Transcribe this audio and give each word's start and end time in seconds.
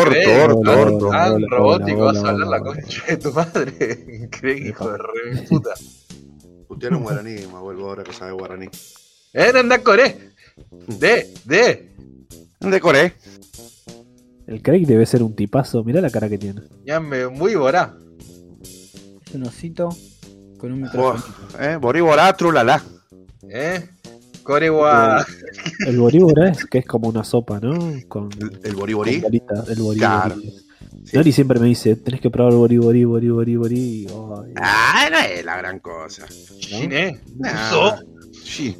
Orto, 0.00 0.44
orto, 0.44 0.70
orto, 0.80 1.08
tan- 1.10 1.42
robótico 1.48 2.00
vas 2.04 2.16
a 2.24 2.28
hablar 2.30 2.48
la 2.48 2.60
concha 2.60 3.02
de 3.08 3.16
tu 3.16 3.32
madre. 3.32 4.06
Increíble, 4.22 4.68
hijo 4.70 4.90
de 4.90 4.98
re 4.98 5.42
puta. 5.48 5.70
Putear 6.66 6.94
un 6.94 7.02
guaraní, 7.02 7.34
me 7.34 7.58
vuelvo 7.60 7.88
ahora 7.88 8.04
que 8.04 8.12
sabe 8.12 8.32
guaraní. 8.32 8.68
Eh, 9.32 9.52
anda 9.54 9.78
coré. 9.82 10.32
De, 10.86 11.32
de. 11.44 11.94
De 12.60 12.80
Corea. 12.80 13.12
El 14.46 14.62
Craig 14.62 14.86
debe 14.86 15.06
ser 15.06 15.22
un 15.22 15.34
tipazo. 15.36 15.84
Mirá 15.84 16.00
la 16.00 16.10
cara 16.10 16.28
que 16.28 16.38
tiene. 16.38 16.62
Ya 16.84 17.00
me 17.00 17.28
muy 17.28 17.54
borá. 17.54 17.94
Es 18.62 19.34
un 19.34 19.44
osito 19.44 19.88
con 20.58 20.72
un 20.72 20.80
Bo- 20.80 20.86
micrófono. 20.86 21.34
eh, 21.60 21.76
Borí 21.80 22.00
Borá, 22.00 22.32
trulala. 22.34 22.82
¿Eh? 23.48 23.88
Coregua. 24.48 25.26
El 25.86 25.98
boríbora 25.98 26.48
es 26.48 26.64
que 26.64 26.78
es 26.78 26.86
como 26.86 27.10
una 27.10 27.22
sopa, 27.22 27.60
¿no? 27.60 27.78
Con, 28.08 28.30
El, 28.40 28.60
el 28.64 28.74
Borí 28.76 28.94
con 28.94 29.00
Borí. 29.04 29.20
bolita, 29.20 29.64
el 29.68 29.82
borí 29.82 29.98
Claro. 29.98 30.36
borí. 30.36 30.54
Sí. 31.04 31.16
Nori 31.16 31.32
siempre 31.32 31.60
me 31.60 31.66
dice, 31.66 31.96
tenés 31.96 32.22
que 32.22 32.30
probar 32.30 32.54
borí 32.54 32.78
borí 32.78 33.04
borí 33.04 33.78
y, 33.78 34.06
ay, 34.08 34.52
Ah, 34.56 35.08
no 35.10 35.18
es 35.18 35.44
la 35.44 35.58
gran 35.58 35.80
cosa. 35.80 36.26
Chiné. 36.60 37.20
Nah. 37.36 37.68
Uso. 37.68 37.96
Sí. 38.42 38.74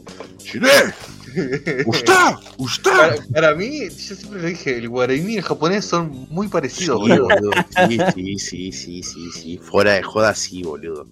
¿Usted? 2.56 2.90
Para, 2.90 3.16
para 3.34 3.54
mí, 3.54 3.90
yo 3.90 4.14
siempre 4.14 4.40
le 4.40 4.48
dije, 4.48 4.78
el 4.78 4.88
guaraní 4.88 5.34
y 5.34 5.36
el 5.36 5.42
japonés 5.42 5.84
son 5.84 6.26
muy 6.30 6.48
parecidos, 6.48 7.02
Sí, 7.04 7.10
boludo. 7.18 7.50
Sí, 7.88 7.98
sí, 8.14 8.38
sí, 8.38 8.72
sí, 8.72 9.02
sí, 9.02 9.30
sí. 9.34 9.58
Fuera 9.58 9.92
de 9.92 10.02
joda, 10.02 10.34
sí, 10.34 10.62
boludo. 10.62 11.06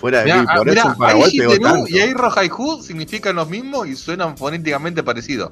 Fuera 0.00 0.18
de 0.20 0.24
Mirá, 0.26 0.40
mí, 0.42 0.46
ah, 0.48 0.54
por 0.56 0.66
mirá, 0.68 0.82
eso 0.82 0.94
Paraguay 0.98 1.40
ahí 1.40 1.58
tanto. 1.58 1.88
y 1.88 1.98
ahí 1.98 2.12
Rohaiku 2.14 2.82
significan 2.82 3.36
lo 3.36 3.46
mismo 3.46 3.84
y 3.84 3.96
suenan 3.96 4.36
fonéticamente 4.36 5.02
parecidos. 5.02 5.50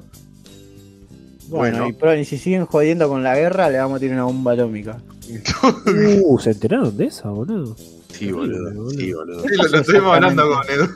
Bueno, 1.49 1.89
Bueno. 1.99 2.15
y, 2.17 2.21
y 2.21 2.25
si 2.25 2.37
siguen 2.37 2.65
jodiendo 2.65 3.07
con 3.09 3.23
la 3.23 3.35
guerra, 3.35 3.69
le 3.69 3.77
vamos 3.77 3.97
a 3.97 3.99
tirar 3.99 4.15
una 4.15 4.23
bomba 4.25 4.53
atómica. 4.53 4.97
Uh, 6.23 6.39
¿se 6.39 6.51
enteraron 6.51 6.95
de 6.95 7.05
esa, 7.05 7.29
boludo? 7.29 7.75
Sí, 8.13 8.31
boludo. 8.31 8.89
Sí, 8.91 9.11
boludo. 9.13 9.41
Sí, 9.43 9.55
lo, 9.55 9.67
lo 9.67 9.77
estuvimos 9.79 10.15
hablando 10.15 10.43
con 10.49 10.69
Edu. 10.69 10.87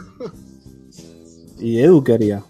¿Y 1.59 1.79
Edu 1.79 2.03
qué 2.03 2.13
haría? 2.13 2.43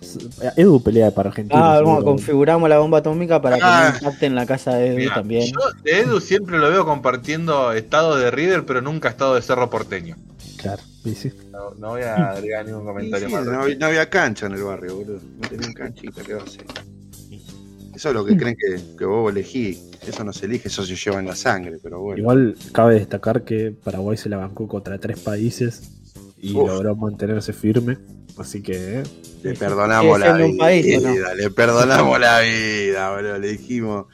Edu 0.55 0.81
pelea 0.81 1.11
para 1.13 1.29
Argentina. 1.29 1.59
Ah, 1.59 1.73
vamos, 1.81 1.95
seguro. 1.97 2.05
configuramos 2.05 2.69
la 2.69 2.77
bomba 2.79 2.99
atómica 2.99 3.41
para 3.41 3.57
que 3.57 3.61
Ah. 3.65 3.89
no 3.91 3.97
impacte 3.97 4.25
en 4.27 4.35
la 4.35 4.45
casa 4.45 4.75
de 4.75 4.87
Edu 4.89 4.97
Mirá, 4.97 5.13
también. 5.15 5.51
Yo 5.51 5.59
de 5.83 5.99
Edu 5.99 6.21
siempre 6.21 6.57
lo 6.59 6.69
veo 6.69 6.85
compartiendo 6.85 7.73
estado 7.73 8.15
de 8.15 8.31
River, 8.31 8.65
pero 8.65 8.81
nunca 8.81 9.09
estado 9.09 9.35
de 9.35 9.41
Cerro 9.41 9.69
Porteño. 9.69 10.15
Claro, 10.61 10.81
sí. 11.03 11.31
No, 11.51 11.71
no 11.75 11.89
voy 11.89 12.01
a 12.03 12.31
agregar 12.31 12.65
ningún 12.65 12.85
comentario 12.85 13.27
sí, 13.27 13.33
más. 13.33 13.45
no, 13.45 13.61
había- 13.61 13.75
no 13.77 13.85
había 13.87 14.09
cancha 14.09 14.45
en 14.45 14.53
el 14.53 14.63
barrio, 14.63 14.95
boludo. 14.97 15.19
No 15.41 15.49
tenían 15.49 15.73
canchita, 15.73 16.21
¿qué 16.23 16.33
va 16.35 16.41
a 16.41 16.45
hacer? 16.45 16.65
Eso 17.95 18.09
es 18.09 18.15
lo 18.15 18.25
que 18.25 18.37
creen 18.37 18.55
que, 18.55 18.97
que 18.97 19.05
vos 19.05 19.31
elegí. 19.31 19.77
Eso 20.07 20.23
no 20.23 20.33
se 20.33 20.45
elige, 20.45 20.69
eso 20.69 20.83
se 20.83 20.95
lleva 20.95 21.19
en 21.19 21.27
la 21.27 21.35
sangre, 21.35 21.77
pero 21.81 21.99
bueno. 21.99 22.19
Igual 22.19 22.55
cabe 22.71 22.95
destacar 22.95 23.43
que 23.43 23.71
Paraguay 23.71 24.17
se 24.17 24.29
la 24.29 24.37
bancó 24.37 24.67
contra 24.67 24.97
tres 24.97 25.19
países 25.19 25.91
y 26.37 26.55
Uf. 26.55 26.67
logró 26.67 26.95
mantenerse 26.95 27.53
firme. 27.53 27.97
Así 28.37 28.63
que, 28.63 28.99
eh, 29.01 29.03
Le 29.43 29.53
perdonamos 29.55 30.19
la 30.19 30.37
vida, 30.37 30.57
país, 30.57 30.97
¿o 30.97 31.01
no? 31.01 31.33
le 31.35 31.51
perdonamos 31.51 32.19
la 32.19 32.39
vida, 32.39 33.13
boludo. 33.13 33.37
Le 33.37 33.47
dijimos, 33.49 34.05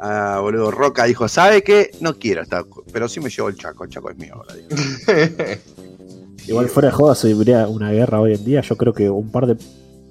ah, 0.00 0.38
boludo, 0.40 0.70
Roca 0.70 1.04
dijo, 1.04 1.28
¿sabe 1.28 1.62
qué? 1.62 1.90
No 2.00 2.18
quiero 2.18 2.42
estar, 2.42 2.64
pero 2.92 3.08
sí 3.08 3.20
me 3.20 3.30
llevo 3.30 3.48
el 3.48 3.56
Chaco, 3.56 3.84
el 3.84 3.90
Chaco 3.90 4.10
es 4.10 4.16
mío 4.18 4.34
ahora. 4.34 4.54
igual 6.46 6.68
fuera 6.68 6.88
de 6.88 6.94
joda 6.94 7.14
se 7.14 7.32
habría 7.32 7.68
una 7.68 7.90
guerra 7.92 8.20
hoy 8.20 8.34
en 8.34 8.44
día. 8.44 8.60
Yo 8.62 8.76
creo 8.76 8.92
que 8.92 9.10
un 9.10 9.30
par 9.30 9.46
de. 9.46 9.56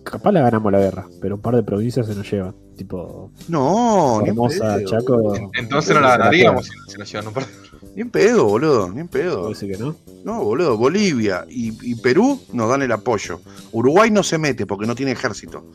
Capaz 0.03 0.31
la 0.31 0.41
ganamos 0.41 0.71
la 0.71 0.79
guerra, 0.79 1.07
pero 1.21 1.35
un 1.35 1.41
par 1.41 1.55
de 1.55 1.63
provincias 1.63 2.07
se 2.07 2.15
nos 2.15 2.29
lleva. 2.31 2.53
Tipo, 2.75 3.31
No, 3.49 4.21
ni 4.23 4.29
en 4.29 4.35
Formosa, 4.35 4.77
pedo, 4.77 4.89
Chaco. 4.89 5.33
Entonces 5.53 5.93
no 5.93 6.01
la 6.01 6.17
ganaríamos 6.17 6.65
si 6.65 6.71
no 6.77 6.85
se 6.87 6.97
nos 6.97 7.11
llevan 7.11 7.27
un 7.27 7.33
par 7.33 7.45
de- 7.45 7.51
Ni 7.95 8.01
en 8.01 8.09
pedo, 8.09 8.45
boludo, 8.45 8.89
ni 8.89 9.01
en 9.01 9.07
pedo. 9.09 9.51
Que 9.51 9.77
no. 9.77 9.95
No, 10.23 10.43
boludo, 10.43 10.77
Bolivia 10.77 11.45
y, 11.49 11.73
y 11.91 11.95
Perú 11.95 12.39
nos 12.53 12.69
dan 12.69 12.81
el 12.81 12.91
apoyo. 12.91 13.41
Uruguay 13.73 14.09
no 14.09 14.23
se 14.23 14.37
mete 14.37 14.65
porque 14.65 14.87
no 14.87 14.95
tiene 14.95 15.11
ejército. 15.11 15.65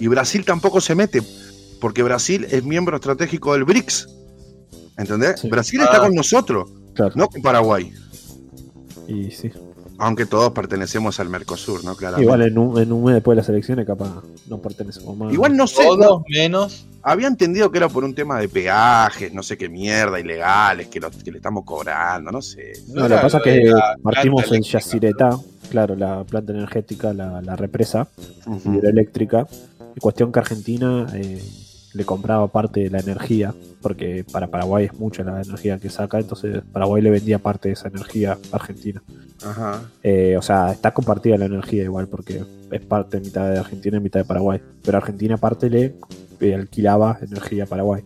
Y 0.00 0.08
Brasil 0.08 0.44
tampoco 0.44 0.80
se 0.80 0.94
mete 0.96 1.22
porque 1.80 2.02
Brasil 2.02 2.46
es 2.50 2.64
miembro 2.64 2.96
estratégico 2.96 3.52
del 3.54 3.64
BRICS. 3.64 4.08
¿Entendés? 4.96 5.40
Sí. 5.40 5.48
Brasil 5.48 5.80
está 5.80 5.98
Ah. 5.98 6.00
con 6.00 6.14
nosotros, 6.14 6.70
Claro. 6.94 7.12
no 7.14 7.28
con 7.28 7.40
Paraguay. 7.42 7.92
Y 9.06 9.30
sí. 9.30 9.50
Aunque 10.00 10.26
todos 10.26 10.52
pertenecemos 10.52 11.18
al 11.18 11.28
Mercosur, 11.28 11.84
¿no? 11.84 11.96
Claramente. 11.96 12.24
Igual 12.24 12.42
en 12.42 12.56
un, 12.58 12.78
en 12.80 12.92
un 12.92 13.04
mes 13.04 13.14
después 13.14 13.34
de 13.34 13.40
las 13.42 13.48
elecciones, 13.48 13.84
capaz 13.86 14.22
no 14.48 14.58
pertenecemos 14.58 15.16
más. 15.16 15.32
Igual 15.32 15.56
no 15.56 15.66
sé, 15.66 15.82
Todos 15.82 15.98
no, 15.98 16.24
menos. 16.28 16.86
había 17.02 17.26
entendido 17.26 17.70
que 17.72 17.78
era 17.78 17.88
por 17.88 18.04
un 18.04 18.14
tema 18.14 18.38
de 18.38 18.48
peajes, 18.48 19.32
no 19.34 19.42
sé 19.42 19.56
qué 19.58 19.68
mierda, 19.68 20.20
ilegales, 20.20 20.86
que, 20.86 21.00
lo- 21.00 21.10
que 21.10 21.32
le 21.32 21.38
estamos 21.38 21.64
cobrando, 21.64 22.30
no 22.30 22.40
sé. 22.42 22.74
No, 22.88 23.08
lo 23.08 23.16
que 23.16 23.22
pasa 23.22 23.38
es 23.38 23.42
que 23.42 23.72
partimos 24.02 24.52
en 24.52 24.62
Yacyretá, 24.62 25.36
claro, 25.68 25.96
la 25.96 26.22
planta 26.22 26.52
energética, 26.52 27.12
la, 27.12 27.42
la 27.42 27.56
represa 27.56 28.06
hidroeléctrica. 28.64 29.46
Y 29.96 30.00
cuestión 30.00 30.30
que 30.30 30.38
Argentina 30.38 31.06
eh, 31.14 31.42
le 31.98 32.04
compraba 32.04 32.46
parte 32.46 32.80
de 32.80 32.90
la 32.90 33.00
energía, 33.00 33.52
porque 33.82 34.24
para 34.32 34.46
Paraguay 34.46 34.86
es 34.86 34.94
mucha 34.94 35.24
la 35.24 35.42
energía 35.42 35.78
que 35.78 35.90
saca, 35.90 36.20
entonces 36.20 36.62
Paraguay 36.72 37.02
le 37.02 37.10
vendía 37.10 37.40
parte 37.40 37.68
de 37.68 37.74
esa 37.74 37.88
energía 37.88 38.38
a 38.52 38.56
Argentina. 38.56 39.02
Ajá. 39.44 39.82
Eh, 40.04 40.36
o 40.38 40.42
sea, 40.42 40.70
está 40.70 40.94
compartida 40.94 41.36
la 41.36 41.46
energía 41.46 41.82
igual, 41.82 42.06
porque 42.06 42.44
es 42.70 42.80
parte 42.82 43.18
mitad 43.18 43.50
de 43.50 43.58
Argentina 43.58 43.96
y 43.96 44.00
mitad 44.00 44.20
de 44.20 44.26
Paraguay. 44.26 44.60
Pero 44.84 44.96
Argentina 44.96 45.34
aparte 45.34 45.68
le 45.68 45.96
eh, 46.40 46.54
alquilaba 46.54 47.18
energía 47.20 47.64
a 47.64 47.66
Paraguay. 47.66 48.02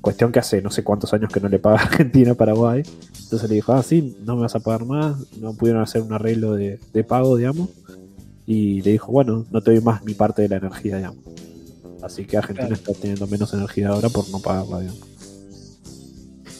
Cuestión 0.00 0.32
que 0.32 0.38
hace 0.38 0.62
no 0.62 0.70
sé 0.70 0.82
cuántos 0.82 1.12
años 1.12 1.30
que 1.30 1.40
no 1.40 1.50
le 1.50 1.58
paga 1.58 1.76
Argentina 1.82 2.32
a 2.32 2.34
Paraguay. 2.34 2.82
Entonces 3.24 3.48
le 3.48 3.56
dijo, 3.56 3.74
ah, 3.74 3.82
sí, 3.82 4.16
no 4.24 4.36
me 4.36 4.42
vas 4.42 4.54
a 4.54 4.60
pagar 4.60 4.86
más. 4.86 5.16
No 5.36 5.52
pudieron 5.52 5.82
hacer 5.82 6.00
un 6.00 6.14
arreglo 6.14 6.54
de, 6.54 6.80
de 6.94 7.04
pago, 7.04 7.36
digamos. 7.36 7.68
Y 8.46 8.80
le 8.80 8.92
dijo, 8.92 9.12
bueno, 9.12 9.44
no 9.50 9.60
te 9.60 9.72
doy 9.72 9.82
más 9.82 10.02
mi 10.02 10.14
parte 10.14 10.40
de 10.40 10.48
la 10.48 10.56
energía, 10.56 10.96
digamos. 10.96 11.24
Así 12.04 12.24
que 12.26 12.36
Argentina 12.36 12.68
Claro. 12.68 12.82
está 12.82 12.92
teniendo 13.00 13.26
menos 13.26 13.52
energía 13.54 13.88
ahora 13.88 14.08
por 14.10 14.28
no 14.28 14.38
pagarla, 14.40 14.80
digamos. 14.80 15.00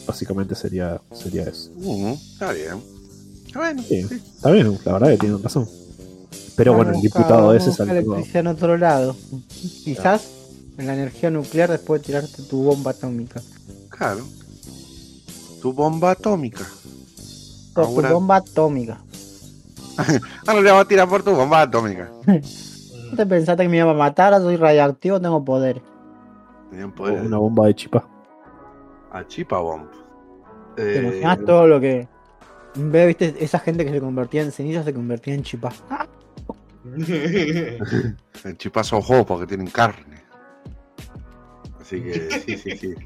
Básicamente 0.07 0.55
sería, 0.55 0.99
sería 1.13 1.43
eso. 1.43 1.71
Ujú, 1.75 2.17
Está 2.33 2.51
bien. 2.51 2.81
Bueno, 3.53 3.81
Sí, 3.87 4.03
sí. 4.03 4.15
está 4.35 4.51
bien, 4.51 4.77
la 4.83 4.93
verdad 4.93 5.09
que 5.11 5.17
tienen 5.17 5.41
razón. 5.41 5.67
Pero 6.55 6.73
bueno, 6.73 6.91
el 6.91 6.95
Vamos 6.97 7.03
diputado 7.03 7.47
vamos 7.47 7.55
ese 7.61 7.71
saltó. 7.73 7.93
electricidad 7.93 8.39
en 8.41 8.47
otro 8.47 8.77
lado. 8.77 9.15
Quizás 9.83 10.23
en 10.77 10.87
la 10.87 10.93
energía 10.93 11.29
nuclear 11.31 11.69
después 11.71 12.01
de 12.01 12.05
tirarte 12.07 12.43
tu 12.43 12.63
bomba 12.63 12.91
atómica. 12.91 13.41
Claro. 13.89 14.25
Tu 15.61 15.73
bomba 15.73 16.11
atómica. 16.11 16.65
Por 17.73 17.83
Ahora- 17.85 18.09
tu 18.09 18.13
bomba 18.15 18.35
atómica. 18.37 19.01
Ah, 20.47 20.53
no 20.53 20.61
le 20.61 20.71
va 20.71 20.81
a 20.81 20.87
tirar 20.87 21.07
por 21.07 21.23
tu 21.23 21.31
bomba 21.31 21.61
atómica. 21.61 22.11
¿No 23.11 23.17
te 23.17 23.25
pensaste 23.25 23.63
que 23.63 23.69
me 23.69 23.77
iba 23.77 23.91
a 23.91 23.93
matar? 23.93 24.33
Soy 24.41 24.55
radioactivo, 24.57 25.19
tengo 25.21 25.43
poder. 25.43 25.81
Tenían 26.69 26.91
poder 26.93 27.21
Una 27.21 27.37
bomba 27.37 27.67
de 27.67 27.75
chipa. 27.75 28.07
a 29.11 29.25
chipa 29.27 29.59
bomb. 29.59 29.87
¿Te 30.75 30.97
Eh, 30.99 31.01
imaginas 31.03 31.39
todo 31.45 31.67
lo 31.67 31.79
que... 31.79 32.07
Ve, 32.75 33.05
viste, 33.07 33.35
esa 33.39 33.59
gente 33.59 33.85
que 33.85 33.91
se 33.91 34.01
convertía 34.01 34.41
en 34.41 34.51
cenizas 34.51 34.83
se 34.85 34.93
convertía 34.93 35.33
en 35.33 35.43
chipa. 35.43 35.71
¡Ah! 35.89 36.05
el 38.43 38.57
chipazo 38.57 38.97
ojo 38.97 39.25
porque 39.25 39.47
tienen 39.47 39.67
carne. 39.67 40.21
Así 41.81 42.01
que 42.01 42.29
sí, 42.45 42.57
sí, 42.57 42.77
sí. 42.77 42.95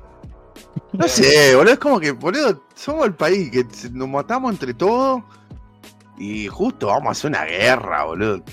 No 0.94 1.08
sé, 1.08 1.56
boludo, 1.56 1.74
es 1.74 1.80
como 1.80 2.00
que, 2.00 2.12
boludo, 2.12 2.64
somos 2.76 3.06
el 3.06 3.14
país 3.14 3.52
que 3.52 3.66
nos 3.92 4.10
matamos 4.10 4.52
entre 4.52 4.74
todos 4.74 5.22
y 6.18 6.48
justo 6.48 6.88
vamos 6.88 7.08
a 7.08 7.12
hacer 7.12 7.30
una 7.30 7.46
guerra, 7.46 8.06
boludo. 8.06 8.44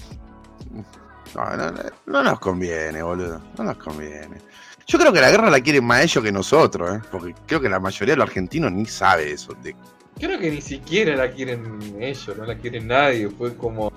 No, 1.37 1.55
no, 1.55 1.71
no, 1.71 1.83
no 2.07 2.23
nos 2.23 2.41
conviene, 2.41 3.03
boludo, 3.03 3.43
no 3.59 3.65
nos 3.65 3.77
conviene. 3.77 4.39
Yo 4.87 4.99
creo 4.99 5.13
que 5.13 5.21
la 5.21 5.31
guerra 5.31 5.51
la 5.51 5.61
quieren 5.61 5.85
más 5.85 6.03
ellos 6.03 6.25
que 6.25 6.33
nosotros, 6.33 6.97
¿eh? 6.97 7.01
porque 7.11 7.35
creo 7.47 7.61
que 7.61 7.69
la 7.69 7.79
mayoría 7.79 8.15
de 8.15 8.19
los 8.19 8.29
argentinos 8.29 8.73
ni 8.73 8.87
sabe 8.87 9.33
eso. 9.33 9.53
De... 9.63 9.77
Creo 10.19 10.39
que 10.39 10.51
ni 10.51 10.63
siquiera 10.63 11.15
la 11.15 11.31
quieren 11.31 11.95
ellos, 12.01 12.37
no 12.39 12.47
la 12.47 12.57
quieren 12.57 12.87
nadie. 12.87 13.29
Fue 13.29 13.55
como 13.55 13.93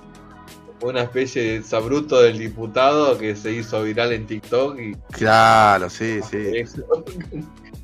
una 0.82 1.04
especie 1.04 1.44
de 1.44 1.64
sabruto 1.64 2.20
del 2.22 2.40
diputado 2.40 3.18
que 3.18 3.36
se 3.36 3.54
hizo 3.54 3.84
viral 3.84 4.12
en 4.12 4.26
TikTok 4.26 4.78
y 4.78 4.96
Claro, 5.12 5.90
sí, 5.90 6.20
sí. 6.30 6.38
eso. 6.56 6.84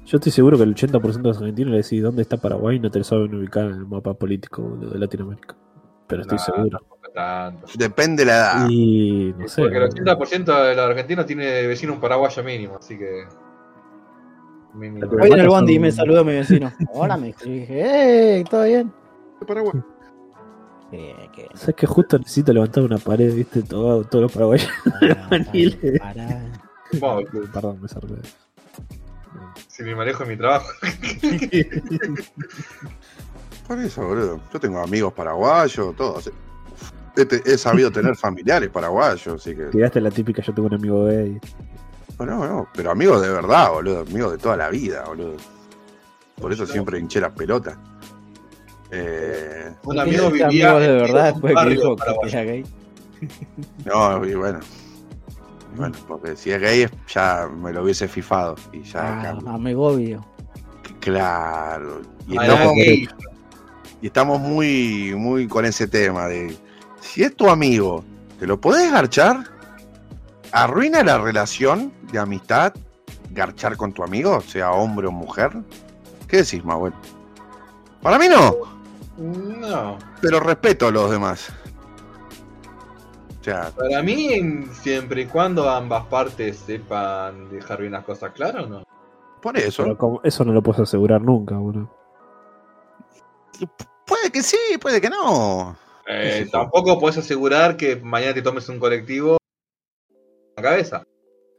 Yo 0.06 0.18
estoy 0.18 0.32
seguro 0.34 0.58
que 0.58 0.64
el 0.64 0.76
80% 0.76 1.14
de 1.14 1.28
los 1.30 1.38
argentinos 1.38 1.72
le 1.72 1.78
decís 1.78 2.04
dónde 2.04 2.24
está 2.24 2.36
Paraguay 2.38 2.76
y 2.76 2.80
no 2.80 2.92
te 2.92 3.00
lo 3.00 3.06
saben 3.06 3.34
ubicar 3.34 3.66
en 3.66 3.76
el 3.76 3.86
mapa 3.86 4.14
político 4.16 4.64
boludo, 4.64 4.92
de 4.92 5.00
Latinoamérica. 5.00 5.56
Pero 6.08 6.24
estoy 6.24 6.38
Nah, 6.38 6.44
seguro. 6.44 6.80
Tanto. 7.16 7.68
Depende 7.76 8.24
de 8.24 8.32
la 8.32 8.36
edad. 8.38 8.68
Y 8.70 9.34
no 9.38 9.48
sé. 9.48 9.62
Porque 9.64 9.78
el 9.78 9.90
boludo. 9.90 10.20
80% 10.20 10.68
de 10.68 10.76
los 10.76 10.86
argentinos 10.90 11.26
tiene 11.26 11.66
vecino 11.66 11.94
un 11.94 12.00
paraguayo 12.00 12.44
mínimo, 12.44 12.76
así 12.78 12.98
que. 12.98 13.24
Mínimo. 14.76 15.08
Hoy 15.10 15.32
en 15.32 15.40
el 15.40 15.48
¿cuántos 15.48 15.48
bondi 15.48 15.74
y 15.76 15.80
me 15.80 15.92
saludó 15.92 16.24
mi 16.26 16.34
vecino. 16.34 16.72
Hola, 16.94 17.18
me 17.18 17.28
dije, 17.28 17.66
¡hey! 17.70 18.44
¿Todo 18.50 18.66
bien? 18.66 18.94
Paraguay. 19.48 19.82
Eh, 20.92 21.30
que- 21.34 21.48
¿Sabes 21.56 21.76
que 21.76 21.88
justo 21.88 22.18
necesito 22.20 22.54
levantar 22.54 22.84
una 22.84 22.98
pared, 22.98 23.34
viste? 23.34 23.64
Todo, 23.64 24.04
todos 24.04 24.24
los 24.24 24.32
paraguayos. 24.32 24.70
Supongo, 26.92 27.22
Perdón, 27.54 27.82
me 27.82 27.88
zarpé. 27.88 28.14
si 29.68 29.84
me 29.84 29.96
manejo 29.96 30.24
en 30.24 30.30
mi 30.30 30.38
trabajo. 30.38 30.68
Por 33.68 33.80
eso, 33.80 34.06
boludo. 34.08 34.40
Yo 34.54 34.60
tengo 34.60 34.80
amigos 34.80 35.14
paraguayos, 35.14 35.96
todos. 35.96 36.32
He, 37.18 37.26
te- 37.26 37.42
he 37.46 37.58
sabido 37.58 37.92
tener 37.92 38.16
familiares 38.16 38.70
paraguayos, 38.70 39.28
así 39.42 39.56
que. 39.56 39.66
Tiraste 39.66 40.02
la 40.02 40.12
típica, 40.12 40.42
yo 40.42 40.54
tengo 40.54 40.68
un 40.68 40.74
amigo 40.76 41.06
gay. 41.06 41.40
No, 42.20 42.26
no, 42.26 42.68
pero 42.74 42.92
amigos 42.92 43.22
de 43.22 43.30
verdad, 43.30 43.72
boludo. 43.72 44.00
Amigos 44.02 44.32
de 44.34 44.38
toda 44.38 44.58
la 44.58 44.70
vida, 44.70 45.04
boludo. 45.06 45.36
Por 46.40 46.52
eso 46.52 46.66
siempre 46.66 47.00
hinché 47.00 47.20
las 47.22 47.32
pelotas. 47.32 47.78
Eh, 48.92 49.74
Un 49.84 50.00
amigo 50.00 50.30
Tienes 50.30 50.50
vivía 50.50 50.70
amigos 50.72 50.82
de 50.82 50.94
verdad 50.94 51.34
después 51.34 51.56
que 51.56 51.70
dijo 51.70 51.96
que 51.96 52.30
era 52.30 52.44
gay. 52.44 52.64
no, 53.86 54.26
y 54.26 54.34
bueno. 54.36 54.60
Y 55.74 55.78
Bueno, 55.78 55.96
porque 56.08 56.36
si 56.36 56.52
es 56.52 56.62
gay 56.62 56.88
ya 57.14 57.50
me 57.54 57.74
lo 57.74 57.84
hubiese 57.84 58.08
fifado. 58.08 58.56
Y 58.72 58.82
ya 58.84 59.22
Ah, 59.22 59.54
amigo 59.54 59.88
obvio. 59.88 60.26
Claro. 61.00 62.02
Y 62.28 62.38
Ah, 62.38 62.44
estamos, 62.46 62.74
y 64.02 64.08
estamos 64.08 64.40
muy, 64.40 65.14
muy 65.16 65.48
con 65.48 65.66
ese 65.66 65.88
tema 65.88 66.28
de 66.28 66.56
si 67.16 67.24
es 67.24 67.34
tu 67.34 67.50
amigo, 67.50 68.04
¿te 68.38 68.46
lo 68.46 68.60
podés 68.60 68.92
garchar? 68.92 69.46
¿Arruina 70.52 71.02
la 71.02 71.18
relación 71.18 71.94
de 72.12 72.20
amistad 72.20 72.74
garchar 73.32 73.78
con 73.78 73.94
tu 73.94 74.04
amigo, 74.04 74.42
sea 74.42 74.72
hombre 74.74 75.08
o 75.08 75.12
mujer? 75.12 75.54
¿Qué 76.28 76.38
decís, 76.38 76.66
Manuel? 76.66 76.92
Para 78.02 78.20
mí 78.20 78.26
no, 78.28 78.54
No. 79.18 79.98
pero 80.22 80.42
respeto 80.42 80.88
a 80.88 80.92
los 80.92 81.10
demás. 81.10 81.54
O 83.40 83.44
sea, 83.46 83.72
Para 83.72 84.04
mí, 84.04 84.66
siempre 84.82 85.22
y 85.22 85.26
cuando 85.28 85.70
ambas 85.70 86.06
partes 86.08 86.58
sepan 86.58 87.50
dejar 87.50 87.80
bien 87.80 87.94
las 87.94 88.04
cosas 88.04 88.34
claras, 88.34 88.68
¿no? 88.68 88.84
por 89.42 89.58
eso. 89.58 89.84
Pero 89.84 90.20
eso 90.26 90.44
no 90.44 90.52
lo 90.52 90.62
puedes 90.62 90.82
asegurar 90.82 91.22
nunca, 91.22 91.56
boludo. 91.56 91.90
Puede 94.06 94.32
que 94.32 94.44
sí, 94.44 94.58
puede 94.82 95.00
que 95.00 95.10
no. 95.10 95.78
Eh, 96.08 96.48
tampoco 96.52 97.00
puedes 97.00 97.18
asegurar 97.18 97.78
que 97.78 97.96
mañana 97.98 98.34
te 98.34 98.42
tomes 98.42 98.68
un 98.70 98.80
colectivo 98.80 99.38
en 100.10 100.54
la 100.58 100.64
cabeza. 100.64 101.04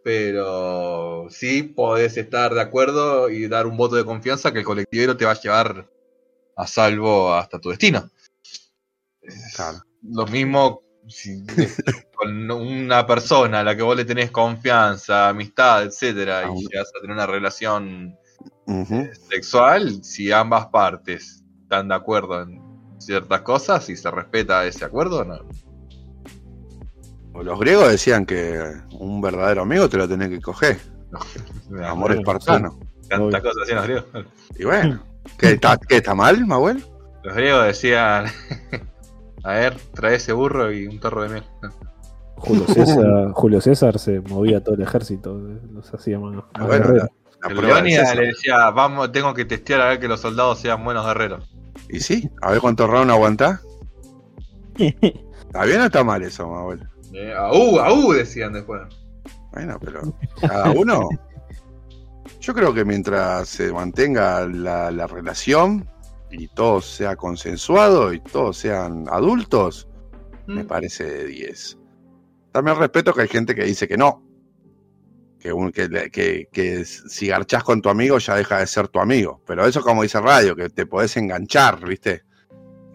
Pero 0.04 1.26
sí 1.30 1.64
podés 1.64 2.16
estar 2.16 2.54
de 2.54 2.60
acuerdo 2.60 3.28
y 3.28 3.48
dar 3.48 3.66
un 3.66 3.76
voto 3.76 3.96
de 3.96 4.04
confianza 4.04 4.52
que 4.52 4.60
el 4.60 4.64
colectivero 4.64 5.16
te 5.16 5.24
va 5.24 5.32
a 5.32 5.40
llevar 5.40 5.90
a 6.56 6.66
salvo 6.66 7.32
hasta 7.34 7.58
tu 7.58 7.70
destino. 7.70 8.08
Claro. 9.56 9.78
Lo 10.02 10.26
mismo 10.26 10.82
si- 11.08 11.44
con 12.14 12.50
una 12.50 13.04
persona 13.06 13.60
a 13.60 13.64
la 13.64 13.76
que 13.76 13.82
vos 13.82 13.96
le 13.96 14.04
tenés 14.04 14.30
confianza, 14.30 15.28
amistad, 15.28 15.84
etcétera, 15.84 16.42
Ah, 16.46 16.52
y 16.56 16.66
llegas 16.68 16.88
a 16.96 17.00
tener 17.00 17.14
una 17.14 17.26
relación 17.26 18.16
sexual, 19.28 20.02
si 20.04 20.30
ambas 20.32 20.66
partes 20.68 21.42
están 21.62 21.88
de 21.88 21.94
acuerdo 21.94 22.42
en 22.42 22.60
ciertas 22.98 23.40
cosas 23.42 23.88
y 23.88 23.96
se 23.96 24.10
respeta 24.10 24.64
ese 24.66 24.84
acuerdo, 24.84 25.24
no. 25.24 25.38
Los 27.42 27.60
griegos 27.60 27.90
decían 27.90 28.24
que 28.24 28.60
un 28.98 29.20
verdadero 29.20 29.62
amigo 29.62 29.88
te 29.88 29.98
lo 29.98 30.08
tenés 30.08 30.30
que 30.30 30.40
coger. 30.40 30.78
Amor 31.84 32.12
espartano. 32.12 32.78
Tantas 33.08 33.40
cosas 33.42 33.62
hacían 33.62 33.76
los 33.76 33.84
griegos. 33.84 34.06
Y 34.58 34.64
bueno, 34.64 35.02
¿qué 35.38 35.52
está, 35.52 35.76
qué, 35.76 35.96
está 35.96 36.14
mal, 36.14 36.44
Manuel? 36.46 36.84
Los 37.22 37.34
griegos 37.34 37.66
decían, 37.66 38.26
a 39.44 39.52
ver, 39.52 39.76
trae 39.94 40.16
ese 40.16 40.32
burro 40.32 40.72
y 40.72 40.86
un 40.86 40.98
torro 40.98 41.22
de 41.22 41.28
miel. 41.28 41.44
Julio 42.36 42.66
César, 42.68 43.32
Julio 43.32 43.60
César 43.60 43.98
se 43.98 44.20
movía 44.20 44.62
todo 44.62 44.74
el 44.74 44.82
ejército, 44.82 45.38
los 45.72 45.92
hacía 45.92 46.18
más, 46.18 46.34
más 46.34 46.44
Ah, 46.54 46.64
bueno. 46.64 46.94
La 47.42 47.48
Leónidas 47.48 48.08
César. 48.08 48.16
le 48.16 48.26
decía, 48.28 48.70
vamos, 48.70 49.12
tengo 49.12 49.34
que 49.34 49.44
testear 49.44 49.80
a 49.82 49.88
ver 49.88 50.00
que 50.00 50.08
los 50.08 50.20
soldados 50.20 50.58
sean 50.58 50.82
buenos 50.84 51.06
guerreros. 51.06 51.48
Y 51.88 52.00
sí, 52.00 52.28
a 52.42 52.50
ver 52.50 52.60
cuántos 52.60 52.88
rounds 52.88 53.12
aguantás. 53.12 53.60
¿Está 54.76 55.64
bien 55.64 55.80
o 55.80 55.84
está 55.84 56.04
mal 56.04 56.22
eso, 56.22 56.48
Manuel? 56.48 56.86
Eh, 57.12 57.32
aú, 57.34 57.78
aú, 57.78 58.12
decían 58.12 58.52
después. 58.52 58.82
Bueno, 59.52 59.78
pero 59.80 60.02
cada 60.40 60.70
uno. 60.70 61.08
Yo 62.40 62.52
creo 62.54 62.74
que 62.74 62.84
mientras 62.84 63.48
se 63.48 63.72
mantenga 63.72 64.46
la, 64.46 64.90
la 64.90 65.06
relación 65.06 65.88
y 66.30 66.48
todo 66.48 66.80
sea 66.80 67.16
consensuado 67.16 68.12
y 68.12 68.20
todos 68.20 68.58
sean 68.58 69.06
adultos, 69.10 69.88
me 70.46 70.62
Mm. 70.62 70.66
parece 70.66 71.04
de 71.04 71.24
10. 71.26 71.78
También 72.52 72.76
respeto 72.78 73.12
que 73.14 73.22
hay 73.22 73.28
gente 73.28 73.54
que 73.54 73.64
dice 73.64 73.88
que 73.88 73.96
no. 73.96 74.22
Que, 75.46 75.52
un- 75.52 75.70
que, 75.70 75.86
le- 75.88 76.10
que- 76.10 76.48
que 76.50 76.84
si 76.84 77.28
garchás 77.28 77.62
con 77.62 77.80
tu 77.80 77.88
amigo 77.88 78.18
ya 78.18 78.34
deja 78.34 78.58
de 78.58 78.66
ser 78.66 78.88
tu 78.88 78.98
amigo. 78.98 79.40
Pero 79.46 79.64
eso 79.64 79.80
como 79.80 80.02
dice 80.02 80.20
Radio, 80.20 80.56
que 80.56 80.68
te 80.70 80.86
podés 80.86 81.16
enganchar, 81.16 81.86
¿viste? 81.86 82.24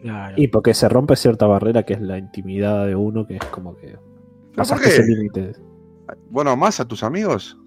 Claro. 0.01 0.33
Y 0.35 0.49
porque 0.49 0.73
se 0.73 0.89
rompe 0.89 1.15
cierta 1.15 1.47
barrera 1.47 1.83
que 1.83 1.93
es 1.93 2.01
la 2.01 2.17
intimidad 2.17 2.85
de 2.87 2.93
uno, 2.95 3.25
que 3.25 3.35
es 3.37 3.45
como 3.45 3.77
que 3.77 3.95
por 4.53 4.81
qué? 4.81 4.89
ese 4.89 5.03
límite. 5.07 5.53
Bueno, 6.29 6.57
más 6.57 6.81
a 6.81 6.85
tus 6.85 7.03
amigos. 7.03 7.57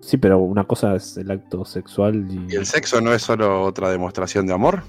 Sí, 0.00 0.16
pero 0.16 0.38
una 0.40 0.64
cosa 0.64 0.96
es 0.96 1.16
el 1.16 1.30
acto 1.30 1.64
sexual 1.64 2.26
y, 2.28 2.52
Y 2.52 2.56
el 2.56 2.66
sexo 2.66 3.00
no 3.00 3.12
es 3.12 3.22
solo 3.22 3.62
otra 3.62 3.88
demostración 3.92 4.48
de 4.48 4.54
amor. 4.54 4.82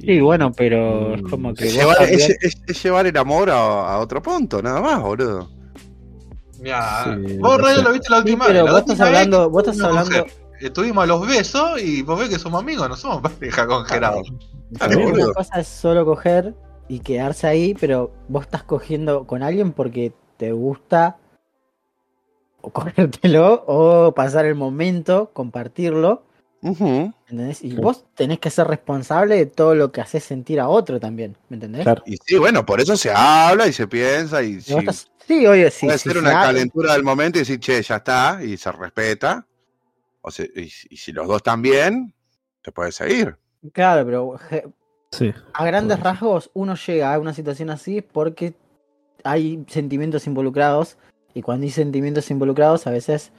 Sí, 0.00 0.18
bueno, 0.20 0.50
pero 0.52 1.14
es 1.14 1.22
Mm, 1.22 1.28
como 1.28 1.52
que 1.52 1.64
Es 1.66 1.74
vos 1.74 1.80
llevar, 1.82 1.96
también- 1.98 2.20
es- 2.20 2.38
es- 2.40 2.62
es 2.66 2.82
llevar 2.82 3.06
el 3.06 3.16
amor 3.18 3.50
a, 3.50 3.92
a 3.94 3.98
otro 3.98 4.22
punto, 4.22 4.62
nada 4.62 4.80
más, 4.80 5.02
boludo. 5.02 5.50
Mirá, 6.60 7.04
Sí, 7.26 7.36
vos, 7.38 7.56
sé. 7.68 7.82
lo 7.82 7.92
viste 7.92 8.10
la 8.10 8.16
Sí, 8.16 8.22
última 8.22 8.46
pero 8.46 8.58
vez. 8.58 8.64
la 8.64 8.70
vos 8.72 8.80
última 8.80 8.92
estás 8.94 9.06
hablando, 9.08 9.50
vos 9.50 9.60
estás 9.62 9.76
estuvimos 9.76 10.06
hablando, 10.08 10.32
Estuvimos 10.58 11.04
a 11.04 11.06
los 11.06 11.26
besos 11.26 11.82
y 11.82 12.00
vos 12.02 12.18
ves 12.18 12.30
que 12.30 12.38
somos 12.38 12.62
amigos, 12.62 12.88
no 12.88 12.96
somos 12.96 13.20
pareja 13.40 13.66
con 13.66 13.84
Gerardo. 13.84 14.22
Claro, 14.78 14.98
una 15.06 15.32
cosa 15.34 15.60
es 15.60 15.68
solo 15.68 16.04
coger 16.06 16.54
y 16.88 17.00
quedarse 17.00 17.46
ahí, 17.46 17.74
pero 17.78 18.10
vos 18.28 18.44
estás 18.44 18.62
cogiendo 18.62 19.26
con 19.26 19.42
alguien 19.42 19.72
porque 19.72 20.12
te 20.38 20.52
gusta 20.52 21.18
o 22.62 22.70
cogértelo 22.70 23.64
o 23.66 24.12
pasar 24.14 24.44
el 24.46 24.54
momento, 24.54 25.30
compartirlo, 25.32 26.22
Ujú. 26.62 27.12
¿entendés? 27.28 27.62
Y 27.62 27.70
Sí. 27.72 27.76
vos 27.76 28.04
tenés 28.14 28.38
que 28.40 28.50
ser 28.50 28.66
responsable 28.66 29.36
de 29.36 29.46
todo 29.46 29.74
lo 29.74 29.92
que 29.92 30.00
haces 30.00 30.24
sentir 30.24 30.58
a 30.58 30.68
otro 30.68 30.98
también, 30.98 31.36
¿me 31.48 31.56
entendés? 31.56 31.82
Claro. 31.82 32.02
Y 32.06 32.16
sí, 32.24 32.38
bueno, 32.38 32.64
por 32.66 32.80
eso 32.80 32.96
se 32.96 33.10
habla 33.14 33.66
y 33.68 33.72
se 33.72 33.86
piensa 33.86 34.42
y 34.42 34.54
Y 34.54 34.56
estás- 34.74 35.10
sí, 35.26 35.46
oye, 35.46 35.70
sí. 35.70 35.86
puede 35.86 35.98
sí, 35.98 36.04
ser 36.04 36.12
se 36.14 36.18
una 36.20 36.30
habla- 36.30 36.42
calentura 36.46 36.92
del 36.94 37.02
momento 37.02 37.38
y 37.38 37.42
decir, 37.42 37.58
che, 37.60 37.82
ya 37.82 37.96
está, 37.96 38.40
y 38.42 38.56
se 38.56 38.70
respeta. 38.72 39.46
O 40.22 40.30
se- 40.30 40.50
y, 40.56 40.62
y 40.90 40.96
si 40.96 41.12
los 41.12 41.26
dos 41.28 41.36
están 41.36 41.62
bien, 41.62 42.14
te 42.62 42.72
puedes 42.72 42.94
seguir. 42.96 43.36
Claro, 43.72 44.04
pero 44.06 44.32
je- 44.50 44.72
Sí. 45.12 45.32
a 45.54 45.64
grandes 45.64 45.98
Puede 45.98 46.10
rasgos 46.12 46.50
uno 46.54 46.74
llega 46.74 47.14
a 47.14 47.18
una 47.18 47.32
situación 47.32 47.70
así 47.70 48.02
porque 48.02 48.54
hay 49.24 49.64
sentimientos 49.68 50.26
involucrados 50.26 50.98
y 51.32 51.42
cuando 51.42 51.64
hay 51.64 51.70
sentimientos 51.70 52.30
involucrados 52.30 52.86
a 52.86 52.90
veces 52.90 53.32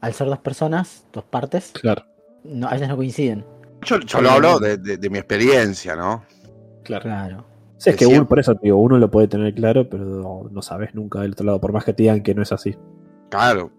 al 0.00 0.12
ser 0.12 0.26
dos 0.28 0.38
personas, 0.38 1.04
dos 1.12 1.24
partes, 1.24 1.72
Claro. 1.72 2.04
no, 2.44 2.68
a 2.68 2.72
veces 2.72 2.88
no 2.88 2.96
coinciden. 2.96 3.44
Yo, 3.82 3.98
yo 4.00 4.20
lo 4.20 4.30
hablo 4.30 4.58
de, 4.60 4.76
de- 4.76 4.96
de 4.98 5.10
mi 5.10 5.18
experiencia, 5.18 5.96
¿no? 5.96 6.24
Claro. 6.84 7.46
Sí, 7.78 7.90
es 7.90 7.96
Que 7.96 8.06
uno, 8.06 8.26
por 8.26 8.38
eso 8.38 8.54
te 8.54 8.60
digo, 8.64 8.78
uno 8.78 8.98
lo 8.98 9.10
puede 9.10 9.28
tener 9.28 9.52
claro, 9.54 9.88
pero 9.88 10.04
no, 10.04 10.48
no 10.50 10.62
sabes 10.62 10.94
nunca 10.94 11.20
del 11.20 11.32
otro 11.32 11.46
lado, 11.46 11.60
por 11.60 11.72
más 11.72 11.84
que 11.84 11.92
te 11.92 12.04
digan 12.04 12.22
que 12.22 12.34
no 12.34 12.42
es 12.42 12.52
así. 12.52 12.76
Claro, 13.30 13.70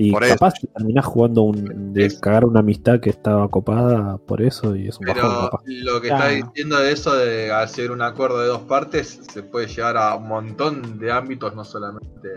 Y 0.00 0.12
Por 0.12 0.22
eso. 0.22 0.34
capaz 0.34 0.54
terminás 0.76 1.04
jugando 1.06 1.42
un, 1.42 1.92
de 1.92 2.06
Es- 2.06 2.20
cagar 2.20 2.44
una 2.44 2.60
amistad 2.60 3.00
que 3.00 3.10
estaba 3.10 3.48
copada 3.48 4.16
por 4.18 4.40
eso 4.40 4.76
y 4.76 4.86
es 4.86 4.96
un 5.00 5.06
bajón, 5.06 5.22
Pero 5.22 5.40
capaz. 5.50 5.62
lo 5.66 6.00
que 6.00 6.06
Claro. 6.08 6.24
está 6.26 6.46
diciendo 6.46 6.78
de 6.78 6.92
eso 6.92 7.16
de 7.16 7.50
hacer 7.50 7.90
un 7.90 8.02
acuerdo 8.02 8.40
de 8.40 8.46
dos 8.46 8.60
partes 8.62 9.20
se 9.32 9.42
puede 9.42 9.66
llevar 9.66 9.96
a 9.96 10.14
un 10.14 10.28
montón 10.28 11.00
de 11.00 11.10
ámbitos, 11.10 11.52
no 11.56 11.64
solamente 11.64 12.28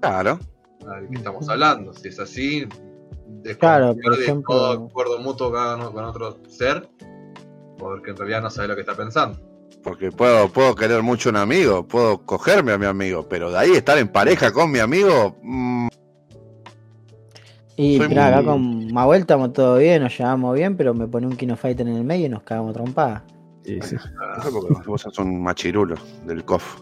claro. 0.00 0.38
al 0.88 1.08
que 1.10 1.16
estamos 1.18 1.46
hablando. 1.50 1.92
Si 1.92 2.08
es 2.08 2.18
así, 2.18 2.66
Claro, 3.58 3.94
por 4.02 4.16
de 4.16 4.26
todo 4.46 4.72
acuerdo 4.86 5.18
mutuo 5.20 5.52
con 5.52 6.04
otro 6.04 6.38
ser, 6.48 6.88
porque 7.78 8.12
en 8.12 8.16
realidad 8.16 8.40
no 8.42 8.48
sabe 8.48 8.68
lo 8.68 8.74
que 8.74 8.80
está 8.80 8.94
pensando. 8.94 9.38
Porque 9.82 10.10
puedo, 10.12 10.48
puedo 10.48 10.74
querer 10.74 11.02
mucho 11.02 11.28
a 11.28 11.32
un 11.32 11.36
amigo, 11.36 11.86
puedo 11.86 12.18
cogerme 12.26 12.72
a 12.72 12.78
mi 12.78 12.86
amigo, 12.86 13.26
pero 13.28 13.50
de 13.50 13.58
ahí 13.58 13.70
estar 13.72 13.96
en 13.98 14.08
pareja 14.08 14.52
con 14.52 14.70
mi 14.70 14.78
amigo, 14.78 15.36
mm, 15.42 15.88
Y 17.76 17.98
mirá, 17.98 18.28
acá 18.28 18.42
muy- 18.42 18.84
con 18.86 18.92
Mahuel 18.94 19.22
estamos 19.22 19.52
todo 19.54 19.78
bien, 19.78 20.02
nos 20.02 20.16
llevamos 20.18 20.54
bien, 20.54 20.76
pero 20.76 20.92
me 20.92 21.06
pone 21.08 21.26
un 21.26 21.34
Kino 21.36 21.56
Fighter 21.56 21.88
en 21.88 21.96
el 21.96 22.04
medio 22.04 22.26
y 22.26 22.28
nos 22.28 22.42
cagamos 22.42 22.74
trompada. 22.74 23.24
Sí, 23.64 23.78
sí. 23.82 23.96
eso 23.96 24.50
porque 24.52 24.86
vos 24.86 25.00
sos 25.00 25.18
un 25.18 25.42
machirulo 25.42 25.94
del 26.26 26.44
COF. 26.44 26.78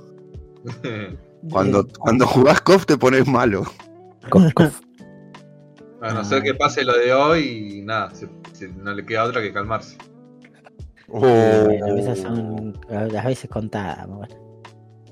Cuando, 1.53 1.87
cuando 2.01 2.27
jugás 2.27 2.61
COF 2.63 2.85
te 2.85 2.97
pones 2.99 3.29
malo. 3.29 3.63
Cof, 4.29 4.53
cof. 4.55 4.81
a 6.03 6.13
no 6.13 6.25
ser 6.25 6.43
que 6.43 6.55
pase 6.55 6.83
lo 6.85 6.97
de 6.99 7.13
hoy 7.13 7.79
y 7.79 7.83
nada, 7.83 8.11
se- 8.13 8.29
se- 8.53 8.69
no 8.69 8.93
le 8.93 9.07
queda 9.07 9.23
otra 9.23 9.41
que 9.41 9.53
calmarse. 9.53 9.97
Oh. 11.11 11.21
Bueno, 11.21 11.87
a 11.87 11.93
veces 11.95 12.21
son 12.21 12.79
las 12.89 13.25
veces 13.25 13.49
contadas, 13.51 14.07
Mahuel. 14.09 14.31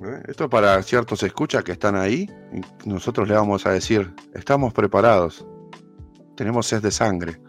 ¿Eh? 0.02 0.22
Esto 0.28 0.44
es 0.44 0.50
para 0.50 0.82
ciertos 0.82 1.22
escuchas 1.22 1.64
que 1.64 1.72
están 1.72 1.96
ahí. 1.96 2.28
y 2.52 2.88
nosotros 2.88 3.26
le 3.28 3.34
vamos 3.34 3.64
a 3.66 3.70
decir, 3.72 4.12
estamos 4.34 4.72
preparados. 4.74 5.46
Tenemos 6.36 6.66
sed 6.66 6.82
de 6.82 6.90
sangre. 6.90 7.40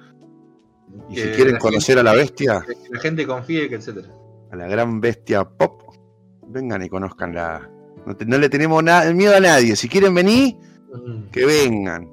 Y 1.09 1.17
si 1.17 1.27
quieren 1.31 1.57
conocer 1.57 1.99
a 1.99 2.03
la 2.03 2.13
bestia, 2.13 2.63
Que 2.65 2.89
la 2.93 2.99
gente 2.99 3.27
confíe, 3.27 3.67
que 3.67 3.75
etcétera. 3.75 4.07
a 4.51 4.55
la 4.55 4.67
gran 4.67 5.01
bestia 5.01 5.43
pop, 5.43 5.81
vengan 6.47 6.81
y 6.83 6.89
conozcanla. 6.89 7.69
No, 8.05 8.15
te- 8.15 8.25
no 8.25 8.37
le 8.37 8.47
tenemos 8.49 8.81
miedo 9.13 9.35
a 9.35 9.39
nadie. 9.41 9.75
Si 9.75 9.89
quieren 9.89 10.15
venir, 10.15 10.55
Mm. 10.93 11.23
que 11.31 11.45
vengan. 11.45 12.09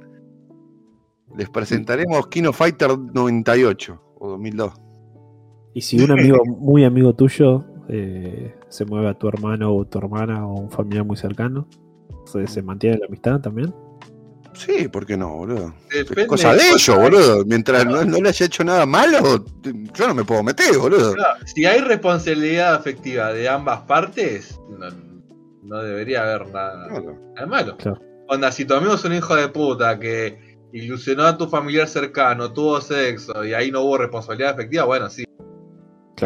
Les 1.37 1.49
presentaremos 1.49 2.27
Kino 2.27 2.53
Fighter 2.53 2.99
98 2.99 4.03
o 4.19 4.29
2002. 4.31 4.73
Y 5.75 5.81
si 5.83 6.01
un 6.01 6.11
amigo 6.13 6.43
muy 6.47 6.85
amigo 6.85 7.15
tuyo 7.15 7.65
eh, 7.89 8.55
se 8.69 8.85
mueve 8.85 9.09
a 9.09 9.15
tu 9.15 9.29
hermano 9.29 9.75
o 9.75 9.85
tu 9.85 9.99
hermana 9.99 10.47
o 10.47 10.55
un 10.61 10.71
familiar 10.71 11.05
muy 11.05 11.17
cercano, 11.17 11.69
¿se, 12.27 12.47
se 12.47 12.63
mantiene 12.63 12.99
la 12.99 13.07
amistad 13.07 13.41
también? 13.41 13.75
Sí, 14.55 14.87
¿por 14.89 15.05
qué 15.05 15.17
no, 15.17 15.35
boludo? 15.37 15.75
Depende 15.93 16.23
Es 16.23 16.29
cosa 16.29 16.55
de 16.55 16.63
ellos, 16.69 16.97
boludo. 16.97 17.45
Mientras 17.45 17.85
no, 17.87 18.05
no 18.05 18.19
le 18.19 18.29
haya 18.29 18.47
hecho 18.47 18.63
nada 18.63 18.87
malo, 18.87 19.45
yo 19.63 20.07
no 20.07 20.15
me 20.15 20.25
puedo 20.25 20.45
meter, 20.45 20.79
boludo. 20.79 21.13
Claro, 21.15 21.45
Si 21.45 21.67
hay 21.67 21.81
responsabilidad 21.81 22.75
afectiva 22.75 23.33
de 23.33 23.49
ambas 23.49 23.81
partes, 23.81 24.61
no, 24.79 24.87
no 25.65 25.83
debería 25.83 26.23
haber 26.23 26.47
nada, 26.53 26.89
Claro. 26.89 27.19
nada 27.35 27.47
malo. 27.49 27.77
Claro. 27.79 28.01
Onda, 28.29 28.53
si 28.53 28.65
tu 28.65 28.75
amigo 28.75 28.95
es 28.95 29.05
un 29.05 29.15
hijo 29.15 29.35
de 29.35 29.49
puta 29.49 29.99
que 29.99 30.57
ilusionó 30.73 31.25
a 31.25 31.37
tu 31.37 31.49
familiar 31.49 31.89
cercano, 31.89 32.53
tuvo 32.53 32.81
sexo 32.81 33.45
y 33.45 33.55
ahí 33.55 33.73
no 33.73 33.81
hubo 33.83 33.99
responsabilidad 33.99 34.53
afectiva, 34.53 34.85
bueno, 34.85 35.11
sí. 35.11 35.25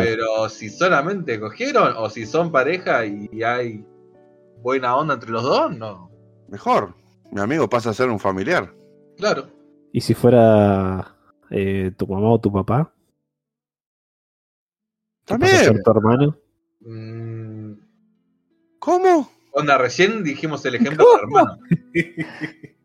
Pero 0.04 0.48
si 0.48 0.70
solamente 0.70 1.38
cogieron 1.40 1.94
o 1.96 2.08
si 2.10 2.26
son 2.26 2.50
pareja 2.52 3.04
y 3.04 3.42
hay 3.42 3.84
buena 4.62 4.96
onda 4.96 5.14
entre 5.14 5.30
los 5.30 5.42
dos, 5.42 5.76
no. 5.76 6.10
Mejor. 6.48 6.94
Mi 7.30 7.40
amigo 7.40 7.68
pasa 7.68 7.90
a 7.90 7.94
ser 7.94 8.08
un 8.08 8.18
familiar. 8.18 8.74
Claro. 9.16 9.48
¿Y 9.92 10.00
si 10.00 10.14
fuera 10.14 11.14
eh, 11.50 11.92
tu 11.96 12.06
mamá 12.06 12.30
o 12.32 12.40
tu 12.40 12.52
papá? 12.52 12.92
¿Qué 15.26 15.36
pasa 15.38 15.46
a 15.46 15.48
También. 15.48 15.74
ser 15.74 15.82
tu 15.82 15.90
hermano? 15.90 16.36
Mm, 16.80 17.72
¿Cómo? 18.78 19.30
onda, 19.52 19.76
recién 19.76 20.22
dijimos 20.22 20.64
el 20.66 20.76
ejemplo 20.76 21.04
del 21.12 21.20
hermano. 21.22 21.58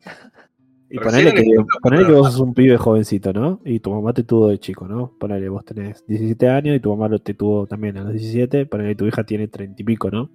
Y 0.93 0.99
ponele 0.99 1.31
el 1.31 1.35
que, 1.35 1.43
ponele 1.81 2.05
que 2.05 2.11
vos 2.11 2.31
sos 2.31 2.39
un 2.39 2.53
pibe 2.53 2.77
jovencito, 2.77 3.33
¿no? 3.33 3.59
Y 3.65 3.79
tu 3.79 3.89
mamá 3.89 4.13
te 4.13 4.21
tuvo 4.23 4.49
de 4.49 4.59
chico, 4.59 4.87
¿no? 4.87 5.11
Ponele, 5.19 5.49
vos 5.49 5.65
tenés 5.65 6.05
17 6.05 6.47
años 6.49 6.75
y 6.75 6.79
tu 6.79 6.91
mamá 6.91 7.07
lo 7.07 7.17
te 7.17 7.33
tuvo 7.33 7.65
también 7.65 7.97
a 7.97 8.03
los 8.03 8.13
17. 8.13 8.67
Ponele 8.67 8.93
tu 8.93 9.07
hija 9.07 9.23
tiene 9.23 9.47
30 9.47 9.81
y 9.81 9.85
pico, 9.85 10.11
¿no? 10.11 10.29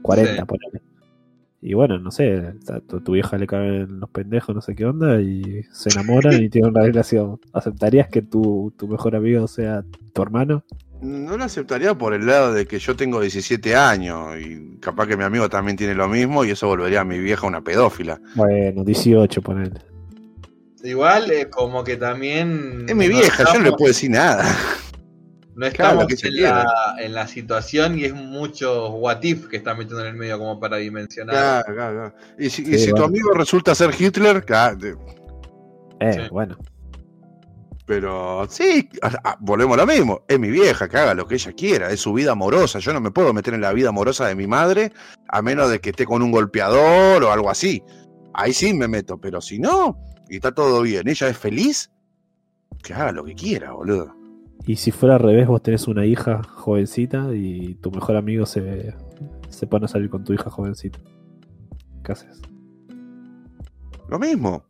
40, 0.00 0.32
Sí. 0.34 0.42
ponele. 0.46 0.82
Y 1.60 1.74
bueno, 1.74 1.98
no 1.98 2.10
sé, 2.10 2.54
a 2.68 2.80
tu, 2.80 3.00
tu 3.02 3.12
vieja 3.12 3.36
le 3.36 3.46
caen 3.46 4.00
los 4.00 4.08
pendejos, 4.08 4.54
no 4.54 4.62
sé 4.62 4.74
qué 4.74 4.86
onda, 4.86 5.20
y 5.20 5.62
se 5.72 5.90
enamoran 5.90 6.42
y 6.42 6.48
tienen 6.50 6.70
una 6.70 6.84
relación. 6.84 7.38
¿Aceptarías 7.52 8.08
que 8.08 8.22
tu, 8.22 8.72
tu 8.78 8.88
mejor 8.88 9.14
amigo 9.14 9.46
sea 9.46 9.84
tu 10.14 10.22
hermano? 10.22 10.64
No 11.02 11.36
lo 11.36 11.44
aceptaría 11.44 11.98
por 11.98 12.14
el 12.14 12.26
lado 12.26 12.54
de 12.54 12.64
que 12.66 12.78
yo 12.78 12.96
tengo 12.96 13.20
17 13.20 13.76
años 13.76 14.36
y 14.40 14.78
capaz 14.80 15.06
que 15.06 15.18
mi 15.18 15.24
amigo 15.24 15.50
también 15.50 15.76
tiene 15.76 15.94
lo 15.94 16.08
mismo 16.08 16.46
y 16.46 16.50
eso 16.52 16.66
volvería 16.66 17.02
a 17.02 17.04
mi 17.04 17.18
vieja 17.18 17.46
una 17.46 17.60
pedófila. 17.62 18.20
Bueno, 18.34 18.82
18, 18.84 19.42
ponele. 19.42 19.87
Igual, 20.84 21.30
eh, 21.32 21.48
como 21.50 21.82
que 21.84 21.96
también. 21.96 22.84
Es 22.88 22.94
mi 22.94 23.06
no 23.08 23.14
vieja, 23.14 23.38
yo 23.38 23.44
no 23.44 23.50
le 23.52 23.58
estamos- 23.58 23.78
puedo 23.78 23.88
decir 23.88 24.10
nada. 24.10 24.56
No 25.54 25.68
Claro, 25.72 26.02
estamos 26.02 26.22
en, 26.24 26.42
la, 26.42 26.94
en 27.00 27.14
la 27.14 27.26
situación 27.26 27.98
y 27.98 28.04
es 28.04 28.14
mucho 28.14 28.90
what 28.90 29.20
if 29.24 29.48
que 29.48 29.56
está 29.56 29.74
metiendo 29.74 30.02
en 30.02 30.06
el 30.08 30.14
medio 30.14 30.38
como 30.38 30.60
para 30.60 30.76
dimensionar. 30.76 31.34
Claro, 31.34 31.74
claro, 31.74 31.94
claro. 31.96 32.14
Y 32.38 32.48
si, 32.48 32.62
y 32.62 32.92
tu 32.92 33.02
amigo 33.02 33.32
resulta 33.32 33.74
ser 33.74 33.90
Hitler, 33.98 34.44
Eh, 36.00 36.12
Sí. 36.12 36.20
bueno. 36.30 36.56
pero 37.86 38.46
sí, 38.48 38.88
volvemos 39.40 39.76
a 39.78 39.80
lo 39.80 39.86
mismo. 39.92 40.20
Es 40.28 40.38
mi 40.38 40.48
vieja, 40.50 40.88
que 40.88 40.96
haga 40.98 41.14
lo 41.14 41.26
que 41.26 41.34
ella 41.36 41.52
quiera, 41.52 41.90
es 41.90 41.98
su 42.00 42.12
vida 42.12 42.32
amorosa. 42.32 42.78
Yo 42.78 42.92
no 42.92 43.00
me 43.00 43.10
puedo 43.10 43.32
meter 43.32 43.54
en 43.54 43.62
la 43.62 43.72
vida 43.72 43.88
amorosa 43.88 44.26
de 44.28 44.34
mi 44.36 44.46
madre 44.46 44.92
a 45.28 45.42
menos 45.42 45.70
de 45.70 45.80
que 45.80 45.90
esté 45.90 46.04
con 46.04 46.22
un 46.22 46.30
golpeador 46.30 47.24
o 47.24 47.32
algo 47.32 47.50
así. 47.50 47.82
Ahí 48.34 48.52
sí 48.52 48.74
me 48.74 48.86
meto, 48.86 49.18
pero 49.18 49.40
si 49.40 49.58
no, 49.58 49.98
y 50.28 50.36
está 50.36 50.52
todo 50.52 50.82
bien, 50.82 51.08
ella 51.08 51.28
es 51.28 51.38
feliz, 51.38 51.90
que 52.82 52.94
haga 52.94 53.12
lo 53.12 53.24
que 53.24 53.34
quiera, 53.34 53.72
boludo. 53.72 54.14
Y 54.66 54.76
si 54.76 54.90
fuera 54.90 55.16
al 55.16 55.22
revés, 55.22 55.46
vos 55.46 55.62
tenés 55.62 55.88
una 55.88 56.04
hija 56.04 56.42
jovencita 56.42 57.34
y 57.34 57.74
tu 57.76 57.90
mejor 57.90 58.16
amigo 58.16 58.44
se, 58.44 58.94
se 59.48 59.66
pone 59.66 59.86
a 59.86 59.88
salir 59.88 60.10
con 60.10 60.24
tu 60.24 60.32
hija 60.32 60.50
jovencita. 60.50 60.98
¿Qué 62.04 62.12
haces? 62.12 62.40
Lo 64.08 64.18
mismo. 64.18 64.64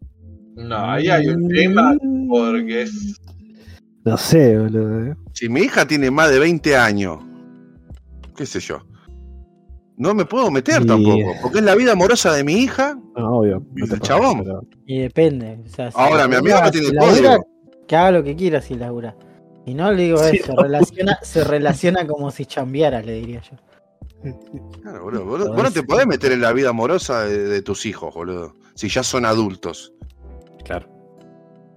No, 0.54 0.76
ahí 0.90 1.08
hay 1.08 1.28
un 1.28 1.48
tema 1.48 1.96
porque 2.28 2.82
es. 2.82 3.20
No 4.04 4.16
sé, 4.16 4.58
boludo. 4.58 5.06
¿eh? 5.06 5.16
Si 5.32 5.48
mi 5.48 5.60
hija 5.60 5.86
tiene 5.86 6.10
más 6.10 6.30
de 6.30 6.38
20 6.38 6.76
años, 6.76 7.18
qué 8.36 8.46
sé 8.46 8.60
yo, 8.60 8.84
no 9.98 10.14
me 10.14 10.24
puedo 10.24 10.50
meter 10.50 10.82
Y- 10.82 10.86
tampoco, 10.86 11.32
porque 11.42 11.58
es 11.58 11.64
la 11.64 11.74
vida 11.74 11.92
amorosa 11.92 12.32
de 12.32 12.44
mi 12.44 12.54
hija. 12.54 12.98
No, 13.16 13.38
obvio. 13.38 13.62
Y 13.76 13.82
No 13.82 13.96
chabón. 13.98 14.42
pero- 14.44 14.62
Y 14.86 15.00
depende. 15.00 15.58
O 15.64 15.68
sea, 15.68 15.90
si 15.90 15.98
Ahora, 16.00 16.26
mi 16.28 16.36
amigo 16.36 16.54
labura- 16.56 16.66
no 16.66 16.70
tiene 16.72 16.88
labura, 16.92 17.12
código. 17.12 17.46
Que 17.86 17.96
haga 17.96 18.10
lo 18.12 18.22
que 18.24 18.36
quiera 18.36 18.60
si 18.62 18.74
labura. 18.74 19.16
Y 19.66 19.74
no 19.74 19.92
le 19.92 20.02
digo 20.04 20.18
Sí, 20.18 20.36
eso, 20.38 20.54
no. 20.54 20.62
relaciona, 20.62 21.18
se 21.22 21.44
relaciona 21.44 22.06
como 22.06 22.30
si 22.30 22.46
chambeara, 22.46 23.02
le 23.02 23.12
diría 23.14 23.42
yo. 23.42 23.56
Claro, 24.82 25.04
boludo, 25.04 25.24
vos, 25.24 25.48
vos 25.48 25.62
no 25.62 25.70
te 25.70 25.82
podés 25.82 26.06
meter 26.06 26.32
en 26.32 26.40
la 26.40 26.52
vida 26.52 26.70
amorosa 26.70 27.24
de, 27.24 27.44
de 27.44 27.62
tus 27.62 27.86
hijos, 27.86 28.14
boludo. 28.14 28.54
Si 28.74 28.88
ya 28.88 29.02
son 29.02 29.24
adultos. 29.24 29.92
Claro. 30.64 30.88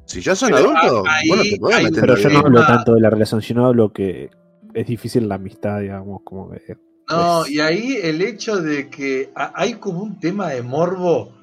Si 0.06 0.22
ya 0.22 0.36
son 0.36 0.50
Pero 0.52 0.70
adultos, 0.72 1.04
ahí 1.10 1.28
vos 1.30 1.38
no 1.38 1.44
te 1.44 1.58
podés 1.60 1.78
hay- 1.78 1.84
meter 1.86 2.02
Pero 2.02 2.16
en 2.18 2.22
yo 2.24 2.30
no 2.30 2.40
hablo 2.40 2.66
tanto 2.66 2.94
de 2.96 3.02
la 3.02 3.10
relación, 3.10 3.42
sino 3.42 3.66
hablo 3.68 3.92
que 3.94 4.30
es 4.74 4.88
difícil 4.88 5.28
la 5.30 5.36
amistad, 5.36 5.80
digamos, 5.82 6.22
como 6.24 6.50
que. 6.50 6.76
No, 7.12 7.40
Pues- 7.42 7.52
y 7.52 7.60
ahí 7.60 7.98
el 8.02 8.22
hecho 8.22 8.62
de 8.62 8.90
que 8.90 9.32
ha- 9.36 9.52
hay 9.56 9.74
como 9.76 10.02
un 10.02 10.20
tema 10.20 10.50
de 10.50 10.62
morbo. 10.62 11.34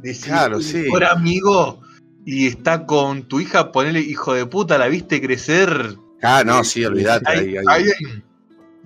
De 0.00 0.14
si 0.14 0.28
Claro, 0.28 0.60
sí. 0.60 0.78
mejor 0.78 1.04
amigo 1.04 1.80
y 2.24 2.46
está 2.46 2.86
con 2.86 3.24
tu 3.24 3.40
hija, 3.40 3.72
ponele 3.72 4.00
hijo 4.00 4.32
de 4.34 4.46
puta, 4.46 4.78
la 4.78 4.86
viste 4.88 5.20
crecer. 5.20 5.70
Ah, 6.22 6.42
no, 6.46 6.62
sí, 6.64 6.84
olvídate. 6.84 7.28
Hay, 7.28 7.56
hay 7.68 7.84
un- 7.84 8.24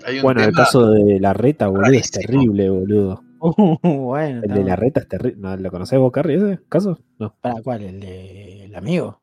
hay 0.06 0.16
un 0.16 0.22
Bueno, 0.22 0.42
el 0.42 0.52
caso 0.52 0.90
de 0.90 1.20
la 1.20 1.32
reta, 1.34 1.68
boludo, 1.68 1.92
es 1.92 2.10
terrible, 2.10 2.70
boludo. 2.70 3.22
bueno, 3.82 4.42
El 4.42 4.54
de 4.54 4.64
la 4.64 4.76
reta 4.76 5.00
es 5.00 5.08
terrible. 5.08 5.36
¿No, 5.40 5.56
¿Lo 5.56 5.70
conocés 5.70 5.98
vos, 5.98 6.12
Carrie, 6.12 6.36
ese 6.36 6.60
caso? 6.68 6.98
No. 7.18 7.34
¿para 7.40 7.60
cuál? 7.62 7.82
¿El 7.82 8.00
de 8.00 8.64
el 8.64 8.74
amigo? 8.74 9.20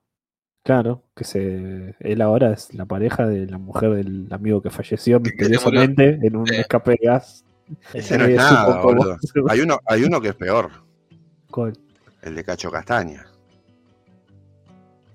Claro, 0.70 1.02
que 1.16 1.24
se 1.24 1.96
él 2.00 2.22
ahora 2.22 2.54
es 2.54 2.76
la 2.76 2.86
pareja 2.86 3.26
de 3.26 3.48
la 3.48 3.58
mujer 3.58 3.90
del 3.90 4.28
amigo 4.30 4.62
que 4.62 4.70
falleció 4.70 5.20
misteriosamente 5.20 6.20
en 6.22 6.36
un 6.36 6.48
escape 6.54 6.92
de 6.92 7.08
gas. 7.08 7.44
Ese 7.92 8.20
no 8.20 8.26
es 8.26 8.36
Nadie 8.36 8.54
nada, 8.54 8.80
boludo. 8.80 9.18
Hay 9.50 9.62
uno, 9.62 9.80
hay 9.88 10.04
uno 10.04 10.22
que 10.22 10.28
es 10.28 10.36
peor, 10.36 10.70
¿Cuál? 11.50 11.74
el 12.22 12.36
de 12.36 12.44
Cacho 12.44 12.70
Castaña. 12.70 13.26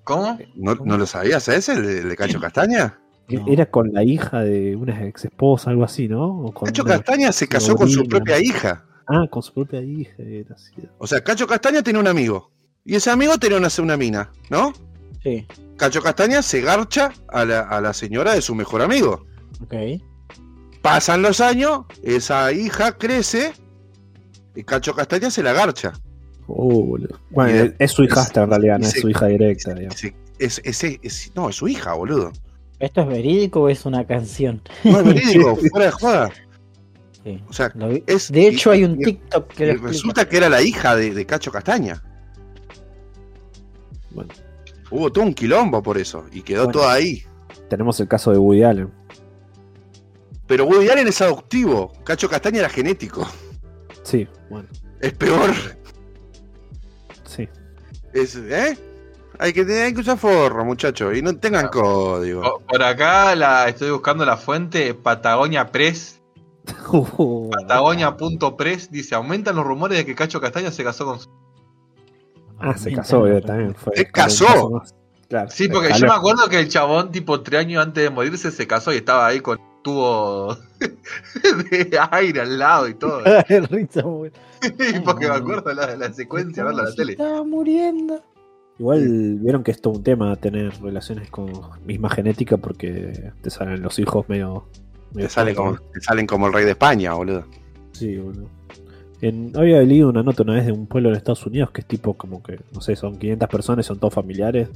¿Cómo? 0.02 0.37
¿No, 0.56 0.75
¿no 0.75 0.99
lo 0.99 1.06
sabías 1.06 1.46
ese, 1.46 1.75
el 1.75 1.87
de, 1.87 1.99
el 2.00 2.08
de 2.08 2.16
Cacho 2.16 2.40
Castaña? 2.40 2.99
No. 3.28 3.46
Era 3.46 3.66
con 3.66 3.92
la 3.92 4.02
hija 4.02 4.40
de 4.40 4.75
una 4.75 5.04
ex 5.06 5.26
esposa, 5.26 5.70
algo 5.70 5.84
así, 5.84 6.08
¿no? 6.08 6.46
O 6.46 6.52
con 6.52 6.66
Cacho 6.66 6.84
Castaña 6.84 7.30
se 7.30 7.46
casó 7.46 7.76
con 7.76 7.88
su 7.88 8.08
propia 8.08 8.40
hija. 8.40 8.84
Ah, 9.06 9.28
con 9.30 9.40
su 9.40 9.54
propia 9.54 9.80
hija, 9.82 10.20
era 10.20 10.56
así. 10.56 10.73
O 10.99 11.06
sea, 11.06 11.23
Cacho 11.23 11.46
Castaña 11.46 11.80
tiene 11.80 12.00
un 12.00 12.08
amigo. 12.08 12.50
Y 12.84 12.96
ese 12.96 13.11
amigo 13.11 13.38
tenía 13.38 13.58
una, 13.58 13.68
una 13.78 13.96
mina, 13.96 14.32
¿no? 14.50 14.73
Sí, 15.25 15.47
Cacho 15.76 16.00
Castaña 16.02 16.43
se 16.43 16.61
garcha 16.61 17.12
a 17.28 17.45
la, 17.45 17.61
a 17.62 17.81
la 17.81 17.93
señora 17.95 18.35
de 18.35 18.43
su 18.43 18.54
mejor 18.54 18.83
amigo. 18.83 19.26
ok. 19.62 19.75
Pasan 20.83 21.23
los 21.23 21.40
años, 21.40 21.87
esa 22.02 22.52
hija 22.52 22.93
crece 22.99 23.52
y 24.54 24.62
Cacho 24.64 24.95
Castaña 24.95 25.31
se 25.31 25.43
la 25.43 25.52
garcha. 25.54 25.95
Boludo. 26.47 27.19
Bueno, 27.31 27.64
es, 27.64 27.73
es 27.78 27.90
su 27.93 28.04
hijastra 28.04 28.43
en 28.45 28.50
realidad, 28.50 28.78
no 28.81 28.87
es 28.87 29.00
su 29.00 29.09
hija 29.09 29.26
directa. 29.28 29.73
Es, 29.81 30.12
es- 30.38 30.61
es- 30.85 30.99
es- 31.02 31.33
no, 31.35 31.49
es 31.49 31.57
su 31.57 31.66
hija, 31.69 31.95
boludo. 31.95 32.31
¿Esto 32.81 33.00
es 33.00 33.07
verídico 33.09 33.62
o 33.62 33.69
es 33.71 33.87
una 33.87 34.07
canción? 34.07 34.61
No 34.85 35.00
es 35.00 35.04
verídico, 35.14 35.57
fuera 35.57 35.87
de 35.87 35.93
joda. 35.93 36.31
Sí. 37.25 37.43
O 37.49 37.52
sea, 37.54 37.73
vi- 37.75 38.04
es. 38.07 38.31
De 38.31 38.47
hecho, 38.49 38.75
y- 38.75 38.76
hay 38.78 38.85
un 38.85 38.99
TikTok 38.99 39.49
que 39.54 39.62
y 39.62 39.66
lo 39.69 39.73
explica. 39.73 39.93
resulta 39.93 40.28
que 40.28 40.37
era 40.37 40.50
la 40.50 40.61
hija 40.61 40.95
de, 40.95 41.14
de 41.14 41.25
Cacho 41.25 41.50
Castaña. 41.50 42.02
Bueno, 44.11 44.31
Hubo 44.91 45.11
todo 45.11 45.25
un 45.25 45.35
quilombo 45.35 45.83
por 45.83 45.99
eso 45.99 46.25
y 46.33 46.43
quedó 46.43 46.64
Bueno. 46.64 46.73
todo 46.81 46.88
ahí. 46.88 47.25
tenemos 47.69 47.99
el 48.00 48.09
caso 48.09 48.31
de 48.31 48.38
Woody 48.38 48.62
Allen. 48.62 48.93
Pero 50.47 50.67
Woody 50.67 50.88
Allen 50.91 51.09
es 51.09 51.21
adoptivo. 51.23 51.93
Cacho 52.05 52.29
Castaña 52.29 52.59
era 52.61 52.69
genético. 52.69 53.26
Sí, 54.03 54.29
bueno, 54.50 54.69
Es 55.00 55.12
peor. 55.14 55.50
sí. 57.25 57.49
Es, 58.12 58.37
¿eh? 58.37 58.79
Hay 59.38 59.53
que, 59.53 59.64
tener- 59.64 59.85
hay 59.87 59.95
que 59.95 60.00
usar 60.03 60.17
forro, 60.19 60.64
muchachos. 60.64 61.17
Y 61.17 61.23
no 61.23 61.35
tengan 61.37 61.69
código. 61.69 62.43
Por- 62.43 62.62
Por 62.67 62.83
acá 62.83 63.35
la 63.35 63.69
estoy 63.69 63.91
buscando 63.91 64.25
la 64.25 64.37
fuente 64.37 64.95
Patagonia 64.95 65.73
Press. 65.73 66.21
Patagonia.press 67.50 68.91
dice: 68.91 69.14
aumentan 69.14 69.57
los 69.57 69.64
rumores 69.67 69.99
de 69.99 70.07
que 70.07 70.14
Cacho 70.14 70.41
Castaña 70.41 70.71
se 70.71 70.85
casó 70.85 71.05
con 71.07 71.19
su. 71.21 71.29
Ah, 72.64 72.76
se 72.76 72.92
casó 72.92 73.26
eh, 73.26 73.40
también. 73.40 73.75
Fue 73.75 73.94
¿Se 73.97 74.06
casó? 74.06 74.83
Claro. 75.28 75.50
Sí, 75.50 75.68
porque 75.68 75.92
yo 75.92 76.06
me 76.06 76.12
acuerdo 76.12 76.49
que 76.49 76.61
el 76.61 76.68
chabón, 76.68 77.11
tipo, 77.11 77.40
tres 77.40 77.61
años 77.61 77.85
antes 77.85 78.04
de 78.04 78.11
morirse, 78.11 78.50
se 78.50 78.66
casó 78.66 78.92
y 78.92 78.97
estaba 78.97 79.26
ahí 79.26 79.40
con 79.40 79.59
tubo 79.83 80.56
de 81.71 81.99
aire 82.11 82.40
al 82.40 82.59
lado 82.59 82.88
y 82.88 82.94
todo. 82.94 83.23
Risa, 83.71 84.02
güey. 84.02 84.33
Y 84.62 85.00
porque 85.00 85.28
me 85.28 85.35
acuerdo 85.35 85.73
la, 85.75 85.94
la 85.97 86.12
secuencia, 86.12 86.64
verla 86.64 86.83
en 86.83 86.88
la 86.88 86.94
tele. 86.94 87.12
Estaba 87.12 87.44
muriendo. 87.44 88.23
Igual 88.78 89.38
vieron 89.40 89.62
que 89.62 89.71
es 89.71 89.80
todo 89.80 89.94
un 89.94 90.02
tema 90.02 90.35
tener 90.37 90.73
relaciones 90.83 91.30
con 91.30 91.52
misma 91.85 92.11
genética 92.11 92.56
porque 92.56 93.33
te 93.40 93.50
salen 93.50 93.83
los 93.83 93.99
hijos 93.99 94.28
medio. 94.28 94.64
medio 95.12 95.28
Te, 95.28 95.33
sale 95.33 95.54
como, 95.54 95.76
te 95.76 96.00
salen 96.00 96.26
como 96.26 96.49
el 96.49 96.52
rey 96.52 96.64
de 96.64 96.73
España, 96.73 97.14
boludo. 97.14 97.44
Sí, 97.92 98.16
boludo. 98.16 98.49
En, 99.26 99.52
había 99.57 99.81
leído 99.83 100.09
una 100.11 100.23
nota 100.23 100.43
una 100.43 100.54
vez 100.54 100.66
de 100.66 100.73
un 100.73 100.87
pueblo 100.87 101.09
en 101.09 101.14
Estados 101.16 101.47
Unidos 101.47 101.71
que 101.71 101.81
es 101.81 101.87
tipo 101.87 102.14
como 102.14 102.43
que, 102.43 102.59
no 102.75 102.81
sé, 102.83 102.95
son 102.95 103.16
500 103.19 103.49
personas, 103.49 103.87
son 103.87 103.99
todos 103.99 104.12
familiares. 104.12 104.69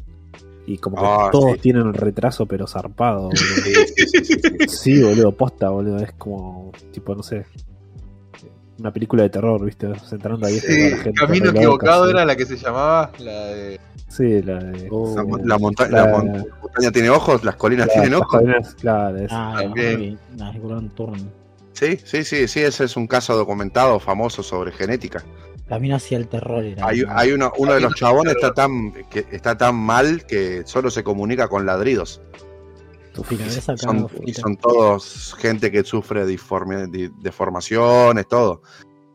Y 0.66 0.78
como 0.78 0.96
que 0.96 1.02
Ah, 1.04 1.28
todos 1.32 1.52
sí. 1.54 1.58
tienen 1.60 1.86
el 1.86 1.94
retraso, 1.94 2.46
pero 2.46 2.66
zarpado, 2.66 3.22
boludo. 3.30 4.68
Sí, 4.68 5.02
boludo, 5.02 5.32
posta, 5.32 5.68
boludo. 5.70 5.98
Es 5.98 6.12
como, 6.12 6.72
tipo, 6.92 7.14
no 7.14 7.22
sé. 7.22 7.44
Una 8.78 8.92
película 8.92 9.22
de 9.24 9.30
terror, 9.30 9.64
¿viste? 9.64 9.88
Entrando 10.12 10.46
ahí. 10.46 10.54
Sí, 10.60 10.90
la 10.90 10.96
gente 10.98 11.12
Camino 11.14 11.46
loca, 11.46 11.58
equivocado 11.58 12.04
sí. 12.04 12.10
era 12.10 12.24
la 12.24 12.36
que 12.36 12.46
se 12.46 12.56
llamaba 12.56 13.10
la 13.18 13.44
de. 13.48 13.80
Sí, 14.08 14.42
la 14.42 14.62
de. 14.62 14.82
La, 14.84 14.88
oh, 14.92 15.26
mon- 15.26 15.48
la 15.48 15.58
monta- 15.58 15.88
la- 15.90 16.06
la 16.06 16.12
mon- 16.12 16.26
la 16.32 16.44
montaña 16.62 16.90
tiene 16.92 17.10
ojos, 17.10 17.44
las 17.44 17.56
colinas 17.56 17.88
tienen 17.92 18.12
las 18.12 18.20
ojos. 18.20 18.42
claro, 18.80 19.16
es- 19.18 19.30
Ah, 19.32 19.56
También. 19.62 20.18
Turn. 20.94 21.30
Sí, 21.78 21.96
sí, 22.04 22.24
sí, 22.24 22.48
sí, 22.48 22.60
ese 22.60 22.84
es 22.84 22.96
un 22.96 23.06
caso 23.06 23.36
documentado 23.36 24.00
famoso 24.00 24.42
sobre 24.42 24.72
genética. 24.72 25.24
Camino 25.68 25.94
hacia 25.94 26.18
el 26.18 26.26
terror 26.26 26.64
era. 26.64 26.84
Hay, 26.84 27.04
hay 27.08 27.30
uno, 27.30 27.52
uno 27.56 27.74
de 27.74 27.80
los 27.80 27.94
chabones 27.94 28.34
está 28.34 28.52
tan, 28.52 28.92
que 29.08 29.24
está 29.30 29.56
tan 29.56 29.76
mal 29.76 30.26
que 30.26 30.66
solo 30.66 30.90
se 30.90 31.04
comunica 31.04 31.46
con 31.46 31.66
ladridos. 31.66 32.20
Sacando 33.48 34.10
Son, 34.32 34.56
todos 34.56 35.36
gente 35.38 35.70
que 35.70 35.84
sufre 35.84 36.26
deformaciones, 36.26 38.26
todo. 38.26 38.62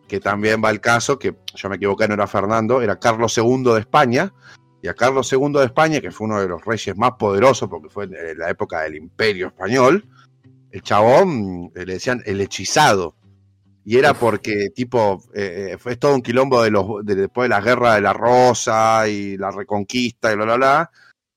Que 0.08 0.22
también 0.22 0.64
va 0.64 0.70
el 0.70 0.80
caso, 0.80 1.20
que 1.20 1.36
yo 1.56 1.70
me 1.70 1.76
equivoqué, 1.76 2.08
no 2.08 2.14
era 2.14 2.28
Fernando, 2.28 2.82
era 2.82 2.98
Carlos 2.98 3.38
II 3.38 3.74
de 3.74 3.82
España. 3.82 4.34
Y 4.82 4.88
a 4.88 4.94
Carlos 4.94 5.32
II 5.34 5.52
de 5.54 5.66
España, 5.66 6.00
que 6.00 6.12
fue 6.12 6.28
uno 6.28 6.40
de 6.40 6.48
los 6.48 6.64
reyes 6.64 6.96
más 6.96 7.12
poderosos, 7.20 7.68
porque 7.70 7.90
fue 7.90 8.06
en 8.06 8.38
la 8.38 8.50
época 8.50 8.84
del 8.84 8.96
Imperio 8.96 9.48
Español, 9.48 10.08
el 10.74 10.82
chabón 10.82 11.72
eh, 11.76 11.86
le 11.86 11.94
decían 11.94 12.22
el 12.26 12.42
hechizado. 12.42 13.16
Y 13.86 13.98
era 13.98 14.14
porque, 14.14 14.70
tipo, 14.74 15.22
eh, 15.36 15.78
fue 15.80 15.98
todo 15.98 16.16
un 16.16 16.22
quilombo 16.22 16.64
de 16.64 16.72
los, 16.72 17.06
de- 17.06 17.16
después 17.16 17.46
de 17.46 17.50
la 17.50 17.62
guerra 17.62 17.96
de 17.96 18.02
la 18.02 18.14
Rosa 18.14 19.08
y 19.08 19.38
la 19.38 19.52
reconquista 19.52 20.32
y 20.32 20.36
bla, 20.36 20.46
bla, 20.46 20.56
bla. 20.56 20.92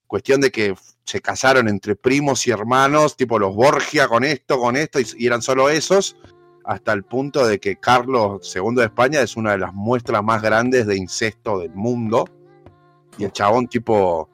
Cuestión 0.06 0.40
de 0.40 0.50
que 0.50 0.74
se 1.04 1.20
casaron 1.20 1.68
entre 1.68 1.96
primos 1.96 2.46
y 2.46 2.50
hermanos, 2.52 3.16
tipo 3.16 3.38
los 3.38 3.54
Borgia 3.54 4.08
con 4.08 4.24
esto, 4.24 4.58
con 4.58 4.76
esto, 4.76 5.00
y, 5.00 5.06
y 5.18 5.26
eran 5.26 5.42
solo 5.42 5.68
esos, 5.68 6.16
hasta 6.64 6.92
el 6.92 7.02
punto 7.04 7.44
de 7.46 7.58
que 7.60 7.76
Carlos 7.76 8.52
II 8.56 8.76
de 8.76 8.84
España 8.84 9.20
es 9.20 9.36
una 9.36 9.50
de 9.52 9.58
las 9.58 9.74
muestras 9.74 10.22
más 10.22 10.40
grandes 10.40 10.86
de 10.86 10.96
incesto 10.96 11.58
del 11.58 11.74
mundo. 11.74 12.26
Y 13.18 13.24
el 13.24 13.32
chabón, 13.32 13.66
tipo, 13.66 14.30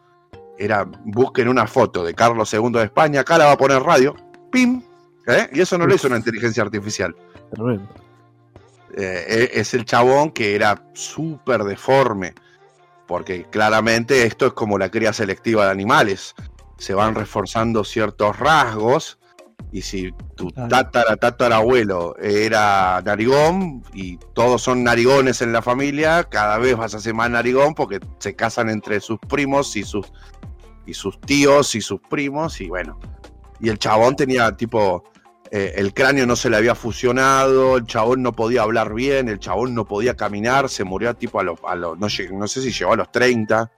era, 0.58 0.84
busquen 1.06 1.48
una 1.48 1.66
foto 1.66 2.04
de 2.04 2.14
Carlos 2.14 2.52
II 2.52 2.70
de 2.72 2.84
España, 2.84 3.20
acá 3.22 3.38
la 3.38 3.46
va 3.46 3.52
a 3.52 3.58
poner 3.58 3.82
radio, 3.82 4.14
¡pim! 4.50 4.82
¿Eh? 5.26 5.48
Y 5.52 5.60
eso 5.60 5.78
no 5.78 5.86
lo 5.86 5.94
hizo 5.94 6.08
una 6.08 6.16
inteligencia 6.16 6.62
artificial. 6.62 7.14
Eh, 8.94 9.50
es 9.54 9.74
el 9.74 9.84
chabón 9.84 10.30
que 10.30 10.54
era 10.54 10.84
súper 10.92 11.64
deforme, 11.64 12.34
porque 13.06 13.44
claramente 13.44 14.24
esto 14.24 14.46
es 14.46 14.52
como 14.52 14.78
la 14.78 14.90
cría 14.90 15.12
selectiva 15.12 15.64
de 15.66 15.70
animales. 15.70 16.34
Se 16.78 16.94
van 16.94 17.14
reforzando 17.14 17.84
ciertos 17.84 18.38
rasgos, 18.38 19.18
y 19.70 19.80
si 19.82 20.12
tu 20.34 20.50
tatara, 20.50 21.16
tatarabuelo 21.16 22.16
era 22.18 23.00
narigón, 23.04 23.82
y 23.94 24.18
todos 24.34 24.60
son 24.60 24.84
narigones 24.84 25.40
en 25.40 25.52
la 25.52 25.62
familia, 25.62 26.24
cada 26.24 26.58
vez 26.58 26.76
vas 26.76 26.94
a 26.94 27.00
ser 27.00 27.14
más 27.14 27.30
narigón 27.30 27.74
porque 27.74 28.00
se 28.18 28.34
casan 28.34 28.68
entre 28.68 29.00
sus 29.00 29.18
primos 29.20 29.74
y 29.76 29.84
sus, 29.84 30.12
y 30.84 30.92
sus 30.92 31.18
tíos 31.20 31.74
y 31.74 31.80
sus 31.80 32.00
primos, 32.00 32.60
y 32.60 32.68
bueno. 32.68 32.98
Y 33.60 33.68
el 33.68 33.78
chabón 33.78 34.16
tenía 34.16 34.54
tipo 34.56 35.04
eh, 35.54 35.74
el 35.76 35.92
cráneo 35.92 36.24
no 36.24 36.34
se 36.34 36.48
le 36.48 36.56
había 36.56 36.74
fusionado, 36.74 37.76
el 37.76 37.84
chabón 37.84 38.22
no 38.22 38.32
podía 38.32 38.62
hablar 38.62 38.94
bien, 38.94 39.28
el 39.28 39.38
chabón 39.38 39.74
no 39.74 39.84
podía 39.84 40.16
caminar, 40.16 40.70
se 40.70 40.82
murió 40.82 41.14
tipo 41.14 41.40
a 41.40 41.42
los, 41.42 41.58
a 41.68 41.74
los 41.76 41.98
no, 41.98 42.06
no 42.38 42.48
sé 42.48 42.62
si 42.62 42.72
llegó 42.72 42.94
a 42.94 42.96
los 42.96 43.12
30. 43.12 43.70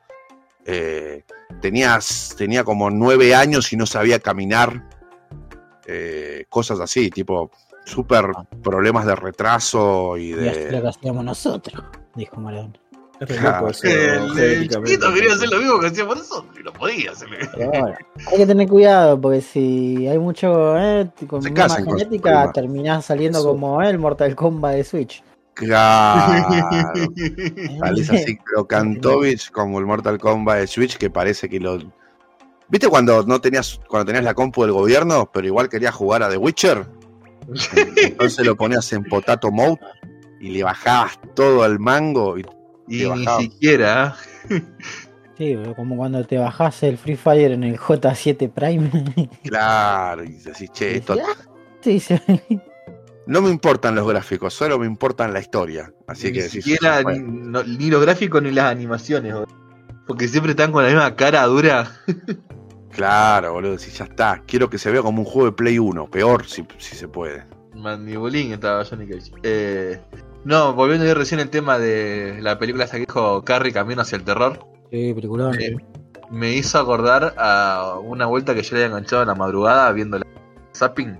Eh, 0.66 1.24
tenía, 1.60 1.98
tenía 2.38 2.62
como 2.62 2.90
nueve 2.90 3.34
años 3.34 3.72
y 3.72 3.76
no 3.76 3.86
sabía 3.86 4.20
caminar. 4.20 4.88
Eh, 5.86 6.46
cosas 6.48 6.78
así, 6.78 7.10
tipo, 7.10 7.50
súper 7.84 8.26
problemas 8.62 9.04
de 9.04 9.16
retraso 9.16 10.16
y 10.16 10.28
Y 10.28 10.48
así 10.48 10.60
lo 10.60 10.76
de... 10.76 10.80
que 10.80 10.88
hacíamos 10.88 11.24
nosotros, 11.24 11.82
dijo 12.14 12.40
Maradona. 12.40 12.78
Eso, 13.28 13.86
El, 13.86 14.38
el 14.38 14.68
chiquito 14.68 15.12
quería 15.12 15.32
hacer 15.34 15.48
lo 15.48 15.58
mismo 15.58 15.80
que 15.80 15.86
hacíamos 15.88 16.18
nosotros 16.18 16.54
y 16.58 16.62
no 16.62 16.72
podía 16.72 17.10
hacerlo. 17.12 17.36
Bueno, 17.56 17.94
hay 18.30 18.36
que 18.38 18.46
tener 18.46 18.68
cuidado 18.68 19.20
porque 19.20 19.40
si 19.40 20.06
hay 20.06 20.18
mucho 20.18 20.76
eh, 20.78 21.08
con 21.26 21.42
Se 21.42 21.50
misma 21.50 21.68
con 21.68 21.98
genética, 21.98 22.30
primas. 22.30 22.52
terminás 22.52 23.04
saliendo 23.06 23.38
Eso. 23.40 23.48
como 23.48 23.82
el 23.82 23.98
Mortal 23.98 24.34
Kombat 24.34 24.74
de 24.74 24.84
Switch. 24.84 25.22
Claro. 25.54 26.48
Salís 27.78 28.10
así 28.10 28.36
Crocantovich 28.36 29.50
como 29.50 29.78
el 29.78 29.86
Mortal 29.86 30.18
Kombat 30.18 30.58
de 30.58 30.66
Switch 30.66 30.96
que 30.96 31.10
parece 31.10 31.48
que 31.48 31.60
lo. 31.60 31.78
¿Viste 32.68 32.88
cuando 32.88 33.22
no 33.24 33.40
tenías, 33.40 33.80
cuando 33.88 34.06
tenías 34.06 34.24
la 34.24 34.34
compu 34.34 34.62
del 34.62 34.72
gobierno, 34.72 35.30
pero 35.32 35.46
igual 35.46 35.68
querías 35.68 35.94
jugar 35.94 36.22
a 36.22 36.28
The 36.30 36.38
Witcher? 36.38 36.86
Entonces 37.96 38.44
lo 38.44 38.56
ponías 38.56 38.90
en 38.94 39.04
potato 39.04 39.50
mode 39.52 39.78
y 40.40 40.48
le 40.50 40.62
bajabas 40.64 41.18
todo 41.34 41.62
al 41.62 41.78
mango 41.78 42.38
y 42.38 42.44
Y 42.88 43.04
ni 43.08 43.26
siquiera. 43.42 44.16
Sí, 45.36 45.56
pero 45.56 45.74
como 45.74 45.96
cuando 45.96 46.24
te 46.24 46.38
bajás 46.38 46.82
el 46.84 46.96
Free 46.98 47.16
Fire 47.16 47.52
en 47.52 47.64
el 47.64 47.78
J7 47.78 48.50
Prime. 48.52 49.28
claro, 49.44 50.22
y 50.24 50.36
así, 50.48 50.68
che, 50.68 50.96
esto 50.98 51.16
Sí, 51.80 51.98
sí. 52.00 52.14
no 53.26 53.42
me 53.42 53.50
importan 53.50 53.94
los 53.94 54.06
gráficos, 54.08 54.54
solo 54.54 54.78
me 54.78 54.86
importan 54.86 55.32
la 55.32 55.40
historia. 55.40 55.92
Así 56.06 56.28
ni 56.28 56.32
que 56.34 56.42
decís, 56.44 56.64
siquiera 56.64 57.02
ni, 57.02 57.18
no- 57.18 57.64
ni 57.64 57.90
los 57.90 58.00
gráficos 58.02 58.42
ni 58.42 58.50
las 58.52 58.70
animaciones. 58.70 59.34
boludo. 59.34 59.48
Porque 60.06 60.28
siempre 60.28 60.52
están 60.52 60.70
con 60.70 60.82
la 60.84 60.90
misma 60.90 61.16
cara 61.16 61.42
dura. 61.46 61.90
claro, 62.92 63.54
boludo, 63.54 63.78
si 63.78 63.90
ya 63.90 64.04
está. 64.04 64.42
Quiero 64.46 64.70
que 64.70 64.78
se 64.78 64.90
vea 64.90 65.02
como 65.02 65.20
un 65.22 65.24
juego 65.26 65.46
de 65.46 65.52
Play 65.52 65.78
1, 65.78 66.10
peor 66.10 66.46
si, 66.46 66.64
si 66.78 66.94
se 66.96 67.08
puede. 67.08 67.44
Mandibulín 67.74 68.52
estaba 68.52 68.84
Johnny 68.84 69.08
Cage. 69.08 69.32
Eh, 69.42 70.00
no, 70.44 70.74
volviendo 70.74 71.04
a 71.04 71.08
ver 71.08 71.18
recién 71.18 71.40
el 71.40 71.50
tema 71.50 71.78
de 71.78 72.38
la 72.40 72.58
película 72.58 72.84
esa 72.84 72.94
que 72.94 73.06
dijo 73.06 73.42
Carrie 73.44 73.72
Camino 73.72 74.02
hacia 74.02 74.16
el 74.16 74.24
terror. 74.24 74.58
Sí, 74.90 75.12
peliculón. 75.14 75.60
Eh, 75.60 75.76
me 76.30 76.52
hizo 76.54 76.78
acordar 76.78 77.34
a 77.38 77.98
una 78.02 78.26
vuelta 78.26 78.54
que 78.54 78.62
yo 78.62 78.76
le 78.76 78.84
había 78.84 78.96
enganchado 78.96 79.22
en 79.22 79.28
la 79.28 79.34
madrugada 79.34 79.90
viendo 79.92 80.18
la 80.18 80.26
zapping. 80.76 81.18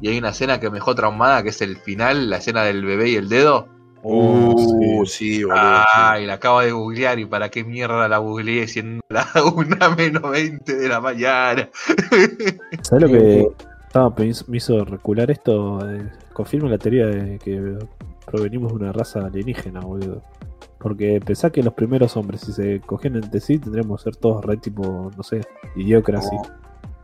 Y 0.00 0.08
hay 0.08 0.18
una 0.18 0.30
escena 0.30 0.58
que 0.58 0.68
me 0.68 0.76
dejó 0.78 0.94
traumada, 0.94 1.42
que 1.42 1.50
es 1.50 1.60
el 1.62 1.76
final, 1.76 2.28
la 2.28 2.38
escena 2.38 2.62
del 2.64 2.84
bebé 2.84 3.10
y 3.10 3.16
el 3.16 3.28
dedo. 3.28 3.68
Uh, 4.04 5.06
sí, 5.06 5.44
boludo. 5.44 5.54
sí. 5.54 5.88
Ay, 5.94 6.26
la 6.26 6.34
acabo 6.34 6.60
de 6.60 6.72
googlear 6.72 7.20
y 7.20 7.24
para 7.26 7.50
qué 7.50 7.62
mierda 7.62 8.08
la 8.08 8.18
googleé 8.18 8.66
siendo 8.66 9.00
la 9.08 9.26
una 9.54 9.90
menos 9.90 10.22
20 10.28 10.74
de 10.74 10.88
la 10.88 11.00
mañana. 11.00 11.68
¿Sabes 12.82 13.02
lo 13.04 13.08
que 13.08 13.46
estaba, 13.86 14.12
me 14.18 14.26
hizo- 14.26 14.44
me 14.48 14.56
hizo 14.56 14.84
recular 14.84 15.30
esto? 15.30 15.88
Eh, 15.88 16.10
confirma 16.32 16.68
la 16.68 16.78
teoría 16.78 17.06
de 17.06 17.38
que 17.38 17.78
provenimos 18.24 18.72
de 18.72 18.78
una 18.84 18.92
raza 18.92 19.26
alienígena, 19.26 19.80
boludo. 19.80 20.22
Porque 20.78 21.20
pensá 21.24 21.50
que 21.50 21.62
los 21.62 21.74
primeros 21.74 22.16
hombres, 22.16 22.40
si 22.40 22.52
se 22.52 22.80
cogían 22.80 23.16
entre 23.16 23.40
sí, 23.40 23.58
tendríamos 23.58 24.00
que 24.00 24.10
ser 24.10 24.16
todos 24.16 24.44
re 24.44 24.56
tipo, 24.56 25.10
no 25.16 25.22
sé, 25.22 25.40
idiocracia. 25.76 26.40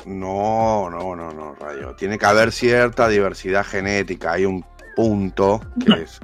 No, 0.07 0.89
no, 0.91 1.15
no, 1.15 1.33
no, 1.33 1.55
radio. 1.55 1.95
Tiene 1.97 2.19
que 2.19 2.27
haber 2.27 2.51
cierta 2.53 3.09
diversidad 3.09 3.65
genética. 3.65 4.33
Hay 4.33 4.45
un 4.47 4.65
punto 4.97 5.61
que 5.85 6.03
es, 6.03 6.21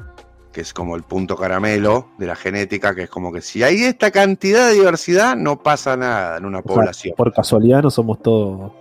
que 0.53 0.63
es 0.63 0.73
como 0.73 0.97
el 0.97 1.03
punto 1.03 1.37
caramelo 1.37 2.09
de 2.19 2.27
la 2.27 2.35
genética, 2.35 2.95
que 2.95 3.03
es 3.03 3.11
como 3.11 3.33
que 3.33 3.41
si 3.41 3.63
hay 3.63 3.83
esta 3.85 4.11
cantidad 4.11 4.69
de 4.69 4.75
diversidad, 4.75 5.37
no 5.37 5.63
pasa 5.63 5.97
nada 5.97 6.39
en 6.39 6.47
una 6.47 6.59
O 6.59 6.63
sea, 6.63 6.75
población. 6.75 7.15
por 7.17 7.33
casualidad 7.33 7.83
no 7.83 7.91
somos 7.91 8.21
todos. 8.23 8.73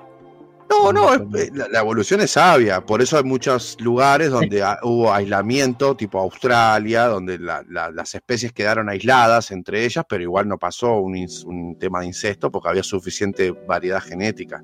No, 0.69 0.91
no, 0.91 1.13
es- 1.13 1.51
la, 1.53 1.67
la 1.69 1.79
evolución 1.79 2.21
es 2.21 2.31
sabia. 2.31 2.81
Por 2.85 3.01
eso 3.01 3.17
hay 3.17 3.23
muchos 3.23 3.77
lugares 3.79 4.31
donde 4.31 4.63
ha- 4.63 4.79
hubo 4.83 5.11
aislamiento, 5.13 5.95
tipo 5.95 6.19
Australia, 6.19 7.05
donde 7.05 7.37
la- 7.39 7.63
la- 7.69 7.91
las 7.91 8.13
especies 8.15 8.51
quedaron 8.53 8.89
aisladas 8.89 9.51
entre 9.51 9.85
ellas, 9.85 10.03
pero 10.07 10.23
igual 10.23 10.47
no 10.47 10.57
pasó 10.57 10.97
un, 10.99 11.77
tema 11.79 12.01
de 12.01 12.07
incesto 12.07 12.51
porque 12.51 12.69
había 12.69 12.83
suficiente 12.83 13.51
variedad 13.51 14.01
genética. 14.01 14.63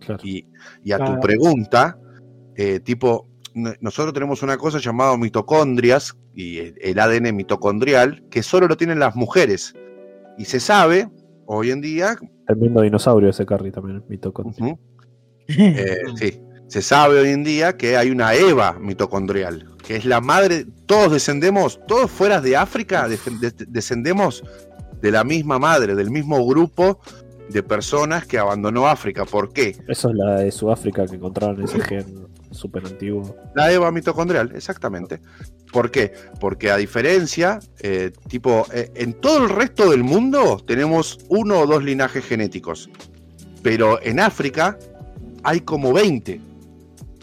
Claro. 0.00 0.20
Y, 0.24 0.46
y 0.84 0.92
a 0.92 0.98
tu 1.04 1.18
pregunta, 1.20 1.98
eh, 2.56 2.80
tipo, 2.80 3.28
nosotros 3.80 4.14
tenemos 4.14 4.42
una 4.42 4.56
cosa 4.56 4.78
llamada 4.78 5.16
mitocondrias 5.16 6.16
y 6.34 6.58
el- 6.58 6.74
el 6.80 6.98
ADN 6.98 7.32
mitocondrial 7.32 8.24
que 8.30 8.42
solo 8.42 8.68
lo 8.68 8.76
tienen 8.76 8.98
las 9.00 9.16
mujeres. 9.16 9.74
Y 10.38 10.44
se 10.44 10.60
sabe 10.60 11.08
hoy 11.46 11.70
en 11.72 11.80
día, 11.80 12.16
El 12.46 12.56
mismo 12.56 12.80
dinosaurio 12.82 13.28
ese 13.30 13.44
Carrie 13.44 13.72
también, 13.72 14.04
mitocondria. 14.08 14.64
ujú, 14.64 14.78
eh, 15.48 15.96
sí, 16.16 16.40
se 16.66 16.82
sabe 16.82 17.18
hoy 17.20 17.30
en 17.30 17.44
día 17.44 17.76
que 17.76 17.96
hay 17.96 18.10
una 18.10 18.34
Eva 18.34 18.76
mitocondrial, 18.78 19.74
que 19.84 19.96
es 19.96 20.04
la 20.04 20.20
madre, 20.20 20.66
todos 20.86 21.12
descendemos, 21.12 21.80
todos 21.86 22.10
fuera 22.10 22.40
de 22.40 22.56
África, 22.56 23.08
de- 23.08 23.18
descendemos 23.68 24.42
de 25.00 25.10
la 25.10 25.24
misma 25.24 25.58
madre, 25.58 25.94
del 25.94 26.10
mismo 26.10 26.44
grupo 26.46 27.00
de 27.48 27.62
personas 27.62 28.26
que 28.26 28.36
abandonó 28.38 28.86
África. 28.88 29.24
¿Por 29.24 29.52
qué? 29.52 29.76
Eso 29.88 30.10
es 30.10 30.14
la 30.16 30.40
de 30.40 30.50
Sudáfrica 30.50 31.06
que 31.06 31.16
encontraron 31.16 31.62
ese 31.62 31.80
gen 31.80 32.26
súper 32.50 32.84
antiguo. 32.84 33.34
La 33.54 33.72
Eva 33.72 33.90
mitocondrial, 33.90 34.52
exactamente. 34.54 35.20
¿Por 35.72 35.90
qué? 35.90 36.12
Porque 36.40 36.70
a 36.70 36.76
diferencia, 36.76 37.58
eh, 37.80 38.12
tipo, 38.28 38.66
eh, 38.74 38.90
en 38.96 39.14
todo 39.14 39.44
el 39.44 39.48
resto 39.50 39.90
del 39.90 40.02
mundo 40.02 40.62
tenemos 40.66 41.18
uno 41.28 41.60
o 41.60 41.66
dos 41.66 41.82
linajes 41.84 42.24
genéticos. 42.24 42.90
Pero 43.62 44.00
en 44.02 44.20
África 44.20 44.78
hay 45.48 45.60
como 45.60 45.92
20. 45.92 46.40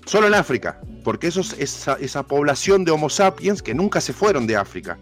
Solo 0.06 0.28
en 0.28 0.34
África. 0.34 0.80
Porque 1.04 1.28
eso 1.28 1.42
es 1.42 1.56
esa, 1.60 1.94
esa 2.00 2.24
población 2.24 2.84
de 2.84 2.92
Homo 2.92 3.10
sapiens 3.10 3.62
que 3.62 3.74
nunca 3.76 4.02
se 4.02 4.14
fueron 4.14 4.48
de 4.48 4.56
África. 4.56 4.98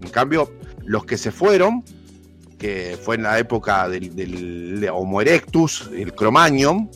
En 0.00 0.08
cambio, 0.10 0.50
los 0.84 1.04
que 1.04 1.16
se 1.16 1.30
fueron, 1.30 1.84
que 2.58 2.98
fue 3.00 3.14
en 3.16 3.22
la 3.22 3.38
época 3.38 3.88
del, 3.88 4.14
del 4.16 4.80
de 4.80 4.90
Homo 4.90 5.20
erectus, 5.20 5.88
el 5.94 6.12
Cromagnon, 6.14 6.90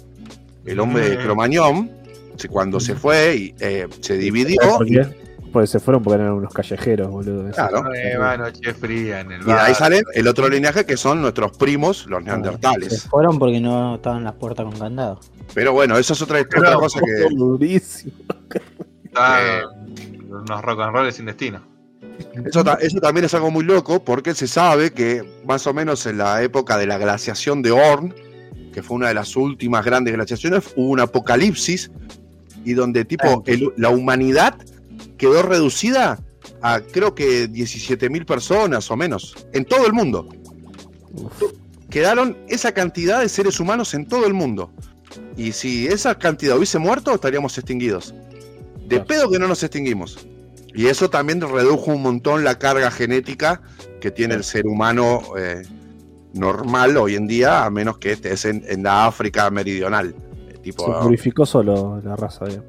el 0.64 0.80
hombre 0.80 1.10
de 1.10 1.18
Mm. 1.18 1.22
Cromagnon, 1.22 1.90
se- 2.36 2.48
cuando 2.48 2.80
se 2.80 2.94
fue 2.96 3.36
y 3.36 3.54
eh, 3.60 3.86
se 4.00 4.16
dividió. 4.18 4.58
¿Por 4.78 4.86
qué? 4.86 5.25
Porque 5.52 5.66
se 5.66 5.80
fueron 5.80 6.02
porque 6.02 6.20
eran 6.22 6.32
unos 6.34 6.52
callejeros, 6.52 7.08
boludo. 7.10 7.50
Claro. 7.50 7.82
Nueva 7.84 8.36
noche 8.36 8.74
fría 8.74 9.20
en 9.20 9.32
el 9.32 9.42
Y 9.42 9.44
de 9.44 9.52
ahí 9.52 9.58
bar. 9.72 9.74
sale 9.74 10.02
el 10.14 10.28
otro 10.28 10.48
linaje 10.48 10.84
que 10.84 10.96
son 10.96 11.22
nuestros 11.22 11.56
primos, 11.56 12.06
los 12.06 12.18
Se 12.20 12.24
neandertales. 12.26 13.04
fueron 13.04 13.38
porque 13.38 13.60
no 13.60 13.94
estaban 13.96 14.24
las 14.24 14.34
puertas 14.34 14.66
con 14.66 14.78
candado. 14.78 15.20
Pero 15.54 15.72
bueno, 15.72 15.96
eso 15.96 16.12
es 16.12 16.20
otra, 16.22 16.40
otra 16.40 16.74
cosa 16.74 17.00
que. 17.00 17.34
Durísimo. 17.34 18.12
Estaban 19.04 19.62
unos 20.28 20.62
rock 20.62 20.80
and 20.80 20.92
roll 20.94 21.12
sin 21.12 21.26
destino. 21.26 21.60
Eso, 22.44 22.64
ta- 22.64 22.78
eso 22.80 22.98
también 23.00 23.24
es 23.26 23.34
algo 23.34 23.50
muy 23.50 23.64
loco 23.64 24.02
porque 24.04 24.34
se 24.34 24.46
sabe 24.46 24.92
que 24.92 25.22
más 25.46 25.66
o 25.66 25.74
menos 25.74 26.04
en 26.06 26.18
la 26.18 26.42
época 26.42 26.76
de 26.78 26.86
la 26.86 26.98
glaciación 26.98 27.62
de 27.62 27.70
Horn, 27.72 28.14
que 28.72 28.82
fue 28.82 28.96
una 28.96 29.08
de 29.08 29.14
las 29.14 29.36
últimas 29.36 29.84
grandes 29.84 30.14
glaciaciones, 30.14 30.72
hubo 30.76 30.90
un 30.90 31.00
apocalipsis 31.00 31.90
y 32.64 32.74
donde 32.74 33.04
tipo 33.04 33.42
el- 33.46 33.72
la 33.76 33.90
humanidad 33.90 34.54
quedó 35.16 35.42
reducida 35.42 36.18
a 36.62 36.80
creo 36.80 37.14
que 37.14 37.48
17.000 37.50 38.24
personas 38.24 38.90
o 38.90 38.96
menos 38.96 39.34
en 39.52 39.64
todo 39.64 39.86
el 39.86 39.92
mundo. 39.92 40.28
Quedaron 41.90 42.36
esa 42.48 42.72
cantidad 42.72 43.20
de 43.20 43.28
seres 43.28 43.60
humanos 43.60 43.94
en 43.94 44.06
todo 44.06 44.26
el 44.26 44.34
mundo. 44.34 44.70
Y 45.36 45.52
si 45.52 45.86
esa 45.86 46.16
cantidad 46.18 46.56
hubiese 46.56 46.78
muerto, 46.78 47.14
estaríamos 47.14 47.56
extinguidos. 47.56 48.14
De 48.80 48.96
Claro. 48.96 49.06
pedo 49.06 49.30
que 49.30 49.38
no 49.38 49.48
nos 49.48 49.62
extinguimos. 49.62 50.26
Y 50.74 50.86
eso 50.86 51.08
también 51.08 51.40
redujo 51.40 51.92
un 51.92 52.02
montón 52.02 52.44
la 52.44 52.58
carga 52.58 52.90
genética 52.90 53.62
que 54.00 54.10
tiene 54.10 54.34
el 54.34 54.44
ser 54.44 54.66
humano 54.66 55.22
eh, 55.38 55.62
normal 56.34 56.96
hoy 56.98 57.14
en 57.14 57.26
día, 57.26 57.64
a 57.64 57.70
menos 57.70 57.98
que 57.98 58.12
estés 58.12 58.44
en, 58.44 58.62
en 58.68 58.82
la 58.82 59.06
África 59.06 59.48
meridional. 59.50 60.14
Eh, 60.48 60.58
Tipo, 60.62 60.84
Se 60.84 61.02
purificó 61.02 61.46
solo 61.46 62.00
la 62.04 62.14
raza. 62.16 62.44
digamos. 62.46 62.66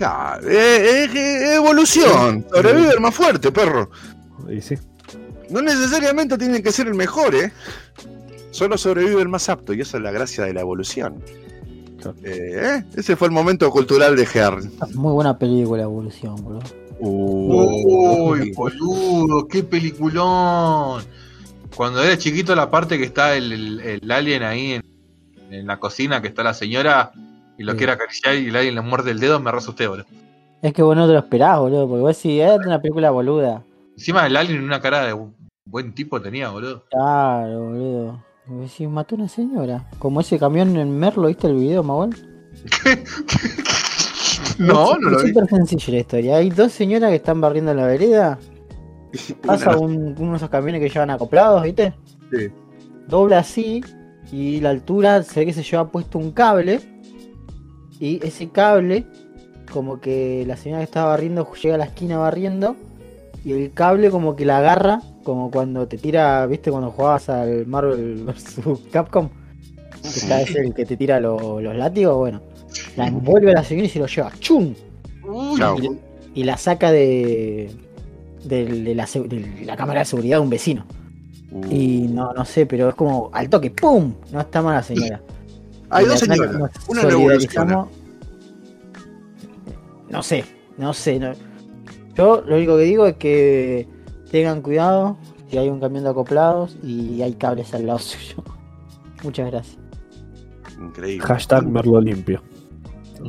Claro, 0.00 0.48
eh, 0.48 1.04
eh, 1.04 1.10
eh, 1.14 1.54
evolución. 1.56 2.46
Sobrevive 2.50 2.88
el 2.94 3.00
más 3.00 3.14
fuerte, 3.14 3.52
perro. 3.52 3.90
Y 4.48 4.62
sí. 4.62 4.74
No 5.50 5.60
necesariamente 5.60 6.38
tiene 6.38 6.62
que 6.62 6.72
ser 6.72 6.86
el 6.86 6.94
mejor, 6.94 7.34
¿eh? 7.34 7.52
Solo 8.50 8.78
sobrevive 8.78 9.20
el 9.20 9.28
más 9.28 9.50
apto, 9.50 9.74
y 9.74 9.82
esa 9.82 9.98
es 9.98 10.02
la 10.02 10.10
gracia 10.10 10.44
de 10.44 10.54
la 10.54 10.62
evolución. 10.62 11.22
Claro. 12.00 12.16
Eh, 12.24 12.78
¿eh? 12.80 12.84
Ese 12.96 13.14
fue 13.14 13.28
el 13.28 13.34
momento 13.34 13.70
cultural 13.70 14.16
de 14.16 14.22
Her. 14.22 14.54
Muy 14.94 15.12
buena 15.12 15.36
película, 15.36 15.82
Evolución, 15.82 16.36
boludo. 16.36 16.62
Uy, 16.98 18.52
boludo, 18.52 19.46
qué 19.48 19.62
peliculón. 19.62 21.04
Cuando 21.76 22.02
era 22.02 22.16
chiquito, 22.16 22.54
la 22.54 22.70
parte 22.70 22.96
que 22.96 23.04
está 23.04 23.36
el, 23.36 23.52
el- 23.52 23.80
el 23.80 24.10
alien 24.10 24.44
ahí 24.44 24.72
en, 24.72 24.82
en 25.50 25.66
la 25.66 25.78
cocina, 25.78 26.22
que 26.22 26.28
está 26.28 26.42
la 26.42 26.54
señora 26.54 27.12
y 27.60 27.64
lo 27.64 27.72
Sí. 27.72 27.78
quiere 27.78 27.92
acariciar 27.92 28.34
y 28.36 28.48
el 28.48 28.56
alien 28.56 28.74
le 28.74 28.80
muerde 28.80 29.10
el 29.10 29.20
dedo, 29.20 29.38
me 29.38 29.50
re 29.52 29.58
asusté, 29.58 29.86
boludo. 29.86 30.06
Es 30.62 30.72
que 30.72 30.82
vos 30.82 30.96
no 30.96 31.06
te 31.06 31.12
lo 31.12 31.18
esperás, 31.18 31.58
boludo, 31.58 31.86
porque 31.88 32.00
vos 32.02 32.16
decís, 32.16 32.42
es 32.42 32.58
una 32.66 32.80
película 32.80 33.10
boluda. 33.10 33.62
Encima 33.96 34.26
el 34.26 34.36
alien 34.36 34.62
una 34.62 34.80
cara 34.80 35.04
de 35.06 35.14
bu- 35.14 35.32
buen 35.66 35.94
tipo 35.94 36.20
tenía, 36.20 36.48
boludo. 36.50 36.84
Claro, 36.90 37.60
boludo. 37.66 38.24
Vos 38.46 38.62
decís, 38.62 38.88
mató 38.88 39.14
a 39.14 39.18
una 39.18 39.28
señora. 39.28 39.88
Como 39.98 40.20
ese 40.20 40.38
camión 40.38 40.76
en 40.76 40.98
Merlo, 40.98 41.28
¿viste 41.28 41.46
el 41.46 41.54
video, 41.56 41.82
Manuel? 41.82 42.16
No, 44.58 44.92
Es 44.94 45.00
no 45.00 45.10
lo 45.10 45.22
vi. 45.22 45.28
súper 45.28 45.48
sencillo 45.48 45.92
la 45.94 45.98
historia. 46.00 46.36
Hay 46.36 46.50
dos 46.50 46.72
señoras 46.72 47.08
que 47.10 47.16
están 47.16 47.40
barriendo 47.40 47.72
la 47.72 47.86
vereda. 47.86 48.38
Pasa 49.46 49.76
un- 49.78 50.14
uno 50.18 50.30
de 50.32 50.36
esos 50.36 50.50
camiones 50.50 50.80
que 50.82 50.88
llevan 50.90 51.10
acoplados, 51.10 51.62
¿viste? 51.62 51.94
Sí. 52.32 52.48
Dobla 53.08 53.38
así 53.38 53.82
y 54.30 54.60
la 54.60 54.70
altura 54.70 55.22
se 55.22 55.40
ve 55.40 55.46
que 55.46 55.52
se 55.52 55.62
lleva 55.62 55.90
puesto 55.90 56.18
un 56.18 56.32
cable. 56.32 56.80
Y 58.00 58.18
ese 58.26 58.48
cable, 58.48 59.04
como 59.72 60.00
que 60.00 60.42
la 60.46 60.56
señora 60.56 60.80
que 60.80 60.84
estaba 60.84 61.10
barriendo 61.10 61.46
llega 61.52 61.74
a 61.76 61.78
la 61.78 61.84
esquina 61.84 62.18
barriendo. 62.18 62.74
Y 63.44 63.52
el 63.52 63.72
cable 63.72 64.10
como 64.10 64.34
que 64.36 64.44
la 64.44 64.58
agarra, 64.58 65.00
como 65.22 65.50
cuando 65.50 65.86
te 65.86 65.96
tira, 65.98 66.44
¿viste? 66.46 66.70
Cuando 66.70 66.90
jugabas 66.90 67.28
al 67.28 67.66
Marvel 67.66 68.24
vs. 68.26 68.60
Capcom. 68.90 69.28
Que 70.02 70.08
está 70.08 70.40
ese 70.40 70.60
el 70.60 70.74
que 70.74 70.84
te 70.86 70.96
tira 70.96 71.20
lo- 71.20 71.60
los 71.60 71.76
látigos, 71.76 72.16
bueno. 72.16 72.40
La 72.96 73.06
envuelve 73.06 73.50
a 73.52 73.54
la 73.54 73.64
señora 73.64 73.86
y 73.86 73.90
se 73.90 73.98
lo 73.98 74.06
lleva. 74.06 74.32
¡Chum! 74.40 74.74
Uy, 75.24 75.58
Chao. 75.58 75.76
y 76.34 76.44
la 76.44 76.56
saca 76.56 76.90
de, 76.90 77.70
de, 78.44 78.64
de 78.64 78.94
la, 78.94 79.06
de 79.06 79.62
la 79.64 79.76
cámara 79.76 80.00
de 80.00 80.06
seguridad 80.06 80.38
de 80.38 80.42
un 80.42 80.50
vecino. 80.50 80.86
Uh. 81.52 81.66
Y 81.70 82.08
no, 82.08 82.32
no 82.32 82.44
sé, 82.44 82.64
pero 82.66 82.88
es 82.88 82.94
como 82.94 83.28
al 83.32 83.48
toque, 83.50 83.70
¡pum! 83.70 84.14
No 84.32 84.40
está 84.40 84.62
mal 84.62 84.76
la 84.76 84.82
señora. 84.82 85.20
Hay 85.90 86.06
dos 86.06 86.20
señoras. 86.20 86.54
Una 86.88 87.02
no 87.02 87.08
evoluciona. 87.10 87.10
solidarizamos. 87.10 87.88
No 90.08 90.22
sé, 90.22 90.44
no 90.76 90.92
sé. 90.92 91.18
no- 91.18 91.32
Yo 92.14 92.42
lo 92.46 92.56
único 92.56 92.76
que 92.76 92.82
digo 92.82 93.06
es 93.06 93.16
que 93.16 93.88
tengan 94.30 94.62
cuidado 94.62 95.16
si 95.48 95.58
hay 95.58 95.68
un 95.68 95.80
camión 95.80 96.04
de 96.04 96.10
acoplados 96.10 96.76
y 96.82 97.22
hay 97.22 97.34
cables 97.34 97.72
al 97.74 97.86
lado 97.86 97.98
suyo. 98.00 98.42
Muchas 99.22 99.50
gracias, 99.50 99.78
Increíble. 100.80 101.26
Hashtag 101.26 101.66
Merlo 101.66 102.00
limpio. 102.00 102.42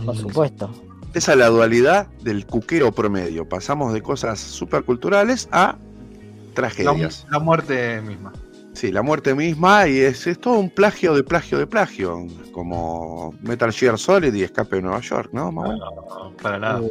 por 0.05 0.15
supuesto. 0.15 0.69
Esa 1.13 1.33
es 1.33 1.37
la 1.37 1.47
dualidad 1.47 2.07
del 2.23 2.45
cuquero 2.45 2.93
promedio. 2.93 3.47
Pasamos 3.49 3.91
de 3.93 4.01
cosas 4.01 4.39
superculturales 4.39 5.49
a 5.51 5.73
la, 5.77 6.53
tragedias. 6.53 7.27
la 7.29 7.39
muerte 7.39 8.01
misma. 8.01 8.31
Sí, 8.73 8.91
la 8.91 9.01
muerte 9.01 9.35
misma 9.35 9.87
y 9.87 9.99
es, 9.99 10.25
es 10.27 10.39
todo 10.39 10.57
un 10.57 10.69
plagio 10.69 11.13
de 11.13 11.23
plagio 11.23 11.57
de 11.59 11.67
plagio. 11.67 12.25
Como 12.53 13.33
Metal 13.41 13.71
Gear 13.71 13.97
Solid 13.97 14.33
y 14.33 14.43
Escape 14.43 14.77
de 14.77 14.81
Nueva 14.83 15.01
York, 15.01 15.29
¿no? 15.33 15.51
Mamá? 15.51 15.75
No, 15.75 16.33
para 16.41 16.57
nada. 16.57 16.81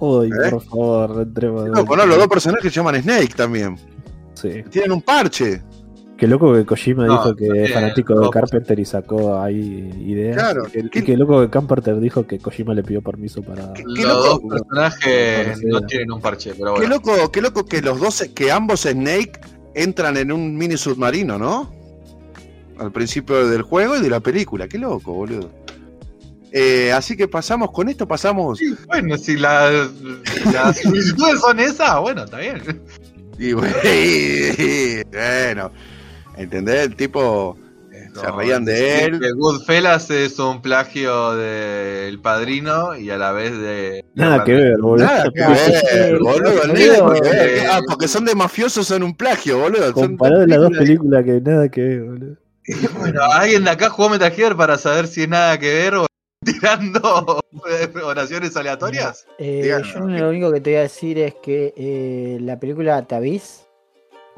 Uy, 0.00 0.28
¿Eh? 0.28 0.50
por 0.50 0.62
favor, 0.62 1.22
entremos. 1.22 1.64
de 1.64 1.70
No, 1.70 1.84
vuelta. 1.84 2.04
no, 2.04 2.10
los 2.10 2.18
dos 2.18 2.28
personajes 2.28 2.72
se 2.72 2.76
llaman 2.78 3.02
Snake 3.02 3.34
también. 3.36 3.76
Sí. 4.34 4.62
Tienen 4.70 4.92
un 4.92 5.02
parche. 5.02 5.62
Qué 6.16 6.26
loco 6.26 6.54
que 6.54 6.64
Kojima 6.64 7.04
No, 7.06 7.12
dijo 7.12 7.36
que 7.36 7.64
es 7.64 7.72
fanático 7.74 8.18
de. 8.18 8.30
Carpenter 8.30 8.78
y 8.80 8.84
sacó 8.86 9.38
ahí 9.38 9.90
ideas. 10.06 10.36
Claro. 10.36 10.62
Y 10.68 10.70
que, 10.70 10.78
y 10.78 10.88
¿Qué- 10.88 11.04
qué 11.04 11.16
loco 11.16 11.40
que 11.42 11.50
Carpenter 11.50 12.00
dijo 12.00 12.26
que 12.26 12.38
Kojima 12.38 12.72
le 12.72 12.82
pidió 12.82 13.02
permiso 13.02 13.42
para. 13.42 13.72
¿Qué 13.74 13.82
Los 13.84 13.98
loco? 14.04 14.22
dos 14.22 14.40
personajes 14.48 15.62
no 15.64 15.80
tienen 15.82 16.12
un 16.12 16.20
parche, 16.22 16.52
pero 16.56 16.74
Qué 16.74 16.80
bueno. 16.86 16.94
loco, 16.94 17.30
qué 17.32 17.42
loco 17.42 17.66
que 17.66 17.82
los 17.82 18.00
dos, 18.00 18.24
que 18.34 18.50
ambos 18.50 18.80
Snake 18.82 19.32
entran 19.76 20.16
en 20.16 20.32
un 20.32 20.56
mini 20.56 20.76
submarino, 20.76 21.38
¿no? 21.38 21.72
Al 22.78 22.90
principio 22.90 23.46
del 23.48 23.62
juego 23.62 23.96
y 23.96 24.00
de 24.00 24.10
la 24.10 24.20
película. 24.20 24.66
Qué 24.68 24.78
loco, 24.78 25.12
boludo. 25.12 25.50
Eh, 26.52 26.90
así 26.92 27.16
que 27.16 27.28
pasamos, 27.28 27.70
con 27.70 27.88
esto 27.88 28.08
pasamos. 28.08 28.58
Sí, 28.58 28.74
bueno, 28.86 29.16
si 29.18 29.36
la- 29.36 29.88
las 30.52 30.76
similitudes 30.80 31.40
son 31.40 31.60
esas, 31.60 32.00
bueno, 32.00 32.24
está 32.24 32.38
bien. 32.38 32.82
Y 33.38 33.52
bueno, 33.52 33.76
¿entendés? 36.36 36.86
El 36.86 36.96
tipo 36.96 37.58
se 38.20 38.30
reían 38.30 38.64
de 38.64 39.04
él. 39.04 39.20
Que 39.20 39.32
Goodfellas 39.32 40.10
es 40.10 40.38
un 40.38 40.60
plagio 40.62 41.34
del 41.34 42.18
padrino 42.20 42.96
y 42.96 43.10
a 43.10 43.16
la 43.16 43.32
vez 43.32 43.52
de. 43.58 44.04
Nada 44.14 44.44
que 44.44 44.52
ver, 44.52 44.78
boludo. 44.80 45.04
Nada 45.06 45.30
que 45.32 45.40
ver, 45.40 46.18
boludo. 46.18 46.50
boludo. 46.50 46.66
nada 46.66 47.14
que 47.20 47.20
ver. 47.28 47.48
Eh, 47.58 47.66
Ah, 47.70 47.80
porque 47.86 48.08
son 48.08 48.24
de 48.24 48.34
mafiosos 48.34 48.86
son 48.86 49.02
un 49.02 49.14
plagio, 49.16 49.58
boludo. 49.58 49.92
Comparado 49.92 50.40
de 50.42 50.46
las 50.48 50.58
dos 50.60 50.70
películas- 50.70 51.24
que 51.24 51.40
nada 51.40 51.68
que 51.68 51.80
ver, 51.82 52.02
boludo. 52.02 52.36
Bueno, 52.98 53.20
alguien 53.22 53.62
de 53.64 53.70
acá 53.70 53.90
jugó 53.90 54.08
Metal 54.10 54.30
Gear 54.32 54.56
para 54.56 54.76
saber 54.76 55.06
si 55.06 55.22
es 55.22 55.28
nada 55.28 55.56
que 55.58 55.72
ver 55.72 55.94
o 55.94 56.06
tirando 56.44 57.40
oraciones 58.04 58.56
aleatorias. 58.56 59.26
Eh, 59.38 59.72
yo 59.94 60.00
lo 60.00 60.28
único 60.30 60.52
que 60.52 60.60
te 60.60 60.70
voy 60.70 60.78
a 60.78 60.82
decir 60.82 61.18
es 61.18 61.34
que 61.42 61.72
eh, 61.76 62.38
la 62.40 62.58
película 62.58 63.02
Taviz, 63.06 63.62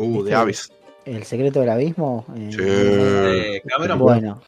Uh, 0.00 0.22
de 0.22 0.32
Avis. 0.34 0.70
El 1.16 1.24
secreto 1.24 1.60
del 1.60 1.70
abismo. 1.70 2.24
eh, 2.36 2.48
Sí. 2.52 2.58
Eh, 2.60 3.62
Cameron, 3.66 3.98
Bueno, 3.98 4.40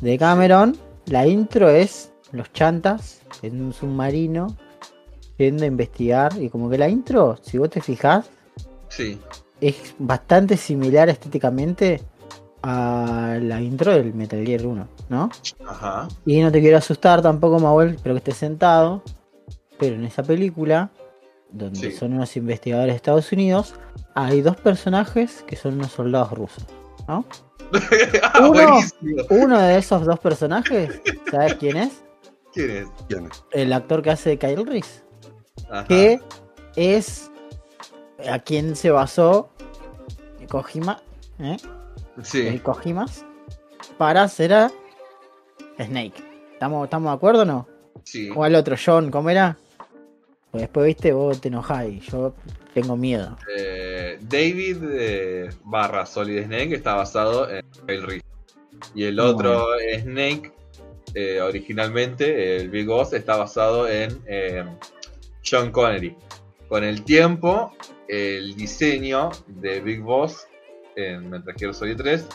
de 0.00 0.18
Cameron, 0.18 0.76
la 1.06 1.26
intro 1.26 1.68
es 1.68 2.12
los 2.32 2.52
chantas 2.52 3.20
en 3.42 3.62
un 3.62 3.72
submarino 3.72 4.56
yendo 5.38 5.64
a 5.64 5.66
investigar. 5.66 6.32
Y 6.40 6.48
como 6.48 6.68
que 6.68 6.78
la 6.78 6.88
intro, 6.88 7.38
si 7.42 7.58
vos 7.58 7.70
te 7.70 7.80
fijás, 7.80 8.26
sí. 8.88 9.18
es 9.60 9.94
bastante 9.98 10.56
similar 10.56 11.08
estéticamente 11.08 12.02
a 12.62 13.38
la 13.40 13.60
intro 13.60 13.92
del 13.92 14.12
Metal 14.12 14.44
Gear 14.44 14.66
1, 14.66 14.88
¿no? 15.08 15.30
Ajá. 15.66 16.08
Y 16.26 16.40
no 16.40 16.50
te 16.52 16.60
quiero 16.60 16.76
asustar 16.76 17.22
tampoco, 17.22 17.58
Mauel, 17.58 17.94
espero 17.94 18.14
que 18.14 18.18
estés 18.18 18.36
sentado. 18.36 19.02
Pero 19.78 19.94
en 19.94 20.04
esa 20.04 20.22
película, 20.22 20.90
donde 21.52 21.78
Sí. 21.78 21.92
son 21.92 22.12
unos 22.14 22.36
investigadores 22.36 22.92
de 22.92 22.96
Estados 22.96 23.30
Unidos, 23.32 23.74
hay 24.14 24.40
dos 24.42 24.56
personajes 24.56 25.44
que 25.46 25.56
son 25.56 25.74
unos 25.74 25.92
soldados 25.92 26.32
rusos, 26.32 26.64
¿no? 27.08 27.24
ah, 28.22 28.48
Uno. 28.48 28.78
Uno 29.30 29.58
de 29.60 29.78
esos 29.78 30.04
dos 30.04 30.18
personajes, 30.18 31.00
¿sabes 31.30 31.54
quién 31.54 31.76
es? 31.76 32.02
¿Quién 32.52 32.70
es? 32.70 32.88
¿Quién 33.08 33.26
es? 33.26 33.44
El 33.52 33.72
actor 33.72 34.02
que 34.02 34.10
hace 34.10 34.30
de 34.30 34.38
Kyle 34.38 34.66
Reese, 34.66 35.02
Ajá. 35.70 35.84
que 35.86 36.20
es 36.76 37.30
a 38.28 38.38
quien 38.40 38.74
se 38.76 38.90
basó 38.90 39.50
Kojima, 40.48 41.00
¿eh? 41.38 41.56
Sí. 42.22 42.46
El 42.46 42.60
Kojimas, 42.62 43.24
para 43.98 44.22
hacer 44.24 44.52
a 44.52 44.70
Snake. 45.78 46.22
¿Estamos, 46.52 46.84
¿Estamos 46.84 47.10
de 47.12 47.16
acuerdo 47.16 47.42
o 47.42 47.44
no? 47.44 47.68
sí. 48.04 48.30
O 48.34 48.42
al 48.44 48.54
otro, 48.56 48.74
John, 48.84 49.10
¿cómo 49.12 49.30
era? 49.30 49.56
Pues 50.50 50.62
después, 50.62 50.86
viste, 50.86 51.12
vos 51.12 51.40
te 51.40 51.48
enojás 51.48 51.86
y 51.86 52.00
yo 52.00 52.34
tengo 52.74 52.96
miedo. 52.96 53.36
Eh, 53.56 54.18
David 54.20 54.78
eh, 54.90 55.50
barra 55.64 56.06
Solid 56.06 56.44
Snake 56.44 56.74
está 56.74 56.94
basado 56.94 57.48
en 57.50 57.64
Kyle 57.86 58.02
Reese. 58.02 58.24
Y 58.94 59.04
el 59.04 59.20
otro 59.20 59.66
Snake, 60.00 60.52
eh, 61.14 61.40
originalmente, 61.40 62.56
el 62.56 62.70
Big 62.70 62.86
Boss, 62.86 63.12
está 63.12 63.36
basado 63.36 63.88
en 63.88 64.18
John 65.48 65.70
Connery. 65.70 66.16
Con 66.68 66.82
el 66.82 67.02
tiempo, 67.04 67.72
el 68.08 68.56
diseño 68.56 69.30
de 69.46 69.80
Big 69.80 70.00
Boss 70.00 70.46
en 70.96 71.30
Metal 71.30 71.54
Gear 71.56 71.74
Solid 71.74 71.96
3 71.96 72.26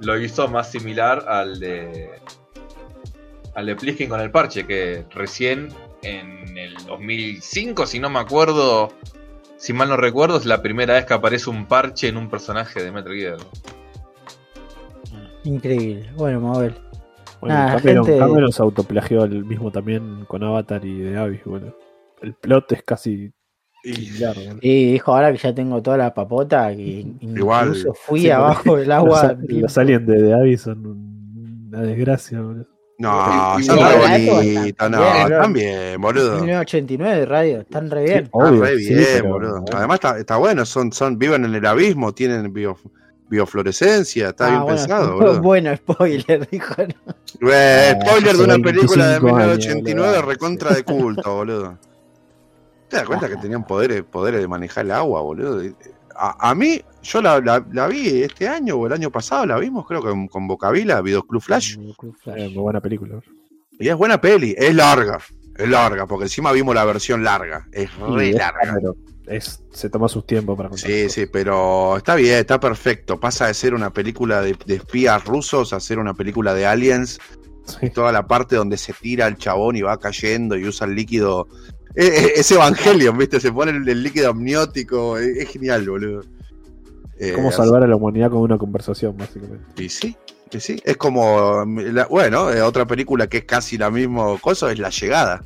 lo 0.00 0.18
hizo 0.18 0.48
más 0.48 0.70
similar 0.70 1.24
al 1.28 1.58
de 1.58 2.10
al 3.54 3.66
de 3.66 3.76
Pliskin 3.76 4.08
con 4.08 4.20
el 4.20 4.30
parche, 4.30 4.66
que 4.66 5.06
recién 5.10 5.68
en 6.08 6.56
el 6.58 6.74
2005, 6.86 7.86
si 7.86 7.98
no 7.98 8.08
me 8.10 8.18
acuerdo, 8.18 8.90
si 9.56 9.72
mal 9.72 9.88
no 9.88 9.96
recuerdo, 9.96 10.36
es 10.38 10.46
la 10.46 10.62
primera 10.62 10.94
vez 10.94 11.04
que 11.06 11.14
aparece 11.14 11.50
un 11.50 11.66
parche 11.66 12.08
en 12.08 12.16
un 12.16 12.28
personaje 12.28 12.82
de 12.82 12.92
Metal 12.92 13.12
Gear. 13.14 13.36
Increíble. 15.44 16.10
Bueno, 16.16 16.40
Mabel. 16.40 16.74
Bueno, 17.40 17.54
Nada, 17.54 17.76
Cameron, 17.76 18.04
gente- 18.06 18.18
Cameron 18.18 18.52
se 18.52 18.62
autoplagió 18.62 19.24
el 19.24 19.44
mismo 19.44 19.70
también 19.70 20.24
con 20.26 20.42
Avatar 20.42 20.84
y 20.84 20.98
de 21.00 21.16
Avis, 21.18 21.44
bueno. 21.44 21.74
El 22.22 22.34
plot 22.34 22.72
es 22.72 22.82
casi. 22.82 23.32
Y 23.84 24.92
dijo, 24.92 25.14
ahora 25.14 25.30
que 25.30 25.38
ya 25.38 25.54
tengo 25.54 25.80
toda 25.80 25.96
la 25.98 26.12
papota, 26.14 26.74
que 26.74 27.06
Igual. 27.20 27.68
incluso 27.68 27.94
fui 27.94 28.22
Sí, 28.22 28.30
abajo 28.30 28.76
del 28.76 28.90
agua. 28.92 29.36
los 29.46 29.78
aliens 29.78 30.06
de, 30.06 30.22
de 30.22 30.34
Avis 30.34 30.62
son 30.62 30.86
un- 30.86 31.68
una 31.68 31.82
desgracia, 31.82 32.40
boludo. 32.40 32.66
No, 32.98 33.58
son 33.62 33.76
re 33.78 33.96
bonitos, 33.98 34.44
están 34.68 34.92
no, 34.92 35.04
están 35.06 35.52
bien, 35.52 36.00
boludo. 36.00 36.36
1989 36.40 37.16
de 37.20 37.26
radio, 37.26 37.60
están 37.60 37.90
re 37.90 38.02
bien. 38.04 38.18
Sí, 38.18 38.24
Están 38.24 38.42
obvio, 38.54 38.62
re 38.62 38.78
sí, 38.78 38.94
bien, 38.94 39.06
pero- 39.12 39.28
boludo. 39.28 39.64
Además 39.74 39.94
está, 39.96 40.18
está 40.18 40.36
bueno, 40.36 40.64
son, 40.64 40.92
son, 40.92 41.18
viven 41.18 41.44
en 41.44 41.54
el 41.54 41.66
abismo, 41.66 42.12
tienen 42.14 42.52
bio- 42.54 42.78
biofluorescencia, 43.28 44.28
está 44.30 44.46
Ah, 44.46 44.50
bien 44.50 44.62
bueno, 44.62 44.76
pensado, 44.78 45.12
boludo. 45.18 45.42
bueno, 45.42 45.76
spoiler, 45.76 46.48
dijo. 46.50 46.74
¿no? 46.78 47.50
Eh, 47.52 47.92
Ah, 47.94 48.06
spoiler 48.06 48.36
de 48.36 48.44
una 48.44 48.58
película 48.58 49.06
de 49.08 49.18
25 49.20 49.36
años, 49.36 49.58
1989 49.58 50.08
boludo. 50.16 50.22
recontra 50.30 50.74
de 50.74 50.82
culto, 50.84 51.34
boludo. 51.36 51.78
¿Te 52.88 52.96
das 52.96 53.06
cuenta 53.06 53.28
que 53.28 53.36
tenían 53.36 53.66
poderes, 53.66 54.04
poderes 54.04 54.40
de 54.40 54.48
manejar 54.48 54.84
el 54.86 54.92
agua, 54.92 55.20
boludo? 55.20 55.60
A, 56.14 56.50
a 56.50 56.54
mí, 56.54 56.80
yo 57.06 57.22
la, 57.22 57.40
la- 57.40 57.66
la 57.72 57.86
vi 57.88 58.22
este 58.22 58.48
año 58.48 58.76
o 58.76 58.86
el 58.86 58.92
año 58.92 59.10
pasado, 59.10 59.46
la 59.46 59.58
vimos, 59.58 59.86
creo 59.86 60.02
que 60.02 60.08
con, 60.10 60.28
con 60.28 60.46
Bocavila, 60.46 61.00
Videoclub 61.00 61.40
Flash. 61.42 61.76
Eh, 61.78 62.48
muy 62.48 62.62
buena 62.62 62.80
película. 62.80 63.20
Y 63.78 63.88
es 63.88 63.96
buena 63.96 64.20
peli, 64.20 64.54
es 64.56 64.74
larga, 64.74 65.18
es 65.56 65.68
larga, 65.68 66.06
porque 66.06 66.24
encima 66.24 66.52
vimos 66.52 66.74
la 66.74 66.84
versión 66.84 67.22
larga, 67.24 67.66
es 67.72 67.90
re 67.98 68.30
es 68.30 68.36
larga. 68.36 68.74
Es, 69.26 69.60
se 69.72 69.90
toma 69.90 70.08
sus 70.08 70.24
tiempos 70.24 70.56
para 70.56 70.68
contar. 70.68 70.88
Sí, 70.88 71.02
cosas. 71.02 71.12
sí, 71.12 71.26
pero 71.26 71.96
está 71.96 72.14
bien, 72.14 72.38
está 72.38 72.60
perfecto. 72.60 73.18
Pasa 73.18 73.48
de 73.48 73.54
ser 73.54 73.74
una 73.74 73.92
película 73.92 74.40
de, 74.40 74.56
de 74.66 74.76
espías 74.76 75.24
rusos 75.24 75.72
a 75.72 75.80
ser 75.80 75.98
una 75.98 76.14
película 76.14 76.54
de 76.54 76.64
aliens. 76.64 77.18
Sí. 77.80 77.90
Toda 77.90 78.12
la 78.12 78.24
parte 78.28 78.54
donde 78.54 78.76
se 78.78 78.92
tira 78.92 79.26
el 79.26 79.36
chabón 79.36 79.74
y 79.74 79.82
va 79.82 79.98
cayendo 79.98 80.56
y 80.56 80.64
usa 80.68 80.86
el 80.86 80.94
líquido. 80.94 81.48
Eh, 81.96 82.06
eh, 82.06 82.32
Es 82.36 82.52
Evangelion, 82.52 83.18
¿viste? 83.18 83.40
Se 83.40 83.50
pone 83.50 83.72
el, 83.72 83.88
el 83.88 84.00
líquido 84.04 84.30
amniótico. 84.30 85.18
Es, 85.18 85.36
es 85.38 85.48
genial, 85.48 85.88
boludo. 85.90 86.22
Eh, 87.18 87.32
Cómo 87.34 87.50
salvar 87.50 87.82
a 87.82 87.86
la 87.86 87.96
humanidad 87.96 88.30
con 88.30 88.40
una 88.40 88.58
conversación, 88.58 89.16
básicamente. 89.16 89.82
Y 89.82 89.88
sí, 89.88 90.16
y 90.50 90.60
sí. 90.60 90.80
Es 90.84 90.96
como. 90.96 91.64
la- 91.66 92.06
bueno, 92.06 92.50
eh, 92.52 92.60
otra 92.62 92.86
película 92.86 93.26
que 93.26 93.38
es 93.38 93.44
casi 93.44 93.78
la 93.78 93.90
misma 93.90 94.26
cosa 94.40 94.70
es 94.70 94.78
La 94.78 94.90
Llegada. 94.90 95.42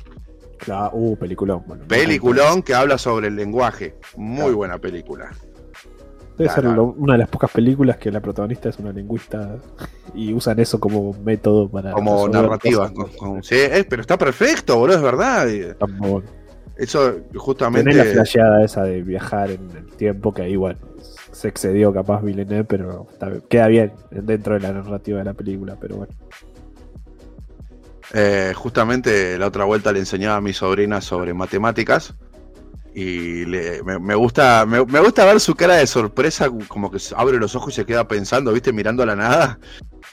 La, 0.67 0.89
uh, 0.93 1.15
peliculón. 1.17 1.63
bueno, 1.65 1.83
Peliculón 1.87 2.61
que 2.61 2.75
habla 2.75 2.97
sobre 2.99 3.27
el 3.29 3.35
lenguaje. 3.35 3.95
Muy 4.15 4.37
Claro. 4.37 4.55
buena 4.57 4.77
película. 4.77 5.31
Debe 6.37 6.49
ser 6.51 6.61
Claro. 6.63 6.75
lo- 6.75 6.83
una 6.97 7.13
de 7.13 7.19
las 7.19 7.29
pocas 7.29 7.49
películas 7.51 7.97
que 7.97 8.11
la 8.11 8.19
protagonista 8.19 8.69
es 8.69 8.77
una 8.79 8.91
lingüista 8.91 9.57
y 10.13 10.33
usan 10.33 10.59
eso 10.59 10.79
como 10.79 11.13
método 11.23 11.69
para. 11.69 11.91
Como 11.93 12.27
narrativa. 12.29 12.91
cosas. 12.91 13.15
con- 13.17 13.33
con- 13.33 13.43
sí, 13.43 13.55
eh, 13.55 13.85
pero 13.89 14.01
está 14.01 14.17
perfecto, 14.17 14.77
boludo, 14.77 14.97
es 14.97 15.01
verdad. 15.03 15.47
Está 15.49 15.87
muy 15.87 16.09
bueno. 16.09 16.29
Eso 16.77 17.15
justamente. 17.35 17.89
Tenés 17.91 18.07
la 18.07 18.13
flasheada 18.13 18.63
esa 18.63 18.83
de 18.83 19.01
viajar 19.03 19.51
en 19.51 19.69
el 19.75 19.85
tiempo, 19.97 20.33
que 20.33 20.43
ahí, 20.43 20.55
bueno, 20.55 20.79
se 21.31 21.47
excedió 21.47 21.93
capaz 21.93 22.21
Villeneuve, 22.21 22.63
pero 22.65 23.07
queda 23.49 23.67
bien 23.67 23.93
dentro 24.11 24.53
de 24.55 24.59
la 24.59 24.71
narrativa 24.73 25.19
de 25.19 25.25
la 25.25 25.33
película, 25.33 25.77
pero 25.79 25.97
bueno. 25.97 26.13
Eh, 28.13 28.51
justamente 28.55 29.37
la 29.37 29.47
otra 29.47 29.63
vuelta 29.63 29.91
le 29.93 29.99
enseñaba 29.99 30.35
a 30.37 30.41
mi 30.41 30.51
sobrina 30.51 30.99
sobre 30.99 31.33
matemáticas 31.33 32.13
y 32.93 33.45
le- 33.45 33.81
me, 33.83 33.99
me 33.99 34.15
gusta 34.15 34.65
me, 34.65 34.83
me 34.85 34.99
gusta 34.99 35.23
ver 35.23 35.39
su 35.39 35.55
cara 35.55 35.75
de 35.75 35.87
sorpresa 35.87 36.49
como 36.67 36.91
que 36.91 36.97
abre 37.15 37.37
los 37.37 37.55
ojos 37.55 37.71
y 37.71 37.75
se 37.77 37.85
queda 37.85 38.05
pensando 38.05 38.51
viste 38.51 38.73
mirando 38.73 39.03
a 39.03 39.05
la 39.05 39.15
nada 39.15 39.59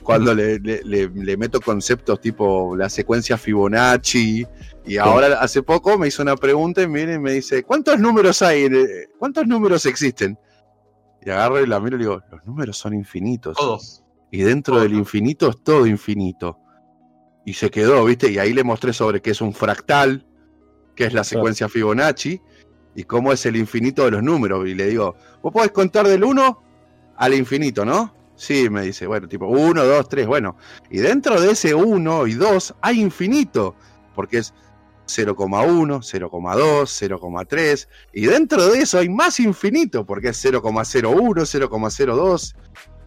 cuando 0.05 0.33
le, 0.33 0.61
le- 0.61 0.83
le- 0.85 1.09
le 1.09 1.37
meto 1.37 1.61
conceptos 1.61 2.21
tipo 2.21 2.77
la 2.77 2.89
secuencia 2.89 3.37
Fibonacci 3.37 4.47
y 4.87 4.97
ahora 4.97 5.41
hace 5.41 5.65
poco 5.65 5.99
me 5.99 6.07
hizo 6.07 6.23
una 6.23 6.37
pregunta 6.37 6.81
y 6.83 6.85
y 6.85 6.89
me 7.19 7.33
dice 7.33 7.65
¿cuántos 7.65 7.99
números 7.99 8.43
hay? 8.43 8.69
¿cuántos 9.19 9.45
números 9.49 9.85
existen? 9.87 10.39
Y 11.29 11.31
agarro 11.31 11.61
y 11.63 11.67
la 11.67 11.79
miro 11.79 11.97
y 11.97 11.99
le 11.99 12.05
digo 12.07 12.23
los 12.31 12.47
números 12.47 12.79
son 12.79 12.95
infinitos 12.95 13.57
Todos. 13.57 14.03
y 14.31 14.41
dentro 14.43 14.81
del 14.81 14.95
infinito 14.95 15.51
es 15.51 15.63
todo 15.63 15.87
infinito. 15.87 16.59
Y 17.45 17.55
se 17.55 17.71
quedó, 17.71 18.05
¿viste? 18.05 18.31
Y 18.31 18.39
ahí 18.39 18.53
le 18.53 18.65
mostré 18.65 18.93
sobre 18.93 19.23
qué 19.23 19.31
es 19.31 19.41
un 19.41 19.55
fractal, 19.55 20.27
qué 20.95 21.05
es 21.05 21.15
la 21.15 21.25
secuencia 21.25 21.69
Fibonacci, 21.69 22.41
y 22.95 23.05
cómo 23.05 23.33
es 23.33 23.47
el 23.47 23.57
infinito 23.57 24.05
de 24.05 24.11
los 24.11 24.23
números. 24.23 24.67
Y 24.69 24.75
le 24.75 24.89
digo, 24.89 25.17
vos 25.43 25.53
podés 25.53 25.71
contar 25.71 26.07
del 26.07 26.25
1 26.25 26.63
al 27.17 27.35
infinito, 27.35 27.85
¿no? 27.85 28.15
Sí, 28.37 28.69
me 28.69 28.83
dice, 28.83 29.07
bueno, 29.07 29.29
tipo 29.29 29.47
1, 29.47 29.85
2, 29.85 30.09
3, 30.09 30.27
bueno. 30.27 30.57
Y 30.91 30.99
dentro 30.99 31.41
de 31.41 31.53
ese 31.53 31.75
1 31.75 32.27
y 32.27 32.35
2 32.35 32.75
hay 32.83 33.01
infinito, 33.01 33.75
porque 34.15 34.39
es 34.39 34.55
0,1, 35.09 36.03
0,2, 36.03 36.87
0,3, 36.87 37.89
y 38.13 38.27
dentro 38.27 38.69
de 38.69 38.81
eso 38.81 38.99
hay 38.99 39.09
más 39.09 39.41
infinito, 39.41 40.05
porque 40.05 40.29
es 40.29 40.45
0,01, 40.45 41.45
0,02, 41.45 42.55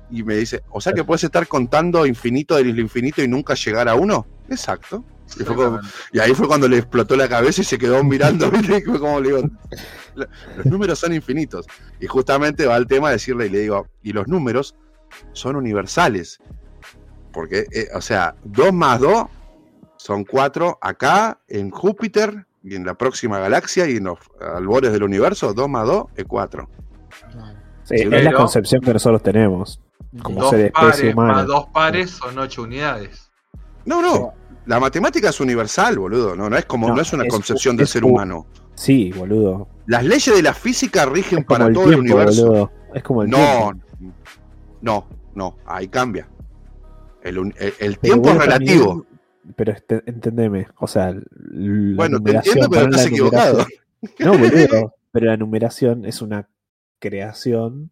y 0.10 0.24
me 0.24 0.36
dice, 0.36 0.62
o 0.72 0.82
sea 0.82 0.92
que 0.94 1.04
puedes 1.06 1.24
estar 1.24 1.48
contando 1.48 2.06
infinito 2.06 2.56
del 2.56 2.78
infinito 2.80 3.22
y 3.24 3.28
nunca 3.28 3.54
llegar 3.54 3.88
a 3.88 3.96
uno. 3.96 4.26
Exacto. 4.50 5.06
Y, 5.40 5.44
fue 5.46 5.56
como- 5.56 5.80
y 6.12 6.20
ahí 6.20 6.34
fue 6.34 6.46
cuando 6.48 6.68
le 6.68 6.80
explotó 6.80 7.16
la 7.16 7.30
cabeza 7.30 7.62
y 7.62 7.64
se 7.64 7.78
quedó 7.78 8.04
mirando, 8.04 8.52
¿viste? 8.52 8.80
Y 8.80 8.82
fue 8.82 9.00
como 9.00 9.22
le 9.22 9.30
digo, 9.30 9.50
"La- 10.16 10.28
los 10.58 10.66
números 10.66 11.00
son 11.00 11.14
infinitos. 11.14 11.66
Y 12.02 12.08
justamente 12.08 12.66
va 12.66 12.76
el 12.76 12.86
tema 12.88 13.08
de 13.08 13.14
decirle, 13.16 13.46
y 13.46 13.50
le 13.50 13.60
digo, 13.60 13.88
y 14.04 14.12
los 14.12 14.28
números 14.28 14.76
son 15.32 15.56
universales. 15.56 16.40
Porque, 17.32 17.66
eh, 17.72 17.88
o 17.94 18.02
sea, 18.02 18.36
2 18.44 18.74
más 18.74 19.00
2 19.00 19.26
son 20.04 20.24
4 20.24 20.80
acá, 20.82 21.40
en 21.48 21.70
Júpiter, 21.70 22.48
y 22.64 22.76
en 22.76 22.86
la 22.86 22.96
próxima 22.96 23.38
galaxia, 23.38 23.88
y 23.88 23.98
en 23.98 24.06
los 24.06 24.18
albores 24.56 24.92
del 24.92 25.04
universo, 25.04 25.54
2 25.54 25.70
más 25.70 25.86
2 25.86 26.06
es 26.16 26.26
4. 26.26 26.68
Sí, 27.84 27.98
Sí, 27.98 28.08
es 28.12 28.24
la 28.24 28.34
concepción 28.34 28.82
que 28.82 28.94
nosotros 28.94 29.22
tenemos. 29.22 29.80
Como 30.24 30.42
Dos 30.42 30.50
ser 30.52 30.60
especie 30.68 30.90
pares 30.90 31.14
humana. 31.14 31.34
más 31.34 31.46
dos 31.48 31.68
pares 31.72 32.10
son 32.12 32.38
ocho 32.40 32.64
unidades. 32.64 33.30
No, 33.86 34.02
no. 34.02 34.34
La 34.66 34.80
matemática 34.80 35.30
es 35.30 35.40
universal, 35.40 35.98
boludo. 36.00 36.36
No, 36.36 36.50
no 36.50 36.58
es 36.58 36.66
como, 36.66 36.88
no, 36.90 36.96
No, 36.96 37.02
es 37.02 37.14
una 37.14 37.24
es- 37.24 37.30
concepción 37.30 37.78
del 37.78 37.88
ser 37.88 38.04
humano. 38.04 38.46
Sí, 38.76 39.12
boludo. 39.12 39.68
Las 39.88 40.04
leyes 40.04 40.34
de 40.36 40.42
la 40.42 40.54
física 40.54 41.06
rigen 41.06 41.44
para 41.44 41.68
el 41.68 41.74
todo 41.74 41.90
el 41.92 42.00
universo. 42.00 42.46
boludo. 42.48 42.72
Es 42.94 43.04
como 43.04 43.22
el 43.24 43.30
No, 43.30 43.38
tiempo. 43.38 44.14
no, 44.82 45.08
no, 45.36 45.58
ahí 45.66 45.88
cambia. 45.88 46.28
El, 47.24 47.54
el- 47.80 48.00
tiempo 48.00 48.30
es 48.30 48.38
relativo. 48.38 48.88
también- 48.88 49.11
Pero 49.56 49.71
este- 49.71 50.04
entendeme, 50.06 50.67
o 50.80 50.88
sea, 50.88 51.12
la 51.13 51.21
Bueno, 51.95 52.17
te 52.17 52.23
numeración, 52.23 52.58
entiendo, 52.58 52.69
pero 52.69 52.86
estás 52.86 53.06
equivocado. 53.08 53.65
No, 54.19 54.32
boludo, 54.38 54.95
pero 55.12 55.25
la 55.27 55.38
numeración 55.38 56.06
es 56.06 56.21
una 56.21 56.47
creación 56.99 57.91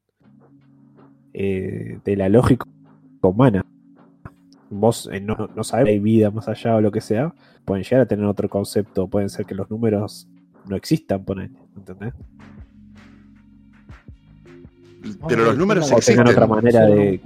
eh, 1.33 1.99
de 2.03 2.15
la 2.15 2.29
lógica 2.29 2.65
humana. 3.21 3.65
Vos 4.69 5.09
eh, 5.11 5.19
no, 5.19 5.49
no 5.55 5.63
sabés 5.63 5.85
si 5.85 5.91
hay 5.93 5.99
vida 5.99 6.31
más 6.31 6.47
allá 6.47 6.75
o 6.75 6.81
lo 6.81 6.91
que 6.91 7.01
sea, 7.01 7.33
pueden 7.65 7.83
llegar 7.83 8.01
a 8.01 8.05
tener 8.07 8.25
otro 8.25 8.49
concepto, 8.49 9.07
pueden 9.07 9.29
ser 9.29 9.45
que 9.45 9.55
los 9.55 9.69
números 9.69 10.27
no 10.67 10.75
existan, 10.75 11.25
ponen, 11.25 11.57
¿entendés? 11.75 12.13
Pero 15.27 15.45
los 15.45 15.57
números 15.57 15.91
O 15.91 15.99
tengan 15.99 16.27
otra 16.27 16.45
manera 16.45 16.85
de 16.85 17.21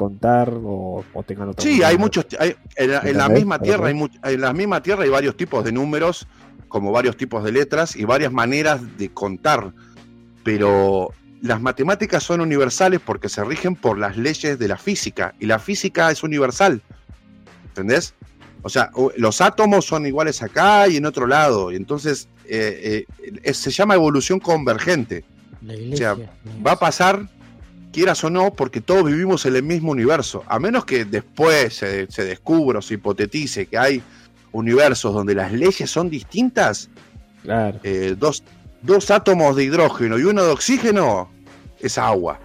contar 0.00 0.50
o, 0.54 1.04
o 1.12 1.22
tengan 1.22 1.50
otra 1.50 1.62
Sí, 1.62 1.82
hay 1.82 1.98
muchos. 1.98 2.26
hay- 2.38 2.56
en, 2.76 2.90
la, 2.90 2.98
en 3.00 3.04
la 3.04 3.10
¿Entendés? 3.26 3.30
misma 3.38 3.58
tierra 3.58 3.86
hay 3.88 3.94
much- 3.94 4.18
en 4.22 4.40
la 4.40 4.52
misma 4.54 4.82
tierra 4.82 5.02
hay 5.04 5.10
varios 5.10 5.36
tipos 5.36 5.62
de 5.62 5.72
números, 5.72 6.26
como 6.68 6.90
varios 6.90 7.18
tipos 7.18 7.44
de 7.44 7.52
letras 7.52 7.96
y 7.96 8.04
varias 8.06 8.32
maneras 8.32 8.80
de 8.96 9.10
contar. 9.12 9.72
Pero 10.42 11.10
las 11.42 11.60
matemáticas 11.60 12.22
son 12.22 12.40
universales 12.40 13.00
porque 13.04 13.28
se 13.28 13.44
rigen 13.44 13.76
por 13.76 13.98
las 13.98 14.16
leyes 14.16 14.58
de 14.58 14.68
la 14.68 14.78
física 14.78 15.34
y 15.38 15.44
la 15.46 15.58
física 15.58 16.10
es 16.10 16.22
universal. 16.22 16.80
¿Entendés? 17.68 18.14
O 18.62 18.68
sea, 18.68 18.90
los 19.16 19.40
átomos 19.40 19.84
son 19.86 20.06
iguales 20.06 20.42
acá 20.42 20.88
y 20.88 20.96
en 20.96 21.06
otro 21.06 21.26
lado. 21.26 21.72
Y 21.72 21.76
entonces 21.76 22.28
eh, 22.46 23.04
eh, 23.44 23.54
se 23.54 23.70
llama 23.70 23.94
evolución 23.94 24.38
convergente. 24.40 25.24
La 25.62 25.74
O 25.92 25.96
sea, 25.96 26.16
Va 26.66 26.72
a 26.72 26.78
pasar, 26.78 27.28
quieras 27.92 28.22
o 28.24 28.30
no, 28.30 28.52
porque 28.52 28.80
todos 28.80 29.04
vivimos 29.04 29.44
en 29.46 29.56
el 29.56 29.62
mismo 29.62 29.90
universo. 29.92 30.42
A 30.46 30.58
menos 30.58 30.84
que 30.84 31.04
después 31.04 31.74
se, 31.74 32.10
se 32.10 32.24
descubra 32.24 32.78
o 32.78 32.82
se 32.82 32.94
hipotetice 32.94 33.66
que 33.66 33.78
hay 33.78 34.02
universos 34.52 35.14
donde 35.14 35.34
las 35.34 35.52
leyes 35.52 35.90
son 35.90 36.10
distintas, 36.10 36.88
Claro. 37.42 37.78
eh, 37.84 38.14
dos, 38.18 38.42
dos 38.82 39.10
átomos 39.10 39.56
de 39.56 39.64
hidrógeno 39.64 40.18
y 40.18 40.24
uno 40.24 40.44
de 40.44 40.50
oxígeno 40.50 41.30
es 41.80 41.96
agua. 41.98 42.38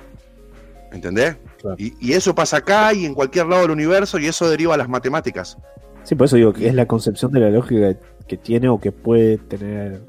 ¿Entendés? 0.91 1.35
Claro. 1.59 1.75
Y, 1.79 1.93
y 1.99 2.13
eso 2.13 2.33
pasa 2.33 2.57
acá 2.57 2.93
y 2.93 3.05
en 3.05 3.13
cualquier 3.13 3.47
lado 3.47 3.63
del 3.63 3.71
universo 3.71 4.17
y 4.19 4.27
eso 4.27 4.49
deriva 4.49 4.75
a 4.75 4.77
las 4.77 4.87
matemáticas. 4.87 5.57
Sí, 6.03 6.15
por 6.15 6.25
eso 6.25 6.35
digo 6.37 6.53
que 6.53 6.67
es 6.67 6.73
la 6.75 6.85
concepción 6.85 7.31
de 7.31 7.39
la 7.39 7.49
lógica 7.49 7.95
que 8.27 8.37
tiene 8.37 8.69
o 8.69 8.79
que 8.79 8.91
puede 8.91 9.37
tener 9.37 10.01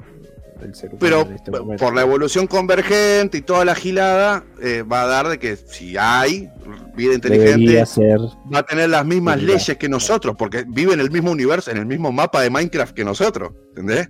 el 0.61 0.75
ser 0.75 0.89
humano 0.89 0.99
Pero 0.99 1.21
en 1.21 1.33
este 1.33 1.51
momento. 1.51 1.83
por 1.83 1.95
la 1.95 2.01
evolución 2.01 2.47
convergente 2.47 3.37
y 3.37 3.41
toda 3.41 3.65
la 3.65 3.75
gilada, 3.75 4.43
eh, 4.61 4.83
va 4.83 5.03
a 5.03 5.07
dar 5.07 5.27
de 5.27 5.39
que 5.39 5.55
si 5.55 5.95
hay 5.97 6.49
vida 6.95 7.13
inteligente, 7.13 7.85
ser. 7.85 8.19
va 8.53 8.59
a 8.59 8.63
tener 8.65 8.89
las 8.89 9.05
mismas 9.05 9.35
Debería. 9.35 9.55
leyes 9.57 9.77
que 9.77 9.89
nosotros, 9.89 10.35
porque 10.37 10.65
vive 10.67 10.93
en 10.93 10.99
el 10.99 11.11
mismo 11.11 11.31
universo, 11.31 11.71
en 11.71 11.77
el 11.77 11.85
mismo 11.85 12.11
mapa 12.11 12.41
de 12.41 12.49
Minecraft 12.49 12.93
que 12.95 13.03
nosotros, 13.05 13.51
¿entendés? 13.69 14.09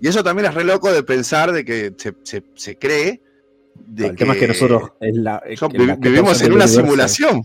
Y 0.00 0.08
eso 0.08 0.22
también 0.22 0.46
es 0.48 0.54
re 0.54 0.64
loco 0.64 0.92
de 0.92 1.02
pensar 1.02 1.52
de 1.52 1.64
que 1.64 1.92
se, 1.96 2.14
se- 2.22 2.42
se 2.54 2.76
cree 2.76 3.20
de 3.86 4.08
el 4.08 4.16
tema 4.16 4.34
es 4.34 4.38
que 4.40 4.48
nosotros 4.48 4.92
es 5.00 5.16
la, 5.16 5.42
son- 5.56 5.72
que 5.72 5.78
vivimos 5.98 6.40
en 6.42 6.52
una 6.52 6.66
simulación. 6.68 7.44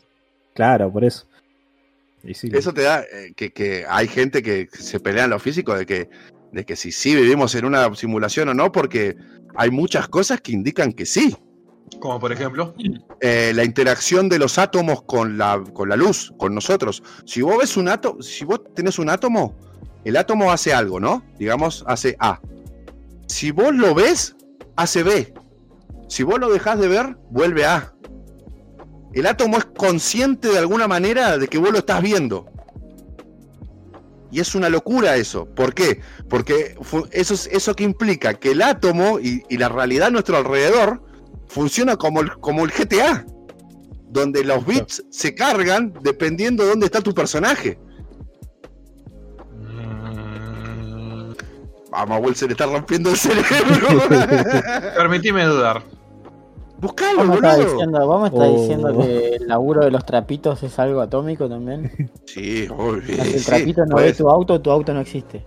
Claro, 0.54 0.92
por 0.92 1.04
eso. 1.06 1.26
Y 2.24 2.34
sí, 2.36 2.50
Eso 2.54 2.72
te 2.74 2.84
da 2.84 3.02
eh, 3.02 3.34
que, 3.36 3.52
que 3.52 3.84
hay 3.90 4.08
gente 4.08 4.44
que 4.44 4.68
se 4.72 5.00
pelea 5.00 5.24
en 5.24 5.32
lo 5.32 5.40
físico 5.40 5.76
de 5.76 5.86
que, 5.88 6.10
de 6.52 6.66
que 6.66 6.76
si 6.76 6.92
sí 6.92 7.16
vivimos 7.16 7.56
en 7.56 7.66
una 7.66 7.94
simulación 7.96 8.50
o 8.50 8.54
no, 8.54 8.72
porque 8.72 9.16
hay 9.56 9.72
muchas 9.72 10.08
cosas 10.08 10.42
que 10.42 10.52
indican 10.52 10.94
que 10.94 11.06
sí. 11.06 11.36
Como 12.00 12.20
por 12.20 12.32
ejemplo. 12.32 12.74
eh, 13.20 13.52
la 13.54 13.64
interacción 13.64 14.30
de 14.30 14.40
los 14.40 14.58
átomos 14.58 15.04
con 15.04 15.38
la, 15.38 15.62
con 15.74 15.90
la 15.90 15.96
luz, 15.96 16.34
con 16.38 16.56
nosotros. 16.56 17.04
Si 17.26 17.42
vos 17.42 17.58
ves 17.58 17.78
un 17.78 17.90
átomo, 17.90 18.22
si 18.22 18.46
vos 18.46 18.62
tenés 18.74 18.98
un 18.98 19.10
átomo, 19.10 19.58
el 20.06 20.18
átomo 20.18 20.52
hace 20.52 20.74
algo, 20.74 21.00
¿no? 21.00 21.24
Digamos, 21.38 21.84
hace 21.88 22.16
A. 22.20 22.40
Si 23.28 23.52
vos 23.52 23.74
lo 23.76 23.94
ves, 23.94 24.36
hace 24.76 25.04
B. 25.04 25.34
Si 26.08 26.24
vos 26.24 26.40
lo 26.40 26.52
dejás 26.52 26.80
de 26.80 26.88
ver, 26.88 27.18
vuelve 27.30 27.66
a. 27.66 27.94
El 29.14 29.26
átomo 29.28 29.58
es 29.58 29.66
consciente 29.66 30.48
de 30.48 30.58
alguna 30.58 30.88
manera 30.88 31.38
de 31.38 31.48
que 31.48 31.58
vos 31.58 31.72
lo 31.72 31.80
estás 31.80 32.02
viendo. 32.02 32.46
Y 34.32 34.39
es 34.39 34.56
una 34.56 34.70
locura 34.70 35.15
eso. 35.17 35.46
¿Por 35.46 35.74
qué? 35.74 36.02
Porque 36.30 36.76
eso, 37.12 37.34
es- 37.34 37.48
eso 37.52 37.74
que 37.76 37.84
implica 37.84 38.34
que 38.34 38.52
el 38.52 38.62
átomo 38.62 39.20
y, 39.20 39.44
y 39.50 39.58
la 39.58 39.70
realidad 39.70 40.08
a 40.08 40.12
nuestro 40.12 40.38
alrededor 40.38 41.04
funciona 41.48 41.98
como 41.98 42.22
el, 42.22 42.32
como 42.39 42.63
el 42.63 42.72
GTA, 42.72 43.26
donde 44.10 44.44
los 44.44 44.65
bits 44.65 45.04
se 45.10 45.36
cargan 45.36 45.94
dependiendo 46.02 46.63
de 46.63 46.70
dónde 46.70 46.86
está 46.86 47.02
tu 47.02 47.13
personaje. 47.13 47.78
mm, 49.60 51.32
A 51.94 52.06
Mahuel 52.06 52.36
se 52.36 52.46
le 52.48 52.53
está 52.53 52.66
rompiendo 52.66 53.10
el 53.10 53.18
cerebro. 53.18 54.08
Permitime 54.95 55.43
dudar. 55.45 55.84
Buscalo, 56.82 57.18
¿Vos 57.20 57.28
me 57.28 57.36
estás 57.36 57.58
boludo. 57.58 57.72
diciendo, 57.74 58.08
vos 58.08 58.22
me 58.22 58.28
estás 58.28 58.48
Oh. 58.50 58.60
diciendo 58.62 58.98
que 59.02 59.36
el 59.36 59.48
laburo 59.48 59.86
de 59.86 59.92
los 59.92 60.06
trapitos 60.06 60.64
es 60.64 60.80
algo 60.80 61.02
atómico 61.02 61.48
también? 61.48 62.12
Sí, 62.26 62.68
obvio. 62.70 63.02
Si 63.04 63.12
el 63.34 63.40
sí, 63.40 63.46
trapito 63.46 63.86
no 63.86 63.98
ve 63.98 64.14
tu 64.14 64.30
auto, 64.30 64.60
tu 64.62 64.72
auto 64.72 64.94
no 64.94 65.02
existe. 65.02 65.46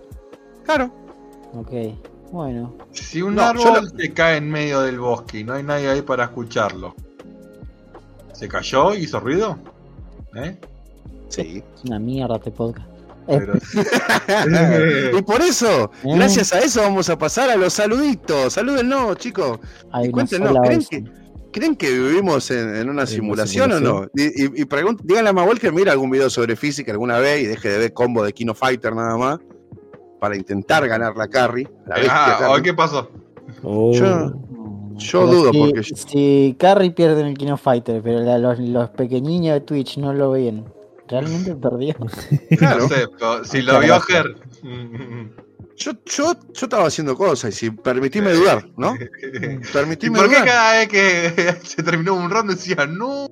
Claro. 0.65 0.91
Ok, 1.55 1.71
bueno. 2.31 2.75
Si 2.93 3.21
un 3.23 3.35
No, 3.37 3.43
árbol 3.43 3.65
lo- 3.83 3.89
se 3.99 4.13
cae 4.13 4.37
en 4.39 4.51
medio 4.51 4.81
del 4.83 4.99
bosque 5.01 5.41
y 5.41 5.45
no 5.45 5.55
hay 5.55 5.63
nadie 5.63 5.89
ahí 5.89 6.03
para 6.03 6.25
escucharlo, 6.25 6.95
¿se 8.33 8.49
cayó? 8.49 8.95
¿Hizo 8.95 9.19
ruido? 9.21 9.59
¿Eh? 10.37 10.57
Sí. 11.29 11.63
Es 11.75 11.85
una 11.85 11.99
mierda 11.99 12.37
este 12.37 12.51
podcast. 12.51 12.89
Eh, 13.27 13.39
Pero- 13.39 13.55
y 15.19 15.23
por 15.23 15.41
eso, 15.41 15.91
Eh. 16.05 16.15
gracias 16.17 16.53
a 16.53 16.59
eso 16.59 16.83
vamos 16.83 17.09
a 17.09 17.17
pasar 17.19 17.49
a 17.51 17.57
los 17.57 17.73
saluditos. 17.73 18.53
Salúdennos, 18.53 19.17
chicos. 19.17 19.59
hay 19.93 20.09
y 20.09 20.11
cuéntenos, 20.11 20.55
¿creen 20.65 20.85
que- 20.85 21.24
¿Creen 21.55 21.77
que 21.77 21.89
vivimos 21.89 22.51
en, 22.51 22.75
en 22.75 22.91
una 22.91 23.07
simulación, 23.07 23.71
o 23.71 23.79
no? 23.79 24.07
Y, 24.17 24.45
y, 24.63 24.65
díganle 25.05 25.31
a 25.31 25.33
Mahuel 25.33 25.61
que 25.61 25.71
mira 25.71 25.93
algún 25.93 26.11
video 26.11 26.29
sobre 26.29 26.57
física 26.57 26.91
alguna 26.91 27.19
vez 27.21 27.45
y 27.45 27.47
deje 27.47 27.69
de 27.69 27.79
ver 27.79 27.93
combo 27.93 28.25
de 28.25 28.33
Kino 28.33 28.55
Fighter 28.55 28.93
nada 28.93 29.17
más 29.17 29.39
para 30.19 30.37
intentar 30.37 30.89
ganar 30.89 31.17
la 31.17 31.29
carry. 31.29 31.69
La 31.87 31.95
bestia 31.95 32.13
Ah, 32.13 32.37
carry. 32.41 32.61
¿o 32.61 32.63
¿Qué 32.65 32.75
pasó? 32.75 33.09
Oh, 33.63 33.93
Yo- 33.93 34.33
dudo, 35.29 35.53
si, 35.53 35.59
porque- 35.61 35.83
Si 35.85 36.57
Carrie 36.59 36.91
pierde 36.91 37.21
en 37.21 37.29
el 37.29 37.39
Kino 37.39 37.57
Fighter, 37.57 38.03
pero 38.03 38.19
la- 38.19 38.39
los, 38.39 38.59
los 38.59 38.91
de 39.55 39.61
Twitch 39.61 39.97
no 39.99 40.13
lo 40.13 40.33
ven, 40.33 40.65
¿realmente 41.09 41.55
perdió? 41.55 41.95
Claro. 42.59 42.83
No 42.83 42.89
sé, 42.89 43.07
pero 43.17 43.45
si 43.45 43.63
lo 43.63 43.79
vio. 43.79 44.01
Ger. 44.01 44.35
Yo, 45.77 45.93
yo, 46.07 46.35
yo 46.53 46.67
estaba 46.67 46.87
haciendo 46.87 47.17
cosas 47.17 47.55
y 47.55 47.59
si 47.59 47.71
permitime 47.71 48.33
dudar, 48.33 48.69
¿no? 48.77 48.95
¿Y 49.23 49.59
Permitime 49.73 50.19
por 50.19 50.29
qué 50.29 50.37
dudar. 50.37 50.47
cada 50.47 50.79
vez 50.79 50.89
que 50.89 51.57
se 51.65 51.83
terminó 51.83 52.15
un 52.15 52.31
round 52.31 52.51
decía 52.51 52.87
no? 52.87 53.29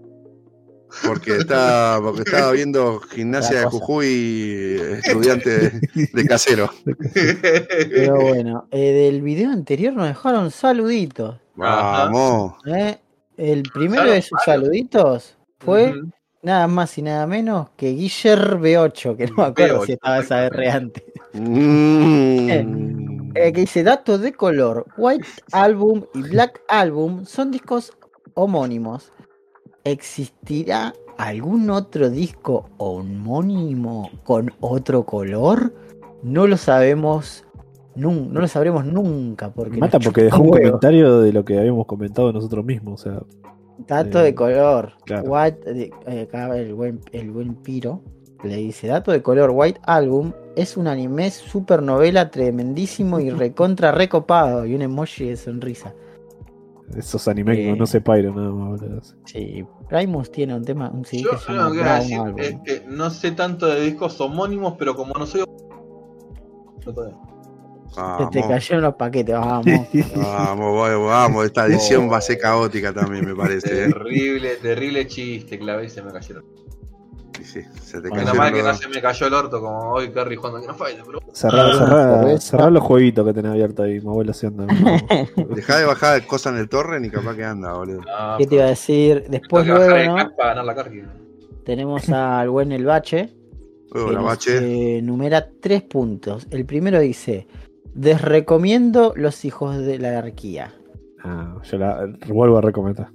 Porque 1.07 1.37
estaba, 1.39 2.03
porque 2.03 2.21
estaba 2.21 2.53
viendo 2.53 3.01
gimnasia 3.01 3.61
de. 3.61 3.67
Jujuy, 3.67 4.79
estudiante 5.03 5.51
de, 5.51 6.11
de 6.13 6.25
casero. 6.29 6.71
Pero 7.15 8.21
bueno, 8.21 8.69
eh, 8.71 8.93
del 8.93 9.23
video 9.23 9.51
anterior 9.51 9.95
nos 9.95 10.09
dejaron 10.09 10.51
saluditos. 10.51 11.41
Vamos. 11.55 12.55
¿eh? 12.67 12.99
El 13.39 13.63
primero 13.63 14.11
de 14.11 14.21
sus 14.21 14.39
saluditos 14.45 15.37
fue. 15.59 15.95
Nada 16.43 16.67
más 16.67 16.97
y 16.99 17.03
nada 17.03 17.27
menos 17.27 17.69
que 17.77 17.91
Guiller 17.93 18.59
B8, 18.59 19.17
que 19.17 19.27
no 19.27 19.35
me 19.37 19.43
acuerdo 19.45 19.81
B8, 19.83 19.87
si 19.87 19.93
estaba 19.93 20.19
esa 20.19 20.45
R 20.47 20.71
antes. 20.71 21.05
Mm. 21.33 22.51
Eh, 23.35 23.53
que 23.53 23.61
dice 23.61 23.83
datos 23.83 24.21
de 24.21 24.33
color. 24.33 24.87
White 24.97 25.27
Album 25.53 26.05
y 26.15 26.23
Black 26.23 26.61
Album 26.69 27.25
son 27.25 27.51
discos 27.51 27.93
homónimos. 28.35 29.11
¿Existirá 29.85 30.93
algún 31.19 31.71
otro 31.71 32.11
disco 32.11 32.69
homónimo 32.79 34.11
con 34.25 34.53
otro 34.61 35.05
color? 35.05 35.75
No 36.23 36.47
lo 36.47 36.57
sabemos. 36.57 37.45
nun- 37.97 38.31
no 38.33 38.41
lo 38.41 38.49
sabremos 38.49 38.85
nunca. 38.87 39.51
Porque 39.51 39.77
Mata 39.79 39.99
porque 39.99 40.23
dejó 40.25 40.43
un 40.43 40.51
huevo. 40.53 40.67
comentario 40.79 41.21
de 41.21 41.33
lo 41.33 41.45
que 41.45 41.59
habíamos 41.59 41.87
comentado 41.87 42.33
nosotros 42.33 42.65
mismos. 42.65 43.01
O 43.01 43.03
sea, 43.03 43.23
Dato 43.87 44.21
Eh, 44.21 44.25
de 44.25 44.35
color. 44.35 44.93
claro. 45.05 45.31
White, 45.31 45.91
eh, 46.07 46.23
acá 46.23 46.57
el 46.57 46.75
buen, 46.75 47.01
el 47.13 47.31
buen 47.31 47.55
Piro 47.57 48.03
le 48.45 48.57
dice: 48.57 48.87
Dato 48.89 49.13
de 49.13 49.23
color 49.23 49.51
White 49.55 49.81
Album 49.85 50.33
es 50.57 50.77
un 50.77 50.87
anime 50.89 51.31
super 51.31 51.83
novela 51.83 52.31
tremendísimo 52.31 53.21
y 53.21 53.31
recontra 53.31 53.93
recopado. 53.93 54.67
Y 54.67 54.75
un 54.75 54.83
emoji 54.83 55.27
de 55.27 55.37
sonrisa. 55.37 55.95
Esos 56.97 57.27
animes 57.27 57.57
que 57.57 57.71
Eh. 57.71 57.77
no 57.77 57.87
se 57.87 58.01
Pyro 58.03 58.35
nada 58.35 58.51
más, 58.51 58.81
boludo. 58.81 59.01
Sí, 59.25 59.65
Primus 59.89 60.31
tiene 60.31 60.55
un 60.55 60.63
tema, 60.65 60.91
un 60.91 61.05
CD 61.07 61.23
Yo 61.23 61.31
que 61.31 61.37
se 61.39 61.53
llama 61.53 61.73
que 61.73 61.79
Brown 61.79 61.99
decir 62.01 62.19
Album. 62.19 62.39
es 62.39 62.55
que 62.65 62.87
no 62.87 63.09
sé 63.11 63.31
tanto 63.33 63.67
de 63.67 63.81
discos 63.81 64.21
homónimos, 64.21 64.75
pero 64.79 64.95
como 64.95 65.15
no 65.15 65.25
soy. 65.25 65.43
No 66.85 66.93
Se 67.93 68.27
te 68.31 68.41
cayeron 68.49 68.83
los 68.83 68.95
paquetes, 68.95 69.35
vamos. 69.35 69.65
vamos, 70.17 70.77
vamos, 70.79 71.07
vamos. 71.09 71.45
Esta 71.47 71.67
edición 71.67 72.11
va 72.11 72.19
a 72.19 72.21
ser 72.21 72.39
caótica 72.39 72.93
también, 72.93 73.27
me 73.27 73.35
parece. 73.35 73.85
¿eh? 73.85 73.89
Terrible, 73.89 74.57
terrible 74.57 75.07
chiste, 75.07 75.59
clave 75.59 75.85
y 75.87 75.89
se 75.91 76.03
me 76.03 76.11
cayeron. 76.13 76.45
Sí, 77.37 77.45
sí, 77.45 77.61
se 77.83 78.01
te 78.01 78.09
Bueno, 78.09 78.25
Menos 78.25 78.37
mal 78.37 78.53
que 78.53 78.63
no 78.63 78.69
los- 78.69 78.79
se 78.79 78.89
me 78.89 79.01
cayó 79.03 79.27
el 79.27 79.35
orto 79.35 79.61
como 79.61 79.93
hoy 79.93 80.11
Curry 80.11 80.37
jugando 80.37 80.61
Kino 80.61 80.75
Fighter, 80.75 81.03
pero 81.05 81.19
Cerrar, 81.33 81.71
Ah, 81.71 81.79
cerrar, 81.79 82.41
cerrar 82.41 82.73
los 82.73 82.83
jueguitos 82.83 83.27
que 83.27 83.33
tenés 83.33 83.53
abiertos 83.53 83.85
ahí, 83.87 84.01
mi 84.01 84.09
abuela 84.09 84.33
se 84.35 84.47
anda. 84.49 84.67
Dejá 85.57 85.79
de 85.79 85.85
bajar 85.87 86.27
cosas 86.27 86.53
en 86.55 86.61
el 86.61 86.69
torrent 86.69 87.05
y 87.07 87.11
capaz 87.11 87.35
que 87.35 87.45
anda, 87.45 87.73
boludo. 87.73 88.01
no, 88.01 88.39
¿Qué 88.39 88.47
te 88.47 88.55
iba 88.57 88.65
a 88.65 88.69
decir? 88.69 89.25
Después 89.29 89.65
que 89.65 89.71
luego, 89.73 90.17
¿no? 90.19 90.37
para 90.37 90.55
ganar 90.55 90.65
la. 90.65 91.11
Tenemos 91.65 92.09
al 92.11 92.51
buen 92.51 92.71
El 92.73 92.85
Bache, 92.85 93.31
Luego 93.93 94.09
que 94.11 94.15
nos, 94.17 94.25
bache. 94.25 94.99
eh, 94.99 95.03
numera 95.03 95.49
tres 95.61 95.83
puntos. 95.83 96.47
El 96.51 96.65
primero 96.67 96.99
dice, 97.01 97.47
desrecomiendo 97.95 99.13
los 99.17 99.45
hijos 99.45 99.77
de 99.79 99.99
la 99.99 100.11
anarquía. 100.11 100.73
Ah, 101.25 101.57
yo 101.65 101.79
la 101.79 102.07
vuelvo 102.29 102.59
a 102.59 102.61
recomendar. 102.61 103.09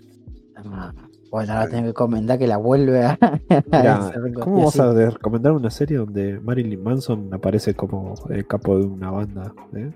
Ah, 0.55 0.93
Bueno, 1.29 1.53
ahora 1.53 1.69
tengo 1.69 1.87
que 1.87 1.93
comentar 1.93 2.39
que 2.39 2.47
la 2.47 2.57
vuelve 2.57 3.03
a... 3.03 3.17
Mirá, 3.71 4.11
¿Cómo 4.39 4.65
vas 4.65 4.79
así. 4.79 5.01
a 5.03 5.09
recomendar 5.09 5.51
una 5.51 5.69
serie 5.69 5.97
donde 5.97 6.39
Marilyn 6.39 6.81
Manson 6.81 7.33
aparece 7.33 7.73
como 7.73 8.15
el 8.29 8.47
capo 8.47 8.77
de 8.77 8.85
una 8.85 9.11
banda? 9.11 9.53
¿eh? 9.75 9.91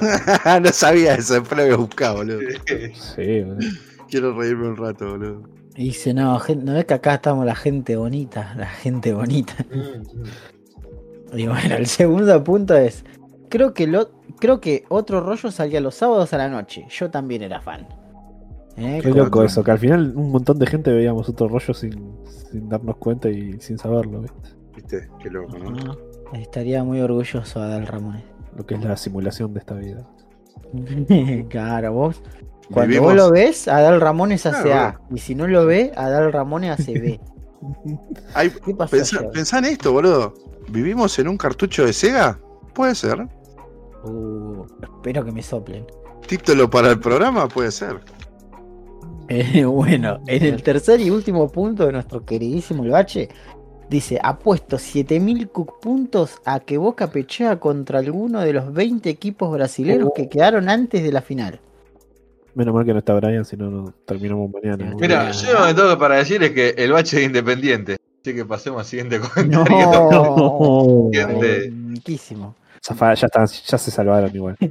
no 0.62 0.68
sabía 0.70 1.14
eso, 1.14 1.34
después 1.34 1.56
lo 1.56 1.62
había 1.62 1.76
buscado, 1.76 2.16
boludo. 2.16 2.40
Sí, 2.94 3.42
boludo. 3.42 3.58
Quiero 4.10 4.36
reírme 4.36 4.68
un 4.68 4.76
rato, 4.76 5.10
boludo. 5.12 5.42
Y 5.76 5.84
dice, 5.86 6.12
no, 6.14 6.38
gen- 6.40 6.64
no 6.64 6.74
ves 6.74 6.84
que 6.84 6.94
acá 6.94 7.14
estamos 7.14 7.44
la 7.46 7.54
gente 7.54 7.96
bonita, 7.96 8.54
la 8.56 8.66
gente 8.66 9.12
bonita. 9.14 9.54
Y 11.32 11.46
bueno, 11.46 11.74
el 11.76 11.86
segundo 11.86 12.42
punto 12.44 12.76
es, 12.76 13.04
creo 13.54 13.72
que 13.72 13.86
lo, 13.86 14.10
creo 14.40 14.60
que 14.60 14.84
otro 14.88 15.20
rollo 15.20 15.48
salía 15.52 15.80
los 15.80 15.94
sábados 15.94 16.32
a 16.32 16.38
la 16.38 16.48
noche. 16.48 16.86
Yo 16.90 17.08
también 17.08 17.40
era 17.42 17.60
fan. 17.60 17.86
¿Eh? 18.76 18.98
Qué 19.00 19.10
loco 19.10 19.44
eso, 19.44 19.62
que 19.62 19.70
al 19.70 19.78
final 19.78 20.12
un 20.16 20.32
montón 20.32 20.58
de 20.58 20.66
gente 20.66 20.92
veíamos 20.92 21.28
otro 21.28 21.46
rollo 21.46 21.72
sin, 21.72 22.16
sin 22.50 22.68
darnos 22.68 22.96
cuenta 22.96 23.28
y 23.30 23.60
sin 23.60 23.78
saberlo, 23.78 24.22
¿viste? 24.22 24.48
¿Viste? 24.74 25.08
Qué 25.20 25.30
loco, 25.30 25.56
¿no? 25.56 25.92
Ah, 26.32 26.36
Estaría 26.36 26.82
muy 26.82 27.00
orgulloso 27.00 27.62
Adal 27.62 27.86
Ramones. 27.86 28.24
Lo 28.56 28.66
que 28.66 28.74
es 28.74 28.82
la 28.84 28.96
simulación 28.96 29.54
de 29.54 29.60
esta 29.60 29.74
vida. 29.74 30.04
claro, 31.48 31.92
vos. 31.92 32.20
Cuando 32.72 32.88
Vivimos- 32.90 33.04
vos 33.04 33.14
lo 33.14 33.30
ves, 33.30 33.68
Adal 33.68 34.00
Ramones 34.00 34.44
hace 34.46 34.62
Claro, 34.64 34.98
A. 35.08 35.14
Y 35.14 35.18
si 35.18 35.36
no 35.36 35.46
lo 35.46 35.64
ve, 35.64 35.92
Adal 35.94 36.32
Ramones 36.32 36.72
hace 36.72 36.98
B. 36.98 37.20
Ay, 38.34 38.50
¿Qué 38.64 38.74
pasó? 38.74 38.90
pensá, 38.96 39.30
pensá 39.30 39.58
en 39.60 39.66
esto, 39.66 39.92
boludo. 39.92 40.34
¿Vivimos 40.70 41.16
en 41.20 41.28
un 41.28 41.36
cartucho 41.36 41.86
de 41.86 41.92
Sega? 41.92 42.40
Puede 42.74 42.96
ser. 42.96 43.28
Uh, 44.04 44.66
espero 44.82 45.24
que 45.24 45.32
me 45.32 45.42
soplen. 45.42 45.86
Título 46.26 46.68
para 46.68 46.90
el 46.90 47.00
programa 47.00 47.48
puede 47.48 47.70
ser. 47.70 48.00
Eh, 49.28 49.64
bueno, 49.64 50.20
en 50.26 50.42
el 50.44 50.62
tercer 50.62 51.00
y 51.00 51.10
último 51.10 51.50
punto 51.50 51.86
de 51.86 51.92
nuestro 51.92 52.24
queridísimo 52.24 52.84
El 52.84 52.90
Bache, 52.90 53.28
dice: 53.88 54.18
Apuesto 54.22 54.78
7000 54.78 55.48
cook 55.48 55.80
puntos 55.80 56.40
a 56.44 56.60
que 56.60 56.76
Boca 56.76 57.10
pechea 57.10 57.58
contra 57.58 57.98
alguno 57.98 58.40
de 58.40 58.52
los 58.52 58.72
20 58.72 59.08
equipos 59.08 59.50
brasileños 59.52 60.10
que 60.14 60.28
quedaron 60.28 60.68
antes 60.68 61.02
de 61.02 61.12
la 61.12 61.22
final. 61.22 61.60
Menos 62.54 62.74
mal 62.74 62.84
que 62.84 62.92
no 62.92 62.98
está 63.00 63.14
Brian, 63.14 63.44
si 63.44 63.56
no, 63.56 63.70
no 63.70 63.94
terminamos 64.04 64.50
mañana. 64.50 64.94
Mira, 65.00 65.30
yo 65.30 65.52
lo 65.58 65.66
que 65.66 65.74
tengo 65.74 65.98
para 65.98 66.16
decir 66.16 66.42
es 66.42 66.52
que 66.52 66.70
el 66.76 66.92
bache 66.92 67.20
es 67.20 67.26
independiente. 67.26 67.96
Así 68.22 68.34
que 68.34 68.44
pasemos 68.44 68.80
al 68.80 68.86
siguiente 68.86 69.20
comentario. 69.20 69.64
No, 70.10 71.10
Gente. 71.12 71.72
Riquísimo. 71.94 72.54
Zafa- 72.82 73.14
ya, 73.14 73.26
están, 73.26 73.46
ya 73.46 73.78
se 73.78 73.90
salvaron 73.90 74.34
igual. 74.34 74.56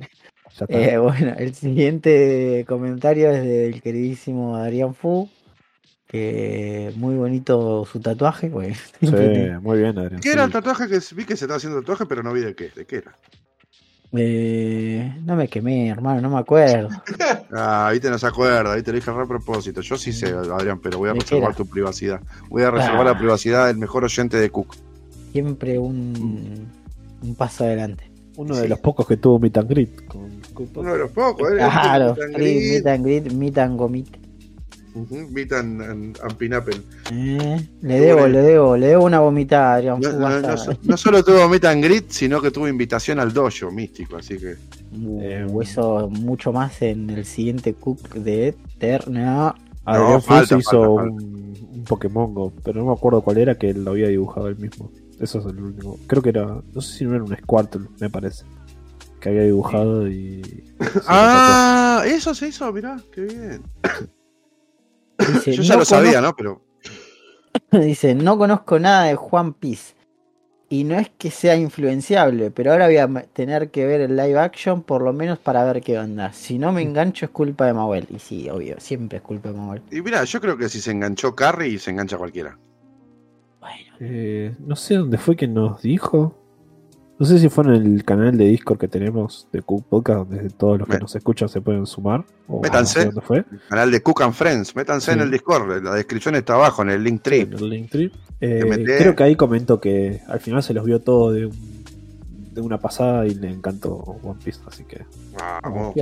Eh, 0.70 0.98
bueno, 1.00 1.34
el 1.40 1.56
siguiente 1.56 2.64
comentario 2.68 3.32
es 3.32 3.44
del 3.44 3.82
queridísimo 3.82 4.56
Adrián 4.56 4.94
Fu. 4.94 5.28
Que 6.08 6.94
muy 6.96 7.16
bonito 7.16 7.86
su 7.92 8.00
tatuaje. 8.00 8.52
Sí, 9.02 9.08
muy 9.64 9.80
bien, 9.80 9.98
Adrián. 9.98 10.22
¿Qué 10.22 10.32
era 10.32 10.44
el 10.44 10.52
tatuaje 10.52 10.88
que 10.88 11.00
vi 11.16 11.26
que 11.26 11.36
se 11.36 11.46
estaba 11.46 11.56
haciendo 11.58 11.80
tatuaje, 11.80 12.06
pero 12.06 12.22
no 12.22 12.32
vi 12.34 12.42
de 12.42 12.54
qué? 12.54 12.70
¿De 12.70 12.86
qué 12.86 12.98
era? 12.98 13.18
Eh, 14.16 15.12
no 15.26 15.36
me 15.36 15.48
quemé, 15.48 15.90
hermano, 15.90 16.22
no 16.22 16.30
me 16.30 16.38
acuerdo. 16.40 16.90
Ah, 17.56 17.90
viste, 17.92 18.10
no 18.12 18.18
se 18.20 18.28
acuerda, 18.28 18.76
viste, 18.76 18.92
lo 18.92 18.96
dije 18.98 19.10
a 19.10 19.26
propósito. 19.26 19.82
Yo 19.82 19.96
sí 19.98 20.14
sé, 20.14 20.28
Adrián, 20.28 20.80
pero 20.80 21.00
voy 21.00 21.10
a 21.10 21.14
¿De 21.14 21.18
qué 21.20 21.24
reservar 21.26 21.50
era? 21.50 21.58
tu 21.58 21.66
privacidad. 21.68 22.22
Voy 22.50 22.62
a 22.64 22.70
reservar 22.72 23.02
Ah. 23.08 23.12
la 23.14 23.18
privacidad 23.18 23.68
del 23.68 23.78
mejor 23.78 24.04
oyente 24.04 24.38
de 24.38 24.50
Cook. 24.52 24.76
Siempre 25.32 25.80
un, 25.80 26.68
un 27.24 27.36
paso 27.36 27.64
adelante. 27.64 28.10
Uno 28.36 28.56
de 28.56 28.68
los 28.68 28.80
pocos 28.80 29.08
que 29.08 29.18
tuvo 29.18 29.38
Meet 29.40 29.58
and 29.58 29.70
Greet 29.70 30.06
con 30.08 30.30
Cook 30.54 30.70
Uno 30.76 30.94
de 30.94 31.00
los 31.00 31.12
pocos, 31.12 31.52
¿eh? 31.52 31.56
Claro, 31.58 32.16
Meet 32.16 32.24
and 32.26 32.36
greet. 32.36 32.72
meet 32.72 32.88
and 32.88 33.04
greet, 33.06 33.32
meet 33.34 33.58
and 33.60 33.78
gomit. 33.78 34.08
Ujú, 34.96 35.28
Meet 35.32 35.52
and, 35.54 35.82
and- 35.82 36.20
and 36.22 36.36
pineapple. 36.36 36.76
Eh, 37.12 37.68
le 37.82 38.00
debo, 38.00 38.28
le 38.28 38.40
debo, 38.42 38.78
le 38.78 38.88
debo 38.88 39.06
una 39.06 39.20
vomitada, 39.20 39.76
Adrián 39.76 40.00
No, 40.00 40.12
Fu, 40.12 40.20
no- 40.20 40.78
no 40.84 40.98
solo 40.98 41.24
tuvo 41.24 41.50
Meet 41.50 41.66
and 41.66 41.84
Greet, 41.84 42.10
sino 42.12 42.40
que 42.42 42.52
tuvo 42.52 42.68
invitación 42.68 43.20
al 43.20 43.34
dojo 43.34 43.72
místico, 43.72 44.18
así 44.18 44.38
que. 44.38 44.56
Uh, 44.96 45.62
eso 45.64 46.10
mucho 46.12 46.52
más 46.54 46.80
en 46.84 47.10
el 47.10 47.26
siguiente 47.26 47.74
cook 47.74 48.14
de 48.14 48.50
Eterna. 48.50 49.56
Adrián 49.86 50.12
No, 50.12 50.22
Fu 50.22 50.28
falta, 50.28 50.48
se 50.56 50.60
hizo 50.60 50.96
falta, 50.96 51.12
un, 51.12 51.58
un 51.74 51.84
Pokémon 51.86 52.34
Go, 52.34 52.54
pero 52.64 52.80
no 52.82 52.88
me 52.88 52.94
acuerdo 52.94 53.22
cuál 53.22 53.38
era 53.40 53.56
que 53.58 53.72
él 53.72 53.84
lo 53.84 53.92
había 53.92 54.08
dibujado 54.10 54.48
él 54.48 54.58
mismo. 54.58 54.92
Eso 55.24 55.40
es 55.40 55.46
el 55.46 55.62
último. 55.62 55.98
Creo 56.06 56.22
que 56.22 56.30
era, 56.30 56.62
no 56.74 56.82
sé 56.82 56.98
si 56.98 57.06
no 57.06 57.16
era 57.16 57.24
un 57.24 57.34
Squirtle, 57.36 57.88
me 58.02 58.10
parece. 58.10 58.44
Que 59.22 59.30
había 59.30 59.44
dibujado 59.44 60.08
y. 60.10 60.42
Ah, 61.08 62.04
eso 62.06 62.36
se 62.36 62.50
hizo, 62.50 62.72
mirá, 62.74 62.98
qué 63.10 63.22
bien. 63.22 63.64
Dice, 65.18 65.54
Yo 65.54 65.64
ya 65.64 65.74
"No 65.76 65.80
lo 65.80 65.86
sabía, 65.86 66.20
¿no? 66.20 66.36
Pero. 66.36 66.62
Dice, 67.72 68.16
no 68.16 68.38
conozco 68.38 68.80
nada 68.80 69.06
de 69.06 69.16
Juan 69.16 69.54
Piece. 69.54 69.94
Y 70.68 70.84
no 70.84 70.98
es 71.00 71.10
que 71.18 71.32
sea 71.32 71.56
influenciable, 71.56 72.50
pero 72.52 72.72
ahora 72.72 72.88
voy 72.88 72.98
a 72.98 73.08
tener 73.32 73.70
que 73.70 73.86
ver 73.86 74.02
el 74.02 74.18
live 74.18 74.40
action 74.40 74.82
por 74.82 75.04
lo 75.04 75.14
menos 75.14 75.38
para 75.40 75.64
ver 75.64 75.82
qué 75.84 76.00
onda. 76.00 76.34
Si 76.34 76.58
no 76.58 76.72
me 76.74 76.82
engancho 76.82 77.26
es 77.26 77.32
culpa 77.32 77.68
de 77.68 77.74
Mauel. 77.74 78.08
Y 78.10 78.18
sí, 78.20 78.50
obvio, 78.50 78.78
siempre 78.80 79.20
es 79.20 79.24
culpa 79.24 79.50
de 79.50 79.56
Mauel. 79.56 79.82
Y 79.92 80.02
mira, 80.02 80.24
yo 80.24 80.42
creo 80.42 80.58
que 80.58 80.68
si 80.68 80.82
se 80.82 80.92
enganchó 80.92 81.36
Carrie, 81.36 81.78
se 81.80 81.92
engancha 81.92 82.18
cualquiera. 82.18 82.58
Eh, 84.06 84.56
no 84.66 84.76
sé 84.76 84.96
dónde 84.96 85.18
fue 85.18 85.36
que 85.36 85.48
nos 85.48 85.82
dijo. 85.82 86.36
No 87.20 87.26
sé 87.28 87.38
si 87.40 87.48
fue 87.48 87.64
en 87.66 87.70
el 87.72 88.04
canal 88.04 88.36
de 88.38 88.46
Discord 88.46 88.80
que 88.80 88.88
tenemos 88.90 89.48
de 89.54 89.62
Cook 89.62 89.86
Podcast, 89.88 90.28
donde 90.28 90.50
todos 90.50 90.80
los 90.80 90.90
que 90.90 90.98
nos 90.98 91.16
escuchan 91.16 91.48
se 91.48 91.62
pueden 91.62 91.86
sumar. 91.86 92.26
O 92.48 92.60
Métanse. 92.62 93.00
no 93.00 93.02
sé 93.04 93.06
dónde 93.06 93.22
fue. 93.22 93.46
Canal 93.70 93.92
de 93.92 94.02
Cook 94.02 94.24
and 94.24 94.34
Friends, 94.34 94.76
métanse 94.76 95.12
en 95.12 95.20
Sí. 95.20 95.24
el 95.24 95.32
Discord, 95.32 95.84
la 95.84 95.94
descripción 95.94 96.36
está 96.36 96.56
abajo, 96.56 96.82
en 96.82 96.90
el 96.90 97.04
link 97.04 97.22
tree. 97.22 97.42
En 97.42 97.54
el 97.54 97.70
Linktree. 97.70 98.12
Eh, 98.42 98.64
MT. 98.66 98.98
creo 98.98 99.16
que 99.16 99.24
ahí 99.24 99.36
comentó 99.38 99.80
que 99.80 100.22
al 100.28 100.40
final 100.42 100.62
se 100.64 100.74
los 100.74 100.84
vio 100.84 101.00
todo 101.00 101.32
de, 101.32 101.46
un- 101.46 101.84
de 102.54 102.60
una 102.62 102.78
pasada 102.80 103.26
y 103.26 103.36
le 103.36 103.50
encantó 103.50 103.94
One 103.96 104.40
Piece, 104.44 104.60
así 104.68 104.84
que. 104.84 105.06
Vamos. 105.64 105.94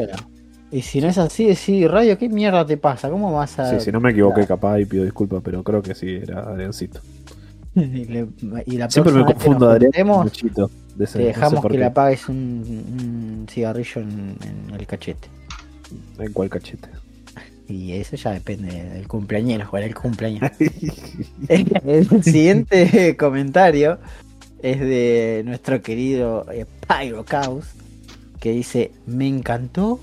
Y 0.71 0.81
si 0.81 1.01
no 1.01 1.07
es 1.09 1.17
así, 1.17 1.45
decí, 1.45 1.85
Radio, 1.85 2.17
¿qué 2.17 2.29
mierda 2.29 2.65
te 2.65 2.77
pasa? 2.77 3.09
¿Cómo 3.11 3.31
vas 3.33 3.59
a.? 3.59 3.69
Sí, 3.69 3.81
si 3.85 3.91
no 3.91 3.99
me 3.99 4.11
equivoqué, 4.11 4.47
capaz 4.47 4.79
y 4.79 4.85
pido 4.85 5.03
disculpas, 5.03 5.41
pero 5.43 5.61
creo 5.63 5.81
que 5.81 5.93
sí, 5.93 6.15
era 6.15 6.39
Adriancito. 6.43 7.01
y, 7.75 8.05
le- 8.05 8.27
y 8.65 8.77
la 8.77 8.89
Siempre 8.89 9.13
me 9.13 9.25
confundo 9.25 9.69
Adrián 9.69 9.91
juntemos, 9.91 10.17
con 10.17 10.25
Luchito. 10.25 10.71
de 10.95 11.03
ese- 11.05 11.19
Te 11.19 11.23
no 11.25 11.29
sé 11.29 11.39
dejamos 11.39 11.65
que 11.65 11.77
le 11.77 11.85
apagues 11.85 12.29
un, 12.29 12.35
un 12.37 13.47
cigarrillo 13.49 14.01
en, 14.01 14.35
en 14.69 14.75
el 14.79 14.85
cachete. 14.87 15.27
¿En 16.19 16.33
cuál 16.33 16.49
cachete? 16.49 16.89
Y 17.67 17.93
eso 17.93 18.17
ya 18.17 18.31
depende 18.31 18.83
del 18.83 19.07
cumpleañero, 19.07 19.65
jugar 19.65 19.83
el 19.83 19.95
cumpleaños. 19.95 20.51
el 21.47 22.23
siguiente 22.23 23.15
comentario 23.19 23.97
es 24.61 24.79
de 24.79 25.41
nuestro 25.45 25.81
querido 25.81 26.45
eh, 26.51 26.65
Pyro 26.87 27.23
Chaos, 27.23 27.65
que 28.39 28.51
dice, 28.51 28.91
me 29.05 29.27
encantó 29.27 29.99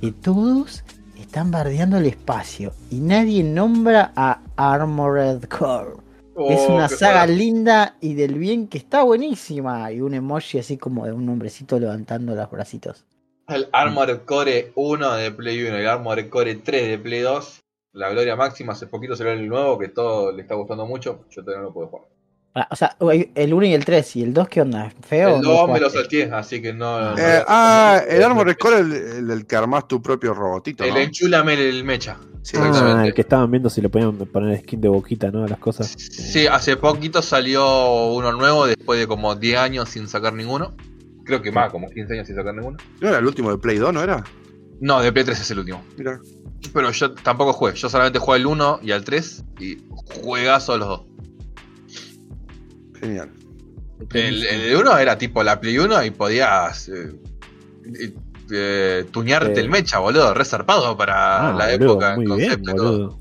que 0.00 0.12
todos 0.12 0.82
están 1.20 1.50
bardeando 1.50 1.98
el 1.98 2.06
espacio 2.06 2.72
y 2.90 3.00
nadie 3.00 3.44
nombra 3.44 4.12
a 4.16 4.40
Armored 4.56 5.44
Core. 5.44 6.02
Es 6.48 6.60
Oh, 6.68 6.74
una 6.74 6.88
saga 6.88 7.26
linda 7.26 7.96
y 8.00 8.14
del 8.14 8.34
bien 8.34 8.68
que 8.68 8.78
está 8.78 9.02
buenísima. 9.02 9.90
Y 9.92 10.00
un 10.00 10.14
emoji 10.14 10.58
así 10.58 10.76
como 10.76 11.06
de 11.06 11.12
un 11.12 11.28
hombrecito 11.28 11.78
levantando 11.78 12.34
los 12.34 12.50
bracitos. 12.50 13.04
El 13.48 13.68
Armored 13.72 14.20
Core 14.24 14.72
1 14.74 15.14
de 15.16 15.30
Play 15.32 15.62
1 15.64 15.78
y 15.78 15.80
el 15.82 15.88
Armored 15.88 16.28
Core 16.30 16.54
3 16.56 16.88
de 16.88 16.98
Play 16.98 17.20
2. 17.20 17.60
La 17.92 18.10
gloria 18.10 18.36
máxima. 18.36 18.72
Hace 18.72 18.86
poquito 18.86 19.16
salió 19.16 19.32
el 19.32 19.48
nuevo 19.48 19.78
que 19.78 19.88
todo 19.88 20.32
le 20.32 20.42
está 20.42 20.54
gustando 20.54 20.86
mucho. 20.86 21.24
Yo 21.30 21.42
todavía 21.42 21.62
no 21.62 21.68
lo 21.68 21.74
puedo 21.74 21.88
jugar. 21.88 22.13
Ah, 22.56 22.68
O 22.70 22.76
sea, 22.76 22.96
el 23.34 23.52
1 23.52 23.66
y 23.66 23.74
el 23.74 23.84
3 23.84 24.16
y 24.16 24.22
el 24.22 24.32
2, 24.32 24.48
¿qué 24.48 24.60
onda? 24.60 24.92
¿Feo? 25.02 25.36
El 25.36 25.42
no 25.42 25.50
2 25.50 25.70
me 25.70 25.80
lo 25.80 25.90
salté, 25.90 26.24
así 26.32 26.62
que 26.62 26.72
no. 26.72 27.16
Eh, 27.18 27.38
no- 27.38 27.44
ah, 27.48 28.00
no- 28.06 28.12
el 28.12 28.22
Armored 28.22 28.56
Core, 28.56 28.78
el, 28.78 28.92
el, 28.92 29.30
el 29.30 29.46
que 29.46 29.56
armás 29.56 29.88
tu 29.88 30.00
propio 30.00 30.34
robotito, 30.34 30.84
El 30.84 30.94
¿no? 30.94 31.00
enchúlame 31.00 31.54
el 31.54 31.82
mecha. 31.82 32.16
Sí, 32.42 32.56
Ah, 32.60 32.68
Exactamente. 32.68 33.08
el 33.08 33.14
que 33.14 33.20
estaban 33.22 33.50
viendo 33.50 33.70
si 33.70 33.80
le 33.80 33.88
podían 33.88 34.16
poner 34.18 34.60
skin 34.60 34.80
de 34.80 34.88
boquita, 34.88 35.30
¿no? 35.32 35.44
A 35.44 35.48
las 35.48 35.58
cosas. 35.58 35.88
Sí, 35.96 36.46
hace 36.46 36.76
poquito 36.76 37.22
salió 37.22 38.12
uno 38.12 38.30
nuevo 38.32 38.66
después 38.66 39.00
de 39.00 39.06
como 39.08 39.34
10 39.34 39.58
años 39.58 39.88
sin 39.88 40.06
sacar 40.06 40.34
ninguno. 40.34 40.74
Creo 41.24 41.40
que 41.42 41.50
más, 41.50 41.72
como 41.72 41.88
15 41.88 42.12
años 42.12 42.26
sin 42.26 42.36
sacar 42.36 42.54
ninguno. 42.54 42.76
¿No 43.00 43.08
era 43.08 43.18
el 43.18 43.26
último 43.26 43.50
de 43.50 43.58
Play 43.58 43.78
2, 43.78 43.92
no 43.94 44.02
era? 44.02 44.22
No, 44.80 45.00
de 45.00 45.10
Play 45.10 45.24
3 45.24 45.40
es 45.40 45.50
el 45.50 45.58
último. 45.60 45.82
Mira. 45.96 46.20
Pero 46.72 46.90
yo 46.90 47.12
tampoco 47.14 47.52
jugué. 47.54 47.72
Yo 47.74 47.88
solamente 47.88 48.18
jugué 48.18 48.36
al 48.38 48.46
1 48.46 48.78
y 48.82 48.92
al 48.92 49.04
3 49.04 49.42
y 49.58 49.78
juegazo 50.22 50.76
los 50.76 50.86
dos. 50.88 51.02
Genial. 53.04 53.30
El, 54.12 54.44
el 54.44 54.76
1 54.76 54.98
era 54.98 55.16
tipo 55.18 55.42
la 55.42 55.60
Play 55.60 55.78
1 55.78 56.04
y 56.04 56.10
podías 56.10 56.88
eh, 56.88 57.12
eh, 58.00 58.14
eh, 58.50 59.04
tuñarte 59.10 59.60
Eh. 59.60 59.62
el 59.62 59.68
mecha, 59.70 59.98
boludo. 59.98 60.34
Resarpado 60.34 60.96
para 60.96 61.50
Ah, 61.50 61.52
la 61.52 61.66
boludo, 61.72 61.92
época, 61.92 62.14
el 62.14 62.16
muy 62.28 62.36
bien, 62.38 62.48
concepto 62.50 62.70
y 62.70 62.74
todo. 62.74 62.90
boludo. 62.98 63.20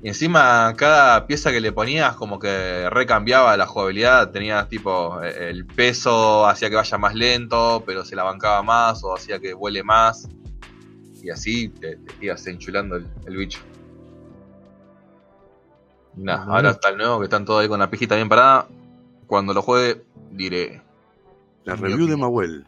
Y 0.00 0.08
encima 0.08 0.72
cada 0.76 1.26
pieza 1.26 1.50
que 1.50 1.60
le 1.60 1.72
ponías 1.72 2.14
como 2.14 2.38
que 2.38 2.88
recambiaba 2.88 3.56
la 3.56 3.66
jugabilidad, 3.66 4.30
tenías 4.30 4.68
tipo 4.68 5.20
eh, 5.24 5.48
el 5.50 5.66
peso 5.66 6.46
hacía 6.46 6.70
que 6.70 6.76
vaya 6.76 6.98
más 6.98 7.14
lento, 7.16 7.82
pero 7.84 8.04
se 8.04 8.14
la 8.14 8.22
bancaba 8.22 8.62
más 8.62 9.02
o 9.02 9.14
hacía 9.16 9.40
que 9.40 9.54
vuele 9.54 9.82
más. 9.82 10.28
Y 11.20 11.30
así 11.30 11.68
te, 11.68 11.96
te 11.96 12.24
ibas 12.26 12.46
enchulando 12.46 12.94
el, 12.94 13.06
el 13.26 13.36
bicho. 13.36 13.58
Nah, 16.18 16.44
ahora 16.44 16.70
está 16.70 16.90
el 16.90 16.98
nuevo 16.98 17.18
que 17.18 17.24
están 17.24 17.44
todos 17.44 17.62
ahí 17.62 17.68
con 17.68 17.78
la 17.78 17.90
pijita 17.90 18.16
bien 18.16 18.28
parada. 18.28 18.66
Cuando 19.26 19.54
lo 19.54 19.62
juegue, 19.62 20.02
diré. 20.32 20.82
La 21.64 21.76
review 21.76 22.06
de. 22.06 22.16
Mahuel. 22.16 22.66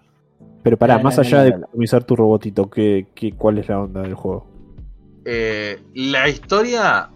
Pero 0.62 0.76
pará, 0.76 0.98
No, 0.98 1.04
más 1.04 1.16
no, 1.16 1.22
allá 1.22 1.38
no, 1.38 1.44
de 1.44 1.52
customizar 1.52 2.04
tu 2.04 2.16
robotito, 2.16 2.68
¿qué, 2.70 3.06
qué, 3.14 3.32
¿cuál 3.32 3.58
es 3.58 3.68
la 3.68 3.80
onda 3.80 4.02
del 4.02 4.14
juego? 4.14 4.46
Eh, 5.24 5.82
la 5.94 6.28
historia, 6.28 7.10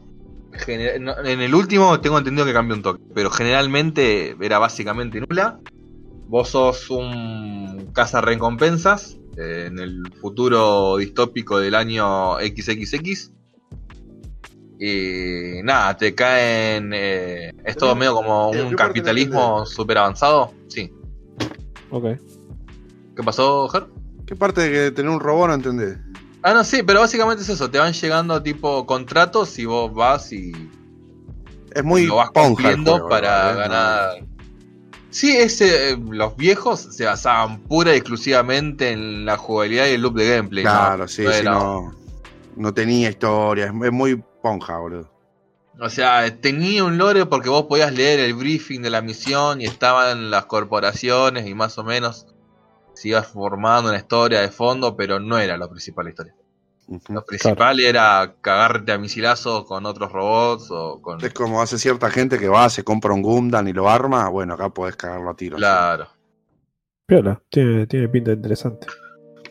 en 0.66 1.41
el 1.41 1.55
último 1.55 2.01
tengo 2.01 2.18
entendido 2.18 2.47
que 2.47 2.53
cambió 2.53 2.76
un 2.76 2.82
toque, 2.82 3.03
pero 3.14 3.30
generalmente 3.30 4.37
era 4.41 4.59
básicamente 4.59 5.20
nula. 5.20 5.59
Vos 6.26 6.51
sos 6.51 6.91
un 6.91 7.93
recompensas 8.22 9.18
en 9.37 9.78
el 9.78 10.03
futuro 10.20 10.97
distópico 10.97 11.59
del 11.59 11.74
año 11.74 12.37
XXX. 12.39 13.32
Y 14.87 15.62
nada, 15.62 15.97
te 15.97 16.14
caen. 16.14 16.91
eh, 16.93 17.53
es 17.64 17.76
todo 17.76 17.95
medio 17.97 18.14
como 18.14 18.51
Eh, 18.53 18.62
un 18.62 18.70
¿qué 18.70 18.76
parte 18.76 18.76
no 18.76 18.76
capitalismo 18.89 19.66
súper 19.66 19.99
avanzado. 19.99 20.53
Sí. 20.68 20.93
Ok. 21.91 22.05
¿Qué 23.16 23.22
pasó, 23.24 23.66
Ger? 23.68 23.87
¿Qué 24.26 24.37
parte 24.37 24.61
de 24.62 24.70
que 24.70 24.91
tener 24.91 25.11
un 25.11 25.20
robot 25.20 25.49
no 25.49 25.55
entendés? 25.55 25.97
Ah, 26.43 26.53
no, 26.53 26.64
sí, 26.64 26.82
pero 26.82 27.01
básicamente 27.01 27.43
es 27.43 27.49
eso. 27.49 27.70
Te 27.70 27.78
van 27.78 27.95
llegando 27.95 28.43
tipo 28.43 28.85
contratos 28.85 29.59
y 29.59 29.64
vos 29.64 29.95
vas 29.95 30.30
y 30.32 30.53
Es 31.74 31.82
muy 31.82 32.05
lo 32.07 32.16
vas 32.16 32.30
cumpliendo 32.30 32.93
juego, 32.93 33.09
para 33.09 33.53
¿eh? 33.53 33.57
ganar. 33.57 34.11
Sí, 35.09 35.35
ese, 35.35 35.97
los 36.11 36.37
viejos 36.37 36.80
se 36.80 37.05
basaban 37.07 37.61
pura 37.62 37.95
y 37.95 37.99
exclusivamente 37.99 38.91
en 38.91 39.24
la 39.24 39.39
jugabilidad 39.39 39.87
y 39.87 39.91
el 39.93 40.03
loop 40.03 40.16
de 40.16 40.37
gameplay. 40.37 40.64
¿no? 40.64 40.70
Claro, 40.70 41.09
sí, 41.09 41.22
No 41.22 41.32
sí, 41.32 41.45
no, 41.45 41.95
no 42.57 42.74
tenía 42.74 43.09
historia, 43.11 43.66
es 43.66 43.93
muy 43.93 44.22
ponja, 44.45 44.76
boludo. 44.76 45.11
O 45.80 45.88
sea, 45.88 46.38
tenía 46.38 46.84
un 46.84 46.99
lore 46.99 47.24
porque 47.24 47.49
vos 47.49 47.64
podías 47.64 47.92
leer 47.92 48.20
el 48.20 48.34
briefing 48.34 48.82
de 48.82 48.90
la 48.90 49.01
misión 49.01 49.62
y 49.62 49.64
estaban 49.64 50.30
las 50.30 50.45
corporaciones 50.45 51.47
y 51.47 51.55
más 51.55 51.78
o 51.78 51.82
menos 51.82 52.26
se 52.92 53.09
ibas 53.09 53.26
formando 53.26 53.88
una 53.88 53.99
historia 53.99 54.42
de 54.42 54.51
fondo, 54.51 54.97
pero 54.97 55.18
no 55.18 55.38
era 55.38 55.57
lo 55.57 55.68
principal 55.70 56.05
la 56.05 56.11
historia. 56.11 56.34
Ujú. 56.86 57.14
Lo 57.14 57.24
principal 57.24 57.80
era 57.80 58.34
cagarte 58.42 58.92
a 58.92 58.99
misilazos 58.99 59.64
con 59.64 59.86
otros 59.86 60.12
robots 60.12 60.70
o 60.70 61.01
con... 61.01 61.24
Es 61.24 61.32
como 61.32 61.62
hace 61.62 61.78
cierta 61.78 62.11
gente 62.11 62.38
que 62.38 62.49
va, 62.49 62.68
se 62.68 62.84
compra 62.84 63.14
un 63.14 63.22
Gundam 63.22 63.66
y 63.66 63.72
lo 63.72 63.88
arma, 63.88 64.28
bueno, 64.28 64.55
acá 64.55 64.68
podés 64.68 64.95
cagarlo 64.95 65.30
a 65.30 65.34
tiros. 65.34 65.59
Claro. 65.59 66.07
Piola, 67.07 67.42
tiene, 67.49 67.86
tiene 67.86 68.09
pinta 68.09 68.32
interesante. 68.32 68.86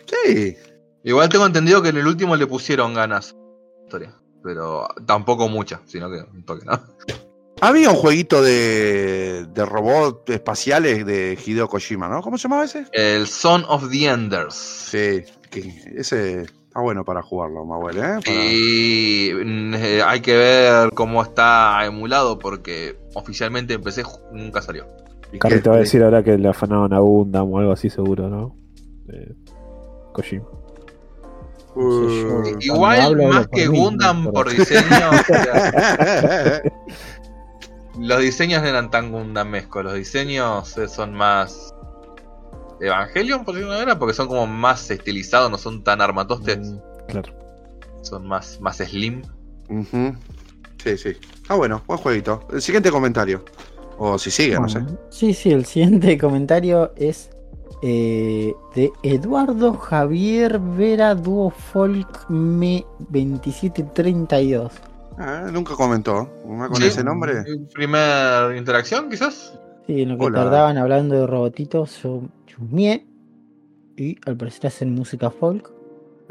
Sí, 0.05 0.55
Igual 1.03 1.27
tengo 1.27 1.45
entendido 1.45 1.81
que 1.81 1.89
en 1.89 1.97
el 1.97 2.07
último 2.07 2.35
le 2.37 2.47
pusieron 2.47 2.93
ganas 2.93 3.33
a 3.33 3.35
la 3.35 3.83
historia. 3.83 4.22
Pero 4.43 4.87
tampoco 5.05 5.47
mucha, 5.47 5.81
sino 5.85 6.09
que 6.09 6.17
un 6.33 6.43
toque, 6.43 6.65
¿no? 6.65 6.79
había 7.61 7.89
un 7.91 7.95
jueguito 7.95 8.41
de, 8.41 9.45
de 9.53 9.65
robots 9.65 10.29
espaciales 10.31 11.05
de 11.05 11.37
Hideo 11.45 11.69
Kojima, 11.69 12.09
¿no? 12.09 12.21
¿Cómo 12.21 12.37
se 12.37 12.43
llamaba 12.43 12.65
ese? 12.65 12.85
El 12.91 13.25
Son 13.27 13.63
of 13.69 13.89
the 13.89 14.05
Enders. 14.09 14.53
Sí, 14.53 15.21
que 15.49 15.73
ese 15.95 16.41
está 16.41 16.81
bueno 16.81 17.05
para 17.05 17.21
jugarlo, 17.21 17.63
Mahuel, 17.65 17.97
¿eh? 17.99 18.01
Para- 18.25 18.45
Y 18.45 19.29
eh, 19.75 20.01
hay 20.05 20.19
que 20.19 20.35
ver 20.35 20.89
cómo 20.93 21.21
está 21.23 21.85
emulado 21.85 22.37
porque 22.37 22.97
oficialmente 23.13 23.79
ju- 23.79 24.19
nunca 24.33 24.61
salió. 24.61 24.85
Carly 25.39 25.61
te 25.61 25.69
va 25.69 25.77
a 25.77 25.79
decir 25.79 26.03
ahora 26.03 26.21
que 26.21 26.37
le 26.37 26.49
afanaban 26.49 26.91
a 26.93 26.99
Gundam 26.99 27.51
o 27.53 27.59
algo 27.59 27.71
así 27.71 27.89
seguro, 27.89 28.27
¿no? 28.29 28.55
Eh, 29.07 29.33
Kojima. 30.13 30.45
Uh, 31.75 32.41
No 32.51 32.59
Igual 32.59 33.15
más 33.27 33.47
que 33.47 33.67
Gundam 33.67 34.25
no 34.25 34.31
por- 34.31 34.49
diseño, 34.49 35.09
o 35.11 35.23
sea, 35.25 36.61
los 37.99 38.19
diseños 38.21 38.61
no 38.61 38.67
eran 38.67 38.91
tan 38.91 39.11
Gundamescos, 39.11 39.83
los 39.83 39.93
diseños 39.95 40.77
eh, 40.77 40.87
son 40.87 41.13
más 41.13 41.73
Evangelion, 42.79 43.45
por 43.45 43.55
decirlo 43.55 43.71
de 43.71 43.77
una 43.77 43.85
manera, 43.85 43.99
porque 43.99 44.13
son 44.13 44.27
como 44.27 44.45
más 44.47 44.89
estilizados, 44.91 45.49
no 45.49 45.57
son 45.57 45.83
tan 45.83 46.01
armatostes, 46.01 46.57
Mm, 46.59 46.77
claro. 47.07 47.33
son 48.01 48.27
más, 48.27 48.59
más 48.61 48.77
slim. 48.77 49.21
Sí, 50.83 50.97
sí. 50.97 51.13
Ah, 51.47 51.55
bueno, 51.55 51.81
buen 51.87 51.97
jueguito. 51.99 52.45
El 52.51 52.61
siguiente 52.61 52.91
comentario. 52.91 53.45
O 53.97 54.17
si 54.19 54.29
sigue, 54.31 54.59
no 54.59 54.67
sé. 54.67 54.79
Sí, 55.09 55.33
sí, 55.33 55.51
el 55.51 55.65
siguiente 55.65 56.17
comentario 56.17 56.91
es 56.97 57.29
eh, 57.85 58.53
de 58.75 58.91
Eduardo 59.03 59.73
Javier 59.73 60.57
Vera 60.59 61.15
Duo 61.15 61.49
Folk 61.49 62.29
Me 62.29 62.85
2732. 63.09 64.71
Ah, 65.17 65.49
nunca 65.51 65.75
comentó. 65.75 66.29
¿No 66.47 66.67
con 66.69 66.77
Sí. 66.77 66.85
ese 66.87 67.03
nombre? 67.03 67.43
Primer 67.73 68.55
interacción, 68.55 69.09
quizás. 69.09 69.59
Sí, 69.85 70.01
en 70.01 70.09
lo 70.09 70.17
que 70.17 70.25
Hola. 70.25 70.43
tardaban 70.43 70.77
hablando 70.77 71.15
de 71.15 71.27
robotitos, 71.27 72.01
yo 72.01 72.21
chusmeé. 72.47 73.05
Y 73.97 74.17
al 74.25 74.37
parecer 74.37 74.67
hacen 74.67 74.93
música 74.95 75.29
folk. 75.29 75.69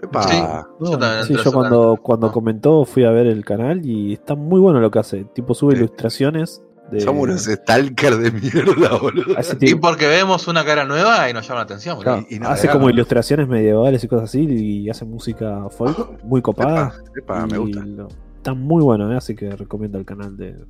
Epa. 0.03 0.23
Sí. 0.25 0.41
Bueno, 0.41 0.69
Yo 0.81 0.99
también 0.99 1.39
Sí, 1.39 1.51
cuando, 1.53 1.97
cuando 2.03 2.27
Ah. 2.29 2.33
comentó 2.33 2.85
fui 2.85 3.05
a 3.05 3.11
ver 3.11 3.27
el 3.27 3.45
canal 3.45 3.85
y 3.87 4.15
está 4.15 4.35
muy 4.35 4.59
bueno 4.59 4.81
lo 4.81 4.91
que 4.91 4.99
hace. 4.99 5.25
Tipo 5.35 5.55
sube 5.55 5.73
Sí. 5.75 5.79
ilustraciones 5.79 6.63
de... 6.93 7.01
Somos 7.01 7.25
unos 7.25 7.43
stalker 7.45 8.17
de 8.19 8.31
mierda, 8.31 8.97
boludo. 9.01 9.35
Y 9.61 9.75
porque 9.75 10.07
vemos 10.07 10.47
una 10.49 10.65
cara 10.65 10.85
nueva 10.85 11.29
y 11.29 11.33
nos 11.33 11.47
llama 11.49 11.61
la 11.61 11.65
atención. 11.65 11.97
boludo. 11.97 12.13
claro, 12.15 12.27
y 12.31 12.39
no, 12.39 12.49
hace 12.49 12.69
como 12.69 12.89
ilustraciones 12.91 13.49
medievales 13.49 14.05
y 14.05 14.09
cosas 14.09 14.29
así 14.29 14.41
y 14.43 14.91
hace 14.91 15.05
música 15.05 15.69
folk 15.71 16.23
muy 16.25 16.41
copada. 16.43 16.95
Epa, 17.17 17.39
epa, 17.39 17.47
me 17.47 17.59
gusta. 17.59 17.81
lo- 17.85 18.09
está 18.37 18.55
muy 18.55 18.83
bueno, 18.83 19.13
¿eh? 19.13 19.17
así 19.17 19.35
que 19.35 19.51
recomiendo 19.51 19.99
el 19.99 20.05
canal 20.05 20.37
de, 20.37 20.53
de 20.53 20.65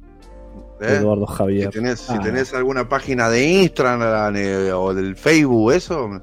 ¿Eh? 0.81 0.97
Eduardo 0.97 1.27
Si 1.27 1.35
Javier. 1.35 1.71
si 1.97 2.13
Ah. 2.13 2.21
tenés 2.23 2.53
alguna 2.55 2.89
página 2.89 3.29
de 3.29 3.45
Instagram 3.63 4.35
eh, 4.37 4.73
o 4.73 4.93
del 4.95 5.17
Facebook, 5.17 5.73
eso, 5.73 6.23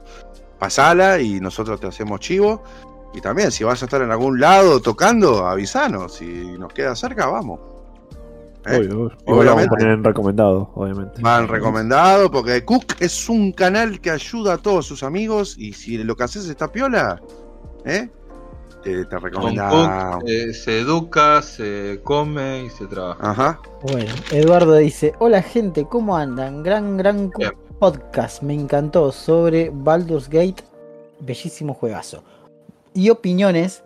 pasala 0.60 1.20
y 1.20 1.40
nosotros 1.40 1.80
te 1.80 1.88
hacemos 1.88 2.20
chivo. 2.20 2.64
Y 3.12 3.22
también, 3.22 3.52
si 3.52 3.64
vas 3.64 3.82
a 3.82 3.86
estar 3.86 4.04
en 4.04 4.12
algún 4.12 4.40
lado 4.40 4.80
tocando, 4.82 5.48
avisanos. 5.48 6.14
Si 6.14 6.26
nos 6.60 6.72
queda 6.72 6.96
cerca, 6.96 7.26
vamos. 7.26 7.60
¿Eh? 8.66 8.78
Obvio, 8.78 9.00
obvio. 9.04 9.18
Igual 9.26 9.26
lo 9.26 9.28
vamos 9.28 9.48
a 9.48 9.52
Obviamente. 9.52 9.70
poner 9.70 9.88
en 9.90 10.04
recomendado, 10.04 10.72
obviamente. 10.76 11.22
Van 11.22 11.48
recomendado 11.48 12.30
porque 12.30 12.64
Cook 12.66 12.96
es 13.00 13.30
un 13.30 13.52
canal 13.54 14.02
que 14.02 14.12
ayuda 14.12 14.56
a 14.56 14.58
todos 14.58 14.86
sus 14.86 15.04
amigos 15.04 15.56
y 15.58 15.74
si 15.74 15.98
lo 16.04 16.16
que 16.16 16.24
haces 16.24 16.48
está 16.50 16.72
piola, 16.72 17.22
¿eh? 17.86 18.10
Te, 18.84 19.06
te. 19.06 19.16
Cook 19.18 20.24
eh, 20.26 20.54
se 20.54 20.80
educa, 20.80 21.42
se 21.42 22.00
come 22.04 22.66
y 22.66 22.70
se 22.70 22.86
trabaja. 22.88 23.32
Ajá. 23.32 23.60
Bueno, 23.82 24.14
Eduardo 24.32 24.76
dice: 24.76 25.14
Hola 25.20 25.42
gente, 25.42 25.86
¿cómo 25.86 26.16
andan? 26.16 26.64
Gran, 26.64 26.98
gran 26.98 27.30
Bien. 27.38 27.52
podcast. 27.80 28.42
Me 28.42 28.54
encantó 28.54 29.12
sobre 29.12 29.70
Baldur's 29.74 30.30
Gate. 30.30 30.64
Bellísimo 31.22 31.74
juegazo. 31.74 32.24
Y 32.94 33.10
opiniones. 33.10 33.84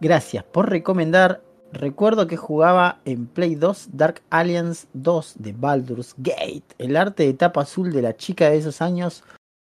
Gracias 0.00 0.44
por 0.44 0.68
recomendar. 0.68 1.40
Recuerdo 1.72 2.26
que 2.26 2.36
jugaba 2.36 3.00
en 3.04 3.26
Play 3.26 3.54
2 3.54 3.88
Dark 3.92 4.22
Alliance 4.30 4.86
2 4.94 5.34
de 5.38 5.52
Baldur's 5.52 6.14
Gate. 6.16 6.62
El 6.78 6.96
arte 6.96 7.24
de 7.24 7.34
tapa 7.34 7.62
azul 7.62 7.92
de 7.92 8.02
la 8.02 8.16
chica 8.16 8.48
de 8.50 8.58
esos 8.58 8.80
años, 8.80 9.24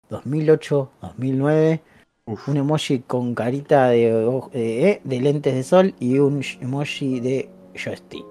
2008-2009. 0.10 1.82
Uf. 2.26 2.48
Un 2.48 2.58
emoji 2.58 3.00
con 3.00 3.34
carita 3.34 3.88
de, 3.90 4.12
de- 4.54 4.90
eh, 4.92 5.02
de 5.04 5.22
lentes 5.22 5.54
de 5.56 5.64
sol 5.64 5.96
y 6.00 6.20
un 6.20 6.44
emoji 6.62 7.20
de 7.20 7.50
joystick. 7.76 8.26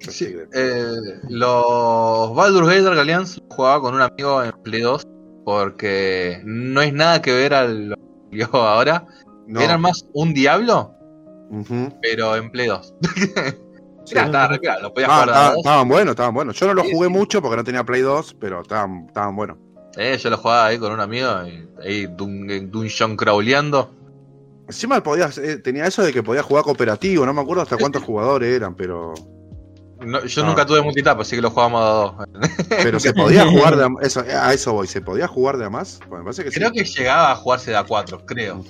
Sí, 0.00 0.26
eh, 0.54 0.84
los 1.28 2.34
Baldur's 2.34 2.68
Gate 2.68 2.82
Dark 2.82 2.98
Alliance 3.00 3.40
jugaba 3.50 3.80
con 3.80 3.94
un 3.96 4.02
amigo 4.02 4.42
en 4.44 4.52
Play 4.62 4.82
2 4.82 5.04
porque 5.44 6.40
no 6.44 6.80
es 6.82 6.92
nada 6.92 7.20
que 7.20 7.32
ver 7.32 7.54
a 7.54 7.66
lo 7.66 7.96
que 8.30 8.38
yo 8.38 8.46
ahora. 8.54 9.04
no. 9.48 9.60
Eran 9.60 9.80
más 9.80 10.04
un 10.12 10.32
Diablo, 10.34 10.94
Pero 12.02 12.36
en 12.36 12.50
Play 12.50 12.66
2. 12.68 12.94
Sí. 14.08 14.14
Mirá, 14.14 14.24
estaba 14.24 14.48
re 14.48 14.58
claro, 14.58 14.82
lo 14.84 14.94
podías 14.94 15.10
Ah, 15.12 15.20
jugar 15.26 15.54
estaban, 15.58 15.88
buenos, 15.88 16.12
estaban 16.12 16.32
buenos. 16.34 16.56
Yo 16.58 16.66
no 16.66 16.72
lo 16.72 16.82
jugué 16.82 17.08
sí. 17.08 17.12
mucho 17.12 17.42
porque 17.42 17.56
no 17.58 17.64
tenía 17.64 17.84
Play 17.84 18.00
2, 18.00 18.36
pero 18.40 18.62
estaban, 18.62 19.04
estaban 19.06 19.36
buenos. 19.36 19.58
Eh, 19.98 20.16
yo 20.16 20.30
lo 20.30 20.38
jugaba 20.38 20.64
ahí 20.64 20.78
con 20.78 20.92
un 20.92 21.00
amigo, 21.00 21.28
y, 21.46 21.68
ahí 21.86 22.06
dun- 22.06 22.70
dungeon 22.70 23.16
crawleando. 23.18 23.94
Encima 24.66 25.02
podías, 25.02 25.36
eh, 25.36 25.58
tenía 25.58 25.84
eso 25.86 26.02
de 26.02 26.14
que 26.14 26.22
podías 26.22 26.46
jugar 26.46 26.64
cooperativo, 26.64 27.26
no 27.26 27.34
me 27.34 27.42
acuerdo 27.42 27.62
hasta 27.64 27.76
cuántos 27.76 28.02
jugadores 28.02 28.50
eran, 28.54 28.74
pero. 28.74 29.12
No, 30.00 30.24
yo 30.24 30.42
Ah. 30.42 30.46
nunca 30.46 30.64
tuve 30.64 30.80
multitap, 30.80 31.20
así 31.20 31.36
que 31.36 31.42
lo 31.42 31.50
jugábamos 31.50 31.82
a 31.82 31.86
dos. 31.90 32.14
Pero 32.82 32.98
se 33.00 33.12
podía 33.12 33.44
jugar 33.46 33.76
de 33.76 33.84
a, 33.84 33.88
eso, 34.00 34.20
a 34.26 34.54
eso 34.54 34.72
voy, 34.72 34.86
¿se 34.86 35.02
podía 35.02 35.28
jugar 35.28 35.58
de 35.58 35.66
a 35.66 35.70
más? 35.70 36.00
Pues 36.08 36.20
me 36.20 36.24
parece 36.24 36.44
que 36.44 36.50
Creo 36.50 36.70
sí. 36.70 36.74
que 36.76 36.84
llegaba 36.84 37.32
a 37.32 37.36
jugarse 37.36 37.72
de 37.72 37.76
a 37.76 37.84
cuatro, 37.84 38.24
creo. 38.24 38.64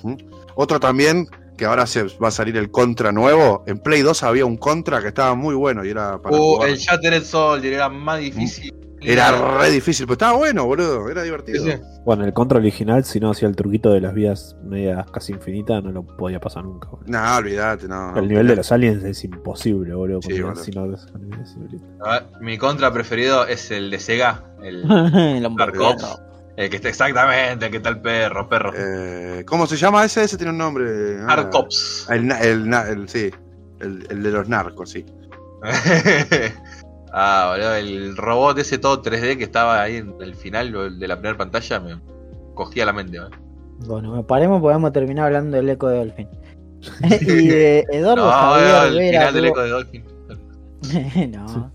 Otro 0.55 0.81
también, 0.81 1.27
que 1.59 1.65
ahora 1.65 1.85
se 1.85 2.03
va 2.03 2.29
a 2.29 2.31
salir 2.31 2.55
el 2.57 2.71
contra 2.71 3.11
nuevo. 3.11 3.63
En 3.67 3.77
Play 3.79 4.01
2 4.01 4.23
había 4.23 4.45
un 4.45 4.57
contra 4.57 5.01
que 5.01 5.09
estaba 5.09 5.35
muy 5.35 5.53
bueno 5.55 5.85
y 5.85 5.89
era 5.89 6.19
para 6.21 6.35
Uh, 6.35 6.55
jugar. 6.55 6.69
el 6.69 6.77
Shattered 6.77 7.23
Soldier 7.23 7.73
era 7.73 7.89
más 7.89 8.19
difícil. 8.19 8.73
Era 9.01 9.57
re 9.57 9.69
difícil, 9.69 10.05
pero 10.05 10.13
estaba 10.13 10.37
bueno, 10.37 10.65
boludo. 10.65 11.09
Era 11.09 11.23
divertido. 11.23 11.63
Sí, 11.63 11.71
sí. 11.71 11.77
Bueno, 12.05 12.25
el 12.25 12.33
contra 12.33 12.57
original, 12.59 13.05
si 13.05 13.19
no 13.21 13.31
hacía 13.31 13.47
el 13.47 13.55
truquito 13.55 13.91
de 13.91 14.01
las 14.01 14.13
vías 14.13 14.57
medias 14.63 15.09
casi 15.11 15.31
infinitas, 15.31 15.81
no 15.83 15.91
lo 15.91 16.05
podía 16.05 16.39
pasar 16.41 16.63
nunca. 16.65 16.89
boludo. 16.89 17.05
No, 17.07 17.37
olvídate, 17.37 17.87
no. 17.87 18.17
el 18.17 18.27
nivel 18.27 18.47
de 18.47 18.55
los 18.57 18.71
aliens 18.73 19.01
es 19.03 19.23
imposible, 19.23 19.93
boludo. 19.93 20.21
Sí, 20.21 20.41
boludo. 20.41 20.61
si 20.61 20.71
no 20.71 20.93
es 20.93 21.05
invisible. 21.15 21.79
A 22.03 22.11
ver, 22.11 22.23
mi 22.41 22.57
contra 22.57 22.91
preferido 22.91 23.45
es 23.47 23.71
el 23.71 23.89
de 23.89 23.99
Sega, 23.99 24.43
el 24.61 24.83
El 24.91 25.45
El 26.59 26.69
que 26.69 26.75
está 26.75 26.89
exactamente, 26.89 27.65
el 27.67 27.71
que 27.71 27.77
está 27.77 27.87
el 27.89 28.01
perro, 28.01 28.49
perro. 28.49 28.73
Eh, 28.75 29.45
¿Cómo 29.47 29.65
se 29.65 29.77
llama 29.77 30.03
ese? 30.03 30.23
Ese 30.25 30.35
tiene 30.35 30.51
un 30.51 30.57
nombre. 30.57 31.17
Ah. 31.25 31.49
El, 32.09 32.27
na- 32.27 32.39
el, 32.41 32.69
na- 32.69 32.89
el- 32.89 33.07
sí. 33.07 33.31
El, 33.79 34.05
el 34.09 34.23
de 34.23 34.29
los 34.31 34.49
narcos, 34.49 34.89
sí. 34.89 35.05
ah, 37.13 37.51
boludo, 37.53 37.75
el 37.75 38.17
robot 38.17 38.59
ese 38.59 38.77
todo 38.77 39.01
3D 39.01 39.37
que 39.37 39.43
estaba 39.45 39.81
ahí 39.81 39.97
en 39.97 40.13
el 40.21 40.35
final 40.35 40.99
de 40.99 41.07
la 41.07 41.15
primera 41.17 41.37
pantalla 41.37 41.79
me 41.79 41.99
cogía 42.55 42.85
la 42.85 42.93
mente. 42.93 43.19
boludo. 43.19 43.37
Bueno, 43.87 44.15
me 44.17 44.23
paremos, 44.23 44.61
podemos 44.61 44.91
terminar 44.91 45.27
hablando 45.27 45.55
del 45.55 45.69
eco 45.69 45.87
de 45.87 45.97
Dolphin. 45.97 46.27
y 47.21 47.47
de 47.47 47.85
Eduardo 47.91 48.25
No, 48.25 48.31
Javier 48.31 48.67
boludo, 48.69 48.83
el 48.87 48.97
Vera. 48.97 49.19
final 49.19 49.33
del 49.33 49.45
eco 49.45 49.61
de 49.61 49.69
Dolphin. 49.69 50.05
no. 51.31 51.71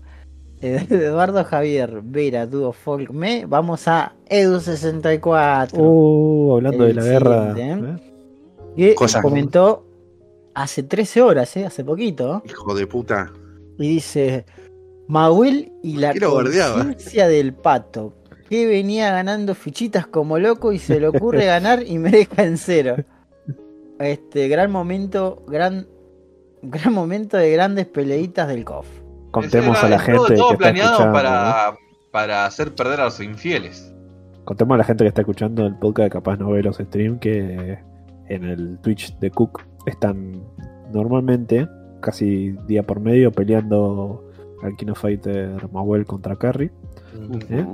Ed- 0.65 0.91
Eduardo 0.91 1.43
Javier 1.43 2.01
Vera, 2.03 2.45
Duo 2.45 2.71
Folk 2.73 3.11
Me. 3.11 3.45
Vamos 3.45 3.87
a 3.87 4.13
Edu64. 4.29 5.71
Uh, 5.77 6.55
hablando 6.55 6.83
de 6.85 6.93
la 6.93 7.03
guerra. 7.03 7.53
¿eh? 7.57 7.97
que 8.75 8.95
Cosas- 8.95 9.21
comentó 9.21 9.85
hace 10.53 10.83
13 10.83 11.21
horas, 11.21 11.55
¿eh? 11.57 11.65
hace 11.65 11.83
poquito. 11.83 12.41
Hijo 12.45 12.73
de 12.75 12.87
puta. 12.87 13.31
Y 13.77 13.89
dice: 13.89 14.45
Mahuel 15.07 15.71
y 15.83 15.97
la 15.97 16.13
¿Qué 16.13 16.19
lo 16.19 16.31
guardiaba? 16.31 16.75
conciencia 16.83 17.27
del 17.27 17.53
pato. 17.53 18.13
Que 18.49 18.67
venía 18.67 19.11
ganando 19.11 19.55
fichitas 19.55 20.05
como 20.07 20.37
loco 20.37 20.71
y 20.71 20.77
se 20.79 20.99
le 20.99 21.07
ocurre 21.07 21.45
ganar 21.45 21.83
y 21.85 21.97
me 21.97 22.11
deja 22.11 22.43
en 22.43 22.57
cero. 22.57 22.95
Este 23.99 24.47
gran 24.49 24.71
momento, 24.71 25.41
gran, 25.47 25.87
gran 26.61 26.93
momento 26.93 27.37
de 27.37 27.51
grandes 27.51 27.85
peleitas 27.87 28.47
del 28.47 28.63
COF. 28.65 28.85
Contemos 29.41 29.83
a 29.83 29.89
la 29.89 29.99
gente 29.99 30.17
todo, 30.17 30.27
que 30.27 30.35
todo 30.35 30.51
está 30.51 30.57
planeado 30.57 30.91
escuchando. 30.91 31.07
¿no? 31.07 31.13
para, 31.13 31.73
para 32.11 32.45
hacer 32.45 32.73
perder 32.75 33.01
a 33.01 33.05
los 33.05 33.19
infieles. 33.19 33.91
Contemos 34.43 34.75
a 34.75 34.77
la 34.77 34.83
gente 34.83 35.03
que 35.03 35.07
está 35.09 35.21
escuchando 35.21 35.65
el 35.65 35.75
podcast, 35.77 36.11
capaz 36.11 36.37
no 36.37 36.51
ve 36.51 36.61
los 36.63 36.77
streams, 36.77 37.19
que 37.19 37.79
en 38.29 38.43
el 38.43 38.77
Twitch 38.79 39.17
de 39.19 39.31
Cook 39.31 39.61
están 39.85 40.43
normalmente, 40.93 41.67
casi 42.01 42.51
día 42.67 42.83
por 42.83 42.99
medio, 42.99 43.31
peleando 43.31 44.23
al 44.63 44.75
Kino 44.75 44.93
Fighter 44.95 45.67
Mawel 45.71 46.05
contra 46.05 46.35
Carry. 46.35 46.71
¿Eh? 47.49 47.65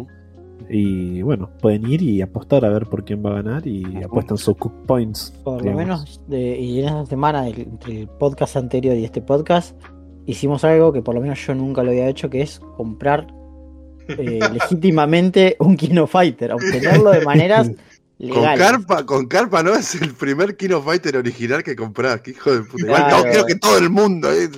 Y 0.70 1.22
bueno, 1.24 1.50
pueden 1.60 1.88
ir 1.90 2.02
y 2.02 2.22
apostar 2.22 2.64
a 2.64 2.70
ver 2.70 2.86
por 2.86 3.04
quién 3.04 3.26
va 3.26 3.32
a 3.32 3.42
ganar 3.42 3.66
y 3.68 4.02
apuestan 4.04 4.38
sus 4.38 4.56
Cook 4.58 4.86
Points. 4.86 5.34
Por 5.44 5.66
lo 5.66 5.74
menos, 5.74 6.22
de- 6.28 6.58
y 6.60 6.80
en 6.80 6.86
esta 6.86 7.06
semana, 7.08 7.48
el- 7.48 7.60
entre 7.62 8.02
el 8.02 8.08
podcast 8.08 8.56
anterior 8.56 8.96
y 8.96 9.04
este 9.04 9.22
podcast, 9.22 9.76
hicimos 10.26 10.64
algo 10.64 10.92
que 10.94 11.02
por 11.02 11.16
lo 11.16 11.22
menos 11.22 11.40
yo 11.46 11.54
nunca 11.56 11.84
lo 11.84 11.92
había 11.92 12.08
hecho, 12.08 12.30
que 12.30 12.42
es 12.42 12.60
comprar 12.78 13.28
eh, 14.08 14.40
legítimamente 14.54 15.56
un 15.60 15.76
Kino 15.78 16.08
Fighter, 16.08 16.52
obtenerlo 16.54 17.12
de 17.12 17.22
maneras 17.26 17.68
Con 17.68 18.28
legales. 18.28 18.60
carpa, 18.60 19.06
con 19.06 19.28
carpa 19.28 19.64
no 19.64 19.74
es 19.74 19.96
el 20.02 20.14
primer 20.14 20.56
Kino 20.58 20.82
Fighter 20.82 21.18
original 21.18 21.64
que 21.64 21.76
comprás, 21.76 22.22
que 22.22 22.32
hijo 22.32 22.52
de 22.54 22.62
puta. 22.64 22.84
Igual 22.86 23.02
Claro. 23.04 23.18
no 23.18 23.24
quiero 23.24 23.46
que 23.46 23.56
todo 23.56 23.78
el 23.78 23.90
mundo. 23.90 24.32
eh. 24.32 24.50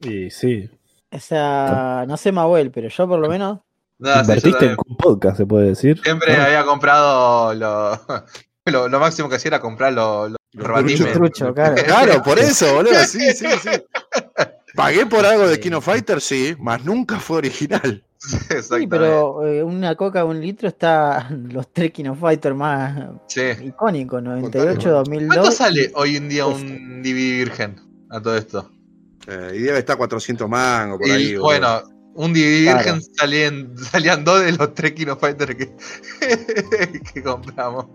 Y 0.00 0.30
sí, 0.30 0.68
O 1.12 1.18
sea, 1.18 2.04
no 2.06 2.16
sé 2.16 2.32
Mahuel, 2.32 2.70
pero 2.70 2.88
yo 2.88 3.08
por 3.08 3.18
lo 3.18 3.28
menos 3.28 3.58
yo 3.98 4.20
invertiste 4.20 4.66
en. 4.66 4.76
Cook 4.76 4.96
Podcast, 4.96 5.36
se 5.36 5.46
puede 5.46 5.68
decir. 5.68 6.00
Siempre 6.02 6.36
¿no? 6.36 6.42
había 6.44 6.64
comprado 6.64 7.52
lo, 7.54 8.00
lo, 8.66 8.88
lo 8.88 9.00
máximo 9.00 9.28
que 9.28 9.36
hacía 9.36 9.50
era 9.50 9.60
comprar 9.60 9.92
los 9.92 10.30
lo, 10.30 10.38
trucho, 11.12 11.54
claro. 11.54 11.74
Claro, 11.84 12.22
por 12.22 12.38
eso, 12.38 12.74
boludo. 12.74 12.98
Sí, 13.04 13.20
sí, 13.34 13.46
sí. 13.62 13.68
Pagué 14.74 15.06
por 15.06 15.24
algo 15.26 15.48
de 15.48 15.58
Kino 15.60 15.80
Fighter, 15.80 16.20
sí, 16.20 16.54
más 16.58 16.84
nunca 16.84 17.18
fue 17.20 17.38
original. 17.38 18.04
Sí, 18.22 18.36
Exactamente. 18.50 18.88
pero 18.90 19.46
eh, 19.46 19.62
una 19.62 19.94
coca, 19.96 20.26
un 20.26 20.38
litro 20.42 20.68
está 20.68 21.26
los 21.50 21.72
tres 21.72 21.90
Kino 21.90 22.14
Fighter 22.14 22.52
más 22.52 23.08
Sí. 23.28 23.40
icónicos, 23.64 24.22
98, 24.22 24.74
¿Cuánto 24.74 24.90
2002. 24.90 25.54
sale 25.54 25.90
hoy 25.94 26.16
en 26.16 26.28
día 26.28 26.44
un 26.46 27.00
DVD 27.02 27.38
virgen 27.38 27.76
a 28.10 28.20
todo 28.20 28.36
esto? 28.36 28.70
Eh, 29.26 29.52
y 29.56 29.58
debe 29.60 29.78
estar 29.78 29.96
400 29.96 30.46
mangos 30.50 30.98
por 30.98 31.08
Y 31.08 31.10
ahí. 31.12 31.36
bueno, 31.36 31.80
un 32.14 32.34
DVD 32.34 32.64
Claro. 32.64 32.76
virgen 32.78 33.02
salían, 33.16 33.74
salían 33.78 34.22
dos 34.22 34.44
de 34.44 34.52
los 34.52 34.74
tres 34.74 34.92
Kino 34.92 35.16
Fighter 35.16 35.56
que, 35.56 35.74
que 37.14 37.22
compramos. 37.22 37.86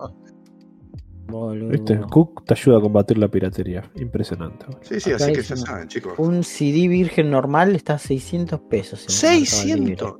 Boludo. 1.28 1.70
¿Viste? 1.70 2.00
Cook 2.10 2.44
te 2.46 2.54
ayuda 2.54 2.78
a 2.78 2.82
combatir 2.82 3.18
la 3.18 3.28
piratería. 3.28 3.84
Impresionante. 3.96 4.66
boludo. 4.66 4.80
Sí, 4.84 5.00
sí, 5.00 5.12
Acá 5.12 5.24
así 5.26 5.34
que 5.34 5.42
ya 5.42 5.56
saben, 5.58 5.88
chicos. 5.88 6.14
Un 6.18 6.44
CD 6.44 6.88
virgen 6.88 7.32
normal 7.32 7.76
está 7.76 7.96
a 7.96 7.98
600 8.00 8.60
pesos. 8.62 9.02
en 9.24 9.30
Mercado 9.30 9.46
600. 9.46 10.16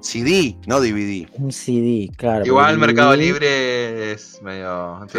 CD, 0.00 0.56
no 0.66 0.80
DVD. 0.80 0.94
Libre. 0.94 1.32
Un 1.38 1.52
CD, 1.52 2.10
claro. 2.16 2.46
Igual 2.46 2.74
porque 2.76 2.86
Mercado 2.86 3.10
DVD 3.12 3.18
Libre 3.20 4.12
es 4.12 4.40
medio. 4.42 5.00
Sí. 5.08 5.18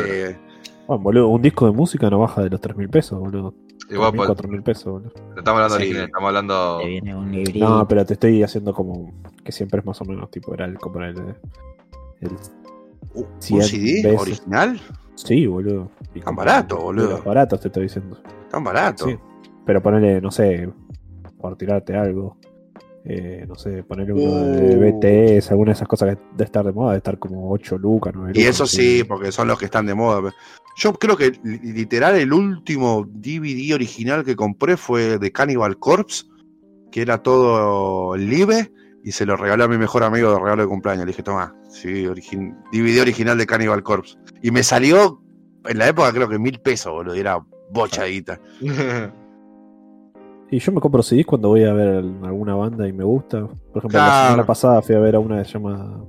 Bueno, 0.87 1.03
boludo, 1.03 1.27
un 1.27 1.41
disco 1.41 1.65
de 1.67 1.71
música 1.71 2.09
no 2.09 2.19
baja 2.19 2.41
de 2.43 2.49
los 2.49 2.59
3.000 2.59 2.89
pesos, 2.89 3.19
boludo. 3.19 3.53
Igual 3.91 4.11
3.000, 4.13 4.15
pues, 4.15 4.29
4.000 4.29 4.63
pesos, 4.63 4.85
boludo. 4.85 5.13
estamos 5.37 5.47
hablando 5.61 5.75
Sí. 5.75 5.81
original, 5.83 6.05
estamos 6.05 6.27
hablando. 6.27 6.77
Te 6.79 6.87
viene 6.87 7.15
un 7.15 7.31
librito. 7.31 7.69
No, 7.69 7.87
pero 7.87 8.05
te 8.05 8.13
estoy 8.13 8.41
haciendo 8.41 8.73
como 8.73 9.13
que 9.43 9.51
siempre 9.51 9.81
es 9.81 9.85
más 9.85 10.01
o 10.01 10.05
menos 10.05 10.31
tipo, 10.31 10.53
era 10.55 10.65
el 10.65 10.79
como 10.79 10.99
el, 11.01 11.15
el 12.21 12.31
¿Un 13.13 13.25
100 13.39 13.61
CD 13.63 14.01
veces. 14.03 14.19
original? 14.21 14.81
Sí, 15.15 15.45
boludo. 15.47 15.89
Y 16.13 16.19
Tan 16.21 16.35
barato, 16.35 16.75
de 16.77 16.83
boludo. 16.83 17.09
Los 17.11 17.23
baratos 17.23 17.59
te 17.61 17.67
estoy 17.67 17.83
diciendo. 17.83 18.17
Tan 18.49 18.63
barato. 18.63 19.05
Sí. 19.07 19.17
Pero 19.65 19.81
ponele, 19.81 20.19
no 20.21 20.31
sé, 20.31 20.69
por 21.39 21.55
tirarte 21.57 21.95
algo. 21.95 22.37
eh, 23.03 23.45
no 23.47 23.55
sé, 23.55 23.81
ponerle 23.81 24.13
uno 24.13 24.45
de 24.45 24.75
Uh. 24.77 24.99
BTS, 24.99 25.49
alguna 25.49 25.69
de 25.71 25.73
esas 25.73 25.87
cosas 25.87 26.15
que 26.15 26.21
de 26.37 26.43
estar 26.43 26.63
de 26.63 26.71
moda, 26.71 26.91
de 26.91 26.97
estar 26.97 27.17
como 27.17 27.49
8 27.51 27.79
lucas, 27.79 28.13
9 28.15 28.31
Y 28.35 28.41
lucas. 28.41 28.55
eso 28.55 28.67
sí, 28.67 29.03
porque 29.03 29.31
son 29.31 29.47
los 29.47 29.57
que 29.57 29.65
están 29.65 29.87
de 29.87 29.95
moda. 29.95 30.31
Yo 30.77 30.93
creo 30.93 31.17
que 31.17 31.31
li- 31.43 31.73
literal 31.73 32.15
el 32.15 32.31
último 32.31 33.03
DVD 33.11 33.73
original 33.73 34.23
que 34.23 34.35
compré 34.35 34.77
fue 34.77 35.17
de 35.17 35.31
Cannibal 35.31 35.79
Corpse, 35.79 36.25
que 36.91 37.01
era 37.01 37.17
todo 37.23 38.15
live, 38.15 38.71
y 39.03 39.11
se 39.11 39.25
lo 39.25 39.35
regalé 39.37 39.63
a 39.63 39.67
mi 39.67 39.77
mejor 39.77 40.03
amigo 40.03 40.31
de 40.31 40.39
regalo 40.39 40.61
de 40.63 40.67
cumpleaños. 40.67 41.05
Le 41.05 41.11
dije, 41.11 41.23
toma, 41.23 41.55
sí, 41.69 42.05
origin- 42.05 42.55
DVD 42.71 43.01
original 43.01 43.37
de 43.37 43.45
Cannibal 43.45 43.83
Corpse. 43.83 44.17
Y 44.41 44.51
me 44.51 44.63
salió, 44.63 45.21
en 45.65 45.77
la 45.77 45.87
época 45.87 46.11
creo 46.13 46.29
que 46.29 46.37
mil 46.39 46.59
pesos, 46.59 46.91
boludo, 46.93 47.15
y 47.15 47.19
era 47.19 47.39
bochadita. 47.71 48.39
Y 50.53 50.59
yo 50.59 50.73
me 50.73 50.81
compro 50.81 51.01
CDs 51.01 51.25
cuando 51.25 51.47
voy 51.47 51.63
a 51.63 51.71
ver 51.71 52.03
alguna 52.23 52.55
banda 52.55 52.85
y 52.85 52.91
me 52.91 53.05
gusta. 53.05 53.47
Por 53.47 53.77
ejemplo, 53.77 53.99
la 53.99 54.23
semana 54.25 54.45
pasada 54.45 54.81
fui 54.81 54.95
a 54.95 54.99
ver 54.99 55.15
a 55.15 55.19
una 55.19 55.37
que 55.37 55.45
se 55.45 55.53
llama 55.53 56.03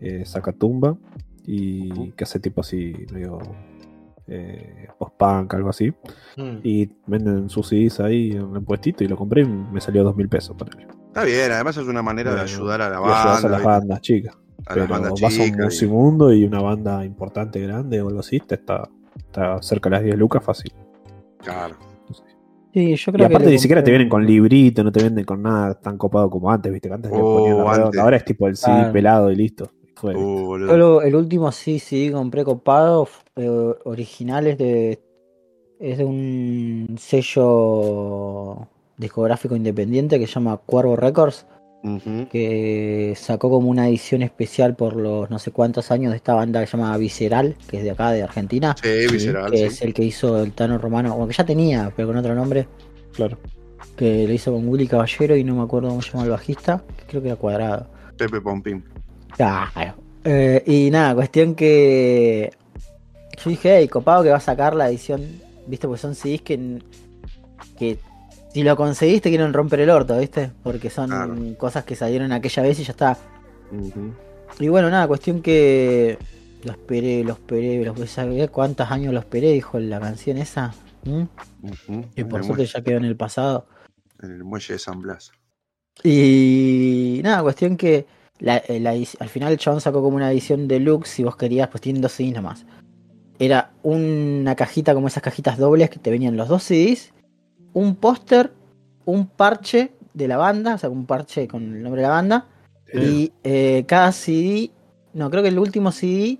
eh, 0.00 0.22
Zacatumba 0.24 0.96
y 1.44 2.12
que 2.12 2.22
hace 2.22 2.38
tipo 2.38 2.60
así, 2.60 2.94
medio 3.12 3.38
eh, 4.28 4.86
post-punk, 4.96 5.52
algo 5.54 5.70
así. 5.70 5.92
Mm. 6.36 6.58
Y 6.62 6.88
venden 7.08 7.48
sus 7.48 7.66
CDs 7.68 7.98
ahí 7.98 8.30
en 8.30 8.54
el 8.54 8.62
puestito 8.62 9.02
y 9.02 9.08
lo 9.08 9.16
compré 9.16 9.42
y 9.42 9.46
me 9.46 9.80
salió 9.80 10.04
dos 10.04 10.14
mil 10.14 10.28
pesos 10.28 10.54
para 10.56 10.80
él. 10.80 10.86
Está 11.16 11.24
bien, 11.24 11.50
además 11.50 11.76
es 11.78 11.86
una 11.86 12.02
manera 12.02 12.34
de 12.34 12.40
ayudar 12.42 12.82
a 12.82 12.90
la 12.90 12.96
Y 12.96 12.98
ayudas 13.04 13.16
a 13.24 13.26
banda, 13.32 13.48
las 13.48 13.62
bandas 13.64 14.00
chicas. 14.02 14.34
a 14.34 14.68
Pero 14.74 14.80
las 14.80 14.88
bandas 14.90 15.12
vas 15.12 15.22
a 15.22 15.24
un 15.26 15.30
chicas. 15.48 15.58
y- 15.58 15.62
musimundo 15.64 16.32
y 16.32 16.44
una 16.44 16.60
banda 16.60 17.04
importante, 17.06 17.58
grande 17.60 18.02
o 18.02 18.08
algo 18.08 18.20
así, 18.20 18.38
te 18.40 18.56
está, 18.56 18.86
está 19.16 19.62
cerca 19.62 19.88
de 19.88 19.96
las 19.96 20.04
10 20.04 20.18
lucas 20.18 20.44
fácil. 20.44 20.72
Claro. 21.42 21.74
Sí, 22.74 22.94
yo 22.94 23.10
Y 23.10 23.14
creo 23.14 23.26
aparte 23.28 23.46
que. 23.46 23.52
ni 23.52 23.58
siquiera 23.58 23.82
te 23.82 23.90
vienen 23.90 24.10
con 24.10 24.26
librito, 24.26 24.84
no 24.84 24.92
te 24.92 25.02
venden 25.02 25.24
con 25.24 25.40
nada 25.42 25.72
tan 25.80 25.96
copado 25.96 26.28
como 26.28 26.50
antes, 26.50 26.70
viste, 26.70 26.88
que 26.88 26.94
antes 26.94 27.10
le 27.10 27.16
Oh, 27.22 27.36
ponían 27.38 27.56
la 27.56 27.64
redonda. 27.64 27.84
antes. 27.86 28.00
Ahora 28.02 28.16
es 28.18 28.24
tipo 28.26 28.46
el 28.48 28.56
CD 28.56 28.74
Claro. 28.76 28.92
pelado 28.92 29.30
y 29.30 29.36
listo. 29.36 29.70
Fue. 29.94 30.14
Uh, 30.14 30.44
boludo. 30.44 30.68
Yo 30.70 30.76
lo- 30.76 31.00
el 31.00 31.14
último 31.16 31.50
sí, 31.50 31.78
sí, 31.78 32.10
compré 32.10 32.44
copado. 32.44 33.08
eh, 33.36 33.74
original 33.84 34.46
es 34.48 34.58
de. 34.58 35.00
Es 35.80 35.96
de 35.98 36.04
un 36.04 36.96
sello 36.98 38.66
discográfico 38.96 39.56
independiente 39.56 40.18
que 40.18 40.26
se 40.26 40.34
llama 40.34 40.56
Cuervo 40.58 40.96
Records. 40.96 41.46
Que 42.32 43.14
sacó 43.16 43.48
como 43.48 43.70
una 43.70 43.88
edición 43.88 44.22
especial 44.22 44.74
por 44.74 44.96
los 44.96 45.30
no 45.30 45.38
sé 45.38 45.52
cuántos 45.52 45.92
años 45.92 46.10
de 46.10 46.16
esta 46.16 46.34
banda 46.34 46.58
que 46.60 46.66
se 46.66 46.76
llama 46.76 46.96
Visceral, 46.96 47.54
que 47.68 47.78
es 47.78 47.84
de 47.84 47.92
acá, 47.92 48.10
de 48.10 48.24
Argentina. 48.24 48.74
Sí, 48.82 49.06
visceral. 49.08 49.52
que 49.52 49.58
sí. 49.58 49.64
es 49.64 49.82
el 49.82 49.94
que 49.94 50.02
hizo 50.02 50.42
el 50.42 50.52
Tano 50.52 50.78
Romano, 50.78 51.14
o 51.14 51.28
que 51.28 51.34
ya 51.34 51.46
tenía, 51.46 51.92
pero 51.94 52.08
con 52.08 52.16
otro 52.16 52.34
nombre. 52.34 52.66
Claro. 53.12 53.38
Que 53.96 54.26
lo 54.26 54.32
hizo 54.32 54.52
con 54.52 54.66
Willy 54.66 54.88
Caballero 54.88 55.36
y 55.36 55.44
no 55.44 55.54
me 55.54 55.62
acuerdo 55.62 55.90
cómo 55.90 56.02
se 56.02 56.10
llama 56.10 56.24
el 56.24 56.30
bajista. 56.30 56.82
que 56.96 57.04
Creo 57.06 57.22
que 57.22 57.28
era 57.28 57.36
Cuadrado. 57.36 57.86
Pepe 58.16 58.40
Pompín. 58.40 58.82
Claro. 59.36 59.94
Eh, 60.24 60.64
y 60.66 60.90
nada, 60.90 61.14
cuestión 61.14 61.54
que. 61.54 62.52
Yo 63.44 63.50
dije, 63.50 63.78
hey, 63.78 63.86
copado 63.86 64.24
que 64.24 64.30
va 64.30 64.38
a 64.38 64.40
sacar 64.40 64.74
la 64.74 64.88
edición. 64.88 65.22
¿Viste? 65.68 65.86
Porque 65.86 66.00
son 66.00 66.16
CDs 66.16 66.42
que. 66.42 66.82
que 67.78 67.98
si 68.56 68.62
lo 68.62 68.74
conseguiste 68.74 69.28
quieren 69.28 69.52
romper 69.52 69.80
el 69.80 69.90
orto, 69.90 70.16
¿viste? 70.18 70.50
Porque 70.62 70.88
son 70.88 71.10
Claro. 71.10 71.36
cosas 71.58 71.84
que 71.84 71.94
salieron 71.94 72.32
aquella 72.32 72.62
vez 72.62 72.80
y 72.80 72.84
ya 72.84 72.92
está. 72.92 73.18
Y 74.58 74.68
bueno, 74.68 74.88
nada, 74.88 75.06
cuestión 75.06 75.42
que. 75.42 76.16
Lo 76.64 76.72
esperé, 76.72 77.22
lo 77.22 77.34
esperé, 77.34 77.84
lo 77.84 77.94
¿sabés 78.06 78.48
cuántos 78.48 78.90
años 78.90 79.12
lo 79.12 79.20
esperé? 79.20 79.52
Dijo 79.52 79.78
la 79.78 80.00
canción 80.00 80.38
esa. 80.38 80.72
¿Mm? 81.04 81.24
Y 82.16 82.24
por 82.24 82.42
suerte 82.44 82.62
muelle- 82.64 82.72
ya 82.72 82.80
quedó 82.82 82.96
en 82.96 83.04
el 83.04 83.14
pasado. 83.16 83.66
en 84.22 84.30
el 84.32 84.42
muelle 84.44 84.72
de 84.72 84.78
San 84.78 85.02
Blas. 85.02 85.32
Y 86.02 87.20
nada, 87.22 87.42
cuestión 87.42 87.76
que 87.76 88.06
la- 88.38 88.56
eh, 88.68 88.80
la 88.80 88.92
al 88.92 89.28
final 89.28 89.58
chabón 89.58 89.82
sacó 89.82 90.02
como 90.02 90.16
una 90.16 90.32
edición 90.32 90.66
deluxe, 90.66 91.10
si 91.10 91.24
vos 91.24 91.36
querías, 91.36 91.68
pues 91.68 91.82
tienen 91.82 92.00
dos 92.00 92.12
CDs 92.12 92.32
nomás. 92.32 92.64
Era 93.38 93.72
una 93.82 94.54
cajita 94.56 94.94
como 94.94 95.08
esas 95.08 95.22
cajitas 95.22 95.58
dobles 95.58 95.90
que 95.90 95.98
te 95.98 96.10
venían 96.10 96.38
los 96.38 96.48
dos 96.48 96.62
CDs, 96.62 97.12
un 97.76 97.94
póster, 97.96 98.54
un 99.04 99.26
parche 99.26 99.92
de 100.14 100.28
la 100.28 100.38
banda, 100.38 100.76
o 100.76 100.78
sea, 100.78 100.88
un 100.88 101.04
parche 101.04 101.46
con 101.46 101.62
el 101.62 101.82
nombre 101.82 102.00
de 102.00 102.08
la 102.08 102.14
banda, 102.14 102.46
y 102.90 103.32
eh, 103.44 103.84
cada 103.86 104.12
CD, 104.12 104.70
no, 105.12 105.28
creo 105.30 105.42
que 105.42 105.50
el 105.50 105.58
último 105.58 105.92
CD 105.92 106.38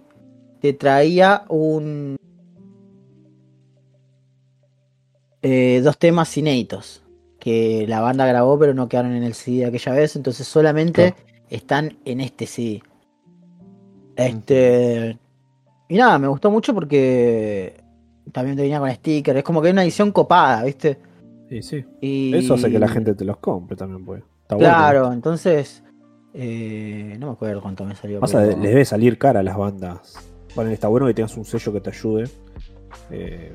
te 0.63 0.73
traía 0.73 1.45
un... 1.51 2.17
eh, 5.43 5.83
dos 5.85 5.99
temas 5.99 6.35
inéditos 6.39 7.03
que 7.39 7.85
la 7.87 8.01
banda 8.01 8.27
grabó 8.27 8.59
pero 8.59 8.73
no 8.73 8.89
quedaron 8.89 9.13
en 9.13 9.23
el 9.23 9.35
CD 9.35 9.59
de 9.59 9.67
aquella 9.67 9.93
vez, 9.93 10.17
entonces 10.17 10.49
solamente 10.49 11.15
están 11.51 11.99
en 12.07 12.23
este 12.23 12.47
CD. 12.47 12.83
Este... 14.17 15.19
Y 15.91 15.99
nada, 15.99 16.19
me 16.19 16.29
gustó 16.29 16.51
mucho 16.51 16.73
porque 16.73 17.85
también 18.33 18.57
te 18.57 18.63
venía 18.63 18.81
con 18.81 18.91
sticker, 18.91 19.37
es 19.37 19.45
como 19.45 19.61
que 19.61 19.69
es 19.69 19.73
una 19.73 19.85
edición 19.85 20.13
copada, 20.13 20.65
¿viste? 20.65 20.99
Sí, 21.49 21.63
sí. 21.63 21.85
Y... 22.01 22.35
Eso 22.37 22.55
hace 22.55 22.71
que 22.71 22.79
la 22.79 22.89
gente 22.89 23.15
te 23.15 23.25
los 23.25 23.37
compre 23.39 23.77
también, 23.77 24.05
pues. 24.05 24.23
Está 24.43 24.57
Claro, 24.57 25.01
bueno. 25.01 25.15
entonces... 25.15 25.83
eh, 26.35 27.17
no 27.19 27.27
me 27.29 27.33
acuerdo 27.33 27.63
cuánto 27.63 27.85
me 27.85 27.95
salió. 27.95 28.21
Pasa, 28.21 28.39
pero- 28.39 28.59
les 28.59 28.71
debe 28.71 28.85
salir 28.85 29.19
cara 29.19 29.41
a 29.41 29.43
las 29.43 29.57
bandas. 29.57 30.15
Bueno, 30.55 30.71
está 30.71 30.89
bueno 30.89 31.07
que 31.07 31.15
tengas 31.15 31.37
un 31.37 31.45
sello 31.45 31.73
que 31.73 31.81
te 31.81 31.91
ayude. 31.91 32.29
eh, 33.11 33.53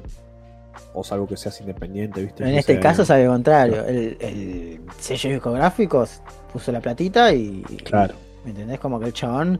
o 0.93 1.03
salvo 1.05 1.25
que 1.27 1.37
seas 1.37 1.59
independiente, 1.61 2.21
¿viste? 2.21 2.43
En 2.43 2.51
No 2.51 2.57
este 2.57 2.77
caso 2.79 3.05
sale 3.05 3.25
lo 3.25 3.31
contrario. 3.31 3.85
El, 3.85 4.17
el 4.19 4.81
sello 4.99 5.29
discográfico 5.29 6.05
puso 6.51 6.71
la 6.71 6.81
platita 6.81 7.33
y. 7.33 7.61
Claro. 7.83 8.13
¿Me 8.43 8.51
entendés? 8.51 8.79
Como 8.79 8.99
que 8.99 9.05
el 9.07 9.13
chabón 9.13 9.59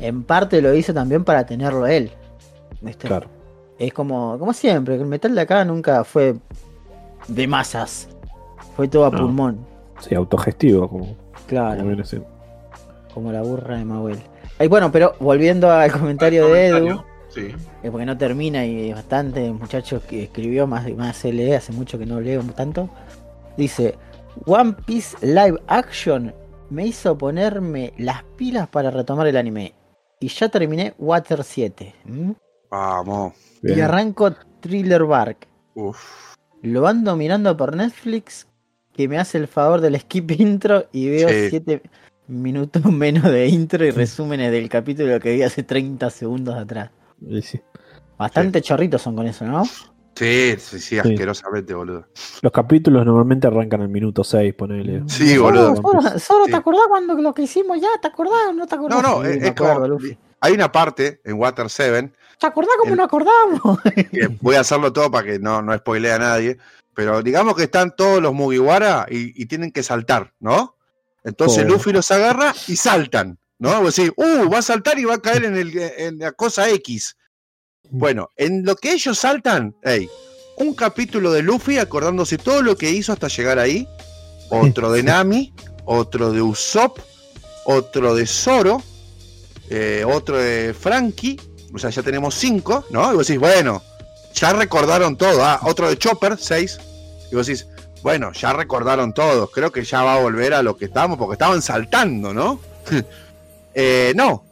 en 0.00 0.24
parte 0.24 0.60
lo 0.60 0.74
hizo 0.74 0.92
también 0.92 1.22
para 1.24 1.46
tenerlo 1.46 1.86
él. 1.86 2.10
¿viste? 2.80 3.06
Claro. 3.06 3.28
Es 3.78 3.92
como, 3.92 4.38
como 4.38 4.52
siempre, 4.52 4.96
que 4.96 5.02
el 5.02 5.08
metal 5.08 5.34
de 5.34 5.40
acá 5.40 5.64
nunca 5.64 6.02
fue 6.04 6.34
de 7.28 7.46
masas. 7.46 8.08
Fue 8.76 8.88
todo 8.88 9.06
a 9.06 9.10
No. 9.10 9.18
pulmón. 9.18 9.66
Sí, 10.00 10.14
autogestivo, 10.14 10.88
como, 10.88 11.16
Claro, 11.46 11.82
como 11.82 12.24
como 13.14 13.32
la 13.32 13.42
burra 13.42 13.76
de 13.76 13.84
Mahuel. 13.84 14.18
Y 14.58 14.66
bueno, 14.68 14.90
pero 14.90 15.14
volviendo 15.20 15.70
al 15.70 15.92
comentario 15.92 16.48
de 16.48 16.66
Edu. 16.68 17.02
Sí. 17.28 17.48
Eh, 17.82 17.90
porque 17.90 18.04
no 18.06 18.16
termina 18.16 18.64
y 18.64 18.90
es 18.90 18.94
bastante 18.94 19.50
muchacho 19.52 20.02
que 20.06 20.24
escribió 20.24 20.66
más 20.66 20.90
más 20.94 21.24
lee 21.24 21.52
hace 21.54 21.72
mucho 21.72 21.98
que 21.98 22.04
no 22.04 22.20
leo 22.20 22.42
tanto 22.54 22.90
dice 23.56 23.96
One 24.44 24.74
Piece 24.84 25.16
Live 25.26 25.58
Action 25.66 26.34
me 26.68 26.86
hizo 26.86 27.16
ponerme 27.16 27.94
las 27.96 28.22
pilas 28.36 28.68
para 28.68 28.90
retomar 28.90 29.26
el 29.28 29.38
anime 29.38 29.72
y 30.20 30.28
ya 30.28 30.50
terminé 30.50 30.92
Water 30.98 31.42
7 31.42 31.94
¿m? 32.06 32.34
Vamos. 32.70 33.32
y 33.62 33.68
Bien. 33.68 33.80
arranco 33.82 34.30
Thriller 34.60 35.04
Bark 35.04 35.48
Uf. 35.74 36.31
Lo 36.62 36.86
ando 36.86 37.16
mirando 37.16 37.56
por 37.56 37.76
Netflix 37.76 38.46
que 38.92 39.08
me 39.08 39.18
hace 39.18 39.38
el 39.38 39.48
favor 39.48 39.80
del 39.80 39.98
skip 40.00 40.30
intro 40.38 40.86
y 40.92 41.08
veo 41.08 41.28
Sí. 41.28 41.46
7 41.50 41.82
minutos 42.28 42.84
menos 42.92 43.24
de 43.24 43.46
intro 43.48 43.84
y 43.84 43.90
resúmenes 43.90 44.50
del 44.52 44.68
capítulo 44.68 45.18
que 45.20 45.34
vi 45.34 45.42
hace 45.42 45.62
30 45.62 46.08
segundos 46.10 46.54
atrás 46.54 46.90
sí. 47.42 47.60
bastante 48.16 48.60
chorritos 48.62 49.02
son 49.02 49.16
con 49.16 49.26
eso 49.26 49.44
¿no? 49.44 49.64
Sí, 50.14 50.54
sí, 50.58 50.78
sí, 50.78 50.98
asquerosamente, 50.98 51.72
boludo. 51.72 52.06
Los 52.42 52.52
capítulos 52.52 53.04
normalmente 53.06 53.46
arrancan 53.46 53.80
al 53.80 53.88
minuto 53.88 54.22
6, 54.22 54.52
ponele. 54.52 55.02
Sí, 55.06 55.36
Solo- 55.36 55.72
boludo. 55.74 56.18
Solo, 56.18 56.44
te 56.44 56.54
acordás 56.54 56.82
cuando 56.86 57.14
lo 57.14 57.32
que 57.32 57.42
hicimos 57.44 57.80
ya, 57.80 57.88
¿te 58.00 58.08
acordás 58.08 58.34
o 58.50 58.52
no 58.52 58.66
te 58.66 58.74
acordás? 58.74 59.02
No, 59.02 59.22
no, 59.22 59.24
Sí, 59.32 59.38
es, 59.40 59.46
acuerdo, 59.48 59.96
como. 59.96 60.08
Hay 60.40 60.52
una 60.52 60.70
parte 60.70 61.22
en 61.24 61.38
Water 61.40 61.70
7 61.70 62.12
¿Te 62.42 62.46
acordás 62.48 62.74
cómo 62.78 62.92
el- 62.92 62.96
nos 62.98 63.06
acordamos? 63.06 63.78
voy 64.42 64.56
a 64.56 64.60
hacerlo 64.60 64.92
todo 64.92 65.10
para 65.10 65.26
que 65.26 65.38
no, 65.38 65.62
no 65.62 65.76
spoilee 65.76 66.12
a 66.12 66.18
nadie. 66.18 66.58
Pero 66.94 67.22
digamos 67.22 67.56
que 67.56 67.62
están 67.64 67.96
todos 67.96 68.20
los 68.20 68.34
Mugiwara 68.34 69.06
y, 69.10 69.40
y 69.42 69.46
tienen 69.46 69.72
que 69.72 69.82
saltar, 69.82 70.34
¿no? 70.40 70.76
Entonces 71.24 71.64
Oh. 71.64 71.68
Luffy 71.68 71.92
los 71.92 72.10
agarra 72.10 72.54
y 72.68 72.76
saltan, 72.76 73.38
¿no? 73.58 73.80
Vos 73.80 73.96
decís, 73.96 74.12
uh, 74.16 74.50
va 74.50 74.58
a 74.58 74.62
saltar 74.62 74.98
y 74.98 75.04
va 75.04 75.14
a 75.14 75.22
caer 75.22 75.44
en, 75.44 75.56
el, 75.56 75.78
en 75.78 76.18
la 76.18 76.32
cosa 76.32 76.68
X. 76.68 77.16
Bueno, 77.90 78.28
en 78.36 78.64
lo 78.64 78.76
que 78.76 78.92
ellos 78.92 79.18
saltan, 79.18 79.74
hey, 79.82 80.08
un 80.58 80.74
capítulo 80.74 81.32
de 81.32 81.42
Luffy 81.42 81.78
acordándose 81.78 82.36
todo 82.38 82.60
lo 82.62 82.76
que 82.76 82.90
hizo 82.90 83.12
hasta 83.12 83.28
llegar 83.28 83.58
ahí, 83.58 83.88
otro 84.50 84.92
de 84.92 85.02
Nami, 85.02 85.54
otro 85.86 86.30
de 86.32 86.42
Usopp, 86.42 86.98
otro 87.64 88.14
de 88.14 88.26
Zoro, 88.26 88.82
eh, 89.70 90.04
otro 90.06 90.36
de 90.36 90.74
Frankie, 90.78 91.40
o 91.72 91.78
sea, 91.78 91.90
ya 91.90 92.02
tenemos 92.02 92.34
cinco, 92.34 92.84
¿no? 92.90 93.12
Y 93.12 93.16
vos 93.16 93.26
decís, 93.26 93.40
bueno, 93.40 93.82
ya 94.34 94.52
recordaron 94.52 95.16
todo, 95.16 95.44
ah, 95.44 95.60
otro 95.64 95.88
de 95.88 95.96
Chopper, 95.96 96.36
seis, 96.38 96.78
y 97.30 97.34
vos 97.34 97.46
decís, 97.46 97.66
bueno, 98.02 98.32
ya 98.32 98.52
recordaron 98.52 99.12
todos, 99.14 99.50
creo 99.50 99.70
que 99.70 99.84
ya 99.84 100.02
va 100.02 100.16
a 100.16 100.20
volver 100.20 100.54
a 100.54 100.62
lo 100.62 100.76
que 100.76 100.86
estábamos, 100.86 101.18
porque 101.18 101.34
estaban 101.34 101.62
saltando, 101.62 102.32
¿no? 102.34 102.60
Eh, 103.74 104.12
no. 104.14 104.44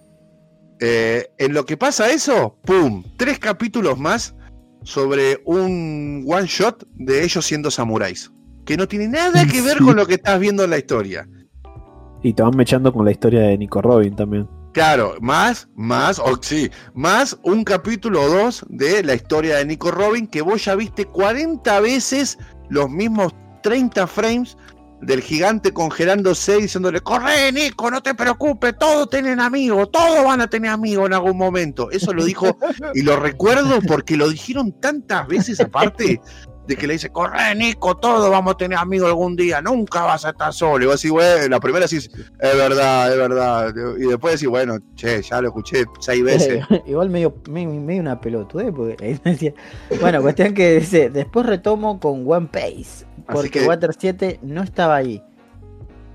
Eh, 0.80 1.30
en 1.36 1.52
lo 1.52 1.66
que 1.66 1.76
pasa 1.76 2.10
eso, 2.10 2.56
¡pum! 2.64 3.04
Tres 3.18 3.38
capítulos 3.38 3.98
más 3.98 4.34
sobre 4.82 5.42
un 5.44 6.24
one 6.26 6.46
shot 6.46 6.86
de 6.94 7.22
ellos 7.22 7.44
siendo 7.44 7.70
samuráis. 7.70 8.32
Que 8.64 8.78
no 8.78 8.88
tiene 8.88 9.08
nada 9.08 9.46
que 9.46 9.60
ver 9.60 9.76
con 9.84 9.94
lo 9.94 10.06
que 10.06 10.14
estás 10.14 10.40
viendo 10.40 10.64
en 10.64 10.70
la 10.70 10.78
historia. 10.78 11.28
Y 12.22 12.32
te 12.32 12.42
van 12.42 12.56
mechando 12.56 12.94
con 12.94 13.04
la 13.04 13.10
historia 13.10 13.40
de 13.40 13.58
Nico 13.58 13.82
Robin 13.82 14.16
también. 14.16 14.48
Claro, 14.72 15.16
más, 15.20 15.68
más, 15.74 16.20
o 16.20 16.38
sí, 16.40 16.70
más 16.94 17.36
un 17.42 17.64
capítulo 17.64 18.28
dos 18.28 18.64
de 18.68 19.02
la 19.02 19.14
historia 19.14 19.56
de 19.56 19.64
Nico 19.64 19.90
Robin 19.90 20.28
que 20.28 20.42
vos 20.42 20.64
ya 20.64 20.76
viste 20.76 21.06
40 21.06 21.80
veces 21.80 22.38
los 22.68 22.88
mismos 22.88 23.34
30 23.64 24.06
frames 24.06 24.56
del 25.00 25.22
gigante 25.22 25.72
congelándose 25.72 26.58
diciéndole, 26.58 27.00
corre 27.00 27.50
Nico, 27.52 27.90
no 27.90 28.00
te 28.00 28.14
preocupes, 28.14 28.76
todos 28.78 29.10
tienen 29.10 29.40
amigos, 29.40 29.90
todos 29.90 30.24
van 30.24 30.40
a 30.40 30.48
tener 30.48 30.70
amigos 30.70 31.06
en 31.06 31.14
algún 31.14 31.36
momento. 31.36 31.90
Eso 31.90 32.12
lo 32.12 32.24
dijo 32.24 32.56
y 32.94 33.02
lo 33.02 33.16
recuerdo 33.16 33.80
porque 33.82 34.16
lo 34.16 34.28
dijeron 34.28 34.72
tantas 34.80 35.26
veces 35.26 35.58
aparte 35.58 36.20
de 36.70 36.76
que 36.76 36.86
le 36.86 36.94
dice, 36.94 37.10
corre 37.10 37.54
Nico, 37.54 37.96
todos 37.96 38.30
vamos 38.30 38.54
a 38.54 38.56
tener 38.56 38.78
amigos 38.78 39.08
algún 39.08 39.36
día, 39.36 39.60
nunca 39.60 40.02
vas 40.04 40.24
a 40.24 40.30
estar 40.30 40.52
solo. 40.52 40.84
Y 40.84 40.86
vos 40.86 40.96
decís, 40.96 41.10
bueno, 41.10 41.48
la 41.48 41.60
primera 41.60 41.84
decís, 41.86 42.10
es 42.14 42.56
verdad, 42.56 43.12
es 43.12 43.18
verdad. 43.18 43.74
Y 43.98 44.06
después 44.06 44.34
decís, 44.34 44.48
bueno, 44.48 44.78
che, 44.94 45.20
ya 45.22 45.40
lo 45.40 45.48
escuché 45.48 45.84
seis 45.98 46.22
veces. 46.22 46.64
Igual 46.86 47.10
medio, 47.10 47.34
medio, 47.48 48.00
una 48.00 48.20
pelotudez, 48.20 48.72
porque. 48.72 49.54
Bueno, 50.00 50.22
cuestión 50.22 50.54
que 50.54 50.80
dice, 50.80 51.10
después 51.10 51.44
retomo 51.46 52.00
con 52.00 52.24
One 52.26 52.48
Piece, 52.50 53.04
porque 53.26 53.50
que- 53.50 53.66
Water 53.66 53.90
7 53.98 54.40
no 54.42 54.62
estaba 54.62 54.96
ahí. 54.96 55.22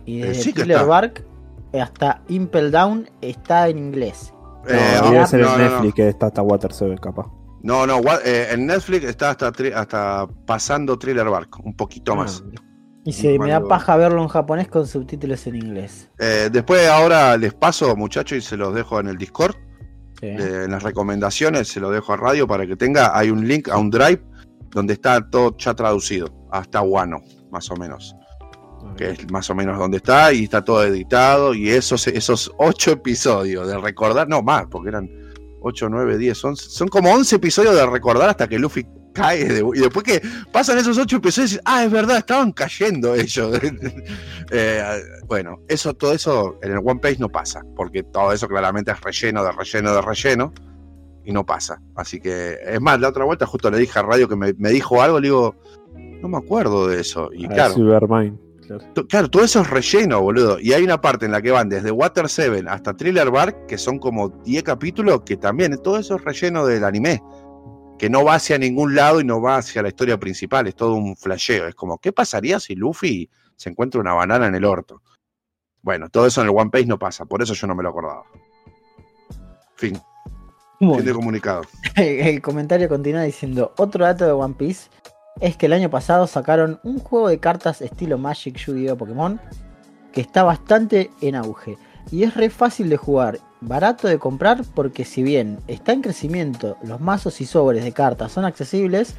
Y 0.06 0.22
Eh, 0.22 0.28
desde 0.28 0.42
sí 0.44 0.54
está. 0.56 0.84
Bark 0.84 1.26
hasta 1.74 2.22
Impel 2.30 2.72
Down 2.72 3.10
está 3.22 3.68
en 3.68 3.78
inglés. 3.78 4.34
Eh, 4.68 4.98
no, 5.00 5.06
debe 5.10 5.20
no, 5.20 5.28
ser 5.28 5.42
no, 5.42 5.54
en 5.56 5.58
no, 5.62 5.70
Netflix 5.70 5.94
que 5.94 6.08
está 6.10 6.28
hasta 6.28 6.42
Water 6.42 6.74
7, 6.74 6.96
capaz. 7.02 7.28
No, 7.66 7.88
no, 7.88 8.00
eh, 8.24 8.50
en 8.52 8.68
Netflix 8.68 9.06
está 9.06 9.32
hasta, 9.32 9.52
hasta 9.74 10.28
pasando 10.46 11.00
Thriller 11.00 11.28
Bark, 11.28 11.66
un 11.66 11.76
poquito 11.76 12.16
más. 12.16 12.44
Ah, 12.46 12.62
Y 13.06 13.12
si 13.12 13.40
me 13.40 13.50
da 13.50 13.60
paja 13.68 13.96
verlo 13.96 14.22
en 14.22 14.28
japonés 14.28 14.68
con 14.68 14.86
subtítulos 14.86 15.48
en 15.48 15.56
inglés. 15.56 16.12
Eh, 16.20 16.50
después 16.52 16.88
ahora 16.88 17.36
les 17.38 17.56
paso, 17.56 17.96
muchachos, 17.96 18.38
y 18.38 18.42
se 18.42 18.56
los 18.56 18.72
dejo 18.76 19.00
en 19.00 19.08
el 19.08 19.18
Discord. 19.18 19.56
Sí. 20.20 20.28
eh, 20.28 20.62
en 20.66 20.72
las 20.72 20.84
recomendaciones 20.84 21.68
se 21.68 21.80
lo 21.80 21.90
dejo 21.90 22.14
a 22.14 22.18
radio 22.18 22.48
para 22.48 22.68
que 22.68 22.76
tenga. 22.76 23.18
Hay 23.18 23.32
un 23.32 23.48
link 23.48 23.68
a 23.70 23.78
un 23.78 23.90
drive 23.90 24.22
donde 24.70 24.94
está 24.94 25.28
todo 25.28 25.58
ya 25.58 25.74
traducido, 25.74 26.28
hasta 26.52 26.84
Wano, 26.84 27.18
más 27.50 27.72
o 27.72 27.76
menos. 27.76 28.16
Que 28.96 29.10
es 29.10 29.32
más 29.32 29.50
o 29.50 29.56
menos 29.56 29.80
donde 29.80 29.98
está 29.98 30.32
y 30.32 30.44
está 30.44 30.64
todo 30.64 30.84
editado. 30.84 31.56
Y 31.56 31.72
esos, 31.72 32.06
esos 32.08 32.52
ocho 32.60 32.92
episodios 32.92 33.68
de 33.68 33.76
recordar, 33.80 34.28
no 34.28 34.44
más, 34.44 34.68
porque 34.70 34.90
eran 34.90 35.10
8, 35.68 35.90
9, 35.90 36.18
10, 36.20 36.46
11. 36.46 36.70
Son 36.70 36.88
como 36.88 37.12
11 37.12 37.38
episodios 37.38 37.74
de 37.76 37.86
recordar 37.88 38.30
hasta 38.30 38.48
que 38.48 38.60
Luffy 38.60 38.86
cae. 39.14 39.46
de- 39.46 39.66
y 39.74 39.80
después 39.80 40.04
que 40.04 40.22
pasan 40.52 40.78
esos 40.78 40.98
ocho 41.00 41.16
episodios, 41.18 41.54
y 41.54 41.60
ah, 41.66 41.84
es 41.86 41.92
verdad, 41.92 42.18
estaban 42.18 42.52
cayendo 42.52 43.16
ellos. 43.16 43.60
Eh, 44.52 44.84
bueno, 45.28 45.58
eso, 45.68 45.96
todo 45.96 46.14
eso 46.14 46.60
en 46.62 46.74
el 46.74 46.78
One 46.78 47.00
Piece 47.02 47.18
no 47.20 47.30
pasa, 47.30 47.64
porque 47.76 48.04
todo 48.04 48.32
eso 48.32 48.48
claramente 48.48 48.92
es 48.92 49.02
relleno 49.02 49.44
de 49.44 49.52
relleno 49.52 49.92
de 49.96 50.02
relleno 50.04 50.54
y 51.24 51.32
no 51.32 51.44
pasa. 51.44 51.82
Así 51.96 52.20
que, 52.20 52.60
es 52.64 52.80
más, 52.80 53.00
la 53.00 53.10
otra 53.10 53.26
vuelta 53.26 53.48
justo 53.48 53.72
le 53.72 53.80
dije 53.80 53.98
a 53.98 54.04
Radio 54.04 54.30
que 54.30 54.36
me, 54.36 54.54
me 54.60 54.70
dijo 54.70 55.02
algo, 55.02 55.20
le 55.20 55.30
digo, 55.30 55.56
no 56.22 56.28
me 56.30 56.38
acuerdo 56.38 56.88
de 56.88 57.02
eso. 57.02 57.32
Y 57.34 57.46
Ah, 57.48 57.50
claro, 57.50 57.74
Silvermine. 57.74 58.38
Claro. 58.68 58.84
to- 58.94 59.08
claro, 59.08 59.30
todo 59.30 59.44
eso 59.44 59.62
es 59.62 59.70
relleno, 59.70 60.22
boludo. 60.22 60.60
Y 60.60 60.74
hay 60.74 60.84
una 60.84 61.00
parte 61.02 61.26
en 61.26 61.32
la 61.32 61.42
que 61.42 61.52
van 61.52 61.70
desde 61.70 61.92
Water 61.92 62.28
7 62.30 62.64
hasta 62.68 62.96
Thriller 62.96 63.30
Bark, 63.32 63.66
que 63.68 63.78
son 63.78 64.00
como 64.00 64.30
10 64.30 64.64
capítulos, 64.64 65.22
que 65.26 65.38
también 65.38 65.78
todo 65.84 65.98
eso 65.98 66.16
es 66.16 66.24
relleno 66.24 66.66
del 66.66 66.84
anime. 66.84 67.22
Que 67.98 68.10
no 68.10 68.26
va 68.26 68.36
hacia 68.36 68.58
ningún 68.58 68.94
lado 68.94 69.22
y 69.22 69.24
no 69.24 69.42
va 69.42 69.58
hacia 69.58 69.82
la 69.82 69.88
historia 69.88 70.20
principal, 70.20 70.68
es 70.68 70.76
todo 70.76 70.96
un 70.96 71.16
flasheo. 71.16 71.68
Es 71.68 71.76
como, 71.76 71.98
¿qué 71.98 72.12
pasaría 72.12 72.60
si 72.60 72.76
Luffy 72.76 73.30
se 73.56 73.70
encuentra 73.70 74.02
una 74.02 74.14
banana 74.14 74.48
en 74.48 74.56
el 74.56 74.66
orto? 74.66 75.02
Bueno, 75.82 76.10
todo 76.10 76.26
eso 76.26 76.42
en 76.42 76.48
el 76.50 76.54
One 76.56 76.72
Piece 76.72 76.88
no 76.88 77.00
pasa, 77.00 77.26
por 77.26 77.42
eso 77.42 77.54
yo 77.54 77.68
no 77.68 77.76
me 77.76 77.84
lo 77.84 77.90
acordaba. 77.90 78.24
Fin, 79.76 79.98
Bueno. 80.80 80.96
fin 80.98 81.06
de 81.06 81.14
comunicado. 81.14 81.62
El 81.96 82.42
comentario 82.42 82.90
continúa 82.90 83.22
diciendo, 83.24 83.74
otro 83.78 84.04
dato 84.06 84.26
de 84.26 84.32
One 84.32 84.56
Piece 84.58 84.90
es 85.40 85.58
que 85.58 85.66
el 85.66 85.74
año 85.74 85.90
pasado 85.90 86.28
sacaron 86.28 86.80
un 86.84 87.00
juego 87.00 87.28
de 87.28 87.40
cartas 87.40 87.82
estilo 87.82 88.18
Magic, 88.18 88.58
Yu-Gi-Oh! 88.58 88.98
Pokémon 88.98 89.40
que 90.14 90.22
está 90.22 90.44
bastante 90.44 91.12
en 91.22 91.36
auge 91.36 91.78
y 92.12 92.24
es 92.24 92.36
re 92.36 92.50
fácil 92.50 92.90
de 92.90 92.98
jugar, 92.98 93.40
barato 93.62 94.08
de 94.08 94.20
comprar 94.20 94.64
porque 94.74 95.04
si 95.04 95.24
bien 95.24 95.60
está 95.68 95.92
en 95.92 96.02
crecimiento, 96.02 96.78
los 96.84 97.02
mazos 97.02 97.42
y 97.42 97.46
sobres 97.46 97.84
de 97.84 97.92
cartas 97.92 98.32
son 98.32 98.46
accesibles, 98.46 99.16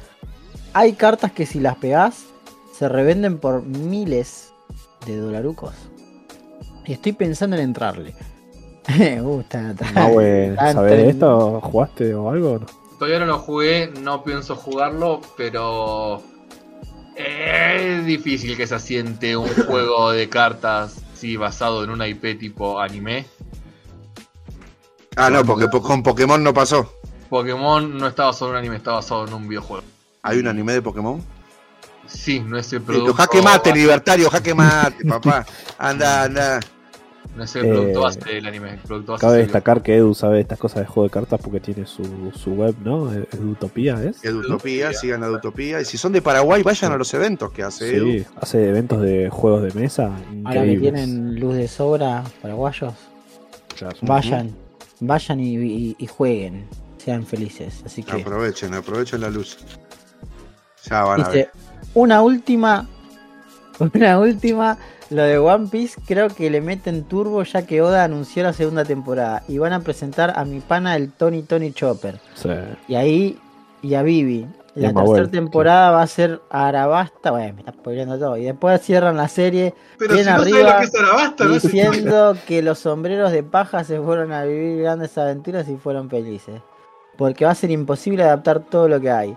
hay 0.73 0.93
cartas 0.93 1.31
que 1.31 1.45
si 1.45 1.59
las 1.59 1.75
pegás 1.77 2.25
se 2.73 2.89
revenden 2.89 3.37
por 3.37 3.63
miles 3.63 4.53
de 5.05 5.17
dolarucos. 5.17 5.73
Y 6.85 6.93
estoy 6.93 7.11
pensando 7.13 7.55
en 7.57 7.63
entrarle. 7.63 8.13
Me 8.97 9.21
gusta. 9.21 9.75
Ah, 9.95 10.09
Tanto 10.55 10.73
¿sabes 10.73 11.07
esto? 11.09 11.61
¿Jugaste 11.61 12.13
o 12.15 12.29
algo? 12.29 12.61
Todavía 12.97 13.19
no 13.19 13.25
lo 13.27 13.39
jugué, 13.39 13.91
no 14.01 14.23
pienso 14.23 14.55
jugarlo, 14.55 15.21
pero 15.37 16.23
es 17.15 18.05
difícil 18.05 18.57
que 18.57 18.65
se 18.67 18.75
asiente 18.75 19.37
un 19.37 19.47
juego 19.67 20.11
de 20.11 20.29
cartas 20.29 20.95
sí, 21.13 21.35
basado 21.37 21.83
en 21.83 21.89
una 21.91 22.07
IP 22.07 22.39
tipo 22.39 22.79
anime. 22.79 23.25
Ah, 25.15 25.29
no, 25.29 25.43
porque 25.43 25.67
po- 25.67 25.81
con 25.81 26.03
Pokémon 26.03 26.43
no 26.43 26.53
pasó. 26.53 26.93
Pokémon 27.29 27.97
no 27.97 28.07
está 28.07 28.25
basado 28.25 28.47
en 28.47 28.51
un 28.51 28.57
anime, 28.59 28.75
está 28.77 28.91
basado 28.93 29.27
en 29.27 29.33
un 29.33 29.47
videojuego. 29.47 29.83
¿Hay 30.23 30.37
un 30.39 30.47
anime 30.47 30.73
de 30.73 30.81
Pokémon? 30.81 31.23
Sí, 32.07 32.39
no 32.39 32.57
es 32.57 32.71
el 32.71 32.79
Listo, 32.79 32.93
producto. 32.93 33.13
jaque 33.15 33.41
mate, 33.41 33.69
base- 33.71 33.81
libertario, 33.81 34.29
jaque 34.29 34.53
mate, 34.55 35.05
papá. 35.05 35.45
Anda, 35.77 36.23
anda. 36.23 36.59
No 37.35 37.43
es 37.43 37.55
el 37.55 37.67
producto 37.67 37.99
Eh, 37.99 38.01
base 38.01 38.19
del 38.33 38.45
anime. 38.47 38.71
El 38.71 38.79
producto 38.79 39.11
base 39.11 39.21
Cabe 39.25 39.37
destacar 39.37 39.83
que 39.83 39.95
Edu 39.95 40.13
sabe 40.15 40.39
estas 40.41 40.57
cosas 40.57 40.79
de 40.81 40.87
juego 40.87 41.03
de 41.07 41.09
cartas 41.11 41.39
porque 41.43 41.59
tiene 41.59 41.85
su, 41.85 42.03
su 42.35 42.51
web, 42.51 42.75
¿no? 42.83 43.11
Edutopía, 43.13 44.01
¿es? 44.03 44.23
Edutopía, 44.25 44.91
sigan 44.93 45.23
a 45.23 45.27
Edutopía. 45.27 45.79
Y 45.81 45.85
si 45.85 45.97
son 45.97 46.13
de 46.13 46.21
Paraguay, 46.21 46.63
vayan 46.63 46.91
a 46.93 46.97
los 46.97 47.13
eventos 47.13 47.51
que 47.51 47.61
hace 47.63 47.95
Edu. 47.97 48.11
Sí, 48.11 48.25
hace 48.41 48.69
eventos 48.69 49.01
de 49.01 49.29
juegos 49.29 49.61
de 49.63 49.79
mesa 49.79 50.11
Ahora 50.45 50.63
que 50.63 50.77
tienen 50.77 51.39
luz 51.39 51.55
de 51.55 51.67
sobra, 51.67 52.23
paraguayos, 52.41 52.93
Claro. 53.77 53.95
vayan, 54.01 54.55
vayan 54.99 55.39
y, 55.39 55.55
y- 55.57 55.95
y 55.99 56.07
jueguen, 56.07 56.67
sean 56.97 57.23
felices. 57.23 57.83
Así 57.85 58.01
que 58.01 58.13
Aprovechen, 58.21 58.73
aprovechen 58.73 59.21
la 59.21 59.29
luz. 59.29 59.59
Ya 60.89 61.03
van 61.03 61.21
a 61.21 61.29
ver. 61.29 61.51
una 61.93 62.21
última, 62.23 62.87
una 63.93 64.17
última, 64.19 64.77
lo 65.09 65.23
de 65.23 65.37
One 65.37 65.67
Piece 65.69 65.99
creo 66.05 66.27
que 66.29 66.49
le 66.49 66.61
meten 66.61 67.03
turbo 67.03 67.43
ya 67.43 67.65
que 67.65 67.81
Oda 67.81 68.03
anunció 68.03 68.43
la 68.43 68.53
segunda 68.53 68.83
temporada 68.83 69.43
y 69.47 69.57
van 69.57 69.73
a 69.73 69.79
presentar 69.79 70.33
a 70.37 70.43
mi 70.45 70.59
pana 70.59 70.95
el 70.95 71.11
Tony 71.11 71.43
Tony 71.43 71.71
Chopper 71.71 72.19
Sí. 72.35 72.49
y 72.87 72.95
ahí 72.95 73.39
y 73.81 73.93
a 73.93 74.01
Vivi. 74.03 74.47
La 74.75 74.93
tercera 74.93 75.27
temporada 75.27 75.89
va 75.89 76.03
a 76.03 76.07
ser 76.07 76.39
Arabasta, 76.51 77.31
bueno, 77.31 77.53
me 77.55 77.59
está 77.61 77.71
spoileando 77.71 78.19
todo. 78.19 78.37
Y 78.37 78.43
después 78.43 78.79
cierran 78.81 79.17
la 79.17 79.27
serie 79.27 79.73
Pero 79.97 80.13
bien 80.13 80.25
si 80.25 80.29
no 80.31 80.35
arriba, 80.37 80.57
sabes 80.69 80.73
lo 80.73 80.79
que 80.79 80.85
es 80.85 81.03
Arabasta, 81.03 81.45
no 81.45 81.59
se 81.59 81.67
diciendo 81.67 82.37
que 82.47 82.61
los 82.61 82.77
sombreros 82.79 83.31
de 83.31 83.41
paja 83.41 83.83
se 83.83 83.99
fueron 83.99 84.31
a 84.33 84.43
vivir 84.43 84.83
grandes 84.83 85.17
aventuras 85.17 85.67
y 85.67 85.77
fueron 85.77 86.11
felices. 86.11 86.61
Porque 87.17 87.45
va 87.45 87.51
a 87.51 87.55
ser 87.55 87.71
imposible 87.71 88.23
adaptar 88.23 88.59
todo 88.59 88.87
lo 88.87 89.01
que 89.01 89.09
hay. 89.09 89.35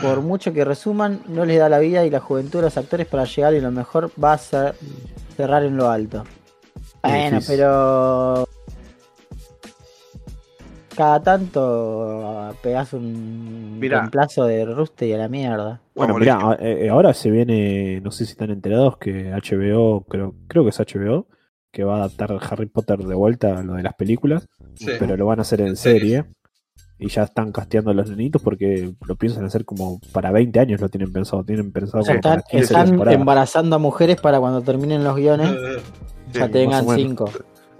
Por 0.00 0.20
mucho 0.20 0.52
que 0.52 0.64
resuman, 0.64 1.20
no 1.28 1.44
les 1.44 1.58
da 1.58 1.68
la 1.68 1.78
vida 1.78 2.04
y 2.06 2.10
la 2.10 2.20
juventud 2.20 2.60
a 2.60 2.62
los 2.62 2.76
actores 2.76 3.06
para 3.06 3.24
llegar 3.24 3.54
y 3.54 3.60
lo 3.60 3.70
mejor 3.70 4.10
va 4.22 4.32
a 4.34 4.38
ser 4.38 4.74
cerrar 5.36 5.64
en 5.64 5.76
lo 5.76 5.90
alto. 5.90 6.24
Bueno, 7.02 7.40
pero 7.46 8.48
cada 10.96 11.22
tanto 11.22 12.54
pegas 12.62 12.92
un 12.92 13.78
Mirá. 13.80 14.00
reemplazo 14.00 14.44
de 14.44 14.64
Ruste 14.66 15.06
y 15.08 15.12
a 15.14 15.18
la 15.18 15.28
mierda. 15.28 15.80
Bueno, 15.94 16.18
listo. 16.18 16.56
eh, 16.60 16.88
ahora 16.90 17.14
se 17.14 17.30
viene, 17.30 18.00
no 18.02 18.10
sé 18.10 18.24
si 18.26 18.32
están 18.32 18.50
enterados 18.50 18.98
que 18.98 19.32
HBO, 19.32 20.04
creo, 20.08 20.34
creo 20.48 20.64
que 20.64 20.70
es 20.70 20.78
HBO, 20.78 21.26
que 21.70 21.84
va 21.84 21.94
a 21.94 21.98
adaptar 22.04 22.38
Harry 22.50 22.66
Potter 22.66 22.98
de 22.98 23.14
vuelta 23.14 23.58
a 23.58 23.62
lo 23.62 23.74
de 23.74 23.82
las 23.82 23.94
películas, 23.94 24.46
Sí. 24.74 24.92
pero 24.98 25.16
lo 25.16 25.26
van 25.26 25.38
a 25.38 25.42
hacer 25.42 25.60
en 25.62 25.76
serie. 25.76 26.24
Y 27.04 27.08
ya 27.08 27.24
están 27.24 27.50
casteando 27.52 27.90
a 27.90 27.94
los 27.94 28.08
nenitos 28.08 28.40
porque 28.40 28.92
lo 29.06 29.16
piensan 29.16 29.44
hacer 29.44 29.64
como 29.64 30.00
para 30.12 30.30
20 30.30 30.60
años 30.60 30.80
lo 30.80 30.88
tienen 30.88 31.12
pensado. 31.12 31.42
Tienen 31.44 31.72
pensado 31.72 32.02
O 32.02 32.04
sea, 32.04 32.14
como 32.14 32.22
para 32.22 32.36
están, 32.36 32.50
15 32.50 32.64
están 32.64 32.86
temporadas. 32.90 33.18
embarazando 33.20 33.76
a 33.76 33.78
mujeres 33.80 34.20
para 34.20 34.38
cuando 34.38 34.62
terminen 34.62 35.02
los 35.04 35.16
guiones 35.16 35.50
Sí, 36.32 36.38
ya 36.38 36.48
tengan 36.48 36.84
más 36.86 36.94
o 36.94 36.96
menos. 36.96 37.08
cinco. 37.08 37.30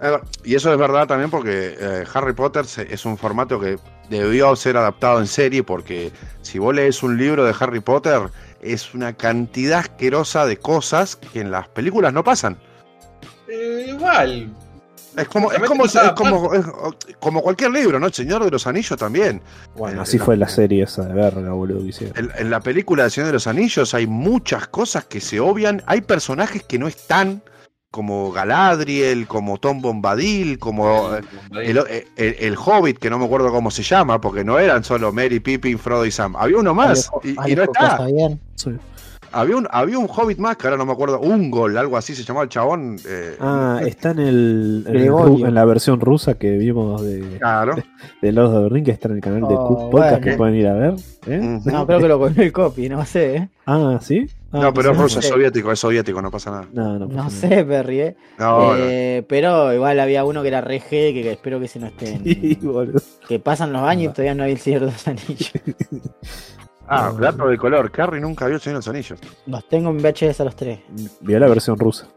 Eh, 0.01 0.17
Y 0.43 0.55
eso 0.55 0.71
es 0.73 0.77
verdad 0.77 1.07
también 1.07 1.29
porque 1.31 1.75
eh, 1.79 2.03
Harry 2.13 2.33
Potter 2.33 2.65
se- 2.65 2.93
es 2.93 3.05
un 3.05 3.17
formato 3.17 3.59
que 3.59 3.77
debió 4.09 4.53
ser 4.57 4.75
adaptado 4.75 5.19
en 5.21 5.27
serie 5.27 5.63
porque 5.63 6.11
si 6.41 6.59
vos 6.59 6.75
lees 6.75 7.01
un 7.01 7.17
libro 7.17 7.45
de 7.45 7.55
Harry 7.57 7.79
Potter 7.79 8.23
es 8.61 8.93
una 8.93 9.13
cantidad 9.13 9.79
asquerosa 9.79 10.45
de 10.45 10.57
cosas 10.57 11.15
que 11.15 11.39
en 11.39 11.49
las 11.51 11.69
películas 11.69 12.11
no 12.13 12.23
pasan. 12.25 12.57
Eh, 13.47 13.85
igual. 13.89 14.53
Es 15.17 15.27
como, 15.27 15.51
es 15.51 15.59
como, 15.61 15.85
es 15.85 15.93
como, 16.15 16.53
es 16.53 16.65
como 17.19 17.41
cualquier 17.41 17.71
libro, 17.71 17.99
¿no? 17.99 18.07
El 18.07 18.13
Señor 18.13 18.43
de 18.43 18.51
los 18.51 18.65
Anillos 18.67 18.97
también. 18.97 19.41
Bueno, 19.75 19.99
Eh, 19.99 20.03
así 20.03 20.17
la- 20.17 20.25
fue 20.25 20.37
la 20.37 20.49
serie 20.49 20.83
esa 20.83 21.03
de 21.05 21.13
verga, 21.13 21.51
boludo, 21.53 21.79
que 21.81 21.87
hicieron. 21.89 22.17
En, 22.17 22.31
en 22.37 22.49
la 22.49 22.59
película 22.59 23.03
del 23.03 23.11
Señor 23.11 23.27
de 23.27 23.33
los 23.33 23.47
Anillos 23.47 23.93
hay 23.93 24.07
muchas 24.07 24.67
cosas 24.67 25.05
que 25.05 25.21
se 25.21 25.39
obvian. 25.39 25.83
Hay 25.85 26.01
personajes 26.01 26.63
que 26.63 26.79
no 26.79 26.87
están, 26.87 27.43
como 27.91 28.31
Galadriel, 28.31 29.27
como 29.27 29.59
Tom 29.59 29.79
Bombadil, 29.81 30.57
como 30.57 31.13
eh, 31.15 31.21
el, 31.61 31.77
el- 32.17 32.35
el 32.39 32.55
Hobbit, 32.57 32.97
que 32.97 33.09
no 33.11 33.19
me 33.19 33.25
acuerdo 33.25 33.51
cómo 33.51 33.69
se 33.69 33.83
llama, 33.83 34.19
porque 34.19 34.43
no 34.43 34.57
eran 34.57 34.83
solo 34.83 35.11
Mary, 35.13 35.39
Pippin, 35.39 35.77
Frodo 35.77 36.05
y 36.05 36.11
Sam. 36.11 36.35
Había 36.35 36.57
uno 36.57 36.73
más 36.73 37.11
Alejo- 37.11 37.21
y, 37.47 37.51
y 37.51 37.55
no 37.55 37.63
está. 37.63 37.79
Casabian. 37.91 38.39
Sí. 38.55 38.71
Había 39.33 39.57
un, 39.57 39.67
había 39.71 39.97
un 39.97 40.07
Hobbit 40.07 40.37
más, 40.37 40.55
que 40.57 40.67
ahora 40.67 40.77
no 40.77 40.85
me 40.85 40.91
acuerdo, 40.93 41.19
un 41.19 41.49
gol, 41.51 41.75
algo 41.77 41.97
así 41.97 42.13
se 42.15 42.23
llamaba 42.23 42.43
el 42.43 42.49
chabón. 42.49 42.97
eh, 43.07 43.35
Ah, 43.39 43.81
está 43.85 44.11
en, 44.11 44.19
el, 44.19 44.83
en, 44.87 44.95
el 44.95 45.45
en 45.45 45.53
la 45.55 45.65
versión 45.65 45.99
rusa 45.99 46.35
que 46.35 46.51
vimos 46.51 47.01
de, 47.03 47.37
Claro. 47.39 47.75
de 48.21 48.31
Lords 48.31 48.53
of 48.53 48.63
the 48.63 48.69
Rings, 48.69 48.85
que 48.85 48.91
está 48.91 49.07
en 49.09 49.15
el 49.15 49.21
canal 49.21 49.41
de 49.41 49.47
Oh, 49.57 49.67
Cook 49.67 49.91
Podcast, 49.91 50.11
bueno. 50.11 50.25
que 50.25 50.37
pueden 50.37 50.55
ir 50.55 50.67
a 50.67 50.73
ver. 50.75 50.93
¿eh? 51.27 51.59
No, 51.65 51.85
creo 51.87 51.99
que 51.99 52.07
lo 52.07 52.19
cogió 52.19 52.43
el 52.43 52.51
copy, 52.51 52.89
no 52.89 53.03
sé, 53.05 53.35
¿eh? 53.35 53.49
Ah, 53.65 53.97
¿sí? 54.01 54.27
Ah, 54.51 54.59
No, 54.61 54.73
pero 54.73 54.91
es 54.91 54.97
sé. 54.97 55.03
ruso, 55.03 55.19
es 55.19 55.25
sé. 55.25 55.31
soviético, 55.31 55.71
es 55.71 55.79
soviético, 55.79 56.21
no 56.21 56.29
pasa 56.29 56.51
nada. 56.51 56.67
No, 56.71 56.99
no, 56.99 57.07
No 57.07 57.23
pasa 57.23 57.29
sé, 57.49 57.65
Perry, 57.65 57.99
¿eh? 58.01 58.15
No, 58.37 58.75
no. 58.75 58.75
Eh, 58.77 59.23
Pero 59.27 59.73
igual 59.73 59.99
había 59.99 60.23
uno 60.25 60.43
que 60.43 60.49
era 60.49 60.61
re 60.61 60.79
G, 60.79 60.89
que, 61.13 61.21
que 61.23 61.31
espero 61.31 61.59
que 61.59 61.67
se 61.67 61.79
no. 61.79 61.89
Sí, 62.23 62.59
boludo. 62.61 62.99
Que 63.27 63.39
pasan 63.39 63.73
los 63.73 63.81
años 63.81 64.11
y 64.11 64.13
todavía 64.13 64.35
no 64.35 64.43
hay 64.43 64.51
el 64.51 64.59
Señor 64.59 64.81
de 64.81 64.85
los 64.87 65.07
Anillos. 65.07 65.51
Ah, 66.87 67.13
dato 67.19 67.47
de 67.47 67.57
color. 67.57 67.89
Carrie 67.91 68.19
nunca 68.21 68.45
vio 68.45 68.55
el 68.55 68.61
Señor 68.61 68.75
de 68.75 68.79
los 68.79 68.87
Anillos. 68.89 69.19
Los 69.47 69.67
tengo 69.69 69.89
en 69.89 69.97
VHS 69.97 70.41
a 70.41 70.43
los 70.45 70.55
tres. 70.55 70.79
Vio 71.21 71.39
la 71.39 71.47
versión 71.47 71.77
rusa. 71.77 72.07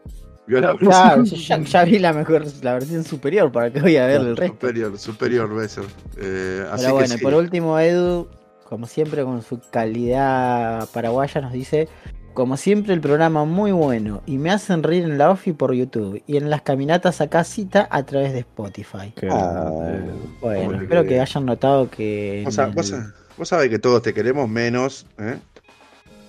Vio 0.46 0.60
la 0.60 0.74
Claro, 0.76 1.24
ya, 1.24 1.58
ya 1.58 1.84
vi 1.84 1.98
la 1.98 2.12
mejor, 2.12 2.44
la 2.62 2.74
versión 2.74 3.02
superior, 3.04 3.50
¿para 3.50 3.70
que 3.72 3.80
voy 3.80 3.96
a 3.96 4.06
ver 4.06 4.20
el 4.20 4.36
resto? 4.36 4.54
superior, 4.54 4.98
superior 4.98 5.54
beso. 5.54 5.82
Eh, 6.18 6.64
así 6.70 6.82
Pero 6.84 6.94
bueno, 6.94 7.08
que 7.14 7.18
sí. 7.18 7.24
por 7.24 7.34
último, 7.34 7.78
Edu, 7.80 8.28
como 8.68 8.86
siempre 8.86 9.24
con 9.24 9.42
su 9.42 9.60
calidad 9.70 10.88
paraguaya, 10.92 11.40
nos 11.40 11.52
dice, 11.52 11.88
como 12.32 12.56
siempre 12.56 12.92
el 12.94 13.00
programa 13.00 13.44
muy 13.44 13.72
bueno 13.72 14.22
y 14.26 14.38
me 14.38 14.50
hacen 14.50 14.82
reír 14.82 15.04
en 15.04 15.18
la 15.18 15.30
OFI 15.30 15.52
por 15.52 15.72
YouTube 15.74 16.22
y 16.26 16.36
en 16.36 16.48
las 16.50 16.62
caminatas 16.62 17.20
a 17.20 17.28
casita 17.28 17.88
a 17.90 18.04
través 18.04 18.32
de 18.32 18.40
Spotify. 18.40 19.12
Que- 19.16 19.28
Oh. 19.30 19.82
eh, 19.84 20.10
Bueno, 20.40 20.64
Bueno, 20.66 20.82
espero 20.82 21.02
que- 21.02 21.08
que 21.08 21.20
hayan 21.20 21.44
notado 21.46 21.90
que... 21.90 22.44
Sab- 22.50 22.72
vos 22.74 22.90
el- 22.92 22.98
sab- 22.98 23.12
vos 23.36 23.48
sabés 23.48 23.68
que 23.70 23.78
todos 23.78 24.02
te 24.02 24.14
queremos 24.14 24.48
menos, 24.48 25.06
¿eh? 25.18 25.38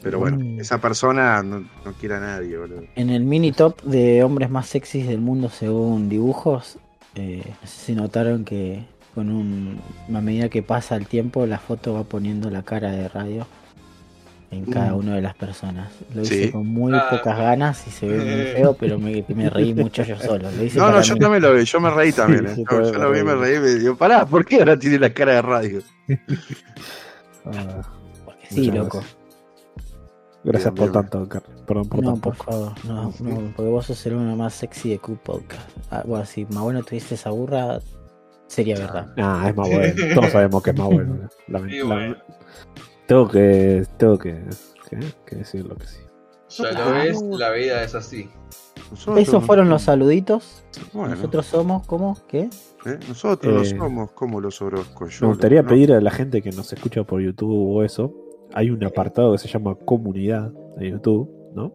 Pero 0.02 0.20
bueno, 0.20 0.38
Mm. 0.38 0.60
esa 0.60 0.80
persona 0.80 1.42
no, 1.44 1.62
no 1.84 1.94
quiere 2.00 2.16
a 2.16 2.20
nadie, 2.20 2.58
boludo. 2.58 2.84
En 2.96 3.10
el 3.10 3.24
mini 3.24 3.52
top 3.52 3.82
de 3.84 4.24
hombres 4.24 4.50
más 4.50 4.68
sexys 4.68 5.08
del 5.08 5.20
mundo 5.20 5.50
según 5.50 6.08
dibujos, 6.10 6.78
eh, 7.16 7.44
no 7.62 7.68
sé 7.68 7.86
si 7.88 7.96
notaron 7.96 8.46
que 8.46 8.86
con 9.16 9.30
un, 9.32 9.82
a 10.14 10.22
medida 10.22 10.50
que 10.50 10.62
pasa 10.62 10.96
el 10.96 11.08
tiempo 11.08 11.46
la 11.48 11.58
foto 11.58 11.94
va 11.96 12.04
poniendo 12.04 12.50
la 12.52 12.62
cara 12.64 12.92
de 12.92 13.08
radio 13.10 13.48
en 14.52 14.66
cada 14.66 14.92
Mm. 14.94 14.98
una 14.98 15.16
de 15.16 15.22
las 15.22 15.36
personas. 15.36 15.92
Lo 16.16 16.24
Sí. 16.24 16.36
hice 16.36 16.52
con 16.52 16.66
muy 16.68 16.94
Ah. 16.94 17.08
pocas 17.10 17.38
ganas 17.38 17.86
y 17.88 17.92
se 17.92 18.08
ve 18.08 18.18
muy 18.18 18.46
feo, 18.56 18.74
pero 18.80 18.98
me, 19.00 19.24
me 19.28 19.50
reí 19.50 19.74
mucho 19.74 20.04
yo 20.04 20.18
solo. 20.20 20.50
Lo 20.52 20.64
hice 20.64 20.80
No, 20.80 20.90
no, 20.92 21.02
yo 21.02 21.14
mí. 21.16 21.20
también 21.20 21.44
lo 21.44 21.54
vi, 21.54 21.66
yo 21.66 21.80
me 21.82 21.90
reí 21.90 22.12
también. 22.14 22.56
Sí, 22.56 22.62
¿eh? 22.62 22.66
Yo, 22.72 22.80
lo 22.94 23.12
vi, 23.12 23.24
me 23.24 23.36
reí. 23.36 23.58
reí, 23.58 23.60
me 23.60 23.80
digo, 23.80 23.96
pará, 23.98 24.26
¿por 24.26 24.46
qué 24.46 24.60
ahora 24.60 24.78
tiene 24.78 25.00
la 25.00 25.14
cara 25.14 25.34
de 25.34 25.42
radio? 25.42 25.82
ah, 27.46 27.82
Porque 28.26 28.46
sí, 28.50 28.62
Muchas 28.72 28.76
loco. 28.76 29.04
gracias 30.44 30.74
Bien, 30.74 30.76
por 30.76 30.92
bien. 31.04 31.10
tanto, 31.12 31.30
Car- 31.30 31.44
Perdón 31.68 31.90
por 31.90 32.02
No, 32.04 32.12
tanto. 32.14 32.30
por 32.30 32.36
favor, 32.38 32.72
no, 32.86 33.14
no, 33.20 33.54
porque 33.56 33.70
vos 33.72 33.86
sos 33.86 34.06
el 34.06 34.14
uno 34.14 34.36
más 34.38 34.54
sexy 34.54 34.90
de 34.92 35.00
Q 35.00 35.18
Podcast. 35.22 35.70
Ah, 35.92 36.04
bueno, 36.06 36.26
si 36.26 36.46
más 36.46 36.64
bueno 36.64 36.82
tuviste 36.84 37.16
esa 37.16 37.30
burra, 37.32 37.80
sería 38.48 38.78
verdad. 38.80 39.14
Ah, 39.18 39.48
es 39.50 39.56
más 39.56 39.68
bueno. 39.68 39.94
Todos 40.16 40.32
sabemos 40.32 40.64
que 40.64 40.70
es 40.70 40.78
más 40.78 40.88
bueno. 40.88 41.30
Y 41.48 41.52
lament- 41.52 42.18
Tengo 43.08 43.28
que, 43.28 43.86
tengo 43.98 44.18
que, 44.18 44.36
que, 44.90 45.00
que 45.26 45.36
decir 45.38 45.66
lo 45.66 45.76
que 45.76 45.86
sí. 45.88 46.00
Ya 46.50 46.72
lo 46.72 46.92
ves, 46.94 47.22
la 47.22 47.52
vida 47.52 47.84
es 47.84 47.96
así. 47.96 48.30
Nosotros 48.92 49.20
Esos 49.20 49.34
no 49.36 49.42
fueron 49.42 49.70
los 49.70 49.82
saluditos. 49.82 50.64
Bueno, 50.94 51.16
Nosotros 51.16 51.46
somos, 51.46 51.86
¿cómo? 51.88 52.18
¿Qué? 52.28 52.50
¿eh? 52.86 53.00
Nosotros 53.08 53.72
Eh, 53.72 53.76
no 53.76 53.86
somos 53.86 54.12
como 54.12 54.40
los 54.40 54.62
Orozcos. 54.62 55.22
Me 55.22 55.28
gustaría 55.28 55.64
pedir 55.64 55.92
a 55.94 56.00
la 56.02 56.12
gente 56.12 56.42
que 56.42 56.52
nos 56.52 56.72
escucha 56.72 57.04
por 57.04 57.22
YouTube 57.22 57.76
o 57.76 57.84
eso. 57.84 58.14
Hay 58.54 58.70
un 58.70 58.84
apartado 58.86 59.34
que 59.34 59.40
se 59.40 59.48
llama 59.50 59.76
comunidad 59.76 60.52
de 60.78 60.92
YouTube, 60.92 61.30
¿no? 61.54 61.74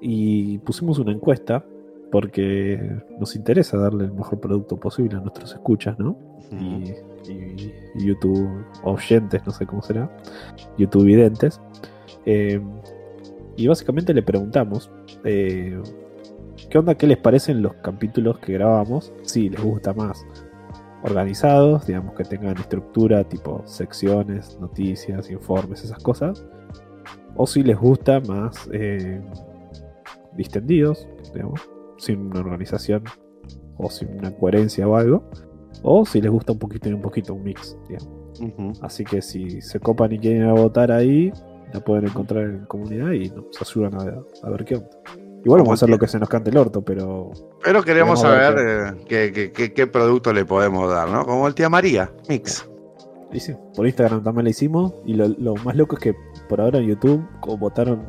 Y 0.00 0.58
pusimos 0.58 0.98
una 0.98 1.12
encuesta 1.12 1.64
porque 2.12 2.78
nos 3.18 3.34
interesa 3.34 3.76
darle 3.76 4.04
el 4.04 4.12
mejor 4.12 4.38
producto 4.40 4.76
posible 4.78 5.16
a 5.16 5.20
nuestros 5.20 5.52
escuchas, 5.52 5.98
¿no? 5.98 6.16
y- 6.52 6.92
y 7.28 7.72
YouTube 7.94 8.64
oyentes, 8.82 9.42
no 9.46 9.52
sé 9.52 9.66
cómo 9.66 9.82
será, 9.82 10.10
YouTube 10.78 11.04
videntes. 11.04 11.60
Eh, 12.26 12.60
y 13.56 13.66
básicamente 13.66 14.12
le 14.12 14.22
preguntamos 14.22 14.90
eh, 15.24 15.80
qué 16.68 16.78
onda, 16.78 16.94
qué 16.96 17.06
les 17.06 17.18
parecen 17.18 17.62
los 17.62 17.74
capítulos 17.74 18.38
que 18.38 18.52
grabamos, 18.54 19.12
si 19.22 19.48
les 19.48 19.62
gusta 19.62 19.92
más 19.94 20.26
organizados, 21.02 21.86
digamos 21.86 22.14
que 22.14 22.24
tengan 22.24 22.56
estructura 22.56 23.24
tipo 23.24 23.62
secciones, 23.66 24.58
noticias, 24.58 25.30
informes, 25.30 25.84
esas 25.84 26.02
cosas, 26.02 26.46
o 27.36 27.46
si 27.46 27.62
les 27.62 27.78
gusta 27.78 28.20
más 28.20 28.68
eh, 28.72 29.20
distendidos, 30.36 31.06
digamos, 31.32 31.60
sin 31.98 32.20
una 32.20 32.40
organización 32.40 33.04
o 33.76 33.90
sin 33.90 34.18
una 34.18 34.30
coherencia 34.34 34.88
o 34.88 34.96
algo. 34.96 35.28
O 35.86 36.04
si 36.06 36.20
les 36.20 36.30
gusta 36.30 36.52
un 36.52 36.58
poquito 36.58 36.88
y 36.88 36.94
un 36.94 37.02
poquito, 37.02 37.34
un 37.34 37.44
mix. 37.44 37.76
digamos. 37.88 38.80
Así 38.82 39.04
que 39.04 39.20
si 39.22 39.60
se 39.60 39.78
copan 39.78 40.10
y 40.12 40.18
quieren 40.18 40.42
ir 40.42 40.48
a 40.48 40.52
votar 40.54 40.90
ahí, 40.90 41.30
la 41.72 41.80
pueden 41.80 42.06
encontrar 42.06 42.44
en 42.44 42.64
comunidad 42.64 43.12
y 43.12 43.28
nos 43.30 43.60
ayudan 43.60 43.94
a, 43.94 44.46
a 44.46 44.50
ver 44.50 44.64
qué 44.64 44.76
onda. 44.76 44.88
Igual 45.44 45.60
vamos 45.60 45.72
a 45.72 45.74
hacer 45.74 45.90
lo 45.90 45.98
que 45.98 46.08
se 46.08 46.18
nos 46.18 46.28
cante 46.28 46.48
el 46.50 46.56
orto, 46.56 46.82
pero 46.82 47.30
Pero 47.62 47.82
queremos 47.82 48.22
saber 48.22 48.56
eh, 48.58 49.04
qué, 49.06 49.30
qué- 49.32 49.52
qué- 49.52 49.72
qué 49.74 49.86
producto 49.86 50.32
le 50.32 50.46
podemos 50.46 50.90
dar, 50.90 51.08
¿no? 51.10 51.26
Como 51.26 51.46
el 51.46 51.54
tía 51.54 51.68
María, 51.68 52.10
Mix. 52.30 52.66
y 53.30 53.40
sí, 53.40 53.52
por 53.76 53.86
Instagram 53.86 54.22
también 54.24 54.44
lo 54.44 54.50
hicimos. 54.50 54.94
Y 55.04 55.12
lo, 55.14 55.28
lo 55.28 55.54
más 55.56 55.76
loco 55.76 55.96
es 55.96 56.00
que 56.02 56.14
por 56.48 56.62
ahora 56.62 56.78
en 56.78 56.86
YouTube 56.86 57.22
como 57.40 57.58
votaron 57.58 58.02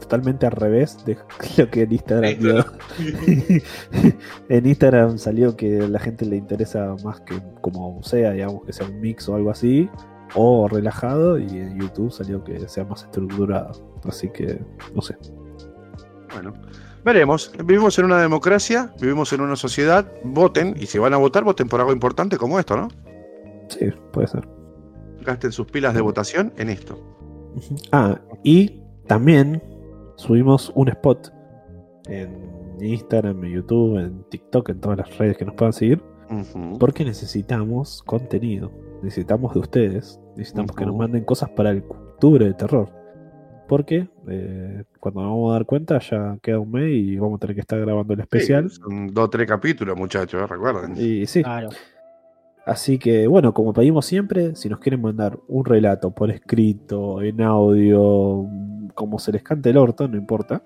totalmente 0.00 0.46
al 0.46 0.52
revés 0.52 1.04
de 1.04 1.18
lo 1.56 1.70
que 1.70 1.82
en 1.82 1.92
Instagram 1.92 2.38
dio. 2.38 2.64
en 4.48 4.66
Instagram 4.66 5.18
salió 5.18 5.56
que 5.56 5.80
a 5.82 5.88
la 5.88 5.98
gente 5.98 6.24
le 6.24 6.36
interesa 6.36 6.96
más 7.04 7.20
que 7.20 7.40
como 7.60 8.02
sea, 8.02 8.32
digamos, 8.32 8.64
que 8.64 8.72
sea 8.72 8.86
un 8.86 9.00
mix 9.00 9.28
o 9.28 9.34
algo 9.34 9.50
así, 9.50 9.88
o 10.34 10.68
relajado, 10.68 11.38
y 11.38 11.48
en 11.48 11.78
YouTube 11.78 12.12
salió 12.12 12.42
que 12.44 12.68
sea 12.68 12.84
más 12.84 13.04
estructurado. 13.04 13.72
Así 14.04 14.28
que, 14.30 14.60
no 14.94 15.02
sé. 15.02 15.16
Bueno, 16.32 16.52
veremos. 17.04 17.52
Vivimos 17.64 17.98
en 17.98 18.04
una 18.06 18.20
democracia, 18.20 18.92
vivimos 19.00 19.32
en 19.32 19.40
una 19.40 19.56
sociedad. 19.56 20.06
Voten, 20.24 20.74
y 20.78 20.86
si 20.86 20.98
van 20.98 21.14
a 21.14 21.16
votar, 21.16 21.44
voten 21.44 21.68
por 21.68 21.80
algo 21.80 21.92
importante 21.92 22.36
como 22.36 22.58
esto, 22.58 22.76
¿no? 22.76 22.88
Sí, 23.68 23.90
puede 24.12 24.28
ser. 24.28 24.46
Gasten 25.22 25.52
sus 25.52 25.66
pilas 25.66 25.94
de 25.94 26.00
votación 26.00 26.52
en 26.56 26.70
esto. 26.70 26.98
Ah, 27.92 28.20
y 28.42 28.80
también 29.06 29.62
subimos 30.18 30.72
un 30.74 30.88
spot 30.88 31.32
en 32.08 32.76
Instagram, 32.80 33.44
en 33.44 33.52
YouTube, 33.52 33.98
en 33.98 34.24
TikTok, 34.24 34.68
en 34.70 34.80
todas 34.80 34.98
las 34.98 35.16
redes 35.16 35.38
que 35.38 35.44
nos 35.44 35.54
puedan 35.54 35.72
seguir, 35.72 36.02
porque 36.78 37.04
necesitamos 37.04 38.02
contenido. 38.02 38.70
Necesitamos 39.02 39.54
de 39.54 39.60
ustedes. 39.60 40.20
Necesitamos 40.36 40.74
que 40.74 40.84
nos 40.84 40.96
manden 40.96 41.24
cosas 41.24 41.48
para 41.50 41.70
el 41.70 41.84
octubre 41.88 42.44
de 42.44 42.54
terror. 42.54 42.92
Porque 43.68 44.08
eh, 44.28 44.84
cuando 44.98 45.20
nos 45.20 45.30
vamos 45.30 45.50
a 45.50 45.52
dar 45.54 45.66
cuenta 45.66 45.98
ya 45.98 46.38
queda 46.42 46.58
un 46.58 46.72
mes 46.72 46.90
y 46.90 47.16
vamos 47.16 47.36
a 47.36 47.40
tener 47.40 47.54
que 47.54 47.60
estar 47.60 47.78
grabando 47.78 48.14
el 48.14 48.20
especial. 48.20 48.70
Sí, 48.70 48.76
son 48.76 49.06
dos 49.08 49.26
o 49.26 49.30
tres 49.30 49.46
capítulos, 49.46 49.96
muchachos, 49.96 50.42
¿eh? 50.42 50.46
recuerden. 50.46 50.94
Y 50.96 51.26
sí, 51.26 51.42
Claro. 51.42 51.68
Así 52.66 52.98
que, 52.98 53.26
bueno, 53.26 53.54
como 53.54 53.72
pedimos 53.72 54.04
siempre, 54.04 54.54
si 54.54 54.68
nos 54.68 54.78
quieren 54.78 55.00
mandar 55.00 55.38
un 55.48 55.64
relato 55.64 56.10
por 56.10 56.30
escrito, 56.30 57.22
en 57.22 57.40
audio, 57.40 58.46
como 58.94 59.18
se 59.18 59.32
les 59.32 59.42
cante 59.42 59.70
el 59.70 59.76
orto, 59.76 60.08
no 60.08 60.16
importa. 60.16 60.62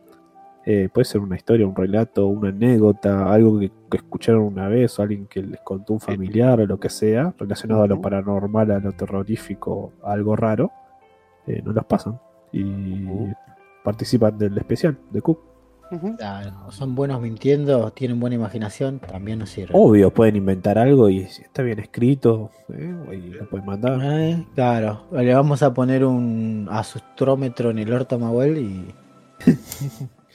Eh, 0.64 0.88
puede 0.92 1.04
ser 1.04 1.20
una 1.20 1.34
historia, 1.36 1.66
un 1.66 1.74
relato, 1.74 2.26
una 2.28 2.50
anécdota, 2.50 3.32
algo 3.32 3.58
que, 3.58 3.70
que 3.90 3.96
escucharon 3.96 4.42
una 4.42 4.68
vez, 4.68 4.96
o 4.98 5.02
alguien 5.02 5.26
que 5.26 5.42
les 5.42 5.60
contó 5.60 5.92
un 5.92 6.00
familiar 6.00 6.60
o 6.60 6.66
lo 6.66 6.78
que 6.78 6.88
sea, 6.88 7.34
relacionado 7.36 7.82
a 7.82 7.88
lo 7.88 8.00
paranormal, 8.00 8.70
a 8.70 8.78
lo 8.78 8.92
terrorífico, 8.92 9.92
a 10.04 10.12
algo 10.12 10.36
raro, 10.36 10.70
eh, 11.48 11.60
nos 11.64 11.74
los 11.74 11.84
pasan 11.84 12.20
y 12.52 13.04
Ujú. 13.04 13.32
participan 13.82 14.38
del 14.38 14.56
especial 14.56 14.96
de 15.10 15.20
Cook. 15.20 15.40
Claro, 16.16 16.70
son 16.70 16.94
buenos 16.94 17.20
mintiendo, 17.20 17.90
tienen 17.90 18.18
buena 18.18 18.36
imaginación, 18.36 18.98
también 18.98 19.38
nos 19.38 19.50
sirve. 19.50 19.74
Obvio, 19.74 20.10
pueden 20.12 20.36
inventar 20.36 20.78
algo 20.78 21.10
y 21.10 21.26
si 21.26 21.42
está 21.42 21.62
bien 21.62 21.78
escrito, 21.80 22.50
eh, 22.72 22.94
y 23.12 23.30
lo 23.30 23.48
pueden 23.48 23.66
mandar. 23.66 24.00
Eh, 24.02 24.46
claro, 24.54 25.04
le 25.12 25.34
vamos 25.34 25.62
a 25.62 25.74
poner 25.74 26.04
un 26.04 26.66
asustrómetro 26.70 27.70
en 27.70 27.78
el 27.78 27.92
orto 27.92 28.14
a 28.14 28.18
Mahuel 28.18 28.58
y, 28.58 28.94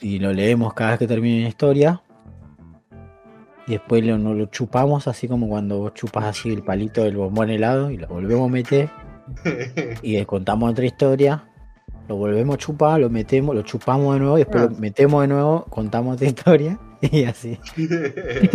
y 0.00 0.18
lo 0.20 0.32
leemos 0.32 0.74
cada 0.74 0.90
vez 0.90 1.00
que 1.00 1.06
termine 1.08 1.40
una 1.40 1.48
historia. 1.48 2.02
Y 3.66 3.72
después 3.72 4.04
lo, 4.04 4.16
lo 4.16 4.46
chupamos 4.46 5.08
así 5.08 5.28
como 5.28 5.48
cuando 5.48 5.78
vos 5.78 5.94
chupas 5.94 6.24
así 6.24 6.50
el 6.50 6.62
palito 6.62 7.02
del 7.02 7.16
bombón 7.16 7.50
helado 7.50 7.90
y 7.90 7.98
lo 7.98 8.06
volvemos 8.06 8.48
a 8.48 8.52
meter 8.52 8.90
y 10.02 10.12
le 10.12 10.24
contamos 10.24 10.70
otra 10.70 10.86
historia. 10.86 11.47
Lo 12.08 12.16
volvemos 12.16 12.54
a 12.54 12.58
chupar, 12.58 13.00
lo 13.00 13.10
metemos, 13.10 13.54
lo 13.54 13.62
chupamos 13.62 14.14
de 14.14 14.20
nuevo 14.20 14.38
y 14.38 14.40
después 14.40 14.64
Ah. 14.64 14.68
lo 14.70 14.76
metemos 14.78 15.20
de 15.22 15.28
nuevo, 15.28 15.64
contamos 15.68 16.14
otra 16.14 16.26
historia 16.26 16.78
y 17.02 17.24
así. 17.24 17.58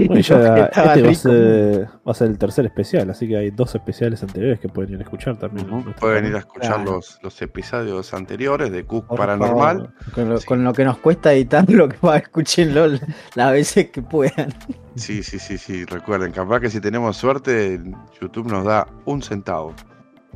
Bueno, 0.07 0.21
ya 0.21 0.65
este 0.65 0.81
va 0.81 1.09
a, 1.11 1.13
ser, 1.13 1.87
va 2.07 2.11
a 2.11 2.13
ser 2.15 2.27
el 2.29 2.37
tercer 2.39 2.65
especial, 2.65 3.09
así 3.11 3.27
que 3.27 3.37
hay 3.37 3.51
dos 3.51 3.75
especiales 3.75 4.21
anteriores 4.23 4.59
que 4.59 4.67
pueden 4.69 4.93
ir 4.93 4.99
a 4.99 5.03
escuchar 5.03 5.37
también. 5.37 5.67
Pueden 5.99 6.25
ir 6.25 6.35
a 6.35 6.39
escuchar 6.39 6.75
Claro. 6.77 6.93
los, 6.93 7.19
los 7.21 7.41
episodios 7.43 8.13
anteriores 8.13 8.71
de 8.71 8.85
Cook 8.85 9.05
Por 9.07 9.17
Paranormal. 9.19 9.77
favor, 9.77 9.93
Con 10.13 10.29
lo, 10.29 10.37
Sí. 10.39 10.45
con 10.47 10.63
lo 10.63 10.73
que 10.73 10.83
nos 10.83 10.97
cuesta 10.97 11.31
editar, 11.33 11.69
lo 11.69 11.87
que 11.87 11.97
va, 12.05 12.17
escúchenlo 12.17 12.87
las 13.35 13.51
veces 13.51 13.91
que 13.91 14.01
puedan. 14.01 14.53
Sí, 14.95 15.21
sí, 15.23 15.37
sí, 15.39 15.57
sí. 15.57 15.85
Recuerden, 15.85 16.31
capaz 16.31 16.59
que 16.59 16.69
si 16.69 16.81
tenemos 16.81 17.15
suerte, 17.17 17.79
YouTube 18.19 18.47
nos 18.51 18.65
da 18.65 18.87
un 19.05 19.21
centavo. 19.21 19.73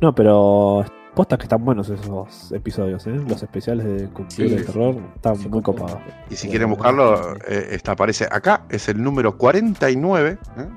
No, 0.00 0.14
pero 0.14 0.84
posta 1.18 1.36
que 1.36 1.42
están 1.46 1.64
buenos 1.64 1.88
esos 1.90 2.52
episodios, 2.52 3.04
¿eh? 3.08 3.10
Los 3.28 3.42
especiales 3.42 3.84
de 3.84 4.08
Cultura 4.08 4.48
Sí. 4.48 4.54
de 4.54 4.62
Terror 4.62 4.94
están 5.16 5.34
Sí, 5.34 5.48
muy 5.48 5.62
copados. 5.62 5.98
Y 6.30 6.36
si 6.36 6.48
quieren 6.48 6.70
buscarlo, 6.70 7.34
eh, 7.48 7.70
está, 7.72 7.92
aparece 7.92 8.28
acá. 8.30 8.62
Es 8.68 8.88
el 8.88 9.02
número 9.02 9.36
49. 9.36 10.38
¿eh? 10.58 10.68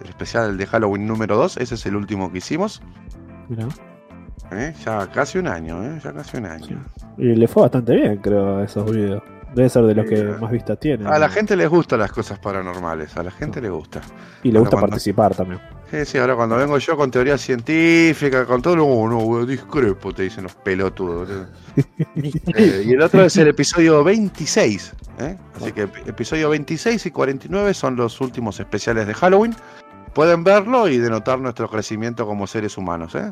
El 0.00 0.08
especial 0.08 0.56
de 0.56 0.66
Halloween 0.66 1.04
número 1.04 1.36
2. 1.36 1.56
Ese 1.56 1.74
es 1.74 1.84
el 1.86 1.96
último 1.96 2.30
que 2.30 2.38
hicimos. 2.38 2.80
Mirá. 3.48 3.66
¿eh? 4.52 4.72
Ya 4.84 5.04
casi 5.08 5.38
un 5.38 5.48
año, 5.48 5.82
¿eh? 5.82 5.98
Ya 6.04 6.12
casi 6.12 6.36
un 6.36 6.46
año. 6.46 6.64
Sí. 6.66 6.76
Y 7.18 7.34
le 7.34 7.48
fue 7.48 7.62
bastante 7.62 7.96
bien, 7.96 8.18
creo, 8.18 8.58
a 8.58 8.62
esos 8.64 8.88
videos. 8.88 9.20
Debe 9.52 9.68
ser 9.68 9.82
de 9.82 9.94
los 9.96 10.06
que 10.06 10.22
más 10.40 10.52
vistas 10.52 10.78
tienen. 10.78 11.08
A 11.08 11.18
la 11.18 11.28
gente 11.28 11.56
les 11.56 11.68
gustan 11.68 11.98
las 11.98 12.12
cosas 12.12 12.38
paranormales. 12.38 13.16
A 13.16 13.24
la 13.24 13.32
gente 13.32 13.60
le 13.60 13.70
gusta. 13.70 14.00
Y 14.44 14.52
le 14.52 14.60
gusta 14.60 14.76
cuando- 14.76 14.90
participar 14.90 15.34
también. 15.34 15.60
Sí, 15.90 16.04
sí, 16.04 16.18
ahora 16.18 16.36
cuando 16.36 16.56
vengo 16.56 16.76
yo 16.76 16.96
con 16.98 17.10
teoría 17.10 17.38
científica, 17.38 18.44
con 18.44 18.60
todo, 18.60 18.76
no, 18.76 19.08
no, 19.08 19.46
discrepo, 19.46 20.12
te 20.12 20.24
dicen 20.24 20.42
los 20.44 20.54
pelotudos. 20.54 21.46
Eh, 22.16 22.84
y 22.86 22.92
el 22.92 23.00
otro 23.00 23.24
es 23.24 23.36
el 23.38 23.48
episodio 23.48 24.04
26. 24.04 24.94
¿eh? 25.20 25.38
Así 25.56 25.72
que 25.72 25.88
ep- 25.88 26.06
episodio 26.08 26.50
26 26.50 27.06
y 27.06 27.10
49 27.10 27.72
son 27.72 27.96
los 27.96 28.20
últimos 28.20 28.60
especiales 28.60 29.06
de 29.06 29.14
Halloween. 29.14 29.54
Pueden 30.14 30.44
verlo 30.44 30.88
y 30.88 30.98
denotar 30.98 31.38
nuestro 31.38 31.70
crecimiento 31.70 32.26
como 32.26 32.46
seres 32.46 32.76
humanos. 32.76 33.14
¿eh? 33.14 33.30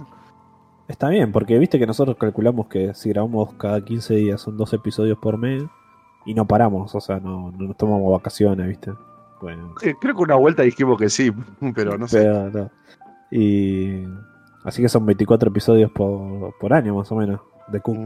Está 0.89 1.11
bien, 1.11 1.33
porque 1.33 1.59
viste 1.59 1.79
que 1.79 1.87
nosotros 1.87 2.17
calculamos 2.19 2.69
que 2.69 2.95
si 2.95 3.11
grabamos 3.11 3.53
cada 3.55 3.85
15 3.85 4.15
días 4.15 4.41
son 4.41 4.57
dos 4.57 4.73
episodios 4.73 5.19
por 5.19 5.37
mes 5.37 5.63
y 6.25 6.33
no 6.33 6.47
paramos, 6.47 6.95
o 6.95 7.01
sea, 7.01 7.21
no, 7.21 7.53
no 7.53 7.69
nos 7.69 7.77
tomamos 7.77 8.13
vacaciones, 8.13 8.67
viste. 8.67 8.93
Bueno, 9.41 9.75
Eh, 9.83 9.95
Creo 10.01 10.15
que 10.17 10.23
una 10.23 10.35
vuelta 10.37 10.63
dijimos 10.63 10.99
que 10.99 11.09
sí, 11.11 11.31
pero 11.75 11.97
no 11.99 12.09
sé. 12.09 12.19
pero 12.19 12.51
no. 12.51 12.71
Y 13.31 14.05
así 14.65 14.83
que 14.83 14.89
son 14.89 15.05
24 15.07 15.49
episodios 15.51 15.91
por, 15.91 16.57
por 16.59 16.73
año 16.73 16.95
más 16.97 17.11
o 17.13 17.17
menos 17.17 17.41
de 17.69 17.81
Cook. 17.81 17.97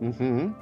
Ujú. 0.00 0.08
Ujú. 0.08 0.54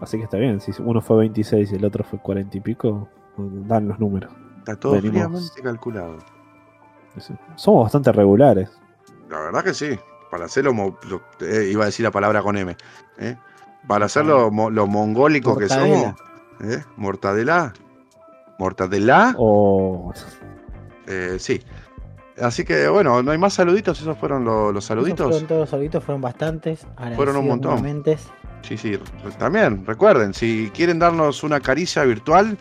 Así 0.00 0.18
que 0.18 0.24
está 0.24 0.36
bien, 0.36 0.60
si 0.60 0.72
uno 0.82 1.00
fue 1.00 1.18
26 1.18 1.70
y 1.72 1.74
el 1.76 1.84
otro 1.84 2.02
fue 2.02 2.18
40 2.18 2.56
y 2.56 2.60
pico, 2.60 3.08
dan 3.36 3.86
los 3.88 4.00
números. 4.00 4.32
Está 4.58 4.74
todo 4.76 4.92
Venimos. 4.94 5.12
fríamente 5.52 5.62
calculado. 5.62 6.18
Somos 7.56 7.84
bastante 7.84 8.10
regulares. 8.12 8.70
La 9.30 9.38
verdad 9.40 9.62
que 9.64 9.74
sí. 9.74 9.98
Para 10.30 10.46
hacerlo, 10.46 10.72
lo- 10.72 11.22
eh, 11.46 11.68
iba 11.70 11.82
a 11.82 11.86
decir 11.86 12.04
la 12.04 12.10
palabra 12.10 12.42
con 12.42 12.56
M. 12.56 12.74
¿eh? 13.18 13.36
Para 13.86 14.06
hacer 14.06 14.24
lo, 14.24 14.50
mo- 14.50 14.70
lo 14.70 14.86
mongólicos 14.86 15.58
que 15.58 15.68
somos. 15.68 16.14
¿eh? 16.62 16.82
Mortadela. 16.96 17.72
Mortadela. 18.62 19.34
O 19.38 20.12
eh, 21.08 21.36
sí. 21.38 21.60
Así 22.40 22.64
que 22.64 22.88
bueno, 22.88 23.22
no 23.22 23.30
hay 23.32 23.38
más 23.38 23.54
saluditos. 23.54 24.00
Esos 24.00 24.16
fueron 24.16 24.44
lo- 24.44 24.72
los 24.72 24.84
Esos 24.84 24.88
saluditos. 24.88 25.26
Fueron 25.28 25.46
todos 25.48 25.60
los 25.62 25.70
saluditos, 25.70 26.04
fueron 26.04 26.20
bastantes. 26.22 26.86
Fueron 27.16 27.36
un 27.36 27.48
montón. 27.48 27.72
nuevamente. 27.72 28.16
Sí, 28.62 28.76
sí. 28.78 28.96
También, 29.38 29.84
recuerden, 29.84 30.32
si 30.32 30.70
quieren 30.72 31.00
darnos 31.00 31.42
una 31.42 31.58
caricia 31.58 32.04
virtual, 32.04 32.56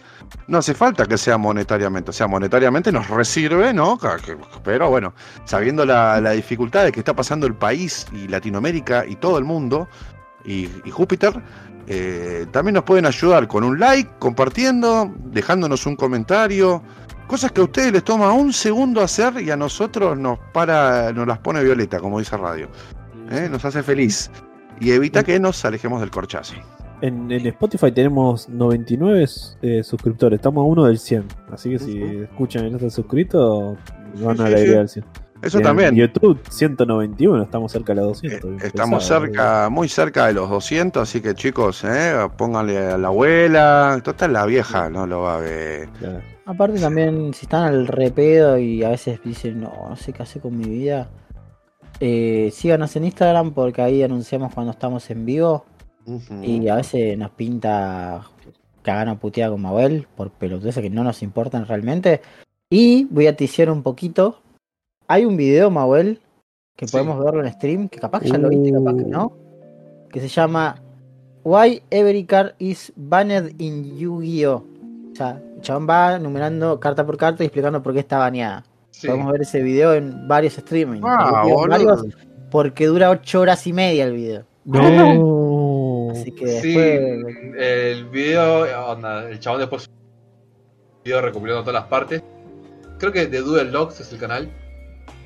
no 0.48 0.58
hace 0.58 0.74
falta 0.74 1.06
que 1.06 1.16
sea 1.16 1.38
monetariamente. 1.38 2.10
O 2.10 2.14
sea, 2.14 2.28
monetariamente 2.28 2.92
nos 2.92 3.08
resirve, 3.08 3.72
¿no? 3.72 4.00
Pero 4.64 4.90
bueno, 4.90 5.14
sabiendo 5.46 5.86
la, 5.86 6.20
la 6.20 6.32
dificultad 6.32 6.86
de 6.86 6.92
que 6.92 7.00
está 7.02 7.14
pasando 7.16 7.46
el 7.46 7.54
país 7.54 8.08
y 8.12 8.28
Latinoamérica 8.28 9.06
y 9.06 9.16
todo 9.16 9.38
el 9.38 9.44
mundo 9.46 9.88
y, 10.44 10.68
y 10.86 10.90
Júpiter, 10.90 11.34
eh, 11.88 12.46
también 12.52 12.76
nos 12.76 12.84
pueden 12.84 13.06
ayudar 13.06 13.48
con 13.48 13.64
un 13.64 13.80
like, 13.80 14.10
compartiendo, 14.20 15.14
dejándonos 15.26 15.86
un 15.86 15.96
comentario. 15.96 16.82
Cosas 17.28 17.52
que 17.52 17.62
a 17.62 17.64
ustedes 17.64 17.92
les 17.94 18.04
toma 18.04 18.32
un 18.34 18.52
segundo 18.54 19.02
hacer 19.02 19.42
y 19.42 19.52
a 19.52 19.56
nosotros 19.58 20.18
nos 20.18 20.38
para, 20.54 21.12
nos 21.14 21.26
las 21.28 21.40
pone 21.40 21.64
violeta, 21.64 22.00
como 22.00 22.20
dice 22.20 22.36
radio. 22.38 22.68
¿eh? 23.32 23.48
Nos 23.50 23.64
hace 23.66 23.82
feliz 23.84 24.30
y 24.80 24.92
evita 24.92 25.24
que 25.24 25.40
nos 25.40 25.64
alejemos 25.64 26.02
del 26.02 26.12
corchazo. 26.12 26.56
en, 27.02 27.32
en 27.32 27.48
Spotify 27.48 27.92
tenemos 27.92 28.50
99 28.50 29.26
eh, 29.62 29.84
suscriptores, 29.84 30.38
estamos 30.40 30.62
a 30.62 30.66
uno 30.66 30.86
del 30.86 31.00
100. 31.00 31.26
Así 31.52 31.70
que 31.70 31.80
si 31.80 32.02
escuchan 32.02 32.68
y 32.68 32.70
no 32.70 32.76
están 32.78 32.92
suscritos, 32.92 33.78
van 34.22 34.38
Sí, 34.38 34.44
a 34.44 34.50
la 34.50 34.58
sí. 34.58 34.64
idea 34.66 34.78
del 34.80 34.90
100. 34.90 35.06
Eso 35.42 35.58
Y 35.58 35.62
en 35.62 35.64
también. 35.64 35.96
YouTube 35.96 36.40
191, 36.50 37.44
estamos 37.44 37.72
cerca 37.72 37.94
de 37.94 38.02
los 38.02 38.24
Eh, 38.24 38.30
200. 38.30 38.50
bien 38.52 38.66
Estamos 38.66 39.04
pesado, 39.04 39.22
cerca, 39.26 39.70
muy 39.70 39.90
cerca 39.90 40.28
de 40.28 40.34
los 40.34 40.50
200, 40.50 41.02
así 41.02 41.22
que 41.22 41.34
chicos, 41.34 41.84
eh, 41.84 42.14
pónganle 42.38 42.78
a 42.78 42.98
la 42.98 43.08
abuela. 43.08 44.00
Total, 44.04 44.32
la 44.34 44.46
vieja 44.46 44.90
no 44.90 45.08
lo 45.08 45.22
va 45.22 45.36
a 45.36 45.40
ver. 45.40 45.90
Claro. 46.00 46.22
Aparte 46.46 46.80
también, 46.80 47.34
si 47.34 47.46
están 47.46 47.64
al 47.64 47.88
repedo 47.88 48.58
y 48.58 48.84
a 48.84 48.90
veces 48.90 49.20
dicen, 49.24 49.62
no, 49.62 49.72
no 49.90 49.96
sé 49.96 50.14
qué 50.14 50.24
hacer 50.24 50.42
con 50.42 50.58
mi 50.58 50.66
vida, 50.66 51.10
eh, 52.00 52.50
síganos 52.52 52.96
en 52.96 53.06
Instagram 53.06 53.52
porque 53.54 53.82
ahí 53.82 54.04
anunciamos 54.04 54.54
cuando 54.54 54.72
estamos 54.72 55.10
en 55.12 55.26
vivo 55.26 55.66
y 56.42 56.68
a 56.68 56.76
veces 56.76 57.16
nos 57.18 57.30
pinta 57.32 58.24
cagar 58.82 59.06
una 59.08 59.20
puteada 59.20 59.52
con 59.52 59.62
Mabel 59.62 60.08
por 60.16 60.32
pelotudeces 60.32 60.82
que 60.82 60.90
no 60.90 61.04
nos 61.04 61.22
importan 61.22 61.66
realmente. 61.68 62.22
Y 62.70 63.06
voy 63.06 63.28
a 63.28 63.36
ticiar 63.36 63.70
un 63.70 63.84
poquito. 63.84 64.42
Hay 65.12 65.26
un 65.26 65.36
video, 65.36 65.70
Mabel, 65.70 66.22
que 66.78 66.88
Sí. 66.88 66.94
podemos 66.94 67.22
verlo 67.22 67.46
en 67.46 67.52
stream, 67.52 67.90
que 67.90 68.00
capaz 68.00 68.22
que 68.22 68.30
ya 68.30 68.38
lo 68.38 68.48
viste, 68.48 68.72
capaz 68.72 68.96
que 68.96 69.04
Uh. 69.04 69.10
no, 69.10 69.38
que 70.10 70.22
se 70.22 70.30
llama 70.30 70.82
Why 71.44 71.84
Every 71.90 72.24
Card 72.24 72.54
is 72.60 72.94
Banned 72.96 73.56
in 73.60 73.98
Yu-Gi-Oh! 73.98 74.64
O 75.12 75.16
sea, 75.16 75.42
el 75.58 75.62
chabón 75.62 75.86
va 75.90 76.18
numerando 76.18 76.80
carta 76.80 77.06
por 77.06 77.18
carta 77.18 77.44
y 77.44 77.48
explicando 77.48 77.84
por 77.84 77.92
qué 77.92 78.00
está 78.00 78.20
baneada. 78.20 78.64
Sí. 78.92 79.08
Podemos 79.08 79.34
ver 79.34 79.42
ese 79.42 79.62
video 79.62 79.94
en 79.96 80.30
varios 80.30 80.54
streamings. 80.54 81.04
Ah, 81.06 81.44
varios 81.68 82.06
porque 82.50 82.86
dura 82.86 83.10
8 83.10 83.42
horas 83.42 83.68
y 83.68 83.74
media 83.74 84.06
el 84.06 84.14
video. 84.14 84.46
No. 84.64 86.12
Así 86.12 86.32
que 86.32 86.48
Sí, 86.48 86.74
después. 86.74 87.26
el 87.58 88.06
video, 88.10 88.90
onda, 88.90 89.30
el 89.30 89.40
chabón 89.42 89.60
después 89.60 89.90
video 91.04 91.20
recopilando 91.22 91.64
todas 91.64 91.82
las 91.82 91.90
partes. 91.90 92.24
Creo 92.98 93.12
que 93.12 93.28
de 93.28 93.40
Duel 93.42 93.74
Logs 93.74 94.00
es 94.00 94.14
el 94.14 94.18
canal. 94.20 94.50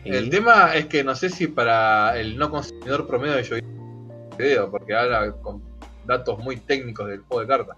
El 0.06 0.30
tema 0.30 0.76
es 0.76 0.86
que 0.86 1.04
no 1.04 1.16
sé 1.16 1.30
si 1.30 1.48
para 1.48 2.18
el 2.20 2.38
no 2.38 2.50
consumidor 2.52 3.08
promedio 3.08 3.36
de 3.36 3.44
yo 3.44 3.56
video, 4.38 4.70
porque 4.70 4.94
habla 4.96 5.32
con 5.42 5.62
datos 6.06 6.38
muy 6.40 6.58
técnicos 6.58 7.08
del 7.08 7.20
juego 7.22 7.42
de 7.42 7.48
cartas. 7.48 7.78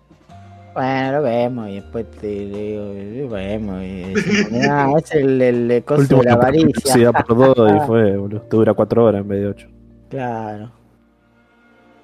Bueno, 0.74 1.12
lo 1.14 1.22
vemos 1.24 1.70
y 1.70 1.76
después 1.76 2.06
te 2.12 2.28
digo, 2.28 2.94
lo 2.94 3.30
vemos 3.30 3.82
y 3.82 4.14
decimos, 4.14 4.68
"Ah, 4.70 4.92
es 4.98 5.12
el, 5.12 5.42
el, 5.42 5.72
el 5.72 5.84
coso 5.84 6.02
Último 6.02 6.22
de 6.22 6.28
la 6.30 6.34
avaricia. 6.36 6.94
se 6.94 7.12
por 7.24 7.56
dos 7.56 7.72
y 7.72 7.80
fue, 7.88 8.18
boludo. 8.18 8.42
Te 8.42 8.58
dura 8.58 8.74
4 8.74 9.06
horas 9.06 9.22
en 9.22 9.28
vez 9.28 9.40
de 9.42 9.48
8. 9.48 9.68
Claro. 10.10 10.72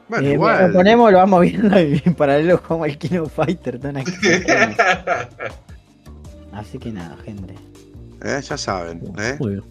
Bueno, 0.10 0.28
Eh, 0.28 0.34
igual. 0.34 0.68
Lo 0.68 0.74
ponemos, 0.74 1.12
lo 1.12 1.18
vamos 1.20 1.42
viendo 1.42 1.80
y 1.80 2.02
en 2.06 2.16
paralelo 2.16 2.62
como 2.64 2.86
el 2.86 2.98
King 2.98 3.20
of 3.20 3.34
Fighter. 3.34 3.78
tan 3.80 3.98
aquí. 3.98 4.12
Así 6.52 6.78
que 6.80 6.92
nada, 6.92 7.16
gente. 7.24 7.54
eh, 8.24 8.40
ya 8.42 8.58
saben. 8.58 9.02
eh. 9.20 9.36
Muy 9.40 9.52
bien. 9.54 9.64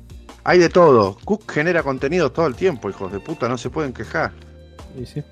Hay 0.45 0.59
de 0.59 0.69
todo. 0.69 1.17
Cook 1.25 1.51
genera 1.51 1.83
contenido 1.83 2.33
todo 2.33 2.47
el 2.47 2.55
tiempo, 2.55 2.91
hijos 2.91 3.13
de 3.13 3.21
puta, 3.21 3.49
no 3.49 3.57
se 3.59 3.71
pueden 3.71 3.93
quejar. 3.93 4.33
Y 4.99 5.07
sí. 5.07 5.23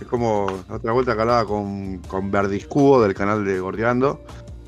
Es 0.00 0.06
como 0.08 0.46
otra 0.70 0.92
vuelta 0.92 1.14
que 1.14 1.20
hablaba 1.20 1.44
con, 1.44 1.98
con 2.08 2.30
Verdiscubo 2.30 3.02
del 3.02 3.14
canal 3.14 3.44
de 3.44 3.60
Gordeando. 3.60 4.20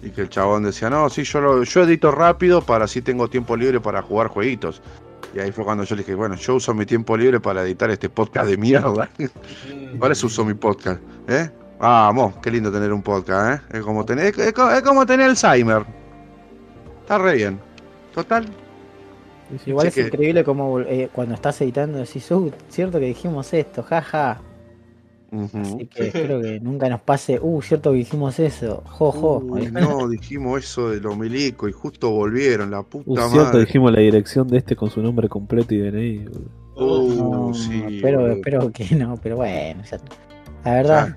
Y 0.03 0.11
que 0.11 0.21
el 0.21 0.29
chabón 0.29 0.65
decía, 0.65 0.91
no, 0.91 1.09
sí, 1.09 1.25
yo, 1.25 1.41
lo- 1.41 1.63
yo 1.63 1.83
edito 1.83 2.11
rápido 2.11 2.61
para 2.61 2.85
así 2.85 3.01
tengo 3.01 3.29
tiempo 3.29 3.57
libre 3.57 3.81
para 3.81 4.03
jugar 4.03 4.29
jueguitos. 4.29 4.83
Y 5.35 5.39
ahí 5.41 5.51
fue 5.51 5.65
cuando 5.65 5.83
yo 5.85 5.97
le 5.97 6.03
dije, 6.03 6.15
bueno, 6.15 6.35
yo 6.35 6.57
uso 6.57 6.75
mi 6.75 6.85
tiempo 6.85 7.17
libre 7.17 7.41
para 7.41 7.63
editar 7.63 7.91
este 7.91 8.11
podcast 8.11 8.47
de 8.49 8.57
mierda. 8.59 9.09
Para 9.99 10.13
eso 10.13 10.27
uso 10.27 10.45
mi 10.45 10.55
podcast, 10.55 11.01
¿eh? 11.29 11.51
Vamos, 11.81 12.35
qué 12.43 12.51
lindo 12.51 12.71
tener 12.71 12.93
un 12.93 13.03
podcast, 13.03 13.61
¿eh? 13.73 13.79
Es 13.79 13.83
como 13.83 14.05
tener, 14.05 14.27
es, 14.27 14.39
es 14.39 14.53
co- 14.53 14.71
es 14.71 14.83
como 14.83 15.07
tener 15.07 15.27
Alzheimer. 15.31 15.85
Está 17.01 17.19
re 17.19 17.35
bien. 17.35 17.61
Total. 18.15 18.47
Igual 19.67 19.87
Así 19.89 20.01
es 20.01 20.07
que- 20.11 20.15
increíble 20.17 20.45
como 20.45 20.81
eh, 20.81 21.09
cuando 21.13 21.35
estás 21.35 21.61
editando 21.61 21.99
decís, 21.99 22.31
uh, 22.31 22.51
cierto 22.69 22.99
que 22.99 23.07
dijimos 23.07 23.53
esto, 23.53 23.83
jaja. 23.83 24.41
Ujú. 25.33 25.59
Así 25.59 25.87
que 25.87 26.07
espero 26.09 26.41
que 26.41 26.61
nunca 26.61 26.89
nos 26.89 27.01
pase, 27.01 27.41
uh, 27.43 27.61
cierto 27.61 27.91
que 27.91 27.97
dijimos 27.99 28.39
eso, 28.39 28.83
jojo. 28.87 29.39
Uy, 29.45 29.67
no, 29.73 30.09
dijimos 30.09 30.63
eso 30.63 30.91
de 30.91 31.01
los 31.01 31.17
milicos 31.19 31.69
y 31.69 31.73
justo 31.73 32.11
volvieron, 32.11 32.71
la 32.71 32.83
puta 32.83 33.11
Uh, 33.11 33.17
cierto, 33.31 33.37
madre. 33.47 33.61
dijimos 33.61 33.93
la 33.93 34.01
dirección 34.01 34.47
de 34.47 34.59
este 34.59 34.77
con 34.77 34.91
su 34.91 35.03
nombre 35.03 35.29
completo 35.29 35.75
y 35.75 35.79
DNI. 35.79 36.25
Uh, 36.77 37.31
No, 37.33 37.55
sí, 37.55 37.83
espero, 37.89 38.29
espero 38.29 38.71
que 38.73 38.95
no, 38.95 39.17
pero 39.21 39.37
bueno, 39.37 39.83
ya- 39.91 39.99
la 40.65 40.73
verdad, 40.73 41.17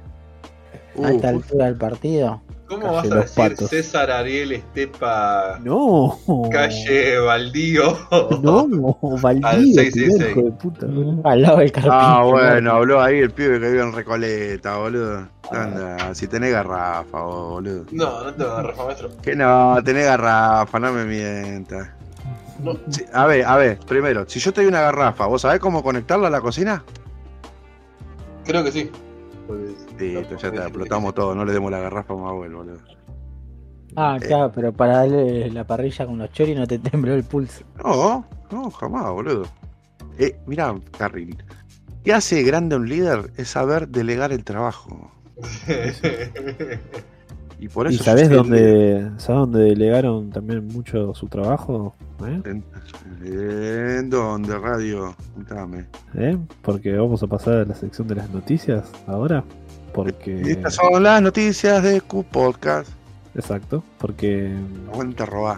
Uh, 0.95 1.05
a 1.05 1.11
esta 1.11 1.31
ju- 1.31 1.35
altura 1.35 1.65
del 1.65 1.75
partido. 1.75 2.41
¿Cómo 2.67 2.81
Calle 2.81 2.95
vas 2.95 3.05
a 3.05 3.15
Los 3.15 3.35
decir 3.35 3.35
Patos. 3.51 3.69
César 3.69 4.11
Ariel 4.11 4.51
Estepa 4.51 5.59
No. 5.63 6.19
Calle 6.51 7.17
Baldío? 7.19 7.97
No, 8.41 8.59
Al 9.03 9.21
Valdivia, 9.21 9.83
666. 9.83 10.29
hijo 10.31 10.41
de 10.41 10.51
puta. 10.51 10.85
Al 11.29 11.41
lado 11.41 11.57
del 11.59 11.71
carpintero. 11.71 11.93
Ah, 12.01 12.23
bueno, 12.23 12.71
habló 12.71 13.01
ahí 13.01 13.19
el 13.19 13.31
pibe 13.31 13.59
que 13.59 13.71
vive 13.71 13.81
en 13.83 13.93
Recoleta, 13.93 14.77
boludo. 14.77 15.27
Anda, 15.49 16.13
si 16.13 16.27
tenés 16.27 16.51
garrafa, 16.51 17.21
vos, 17.21 17.49
boludo. 17.51 17.85
No, 17.91 18.23
no 18.25 18.33
tengo 18.33 18.61
Rafa 18.61 18.85
Maestro. 18.85 19.09
Que 19.21 19.33
no, 19.35 19.81
tenés 19.83 20.05
garrafa, 20.05 20.77
no 20.79 20.91
me 20.91 21.05
mientas. 21.05 21.89
No. 22.61 22.75
Sí, 22.89 23.05
a 23.13 23.25
ver, 23.27 23.45
a 23.45 23.55
ver, 23.55 23.79
primero, 23.87 24.25
si 24.27 24.39
yo 24.39 24.51
te 24.51 24.61
doy 24.61 24.67
una 24.67 24.81
garrafa, 24.81 25.25
¿vos 25.27 25.43
sabés 25.43 25.59
cómo 25.59 25.81
conectarla 25.83 26.27
a 26.27 26.31
la 26.31 26.41
cocina? 26.41 26.83
Creo 28.43 28.63
que 28.63 28.71
sí. 28.71 28.91
Sí, 29.97 30.13
ya 30.13 30.51
te 30.51 30.57
explotamos 30.57 31.13
todo, 31.13 31.33
no 31.35 31.43
le 31.45 31.53
demos 31.53 31.71
la 31.71 31.79
garrafa 31.79 32.13
a 32.13 32.17
Mabuel, 32.17 32.53
boludo. 32.53 32.77
Ah, 33.95 34.17
Eh. 34.21 34.25
claro, 34.27 34.51
pero 34.53 34.71
para 34.73 34.97
darle 34.97 35.49
la 35.49 35.65
parrilla 35.65 36.05
con 36.05 36.17
los 36.19 36.31
choris 36.31 36.55
no 36.57 36.67
te 36.67 36.77
tembló 36.79 37.13
el 37.13 37.23
pulso. 37.23 37.63
No, 37.83 38.25
no, 38.51 38.69
jamás, 38.71 39.11
boludo. 39.11 39.45
Eh, 40.19 40.35
mirá, 40.45 40.75
Carril. 40.97 41.35
¿Qué 42.03 42.13
hace 42.13 42.43
grande 42.43 42.75
a 42.75 42.79
un 42.79 42.87
líder? 42.87 43.31
Es 43.37 43.49
saber 43.49 43.87
delegar 43.87 44.31
el 44.31 44.43
trabajo. 44.43 45.11
Y 47.59 47.69
por 47.69 47.91
¿Y 47.91 47.95
eso. 47.95 48.03
sabés 48.03 48.29
dónde, 48.29 49.09
¿sabés 49.17 49.39
dónde 49.41 49.59
delegaron 49.63 50.29
también 50.29 50.67
mucho 50.67 51.15
su 51.15 51.27
trabajo? 51.27 51.95
¿Eh? 52.23 52.39
¿En, 52.45 52.63
en 53.25 54.09
dónde, 54.11 54.55
radio? 54.59 55.15
Contame. 55.33 55.85
¿Eh? 56.13 56.37
Porque 56.61 56.95
vamos 56.95 57.23
a 57.23 57.27
pasar 57.27 57.53
a 57.55 57.65
la 57.65 57.73
sección 57.73 58.07
de 58.07 58.13
las 58.13 58.29
noticias 58.29 58.91
ahora. 59.07 59.43
Porque. 59.97 60.41
Estas 60.41 60.75
son 60.75 61.01
las 61.01 61.19
noticias 61.23 61.81
de 61.81 62.01
Q 62.01 62.23
Podcast. 62.23 62.87
Exacto, 63.33 63.83
porque 63.97 64.55
Aguanta 64.93 65.25
robar. 65.25 65.57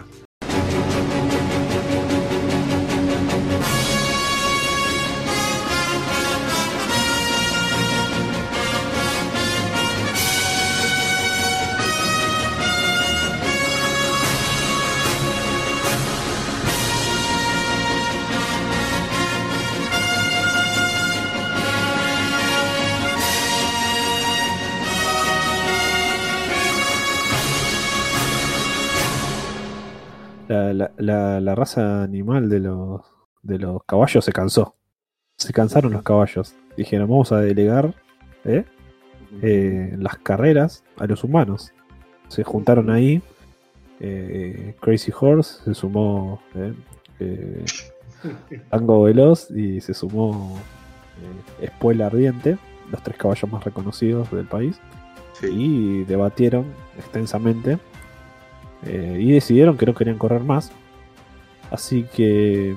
La, 30.72 30.90
la- 30.96 31.34
la- 31.34 31.40
la 31.40 31.54
raza 31.54 32.02
animal 32.02 32.48
de 32.48 32.60
los, 32.60 33.02
de 33.42 33.58
los 33.58 33.82
caballos 33.84 34.24
se 34.24 34.32
cansó. 34.32 34.74
Se 35.36 35.52
cansaron 35.52 35.92
los 35.92 36.02
caballos. 36.02 36.54
Dijeron, 36.76 37.08
vamos 37.08 37.32
a 37.32 37.38
delegar 37.40 37.94
¿eh? 38.44 38.64
eh, 39.42 39.94
las 39.98 40.18
carreras 40.18 40.84
a 40.98 41.06
los 41.06 41.24
humanos. 41.24 41.72
Se 42.28 42.44
juntaron 42.44 42.90
ahí. 42.90 43.22
eh, 44.00 44.74
Crazy 44.80 45.12
Horse 45.18 45.62
se 45.64 45.74
sumó 45.74 46.40
eh, 46.54 47.64
Tango 48.70 49.02
Veloz 49.02 49.50
y 49.50 49.80
se 49.80 49.94
sumó 49.94 50.58
Espuela 51.60 52.06
Ardiente, 52.06 52.56
los 52.90 53.02
tres 53.02 53.16
caballos 53.18 53.50
más 53.50 53.64
reconocidos 53.64 54.30
del 54.30 54.46
país 54.46 54.80
Sí. 55.34 55.46
y 55.50 56.04
debatieron 56.04 56.66
extensamente 56.98 57.78
eh, 58.86 59.18
y 59.20 59.32
decidieron 59.32 59.76
que 59.76 59.86
no 59.86 59.94
querían 59.94 60.18
correr 60.18 60.42
más. 60.42 60.70
Así 61.70 62.04
que 62.14 62.70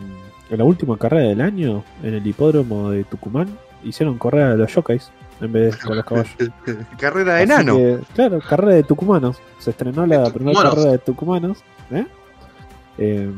en 0.49 0.57
la 0.57 0.63
última 0.63 0.97
carrera 0.97 1.29
del 1.29 1.41
año, 1.41 1.83
en 2.03 2.13
el 2.13 2.25
hipódromo 2.25 2.91
de 2.91 3.03
Tucumán, 3.03 3.47
hicieron 3.83 4.17
correr 4.17 4.43
a 4.43 4.55
los 4.55 4.73
jockeys 4.73 5.11
en 5.41 5.51
vez 5.51 5.77
de 5.79 5.85
con 5.85 5.97
los 5.97 6.05
caballos. 6.05 6.35
Carrera 6.97 7.35
de 7.35 7.43
Así 7.43 7.51
enano. 7.51 7.77
que, 7.77 7.99
claro, 8.13 8.39
carrera 8.39 8.75
de 8.75 8.83
tucumanos. 8.83 9.37
Se 9.59 9.71
estrenó 9.71 10.05
la 10.05 10.29
primera 10.31 10.61
carrera 10.61 10.91
de 10.91 10.97
tucumanos. 10.99 11.59
¿eh? 11.91 12.05
Eh, 12.97 13.31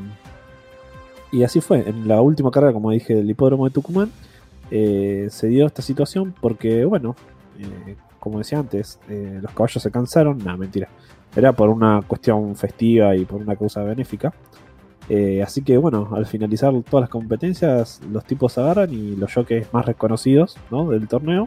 y 1.32 1.44
así 1.44 1.62
fue. 1.62 1.88
En 1.88 2.08
la 2.08 2.22
última 2.22 2.52
carrera, 2.52 2.74
como 2.74 2.92
dije, 2.92 3.16
del 3.16 3.30
hipódromo 3.30 3.66
de 3.66 3.72
Tucumán, 3.72 4.12
eh, 4.72 5.28
se 5.30 5.48
dio 5.48 5.66
esta 5.66 5.82
situación 5.82 6.34
porque, 6.40 6.86
bueno, 6.86 7.16
como 8.20 8.40
decía 8.40 8.60
antes, 8.60 9.00
los 9.08 9.52
caballos 9.52 9.82
se 9.82 9.92
cansaron. 9.92 10.38
No, 10.38 10.58
mentira. 10.58 10.88
Era 11.36 11.52
por 11.53 11.70
una 11.70 12.02
cuestión 12.07 12.56
festiva 12.56 13.16
y 13.16 13.26
por 13.26 13.41
una 13.41 13.56
causa 13.56 13.84
benéfica. 13.84 14.34
Eh, 15.10 15.44
así 15.44 15.62
que 15.62 15.78
bueno, 15.78 16.10
al 16.14 16.26
finalizar 16.26 16.74
todas 16.90 17.02
las 17.03 17.10
competencias, 17.10 18.02
los 18.12 18.24
tipos 18.26 18.57
agarran 18.57 18.91
y 18.94 19.16
los 19.16 19.34
jockeys 19.34 19.72
más 19.74 19.86
reconocidos 19.86 20.57
¿no? 20.72 20.90
del 20.90 21.07
torneo, 21.07 21.45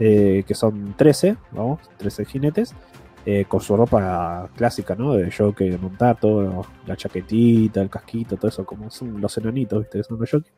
eh, 0.00 0.42
que 0.46 0.54
son 0.54 0.94
13, 0.96 1.36
vamos, 1.52 1.78
13 1.98 2.24
jinetes, 2.24 2.74
eh, 3.24 3.44
con 3.46 3.60
su 3.60 3.76
ropa 3.76 4.48
clásica, 4.56 4.96
¿no? 4.96 5.12
De 5.14 5.30
jockey, 5.30 5.70
de 5.70 5.78
montar, 5.78 6.18
todo, 6.18 6.66
la 6.86 6.96
chaquetita, 6.96 7.80
el 7.80 7.88
casquito, 7.88 8.36
todo 8.36 8.48
eso, 8.48 8.64
como 8.66 8.90
son 8.90 9.20
los 9.20 9.38
enanitos, 9.38 9.78
¿viste? 9.80 9.98
Que 9.98 10.04
son 10.04 10.18
los 10.18 10.28
jockeys. 10.28 10.52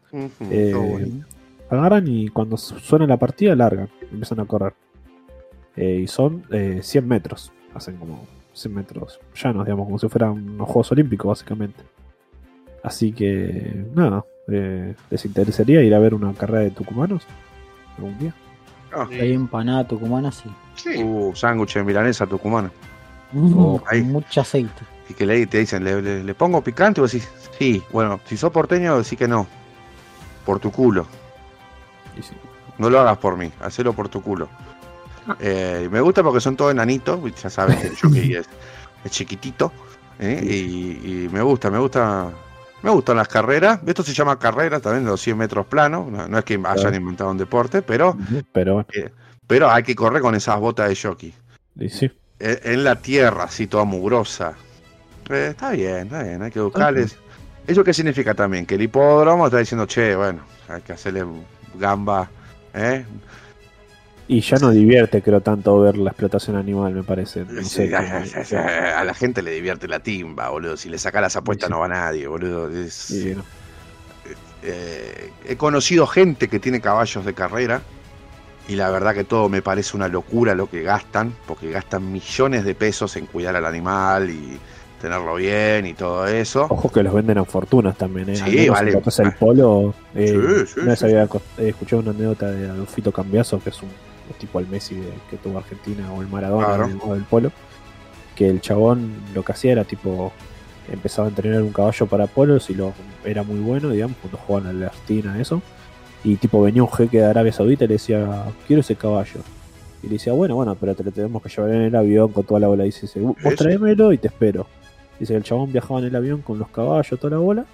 Agarran 1.69 2.09
y 2.09 2.29
cuando 2.29 2.57
su- 2.57 2.79
suena 2.79 3.07
la 3.07 3.19
partida, 3.19 3.55
largan, 3.55 3.91
empiezan 4.11 4.41
a 4.41 4.47
correr. 4.47 4.73
Y 5.77 6.07
son 6.07 6.45
eh, 6.51 6.79
100 6.83 7.07
metros, 7.07 7.53
hacen 7.75 7.97
como 7.97 8.15
100 8.17 8.44
metros 8.69 9.21
llanos, 9.35 9.65
digamos, 9.65 9.87
como 9.87 9.99
si 9.99 10.09
fueran 10.09 10.31
unos 10.33 10.67
Juegos 10.67 10.93
Olímpicos, 10.93 11.29
básicamente. 11.29 11.83
Así 12.83 13.13
que, 13.13 13.85
nada, 13.95 14.25
eh, 14.49 14.95
¿les 15.11 15.25
interesaría 15.25 15.83
ir 15.83 15.95
a 15.95 15.99
ver 15.99 16.15
una 16.15 16.33
carrera 16.35 16.61
de 16.61 16.71
tucumanos 16.71 17.23
algún 17.97 18.19
día? 18.19 18.35
Ah, 18.93 19.07
Hay 19.11 19.33
empanada 19.33 19.87
tucumana, 19.87 20.31
sí. 20.31 20.49
Sí. 20.77 21.03
uh, 21.03 21.35
sándwich 21.35 21.75
de 21.75 21.83
milanesa 21.85 22.27
tucumana. 22.27 22.71
Oh, 23.35 23.83
ahí. 23.89 24.03
Con 24.03 24.13
mucho 24.13 24.41
aceite. 24.41 24.85
Y 25.09 25.15
que 25.15 25.27
le, 25.27 25.47
te 25.47 25.59
dicen, 25.59 25.83
¿le, 25.83 26.01
le, 26.01 26.23
le 26.23 26.35
pongo 26.35 26.61
picante? 26.63 27.01
Y 27.01 27.03
vos 27.03 27.13
decís, 27.13 27.29
sí. 27.59 27.83
Bueno, 27.93 28.21
si 28.27 28.37
sos 28.37 28.53
porteño, 28.53 28.97
decís 28.99 29.19
que 29.19 29.27
no. 29.27 29.47
Por 30.47 30.61
tu 30.61 30.71
culo. 30.71 31.07
Y 32.19 32.23
sí. 32.23 32.35
No 32.79 32.91
lo 32.91 33.01
hagas 33.01 33.19
por 33.19 33.37
mí, 33.37 33.51
hacelo 33.61 33.93
por 33.93 34.09
tu 34.09 34.21
culo. 34.23 34.49
Eh, 35.41 35.89
me 35.91 36.01
gusta 36.01 36.23
porque 36.23 36.41
son 36.41 36.57
todos 36.57 36.73
enanitos, 36.73 37.21
ya 37.43 37.51
sabes 37.51 37.77
que 37.79 37.87
el 37.89 37.97
jockey 37.97 38.35
es, 38.37 38.49
es 39.05 39.11
chiquitito. 39.11 39.73
¿eh? 40.19 40.41
Y, 40.45 41.25
y 41.25 41.29
me 41.31 41.43
gusta, 41.43 41.71
me 41.71 41.79
gusta. 41.79 42.31
Me 42.83 42.91
gustan 42.91 43.17
las 43.17 43.29
carreras. 43.29 43.81
Esto 43.87 44.03
se 44.03 44.13
llama 44.13 44.39
carrera 44.39 44.79
también, 44.79 45.07
los 45.07 45.19
100 45.23 45.39
metros 45.39 45.65
planos. 45.67 46.07
No, 46.11 46.29
no 46.29 46.39
es 46.39 46.45
que 46.45 46.61
hayan 46.63 46.95
inventado 46.95 47.31
un 47.31 47.39
deporte, 47.39 47.81
pero, 47.81 48.15
Pero 48.53 48.75
bueno, 48.75 48.87
pero 49.47 49.71
hay 49.71 49.83
que 49.83 49.95
correr 49.95 50.21
con 50.21 50.35
esas 50.35 50.61
botas 50.61 50.91
de 50.91 50.97
jockey. 50.97 51.35
y 51.81 51.89
sí. 51.89 52.11
En, 52.39 52.59
en 52.63 52.85
la 52.85 52.97
tierra, 52.97 53.45
así 53.45 53.67
toda 53.67 53.85
mugrosa. 53.85 54.55
Eh, 55.31 55.49
está 55.53 55.71
bien, 55.71 56.09
está 56.09 56.23
bien, 56.23 56.43
hay 56.43 56.51
que 56.51 56.61
buscarles. 56.61 57.17
¿Eso 57.67 57.83
qué 57.83 57.95
significa 57.95 58.35
también? 58.35 58.67
Que 58.67 58.75
el 58.75 58.83
hipódromo 58.83 59.47
está 59.47 59.59
diciendo, 59.59 59.87
che, 59.87 60.15
bueno, 60.15 60.43
hay 60.69 60.83
que 60.83 60.93
hacerle 60.93 61.25
gamba, 61.77 62.29
¿eh? 62.75 63.07
Y 64.27 64.41
ya 64.41 64.57
no 64.59 64.71
divierte, 64.71 65.21
creo, 65.21 65.41
tanto 65.43 65.79
ver 65.81 65.99
la 65.99 66.11
explotación 66.11 66.57
animal, 66.57 66.95
me 66.95 67.03
parece. 67.03 67.45
No 67.45 67.63
sé, 67.63 67.87
Sí, 67.87 67.91
como- 67.91 68.59
a, 68.63 69.01
a 69.01 69.05
la 69.05 69.13
gente 69.15 69.43
le 69.43 69.51
divierte 69.51 69.87
la 69.87 70.01
timba, 70.01 70.49
boludo. 70.49 70.77
Si 70.79 70.89
le 70.89 70.97
saca 70.99 71.21
las 71.21 71.37
apuestas 71.37 71.67
Sí. 71.69 71.73
no 71.73 71.81
va 71.81 71.89
nadie, 71.89 72.27
boludo. 72.27 72.71
Es- 72.71 72.95
Sí, 72.95 73.35
no. 73.37 73.43
eh, 74.63 75.31
he 75.47 75.57
conocido 75.57 76.07
gente 76.07 76.49
que 76.49 76.59
tiene 76.59 76.81
caballos 76.81 77.25
de 77.27 77.35
carrera 77.35 77.83
y 78.67 78.77
la 78.77 78.89
verdad 78.91 79.13
que 79.15 79.25
todo 79.25 79.51
me 79.51 79.61
parece 79.61 79.95
una 79.97 80.09
locura 80.09 80.55
lo 80.55 80.71
que 80.71 80.83
gastan, 80.83 81.35
porque 81.47 81.71
gastan 81.71 82.11
millones 82.11 82.65
de 82.65 82.75
pesos 82.75 83.17
en 83.17 83.27
cuidar 83.27 83.57
al 83.57 83.67
animal 83.67 84.31
y 84.31 84.59
tenerlo 85.03 85.35
bien 85.35 85.85
y 85.85 85.93
todo 85.93 86.27
eso. 86.27 86.67
Ojo 86.71 86.91
que 86.91 87.03
los 87.03 87.13
venden 87.13 87.37
a 87.37 87.45
fortunas 87.45 87.99
también, 87.99 88.31
¿eh? 88.31 88.37
Sí, 88.37 88.71
vale. 88.71 88.99
es 89.07 89.19
el 89.19 89.33
polo. 89.35 89.93
eh, 90.15 90.29
Sí, 90.67 90.73
sí, 90.73 90.81
una 90.81 90.91
vez 90.93 90.99
sí, 90.99 91.05
había 91.05 91.25
eh, 91.25 91.29
escuchado 91.69 92.01
una 92.01 92.13
anécdota 92.13 92.51
de 92.51 92.71
Adolfito 92.71 93.13
Cambiaso, 93.13 93.61
que 93.63 93.69
es 93.69 93.83
un 93.83 93.91
es 94.31 94.37
tipo 94.39 94.59
el 94.61 94.67
Messi 94.69 94.97
que 95.31 95.37
tuvo 95.37 95.59
Argentina 95.59 96.13
o 96.13 96.23
el 96.23 96.29
Maradona 96.29 96.67
Claro. 96.67 96.89
del, 96.89 96.99
del 96.99 97.23
polo. 97.25 97.53
Que 98.37 98.49
el 98.49 98.61
chabón 98.61 99.13
lo 99.35 99.43
que 99.45 99.53
hacía 99.53 99.73
era 99.73 99.85
tipo. 99.85 100.33
Empezaba 100.93 101.27
a 101.27 101.31
entrenar 101.31 101.63
un 101.63 101.73
caballo 101.73 102.07
para 102.07 102.27
polos 102.27 102.69
y 102.69 102.75
lo 102.75 102.93
era 103.25 103.43
muy 103.43 103.61
bueno, 103.61 103.89
digamos, 103.91 104.17
cuando 104.21 104.37
jugaban 104.39 104.69
a 104.69 104.73
la 104.73 104.87
Argentina, 104.87 105.41
eso. 105.41 105.63
Y 106.23 106.37
tipo 106.37 106.61
venía 106.61 106.83
un 106.83 106.91
jeque 106.91 107.19
de 107.19 107.25
Arabia 107.25 107.53
Saudita 107.53 107.85
y 107.85 107.89
le 107.89 107.95
decía, 107.95 108.45
quiero 108.67 108.81
ese 108.81 108.95
caballo. 108.97 109.41
Y 110.03 110.09
le 110.09 110.15
decía, 110.15 110.35
bueno, 110.35 110.57
bueno, 110.57 110.75
pero 110.79 110.95
te 110.95 111.03
lo 111.05 111.11
tenemos 111.11 111.43
que 111.43 111.49
llevar 111.49 111.71
en 111.73 111.83
el 111.83 111.97
avión 111.97 112.31
con 112.33 112.45
toda 112.45 112.61
la 112.61 112.67
bola. 112.69 112.85
Y 112.85 112.91
dice, 112.91 113.19
vos 113.21 113.37
tráemelo 113.57 114.13
y 114.13 114.19
te 114.19 114.29
espero. 114.29 114.67
Dice, 115.19 115.35
el 115.37 115.43
chabón 115.43 115.73
viajaba 115.73 116.01
en 116.01 116.07
el 116.07 116.17
avión 116.17 116.43
con 116.43 116.59
los 116.59 116.69
caballos, 116.69 117.19
toda 117.19 117.31
la 117.31 117.39
bola. 117.39 117.65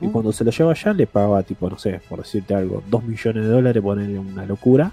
Y 0.00 0.06
cuando 0.08 0.32
se 0.32 0.44
lo 0.44 0.50
lleva 0.50 0.70
allá 0.72 0.94
le 0.94 1.06
pagaba 1.06 1.42
tipo, 1.42 1.68
no 1.68 1.76
sé, 1.78 2.00
por 2.08 2.20
decirte 2.20 2.54
algo, 2.54 2.82
dos 2.88 3.04
millones 3.04 3.42
de 3.42 3.48
dólares, 3.50 3.82
ponerle 3.82 4.18
una 4.18 4.46
locura. 4.46 4.90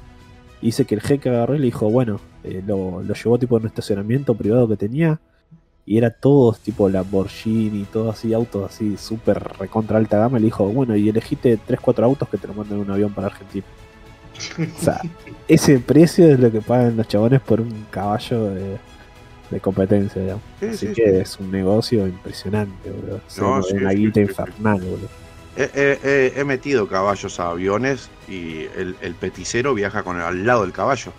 Y 0.61 0.67
dice 0.67 0.85
que 0.85 0.95
el 0.95 1.01
jeque 1.01 1.29
agarró 1.29 1.55
y 1.55 1.59
le 1.59 1.65
dijo, 1.65 1.89
bueno, 1.89 2.19
eh, 2.43 2.61
lo, 2.65 3.01
lo 3.01 3.13
llevó 3.13 3.39
tipo 3.39 3.57
en 3.57 3.63
un 3.63 3.67
estacionamiento 3.67 4.35
privado 4.35 4.67
que 4.67 4.77
tenía. 4.77 5.19
Y 5.85 5.97
era 5.97 6.11
todo 6.11 6.53
tipo 6.53 6.87
Lamborghini, 6.89 7.85
todo 7.85 8.11
así, 8.11 8.33
autos 8.33 8.71
así, 8.71 8.95
súper 8.97 9.41
recontra 9.59 9.97
alta 9.97 10.17
gama. 10.19 10.37
Y 10.37 10.41
le 10.41 10.45
dijo, 10.45 10.67
bueno, 10.69 10.95
y 10.95 11.09
elegiste 11.09 11.57
3, 11.57 11.79
4 11.79 12.05
autos 12.05 12.29
que 12.29 12.37
te 12.37 12.47
lo 12.47 12.53
mandan 12.53 12.79
en 12.79 12.85
un 12.85 12.91
avión 12.91 13.13
para 13.13 13.27
Argentina. 13.27 13.65
O 14.77 14.83
sea, 14.83 15.01
ese 15.47 15.79
precio 15.79 16.31
es 16.31 16.39
lo 16.39 16.51
que 16.51 16.61
pagan 16.61 16.97
los 16.97 17.07
chabones 17.07 17.41
por 17.41 17.61
un 17.61 17.85
caballo 17.89 18.45
de, 18.51 18.77
de 19.49 19.59
competencia, 19.59 20.21
digamos. 20.21 20.43
Sí, 20.59 20.65
Así 20.67 20.87
sí, 20.87 20.93
que 20.93 21.09
sí. 21.09 21.17
es 21.17 21.39
un 21.39 21.51
negocio 21.51 22.07
impresionante, 22.07 22.89
boludo. 22.91 23.21
No, 23.37 23.61
una 23.73 23.91
guita 23.91 24.21
infernal, 24.21 24.81
boludo. 24.81 25.09
He, 25.57 25.63
he- 25.73 25.99
he- 26.03 26.39
he 26.39 26.43
metido 26.45 26.87
caballos 26.87 27.39
a 27.39 27.49
aviones 27.49 28.09
y 28.27 28.61
el, 28.75 28.95
el 29.01 29.15
peticero 29.15 29.73
viaja 29.73 30.03
con 30.03 30.15
el- 30.17 30.23
al 30.23 30.45
lado 30.45 30.61
del 30.61 30.71
caballo. 30.71 31.11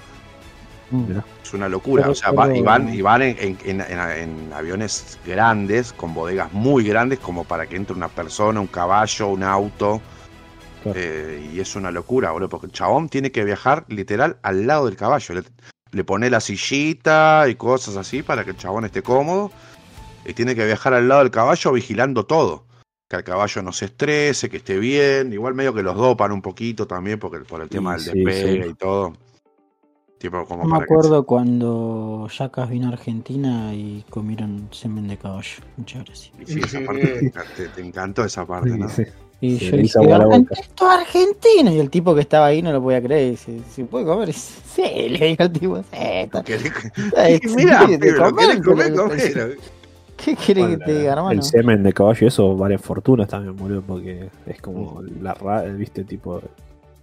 Es 1.42 1.54
una 1.54 1.68
locura. 1.68 2.02
Pero- 2.02 2.12
o 2.12 2.14
sea, 2.14 2.32
va- 2.32 2.54
y 2.54 2.60
van, 2.62 2.92
y 2.94 3.00
van 3.02 3.22
en, 3.22 3.36
en- 3.38 3.58
en- 3.64 3.80
en- 3.80 4.00
en 4.46 4.52
aviones 4.52 5.18
grandes, 5.26 5.92
con 5.92 6.12
bodegas 6.14 6.52
muy 6.52 6.84
grandes, 6.84 7.18
como 7.18 7.44
para 7.44 7.66
que 7.66 7.76
entre 7.76 7.94
una 7.96 8.08
persona, 8.08 8.60
un 8.60 8.66
caballo, 8.66 9.28
un 9.28 9.42
auto. 9.42 10.00
Claro. 10.82 10.98
Eh, 11.00 11.50
y 11.54 11.60
es 11.60 11.76
una 11.76 11.90
locura, 11.90 12.30
boludo, 12.32 12.48
porque 12.48 12.66
el 12.66 12.72
chabón 12.72 13.08
tiene 13.08 13.30
que 13.30 13.44
viajar 13.44 13.84
literal 13.88 14.38
al 14.42 14.66
lado 14.66 14.86
del 14.86 14.96
caballo. 14.96 15.34
Le- 15.36 15.44
le 15.92 16.04
pone 16.04 16.28
la 16.30 16.40
sillita 16.40 17.44
y 17.48 17.54
cosas 17.54 17.96
así 17.96 18.22
para 18.22 18.44
que 18.44 18.50
el 18.50 18.56
chabón 18.56 18.84
esté 18.84 19.02
cómodo. 19.02 19.50
Y 20.24 20.32
tiene 20.34 20.54
que 20.54 20.64
viajar 20.66 20.94
al 20.94 21.08
lado 21.08 21.20
del 21.22 21.30
caballo 21.30 21.72
vigilando 21.72 22.24
todo. 22.24 22.64
Que 23.12 23.16
el 23.18 23.24
caballo 23.24 23.60
no 23.62 23.72
se 23.72 23.84
estrese, 23.84 24.48
que 24.48 24.56
esté 24.56 24.78
bien. 24.78 25.34
Igual 25.34 25.52
medio 25.52 25.74
que 25.74 25.82
los 25.82 25.94
dopan 25.94 26.32
un 26.32 26.40
poquito 26.40 26.86
también 26.86 27.18
porque, 27.18 27.40
por 27.40 27.60
el 27.60 27.68
tema 27.68 27.98
Sí, 27.98 28.06
del 28.10 28.24
despegue 28.24 28.62
sí. 28.64 28.70
y 28.70 28.74
todo. 28.74 29.12
Tipo 30.16 30.46
como 30.46 30.64
No 30.64 30.70
me 30.70 30.78
que- 30.78 30.84
acuerdo 30.84 31.26
cuando 31.26 32.26
Jackas 32.34 32.70
vino 32.70 32.86
a 32.88 32.92
Argentina 32.92 33.74
y 33.74 34.02
comieron 34.08 34.66
semen 34.70 35.08
de 35.08 35.18
caballo. 35.18 35.58
Muchas 35.76 36.06
gracias. 36.06 36.32
Y 36.40 36.46
sí, 36.54 36.60
esa 36.64 36.80
parte, 36.86 37.30
te, 37.54 37.68
te 37.68 37.80
encantó 37.82 38.24
esa 38.24 38.46
parte, 38.46 38.70
¿no? 38.70 38.88
Sí. 38.88 39.02
Y 39.42 39.58
yo 39.58 39.76
dije, 39.76 39.98
esto 40.00 40.50
es 40.50 40.80
argentino. 40.80 41.70
Y 41.70 41.80
el 41.80 41.90
tipo 41.90 42.14
que 42.14 42.22
estaba 42.22 42.46
ahí 42.46 42.62
no 42.62 42.72
lo 42.72 42.80
podía 42.80 43.02
creer. 43.02 43.26
y 43.26 43.30
Dice, 43.32 43.60
¿se 43.74 43.84
puede 43.84 44.06
comer? 44.06 44.30
Y 44.30 44.32
dice, 44.32 44.52
Sí, 44.74 44.82
le 45.10 45.26
dijo 45.26 45.42
el 45.42 45.52
tipo, 45.52 45.76
sí, 45.76 45.84
está- 45.92 46.42
¿Querés- 46.42 46.92
Ay, 47.14 47.38
Mirá, 47.56 47.84
sí, 47.84 47.90
de 47.92 47.98
pibe, 47.98 48.12
lo 48.12 48.30
comer, 48.30 48.62
comer. 48.62 49.58
¿Qué 50.24 50.36
quiere 50.36 50.66
que 50.68 50.76
te 50.78 50.98
diga, 50.98 51.12
hermano? 51.12 51.30
El 51.32 51.42
semen 51.42 51.82
de 51.82 51.92
caballo, 51.92 52.18
y 52.22 52.28
eso 52.28 52.56
vale 52.56 52.78
fortunas 52.78 53.28
también, 53.28 53.56
boludo, 53.56 53.82
porque 53.82 54.30
es 54.46 54.60
como 54.60 55.02
la 55.20 55.34
ra 55.34 55.62
viste, 55.62 56.04
tipo, 56.04 56.40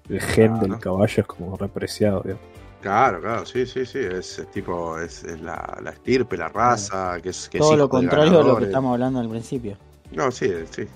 el 0.10 0.22
gen 0.22 0.54
Claro. 0.54 0.68
del 0.68 0.80
caballo 0.80 1.22
es 1.22 1.26
como 1.26 1.58
repreciado, 1.58 2.22
digamos. 2.22 2.44
Claro, 2.82 3.20
claro, 3.20 3.46
sí, 3.46 3.66
sí, 3.66 3.86
sí. 3.86 4.00
Es, 4.00 4.40
es 4.40 4.50
tipo, 4.52 4.98
es, 5.00 5.24
es 5.26 5.42
la, 5.42 5.78
la 5.84 5.90
estirpe, 5.92 6.38
la 6.38 6.48
raza, 6.48 7.18
que 7.22 7.30
es 7.30 7.50
que 7.50 7.58
es 7.58 7.62
Todo 7.62 7.76
lo 7.76 7.84
de 7.84 7.90
contrario 7.90 8.40
a 8.40 8.44
lo 8.44 8.58
que 8.58 8.66
estamos 8.66 8.94
hablando 8.94 9.20
al 9.20 9.28
principio. 9.30 9.76
No, 10.14 10.32
sí, 10.32 10.50
sí. 10.72 10.84
Eh, 10.84 10.88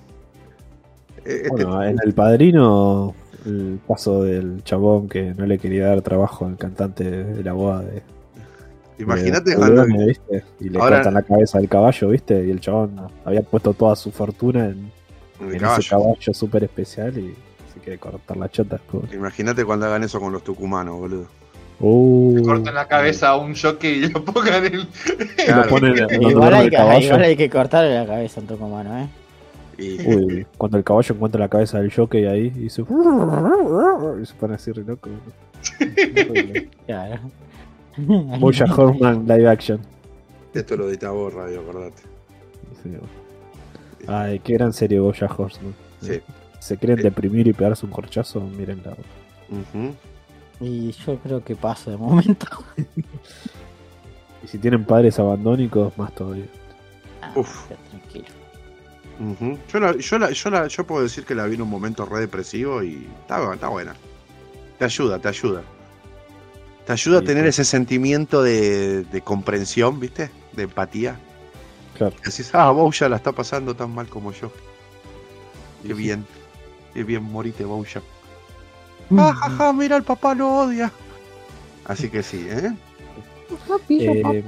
Este, 1.26 1.50
Bueno, 1.50 1.84
en 1.84 1.98
El 2.04 2.14
Padrino, 2.14 3.14
el 3.46 3.80
paso 3.86 4.24
del 4.24 4.64
chabón 4.64 5.10
que 5.10 5.34
no 5.34 5.46
le 5.46 5.60
quería 5.60 5.88
dar 5.88 6.02
trabajo 6.02 6.46
al 6.46 6.56
cantante 6.58 7.04
de 7.04 7.44
la 7.44 7.52
boda 7.54 7.82
de. 7.82 8.02
Imagínate 9.00 9.56
cuando. 9.56 9.86
Leone, 9.86 10.06
¿viste? 10.08 10.44
Y 10.60 10.70
le 10.70 10.80
Ahora- 10.80 10.98
cortan 10.98 11.14
la 11.16 11.22
cabeza 11.24 11.58
al 11.58 11.68
caballo, 11.70 12.10
¿viste? 12.10 12.46
Y 12.46 12.52
el 12.52 12.60
chabón 12.60 13.02
había 13.26 13.42
puesto 13.42 13.74
toda 13.74 13.96
su 13.96 14.12
fortuna 14.12 14.66
en, 14.66 14.92
el 15.42 15.54
en 15.56 15.60
caballo. 15.60 15.80
ese 15.82 15.90
caballo 15.90 16.34
súper 16.34 16.64
especial 16.64 17.18
y 17.18 17.34
se 17.74 17.80
quiere 17.80 17.98
cortar 18.00 18.38
la 18.38 18.50
chota. 18.50 18.80
Imagínate 19.14 19.66
cuando 19.66 19.86
hagan 19.88 20.04
eso 20.04 20.20
con 20.20 20.32
los 20.32 20.44
tucumanos, 20.44 20.98
boludo. 21.00 21.26
Uh, 21.80 22.36
Le 22.38 22.44
cortan 22.44 22.76
la 22.76 22.88
cabeza 22.88 23.30
a 23.30 23.38
un 23.38 23.56
jockey 23.56 24.06
y 24.06 24.08
lo 24.10 24.24
pongan 24.24 24.66
en. 24.66 24.74
y 24.76 25.52
lo 25.52 25.68
ponen 25.68 25.98
en 26.10 26.22
Igual 26.22 26.54
hay, 26.54 26.62
del 26.62 26.70
que, 26.70 26.78
caballo. 26.78 27.06
igual 27.08 27.22
hay 27.24 27.36
que 27.36 27.50
cortarle 27.50 27.96
la 27.96 28.06
cabeza 28.06 28.40
a 28.40 28.42
un 28.44 28.48
tucumano, 28.48 29.00
¿eh? 29.00 29.08
Y, 29.76 30.08
Uy, 30.08 30.46
cuando 30.56 30.78
el 30.78 30.84
caballo 30.84 31.16
encuentra 31.16 31.40
la 31.40 31.50
cabeza 31.50 31.80
del 31.80 31.92
jockey 31.92 32.26
ahí 32.26 32.54
y 32.56 32.70
se, 32.70 32.84
y 34.22 34.26
se 34.26 34.34
pone 34.36 34.54
así 34.54 34.72
re 34.72 34.84
loco. 34.84 35.10
Claro. 36.86 37.20
Boya 38.40 38.66
Horseman 38.66 39.28
live 39.28 39.48
action. 39.50 39.80
esto 40.54 40.76
lo 40.78 40.90
editaba 40.90 41.14
vos, 41.14 41.34
radio, 41.34 41.62
acordate. 41.62 42.02
Sí. 42.82 42.90
Ay, 44.08 44.40
qué 44.40 44.54
gran 44.54 44.74
serie 44.74 45.00
Boya 45.00 45.28
Horseman. 45.28 45.74
Sí. 46.02 46.22
Se 46.60 46.78
quieren 46.78 47.02
deprimir 47.02 47.48
y 47.48 47.54
pegarse 47.54 47.86
un 47.86 47.92
corchazo, 47.92 48.40
mírenla. 48.42 48.92
Ujú. 49.50 49.94
Y 50.60 50.92
yo 50.92 51.18
creo 51.20 51.44
que 51.44 51.56
paso 51.56 51.92
de 51.92 51.98
momento. 51.98 52.48
Y 54.44 54.48
si 54.48 54.58
tienen 54.58 54.84
padres 54.84 55.18
abandónicos, 55.20 55.98
más 55.98 56.14
todavía. 56.14 56.48
Ah, 57.22 57.32
Uf. 57.34 57.66
tranquilo. 57.90 58.26
Ujú. 59.18 59.58
Yo, 59.72 59.80
la, 59.80 59.96
yo, 59.98 60.20
la, 60.20 60.32
yo, 60.32 60.50
la, 60.50 60.68
yo 60.68 60.86
puedo 60.86 61.02
decir 61.02 61.24
que 61.24 61.34
la 61.34 61.46
vi 61.46 61.56
en 61.56 61.62
un 61.62 61.70
momento 61.70 62.06
re 62.06 62.20
depresivo 62.20 62.84
y 62.84 63.08
está, 63.22 63.54
está 63.54 63.70
buena. 63.70 63.96
Te 64.78 64.84
ayuda, 64.84 65.18
te 65.20 65.30
ayuda. 65.30 65.62
Te 66.86 66.92
ayuda 66.94 67.20
a 67.20 67.24
tener 67.24 67.46
sí. 67.46 67.50
ese 67.50 67.66
sentimiento 67.66 68.44
de, 68.44 69.04
de 69.06 69.24
comprensión, 69.24 70.00
¿viste? 70.00 70.32
De 70.52 70.64
empatía. 70.64 71.20
Claro. 71.94 72.16
Y 72.22 72.26
decís, 72.30 72.50
ah, 72.54 72.72
Bouya 72.72 73.10
la 73.10 73.18
está 73.18 73.32
pasando 73.32 73.76
tan 73.76 73.92
mal 73.94 74.10
como 74.10 74.32
yo. 74.32 74.58
Qué 75.86 75.94
Sí, 75.96 76.02
sí. 76.02 76.04
bien. 76.04 76.28
Qué 76.94 77.04
bien, 77.04 77.24
morite, 77.24 77.66
Bouya. 77.66 78.02
Ah, 79.16 79.34
jaja, 79.36 79.74
mira, 79.74 79.98
el 79.98 80.04
papá 80.04 80.34
lo 80.36 80.50
odia. 80.52 80.92
Así 81.84 82.10
que 82.10 82.24
sí, 82.24 82.48
¿eh? 82.50 82.78
Eh, 83.90 84.44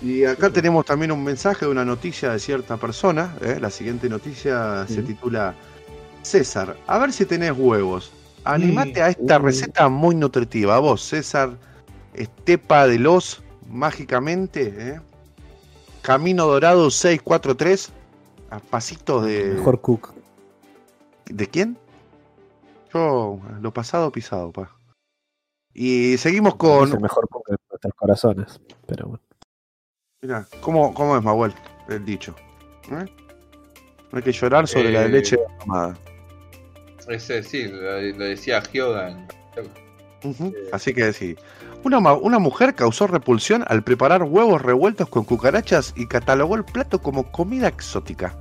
Y 0.00 0.24
acá 0.24 0.50
tenemos 0.50 0.84
también 0.84 1.12
un 1.12 1.22
mensaje 1.22 1.64
de 1.66 1.70
una 1.70 1.84
noticia 1.84 2.32
de 2.32 2.38
cierta 2.40 2.76
persona. 2.78 3.36
¿eh? 3.40 3.58
La 3.60 3.70
siguiente 3.70 4.08
noticia 4.08 4.86
se 4.88 5.02
titula 5.02 5.54
César, 6.22 6.82
a 6.86 6.98
ver 6.98 7.12
si 7.12 7.26
tenés 7.26 7.52
huevos. 7.56 8.12
Animate 8.44 9.02
a 9.02 9.08
esta 9.08 9.38
Uh. 9.38 9.42
receta 9.42 9.88
muy 9.88 10.14
nutritiva. 10.14 10.78
Vos, 10.80 11.02
César, 11.02 11.56
Estepa 12.14 12.86
de 12.86 12.98
los, 12.98 13.42
mágicamente, 13.68 14.74
¿eh? 14.76 15.00
Camino 16.02 16.46
Dorado 16.46 16.90
643, 16.90 17.92
a 18.50 18.58
pasitos 18.58 19.24
de... 19.24 19.54
mejor 19.54 19.80
cook. 19.80 20.12
¿De 21.26 21.46
quién? 21.46 21.78
Yo, 22.92 23.38
lo 23.60 23.72
pasado 23.72 24.10
pisado, 24.10 24.50
pa. 24.52 24.70
Y 25.72 26.18
seguimos 26.18 26.54
Es 26.54 26.58
con... 26.58 26.92
el 26.92 27.00
mejor 27.00 27.28
cook 27.28 27.46
de 27.48 27.56
nuestros 27.70 27.94
corazones. 27.94 28.60
Pero 28.86 29.06
bueno. 29.08 29.22
Mira, 30.20 30.46
¿cómo, 30.60 30.92
¿cómo 30.92 31.16
es, 31.16 31.22
Mahuel? 31.22 31.54
El 31.88 32.04
dicho. 32.04 32.34
¿Eh? 32.90 33.04
No 34.10 34.18
hay 34.18 34.22
que 34.22 34.32
llorar 34.32 34.68
sobre 34.68 34.90
la 34.92 35.04
Eh, 35.04 35.08
leche 35.08 35.36
derramada. 35.36 35.96
Ese 37.08 37.42
sí, 37.42 37.68
lo, 37.68 38.00
lo 38.00 38.24
decía 38.24 38.62
Hyogan. 38.62 39.26
Ujú. 40.24 40.54
Así 40.72 40.94
que 40.94 41.12
sí. 41.12 41.36
Una, 41.84 41.98
una 41.98 42.38
mujer 42.38 42.74
causó 42.74 43.06
repulsión 43.06 43.64
al 43.66 43.82
preparar 43.82 44.22
huevos 44.22 44.62
revueltos 44.62 45.08
con 45.08 45.24
cucarachas 45.24 45.92
y 45.96 46.06
catalogó 46.06 46.54
el 46.54 46.64
plato 46.64 47.00
como 47.00 47.30
comida 47.32 47.68
exótica. 47.68 48.36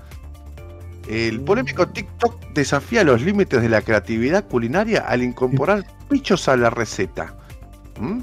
El 1.08 1.42
polémico 1.42 1.88
TikTok 1.88 2.54
desafía 2.54 3.04
los 3.04 3.22
límites 3.22 3.62
de 3.62 3.70
la 3.70 3.82
creatividad 3.82 4.48
culinaria 4.48 5.02
al 5.02 5.24
incorporar 5.24 5.84
pichos 6.10 6.48
a 6.48 6.56
la 6.56 6.70
receta. 6.70 7.36
¿Mm? 8.00 8.20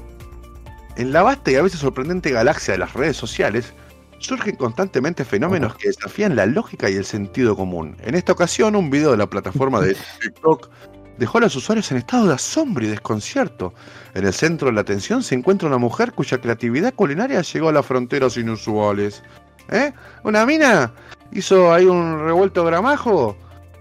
En 0.95 1.11
la 1.11 1.21
vasta 1.21 1.51
y 1.51 1.55
a 1.55 1.61
veces 1.61 1.81
sorprendente 1.81 2.31
galaxia 2.31 2.73
de 2.73 2.79
las 2.79 2.93
redes 2.93 3.17
sociales, 3.17 3.73
surgen 4.19 4.55
constantemente 4.55 5.25
fenómenos 5.25 5.75
que 5.75 5.87
desafían 5.87 6.35
la 6.35 6.45
lógica 6.45 6.89
y 6.89 6.95
el 6.95 7.05
sentido 7.05 7.55
común. 7.55 7.97
En 8.01 8.15
esta 8.15 8.33
ocasión, 8.33 8.75
un 8.75 8.89
video 8.89 9.11
de 9.11 9.17
la 9.17 9.27
plataforma 9.27 9.81
de 9.81 9.95
TikTok 10.21 10.69
dejó 11.17 11.37
a 11.39 11.41
los 11.41 11.55
usuarios 11.55 11.91
en 11.91 11.97
estado 11.97 12.27
de 12.27 12.33
asombro 12.33 12.85
y 12.85 12.89
desconcierto. 12.89 13.73
En 14.13 14.25
el 14.25 14.33
centro 14.33 14.67
de 14.67 14.73
la 14.73 14.81
atención 14.81 15.21
se 15.23 15.35
encuentra 15.35 15.67
una 15.67 15.77
mujer 15.77 16.13
cuya 16.13 16.39
creatividad 16.39 16.93
culinaria 16.93 17.41
llegó 17.41 17.69
a 17.69 17.73
las 17.73 17.85
fronteras 17.85 18.37
inusuales. 18.37 19.23
¿Eh? 19.69 19.91
Una 20.23 20.45
mina 20.45 20.93
hizo 21.31 21.73
ahí 21.73 21.85
un 21.85 22.19
revuelto 22.23 22.63
gramajo, 22.63 23.37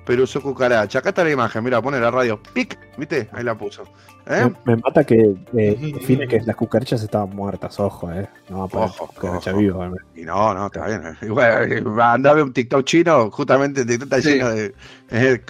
pero 0.08 0.22
usó 0.24 0.40
cucaracha. 0.40 1.00
Acá 1.00 1.10
está 1.10 1.22
la 1.22 1.30
imagen, 1.30 1.62
mira, 1.62 1.82
pone 1.82 2.00
la 2.00 2.10
radio. 2.10 2.40
¡Pic! 2.54 2.78
¿Viste? 2.96 3.28
Ahí 3.30 3.44
la 3.44 3.54
puso. 3.58 3.82
¿Eh? 4.26 4.50
Me, 4.64 4.74
me 4.74 4.80
mata 4.82 5.04
que 5.04 5.34
eh, 5.54 5.92
define 5.94 6.26
que 6.26 6.40
las 6.40 6.56
cucarachas 6.56 7.02
estaban 7.02 7.28
muertas, 7.36 7.78
ojo, 7.78 8.10
eh. 8.10 8.26
No 8.48 8.60
va 8.60 8.64
a 8.64 8.68
poner 8.68 8.88
Ojo, 8.88 9.06
cucaracha 9.08 9.50
ojo. 9.50 9.60
viva. 9.60 9.86
eh. 9.88 10.20
Y 10.22 10.22
no, 10.22 10.54
no, 10.54 10.66
está 10.66 10.86
bien. 10.86 11.02
Igual, 11.20 11.84
anda 12.00 12.30
a 12.30 12.34
ver 12.34 12.42
un 12.44 12.54
TikTok 12.54 12.84
chino, 12.84 13.30
justamente 13.30 13.82
el 13.82 13.86
TikTok 13.86 14.04
está 14.04 14.22
Sí. 14.22 14.28
lleno 14.34 14.48
de. 14.50 14.74
eh, 15.10 15.42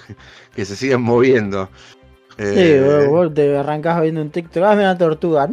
que 0.53 0.65
se 0.65 0.75
siguen 0.75 1.01
moviendo. 1.03 1.69
Sí, 2.37 2.43
Eh, 2.45 3.05
vos, 3.07 3.27
vos 3.27 3.33
te 3.33 3.57
arrancás 3.57 4.01
viendo 4.01 4.21
un 4.21 4.29
TikTok, 4.29 4.55
mira 4.55 4.73
una 4.73 4.97
tortuga. 4.97 5.49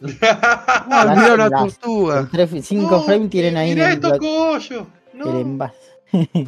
ah, 0.22 1.14
mira 1.16 1.34
una 1.34 1.50
tortuga. 1.50 2.20
En 2.20 2.28
tres- 2.30 2.64
cinco 2.66 3.02
frames 3.02 3.30
tienen 3.30 3.56
ahí 3.56 3.72
el, 3.72 3.80
estos 3.80 4.18
cogollos. 4.18 4.84
el 5.12 5.18
No. 5.18 5.40
envase. 5.40 5.76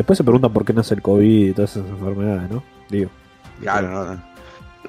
Después 0.00 0.16
se 0.16 0.24
preguntan 0.24 0.50
por 0.50 0.64
qué 0.64 0.72
no 0.72 0.80
es 0.80 0.90
el 0.92 1.02
COVID 1.02 1.48
y 1.50 1.52
todas 1.52 1.76
esas 1.76 1.86
enfermedades, 1.90 2.50
¿no? 2.50 2.62
Digo. 2.88 3.10
Claro, 3.60 3.90
no. 4.06 4.22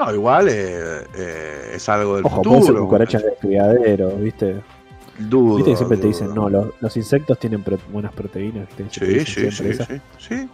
No, 0.06 0.14
igual 0.14 0.48
eh, 0.48 1.02
eh, 1.18 1.72
es 1.74 1.90
algo 1.90 2.16
del 2.16 2.26
Ojo, 2.28 2.42
futuro. 2.46 2.86
cucarachas 2.86 3.22
de 3.22 3.34
criadero, 3.42 4.12
¿viste? 4.12 4.62
Dudo, 5.20 5.58
Viste 5.58 5.72
que 5.72 5.76
siempre 5.76 5.98
te 5.98 6.08
dicen, 6.08 6.34
no, 6.34 6.48
los, 6.50 6.68
los 6.80 6.96
insectos 6.96 7.38
tienen 7.40 7.62
buenas 7.92 8.14
proteínas. 8.14 8.70
¿viste? 8.70 8.86
Te 8.86 9.26
Sí, 9.26 9.52
sí, 9.52 9.52
sí, 9.52 9.74
sí, 9.74 10.02
sí. 10.18 10.50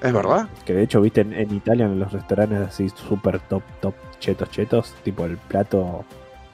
Es 0.00 0.12
verdad. 0.14 0.48
Que 0.64 0.72
de 0.72 0.82
hecho, 0.84 1.02
viste, 1.02 1.20
en, 1.20 1.34
en 1.34 1.54
Italia, 1.54 1.84
en 1.84 2.00
los 2.00 2.10
restaurantes 2.10 2.60
así 2.60 2.88
super 2.88 3.40
top, 3.40 3.62
top, 3.82 3.94
chetos, 4.20 4.50
chetos, 4.50 4.94
tipo 5.04 5.26
el 5.26 5.36
plato 5.36 6.02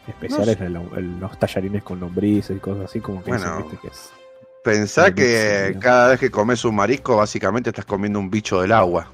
especial 0.08 0.46
No 0.46 0.52
es 0.52 0.60
el- 0.60 0.76
el- 0.98 1.20
los 1.20 1.38
tallarines 1.38 1.84
con 1.84 2.00
lombrices 2.00 2.56
y 2.56 2.58
cosas 2.58 2.86
así, 2.86 2.98
como 2.98 3.22
que 3.22 3.30
Bueno. 3.30 3.44
dicen, 3.44 3.62
viste, 3.70 3.78
que 3.80 3.88
es. 3.94 4.10
Pensá 4.64 5.14
que 5.14 5.72
sí. 5.74 5.78
cada 5.78 6.08
vez 6.08 6.18
que 6.20 6.30
comes 6.30 6.64
un 6.64 6.74
marisco, 6.76 7.16
básicamente 7.18 7.68
estás 7.68 7.84
comiendo 7.84 8.18
un 8.18 8.30
bicho 8.30 8.62
del 8.62 8.72
agua. 8.72 9.06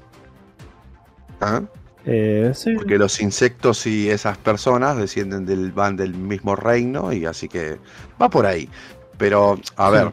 ¿Ah? 1.41 1.61
Eh, 2.05 2.53
sí, 2.55 2.73
Porque 2.73 2.97
los 2.97 3.19
insectos 3.19 3.85
y 3.85 4.09
esas 4.09 4.37
personas 4.37 4.95
descienden 4.97 5.45
del, 5.45 5.73
van 5.73 5.97
del 5.97 6.13
mismo 6.13 6.55
reino 6.55 7.11
y 7.11 7.25
así 7.25 7.49
que 7.49 7.79
va 8.19 8.29
por 8.29 8.45
ahí. 8.45 8.69
Pero, 9.17 9.59
a 9.75 9.87
Sí. 9.87 9.93
ver, 9.93 10.11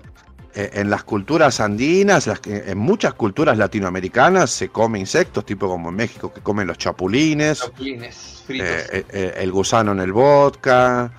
eh, 0.57 0.71
en 0.75 0.91
las 0.91 1.05
culturas 1.05 1.61
andinas, 1.61 2.27
las 2.27 2.41
que- 2.41 2.65
en 2.67 2.77
muchas 2.79 3.15
culturas 3.15 3.57
latinoamericanas 3.57 4.51
se 4.51 4.71
come 4.71 4.99
insectos, 4.99 5.47
tipo 5.47 5.69
como 5.69 5.91
en 5.91 5.95
México 5.95 6.33
que 6.35 6.41
comen 6.41 6.67
los 6.67 6.79
chapulines, 6.79 7.61
Chapulines 7.61 8.43
fritos. 8.45 8.67
eh, 8.69 8.87
eh, 8.93 9.05
eh, 9.13 9.35
el 9.39 9.53
gusano 9.53 9.93
en 9.93 10.01
el 10.01 10.13
vodka, 10.13 11.13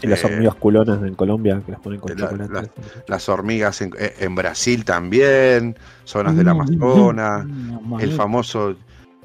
Y 0.00 0.06
las 0.06 0.22
Eh, 0.22 0.26
hormigas 0.26 0.54
culonas 0.54 1.02
en 1.02 1.14
Colombia 1.14 1.60
que 1.66 1.72
las 1.72 1.80
ponen 1.80 1.98
con 2.00 2.10
la- 2.16 2.16
chocolate. 2.30 2.70
las 3.08 3.28
hormigas 3.28 3.80
en, 3.82 3.92
eh, 3.98 4.14
en 4.20 4.34
Brasil 4.34 4.84
también, 4.84 5.76
zonas 6.04 6.36
del 6.36 6.46
Mm, 6.46 6.50
Amazonas, 6.50 7.44
mm, 7.46 8.00
el 8.00 8.12
famoso 8.12 8.76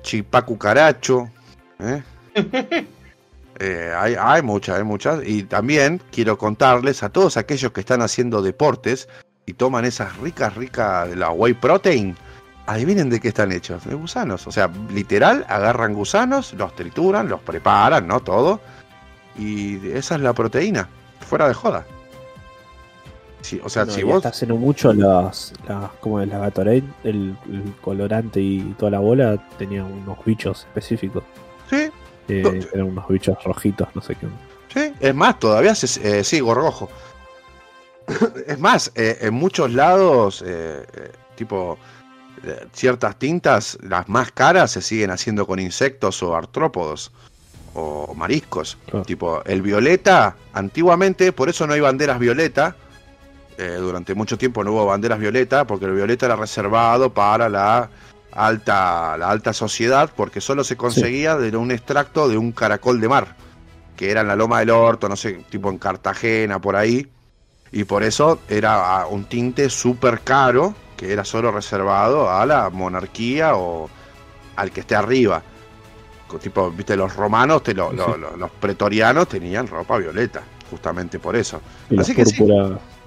chipá 0.01 0.41
cucaracho. 0.43 1.29
¿eh? 1.79 2.01
Eh, 3.59 3.93
hay, 3.95 4.15
hay 4.19 4.41
muchas, 4.41 4.77
hay 4.79 4.83
muchas. 4.83 5.19
Y 5.25 5.43
también 5.43 6.01
quiero 6.11 6.39
contarles 6.39 7.03
a 7.03 7.09
todos 7.09 7.37
aquellos 7.37 7.71
que 7.71 7.81
están 7.81 8.01
haciendo 8.01 8.41
deportes 8.41 9.07
y 9.45 9.53
toman 9.53 9.85
esas 9.85 10.17
ricas, 10.17 10.55
ricas 10.55 11.07
de 11.09 11.15
la 11.15 11.29
whey 11.29 11.53
protein. 11.53 12.15
Adivinen 12.65 13.11
de 13.11 13.19
qué 13.19 13.27
están 13.27 13.51
hechos, 13.51 13.85
de 13.85 13.93
gusanos. 13.93 14.47
O 14.47 14.51
sea, 14.51 14.71
literal, 14.91 15.45
agarran 15.47 15.93
gusanos, 15.93 16.53
los 16.53 16.75
trituran, 16.75 17.29
los 17.29 17.41
preparan, 17.41 18.07
¿no? 18.07 18.21
Todo. 18.21 18.59
Y 19.37 19.89
esa 19.91 20.15
es 20.15 20.21
la 20.21 20.33
proteína, 20.33 20.87
fuera 21.27 21.47
de 21.47 21.53
joda. 21.53 21.85
Sí, 23.41 23.59
o 23.63 23.69
sea, 23.69 23.83
No, 23.85 23.91
si 23.91 24.03
vos... 24.03 24.17
hasta 24.17 24.29
hace 24.29 24.47
no 24.47 24.55
mucho 24.55 24.93
las, 24.93 25.53
las 25.67 25.91
como 25.99 26.21
es 26.21 26.29
la 26.29 26.37
Gatorade, 26.39 26.83
el, 27.03 27.35
el 27.51 27.73
colorante 27.81 28.39
y 28.39 28.61
toda 28.77 28.91
la 28.91 28.99
bola 28.99 29.37
tenían 29.57 29.85
unos 29.85 30.23
bichos 30.23 30.61
específicos. 30.61 31.23
Sí, 31.69 31.89
eh, 32.29 32.41
No. 32.41 32.51
eran 32.73 32.87
unos 32.91 33.07
bichos 33.09 33.43
rojitos, 33.43 33.87
no 33.95 34.01
sé 34.01 34.15
qué. 34.15 34.27
Sí, 34.73 34.93
es 34.99 35.13
más, 35.13 35.39
todavía 35.39 35.75
se, 35.75 36.19
eh, 36.19 36.23
sí, 36.23 36.39
gorgojo. 36.39 36.89
es 38.47 38.59
más, 38.59 38.91
eh, 38.95 39.17
en 39.21 39.33
muchos 39.33 39.71
lados, 39.73 40.43
eh, 40.45 40.85
tipo, 41.35 41.77
ciertas 42.71 43.17
tintas, 43.19 43.77
las 43.81 44.07
más 44.09 44.31
caras, 44.31 44.71
se 44.71 44.81
siguen 44.81 45.11
haciendo 45.11 45.45
con 45.45 45.59
insectos 45.59 46.23
o 46.23 46.35
artrópodos 46.35 47.11
o 47.73 48.13
mariscos. 48.15 48.77
Claro. 48.85 49.05
Tipo, 49.05 49.43
el 49.45 49.61
violeta, 49.61 50.35
antiguamente, 50.53 51.31
por 51.31 51.49
eso 51.49 51.67
no 51.67 51.73
hay 51.73 51.81
banderas 51.81 52.19
violeta. 52.19 52.75
eh, 53.57 53.77
durante 53.79 54.15
mucho 54.15 54.37
tiempo 54.37 54.63
no 54.63 54.71
hubo 54.71 54.85
banderas 54.87 55.19
violeta, 55.19 55.65
porque 55.65 55.85
el 55.85 55.93
violeta 55.93 56.25
era 56.25 56.35
reservado 56.35 57.13
para 57.13 57.49
la 57.49 57.89
alta, 58.31 59.15
la 59.17 59.29
alta 59.29 59.53
sociedad, 59.53 60.09
porque 60.15 60.41
solo 60.41 60.63
se 60.63 60.75
conseguía 60.75 61.37
de 61.37 61.55
un 61.55 61.71
extracto 61.71 62.27
de 62.27 62.37
un 62.37 62.51
caracol 62.51 62.99
de 62.99 63.09
mar 63.09 63.35
que 63.95 64.11
era 64.11 64.21
en 64.21 64.27
la 64.27 64.35
Loma 64.35 64.59
del 64.59 64.71
Orto, 64.71 65.07
no 65.07 65.15
sé, 65.15 65.43
tipo 65.49 65.69
en 65.69 65.77
Cartagena, 65.77 66.59
por 66.59 66.75
ahí. 66.75 67.07
Y 67.71 67.85
por 67.85 68.03
eso 68.03 68.39
era 68.49 68.99
ah, 68.99 69.07
un 69.07 69.25
tinte 69.25 69.69
súper 69.69 70.21
caro, 70.21 70.75
que 70.97 71.11
era 71.11 71.25
solo 71.25 71.51
reservado 71.51 72.29
a 72.29 72.45
la 72.45 72.69
monarquía 72.69 73.55
o 73.55 73.89
al 74.55 74.71
que 74.71 74.81
esté 74.81 74.95
arriba. 74.95 75.41
Tipo, 76.39 76.71
viste, 76.71 76.95
los 76.95 77.15
romanos, 77.15 77.63
te 77.63 77.73
lo- 77.73 77.91
lo- 77.91 78.13
Sí. 78.13 78.19
lo- 78.19 78.37
los 78.37 78.51
pretorianos 78.51 79.27
tenían 79.27 79.67
ropa 79.67 79.97
violeta, 79.97 80.41
justamente 80.69 81.19
por 81.19 81.35
eso. 81.35 81.61
Y 81.89 81.99
Así 81.99 82.13
que 82.15 82.25
sí. 82.25 82.43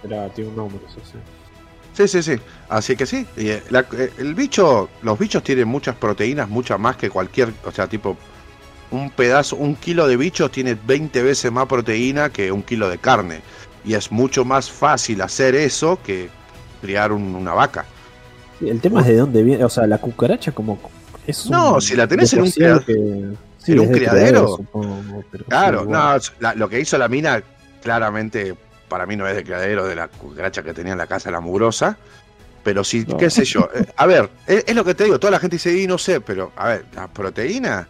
era, 0.05 0.29
tiene 0.31 0.51
un 0.51 0.57
nombre, 0.57 0.81
eso 0.89 1.01
sí. 1.05 1.19
Sí, 1.95 2.09
sí, 2.09 2.23
sí. 2.23 2.41
Así 2.69 2.95
que 2.95 3.07
sí. 3.07 3.27
Y, 3.37 3.49
eh, 3.49 3.63
la- 3.71 3.87
eh, 3.93 4.13
el 4.19 4.35
bicho, 4.35 4.91
los 5.03 5.19
bichos 5.19 5.43
tienen 5.43 5.67
muchas 5.67 5.97
proteínas, 5.97 6.49
muchas 6.49 6.79
más 6.79 6.97
que 6.97 7.09
cualquier, 7.09 7.53
o 7.65 7.73
sea, 7.73 7.87
tipo, 7.87 8.17
un 8.91 9.11
pedazo, 9.11 9.57
un 9.57 9.75
kilo 9.77 10.07
de 10.07 10.17
bichos 10.17 10.51
tiene 10.53 10.75
20 10.87 11.23
veces 11.23 11.51
más 11.51 11.67
proteína 11.67 12.29
que 12.31 12.53
un 12.53 12.63
kilo 12.63 12.89
de 12.89 12.99
carne. 12.99 13.41
Y 13.85 13.95
es 13.95 14.13
mucho 14.13 14.45
más 14.45 14.71
fácil 14.71 15.23
hacer 15.23 15.55
eso 15.55 15.99
que 16.05 16.29
criar 16.83 17.13
un- 17.13 17.35
una 17.35 17.53
vaca. 17.55 17.85
Sí, 18.59 18.69
el 18.69 18.81
tema 18.81 19.01
es 19.01 19.07
de 19.07 19.17
dónde 19.17 19.43
viene, 19.43 19.65
o 19.65 19.69
sea, 19.71 19.87
la 19.87 19.99
cucaracha 19.99 20.53
como 20.53 20.79
es 21.27 21.47
No, 21.51 21.81
si 21.81 21.97
la 21.97 22.07
tenés 22.07 22.33
en 22.33 22.41
un 22.43 22.53
que- 22.53 23.37
sí, 23.59 23.73
en 23.73 23.93
criadero. 23.93 24.57
supongo, 24.57 25.25
pero 25.31 25.45
sí, 25.45 25.51
Claro, 25.51 25.85
no, 25.85 26.17
la- 26.41 26.55
lo 26.55 26.69
que 26.69 26.81
hizo 26.81 26.97
la 26.99 27.09
mina, 27.09 27.43
claramente, 27.83 28.55
para 28.89 29.07
mí 29.07 29.17
no 29.17 29.27
es 29.27 29.35
de 29.37 29.45
criadero 29.45 29.87
de 29.87 29.97
la 29.97 30.09
cucaracha 30.09 30.63
que 30.63 30.73
tenía 30.73 30.93
en 30.93 30.99
la 30.99 31.07
casa 31.07 31.31
la 31.31 31.41
mugrosa. 31.41 31.97
Pero 32.63 32.83
sí, 32.83 33.05
No. 33.07 33.17
qué 33.17 33.31
sé 33.31 33.45
yo. 33.45 33.69
Eh, 33.75 33.87
a 33.97 34.07
ver, 34.07 34.29
es, 34.47 34.65
es 34.67 34.75
lo 34.75 34.85
que 34.85 34.95
te 34.97 35.05
digo, 35.05 35.21
toda 35.21 35.31
la 35.31 35.39
gente 35.39 35.55
dice, 35.55 35.73
y 35.81 35.87
no 35.87 35.99
sé, 35.99 36.21
pero, 36.21 36.51
a 36.57 36.67
ver, 36.69 36.85
la 36.97 37.07
proteína, 37.07 37.87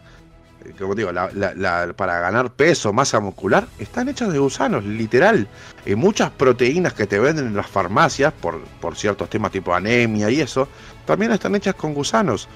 eh, 0.63 0.73
como 0.77 0.93
digo, 0.93 1.11
la- 1.11 1.31
la- 1.33 1.55
la- 1.55 1.93
para 1.95 2.19
ganar 2.19 2.51
peso, 2.51 2.93
masa 2.93 3.19
muscular, 3.19 3.67
están 3.79 4.07
hechas 4.07 4.31
de 4.31 4.37
gusanos, 4.37 4.83
literal. 4.85 5.47
Y 5.83 5.95
muchas 5.95 6.29
proteínas 6.29 6.93
que 6.93 7.07
te 7.07 7.17
venden 7.17 7.47
en 7.47 7.55
las 7.55 7.65
farmacias, 7.65 8.31
por, 8.39 8.59
por 8.79 8.95
ciertos 8.95 9.31
temas 9.31 9.51
tipo 9.51 9.73
anemia 9.73 10.29
y 10.29 10.41
eso, 10.41 10.67
también 11.07 11.31
están 11.31 11.55
hechas 11.55 11.73
con 11.73 11.95
gusanos, 11.95 12.47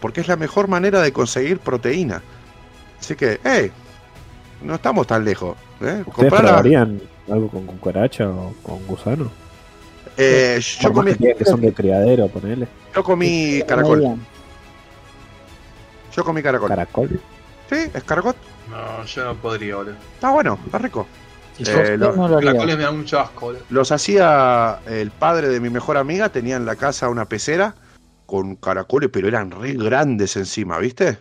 porque 0.00 0.20
es 0.20 0.28
la 0.28 0.36
mejor 0.36 0.68
manera 0.68 1.00
de 1.00 1.12
conseguir 1.12 1.58
proteína. 1.58 2.22
Así 3.00 3.14
que, 3.16 3.40
hey, 3.44 3.70
no 4.62 4.74
estamos 4.76 5.06
tan 5.06 5.24
lejos. 5.24 5.56
¿eh? 5.80 6.02
¿Ustedes 6.06 6.30
Comprala- 6.32 6.48
probarían 6.48 7.00
algo 7.30 7.48
con 7.48 7.66
cucaracha 7.66 8.28
o 8.28 8.54
con 8.62 8.86
gusano? 8.86 9.30
Eh, 10.16 10.60
yo, 10.80 10.92
comí, 10.92 11.14
que 11.14 11.44
son 11.44 11.60
de 11.60 11.72
criadero, 11.72 12.26
ponele. 12.28 12.66
yo 12.94 13.04
comí 13.04 13.62
caracol. 13.66 14.16
Yo 16.14 16.24
comí 16.24 16.42
caracol. 16.42 16.68
Caracol. 16.68 17.20
Sí, 17.70 17.76
escargot. 17.94 18.36
No, 18.70 19.04
yo 19.04 19.24
no 19.24 19.34
podría, 19.36 19.76
boludo. 19.76 19.94
Está 20.14 20.30
bueno, 20.30 20.58
está 20.64 20.78
rico. 20.78 21.06
Eh, 21.58 21.64
yo 21.64 21.72
usted 21.76 21.98
lo- 21.98 22.16
no 22.16 22.28
lo 22.28 22.36
haría. 22.38 22.50
Caracoles 22.52 22.76
me 22.78 22.82
dan 22.82 22.98
mucho 22.98 23.20
asco, 23.20 23.46
boludo. 23.46 23.62
Los 23.70 23.92
hacía 23.92 24.80
el 24.86 25.10
padre 25.10 25.48
de 25.48 25.60
mi 25.60 25.70
mejor 25.70 25.96
amiga, 25.96 26.30
tenía 26.30 26.56
en 26.56 26.66
la 26.66 26.76
casa 26.76 27.08
una 27.08 27.26
pecera 27.26 27.74
con 28.28 28.56
caracoles, 28.56 29.08
pero 29.10 29.26
eran 29.26 29.50
re 29.50 29.72
grandes 29.72 30.36
encima, 30.36 30.76
¿viste? 30.78 31.18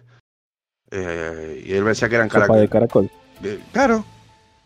Eh, 0.92 1.64
y 1.66 1.74
él 1.74 1.84
me 1.84 1.90
decía 1.90 2.10
que 2.10 2.16
eran 2.16 2.30
Sopa 2.30 2.58
de 2.58 2.68
caracoles. 2.68 3.10
caracol. 3.40 3.62
claro, 3.72 4.06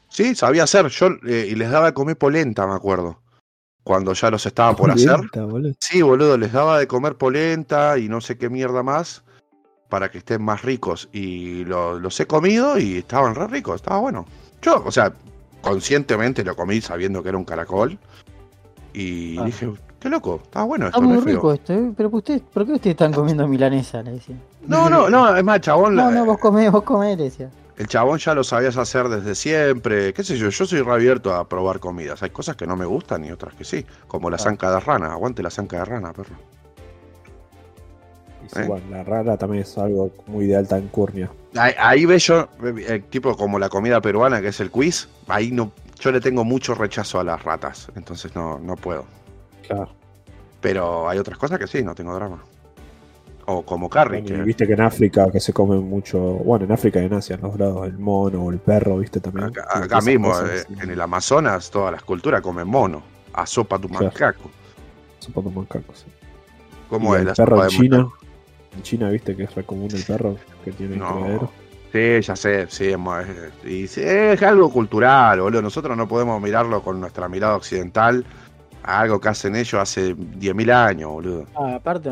sí, 0.10 0.34
sabía 0.34 0.64
hacer. 0.64 0.88
Yo 0.88 1.10
eh, 1.28 1.48
y 1.52 1.56
les 1.56 1.70
daba 1.70 1.86
de 1.88 1.94
comer 1.94 2.18
polenta, 2.18 2.66
me 2.66 2.74
acuerdo. 2.74 3.22
Cuando 3.84 4.14
ya 4.14 4.32
los 4.32 4.44
estaba 4.46 4.76
por 4.76 4.90
hacer. 4.92 5.18
Boludo. 5.36 5.74
Sí, 5.80 6.02
boludo, 6.02 6.36
les 6.38 6.52
daba 6.52 6.80
de 6.80 6.88
comer 6.88 7.16
polenta 7.16 7.98
y 8.00 8.10
no 8.10 8.22
sé 8.22 8.38
qué 8.40 8.50
mierda 8.50 8.82
más 8.84 9.24
para 9.88 10.10
que 10.10 10.18
estén 10.20 10.42
más 10.44 10.64
ricos. 10.64 11.10
Y 11.12 11.64
lo- 11.66 12.00
los 12.00 12.20
he 12.20 12.26
comido 12.26 12.80
y 12.80 12.98
estaban 12.98 13.36
re 13.36 13.48
ricos, 13.48 13.76
estaba 13.76 14.00
bueno. 14.00 14.26
Yo, 14.64 14.84
o 14.84 14.92
sea, 14.92 15.14
conscientemente 15.62 16.44
lo 16.44 16.56
comí 16.56 16.82
sabiendo 16.82 17.22
que 17.22 17.30
era 17.30 17.38
un 17.38 17.46
caracol. 17.46 18.00
Y 18.94 19.38
Ah. 19.40 19.46
dije, 19.46 19.72
qué 20.02 20.10
loco, 20.10 20.42
estaba 20.44 20.66
bueno 20.66 20.88
Está 20.88 20.98
esto, 20.98 21.08
muy 21.08 21.18
re 21.18 21.24
feo. 21.24 21.34
rico 21.36 21.54
esto, 21.54 21.74
¿eh? 21.74 21.92
Pero 21.96 22.10
usted, 22.12 22.42
¿por 22.54 22.66
qué 22.66 22.74
ustedes 22.74 22.94
están 22.96 23.14
comiendo 23.14 23.48
milanesa? 23.48 24.02
Le 24.04 24.12
decía. 24.12 24.36
No, 24.68 24.90
no, 24.90 25.10
no, 25.10 25.36
es 25.38 25.44
más, 25.44 25.62
chabón, 25.62 25.96
No, 25.96 26.10
la- 26.10 26.18
no, 26.20 26.26
vos 26.26 26.38
comés, 26.40 26.70
vos 26.72 26.84
comés, 26.84 27.18
le 27.18 27.24
decía. 27.26 27.50
el 27.78 27.88
chabón 27.88 28.18
ya 28.20 28.34
lo 28.36 28.44
sabías 28.44 28.76
hacer 28.78 29.08
desde 29.10 29.34
siempre. 29.36 30.14
Qué 30.14 30.24
sé 30.24 30.38
yo, 30.38 30.50
yo 30.50 30.66
soy 30.66 30.82
re 30.82 30.92
abierto 30.92 31.34
a 31.34 31.48
probar 31.48 31.80
comidas. 31.80 32.22
Hay 32.24 32.30
cosas 32.32 32.56
que 32.56 32.68
no 32.68 32.76
me 32.76 32.86
gustan 32.86 33.24
y 33.26 33.32
otras 33.32 33.54
que 33.56 33.64
sí. 33.64 33.86
Como 34.08 34.30
la 34.30 34.36
Ah. 34.36 34.40
zanca 34.40 34.70
de 34.72 34.80
rana, 34.80 35.12
aguante 35.14 35.42
la 35.42 35.50
zanca 35.50 35.78
de 35.80 35.86
rana, 35.86 36.12
perro. 36.14 36.36
Y 38.54 38.60
¿Eh? 38.60 38.66
bueno, 38.68 38.86
la 38.90 39.04
rara 39.04 39.38
también 39.38 39.64
es 39.64 39.78
algo 39.78 40.12
muy 40.28 40.46
de 40.48 40.58
alta 40.58 40.78
encurnia. 40.78 41.30
Ahí, 41.56 41.74
ahí 41.80 42.06
ve 42.06 42.18
yo, 42.20 42.48
eh, 42.64 43.04
tipo 43.10 43.36
como 43.38 43.60
la 43.60 43.70
comida 43.70 44.02
peruana 44.02 44.42
que 44.42 44.48
es 44.50 44.60
el 44.60 44.72
quiz, 44.72 45.08
ahí 45.28 45.52
no, 45.52 45.72
yo 46.00 46.12
le 46.12 46.20
tengo 46.22 46.44
mucho 46.44 46.74
rechazo 46.76 47.20
a 47.20 47.24
las 47.24 47.44
ratas, 47.44 47.90
entonces 47.96 48.36
no, 48.36 48.58
no 48.60 48.76
puedo. 48.76 49.06
Claro. 49.76 49.92
Pero 50.62 51.10
hay 51.10 51.18
otras 51.18 51.38
cosas 51.38 51.58
que 51.60 51.68
sí, 51.68 51.84
no 51.84 51.96
tengo 51.96 52.14
drama. 52.14 52.44
O 53.48 53.64
como 53.64 53.90
Carrie, 53.90 54.22
Bueno, 54.22 54.36
y 54.36 54.40
que 54.40 54.46
viste 54.46 54.68
que 54.68 54.74
en 54.74 54.82
África 54.82 55.28
que 55.32 55.40
se 55.40 55.52
come 55.52 55.78
mucho, 55.78 56.20
bueno, 56.20 56.66
en 56.66 56.72
África 56.72 57.02
y 57.02 57.06
en 57.06 57.14
Asia, 57.14 57.36
en 57.36 57.42
los 57.42 57.58
lados, 57.58 57.88
el 57.88 57.98
mono 57.98 58.44
o 58.44 58.52
el 58.52 58.60
perro, 58.60 58.98
viste 59.00 59.20
también. 59.20 59.48
acá, 59.48 60.00
mismo, 60.02 60.32
eh, 60.42 60.64
en 60.82 60.90
el 60.92 61.02
Amazonas, 61.02 61.72
todas 61.72 61.92
las 61.92 62.04
culturas 62.04 62.42
comen 62.42 62.68
mono, 62.68 63.02
a 63.34 63.46
sopa 63.48 63.80
tu 63.80 63.88
Claro. 63.90 64.06
macaco. 64.06 64.50
sopa 65.20 65.42
de 65.42 65.50
macaco, 65.52 65.94
sí. 65.96 66.06
¿Cómo 66.90 67.14
es 67.16 67.22
el 67.22 67.28
la 67.28 67.34
perro 67.34 67.56
sopa 67.58 67.64
en 67.68 67.70
de 67.70 67.76
China, 67.78 67.98
macaco? 67.98 68.18
en 68.76 68.82
China, 68.84 69.10
viste 69.10 69.36
que 69.36 69.44
es 69.44 69.56
re 69.56 69.64
común 69.64 69.90
el 69.92 70.04
perro 70.04 70.36
que 70.64 70.72
tiene 70.72 70.96
el 70.96 71.02
criadero. 71.02 71.52
Sí, 71.92 72.22
ya 72.22 72.36
sé, 72.36 72.68
sí, 72.70 72.86
es, 72.86 73.66
es- 73.66 73.98
es 73.98 74.42
algo 74.44 74.72
cultural, 74.72 75.42
boludo. 75.42 75.62
Nosotros 75.62 75.98
no 75.98 76.08
podemos 76.08 76.42
mirarlo 76.42 76.82
con 76.82 77.00
nuestra 77.02 77.28
mirada 77.28 77.56
occidental 77.56 78.26
algo 78.84 79.20
que 79.20 79.30
hacen 79.30 79.56
ellos 79.56 79.80
hace 79.82 80.16
10.000 80.16 80.72
años, 80.72 81.10
boludo. 81.12 81.46
Ah, 81.56 81.76
aparte, 81.76 82.10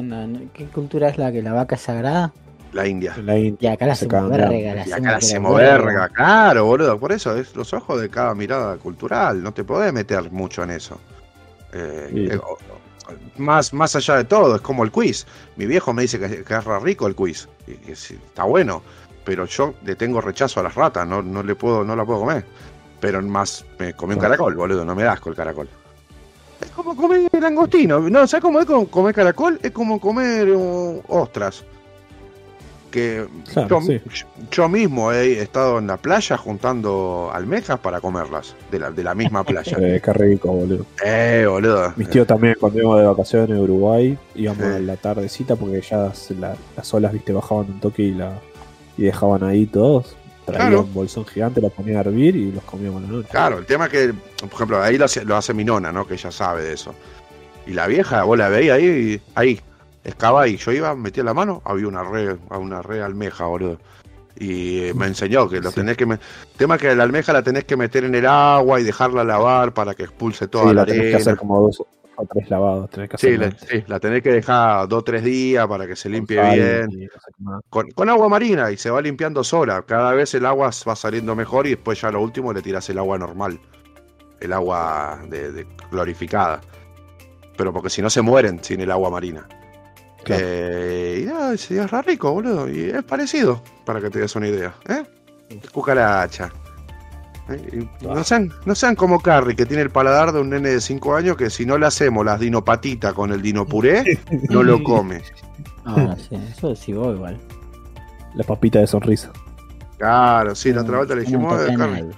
¿qué 0.54 0.66
cultura 0.68 1.10
es 1.10 1.18
la 1.18 1.32
que 1.32 1.42
la 1.42 1.54
vaca 1.54 1.76
es 1.76 1.82
sagrada? 1.82 2.34
La 2.72 2.88
India. 2.88 3.16
La 3.24 3.38
Y 3.38 3.48
India 3.48 3.74
acá 3.74 3.88
la 3.88 3.94
hacemos 3.94 4.30
verga, 4.30 4.86
Y 4.86 4.92
acá 4.92 5.12
la 5.12 5.18
hacemos 5.18 5.56
verga, 5.56 6.10
claro, 6.10 6.66
boludo. 6.66 7.00
Por 7.00 7.12
eso 7.12 7.36
es 7.36 7.56
los 7.56 7.74
ojos 7.74 8.00
de 8.00 8.10
cada 8.10 8.36
mirada 8.36 8.78
cultural. 8.78 9.42
No 9.42 9.52
te 9.54 9.64
podés 9.64 9.92
meter 9.92 10.32
mucho 10.32 10.64
en 10.64 10.72
eso. 10.72 11.00
Eh, 11.74 12.10
Sí. 12.12 12.28
eh, 12.32 12.40
más, 13.38 13.74
más 13.74 13.96
allá 13.96 14.18
de 14.18 14.26
todo, 14.26 14.56
es 14.56 14.62
como 14.62 14.84
el 14.84 14.92
quiz. 14.92 15.26
Mi 15.56 15.66
viejo 15.66 15.94
me 15.94 16.04
dice 16.04 16.20
que, 16.20 16.44
que 16.44 16.54
es 16.56 16.66
rico 16.84 17.08
el 17.08 17.16
quiz. 17.16 17.50
Y 17.66 17.74
que 17.74 17.96
sí, 17.96 18.14
está 18.24 18.44
bueno. 18.44 18.84
Pero 19.26 19.46
yo 19.46 19.74
le 19.84 19.96
tengo 19.96 20.22
rechazo 20.22 20.60
a 20.60 20.64
las 20.64 20.76
ratas. 20.76 21.08
No, 21.08 21.22
no 21.24 21.42
le 21.42 21.56
puedo, 21.56 21.84
no 21.84 21.96
la 21.96 22.06
puedo 22.06 22.20
comer. 22.20 22.46
Pero 23.00 23.22
más 23.24 23.66
me 23.80 23.94
comí 23.94 24.14
un 24.14 24.20
caracol, 24.20 24.56
boludo. 24.56 24.86
No 24.86 24.94
me 24.94 25.04
das 25.04 25.20
con 25.20 25.32
el 25.32 25.38
caracol. 25.38 25.70
Es 26.62 26.70
como 26.72 26.96
comer 26.96 27.30
langostino. 27.40 28.00
No, 28.10 28.28
¿sabes 28.28 28.42
cómo 28.42 28.60
es 28.60 28.66
como 28.66 28.88
comer 28.88 29.16
caracol? 29.16 29.60
Es 29.64 29.72
como 29.72 30.00
comer 30.00 30.50
uh, 30.52 31.02
ostras. 31.08 31.64
Que 32.92 33.28
Claro, 33.54 33.82
yo, 33.82 33.86
sí. 33.86 34.02
yo 34.50 34.68
mismo 34.68 35.12
he 35.12 35.40
estado 35.42 35.78
en 35.78 35.86
la 35.86 35.98
playa 35.98 36.38
juntando 36.38 37.30
almejas 37.32 37.80
para 37.80 38.02
comerlas. 38.02 38.56
De 38.72 38.80
la, 38.80 38.90
de 38.90 39.04
la 39.04 39.14
misma 39.14 39.44
playa. 39.44 39.78
Eh, 39.80 40.02
qué 40.04 40.12
rico, 40.14 40.52
boludo. 40.52 40.86
eh, 41.06 41.46
boludo. 41.48 41.94
Mis 41.98 42.10
tíos 42.10 42.26
también, 42.26 42.56
cuando 42.60 42.80
íbamos 42.80 43.00
de 43.00 43.06
vacaciones 43.06 43.58
a 43.58 43.62
Uruguay, 43.62 44.18
íbamos 44.34 44.64
Sí. 44.66 44.72
a 44.74 44.80
la 44.80 44.98
tardecita 44.98 45.56
porque 45.56 45.82
ya 45.82 46.14
se 46.16 46.34
la- 46.34 46.56
las 46.76 46.94
olas, 46.94 47.14
viste, 47.14 47.32
bajaban 47.32 47.68
un 47.68 47.80
toque 47.80 48.02
y, 48.04 48.12
la, 48.16 48.40
y 48.98 49.04
dejaban 49.04 49.44
ahí 49.44 49.68
todos. 49.68 50.16
Traían 50.50 50.70
Claro. 50.70 50.84
un 50.84 50.94
bolsón 50.94 51.26
gigante, 51.26 51.62
lo 51.62 51.70
ponían 51.70 51.98
a 51.98 52.02
hervir 52.02 52.36
y 52.36 52.52
los 52.52 52.64
comíamos 52.64 53.02
la 53.04 53.08
noche. 53.08 53.30
Claro, 53.32 53.58
el 53.60 53.66
tema 53.66 53.86
es 53.86 53.92
que, 53.92 54.14
por 54.40 54.54
ejemplo, 54.54 54.82
ahí 54.82 54.98
lo 54.98 55.06
hace, 55.06 55.24
lo 55.26 55.36
hace 55.36 55.54
mi 55.54 55.64
nona, 55.64 55.92
¿no? 55.92 56.06
Que 56.08 56.14
ella 56.16 56.32
sabe 56.32 56.64
de 56.64 56.74
eso. 56.74 56.94
Y 57.68 57.74
la 57.74 57.88
vieja, 57.88 58.24
vos 58.24 58.38
la 58.38 58.50
veías 58.50 58.78
ahí, 58.78 59.22
ahí, 59.36 59.60
excava 60.04 60.48
y 60.48 60.58
yo 60.58 60.72
iba, 60.72 60.96
metía 60.96 61.24
la 61.24 61.34
mano, 61.34 61.62
había 61.66 61.88
una 61.88 62.04
re, 62.04 62.38
una 62.58 62.82
re 62.82 63.02
almeja, 63.02 63.46
boludo. 63.46 63.78
Y 64.42 64.80
eh, 64.86 64.94
me 64.94 65.06
enseñó 65.08 65.50
que 65.50 65.60
lo 65.60 65.70
Sí. 65.70 65.76
tenés 65.76 65.98
que... 65.98 66.06
me- 66.06 66.16
El 66.16 66.58
tema 66.58 66.76
es 66.76 66.82
que 66.82 66.96
la 66.96 67.04
almeja 67.04 67.34
la 67.34 67.44
tenés 67.44 67.66
que 67.66 67.76
meter 67.76 68.06
en 68.06 68.16
el 68.16 68.26
agua 68.26 68.80
y 68.80 68.84
dejarla 68.84 69.24
lavar 69.26 69.74
para 69.74 69.94
que 69.96 70.04
expulse 70.04 70.48
toda 70.48 70.64
Sí, 70.70 70.74
la 70.74 70.82
la 70.82 70.86
tenés 70.86 71.10
que 71.12 71.16
hacer 71.18 71.36
como 71.36 71.60
dos 71.62 71.84
o 72.20 72.28
tres 72.32 72.50
lavados. 72.50 72.90
Tenés 72.90 73.10
que 73.10 73.18
Sí, 73.18 73.38
la, 73.38 73.52
sí, 73.52 73.84
la 73.88 74.00
tenés 74.00 74.22
que 74.22 74.32
dejar 74.32 74.88
dos 74.88 75.00
o 75.00 75.04
tres 75.04 75.24
días 75.24 75.68
para 75.68 75.88
que 75.88 75.96
se 75.96 76.10
limpie 76.10 76.42
bien. 76.54 77.10
Con, 77.70 77.90
con 77.92 78.10
agua 78.10 78.30
marina 78.30 78.72
y 78.72 78.78
se 78.78 78.90
va 78.90 79.02
limpiando 79.02 79.44
sola. 79.44 79.82
Cada 79.84 80.14
vez 80.14 80.34
el 80.34 80.46
agua 80.46 80.72
va 80.88 80.96
saliendo 80.96 81.36
mejor 81.36 81.68
y 81.68 81.72
después 81.72 82.00
ya 82.02 82.12
lo 82.12 82.22
último 82.22 82.54
le 82.54 82.62
tiras 82.62 82.90
el 82.90 82.98
agua 82.98 83.18
normal. 83.18 83.60
El 84.40 84.54
agua 84.54 85.22
de, 85.28 85.52
de 85.52 85.68
clorificada. 85.90 86.62
Pero 87.58 87.74
porque 87.74 87.90
si 87.90 88.02
no 88.02 88.10
se 88.10 88.22
mueren 88.22 88.64
sin 88.64 88.82
el 88.82 88.92
agua 88.92 89.10
marina. 89.10 89.48
Claro. 90.24 90.44
Eh, 90.46 91.22
y 91.24 91.26
nada, 91.26 91.54
es, 91.54 91.72
es 91.72 91.92
rico, 92.06 92.32
boludo. 92.32 92.70
Y 92.70 92.90
es 92.90 93.04
parecido, 93.04 93.62
para 93.86 94.02
que 94.02 94.10
te 94.10 94.20
des 94.20 94.36
una 94.36 94.48
idea. 94.48 94.74
¿eh? 94.88 95.04
Cucaracha. 95.72 96.52
Eh, 97.50 97.86
y 98.02 98.06
No 98.06 98.24
sean, 98.24 98.52
no 98.66 98.76
sean 98.76 98.96
como 98.96 99.20
Carrie, 99.20 99.56
que 99.56 99.66
tiene 99.66 99.84
el 99.84 99.90
paladar 99.90 100.32
de 100.32 100.40
un 100.42 100.50
nene 100.50 100.70
de 100.70 100.82
5 100.82 101.16
años 101.16 101.38
que 101.38 101.50
si 101.50 101.66
no 101.66 101.78
le 101.78 101.86
hacemos 101.86 102.26
las 102.26 102.40
dinopatitas 102.40 103.14
con 103.14 103.32
el 103.32 103.42
dino 103.42 103.66
puré, 103.66 104.20
no 104.50 104.64
lo 104.64 104.84
come. 104.84 105.22
Ah, 105.86 106.16
sí, 106.18 106.36
eso 106.36 106.76
sí 106.76 106.94
vos 106.94 107.16
igual. 107.16 107.38
La 108.36 108.44
papita 108.44 108.80
de 108.80 108.88
sonrisa. 108.88 109.32
Claro, 109.98 110.56
sí, 110.56 110.72
la 110.72 110.82
otra 110.82 110.98
vuelta 110.98 111.16
le 111.16 111.22
dijimos, 111.22 111.52
toca 111.60 111.74
"Eh, 111.74 111.78
nada. 111.78 111.92
Carrie, 111.96 112.10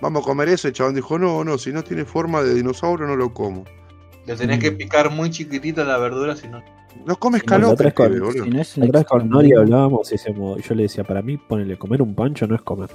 vamos 0.00 0.22
a 0.22 0.24
comer 0.24 0.48
eso. 0.48 0.66
Y 0.66 0.70
el 0.70 0.74
chabón 0.74 0.94
dijo, 0.94 1.18
no, 1.18 1.44
no, 1.44 1.58
si 1.58 1.72
no 1.72 1.84
tiene 1.84 2.04
forma 2.04 2.42
de 2.42 2.54
dinosaurio 2.54 3.06
no 3.06 3.16
lo 3.16 3.32
como. 3.32 3.64
Le 4.26 4.36
tenés 4.36 4.58
que 4.58 4.72
picar 4.72 5.10
muy 5.10 5.30
chiquitito 5.30 5.84
la 5.84 5.98
verdura, 5.98 6.36
si 6.36 6.48
no. 6.48 6.62
No 7.06 7.16
comes 7.16 7.42
calote, 7.42 7.92
boludo. 7.96 8.32
Si 8.32 8.50
no 8.50 8.60
es 8.60 8.76
otra 8.76 9.00
vez 9.00 9.06
con 9.06 9.28
Nori 9.28 9.52
hablábamos 9.54 10.12
y 10.12 10.16
yo 10.62 10.74
le 10.74 10.82
decía, 10.82 11.04
para 11.04 11.22
mí, 11.22 11.36
ponerle 11.36 11.78
comer 11.78 12.02
un 12.02 12.14
pancho 12.14 12.46
no 12.46 12.54
es 12.54 12.62
comer. 12.62 12.90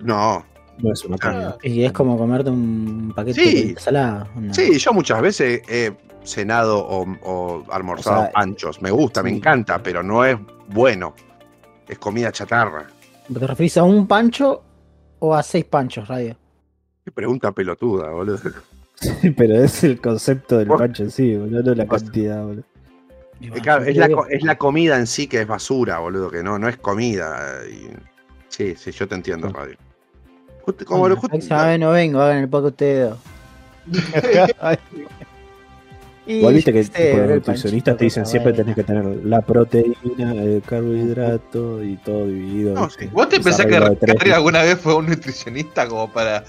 No. 0.00 0.44
No 0.82 0.92
es 0.92 1.04
una 1.04 1.18
comida. 1.18 1.56
Y 1.62 1.84
es 1.84 1.92
como 1.92 2.16
comerte 2.16 2.50
un 2.50 3.12
paquete 3.14 3.42
Sí. 3.44 3.54
de 3.64 3.70
ensalada. 3.70 4.28
no. 4.36 4.54
Sí, 4.54 4.78
yo 4.78 4.92
muchas 4.92 5.20
veces 5.20 5.62
he 5.68 5.92
cenado 6.24 6.78
o, 6.78 7.06
o 7.24 7.64
almorzado 7.70 8.20
O 8.20 8.22
sea, 8.24 8.32
panchos. 8.32 8.80
Me 8.82 8.90
gusta, 8.90 9.22
me 9.22 9.30
encanta, 9.30 9.82
pero 9.82 10.02
no 10.02 10.24
es 10.24 10.36
bueno. 10.68 11.14
Es 11.88 11.98
comida 11.98 12.30
chatarra. 12.32 12.86
¿Te 13.32 13.46
referís 13.46 13.76
a 13.76 13.84
un 13.84 14.06
pancho 14.06 14.62
o 15.18 15.34
a 15.34 15.42
seis 15.42 15.64
panchos, 15.64 16.06
Radio? 16.08 16.36
Qué 17.04 17.10
pregunta 17.12 17.52
pelotuda, 17.52 18.10
boludo. 18.10 18.38
Sí, 19.00 19.30
pero 19.30 19.54
es 19.62 19.82
el 19.84 20.00
concepto 20.00 20.58
del 20.58 20.68
Vos- 20.68 20.78
pancho 20.78 21.02
en 21.04 21.10
sí, 21.10 21.34
boludo, 21.34 21.62
no 21.62 21.74
la 21.74 21.84
Vos- 21.84 22.02
cantidad, 22.02 22.44
boludo. 22.44 22.64
Claro, 23.62 23.84
es 23.86 23.96
la, 23.96 24.08
es 24.28 24.42
la 24.42 24.58
comida 24.58 24.98
en 24.98 25.06
sí 25.06 25.26
que 25.26 25.40
es 25.40 25.46
basura, 25.46 25.98
boludo, 26.00 26.30
que 26.30 26.42
no, 26.42 26.58
no 26.58 26.68
es 26.68 26.76
comida. 26.76 27.60
y- 27.66 27.88
Sí, 28.48 28.74
sí, 28.76 28.90
yo 28.90 29.08
te 29.08 29.14
entiendo, 29.14 29.48
Sí. 29.48 29.54
Radio. 29.54 29.76
Justo- 30.70 30.84
como 30.86 31.00
Bueno, 31.00 31.14
lo- 31.16 31.20
justo- 31.20 31.78
no 31.78 31.90
vengo, 31.92 32.20
hagan 32.20 32.38
el 32.38 32.48
poco 32.48 32.68
ustedes 32.68 33.12
Igual 36.26 36.54
viste 36.54 36.72
que 36.72 36.84
sé, 36.84 37.16
los 37.16 37.28
nutricionistas 37.36 37.96
te 37.96 38.04
dicen 38.04 38.24
siempre 38.26 38.52
tenés 38.52 38.76
que 38.76 38.84
tener 38.84 39.04
la 39.24 39.40
proteína, 39.40 40.32
el 40.34 40.62
carbohidrato 40.64 41.82
y 41.82 41.96
todo 41.96 42.26
dividido. 42.26 42.74
No, 42.74 42.88
sí. 42.90 43.06
¿Vos 43.10 43.28
te 43.28 43.40
pensás 43.40 43.66
que 43.66 43.80
Carrie 44.06 44.32
alguna 44.34 44.62
vez 44.62 44.78
fue 44.78 44.94
un 44.94 45.06
nutricionista 45.06 45.88
como 45.88 46.08
para 46.08 46.44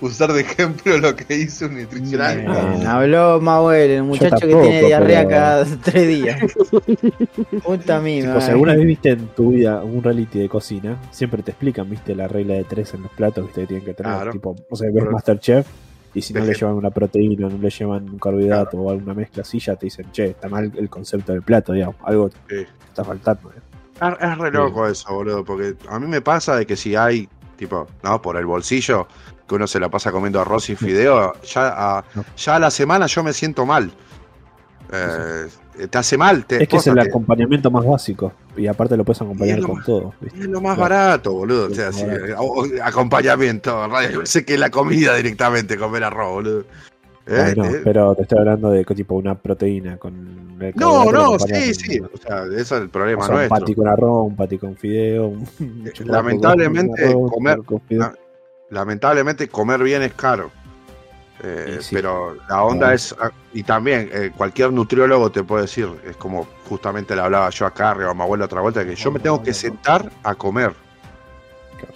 usar 0.00 0.32
de 0.32 0.40
ejemplo 0.42 0.98
lo 0.98 1.14
que 1.16 1.36
hizo 1.36 1.66
un 1.66 1.80
nutricionista? 1.80 2.36
Ah. 2.46 2.96
Habló 2.98 3.40
Mauel, 3.40 3.90
el 3.90 4.02
muchacho 4.02 4.36
que 4.46 4.46
tiene 4.54 4.82
diarrea 4.86 5.18
pero- 5.20 5.30
cada 5.30 5.64
tres 5.82 6.08
días. 6.08 6.40
Puta 7.64 8.00
mí, 8.00 8.20
Tipo, 8.22 8.40
si 8.40 8.50
alguna 8.50 8.74
vez 8.74 8.86
viste 8.86 9.10
en 9.10 9.26
tu 9.28 9.50
vida 9.50 9.82
un 9.82 10.02
reality 10.02 10.38
de 10.40 10.48
cocina, 10.48 10.96
siempre 11.10 11.42
te 11.42 11.50
explican, 11.52 11.88
viste, 11.88 12.14
la 12.14 12.28
regla 12.28 12.54
de 12.54 12.64
tres 12.64 12.94
en 12.94 13.02
los 13.02 13.12
platos 13.12 13.44
viste, 13.46 13.62
que 13.62 13.66
tienen 13.66 13.84
que 13.84 13.94
tener. 13.94 14.12
Claro. 14.12 14.32
Tipo, 14.32 14.56
no 14.70 14.76
sé, 14.76 14.86
ves 14.86 14.94
Pero- 14.98 15.10
Masterchef 15.12 15.66
y 16.14 16.22
si 16.22 16.32
no 16.32 16.40
le 16.44 16.54
llevan 16.54 16.74
una 16.74 16.90
proteína, 16.90 17.48
no 17.48 17.58
le 17.58 17.70
llevan 17.70 18.08
un 18.08 18.18
carbohidrato 18.18 18.78
o 18.78 18.90
alguna 18.90 19.14
mezcla 19.14 19.42
así, 19.42 19.58
ya 19.58 19.76
te 19.76 19.86
dicen, 19.86 20.06
che, 20.12 20.26
está 20.30 20.48
mal 20.48 20.72
el 20.76 20.88
concepto 20.88 21.32
del 21.32 21.42
plato, 21.42 21.72
digamos, 21.72 21.96
algo 22.04 22.30
Sí. 22.48 22.64
está 22.88 23.04
faltando. 23.04 23.50
¿eh? 23.50 23.60
Es, 24.00 24.28
es 24.30 24.38
re 24.38 24.50
loco 24.50 24.86
eso, 24.86 25.12
boludo, 25.12 25.44
porque 25.44 25.74
a 25.88 25.98
mí 25.98 26.06
me 26.06 26.20
pasa 26.20 26.56
de 26.56 26.66
que 26.66 26.76
si 26.76 26.94
hay, 26.96 27.28
tipo, 27.56 27.86
no, 28.02 28.20
por 28.22 28.36
el 28.36 28.46
bolsillo, 28.46 29.06
que 29.48 29.54
uno 29.54 29.66
se 29.66 29.78
la 29.80 29.88
pasa 29.88 30.10
comiendo 30.12 30.40
arroz 30.40 30.68
y 30.70 30.76
fideo, 30.76 31.32
ya 31.42 31.98
a, 31.98 32.04
ya 32.36 32.56
a 32.56 32.58
la 32.58 32.70
semana 32.70 33.06
yo 33.06 33.22
me 33.22 33.32
siento 33.32 33.64
mal. 33.66 33.90
Eh, 34.92 35.46
Te 35.90 35.98
hace 35.98 36.16
mal, 36.16 36.46
te 36.46 36.62
Es 36.62 36.68
que 36.68 36.78
es 36.78 36.86
el 36.86 36.98
acompañamiento 36.98 37.70
más 37.70 37.84
básico 37.84 38.32
y 38.56 38.66
aparte 38.66 38.96
lo 38.96 39.04
puedes 39.04 39.20
acompañar 39.20 39.58
lo 39.58 39.66
con 39.68 39.76
más- 39.76 39.84
todo. 39.86 40.14
¿viste? 40.22 40.38
es 40.40 40.46
lo 40.46 40.60
más 40.62 40.76
Claro. 40.76 40.94
barato, 40.94 41.32
boludo. 41.34 41.66
O 41.66 41.74
sea, 41.74 41.92
sí, 41.92 42.06
barato. 42.06 42.40
o- 42.40 42.62
o- 42.62 42.66
acompañamiento, 42.82 43.86
sé 44.24 44.44
que 44.46 44.54
es 44.54 44.60
la 44.60 44.70
comida 44.70 45.14
directamente, 45.16 45.76
comer 45.76 46.04
arroz, 46.04 46.32
boludo. 46.32 46.60
Eh, 47.26 47.54
eh, 47.56 47.80
pero 47.84 48.14
te 48.14 48.22
estoy 48.22 48.38
hablando 48.38 48.70
de 48.70 48.84
tipo 48.84 49.16
una 49.16 49.34
proteína 49.34 49.98
con 49.98 50.56
no, 50.76 51.10
no, 51.12 51.38
sí, 51.40 51.74
sí. 51.74 52.00
O 52.00 52.16
sea, 52.16 52.44
ese 52.44 52.60
es 52.62 52.72
el 52.72 52.84
o 52.84 52.88
problema 52.88 53.22
sea, 53.26 53.34
un 53.34 53.38
nuestro. 53.40 53.58
pati 53.60 53.74
con 53.74 53.88
arroz, 53.88 54.26
un 54.28 54.36
pati 54.36 54.56
con 54.58 54.76
fideo. 54.76 55.26
un 55.26 55.44
con 55.98 56.06
lamentablemente, 56.06 57.04
arroz, 57.04 57.30
comer- 57.32 57.62
con 57.64 57.80
fideo. 57.82 58.12
Lamentablemente 58.70 59.48
comer 59.48 59.82
bien 59.82 60.02
es 60.02 60.14
caro. 60.14 60.50
Eh, 61.42 61.78
sí. 61.82 61.94
Pero 61.94 62.36
la 62.48 62.62
onda 62.62 62.94
es, 62.94 63.14
ah, 63.20 63.30
y 63.52 63.62
también 63.62 64.08
eh, 64.12 64.32
cualquier 64.34 64.72
nutriólogo 64.72 65.30
te 65.30 65.44
puede 65.44 65.62
decir, 65.62 65.88
es 66.04 66.16
como 66.16 66.48
justamente 66.68 67.14
le 67.14 67.20
hablaba 67.22 67.50
yo 67.50 67.66
a 67.66 67.72
Carrie 67.72 68.06
o 68.06 68.10
a 68.10 68.14
mi 68.14 68.22
abuela 68.22 68.46
otra 68.46 68.62
vuelta, 68.62 68.84
que 68.84 68.94
yo 68.94 69.10
me 69.10 69.20
tengo 69.20 69.42
que 69.42 69.52
sentar 69.52 70.10
a 70.22 70.34
comer. 70.34 70.74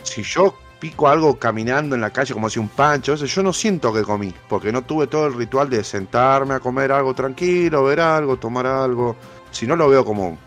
Si 0.02 0.22
yo 0.22 0.54
pico 0.78 1.08
algo 1.08 1.38
caminando 1.38 1.94
en 1.94 2.02
la 2.02 2.10
calle 2.10 2.34
como 2.34 2.50
si 2.50 2.58
un 2.58 2.68
pancho, 2.68 3.14
yo 3.14 3.42
no 3.42 3.52
siento 3.52 3.92
que 3.92 4.02
comí, 4.02 4.34
porque 4.48 4.72
no 4.72 4.82
tuve 4.82 5.06
todo 5.06 5.26
el 5.26 5.34
ritual 5.34 5.70
de 5.70 5.82
sentarme 5.84 6.54
a 6.54 6.60
comer 6.60 6.92
algo 6.92 7.14
tranquilo, 7.14 7.84
ver 7.84 8.00
algo, 8.00 8.36
tomar 8.36 8.66
algo. 8.66 9.16
Si 9.50 9.66
no 9.66 9.74
lo 9.74 9.88
veo 9.88 10.04
como, 10.04 10.38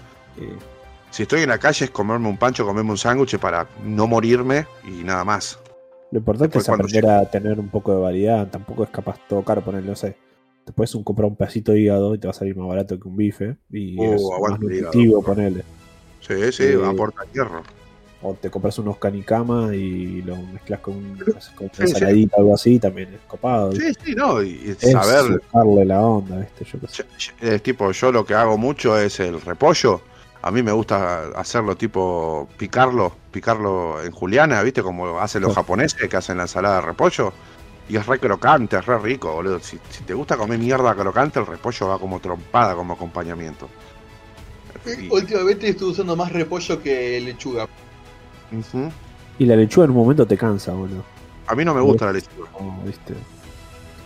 si 1.09 1.23
estoy 1.23 1.41
en 1.41 1.49
la 1.49 1.57
calle 1.57 1.85
es 1.85 1.91
comerme 1.91 2.27
un 2.27 2.37
pancho, 2.37 2.65
comerme 2.65 2.91
un 2.91 2.97
sándwich 2.97 3.37
para 3.37 3.67
no 3.83 4.07
morirme 4.07 4.67
y 4.83 5.03
nada 5.03 5.23
más. 5.23 5.59
Lo 6.13 6.19
importante 6.19 6.59
Después 6.59 6.67
es 6.67 6.69
aprender 6.69 7.09
a 7.09 7.25
tener 7.25 7.59
un 7.59 7.69
poco 7.69 7.91
de 7.95 7.99
variedad. 7.99 8.47
Tampoco 8.47 8.83
es 8.83 8.91
capaz 8.91 9.17
todo 9.27 9.41
caro 9.41 9.63
ponerle, 9.63 9.89
no 9.89 9.95
sé. 9.95 10.15
Te 10.63 10.71
puedes 10.71 10.95
comprar 11.03 11.27
un 11.27 11.35
pedacito 11.35 11.71
de 11.71 11.79
hígado 11.79 12.13
y 12.13 12.19
te 12.19 12.27
va 12.27 12.31
a 12.31 12.35
salir 12.35 12.55
más 12.55 12.67
barato 12.67 12.99
que 12.99 13.07
un 13.07 13.15
bife. 13.17 13.57
Y 13.71 13.97
Uh, 13.99 14.13
es 14.13 14.21
más 14.51 14.59
nutritivo 14.59 15.23
ponerle. 15.23 15.63
Sí, 16.21 16.35
sí, 16.51 16.63
Eh, 16.65 16.79
aporta 16.85 17.23
hierro. 17.33 17.63
O 18.21 18.35
te 18.35 18.51
compras 18.51 18.77
unos 18.77 18.97
canicama 18.97 19.75
y 19.75 20.21
lo 20.21 20.37
mezclas 20.37 20.81
con, 20.81 20.93
con 21.17 21.65
una 21.65 21.73
sí. 21.73 21.81
ensaladita 21.81 22.37
o 22.37 22.39
algo 22.41 22.53
así, 22.53 22.77
también 22.79 23.11
es 23.15 23.21
copado. 23.27 23.71
Sí, 23.71 23.91
sí, 24.05 24.13
no, 24.15 24.41
y 24.43 24.75
es 24.79 24.91
saber, 24.91 25.41
la 25.87 26.01
onda, 26.05 26.37
¿viste? 26.41 26.63
Yo 26.63 26.79
qué 26.79 26.87
sé. 26.89 27.03
yo- 27.03 27.33
yo- 27.41 27.49
es 27.55 27.63
tipo, 27.63 27.91
yo 27.91 28.11
lo 28.11 28.23
que 28.23 28.35
hago 28.35 28.55
mucho 28.57 28.97
es 28.99 29.19
el 29.19 29.41
repollo. 29.41 29.99
A 30.45 30.51
mí 30.51 30.61
me 30.61 30.73
gusta 30.73 31.27
hacerlo 31.37 31.77
tipo 31.77 32.49
picarlo, 32.57 33.13
picarlo 33.31 34.03
en 34.03 34.11
juliana, 34.11 34.61
¿viste? 34.61 34.83
Como 34.83 35.17
hacen 35.19 35.41
los 35.41 35.55
japoneses 35.55 36.09
que 36.09 36.17
hacen 36.17 36.35
la 36.35 36.43
ensalada 36.43 36.75
de 36.75 36.81
repollo. 36.81 37.31
Y 37.87 37.95
es 37.95 38.05
re 38.05 38.19
crocante, 38.19 38.77
es 38.77 38.85
re 38.85 38.97
rico, 38.99 39.31
boludo. 39.33 39.59
Si, 39.61 39.79
si 39.89 40.03
te 40.03 40.13
gusta 40.13 40.35
comer 40.35 40.59
mierda 40.59 40.93
crocante, 40.95 41.39
el 41.39 41.45
repollo 41.45 41.87
va 41.87 41.97
como 41.97 42.19
trompada 42.19 42.75
como 42.75 42.93
acompañamiento. 42.93 43.69
Y- 44.85 45.09
Últimamente 45.09 45.69
estuve 45.69 45.91
usando 45.91 46.13
más 46.17 46.29
repollo 46.33 46.81
que 46.81 47.21
lechuga. 47.21 47.65
Ujú. 48.51 48.91
Y 49.39 49.45
la 49.45 49.55
lechuga 49.55 49.85
en 49.85 49.91
un 49.91 49.97
momento 49.97 50.25
te 50.27 50.37
cansa, 50.37 50.73
boludo. 50.73 51.05
A 51.47 51.55
mí 51.55 51.63
no 51.63 51.73
me 51.73 51.79
gusta 51.81 52.07
la 52.07 52.13
lechuga. 52.13 52.49
Como, 52.51 52.83
¿viste? 52.83 53.13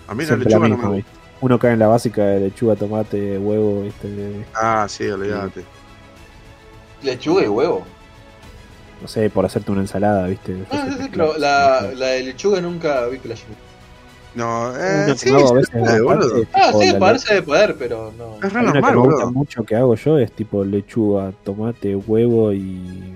A 0.07 0.13
mí 0.13 0.21
la 0.21 0.27
Siempre 0.27 0.49
la 0.51 0.59
lechuga 0.59 0.67
no 0.69 0.75
misma, 0.75 0.89
me 0.91 0.95
gusta. 0.97 1.11
Uno 1.41 1.57
cae 1.59 1.73
en 1.73 1.79
la 1.79 1.87
básica 1.87 2.23
de 2.23 2.39
lechuga, 2.41 2.75
tomate, 2.75 3.39
huevo, 3.39 3.81
¿viste? 3.81 4.45
Ah, 4.53 4.85
sí, 4.87 5.07
olvídate. 5.07 5.63
Lechuga 7.03 7.43
y 7.43 7.47
huevo. 7.47 7.85
No 9.01 9.07
sé, 9.07 9.29
por 9.29 9.45
hacerte 9.45 9.71
una 9.71 9.81
ensalada, 9.81 10.27
¿viste? 10.27 10.57
Ah, 10.71 10.85
sí, 10.85 10.91
sí, 10.93 10.99
mezclas, 11.03 11.09
pero 11.11 11.37
la, 11.37 11.91
la 11.95 12.07
de 12.07 12.23
lechuga 12.23 12.59
nunca 12.61 13.05
vi 13.07 13.19
que 13.19 13.27
la 13.29 13.35
llevé. 13.35 13.53
No, 14.33 14.75
eh, 14.75 15.13
sí, 15.17 15.29
se 15.29 15.31
veces 15.53 15.69
puede, 15.71 16.01
bastante, 16.01 16.01
boludo. 16.01 16.43
Ah, 16.53 16.71
sí, 16.79 16.93
parece 16.99 17.33
de 17.35 17.41
poder, 17.41 17.75
pero 17.77 18.13
no. 18.17 18.35
Es 18.45 18.53
re 18.53 18.59
una 18.61 18.71
que 18.73 18.81
normal, 18.81 18.95
me 18.95 19.01
gusta 19.01 19.15
boludo. 19.25 19.31
mucho 19.31 19.63
que 19.63 19.75
hago 19.75 19.95
yo 19.95 20.17
es 20.19 20.31
tipo 20.31 20.63
lechuga, 20.63 21.31
tomate, 21.43 21.95
huevo 21.95 22.51
y. 22.53 23.13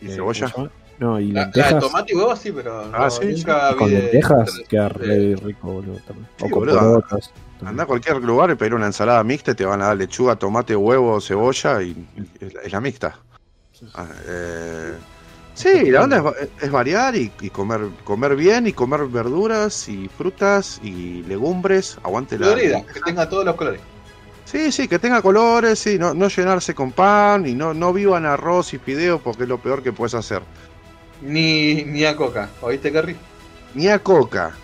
¿Y 0.00 0.06
eh, 0.06 0.08
cebolla? 0.10 0.52
No, 0.98 1.20
y 1.20 1.30
La, 1.30 1.40
la 1.42 1.46
de 1.46 1.52
lentejas. 1.60 1.84
tomate 1.84 2.12
y 2.12 2.16
huevo 2.16 2.34
sí, 2.36 2.52
pero 2.52 2.80
Ah, 2.92 2.98
no, 3.04 3.10
sí, 3.10 3.26
nunca 3.26 3.70
vi 3.72 3.76
con 3.78 3.90
de- 3.90 3.98
lentejas 4.02 4.56
de- 4.56 4.64
queda 4.64 4.82
de- 4.88 4.88
re 4.88 5.36
rico, 5.36 5.72
boludo. 5.72 5.98
También. 6.06 6.28
Sí, 6.36 6.44
o 6.46 6.50
con 6.50 6.58
boludo. 6.60 6.78
porotos. 6.78 7.30
Anda 7.64 7.84
a 7.84 7.86
cualquier 7.86 8.16
lugar 8.22 8.50
y 8.50 8.54
pedir 8.54 8.74
una 8.74 8.86
ensalada 8.86 9.24
mixta 9.24 9.52
y 9.52 9.54
te 9.54 9.64
van 9.64 9.80
a 9.82 9.86
dar 9.86 9.96
lechuga, 9.96 10.36
tomate, 10.36 10.76
huevo, 10.76 11.20
cebolla 11.20 11.82
y 11.82 11.96
es 12.40 12.72
la, 12.72 12.80
mixta. 12.80 13.18
Ah, 13.94 14.06
eh, 14.26 14.94
sí, 15.54 15.90
la 15.90 16.02
onda 16.04 16.18
es, 16.18 16.24
va- 16.24 16.34
es 16.60 16.70
variar 16.70 17.16
y, 17.16 17.32
y 17.40 17.50
comer 17.50 17.88
comer 18.04 18.36
bien 18.36 18.66
y 18.66 18.72
comer 18.72 19.06
verduras 19.06 19.88
y 19.88 20.08
frutas 20.08 20.78
y 20.82 21.22
legumbres. 21.24 21.98
Aguante 22.02 22.38
la. 22.38 22.48
Colorida, 22.48 22.84
que 22.92 23.00
tenga 23.00 23.28
todos 23.28 23.44
los 23.44 23.54
colores. 23.54 23.80
Sí, 24.44 24.70
sí, 24.70 24.86
que 24.86 24.98
tenga 24.98 25.22
colores, 25.22 25.78
sí, 25.78 25.98
no, 25.98 26.14
no 26.14 26.28
llenarse 26.28 26.74
con 26.74 26.92
pan 26.92 27.46
y 27.46 27.54
no, 27.54 27.74
no 27.74 27.92
vivan 27.92 28.26
arroz 28.26 28.74
y 28.74 28.78
fideos 28.78 29.20
porque 29.20 29.42
es 29.42 29.48
lo 29.48 29.58
peor 29.58 29.82
que 29.82 29.92
puedes 29.92 30.14
hacer. 30.14 30.42
Ni, 31.20 31.82
ni 31.84 32.04
a 32.04 32.14
coca, 32.14 32.48
¿oíste, 32.60 32.92
Kerry? 32.92 33.16
Ni 33.74 33.88
a 33.88 33.98
coca. 33.98 34.54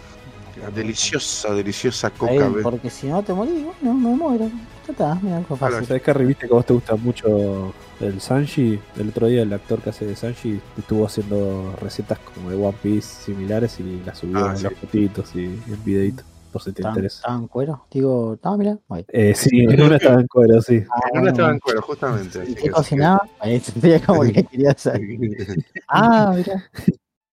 Deliciosa, 0.75 1.55
deliciosa 1.55 2.09
Ahí, 2.09 2.13
coca. 2.19 2.49
ve. 2.49 2.63
porque 2.63 2.91
si 2.91 3.07
no 3.09 3.23
te 3.23 3.33
morís, 3.33 3.65
bueno, 3.65 3.95
me 3.95 4.15
muero. 4.17 4.49
Ya 4.87 4.93
está, 4.93 5.15
mira, 5.23 5.37
algo 5.39 5.57
fácil. 5.57 5.87
¿Sabes 5.87 6.03
que 6.03 6.13
viste 6.13 6.47
que 6.47 6.53
a 6.53 6.57
vos 6.57 6.67
te 6.67 6.73
gusta 6.75 6.97
mucho 6.97 7.73
el 8.01 8.21
Sanji? 8.21 8.79
El 8.97 9.09
otro 9.11 9.27
día 9.29 9.43
el 9.43 9.53
actor 9.53 9.81
que 9.81 9.91
hace 9.91 10.05
de 10.07 10.17
Sanji 10.17 10.61
estuvo 10.77 11.07
haciendo 11.07 11.75
recetas 11.81 12.19
como 12.19 12.51
de 12.51 12.57
One 12.57 12.77
Piece 12.83 13.23
similares 13.25 13.79
y 13.81 14.03
las 14.05 14.19
subió 14.19 14.45
Ah, 14.47 14.51
en 14.53 14.57
sí. 14.59 14.65
los 14.65 14.75
fotitos 14.75 15.35
y 15.37 15.45
en 15.45 15.85
videitos, 15.85 16.25
por 16.53 16.63
si 16.63 16.73
te 16.73 16.83
¿Están, 16.83 16.95
interesa. 16.95 17.17
están 17.19 17.41
en 17.43 17.49
cuero? 17.49 17.87
Digo, 17.93 18.39
no, 18.43 18.57
mira. 18.59 18.79
ahí. 18.89 19.05
Eh, 19.09 19.35
sí, 19.37 19.61
en 19.61 19.83
una 19.83 19.97
estaba 19.97 20.21
en 20.21 20.27
cuero, 20.27 20.61
sí. 20.61 20.83
Ah, 20.91 21.01
En 21.13 21.21
una 21.21 21.31
estaba 21.31 21.51
en 21.53 21.59
cuero, 21.61 21.83
justamente. 21.83 22.45
¿Y 22.49 22.55
qué 22.57 22.71
cocinaba? 22.71 23.23
Ahí 23.39 23.61
sería 23.61 24.01
como 24.05 24.23
que 24.23 24.45
quería 24.51 24.75
saber. 24.77 25.01
Ah, 25.89 26.33
mira. 26.37 26.71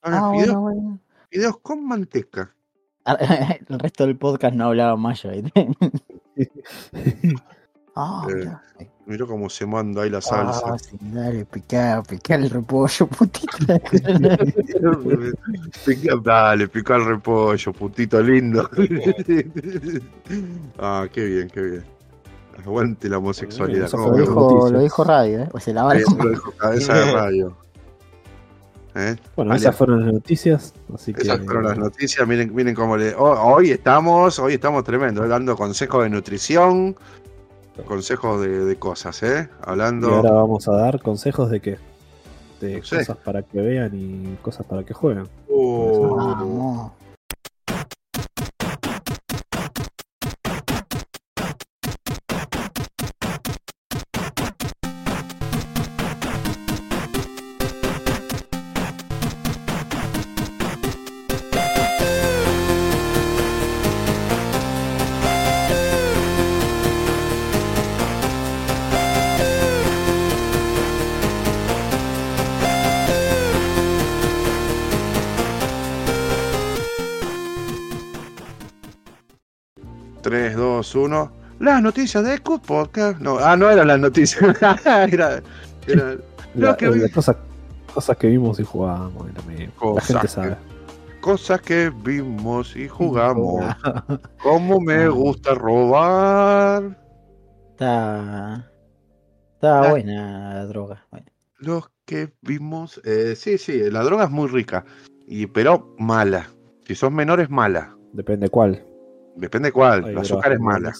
Ah, 0.01 0.21
Ah, 0.21 0.31
bueno, 0.33 0.61
bueno. 0.61 0.99
fideos 1.29 1.57
con 1.59 1.83
manteca. 1.85 2.53
El 3.69 3.79
resto 3.79 4.05
del 4.05 4.17
podcast 4.17 4.55
no 4.55 4.65
hablaba 4.65 4.95
mayo. 4.97 5.29
¿viste? 5.31 5.69
Ah, 8.01 8.25
Eh, 8.29 8.49
mira. 9.07 9.25
Cómo 9.25 9.49
se 9.49 9.65
manda 9.65 10.03
ahí 10.03 10.09
la 10.09 10.21
salsa. 10.21 10.61
Ah, 10.67 10.77
sí, 10.79 10.95
dale, 11.01 11.43
picar, 11.45 12.01
picar 12.07 12.39
el 12.39 12.49
repollo, 12.49 13.07
putita. 13.07 13.77
Pica- 15.85 16.15
Dale, 16.23 16.67
pica 16.69 16.95
el 16.95 17.05
repollo, 17.05 17.73
putito 17.73 18.21
lindo. 18.21 18.69
ah, 20.77 21.07
qué 21.11 21.25
bien, 21.25 21.49
qué 21.49 21.61
bien. 21.61 21.83
Aguante 22.65 23.09
la 23.09 23.17
homosexualidad. 23.17 23.85
Eso 23.85 23.97
lo, 23.97 24.15
dijo, 24.15 24.33
noticias. 24.33 24.71
lo 24.71 24.79
dijo 24.79 25.03
Radio, 25.03 25.39
¿eh? 25.43 25.49
O 25.53 25.59
se 25.59 25.73
la 25.73 25.93
Eso 25.95 26.11
mano. 26.11 26.23
lo 26.25 26.29
dijo 26.29 26.51
cabeza 26.51 26.93
de 26.93 27.11
radio. 27.11 27.57
¿Eh? 28.95 29.15
Bueno, 29.35 29.49
Vale. 29.49 29.61
esas 29.61 29.75
fueron 29.75 30.03
las 30.05 30.13
noticias, 30.13 30.73
así 30.93 31.13
que... 31.13 31.21
Esas 31.21 31.39
fueron 31.45 31.65
las 31.65 31.77
noticias. 31.77 32.27
Miren, 32.27 32.53
miren 32.53 32.73
cómo 32.75 32.97
le. 32.97 33.13
ho- 33.13 33.53
Hoy 33.53 33.71
estamos, 33.71 34.39
hoy 34.39 34.53
estamos 34.55 34.83
tremendo, 34.83 35.23
eh, 35.23 35.27
dando 35.27 35.55
consejos 35.55 36.03
de 36.03 36.09
nutrición, 36.09 36.95
consejos 37.85 38.41
de, 38.41 38.65
de 38.65 38.75
cosas, 38.77 39.21
¿eh? 39.23 39.47
Y 39.51 39.69
Hablando. 39.69 40.09
ahora 40.15 40.31
vamos 40.31 40.67
a 40.67 40.71
dar 40.73 40.99
consejos 41.01 41.49
de 41.51 41.59
qué? 41.61 41.77
De 42.59 42.79
No 42.79 42.83
sé. 42.83 42.97
cosas 42.97 43.17
para 43.17 43.41
que 43.43 43.61
vean 43.61 43.91
y 43.93 44.35
cosas 44.41 44.65
para 44.65 44.83
que 44.83 44.93
jueguen. 44.93 45.27
Uh, 45.47 46.89
Uno. 80.95 81.31
Las 81.59 81.81
noticias 81.81 82.23
de 82.23 82.39
Cut 82.39 82.65
Podcast. 82.65 83.19
No, 83.19 83.37
ah, 83.39 83.55
no 83.57 83.69
eran 83.69 83.87
las 83.87 83.99
noticias. 83.99 84.41
era, 84.85 85.41
era- 85.87 86.15
La- 86.55 86.77
que 86.77 86.85
eh, 86.85 86.89
vi- 86.89 87.09
cosas, 87.11 87.35
cosas 87.93 88.17
que 88.17 88.27
vimos 88.27 88.59
y 88.59 88.63
jugamos. 88.63 89.31
también. 89.33 89.69
La 89.71 89.75
Cosas 89.75 90.05
gente 90.07 90.21
que- 90.21 90.27
sabe. 90.29 90.55
cosas 91.21 91.61
que 91.61 91.89
vimos 92.03 92.75
y 92.77 92.87
jugamos. 92.87 93.63
Cómo 94.43 94.79
me 94.79 95.09
gusta 95.09 95.53
robar. 95.53 96.97
Está. 97.71 98.65
Está 99.55 99.81
Ah. 99.83 99.89
buena 99.89 100.53
la 100.55 100.65
droga. 100.65 101.05
Bueno, 101.11 101.25
Los 101.57 101.89
que 102.05 102.33
vimos. 102.41 103.01
eh, 103.03 103.35
sí, 103.35 103.57
sí, 103.57 103.89
la 103.91 104.01
droga 104.03 104.23
es 104.23 104.29
muy 104.31 104.47
rica. 104.47 104.85
Y, 105.27 105.45
pero 105.47 105.93
mala. 105.99 106.47
Si 106.87 106.95
sos 106.95 107.11
menor 107.11 107.39
es 107.41 107.49
mala. 107.49 107.95
Depende 108.13 108.49
cuál. 108.49 108.83
Depende 109.39 109.71
cuál. 109.71 110.01
La 110.01 110.07
drogas 110.09 110.31
azúcar 110.31 110.53
es 110.53 110.59
mala. 110.59 110.93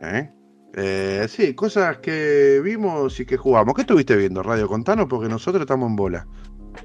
¿eh? 0.00 0.30
Eh, 0.74 1.26
sí, 1.28 1.54
cosas 1.54 1.98
que 1.98 2.60
vimos 2.64 3.18
y 3.20 3.26
que 3.26 3.36
jugamos. 3.36 3.74
¿Qué 3.74 3.82
estuviste 3.82 4.16
viendo, 4.16 4.42
Radio? 4.42 4.68
Contanos 4.68 5.06
porque 5.08 5.28
nosotros 5.28 5.60
estamos 5.60 5.90
en 5.90 5.96
bola. 5.96 6.26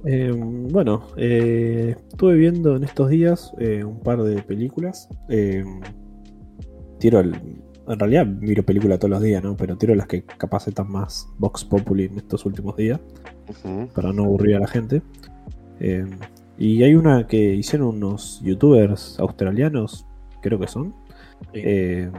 Eh, 0.03 0.31
bueno, 0.35 1.07
estuve 1.15 2.35
viendo 2.35 2.75
en 2.75 2.83
estos 2.83 3.09
días 3.09 3.53
un 3.57 4.01
par 4.01 4.23
de 4.23 4.41
películas. 4.41 5.07
Tiro 6.99 7.19
el. 7.19 7.35
En 7.87 7.99
realidad 7.99 8.25
miro 8.25 8.63
películas 8.63 8.97
todos 8.97 9.11
los 9.11 9.21
días, 9.21 9.43
¿no? 9.43 9.55
Pero 9.55 9.77
tiro 9.77 9.93
las 9.93 10.07
que 10.07 10.23
capaz 10.23 10.67
están 10.67 10.91
más 10.91 11.27
Vox 11.37 11.63
Populi 11.63 12.05
en 12.05 12.17
estos 12.17 12.45
últimos 12.45 12.75
días. 12.75 12.99
Para 13.93 14.11
no 14.11 14.23
aburrir 14.23 14.55
a 14.55 14.59
la 14.59 14.67
gente. 14.67 15.03
Y 16.57 16.83
hay 16.83 16.95
una 16.95 17.27
que 17.27 17.53
hicieron 17.55 17.89
unos 17.89 18.41
youtubers 18.41 19.19
australianos, 19.19 20.05
creo 20.41 20.59
que 20.59 20.67
son, 20.67 20.93
eh, 21.53 22.09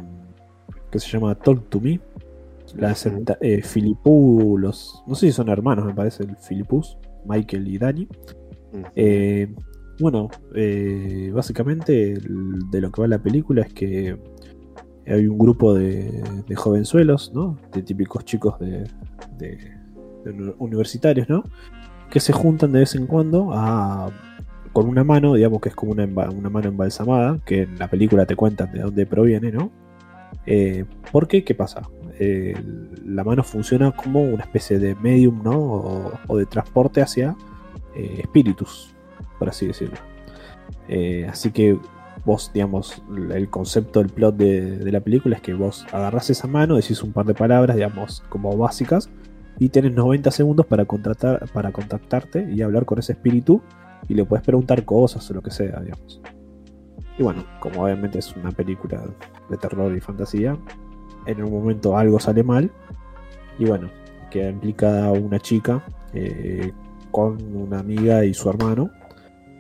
que 0.91 0.99
se 0.99 1.09
llama 1.09 1.35
Talk 1.35 1.69
to 1.71 1.81
Me. 1.81 2.01
La 2.77 2.91
hacen 2.91 3.25
eh, 3.41 3.63
Filipú, 3.63 4.57
los, 4.59 5.03
no 5.07 5.15
sé 5.15 5.27
si 5.27 5.33
son 5.33 5.49
hermanos, 5.49 5.87
me 5.87 5.95
parece, 5.95 6.25
el 6.25 6.37
Filipus, 6.37 6.99
Michael 7.25 7.69
y 7.69 7.79
Dani. 7.79 8.09
Eh, 8.95 9.55
bueno, 9.99 10.29
básicamente 11.33 12.19
de 12.19 12.81
lo 12.81 12.91
que 12.91 13.01
va 13.01 13.09
la 13.09 13.23
película 13.23 13.63
es 13.63 13.73
que 13.73 14.19
hay 15.07 15.27
un 15.29 15.39
grupo 15.39 15.73
de, 15.73 16.23
de 16.47 16.55
jovenzuelos, 16.57 17.33
¿no? 17.33 17.57
De 17.73 17.83
típicos 17.83 18.25
chicos 18.25 18.59
de, 18.59 18.85
de- 19.39 19.57
de 20.25 20.31
uni- 20.33 20.55
universitarios, 20.59 21.29
¿no? 21.31 21.45
Que 22.11 22.21
se 22.21 22.33
juntan 22.33 22.73
de 22.73 22.81
vez 22.81 22.95
en 22.97 23.07
cuando 23.07 23.53
a, 23.55 24.11
con 24.77 24.91
una 24.91 25.05
mano, 25.05 25.33
digamos 25.33 25.63
que 25.63 25.71
es 25.71 25.75
como 25.75 25.93
una, 25.93 26.07
mano 26.07 26.69
embalsamada, 26.69 27.39
que 27.47 27.63
en 27.63 27.79
la 27.79 27.89
película 27.89 28.27
te 28.27 28.37
cuentan 28.37 28.71
de 28.73 28.81
dónde 28.81 29.07
proviene, 29.07 29.51
¿no? 29.51 29.71
Eh, 30.45 30.85
¿Por 31.11 31.27
qué? 31.27 31.45
¿Qué 31.45 31.55
pasa? 31.55 31.89
Eh, 32.19 32.55
la 33.03 33.25
mano 33.25 33.43
funciona 33.43 33.93
como 33.93 34.21
una 34.21 34.43
especie 34.43 34.79
de 34.79 34.95
medium, 34.97 35.43
¿no? 35.43 36.13
O, 36.29 36.37
de 36.37 36.45
transporte 36.45 37.01
hacia 37.01 37.35
eh, 37.95 38.19
espíritus, 38.19 38.95
por 39.39 39.49
así 39.49 39.67
decirlo. 39.67 39.97
Así 41.31 41.53
que 41.53 41.79
vos, 42.27 42.51
digamos, 42.53 43.03
el 43.33 43.49
concepto, 43.49 44.01
el 44.01 44.11
plot 44.11 44.37
de, 44.37 44.77
de 44.77 44.93
la 44.93 45.01
película 45.01 45.37
es 45.37 45.41
que 45.41 45.55
vos 45.55 45.87
agarrás 45.91 46.29
esa 46.29 46.49
mano, 46.49 46.77
decís 46.77 47.03
un 47.03 47.15
par 47.15 47.25
de 47.25 47.33
palabras, 47.33 47.77
digamos, 47.77 48.25
como 48.29 48.55
básicas, 48.59 49.09
y 49.59 49.71
tenés 49.71 49.95
90 49.95 50.31
segundos 50.33 50.67
para, 50.67 50.85
contratar, 50.85 51.49
para 51.55 51.73
contactarte 51.73 52.47
y 52.53 52.61
hablar 52.61 52.85
con 52.85 52.99
ese 52.99 53.13
espíritu, 53.13 53.63
y 54.09 54.15
le 54.15 54.25
puedes 54.25 54.45
preguntar 54.45 54.85
cosas 54.85 55.29
o 55.31 55.35
lo 55.35 55.43
que 55.43 55.51
sea, 55.51 55.81
digamos. 55.81 56.21
Y 57.19 57.23
bueno, 57.23 57.45
como 57.61 57.85
obviamente 57.85 58.19
es 58.19 58.37
una 58.37 58.51
película 58.51 59.03
de 59.49 59.57
terror 59.57 59.97
y 59.97 60.01
fantasía, 60.01 60.57
en 61.27 61.43
un 61.43 61.51
momento 61.51 61.97
algo 61.97 62.21
sale 62.21 62.43
mal, 62.43 62.71
y 63.59 63.65
bueno, 63.65 63.91
queda 64.31 64.51
implicada 64.51 65.13
una 65.13 65.39
chica 65.39 65.83
eh, 66.13 66.73
con 67.11 67.55
una 67.55 67.79
amiga 67.79 68.25
y 68.25 68.35
su 68.35 68.51
hermano 68.51 68.91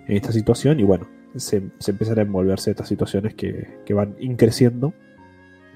en 0.06 0.16
esta 0.16 0.32
situación, 0.32 0.78
y 0.80 0.82
bueno, 0.82 1.08
se, 1.36 1.70
se 1.78 1.90
empiezan 1.90 2.18
a 2.18 2.22
envolverse 2.22 2.70
estas 2.70 2.88
situaciones 2.88 3.34
que, 3.34 3.80
que 3.84 3.94
van 3.94 4.14
increciendo. 4.20 4.92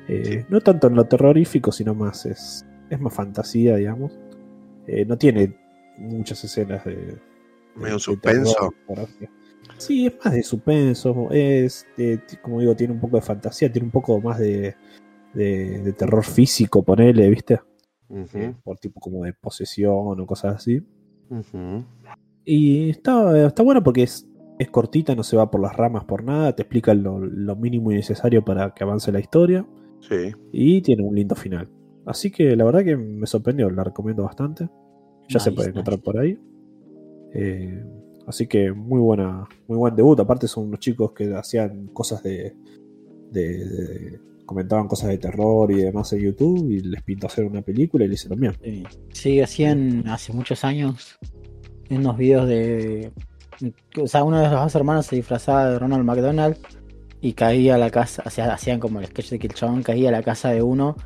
Eh, 0.08 0.44
No 0.48 0.60
tanto 0.60 0.88
en 0.88 0.94
lo 0.94 1.04
terrorífico, 1.04 1.72
sino 1.72 1.94
más 1.94 2.26
es, 2.26 2.66
es 2.88 3.00
más 3.00 3.14
fantasía, 3.14 3.76
digamos. 3.76 4.18
Eh, 4.86 5.04
no 5.04 5.16
tiene 5.16 5.56
muchas 5.98 6.42
escenas 6.44 6.84
de. 6.84 7.18
Medio 7.76 7.98
suspenso. 7.98 8.72
Sí, 9.78 10.06
es 10.06 10.14
más 10.22 10.34
de 10.34 10.42
suspenso, 10.42 11.28
es, 11.30 11.86
eh, 11.96 12.18
como 12.42 12.60
digo, 12.60 12.74
tiene 12.76 12.92
un 12.92 13.00
poco 13.00 13.16
de 13.16 13.22
fantasía, 13.22 13.72
tiene 13.72 13.86
un 13.86 13.92
poco 13.92 14.20
más 14.20 14.38
de, 14.38 14.74
de, 15.32 15.78
de 15.80 15.92
terror 15.94 16.22
físico, 16.24 16.82
ponele, 16.82 17.28
¿viste? 17.30 17.60
Ujú, 18.08 18.54
Por 18.62 18.78
tipo 18.78 19.00
como 19.00 19.24
de 19.24 19.32
posesión 19.32 20.20
o 20.20 20.26
cosas 20.26 20.56
así. 20.56 20.82
Y 22.44 22.90
está, 22.90 23.46
está 23.46 23.62
bueno 23.62 23.82
porque 23.82 24.02
es, 24.02 24.26
es 24.58 24.68
cortita, 24.70 25.14
no 25.14 25.22
se 25.22 25.36
va 25.36 25.50
por 25.50 25.60
las 25.60 25.74
ramas 25.76 26.04
por 26.04 26.24
nada, 26.24 26.54
te 26.54 26.62
explica 26.62 26.92
lo, 26.92 27.18
lo 27.20 27.56
mínimo 27.56 27.92
y 27.92 27.94
necesario 27.94 28.44
para 28.44 28.74
que 28.74 28.84
avance 28.84 29.12
la 29.12 29.20
historia 29.20 29.64
Sí. 30.00 30.32
y 30.50 30.80
tiene 30.82 31.02
un 31.02 31.14
lindo 31.14 31.34
final. 31.36 31.68
Así 32.06 32.30
que 32.30 32.56
la 32.56 32.64
verdad 32.64 32.82
que 32.84 32.96
me 32.96 33.26
sorprendió, 33.26 33.70
la 33.70 33.84
recomiendo 33.84 34.24
bastante. 34.24 34.68
Ya 35.28 35.38
se 35.38 35.52
puede 35.52 35.68
encontrar 35.70 35.98
nice. 35.98 36.04
por 36.04 36.18
ahí. 36.18 36.38
Eh, 37.34 37.84
así 38.26 38.46
que 38.46 38.72
muy 38.72 39.00
buena, 39.00 39.46
muy 39.68 39.78
buen 39.78 39.94
debut. 39.94 40.18
Aparte 40.20 40.48
son 40.48 40.68
unos 40.68 40.80
chicos 40.80 41.12
que 41.12 41.34
hacían 41.34 41.88
cosas 41.88 42.22
de, 42.22 42.54
comentaban 44.46 44.88
cosas 44.88 45.10
de 45.10 45.18
terror 45.18 45.70
y 45.70 45.76
demás 45.76 46.12
en 46.12 46.20
YouTube 46.20 46.70
y 46.70 46.80
les 46.80 47.02
pintó 47.02 47.26
hacer 47.26 47.44
una 47.44 47.62
película 47.62 48.04
y 48.04 48.08
le 48.08 48.14
hicieron 48.14 48.40
bien. 48.40 48.54
Sí, 49.12 49.40
hacían 49.40 50.08
hace 50.08 50.32
muchos 50.32 50.64
años 50.64 51.18
unos 51.90 52.16
videos 52.16 52.48
de. 52.48 53.12
O 54.00 54.06
sea, 54.06 54.24
uno 54.24 54.38
de 54.38 54.44
los 54.48 54.52
dos 54.52 54.74
hermanos 54.74 55.06
se 55.06 55.16
disfrazaba 55.16 55.70
de 55.70 55.78
Ronald 55.78 56.04
McDonald 56.04 56.56
y 57.20 57.34
caía 57.34 57.74
a 57.74 57.78
la 57.78 57.90
casa. 57.90 58.22
Hacían 58.24 58.80
como 58.80 59.00
el 59.00 59.06
sketch 59.06 59.30
de 59.30 59.38
que 59.38 59.46
el 59.48 59.54
chabón 59.54 59.82
caía 59.82 60.08
a 60.08 60.12
la 60.12 60.22
casa 60.22 60.50
de 60.50 60.62
uno 60.62 60.96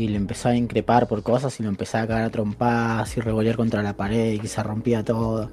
y 0.00 0.08
le 0.08 0.16
empezaba 0.16 0.54
a 0.54 0.56
increpar 0.58 1.06
por 1.08 1.22
cosas 1.22 1.58
y 1.60 1.62
lo 1.62 1.68
empezaba 1.68 2.04
a 2.04 2.06
cagar 2.08 2.24
a 2.24 2.30
trompadas 2.30 3.16
y 3.16 3.20
revolear 3.20 3.56
contra 3.56 3.82
la 3.82 3.96
pared 3.96 4.32
y 4.32 4.38
que 4.40 4.48
se 4.48 4.62
rompía 4.62 5.04
todo. 5.04 5.50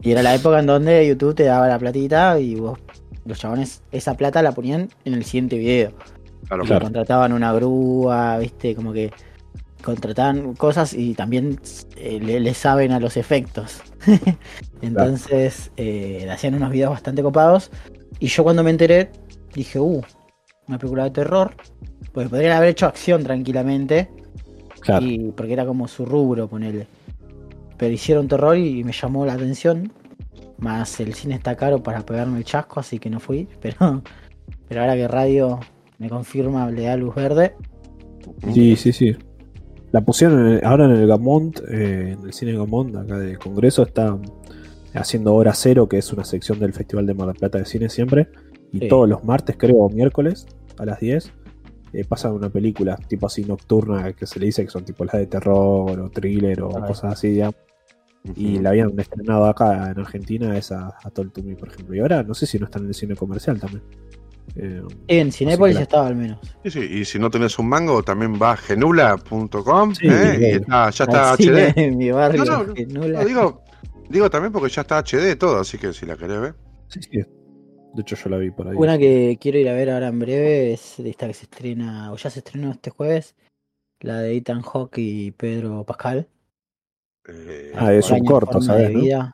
Y 0.00 0.10
era 0.12 0.22
la 0.22 0.34
época 0.34 0.60
en 0.60 0.66
donde 0.66 1.06
YouTube 1.06 1.34
te 1.34 1.44
daba 1.44 1.68
la 1.68 1.78
platita 1.78 2.38
y 2.40 2.54
vos, 2.56 2.78
los 3.24 3.38
chabones, 3.38 3.82
esa 3.92 4.14
plata 4.16 4.42
la 4.42 4.52
ponían 4.52 4.88
en 5.04 5.14
el 5.14 5.24
siguiente 5.24 5.58
video. 5.58 5.92
Claro, 6.48 6.66
Claro. 6.66 6.86
contrataban 6.86 7.32
una 7.32 7.52
grúa, 7.52 8.38
viste, 8.38 8.74
como 8.74 8.92
que 8.92 9.12
contrataban 9.82 10.54
cosas 10.54 10.94
y 10.94 11.14
también 11.14 11.58
eh, 11.96 12.20
le, 12.20 12.40
le 12.40 12.54
saben 12.54 12.92
a 12.92 13.00
los 13.00 13.16
efectos. 13.16 13.80
Entonces 14.80 15.70
eh, 15.76 16.28
hacían 16.30 16.54
unos 16.54 16.70
videos 16.70 16.90
bastante 16.90 17.22
copados. 17.22 17.70
Y 18.18 18.28
yo 18.28 18.44
cuando 18.44 18.62
me 18.62 18.70
enteré, 18.70 19.10
dije, 19.54 19.78
uh, 19.80 20.02
una 20.68 20.78
película 20.78 21.04
de 21.04 21.10
terror. 21.10 21.52
Pues 22.12 22.28
podrían 22.28 22.56
haber 22.56 22.70
hecho 22.70 22.86
acción 22.86 23.22
tranquilamente. 23.24 24.10
Claro. 24.80 25.06
Y, 25.06 25.32
porque 25.36 25.52
era 25.52 25.64
como 25.64 25.88
su 25.88 26.04
rubro, 26.04 26.48
ponele. 26.48 26.86
Pero 27.76 27.92
hicieron 27.94 28.28
terror 28.28 28.56
y 28.56 28.84
me 28.84 28.92
llamó 28.92 29.24
la 29.26 29.34
atención. 29.34 29.92
Más 30.58 31.00
el 31.00 31.14
cine 31.14 31.34
está 31.34 31.56
caro 31.56 31.82
para 31.82 32.02
pegarme 32.04 32.38
el 32.38 32.44
chasco, 32.44 32.80
así 32.80 32.98
que 32.98 33.10
no 33.10 33.18
fui. 33.20 33.48
Pero, 33.60 34.02
pero 34.68 34.80
ahora 34.82 34.94
que 34.94 35.06
radio 35.08 35.60
me 35.98 36.08
confirma, 36.08 36.70
le 36.70 36.82
da 36.84 36.96
luz 36.96 37.14
verde. 37.14 37.54
Sí, 38.54 38.76
sí, 38.76 38.92
sí. 38.92 39.16
La 39.90 40.00
pusieron 40.00 40.40
en 40.46 40.52
el- 40.54 40.64
ahora 40.64 40.86
en 40.86 40.92
el 40.92 41.06
Gamont, 41.06 41.60
eh, 41.70 42.16
en 42.18 42.24
el 42.26 42.32
cine 42.32 42.52
Gamont, 42.54 42.96
acá 42.96 43.18
de 43.18 43.36
Congreso, 43.36 43.82
está 43.82 44.16
haciendo 44.94 45.34
Hora 45.34 45.52
Cero, 45.54 45.88
que 45.88 45.98
es 45.98 46.10
una 46.12 46.24
sección 46.24 46.58
del 46.58 46.72
Festival 46.72 47.06
de 47.06 47.14
Mar 47.14 47.26
del 47.28 47.36
Plata 47.36 47.58
de 47.58 47.66
Cine 47.66 47.88
siempre. 47.90 48.28
Y 48.72 48.78
Sí. 48.80 48.88
todos 48.88 49.08
los 49.08 49.22
martes, 49.24 49.56
creo, 49.58 49.76
o 49.76 49.90
miércoles, 49.90 50.46
a 50.78 50.84
las 50.86 50.98
10, 51.00 51.32
eh, 51.92 52.04
pasan 52.04 52.32
una 52.32 52.48
película 52.48 52.96
tipo 52.96 53.26
así 53.26 53.44
nocturna, 53.44 54.12
que 54.14 54.26
se 54.26 54.40
le 54.40 54.46
dice 54.46 54.64
que 54.64 54.70
son 54.70 54.84
tipo 54.84 55.04
las 55.04 55.12
de 55.14 55.26
terror 55.26 56.00
o 56.00 56.10
thriller 56.10 56.62
o 56.62 56.70
Ah. 56.78 56.86
cosas 56.86 57.12
así, 57.12 57.28
digamos. 57.28 57.56
Y 58.36 58.60
la 58.60 58.70
habían 58.70 58.98
estrenado 59.00 59.46
acá 59.46 59.90
en 59.90 59.98
Argentina, 59.98 60.56
esa 60.56 60.94
a 61.02 61.10
Told 61.10 61.32
to 61.32 61.42
Me, 61.42 61.56
por 61.56 61.68
ejemplo. 61.68 61.94
Y 61.96 61.98
ahora 62.00 62.22
no 62.22 62.34
sé 62.34 62.46
si 62.46 62.58
no 62.58 62.66
están 62.66 62.82
en 62.82 62.88
el 62.88 62.94
cine 62.94 63.16
comercial 63.16 63.58
también. 63.60 63.82
Eh, 64.56 64.80
En 65.08 65.32
Cinépolis 65.32 65.74
que 65.74 65.80
la- 65.80 65.82
estaba 65.82 66.06
al 66.06 66.16
menos. 66.16 66.38
Sí, 66.62 66.70
sí, 66.70 66.80
y 66.80 67.04
si 67.04 67.18
no 67.18 67.30
tenés 67.30 67.58
un 67.58 67.68
mango, 67.68 68.02
también 68.02 68.34
va 68.40 68.52
a 68.52 68.56
genula.com 68.56 69.94
Sí, 69.94 70.06
¿eh? 70.08 70.38
y 70.40 70.44
está, 70.56 70.90
ya 70.90 71.04
está 71.04 71.32
HD. 71.32 71.72
En 71.76 71.96
mi 71.98 72.10
barrio. 72.10 72.44
No, 72.44 72.64
digo, 73.24 73.62
digo 74.08 74.30
también 74.30 74.52
porque 74.52 74.68
ya 74.70 74.82
está 74.82 74.98
HD 75.02 75.36
todo, 75.36 75.58
así 75.60 75.76
que 75.78 75.92
si 75.92 76.06
la 76.06 76.16
querés 76.16 76.40
ver. 76.40 76.54
sí, 76.88 77.00
sí. 77.02 77.20
De 77.94 78.02
hecho, 78.02 78.16
yo 78.16 78.30
la 78.30 78.38
vi 78.38 78.50
por 78.50 78.68
ahí. 78.68 78.76
Una 78.76 78.96
que 78.98 79.38
quiero 79.40 79.58
ir 79.58 79.68
a 79.68 79.72
ver 79.74 79.90
ahora 79.90 80.08
en 80.08 80.18
breve 80.18 80.72
es 80.72 80.98
esta 81.00 81.26
que 81.26 81.34
se 81.34 81.44
estrena, 81.44 82.10
o 82.12 82.16
ya 82.16 82.30
se 82.30 82.38
estrenó 82.40 82.70
este 82.70 82.90
jueves, 82.90 83.34
la 84.00 84.20
de 84.20 84.36
Ethan 84.36 84.62
Hawke 84.62 84.98
y 84.98 85.30
Pedro 85.32 85.84
Pascal. 85.84 86.26
Eh, 87.28 87.72
Ah, 87.76 87.92
es 87.92 88.10
un 88.10 88.24
corto, 88.24 88.60
¿sabes, 88.60 88.90
no? 88.92 89.32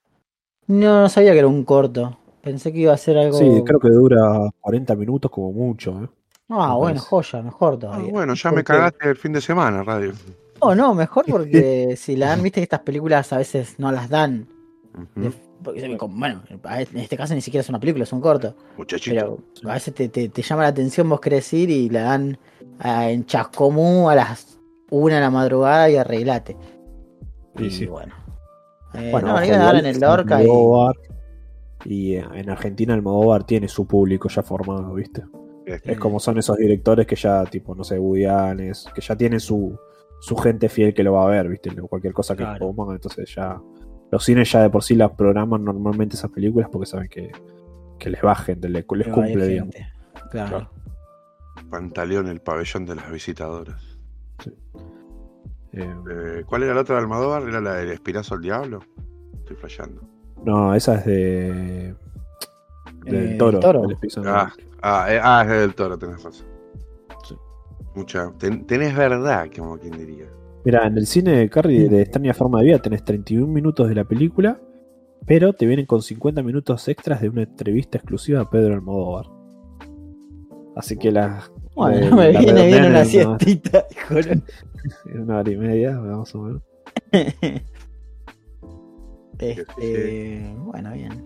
No, 0.66 1.00
no 1.02 1.08
sabía 1.08 1.32
que 1.32 1.38
era 1.38 1.48
un 1.48 1.64
corto. 1.64 2.18
Pensé 2.42 2.72
que 2.72 2.80
iba 2.80 2.92
a 2.92 2.96
ser 2.98 3.16
algo. 3.18 3.38
Sí, 3.38 3.62
creo 3.64 3.80
que 3.80 3.88
dura 3.90 4.50
40 4.60 4.94
minutos 4.96 5.30
como 5.30 5.52
mucho. 5.52 6.02
¿eh? 6.04 6.08
Ah, 6.50 6.68
me 6.70 6.74
bueno, 6.76 6.80
parece. 7.00 7.00
joya, 7.06 7.42
mejor 7.42 7.74
ah, 7.74 7.78
todavía. 7.78 8.10
bueno, 8.12 8.34
ya 8.34 8.50
me 8.50 8.56
Porque- 8.56 8.64
cagaste 8.72 9.08
el 9.10 9.16
fin 9.16 9.32
de 9.32 9.40
semana, 9.40 9.82
radio. 9.82 10.12
No, 10.60 10.74
no, 10.74 10.94
mejor 10.94 11.24
porque 11.26 11.94
si 11.96 12.16
la 12.16 12.28
dan, 12.28 12.42
viste 12.42 12.60
que 12.60 12.64
estas 12.64 12.80
películas 12.80 13.32
a 13.32 13.38
veces 13.38 13.78
no 13.78 13.90
las 13.92 14.08
dan. 14.08 14.46
De- 15.14 15.32
porque, 15.62 15.96
bueno, 16.10 16.42
en 16.50 16.98
este 16.98 17.16
caso 17.16 17.34
ni 17.34 17.40
siquiera 17.40 17.62
es 17.62 17.68
una 17.68 17.80
película, 17.80 18.04
es 18.04 18.12
un 18.12 18.20
corto. 18.20 18.54
Muchachito. 18.76 19.14
Pero 19.60 19.70
a 19.70 19.74
veces 19.74 19.94
te, 19.94 20.08
te- 20.08 20.28
te 20.28 20.42
llama 20.42 20.62
la 20.62 20.68
atención, 20.68 21.08
vos 21.08 21.20
querés 21.20 21.52
ir 21.52 21.70
y 21.70 21.88
la 21.90 22.02
dan 22.02 22.38
en 22.84 23.26
Chascomú 23.26 24.08
a 24.08 24.14
las 24.14 24.58
una 24.90 25.16
de 25.16 25.20
la 25.20 25.30
madrugada 25.30 25.90
y 25.90 25.96
arreglate. 25.96 26.56
Sí, 27.56 27.64
y 27.64 27.70
sí. 27.70 27.86
bueno. 27.86 28.14
Eh, 28.94 29.10
Bueno, 29.12 29.28
no, 29.28 29.34
la 29.34 29.40
ojo, 29.40 29.46
iban 29.48 29.60
a 29.60 29.64
dar 29.66 29.74
igual 29.76 29.86
en 29.86 29.94
el 29.94 30.00
Lorca 30.00 30.38
y. 30.42 30.46
Almodóvar, 30.46 30.94
y 31.84 32.14
eh, 32.14 32.24
en 32.34 32.50
Argentina 32.50 32.94
Almodóvar 32.94 33.44
tiene 33.44 33.68
su 33.68 33.86
público 33.86 34.28
ya 34.28 34.42
formado, 34.42 34.94
¿viste? 34.94 35.24
Este, 35.66 35.92
Es 35.92 35.98
como 35.98 36.18
son 36.18 36.38
esos 36.38 36.56
directores 36.56 37.06
que 37.06 37.14
ya, 37.16 37.44
tipo, 37.44 37.74
no 37.74 37.84
sé, 37.84 37.98
Woody 37.98 38.24
Allen, 38.24 38.70
es- 38.70 38.86
que 38.94 39.00
ya 39.02 39.14
tienen 39.16 39.40
su, 39.40 39.78
su 40.20 40.36
gente 40.36 40.68
fiel 40.68 40.94
que 40.94 41.02
lo 41.04 41.12
va 41.12 41.24
a 41.24 41.28
ver, 41.28 41.48
¿viste? 41.48 41.70
Cualquier 41.82 42.14
cosa 42.14 42.34
que 42.34 42.42
Claro. 42.44 42.72
pongan, 42.72 42.94
entonces 42.96 43.32
ya. 43.34 43.60
Los 44.10 44.24
cines 44.24 44.50
ya 44.50 44.62
de 44.62 44.70
por 44.70 44.82
sí 44.82 44.94
las 44.94 45.10
programan 45.12 45.64
normalmente 45.64 46.16
esas 46.16 46.30
películas 46.30 46.68
porque 46.72 46.86
saben 46.86 47.08
que, 47.08 47.30
que 47.98 48.10
les 48.10 48.20
gente, 48.44 48.68
les, 48.68 48.84
les 48.90 49.08
cumple, 49.08 49.46
digamos. 49.48 49.74
Claro. 50.30 50.48
Claro. 50.48 50.70
Pantaleón, 51.70 52.28
el 52.28 52.40
pabellón 52.40 52.86
de 52.86 52.94
las 52.94 53.10
visitadoras. 53.10 53.82
Eh, 55.72 55.94
Eh, 56.10 56.44
¿Cuál 56.46 56.62
era 56.62 56.74
la 56.74 56.80
otra 56.80 56.96
de 56.96 57.02
Almodóvar? 57.02 57.42
¿Era 57.46 57.60
la 57.60 57.74
del 57.74 57.90
Espinazo 57.90 58.34
al 58.34 58.40
Diablo? 58.40 58.80
Estoy 59.40 59.56
flasheando. 59.56 60.00
no, 60.44 60.74
esa 60.74 60.94
es 60.96 61.04
de. 61.04 61.94
Del 63.04 63.32
Eh, 63.34 63.36
toro. 63.38 63.60
Toro. 63.60 63.82
del 63.82 63.92
episodio. 63.92 64.30
Ah, 64.34 64.50
ah, 64.82 65.06
eh, 65.12 65.20
ah, 65.22 65.42
es 65.44 65.50
del 65.50 65.74
toro, 65.74 65.98
tenés 65.98 66.22
razón. 66.22 66.46
Sí. 67.24 67.36
Mucha, 67.94 68.32
ten- 68.38 68.66
tenés 68.66 68.96
verdad, 68.96 69.48
como 69.54 69.78
quien 69.78 69.92
diría. 69.96 70.26
Mira, 70.68 70.86
en 70.86 70.98
el 70.98 71.06
cine 71.06 71.30
de 71.30 71.48
Carrie 71.48 71.88
de 71.88 72.02
extraña 72.02 72.34
forma 72.34 72.58
de 72.60 72.66
vida 72.66 72.78
tenés 72.78 73.02
31 73.02 73.50
minutos 73.50 73.88
de 73.88 73.94
la 73.94 74.04
película, 74.04 74.60
pero 75.24 75.54
te 75.54 75.64
vienen 75.64 75.86
con 75.86 76.02
50 76.02 76.42
minutos 76.42 76.86
extras 76.88 77.22
de 77.22 77.30
una 77.30 77.44
entrevista 77.44 77.96
exclusiva 77.96 78.42
a 78.42 78.50
Pedro 78.50 78.74
Almodóvar. 78.74 79.24
Así 80.76 80.98
que 80.98 81.10
la. 81.10 81.42
Bueno, 81.74 82.10
la- 82.10 82.16
me 82.16 82.32
la 82.34 82.40
viene 82.40 82.66
bien 82.66 82.84
una 82.84 83.02
siestita, 83.06 83.86
hijo. 83.96 84.18
En 84.18 84.42
una 85.22 85.38
hora 85.38 85.50
y 85.50 85.56
media, 85.56 85.98
más 85.98 86.34
o 86.34 86.42
menos. 86.42 86.62
Este, 89.38 90.52
bueno, 90.58 90.92
bien. 90.92 91.24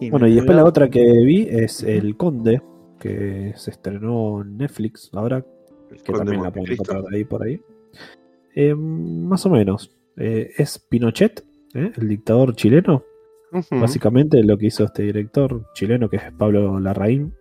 Sí, 0.00 0.10
Bueno, 0.10 0.26
y 0.26 0.34
después 0.34 0.56
la 0.56 0.64
otra 0.64 0.88
que 0.90 1.04
vi 1.24 1.46
es 1.48 1.84
El 1.84 2.16
Conde, 2.16 2.62
que 2.98 3.52
se 3.54 3.70
estrenó 3.70 4.40
en 4.42 4.56
Netflix 4.56 5.10
ahora, 5.12 5.44
El 5.90 6.02
que 6.02 6.12
Conde 6.12 6.18
también 6.24 6.42
la 6.42 6.50
pueden 6.50 6.72
encontrar 6.72 7.04
ahí 7.12 7.24
por 7.24 7.44
ahí. 7.44 7.60
Eh, 8.54 8.74
más 8.74 9.46
o 9.46 9.50
menos. 9.50 9.90
Eh, 10.16 10.50
es 10.56 10.78
Pinochet, 10.78 11.44
¿eh? 11.74 11.92
el 11.96 12.08
dictador 12.08 12.54
chileno. 12.54 13.04
Básicamente 13.70 14.42
lo 14.42 14.56
que 14.56 14.66
hizo 14.66 14.84
este 14.84 15.02
director 15.02 15.66
chileno, 15.74 16.08
que 16.08 16.16
es 16.16 16.32
Pablo 16.32 16.80
Larraín, 16.80 17.34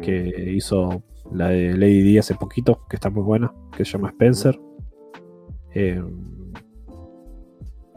que 0.00 0.52
hizo 0.54 1.02
la 1.32 1.48
de 1.48 1.76
Lady 1.76 2.00
Di 2.02 2.18
hace 2.18 2.36
poquito, 2.36 2.86
que 2.88 2.94
está 2.94 3.10
muy 3.10 3.24
buena, 3.24 3.52
que 3.76 3.84
se 3.84 3.92
llama 3.92 4.10
Spencer. 4.10 4.60
Eh, 5.74 6.00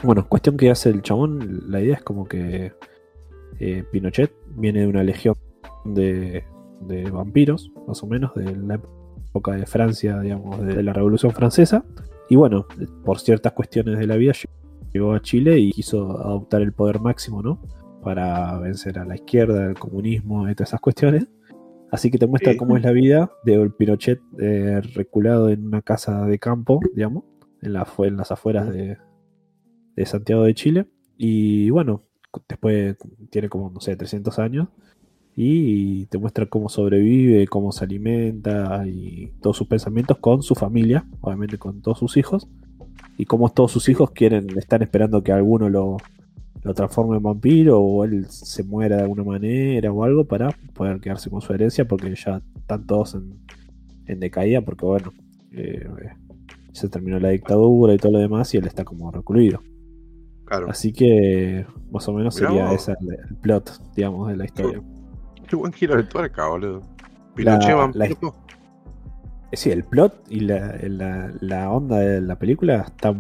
bueno, 0.02 0.28
cuestión 0.28 0.58
que 0.58 0.72
hace 0.72 0.90
el 0.90 1.04
chabón, 1.04 1.66
la 1.70 1.82
idea 1.82 1.98
es 1.98 2.02
como 2.02 2.28
que 2.28 2.74
Pinochet 3.92 4.34
viene 4.56 4.80
de 4.80 4.88
una 4.88 5.04
legión 5.04 5.36
de, 5.86 6.46
de 6.82 7.12
vampiros, 7.12 7.72
más 7.88 8.02
o 8.02 8.08
menos, 8.08 8.34
de 8.34 8.56
la 8.56 8.82
época 9.30 9.52
de 9.52 9.68
Francia, 9.68 10.20
digamos, 10.20 10.66
de 10.66 10.82
la 10.82 10.94
Revolución 10.94 11.32
Francesa. 11.32 11.86
Y 12.30 12.36
bueno, 12.36 12.66
por 13.04 13.20
ciertas 13.20 13.54
cuestiones 13.54 14.00
de 14.00 14.08
la 14.08 14.16
vida 14.16 14.34
llegó 14.94 15.14
a 15.14 15.22
Chile 15.22 15.60
y 15.60 15.72
quiso 15.72 16.12
adoptar 16.20 16.62
el 16.62 16.74
poder 16.74 17.00
máximo, 17.00 17.42
¿no? 17.42 17.62
Para 18.02 18.58
vencer 18.60 18.98
a 19.00 19.06
la 19.06 19.16
izquierda, 19.16 19.66
el 19.66 19.76
comunismo 19.78 20.50
y 20.50 20.56
todas 20.56 20.70
esas 20.70 20.82
cuestiones. 20.82 21.28
Así 21.92 22.10
que 22.12 22.18
te 22.18 22.28
muestra 22.28 22.54
Sí. 22.54 22.58
cómo 22.58 22.78
es 22.78 22.84
la 22.84 22.92
vida 22.92 23.32
de 23.44 23.70
Pinochet 23.70 24.20
eh, 24.40 24.82
reculado 24.96 25.50
en 25.50 25.68
una 25.68 25.82
casa 25.82 26.26
de 26.26 26.40
campo, 26.40 26.80
digamos, 26.94 27.24
en, 27.62 27.74
la, 27.74 27.88
en 28.00 28.18
las 28.18 28.32
afueras 28.32 28.70
de, 28.72 28.98
de 29.96 30.06
Santiago 30.06 30.44
de 30.44 30.54
Chile. 30.56 30.88
Y 31.18 31.70
bueno, 31.70 32.04
después 32.50 32.98
tiene 33.30 33.50
como, 33.50 33.70
no 33.70 33.80
sé, 33.80 33.96
300 33.96 34.40
años 34.40 34.68
y 35.36 36.06
te 36.06 36.18
muestra 36.18 36.46
cómo 36.46 36.70
sobrevive, 36.70 37.48
cómo 37.48 37.72
se 37.74 37.84
alimenta 37.84 38.88
y 38.88 39.34
todos 39.42 39.58
sus 39.58 39.68
pensamientos 39.68 40.18
con 40.20 40.42
su 40.44 40.56
familia, 40.56 41.06
obviamente 41.20 41.58
con 41.58 41.82
todos 41.82 42.00
sus 42.00 42.16
hijos, 42.16 42.48
y 43.18 43.26
cómo 43.26 43.50
todos 43.50 43.72
sus 43.72 43.90
hijos 43.90 44.12
quieren, 44.12 44.48
están 44.58 44.82
esperando 44.82 45.24
que 45.24 45.34
alguno 45.34 45.70
lo, 45.70 45.98
lo 46.64 46.74
transforme 46.74 47.18
en 47.18 47.24
vampiro 47.24 47.82
o 47.82 48.06
él 48.06 48.28
se 48.30 48.64
muera 48.64 48.98
de 48.98 49.04
alguna 49.04 49.24
manera 49.24 49.92
o 49.92 50.04
algo 50.06 50.26
para 50.26 50.52
poder 50.74 51.02
quedarse 51.02 51.30
con 51.30 51.42
su 51.42 51.54
herencia 51.54 51.86
porque 51.86 52.16
ya 52.16 52.42
están 52.56 52.86
todos 52.86 53.16
en, 53.16 53.40
en 54.08 54.20
decaída 54.22 54.62
porque 54.62 54.86
bueno, 54.86 55.14
eh, 55.52 55.86
se 56.72 56.88
terminó 56.88 57.20
la 57.20 57.30
dictadura 57.30 57.94
y 57.94 57.98
todo 57.98 58.14
lo 58.14 58.20
demás 58.20 58.54
y 58.54 58.58
él 58.58 58.68
está 58.68 58.86
como 58.86 59.12
recluido. 59.12 59.60
Claro. 60.46 60.70
Así 60.70 60.94
que 60.94 61.66
más 61.92 62.08
o 62.08 62.14
menos 62.14 62.36
sería 62.36 62.72
ese 62.72 62.94
el, 63.02 63.14
el 63.30 63.36
plot, 63.38 63.82
digamos, 63.96 64.30
de 64.30 64.38
la 64.38 64.46
historia. 64.46 64.82
Qué 65.48 65.56
buen 65.56 65.74
giro 65.74 65.96
de 65.96 66.04
tuerca, 66.04 66.48
boludo. 66.48 66.82
Pinochet 67.36 67.70
La- 67.70 67.76
vampiro. 67.76 68.36
Eh, 69.52 69.58
Sí, 69.58 69.72
el 69.72 69.84
plot 69.84 70.14
y 70.30 70.42
la, 70.42 70.76
la- 70.84 71.32
la 71.40 71.72
onda 71.72 71.98
de 72.00 72.20
la 72.22 72.38
película 72.38 72.82
está, 72.88 73.14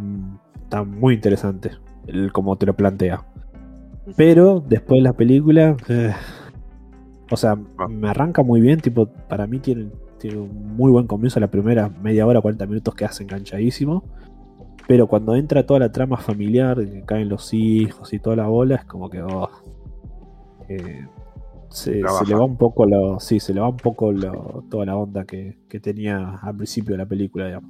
está 0.63 0.83
muy 0.83 1.13
interesante, 1.13 1.71
el, 2.07 2.31
como 2.33 2.57
te 2.57 2.65
lo 2.65 2.73
plantea. 2.75 3.23
Pero 4.17 4.63
después 4.67 4.99
de 4.99 5.03
la 5.03 5.13
película, 5.13 5.77
eh, 5.87 6.13
o 7.31 7.37
sea, 7.37 7.57
Ah. 7.77 7.87
me 7.87 8.09
arranca 8.09 8.43
muy 8.43 8.59
bien, 8.61 8.79
tipo, 8.81 9.05
para 9.07 9.47
mí 9.47 9.59
tiene, 9.59 9.89
tiene 10.19 10.37
un 10.37 10.75
muy 10.75 10.91
buen 10.91 11.07
comienzo 11.07 11.39
la 11.39 11.47
primera 11.51 11.89
media 12.01 12.25
hora, 12.27 12.41
40 12.41 12.65
minutos 12.65 12.93
que 12.95 13.05
hace 13.05 13.23
enganchadísimo. 13.23 14.03
Pero 14.87 15.07
cuando 15.07 15.35
entra 15.35 15.65
toda 15.65 15.79
la 15.79 15.91
trama 15.91 16.17
familiar, 16.17 16.77
que 16.77 17.03
caen 17.05 17.29
los 17.29 17.53
hijos 17.53 18.13
y 18.13 18.19
toda 18.19 18.35
la 18.35 18.47
bola, 18.47 18.75
es 18.75 18.85
como 18.85 19.09
que 19.09 19.21
oh, 19.23 19.49
eh, 20.69 21.07
se, 21.75 22.01
le 22.27 22.35
va 22.35 22.43
un 22.45 22.57
poco 22.57 22.85
lo, 22.85 23.19
sí, 23.19 23.39
se 23.39 23.53
le 23.53 23.59
va 23.59 23.69
un 23.69 23.77
poco 23.77 24.11
lo- 24.11 24.63
toda 24.69 24.85
la 24.85 24.95
onda 24.97 25.25
que, 25.25 25.57
que 25.69 25.79
tenía 25.79 26.35
al 26.41 26.55
principio 26.55 26.93
de 26.93 26.97
la 26.99 27.05
película, 27.05 27.45
digamos. 27.47 27.69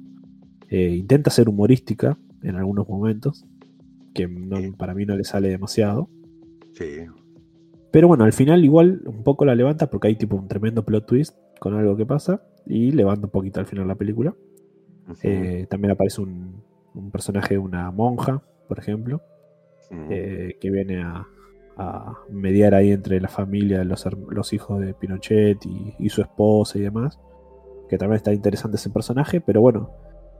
Eh, 0.68 0.94
intenta 0.96 1.30
ser 1.30 1.48
humorística 1.48 2.16
en 2.42 2.56
algunos 2.56 2.88
momentos, 2.88 3.44
que 4.14 4.26
no- 4.28 4.58
para 4.76 4.94
mí 4.94 5.04
no 5.04 5.16
le 5.16 5.24
sale 5.24 5.48
demasiado. 5.48 6.08
Sí. 6.72 6.86
Pero 7.90 8.08
bueno, 8.08 8.24
al 8.24 8.32
final 8.32 8.64
igual 8.64 9.02
un 9.06 9.22
poco 9.22 9.44
la 9.44 9.54
levanta 9.54 9.88
porque 9.88 10.08
hay 10.08 10.16
tipo 10.16 10.36
un 10.36 10.48
tremendo 10.48 10.84
plot 10.84 11.06
twist 11.06 11.36
con 11.60 11.74
algo 11.74 11.96
que 11.96 12.04
pasa 12.06 12.42
y 12.66 12.92
levanta 12.92 13.26
un 13.26 13.30
poquito 13.32 13.60
al 13.60 13.66
final 13.66 13.88
la 13.88 13.94
película. 13.94 14.34
Eh, 15.22 15.66
también 15.70 15.92
aparece 15.92 16.20
un, 16.20 16.62
un 16.94 17.10
personaje, 17.10 17.56
una 17.58 17.90
monja, 17.92 18.42
por 18.68 18.78
ejemplo, 18.78 19.22
eh, 20.10 20.56
que 20.60 20.70
viene 20.70 21.00
a, 21.02 21.26
a 21.76 22.14
mediar 22.30 22.74
ahí 22.74 22.90
entre 22.92 23.20
la 23.20 23.28
familia, 23.28 23.84
los, 23.84 24.06
los 24.30 24.52
hijos 24.52 24.80
de 24.80 24.94
Pinochet 24.94 25.64
y, 25.66 25.94
y 25.98 26.08
su 26.08 26.22
esposa 26.22 26.78
y 26.78 26.82
demás. 26.82 27.18
Que 27.88 27.98
también 27.98 28.16
está 28.16 28.32
interesante 28.32 28.76
ese 28.76 28.90
personaje, 28.90 29.40
pero 29.40 29.60
bueno, 29.60 29.90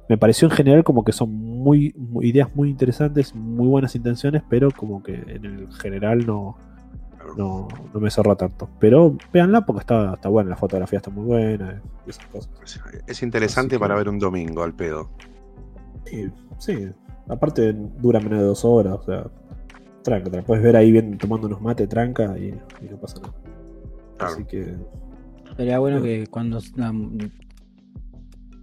me 0.08 0.16
pareció 0.18 0.48
en 0.48 0.52
general 0.54 0.82
como 0.84 1.04
que 1.04 1.12
son 1.12 1.32
muy, 1.32 1.94
muy- 1.96 2.28
ideas 2.28 2.54
muy 2.56 2.70
interesantes, 2.70 3.34
muy 3.34 3.68
buenas 3.68 3.94
intenciones, 3.94 4.42
pero 4.48 4.70
como 4.70 5.02
que 5.02 5.14
en 5.14 5.44
el 5.44 5.72
general 5.74 6.26
no, 6.26 6.56
no, 7.36 7.68
no 7.92 8.00
me 8.00 8.10
cerró 8.10 8.36
tanto. 8.36 8.68
Pero 8.80 9.16
véanla 9.32 9.66
porque 9.66 9.80
está, 9.80 10.14
está 10.14 10.28
buena, 10.28 10.50
la 10.50 10.56
fotografía 10.56 10.98
está 10.98 11.10
muy 11.10 11.24
buena 11.24 11.80
y 12.06 12.10
esas 12.10 12.26
cosas. 12.26 12.50
Es, 12.64 12.80
es 13.06 13.22
interesante 13.22 13.76
que- 13.76 13.80
para 13.80 13.94
ver 13.94 14.08
un 14.08 14.18
domingo 14.18 14.62
al 14.62 14.72
pedo. 14.74 15.10
Sí, 16.04 16.30
sí. 16.58 16.88
Aparte 17.28 17.72
dura 17.72 18.20
menos 18.20 18.38
de 18.38 18.44
dos 18.46 18.64
horas, 18.64 18.94
o 18.94 19.02
sea, 19.02 19.26
tranca, 20.06 20.30
te 20.30 20.38
la 20.38 20.44
puedes 20.44 20.64
ver 20.64 20.76
ahí 20.76 20.92
bien 20.92 21.20
tomando 21.20 21.48
unos 21.48 21.60
mates 21.62 21.88
tranca 21.90 22.38
y, 22.38 22.62
y 22.80 22.88
no 22.90 22.98
pasa 23.00 23.20
nada. 23.20 23.34
Claro. 24.18 24.34
Así 24.34 24.46
que 24.46 24.76
Sería 25.56 25.78
bueno 25.80 26.02
que 26.02 26.26
cuando 26.28 26.60
la, 26.76 26.92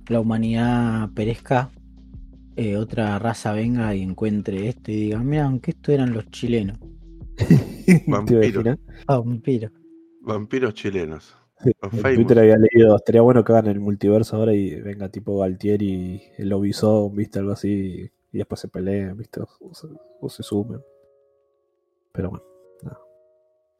la 0.07 0.19
humanidad 0.19 1.09
perezca, 1.13 1.71
eh, 2.55 2.77
otra 2.77 3.19
raza 3.19 3.53
venga 3.53 3.95
y 3.95 4.01
encuentre 4.03 4.67
esto 4.69 4.91
y 4.91 4.95
diga, 4.95 5.23
mira, 5.23 5.45
aunque 5.45 5.71
esto 5.71 5.91
eran 5.91 6.13
los 6.13 6.29
chilenos. 6.31 6.79
te 8.25 8.33
iba 8.33 8.39
a 8.41 8.41
Vampiro. 8.41 8.63
decir, 8.63 8.67
¿eh? 8.67 8.77
Ah, 9.07 9.19
vampiro. 9.19 9.71
Vampiros 10.21 10.73
chilenos. 10.73 11.35
Sí, 11.63 11.71
en. 11.91 12.13
Twitter 12.15 12.39
había 12.39 12.57
leído, 12.57 12.95
estaría 12.95 13.21
bueno 13.21 13.43
que 13.43 13.51
hagan 13.53 13.67
el 13.67 13.79
multiverso 13.79 14.35
ahora 14.37 14.53
y 14.53 14.81
venga 14.81 15.09
tipo 15.09 15.39
Galtieri 15.39 15.87
y 15.87 16.21
el 16.41 16.49
Lobizón, 16.49 17.15
viste, 17.15 17.39
algo 17.39 17.51
así, 17.53 18.09
y 18.31 18.37
después 18.37 18.59
se 18.61 18.67
peleen, 18.69 19.17
viste, 19.17 19.41
o, 19.41 19.47
o 19.61 19.73
se, 19.73 19.87
o 20.21 20.29
se 20.29 20.43
sumen. 20.43 20.81
Pero 22.13 22.29
bueno, 22.29 22.43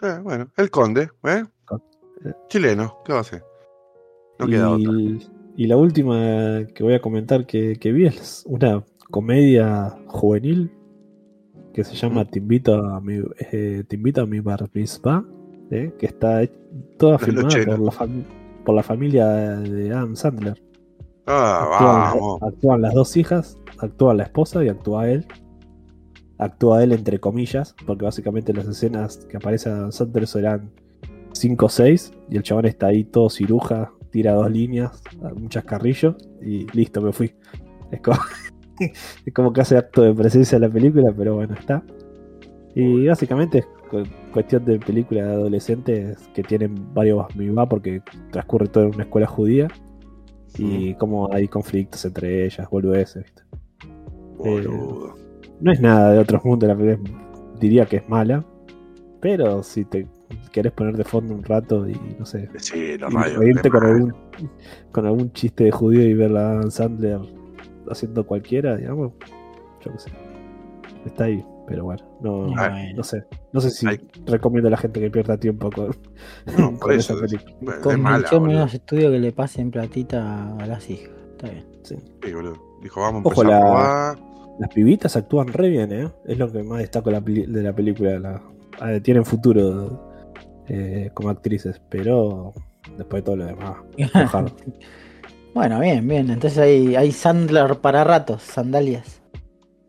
Eh, 0.02 0.20
bueno, 0.22 0.48
el 0.58 0.70
conde, 0.70 1.04
¿eh? 1.24 1.44
Eh. 2.26 2.34
Chileno, 2.50 2.98
¿qué 3.06 3.14
va 3.14 3.20
a 3.20 3.22
hacer? 3.22 3.44
No 4.40 4.48
queda 4.48 4.70
otra. 4.72 4.92
y, 4.92 5.28
y 5.56 5.68
la 5.68 5.78
última 5.78 6.66
que 6.74 6.84
voy 6.84 6.94
a 6.96 7.02
comentar 7.02 7.46
que, 7.46 7.78
que 7.80 7.92
vi 7.92 8.08
es 8.08 8.44
una 8.48 8.84
comedia 9.12 9.96
juvenil 10.08 10.72
que 11.74 11.84
se 11.84 11.96
llama 11.96 12.24
Mm. 12.24 12.28
Te 12.30 12.40
invito 12.40 12.76
a 12.76 13.00
mi, 13.02 13.22
eh, 13.52 13.84
Te 13.88 13.96
invito 13.96 14.22
a 14.22 14.26
mi 14.26 14.40
bar 14.42 14.68
mitzvah, 14.74 15.24
eh, 15.72 15.94
que 15.98 16.06
está 16.08 16.42
toda 16.98 17.18
filmada 17.20 17.48
80. 17.48 17.78
por 17.78 17.86
la, 17.86 18.10
por 18.66 18.76
la 18.76 18.84
familia 18.84 19.28
de 19.28 19.92
Adam 19.94 20.16
Sandler. 20.16 20.62
Ah, 21.28 21.64
Actúan, 21.72 22.02
vamos. 22.20 22.42
actúan 22.44 22.82
las 22.82 22.94
dos 22.94 23.16
hijas, 23.16 23.58
actúa 23.80 24.14
la 24.14 24.24
esposa 24.24 24.64
y 24.64 24.68
actúa 24.70 25.08
él. 25.10 25.26
Actúa 26.38 26.84
él 26.84 26.92
entre 26.94 27.20
comillas, 27.20 27.76
porque 27.86 28.06
básicamente 28.06 28.54
las 28.54 28.68
escenas 28.68 29.18
que 29.30 29.38
aparece 29.38 29.70
Adam 29.70 29.92
Sandler 29.92 30.28
serán 30.28 30.72
5 31.34 31.66
o 31.66 31.70
6 31.70 32.12
y 32.30 32.38
el 32.38 32.44
chabón 32.44 32.66
está 32.66 32.88
ahí 32.88 33.04
todo 33.04 33.30
ciruja, 33.30 33.92
tira 34.10 34.34
dos 34.34 34.52
líneas, 34.52 35.02
un 35.36 35.50
chascarrillo 35.50 36.16
y 36.42 36.66
listo, 36.76 37.02
me 37.02 37.12
fui. 37.14 37.34
Es 37.92 38.02
como, 38.02 38.18
es 39.26 39.34
como 39.34 39.54
que 39.54 39.62
hace 39.62 39.78
acto 39.78 40.02
de 40.02 40.14
presencia 40.14 40.56
en 40.58 40.62
la 40.64 40.70
película, 40.70 41.14
pero 41.16 41.36
bueno, 41.36 41.54
está. 41.54 41.84
Y 42.76 43.08
básicamente 43.08 43.60
es 43.60 43.66
cu- 43.90 44.04
cuestión 44.32 44.66
de 44.66 44.80
películas 44.80 45.28
de 45.28 45.34
adolescentes 45.34 46.18
que 46.34 46.42
tienen 46.44 46.94
varios 46.94 47.26
va 47.58 47.70
porque 47.70 48.02
transcurre 48.32 48.68
todo 48.68 48.86
en 48.86 48.96
una 48.96 49.04
escuela 49.04 49.28
judía 49.28 49.68
y 50.58 50.94
como 50.96 51.32
hay 51.32 51.48
conflictos 51.48 52.04
entre 52.06 52.46
ellas, 52.46 52.68
boludeces, 52.70 53.24
¿viste? 53.24 53.44
Boludo. 54.38 55.23
No 55.64 55.72
es 55.72 55.80
nada 55.80 56.12
de 56.12 56.20
otros 56.20 56.44
mundos, 56.44 56.68
la 56.68 56.76
película 56.76 57.10
es- 57.10 57.60
diría 57.60 57.86
que 57.86 57.98
es 57.98 58.10
mala, 58.10 58.44
pero 59.22 59.64
si 59.64 59.86
te 59.86 60.08
querés 60.52 60.74
poner 60.74 60.98
de 60.98 61.04
fondo 61.06 61.34
un 61.34 61.44
rato 61.44 61.88
y 61.88 61.98
no 62.20 62.26
sé, 62.26 62.50
Sí, 62.58 62.98
los 62.98 63.12
y 63.12 63.16
rayos. 63.16 63.38
reírte 63.38 63.70
con 63.70 63.84
algún, 63.86 64.14
con 64.92 65.06
algún 65.06 65.32
chiste 65.32 65.64
de 65.66 65.72
judío 65.72 66.02
y 66.04 66.14
ver 66.14 66.36
a 66.36 66.52
Adam 66.52 66.70
Sandler 66.72 67.20
haciendo 67.90 68.26
cualquiera, 68.26 68.76
digamos, 68.76 69.14
yo 69.86 69.92
qué 69.94 70.00
sé. 70.00 70.12
Está 71.06 71.26
ahí, 71.26 71.46
pero 71.68 71.86
bueno, 71.86 72.04
no, 72.22 72.38
bueno, 72.48 72.76
no 72.96 73.04
sé. 73.04 73.24
No 73.54 73.62
sé 73.62 73.70
si 73.70 73.88
Hay- 73.88 74.00
recomiendo 74.26 74.68
a 74.68 74.72
la 74.72 74.78
gente 74.78 75.00
que 75.00 75.10
pierda 75.12 75.38
tiempo 75.38 75.70
con, 75.70 75.88
No, 75.88 75.94
por 76.72 76.80
con 76.80 76.92
eso. 76.94 77.14
esa 77.14 77.26
Es, 77.26 77.32
película. 77.34 77.76
es 77.76 77.82
Con 77.82 78.02
mala, 78.02 78.18
mucho 78.20 78.40
boludo. 78.40 78.56
menos 78.58 78.74
estudio 78.74 79.12
que 79.12 79.20
le 79.20 79.32
pasen 79.32 79.72
platita 79.72 80.56
a 80.58 80.66
las 80.66 80.90
hijas. 80.90 81.12
Está 81.32 81.50
bien. 81.50 81.66
Sí. 81.84 81.96
Sí, 82.24 82.34
boludo. 82.34 82.56
Dijo, 82.82 83.02
vamos 83.02 83.24
a 83.26 83.28
Ojo, 83.30 83.42
empezar 83.44 83.54
a 83.54 83.60
la- 83.60 84.16
probar. 84.16 84.33
Las 84.60 84.70
pibitas 84.74 85.16
actúan 85.16 85.48
re 85.48 85.70
bien, 85.70 85.92
¿eh? 85.92 86.10
Es 86.26 86.38
lo 86.38 86.52
que 86.52 86.64
más 86.64 86.80
destaco 86.80 87.10
de 87.10 87.16
la, 87.16 87.22
peli- 87.22 87.46
de 87.46 87.64
la 87.64 87.74
película. 87.74 88.20
La- 88.20 89.00
tienen 89.02 89.24
futuro 89.26 90.12
eh, 90.68 91.10
como 91.14 91.30
actrices, 91.30 91.82
pero 91.90 92.54
después 92.98 93.22
de 93.22 93.26
todo 93.26 93.36
lo 93.38 93.46
demás. 93.46 93.76
Bueno, 95.54 95.80
bien, 95.80 96.08
bien. 96.08 96.32
Entonces 96.32 96.58
hay, 96.58 96.96
hay 96.96 97.12
Sandler 97.12 97.76
para 97.78 98.04
ratos, 98.04 98.42
sandalias. 98.42 99.22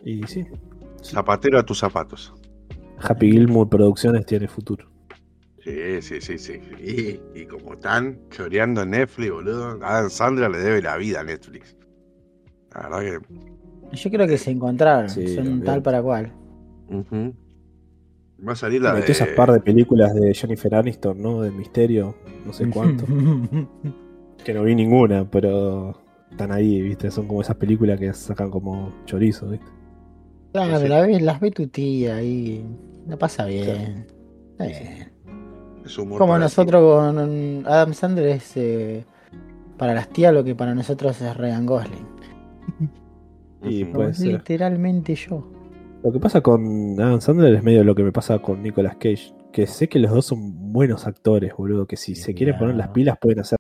Y 0.05 0.23
sí, 0.27 0.47
Zapatero 1.03 1.59
a 1.59 1.63
tus 1.65 1.79
zapatos. 1.79 2.35
Happy 2.99 3.33
Gilmore 3.33 3.71
Producciones 3.71 4.27
tiene 4.27 4.47
futuro. 4.47 4.91
Sí, 5.63 6.03
sí, 6.03 6.21
sí, 6.21 6.37
sí. 6.39 6.61
Y, 7.35 7.41
y 7.41 7.47
como 7.47 7.73
están 7.73 8.19
choreando 8.29 8.83
en 8.83 8.91
Netflix, 8.91 9.31
boludo. 9.33 9.79
Adam 9.83 10.11
Sandler 10.11 10.51
le 10.51 10.59
debe 10.59 10.83
la 10.83 10.99
vida 10.99 11.21
a 11.21 11.25
Netflix. 11.25 11.75
La 12.75 12.83
verdad 12.91 13.01
que. 13.01 13.54
Yo 13.95 14.11
creo 14.11 14.27
que 14.27 14.39
se 14.39 14.51
encontraron. 14.51 15.09
Sí, 15.09 15.35
son 15.35 15.63
tal 15.63 15.83
para 15.83 16.03
cual. 16.03 16.33
Va 18.47 18.53
a 18.53 18.57
salir 18.57 18.83
la 18.83 18.93
Metió 18.93 19.07
de. 19.07 19.13
esas 19.13 19.29
par 19.29 19.53
de 19.53 19.61
películas 19.61 20.15
de 20.15 20.35
Jennifer 20.35 20.75
Aniston, 20.75 21.21
¿no? 21.21 21.41
De 21.43 21.51
misterio, 21.51 22.15
no 22.45 22.53
sé 22.53 22.69
cuánto. 22.69 23.05
que 24.45 24.53
no 24.53 24.65
vi 24.65 24.75
ninguna, 24.75 25.29
pero 25.31 25.97
están 26.31 26.53
ahí, 26.53 26.83
¿viste? 26.83 27.11
Son 27.11 27.27
como 27.27 27.41
esas 27.41 27.57
películas 27.57 27.99
que 27.99 28.13
sacan 28.13 28.51
como 28.51 28.93
chorizo, 29.07 29.49
¿viste? 29.49 29.67
Claro, 30.53 30.79
Sí. 30.81 30.89
la 30.89 31.01
ve- 31.01 31.21
las 31.21 31.41
ve 31.41 31.51
tu 31.51 31.67
tía 31.69 32.23
y 32.23 32.65
la 33.09 33.17
pasa 33.17 33.47
bien. 33.47 34.07
Está 34.53 34.67
bien. 34.67 35.13
Es 35.85 35.99
humor 35.99 36.19
Como 36.19 36.39
nosotros 36.39 36.83
con 36.83 37.67
Adam 37.67 37.93
Sandler 37.95 38.27
es 38.29 38.57
eh, 38.57 39.05
para 39.79 39.95
las 39.95 40.09
tías 40.09 40.33
lo 40.33 40.43
que 40.45 40.55
para 40.55 40.75
nosotros 40.75 41.21
es 41.21 41.37
Ryan 41.37 41.67
Gosling. 41.67 42.07
Y. 43.71 43.85
Literalmente 44.25 45.15
yo. 45.15 45.51
Lo 46.03 46.13
que 46.13 46.21
pasa 46.21 46.41
con 46.43 47.01
Adam 47.01 47.21
Sandler 47.21 47.55
es 47.55 47.63
medio 47.63 47.83
lo 47.83 47.95
que 47.95 48.03
me 48.03 48.13
pasa 48.13 48.39
con 48.41 48.63
Nicolas 48.63 48.97
Cage. 48.97 49.33
Que 49.53 49.67
sé 49.67 49.89
que 49.89 49.99
los 49.99 50.11
dos 50.11 50.27
son 50.27 50.73
buenos 50.73 51.07
actores, 51.07 51.53
boludo. 51.57 51.87
Que 51.87 51.97
si 51.97 52.15
se 52.15 52.35
quieren 52.35 52.59
poner 52.59 52.75
las 52.75 52.89
pilas 52.89 53.17
pueden 53.21 53.41
hacer 53.41 53.57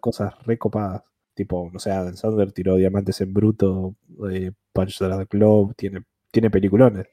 cosas 0.00 0.34
recopadas. 0.44 1.02
Tipo, 1.34 1.70
no 1.72 1.78
sé, 1.78 1.90
Adam 1.90 2.14
Sandler 2.14 2.52
tiró 2.52 2.76
Diamantes 2.76 3.20
en 3.22 3.32
Bruto, 3.32 3.94
eh, 4.30 4.52
Punch 4.72 4.98
the 4.98 5.26
Globe, 5.30 5.72
tiene, 5.76 6.02
tiene 6.30 6.50
peliculones. 6.50 7.06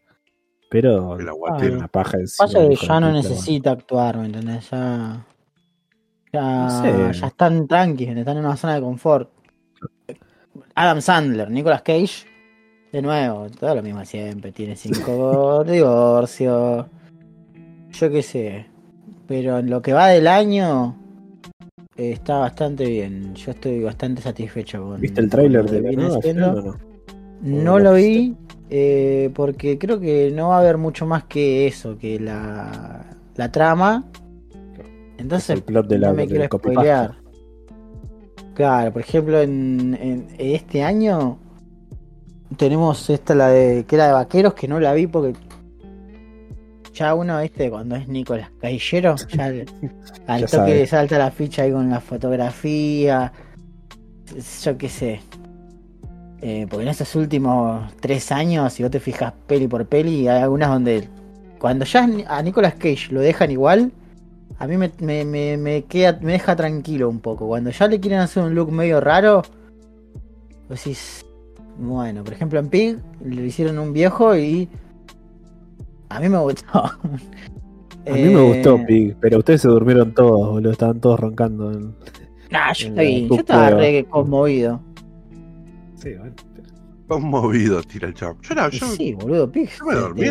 Pero 0.70 1.14
El 1.14 1.18
tiene 1.20 1.30
aguatero. 1.32 1.76
una 1.78 1.88
paja 1.88 2.18
encima. 2.18 2.46
Pasa 2.48 2.68
que 2.68 2.76
ya 2.76 3.00
no 3.00 3.12
necesita 3.14 3.72
actuar, 3.72 4.18
¿me 4.18 4.26
entendés? 4.26 4.70
Ya. 4.70 5.26
Ya, 6.34 6.64
No 6.66 6.70
sé. 7.14 7.20
ya 7.20 7.28
están 7.28 7.68
tranquilos, 7.68 8.18
están 8.18 8.38
en 8.38 8.46
una 8.46 8.58
zona 8.58 8.76
de 8.76 8.82
confort. 8.82 9.32
Adam 10.76 11.02
Sandler, 11.02 11.50
Nicolas 11.50 11.82
Cage, 11.82 12.26
de 12.92 13.02
nuevo, 13.02 13.48
todo 13.50 13.76
lo 13.76 13.84
mismo 13.84 14.04
siempre. 14.06 14.52
Tiene 14.52 14.76
cinco 14.76 15.64
divorcios. 15.68 16.86
Yo 17.92 18.10
qué 18.10 18.24
sé. 18.24 18.66
Pero 19.28 19.60
en 19.60 19.70
lo 19.70 19.82
que 19.82 19.94
va 19.94 20.08
del 20.08 20.28
año, 20.28 20.96
eh, 21.98 22.12
está 22.12 22.38
bastante 22.38 22.86
bien. 22.86 23.36
Yo 23.36 23.52
estoy 23.52 23.84
bastante 23.84 24.22
satisfecho 24.22 24.84
con. 24.84 25.02
¿Viste 25.02 25.22
el 25.22 25.30
tráiler 25.30 25.66
de 25.70 25.82
la 25.82 25.92
nueva 25.92 26.20
no? 26.34 26.76
No 27.42 27.74
¿O 27.74 27.80
lo 27.80 27.94
vi 27.94 28.36
eh, 28.70 29.32
porque 29.34 29.78
creo 29.78 30.00
que 30.00 30.32
no 30.32 30.50
va 30.50 30.58
a 30.58 30.60
haber 30.60 30.78
mucho 30.78 31.06
más 31.06 31.24
que 31.24 31.68
eso, 31.68 31.98
que 31.98 32.20
la, 32.20 33.06
la 33.36 33.52
trama. 33.52 34.06
Es 35.16 35.22
Entonces 35.22 35.50
el 35.52 35.64
plot 35.64 35.88
de 35.88 36.00
la 36.00 36.10
no 36.10 36.14
me 36.16 36.28
quiero 36.28 36.46
spoilear. 36.46 37.16
Claro, 38.58 38.92
por 38.92 39.04
ejemplo, 39.04 39.40
en, 39.40 39.96
en 40.02 40.28
este 40.40 40.82
año 40.82 41.38
tenemos 42.58 43.08
esta, 43.12 43.36
la 43.36 43.50
de 43.50 43.86
que 43.88 43.96
era 43.96 44.08
de 44.08 44.14
vaqueros, 44.14 44.56
que 44.56 44.68
no 44.68 44.80
la 44.80 44.94
vi 44.94 45.06
porque 45.06 45.38
ya 46.92 47.14
uno, 47.14 47.40
viste, 47.40 47.70
cuando 47.70 47.98
es 47.98 48.08
Nicolás 48.08 48.50
Callero, 48.60 49.16
ya 49.16 49.46
al, 49.46 49.66
al 50.28 50.42
Ya 50.42 50.48
toque 50.48 50.74
le 50.74 50.88
salta 50.88 51.20
la 51.20 51.30
ficha 51.30 51.62
ahí 51.62 51.72
con 51.72 51.88
la 51.88 52.00
fotografía, 52.00 53.32
yo 54.64 54.76
qué 54.76 54.90
sé. 54.90 55.20
Eh, 56.42 56.66
porque 56.68 56.82
en 56.82 56.90
estos 56.90 57.14
últimos 57.16 57.94
tres 58.00 58.32
años, 58.32 58.74
si 58.74 58.82
vos 58.82 58.92
te 58.92 59.00
fijas 59.00 59.34
peli 59.46 59.68
por 59.68 59.86
peli, 59.86 60.28
hay 60.28 60.42
algunas 60.42 60.70
donde 60.70 61.08
cuando 61.60 61.86
ya 61.86 62.10
a 62.28 62.42
Nicolas 62.42 62.74
Cage 62.74 63.10
lo 63.12 63.22
dejan 63.22 63.52
igual, 63.52 63.92
a 64.60 64.68
mí 64.68 64.78
me, 64.78 64.92
me, 65.00 65.24
me, 65.26 65.58
me 65.58 65.84
queda, 65.86 66.18
me 66.22 66.34
deja 66.34 66.56
tranquilo 66.56 67.10
un 67.10 67.20
poco. 67.20 67.48
Cuando 67.48 67.70
ya 67.70 67.88
le 67.88 68.00
quieren 68.00 68.20
hacer 68.20 68.44
un 68.44 68.56
look 68.56 68.72
medio 68.72 69.00
raro, 69.00 69.44
vos 70.70 70.84
decís, 70.84 71.26
bueno, 71.80 72.24
por 72.24 72.34
ejemplo 72.34 72.60
en 72.60 72.70
Pig 72.70 72.98
le 73.24 73.46
hicieron 73.46 73.78
un 73.80 73.94
viejo 73.94 74.36
y 74.36 74.68
a 76.10 76.20
mí 76.20 76.30
me 76.30 76.40
gustó. 76.40 76.68
A 78.08 78.14
mí 78.14 78.22
me 78.24 78.42
gustó 78.42 78.78
Eh, 78.78 78.86
Pig, 78.88 79.16
pero 79.20 79.40
ustedes 79.40 79.62
se 79.62 79.68
durmieron 79.68 80.14
todos, 80.14 80.50
boludo. 80.52 80.72
Estaban 80.72 81.02
todos 81.02 81.20
roncando. 81.20 81.72
en- 81.74 81.94
Nah, 82.50 82.72
yo, 82.72 82.88
en 82.88 82.96
la 82.96 83.04
estoy- 83.04 83.28
yo 83.30 83.36
estaba 83.36 83.70
re 83.72 84.06
conmovido. 84.06 84.80
Sí, 85.96 86.14
bueno. 86.18 86.34
Conmovido, 87.08 87.84
tira 87.84 88.08
el 88.08 88.14
chavo. 88.14 88.38
Yo, 88.42 88.54
era, 88.54 88.70
yo, 88.70 88.86
Sí, 88.88 89.14
boludo, 89.14 89.52
Pig. 89.52 89.70
yo 89.78 89.86
me 89.86 89.96
dormí. 89.96 90.22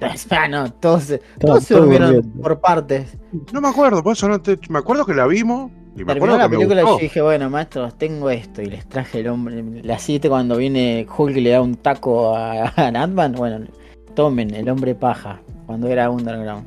No, 0.50 0.72
todos, 0.72 1.12
todos 1.38 1.64
se 1.64 1.74
durmieron 1.74 2.22
por 2.42 2.60
partes. 2.60 3.16
No 3.52 3.60
me 3.60 3.68
acuerdo, 3.68 4.02
por 4.02 4.12
eso 4.14 4.28
no 4.28 4.40
te. 4.40 4.58
Me 4.68 4.78
acuerdo 4.78 5.04
que 5.06 5.14
la 5.14 5.26
vimos. 5.26 5.70
Y 5.96 6.04
me 6.04 6.14
Terminó 6.14 6.34
acuerdo 6.34 6.36
la 6.38 6.42
que 6.44 6.48
me 6.50 6.56
película 6.56 6.82
y 6.82 6.84
yo 6.86 6.98
dije, 6.98 7.20
bueno, 7.20 7.50
maestros, 7.50 7.98
tengo 7.98 8.30
esto. 8.30 8.62
Y 8.62 8.66
les 8.66 8.88
traje 8.88 9.20
el 9.20 9.28
hombre. 9.28 9.62
La 9.82 9.98
7 9.98 10.28
cuando 10.28 10.56
viene 10.56 11.06
Hulk 11.16 11.36
y 11.36 11.40
le 11.40 11.50
da 11.50 11.60
un 11.62 11.74
taco 11.76 12.34
a, 12.36 12.62
a 12.76 12.86
Ant-Man. 12.88 13.32
Bueno, 13.32 13.66
tomen 14.14 14.54
el 14.54 14.68
hombre 14.68 14.94
paja. 14.94 15.40
Cuando 15.66 15.88
era 15.88 16.10
Underground. 16.10 16.66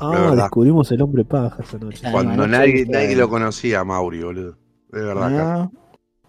Ah, 0.00 0.32
descubrimos 0.36 0.90
el 0.92 1.02
hombre 1.02 1.24
paja 1.24 1.62
esa 1.62 1.78
noche. 1.78 2.06
Cuando 2.12 2.46
nadie, 2.46 2.84
nadie 2.86 3.16
lo 3.16 3.28
conocía 3.28 3.80
a 3.80 3.84
Mauri, 3.84 4.22
boludo. 4.22 4.56
De 4.92 5.02
verdad. 5.02 5.28
que- 5.30 5.36
Ah, 5.38 5.70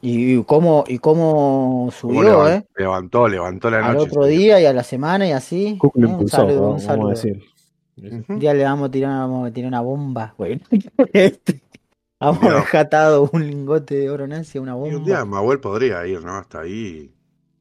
y, 0.02 0.44
cómo, 0.44 0.84
y 0.88 1.00
cómo 1.00 1.32
cómo 1.32 1.92
subió, 1.92 2.22
levan- 2.24 2.52
¿eh? 2.62 2.66
Levantó, 2.78 3.28
levantó 3.28 3.70
la 3.70 3.86
Al 3.86 3.96
noche. 3.98 4.10
otro 4.10 4.26
día 4.26 4.60
y 4.62 4.66
a 4.66 4.74
la 4.74 4.84
semana 4.84 5.28
y 5.28 5.32
así. 5.32 5.78
Lo 5.96 6.10
Un 6.10 6.28
saludo, 6.28 6.72
un 6.72 6.80
saludo. 6.80 7.14
Un 8.30 8.40
día 8.40 8.54
le 8.54 8.64
vamos 8.64 8.88
a 8.88 8.92
tirar, 8.92 9.12
vamos 9.12 9.50
a 9.50 9.52
tirar 9.54 9.68
una 9.68 9.82
bomba. 9.82 10.34
Bueno, 10.38 10.62
este, 11.14 11.62
vamos 12.20 12.42
a 12.44 12.46
Mira. 12.46 12.56
dejar 12.56 12.82
atado 12.86 13.30
un 13.34 13.46
lingote 13.46 13.96
de 13.96 14.10
oro 14.10 14.26
nazi 14.28 14.58
a 14.58 14.62
una 14.62 14.72
Y 14.72 14.96
un 14.96 15.04
día 15.04 15.20
bomba. 15.24 15.38
Mahuel 15.42 15.60
podría 15.60 16.06
ir, 16.08 16.24
¿no? 16.24 16.38
Hasta 16.38 16.62
ahí. 16.62 17.14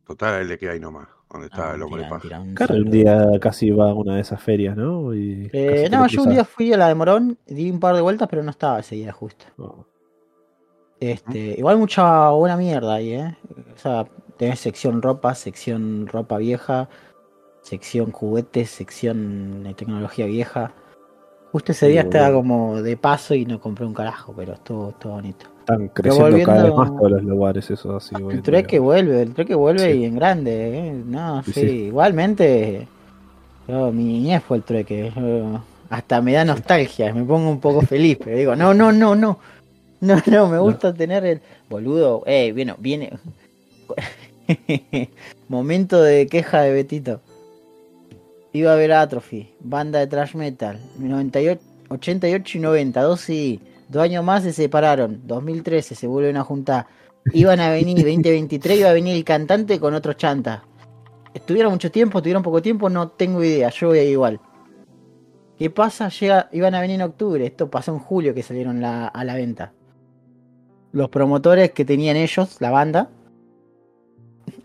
Total, 0.07 0.35
a 0.35 0.41
él 0.41 0.49
le 0.49 0.57
queda 0.59 0.73
ahí 0.73 0.81
nomás. 0.81 1.09
Donde 1.31 1.49
está 1.49 1.73
Ah, 1.73 1.75
el 1.75 1.83
hombre 1.83 2.07
tira, 2.23 2.41
un 2.41 2.91
día 2.91 3.29
casi 3.39 3.71
va 3.71 3.91
a 3.91 3.95
una 3.95 4.15
de 4.15 4.23
esas 4.23 4.41
ferias, 4.43 4.75
¿no? 4.75 5.13
Y 5.15 5.51
Eh, 5.53 5.87
no, 5.91 6.07
yo 6.07 6.23
un 6.23 6.31
día 6.31 6.43
fui 6.45 6.73
a 6.73 6.79
la 6.79 6.89
de 6.89 6.95
Morón, 6.95 7.37
di 7.47 7.71
un 7.71 7.79
par 7.81 7.95
de 7.95 8.01
vueltas, 8.01 8.29
pero 8.31 8.43
no 8.43 8.51
estaba 8.51 8.79
ese 8.81 8.95
día 8.95 9.13
justo. 9.13 9.45
No. 9.59 9.88
Este, 11.01 11.55
igual 11.57 11.79
mucha 11.79 12.31
buena 12.31 12.57
mierda 12.57 12.95
ahí, 12.95 13.13
¿eh? 13.13 13.37
O 13.75 13.79
sea, 13.79 14.07
tenés 14.37 14.59
sección 14.59 15.01
ropa, 15.01 15.35
sección 15.35 16.07
ropa 16.09 16.39
vieja, 16.39 16.89
sección 17.63 18.11
juguetes, 18.11 18.71
sección 18.71 19.63
de 19.63 19.75
tecnología 19.75 20.27
vieja. 20.27 20.73
Justo 21.53 21.73
ese 21.73 21.87
Sí, 21.87 21.93
día 21.93 22.03
estaba 22.03 22.33
como 22.33 22.83
de 22.83 22.97
paso 22.97 23.35
y 23.35 23.47
no 23.47 23.61
compré 23.61 23.87
un 23.87 23.95
carajo, 23.95 24.35
pero 24.37 24.55
estuvo, 24.55 24.91
estuvo 24.91 25.13
bonito. 25.15 25.47
Están 25.61 25.89
creciendo 25.89 26.43
cada 26.45 26.65
vez 26.65 26.77
más 26.77 26.91
todos 26.97 27.11
los 27.13 27.23
lugares, 27.25 27.71
eso 27.71 27.97
así. 27.97 28.15
hoy 28.21 28.35
El 28.35 28.43
trueque 28.43 28.79
vuelve, 28.79 29.23
el 29.23 29.35
trueque 29.35 29.55
vuelve 29.55 29.93
Sí. 29.93 29.99
y 30.01 30.05
en 30.05 30.17
grande, 30.17 30.79
¿eh? 30.89 30.93
No, 31.07 31.43
Sí, 31.45 31.53
sí, 31.53 31.61
sí. 31.61 31.67
igualmente. 31.85 32.89
Yo, 33.69 33.93
mi 33.93 34.05
niñez 34.05 34.43
fue 34.43 34.57
el 34.59 34.63
trueque. 34.65 35.13
yo- 35.15 35.61
hasta 35.91 36.21
me 36.21 36.33
da 36.35 36.45
nostalgia, 36.45 37.15
me 37.15 37.25
pongo 37.25 37.49
un 37.49 37.61
poco 37.61 37.81
feliz, 37.81 38.19
pero 38.23 38.37
digo, 38.37 38.57
no, 38.57 38.75
no, 38.75 38.93
no, 38.93 39.15
no. 39.15 39.39
No, 40.01 40.23
no, 40.27 40.49
me 40.49 40.59
gusta 40.59 40.95
tener 40.95 41.25
el. 41.25 41.41
Boludo, 41.69 42.23
eh, 42.27 42.53
viene, 42.53 42.75
viene. 42.79 43.11
Momento 45.49 46.01
de 46.03 46.27
queja 46.27 46.63
de 46.63 46.73
Betito. 46.73 47.21
Iba 48.53 48.73
a 48.73 48.77
ver 48.77 48.93
Atrophy, 48.93 49.53
banda 49.61 49.99
de 49.99 50.07
trash 50.07 50.35
metal. 50.35 50.79
98, 50.99 51.61
88 51.89 52.59
y 52.59 52.61
90, 52.61 53.03
dos 53.03 53.21
sí. 53.21 53.61
Dos 53.89 54.03
años 54.03 54.25
más 54.25 54.43
se 54.43 54.53
separaron. 54.53 55.21
2013 55.27 55.95
se 55.95 56.07
vuelven 56.07 56.37
a 56.37 56.45
juntar. 56.45 56.87
Iban 57.33 57.61
a 57.61 57.71
venir 57.71 57.97
2023, 58.05 58.79
iba 58.81 58.91
a 58.91 58.93
venir 58.93 59.17
el 59.17 59.25
cantante 59.25 59.81
con 59.81 59.95
otros 59.95 60.17
chantas. 60.17 60.63
¿Estuvieron 61.35 61.73
mucho 61.73 61.91
tiempo? 61.91 62.19
¿Estuvieron 62.19 62.43
poco 62.43 62.63
tiempo? 62.63 62.89
No 62.89 63.09
tengo 63.09 63.43
idea, 63.45 63.69
yo 63.71 63.89
voy 63.89 63.99
a 63.99 64.03
ir 64.05 64.11
igual. 64.13 64.41
¿Qué 65.59 65.71
pasa? 65.71 66.09
Llega, 66.09 66.49
iban 66.53 66.75
a 66.75 66.81
venir 66.81 66.97
en 66.97 67.03
octubre, 67.03 67.45
esto 67.45 67.69
pasó 67.69 67.93
en 67.93 67.99
julio 67.99 68.33
que 68.33 68.43
salieron 68.43 68.81
la- 68.81 69.09
a 69.09 69.25
la 69.25 69.35
venta. 69.35 69.73
Los 70.93 71.09
promotores 71.11 71.73
que 71.73 71.85
tenían 71.85 72.17
ellos, 72.17 72.57
la 72.61 72.71
banda, 72.71 73.09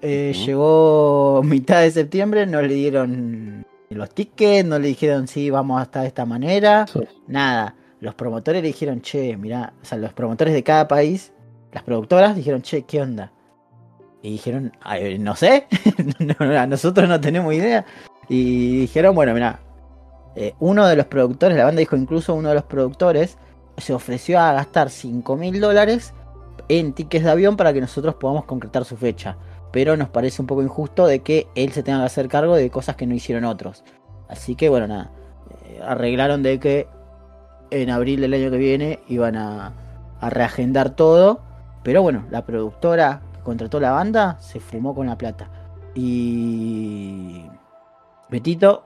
eh, 0.01 0.33
llegó 0.45 1.41
mitad 1.45 1.81
de 1.81 1.91
septiembre, 1.91 2.45
no 2.45 2.61
le 2.61 2.73
dieron 2.73 3.65
los 3.89 4.09
tickets, 4.09 4.67
no 4.67 4.79
le 4.79 4.87
dijeron 4.87 5.27
sí, 5.27 5.49
vamos 5.49 5.81
hasta 5.81 6.01
de 6.01 6.07
esta 6.07 6.25
manera, 6.25 6.87
Sí. 6.87 6.99
nada. 7.27 7.75
Los 7.99 8.15
promotores 8.15 8.61
le 8.61 8.67
dijeron, 8.67 9.01
che, 9.01 9.37
mirá, 9.37 9.73
o 9.81 9.85
sea, 9.85 9.97
los 9.97 10.11
promotores 10.13 10.53
de 10.53 10.63
cada 10.63 10.87
país, 10.87 11.31
las 11.71 11.83
productoras 11.83 12.35
dijeron, 12.35 12.61
che, 12.61 12.83
¿qué 12.83 13.01
onda? 13.01 13.31
Y 14.21 14.31
dijeron, 14.31 14.71
"Ay, 14.81 15.19
no 15.19 15.35
sé, 15.35 15.67
no, 16.39 16.45
no, 16.45 16.67
nosotros 16.67 17.07
no 17.07 17.19
tenemos 17.21 17.53
idea. 17.53 17.85
Y 18.29 18.79
dijeron, 18.81 19.13
bueno, 19.15 19.33
mira, 19.33 19.59
uno 20.59 20.87
de 20.87 20.95
los 20.95 21.05
productores, 21.05 21.55
la 21.57 21.65
banda 21.65 21.79
dijo 21.79 21.95
incluso 21.95 22.33
uno 22.33 22.49
de 22.49 22.55
los 22.55 22.63
productores, 22.63 23.37
se 23.77 23.93
ofreció 23.93 24.39
a 24.39 24.53
gastar 24.53 24.89
5 24.89 25.35
mil 25.35 25.59
dólares 25.59 26.13
en 26.69 26.93
tickets 26.93 27.25
de 27.25 27.31
avión 27.31 27.57
para 27.57 27.73
que 27.73 27.81
nosotros 27.81 28.15
podamos 28.15 28.45
concretar 28.45 28.85
su 28.85 28.97
fecha. 28.97 29.37
Pero 29.71 29.97
nos 29.97 30.09
parece 30.09 30.41
un 30.41 30.47
poco 30.47 30.61
injusto 30.61 31.07
de 31.07 31.19
que 31.19 31.47
él 31.55 31.71
se 31.71 31.83
tenga 31.83 31.99
que 31.99 32.05
hacer 32.05 32.27
cargo 32.27 32.55
de 32.55 32.69
cosas 32.69 32.95
que 32.95 33.07
no 33.07 33.15
hicieron 33.15 33.45
otros. 33.45 33.83
Así 34.29 34.55
que 34.55 34.69
bueno, 34.69 34.87
nada, 34.87 35.11
eh, 35.65 35.81
arreglaron 35.83 36.43
de 36.43 36.59
que 36.59 36.87
en 37.71 37.89
abril 37.89 38.21
del 38.21 38.33
año 38.33 38.51
que 38.51 38.57
viene 38.57 38.99
iban 39.07 39.35
a, 39.35 39.73
reagendar 40.21 40.91
todo. 40.91 41.41
Pero 41.83 42.01
bueno, 42.01 42.25
la 42.29 42.45
productora 42.45 43.21
que 43.33 43.39
contrató 43.41 43.79
la 43.81 43.91
banda 43.91 44.37
se 44.39 44.61
fumó 44.61 44.95
con 44.95 45.07
la 45.07 45.17
plata. 45.17 45.49
Y 45.95 47.43
Betito 48.29 48.85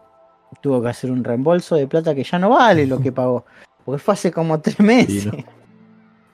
tuvo 0.61 0.81
que 0.81 0.89
hacer 0.89 1.11
un 1.11 1.23
reembolso 1.23 1.75
de 1.75 1.85
plata 1.87 2.15
que 2.15 2.23
ya 2.23 2.39
no 2.39 2.49
vale 2.49 2.87
lo 2.87 2.99
que 2.99 3.11
pagó. 3.11 3.45
Porque 3.87 3.99
fue 4.03 4.13
hace 4.15 4.31
como 4.33 4.59
tres 4.59 4.79
meses. 4.81 5.23
Sí, 5.23 5.29
¿no? 5.29 5.43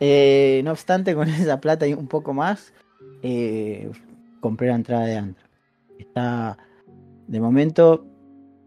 Eh, 0.05 0.61
no 0.65 0.71
obstante, 0.71 1.15
con 1.15 1.29
esa 1.29 1.61
plata 1.61 1.87
y 1.87 1.93
un 1.93 2.07
poco 2.07 2.33
más, 2.33 2.73
eh, 3.21 3.89
compré 4.41 4.67
la 4.67 4.75
entrada 4.75 5.05
de 5.05 5.15
Andra. 5.15 5.43
Está 5.97 6.57
de 7.27 7.39
momento 7.39 8.05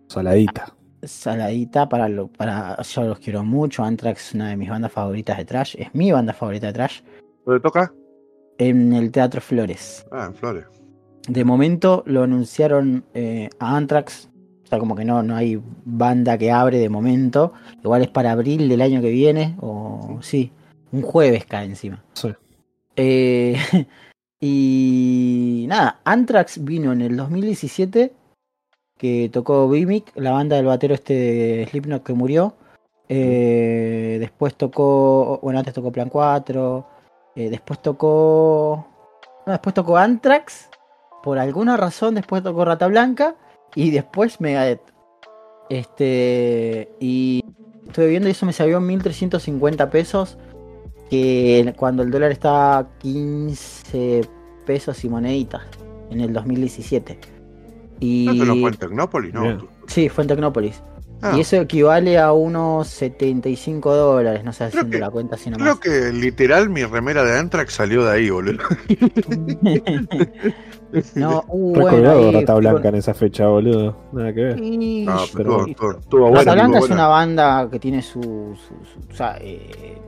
Saladita. 0.09 0.73
saladita 1.03 1.91
para 1.91 2.09
lo 2.09 2.29
para 2.29 2.81
yo 2.81 3.03
los 3.05 3.19
quiero 3.19 3.45
mucho 3.45 3.85
Anthrax 3.85 4.29
es 4.29 4.35
una 4.35 4.49
de 4.49 4.57
mis 4.57 4.71
bandas 4.71 4.93
favoritas 4.93 5.37
de 5.37 5.45
trash 5.45 5.75
es 5.79 5.95
mi 5.95 6.11
banda 6.11 6.33
favorita 6.33 6.69
de 6.69 6.73
trash 6.73 7.03
¿Dónde 7.45 7.61
toca? 7.61 7.93
en 8.57 8.95
el 8.95 9.11
Teatro 9.11 9.43
Flores 9.43 10.07
Ah, 10.13 10.27
en 10.29 10.35
Flores. 10.35 10.65
de 11.29 11.45
momento 11.45 12.03
lo 12.07 12.23
anunciaron 12.23 13.05
eh, 13.13 13.51
a 13.59 13.77
Anthrax. 13.77 14.31
O 14.67 14.69
sea, 14.69 14.81
como 14.81 14.97
que 14.97 15.05
no, 15.05 15.23
no 15.23 15.37
hay 15.37 15.63
banda 15.85 16.37
que 16.37 16.51
abre 16.51 16.79
de 16.79 16.89
momento. 16.89 17.53
Igual 17.85 18.03
es 18.03 18.09
para 18.09 18.33
abril 18.33 18.69
del 18.69 18.83
año 18.83 19.01
que 19.01 19.11
viene. 19.11 19.57
O 19.61 20.19
sí, 20.23 20.51
un 20.91 21.03
jueves 21.03 21.47
cae 21.47 21.67
encima. 21.67 22.03
Sí. 22.15 22.35
Eh, 22.97 23.57
y 24.41 25.67
nada, 25.69 26.01
Anthrax 26.05 26.65
vino 26.65 26.93
en 26.93 27.01
el 27.01 27.17
2017. 27.17 28.13
Que 28.99 29.31
tocó 29.33 29.69
Bimic, 29.69 30.11
la 30.17 30.33
banda 30.33 30.57
del 30.57 30.67
batero 30.67 30.95
este 30.95 31.15
de 31.15 31.67
Slipknot 31.71 32.03
que 32.03 32.15
murió. 32.15 32.57
Eh, 33.09 34.17
después 34.19 34.57
tocó. 34.57 35.39
Bueno, 35.43 35.61
antes 35.61 35.75
tocó 35.75 35.93
Plan 35.93 36.09
4. 36.09 36.89
eh, 37.37 37.51
después 37.51 37.81
tocó. 37.81 38.89
no, 39.47 39.53
después 39.53 39.75
tocó 39.75 39.97
Anthrax. 39.97 40.71
Por 41.23 41.39
alguna 41.39 41.77
razón, 41.77 42.17
después 42.17 42.43
tocó 42.43 42.65
Rata 42.65 42.89
Blanca. 42.89 43.37
Y 43.77 43.91
después 43.91 44.41
Megadeth. 44.41 44.81
Este. 45.71 46.91
Y 46.99 47.45
estuve 47.87 48.09
viendo 48.09 48.27
y 48.29 48.33
eso 48.33 48.47
me 48.47 48.53
salió 48.53 48.81
1350 48.81 49.91
pesos. 49.91 50.39
Que 51.09 51.73
cuando 51.77 52.03
el 52.03 52.11
dólar 52.11 52.33
estaba 52.33 52.79
a 52.79 52.99
15 52.99 54.23
pesos 54.65 55.05
y 55.05 55.09
moneditas. 55.09 55.63
En 56.11 56.21
el 56.21 56.33
2017. 56.33 57.21
Y. 58.01 58.25
¿No 58.27 58.33
te 58.33 58.47
lo 58.47 58.57
fue 58.57 58.71
en 58.71 58.77
Tecnópolis? 58.77 59.35
No. 59.35 59.43
Bien. 59.43 59.59
Sí, 59.87 60.09
fue 60.09 60.25
en 60.25 60.29
Tecnópolis. 60.29 60.83
Ah, 61.23 61.35
Y 61.37 61.41
eso 61.41 61.57
equivale 61.57 62.19
a 62.19 62.33
unos 62.33 62.89
75 62.89 63.95
dólares, 63.95 64.45
no 64.45 64.53
sé 64.53 64.59
Creo 64.59 64.69
haciendo 64.69 64.91
que- 64.91 64.99
la 65.01 65.11
cuenta 65.11 65.35
así 65.37 65.51
nomás. 65.51 65.79
Creo 65.79 66.11
que 66.11 66.13
literal 66.13 66.69
mi 66.69 66.85
remera 66.85 67.25
de 67.25 67.39
Antrax 67.39 67.73
salió 67.73 68.05
de 68.05 68.13
ahí, 68.13 68.31
boludo. 68.31 68.63
no, 71.15 71.45
uh, 71.49 71.75
bueno, 71.81 72.33
Rata 72.33 72.55
Blanca 72.55 72.89
en 72.89 72.95
esa 72.97 73.15
fecha, 73.15 73.47
boludo. 73.49 73.97
Nada 74.13 74.33
que 74.33 74.41
ver. 74.41 74.59
Y- 74.63 75.05
No, 75.05 75.17
pero- 75.35 75.67
Rata 75.67 75.99
buena, 76.11 76.53
Blanca 76.55 76.79
es 76.79 76.91
una 76.91 77.07
banda 77.09 77.69
que 77.71 77.79
tiene 77.79 78.03
su, 78.03 78.21
su- 78.21 78.85
su- 78.85 79.11
o 79.11 79.15
sea, 79.15 79.37
eh, 79.41 79.99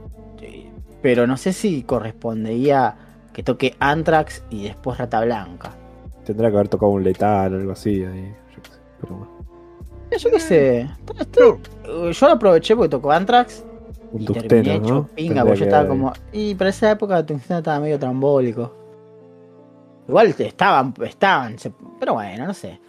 eh, 0.43 0.71
pero 1.03 1.27
no 1.27 1.37
sé 1.37 1.53
si 1.53 1.83
correspondería 1.83 2.95
que 3.33 3.43
toque 3.43 3.75
Anthrax 3.79 4.43
y 4.51 4.65
después 4.65 4.99
Rata 4.99 5.25
Blanca. 5.25 5.73
Tendrá 6.25 6.51
que 6.51 6.57
haber 6.57 6.69
tocado 6.69 6.93
un 6.93 7.05
letal 7.05 7.55
o 7.55 7.57
algo 7.57 7.73
así. 7.73 8.05
Ahí, 8.05 8.35
yo 8.55 8.63
qué 8.63 8.71
sé. 8.71 8.77
Pero 9.01 9.17
bueno, 9.17 9.38
Yo 10.17 10.31
qué 10.31 10.41
sé. 10.41 10.81
eh, 10.81 10.89
yo 12.13 12.27
lo 12.27 12.33
aproveché 12.33 12.75
porque 12.75 12.89
tocó 12.89 13.11
Anthrax 13.13 13.65
un 14.13 14.23
y 14.23 14.27
terminé 14.27 14.77
hecho 14.77 14.95
¿no? 14.95 15.07
pinga, 15.09 15.43
porque 15.43 15.59
yo 15.59 15.65
estaba 15.65 15.81
haber- 15.83 15.89
como. 15.91 16.13
Y 16.33 16.55
para 16.55 16.71
esa 16.71 16.91
época 16.91 17.25
Tungsteno 17.25 17.59
estaba 17.59 17.81
medio 17.81 17.99
trambólico. 17.99 18.75
Igual 20.09 20.35
estaban, 20.39 20.95
estaban, 21.05 21.57
pero 22.01 22.15
bueno, 22.15 22.47
no 22.47 22.55
sé. 22.55 22.81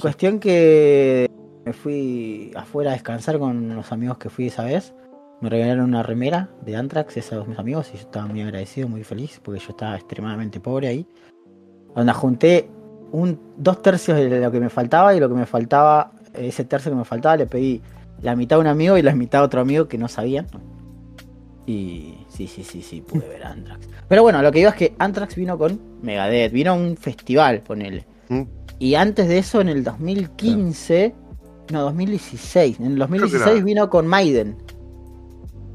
Cuestión 0.00 0.38
que 0.38 1.28
me 1.64 1.72
fui 1.72 2.52
afuera 2.54 2.90
a 2.90 2.92
descansar 2.94 3.38
con 3.38 3.74
los 3.74 3.90
amigos 3.90 4.18
que 4.18 4.30
fui 4.30 4.46
esa 4.46 4.64
vez. 4.64 4.94
Me 5.40 5.50
regalaron 5.50 5.86
una 5.86 6.04
remera 6.04 6.48
de 6.64 6.76
Anthrax, 6.76 7.16
esos 7.16 7.48
mis 7.48 7.58
amigos, 7.58 7.90
y 7.92 7.96
yo 7.96 8.02
estaba 8.02 8.26
muy 8.26 8.40
agradecido, 8.42 8.88
muy 8.88 9.02
feliz, 9.02 9.40
porque 9.42 9.58
yo 9.58 9.70
estaba 9.70 9.96
extremadamente 9.96 10.60
pobre 10.60 10.86
ahí. 10.86 11.06
Donde 11.96 12.12
junté 12.12 12.70
un, 13.10 13.40
dos 13.56 13.82
tercios 13.82 14.16
de 14.16 14.40
lo 14.40 14.52
que 14.52 14.60
me 14.60 14.70
faltaba 14.70 15.14
y 15.16 15.20
lo 15.20 15.28
que 15.28 15.34
me 15.34 15.46
faltaba, 15.46 16.12
ese 16.34 16.64
tercio 16.64 16.90
que 16.90 16.96
me 16.96 17.04
faltaba, 17.04 17.36
le 17.36 17.46
pedí 17.46 17.80
la 18.22 18.36
mitad 18.36 18.58
a 18.58 18.60
un 18.60 18.66
amigo 18.66 18.96
y 18.98 19.02
la 19.02 19.14
mitad 19.14 19.40
a 19.42 19.44
otro 19.44 19.60
amigo 19.60 19.88
que 19.88 19.98
no 19.98 20.08
sabían. 20.08 20.46
Y 21.66 22.14
sí, 22.28 22.46
sí, 22.48 22.64
sí, 22.64 22.82
sí, 22.82 23.00
pude 23.00 23.28
ver 23.28 23.44
a 23.44 23.50
Anthrax. 23.52 23.86
Pero 24.08 24.22
bueno, 24.22 24.42
lo 24.42 24.50
que 24.50 24.58
digo 24.58 24.70
es 24.70 24.76
que 24.76 24.94
Anthrax 24.98 25.36
vino 25.36 25.56
con 25.56 25.80
Megadeth, 26.02 26.52
vino 26.52 26.72
a 26.72 26.74
un 26.74 26.96
festival, 26.96 27.60
ponele. 27.60 28.04
Mm. 28.28 28.42
Y 28.80 28.94
antes 28.96 29.28
de 29.28 29.38
eso, 29.38 29.60
en 29.60 29.68
el 29.68 29.84
2015, 29.84 31.14
no, 31.70 31.82
2016, 31.82 32.80
en 32.80 32.86
el 32.86 32.98
2016 32.98 33.46
era- 33.56 33.64
vino 33.64 33.88
con 33.90 34.06
Maiden. 34.08 34.56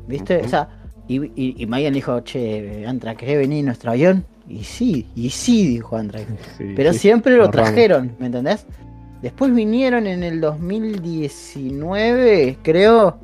¿Viste? 0.08 0.38
O 0.44 0.48
sea, 0.48 0.70
y, 1.08 1.22
y, 1.42 1.56
y 1.62 1.66
Maiden 1.68 1.94
dijo, 1.94 2.20
che, 2.22 2.86
Anthrax, 2.86 3.18
¿querés 3.20 3.38
venir 3.38 3.60
en 3.60 3.66
nuestro 3.66 3.92
avión? 3.92 4.26
Y 4.50 4.64
sí, 4.64 5.08
y 5.16 5.30
sí, 5.30 5.68
dijo 5.68 5.96
Anthrax. 5.96 6.26
Sí, 6.58 6.74
Pero 6.76 6.92
sí. 6.94 7.00
siempre 7.00 7.36
lo 7.38 7.50
trajeron, 7.50 8.12
¿me 8.20 8.26
entendés? 8.28 8.66
Después 9.22 9.54
vinieron 9.54 10.08
en 10.08 10.24
el 10.24 10.40
2019, 10.42 12.58
creo, 12.62 13.18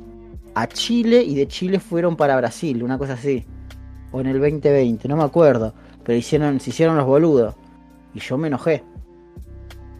a 0.54 0.66
Chile 0.66 1.22
y 1.22 1.34
de 1.34 1.46
Chile 1.46 1.78
fueron 1.80 2.16
para 2.16 2.36
Brasil, 2.36 2.82
una 2.82 2.98
cosa 2.98 3.14
así. 3.14 3.44
O 4.12 4.20
en 4.20 4.26
el 4.26 4.40
2020, 4.40 5.08
no 5.08 5.16
me 5.16 5.24
acuerdo. 5.24 5.74
Pero 6.02 6.18
hicieron, 6.18 6.60
se 6.60 6.70
hicieron 6.70 6.96
los 6.96 7.06
boludos. 7.06 7.54
Y 8.14 8.20
yo 8.20 8.36
me 8.38 8.48
enojé. 8.48 8.82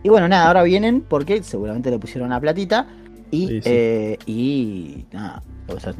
Y 0.02 0.08
bueno, 0.08 0.28
nada, 0.28 0.46
ahora 0.48 0.62
vienen 0.62 1.00
porque 1.00 1.42
seguramente 1.42 1.90
le 1.90 1.98
pusieron 1.98 2.26
una 2.28 2.40
platita. 2.40 2.86
Y, 3.30 3.48
Sí, 3.48 3.62
sí. 3.62 3.70
eh, 3.72 4.18
y 4.26 5.06
nada. 5.12 5.42
o 5.68 5.80
sea, 5.80 5.94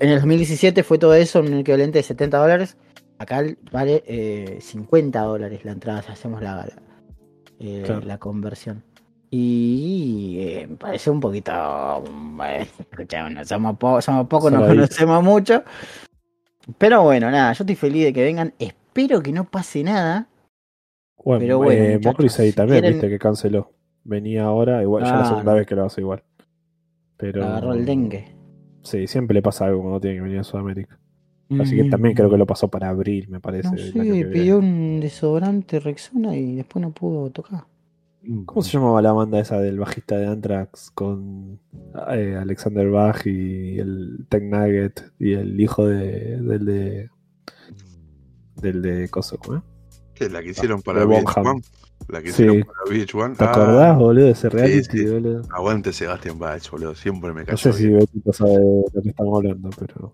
en 0.00 0.08
el 0.08 0.14
2017 0.16 0.82
fue 0.82 0.98
todo 0.98 1.14
eso, 1.14 1.40
un 1.40 1.52
equivalente 1.54 1.98
de 1.98 2.02
70 2.02 2.38
dólares. 2.38 2.76
Acá 3.18 3.44
vale 3.70 4.02
eh, 4.06 4.58
50 4.60 5.20
dólares 5.20 5.60
la 5.64 5.72
entrada 5.72 6.02
si 6.02 6.10
hacemos 6.10 6.42
la, 6.42 6.56
la, 6.56 6.66
eh, 7.60 7.82
Claro. 7.86 8.00
la 8.06 8.18
conversión. 8.18 8.82
Y 9.30 10.38
eh, 10.40 10.66
me 10.68 10.76
parece 10.76 11.08
un 11.10 11.20
poquito. 11.20 11.52
Bueno, 12.02 12.64
escuchá, 12.90 13.30
no 13.30 13.44
somos, 13.44 13.76
po- 13.78 14.00
somos 14.00 14.26
pocos, 14.26 14.50
nos 14.50 14.62
Saladito. 14.62 14.82
conocemos 14.86 15.22
mucho. 15.22 15.62
Pero 16.78 17.02
bueno, 17.02 17.30
nada, 17.30 17.52
yo 17.52 17.62
estoy 17.62 17.76
feliz 17.76 18.04
de 18.04 18.12
que 18.12 18.24
vengan. 18.24 18.52
Espero 18.58 19.22
que 19.22 19.32
no 19.32 19.44
pase 19.44 19.84
nada. 19.84 20.26
Bueno, 21.24 21.40
Pero 21.40 21.58
bueno, 21.58 21.84
eh, 21.84 22.00
Morrissey 22.02 22.52
también, 22.52 22.80
quieren- 22.80 22.92
viste, 22.94 23.08
que 23.08 23.18
canceló. 23.18 23.72
Venía 24.02 24.44
ahora, 24.44 24.82
igual 24.82 25.04
ya 25.04 25.12
la 25.12 25.20
Ah, 25.20 25.26
segunda 25.26 25.52
no. 25.52 25.58
vez 25.58 25.66
que 25.66 25.74
lo 25.76 25.84
hace 25.84 26.00
igual. 26.00 26.22
Pero. 27.16 27.44
Agarró 27.44 27.74
el 27.74 27.84
dengue. 27.84 28.34
Sí, 28.82 29.06
siempre 29.06 29.34
le 29.34 29.42
pasa 29.42 29.66
algo 29.66 29.82
cuando 29.82 30.00
tiene 30.00 30.16
que 30.16 30.22
venir 30.22 30.38
a 30.38 30.44
Sudamérica. 30.44 30.98
Así 31.58 31.74
que 31.76 31.84
también 31.84 32.14
creo 32.14 32.30
que 32.30 32.36
lo 32.38 32.46
pasó 32.46 32.68
para 32.68 32.90
abril, 32.90 33.28
me 33.28 33.40
parece. 33.40 33.70
No 33.70 33.76
sé, 33.78 34.24
pidió 34.32 34.58
un 34.58 35.00
desodorante 35.00 35.80
Rexona 35.80 36.36
y 36.36 36.54
después 36.56 36.82
no 36.82 36.92
pudo 36.92 37.30
tocar. 37.30 37.64
¿Cómo 38.44 38.62
se 38.62 38.72
llamaba 38.72 39.00
la 39.00 39.12
banda 39.12 39.40
esa 39.40 39.58
del 39.60 39.78
bajista 39.78 40.16
de 40.18 40.26
Anthrax 40.26 40.90
con 40.90 41.58
eh, 42.10 42.36
Alexander 42.38 42.88
Bach 42.90 43.26
y 43.26 43.78
el 43.78 44.26
Tech 44.28 44.42
Nugget 44.42 45.10
y 45.18 45.32
el 45.32 45.58
hijo 45.60 45.86
de, 45.86 46.36
del 46.40 46.64
de. 46.66 47.10
del 48.56 48.82
de 48.82 49.08
Coso, 49.08 49.38
¿cómo 49.38 49.56
es? 49.58 49.62
¿Qué? 50.14 50.28
La 50.28 50.42
que 50.42 50.50
hicieron 50.50 50.82
para 50.82 51.00
de 51.00 51.06
Bonham. 51.06 51.24
VH1. 51.24 51.64
La 52.08 52.20
que 52.22 52.26
Sí. 52.32 52.42
hicieron 52.44 52.62
para 52.66 52.78
VH1. 52.94 53.36
¿Te 53.38 53.44
Ah, 53.44 53.50
acordás, 53.52 53.98
boludo, 53.98 54.24
de 54.26 54.30
ese 54.32 54.48
reality, 54.50 54.98
sí. 54.98 55.06
boludo? 55.06 55.42
Aguante 55.50 55.92
Sebastián 55.92 56.38
Bach, 56.38 56.70
boludo. 56.70 56.94
Siempre 56.94 57.32
me 57.32 57.40
No 57.40 57.46
cayó 57.46 57.56
sé 57.56 57.72
si 57.72 57.86
bien. 57.86 58.00
Betito 58.00 58.32
sabe 58.34 58.52
de 58.52 58.84
lo 58.94 59.02
que 59.02 59.08
estamos 59.08 59.36
hablando, 59.38 59.70
pero. 59.78 60.12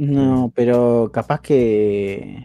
No, 0.00 0.50
pero 0.54 1.10
capaz 1.12 1.40
que. 1.40 2.42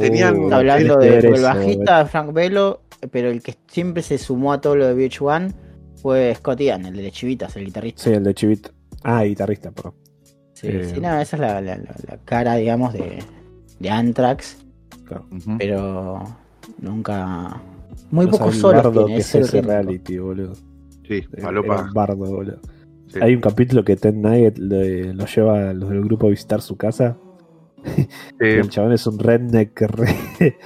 Tenían- 0.00 0.36
Uh, 0.38 0.44
Está 0.44 0.56
hablando 0.56 0.96
de 0.96 1.18
el 1.18 1.42
bajista 1.42 2.06
Frank 2.06 2.32
Velo, 2.32 2.80
pero 3.12 3.30
el 3.30 3.42
que 3.42 3.54
siempre 3.68 4.02
se 4.02 4.18
sumó 4.18 4.52
a 4.52 4.60
todo 4.60 4.74
lo 4.74 4.86
de 4.86 4.94
VH1 4.94 5.52
fue 6.02 6.34
Scott 6.34 6.60
Ian, 6.60 6.86
el 6.86 6.96
de 6.96 7.10
Chivitas, 7.12 7.54
el 7.56 7.66
guitarrista. 7.66 8.02
Sí, 8.02 8.10
el 8.10 8.24
de 8.24 8.34
Chivit. 8.34 8.68
Ah, 9.04 9.22
guitarrista, 9.22 9.70
perdón. 9.70 9.92
Sí, 10.54 10.68
Eh. 10.68 10.90
sí, 10.94 11.00
no, 11.00 11.20
esa 11.20 11.36
es 11.36 11.40
la, 11.40 11.60
la- 11.60 11.76
la- 11.76 11.94
la 12.08 12.16
cara, 12.24 12.54
digamos, 12.56 12.92
de, 12.94 13.22
de 13.78 13.90
Anthrax, 13.90 14.56
Ujú. 15.30 15.58
pero 15.58 16.24
nunca. 16.80 17.60
Muy 18.10 18.26
No 18.26 18.32
el 18.46 18.52
solos 18.54 18.82
bardo 18.82 19.04
tiene, 19.04 19.14
que 19.16 19.20
es 19.20 19.34
ese 19.34 19.62
reality, 19.62 20.18
boludo. 20.18 20.54
Sí, 21.06 21.14
Eh, 21.14 21.28
Era 21.34 21.42
Palopa. 21.44 21.82
un 21.82 21.92
bardo, 21.92 22.16
boludo. 22.16 22.58
Sí. 23.14 23.20
Hay 23.22 23.34
un 23.34 23.40
capítulo 23.40 23.84
que 23.84 23.96
Ted 23.96 24.14
Nugget 24.14 24.58
lo 24.58 25.24
lleva 25.26 25.70
a 25.70 25.72
los 25.72 25.88
del 25.90 26.02
grupo 26.02 26.26
a 26.26 26.30
visitar 26.30 26.60
su 26.60 26.76
casa. 26.76 27.16
El 28.38 28.68
chabón 28.70 28.92
es 28.92 29.06
un 29.06 29.18
redneck 29.18 29.80
re, 29.82 30.16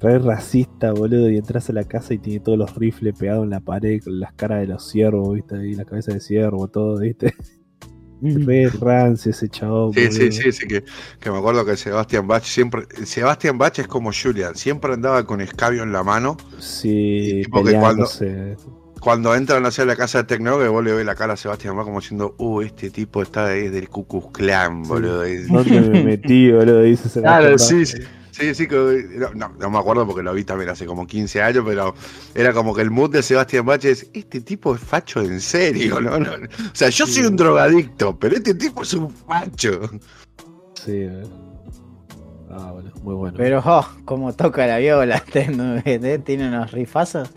re 0.00 0.18
racista, 0.18 0.92
boludo. 0.92 1.30
Y 1.30 1.36
entras 1.36 1.70
a 1.70 1.72
la 1.72 1.84
casa 1.84 2.14
y 2.14 2.18
tiene 2.18 2.40
todos 2.40 2.58
los 2.58 2.74
rifles 2.76 3.16
pegados 3.18 3.44
en 3.44 3.50
la 3.50 3.60
pared 3.60 4.00
con 4.02 4.18
las 4.20 4.32
caras 4.34 4.60
de 4.60 4.66
los 4.68 4.88
ciervos, 4.88 5.34
¿viste? 5.34 5.56
Y 5.66 5.74
la 5.74 5.84
cabeza 5.84 6.12
de 6.12 6.20
ciervo, 6.20 6.68
todo, 6.68 6.98
¿viste? 6.98 7.32
Re 8.22 8.68
rancio 8.70 9.32
ese 9.32 9.48
chabón. 9.48 9.92
Sí, 9.92 10.00
sí, 10.10 10.18
boludo. 10.20 10.32
sí, 10.32 10.52
sí, 10.52 10.66
que, 10.66 10.84
que 11.20 11.30
me 11.30 11.36
acuerdo 11.38 11.64
que 11.64 11.76
Sebastián 11.76 12.26
Bach 12.26 12.42
siempre. 12.44 12.82
Sebastián 13.04 13.58
Bach 13.58 13.78
es 13.78 13.86
como 13.86 14.10
Julian, 14.12 14.54
siempre 14.54 14.94
andaba 14.94 15.26
con 15.26 15.40
escabio 15.42 15.82
en 15.82 15.92
la 15.92 16.02
mano. 16.02 16.36
Sí, 16.58 17.40
Y 17.40 17.42
tipo 17.44 17.62
que 17.62 17.72
cuando- 17.78 18.06
peleándose. 18.18 18.56
Cuando 19.04 19.34
entran 19.34 19.66
hacia 19.66 19.84
la 19.84 19.96
casa 19.96 20.18
de 20.18 20.24
Tecno, 20.24 20.58
que 20.58 20.66
vos 20.68 20.82
le 20.82 20.94
ves 20.94 21.04
la 21.04 21.14
cara 21.14 21.34
a 21.34 21.36
Sebastián 21.36 21.76
Bach 21.76 21.84
como 21.84 22.00
diciendo, 22.00 22.34
uh, 22.38 22.62
este 22.62 22.88
tipo 22.88 23.20
está 23.20 23.48
ahí 23.48 23.68
del 23.68 23.90
Ku 23.90 24.08
Klux 24.08 24.28
Klan, 24.32 24.82
boludo. 24.82 25.28
Y- 25.28 25.42
¿Dónde 25.42 25.80
me 25.90 26.02
metí, 26.02 26.50
boludo? 26.50 26.80
Dice 26.80 27.10
Sebastián 27.10 27.22
Claro, 27.22 27.50
Bach. 27.50 27.60
sí, 27.60 27.84
sí. 27.84 27.98
Sí, 28.30 28.52
sí, 28.54 28.66
que- 28.66 29.06
no, 29.16 29.32
no, 29.34 29.52
no 29.60 29.70
me 29.70 29.78
acuerdo 29.78 30.06
porque 30.06 30.22
lo 30.22 30.32
vi 30.32 30.42
también 30.42 30.70
hace 30.70 30.86
como 30.86 31.06
15 31.06 31.40
años, 31.42 31.62
pero 31.66 31.94
era 32.34 32.52
como 32.54 32.74
que 32.74 32.80
el 32.82 32.90
mood 32.90 33.10
de 33.10 33.22
Sebastián 33.22 33.66
Bach 33.66 33.84
es, 33.84 34.08
este 34.14 34.40
tipo 34.40 34.74
es 34.74 34.80
facho 34.80 35.20
en 35.20 35.38
serio, 35.40 36.00
¿no? 36.00 36.18
no, 36.18 36.36
no. 36.38 36.46
O 36.46 36.70
sea, 36.74 36.88
yo 36.88 37.06
soy 37.06 37.26
un 37.26 37.36
drogadicto, 37.36 38.18
pero 38.18 38.34
este 38.36 38.54
tipo 38.54 38.82
es 38.82 38.94
un 38.94 39.10
facho. 39.10 39.82
Sí, 40.82 40.92
eh. 40.92 41.22
Ah, 42.50 42.70
bueno, 42.72 42.90
muy 43.02 43.14
bueno. 43.14 43.36
Pero, 43.36 43.62
oh, 43.64 43.86
como 44.06 44.32
toca 44.32 44.66
la 44.66 44.78
viola, 44.78 45.22
tiene 45.32 46.48
unos 46.48 46.72
rifazos. 46.72 47.28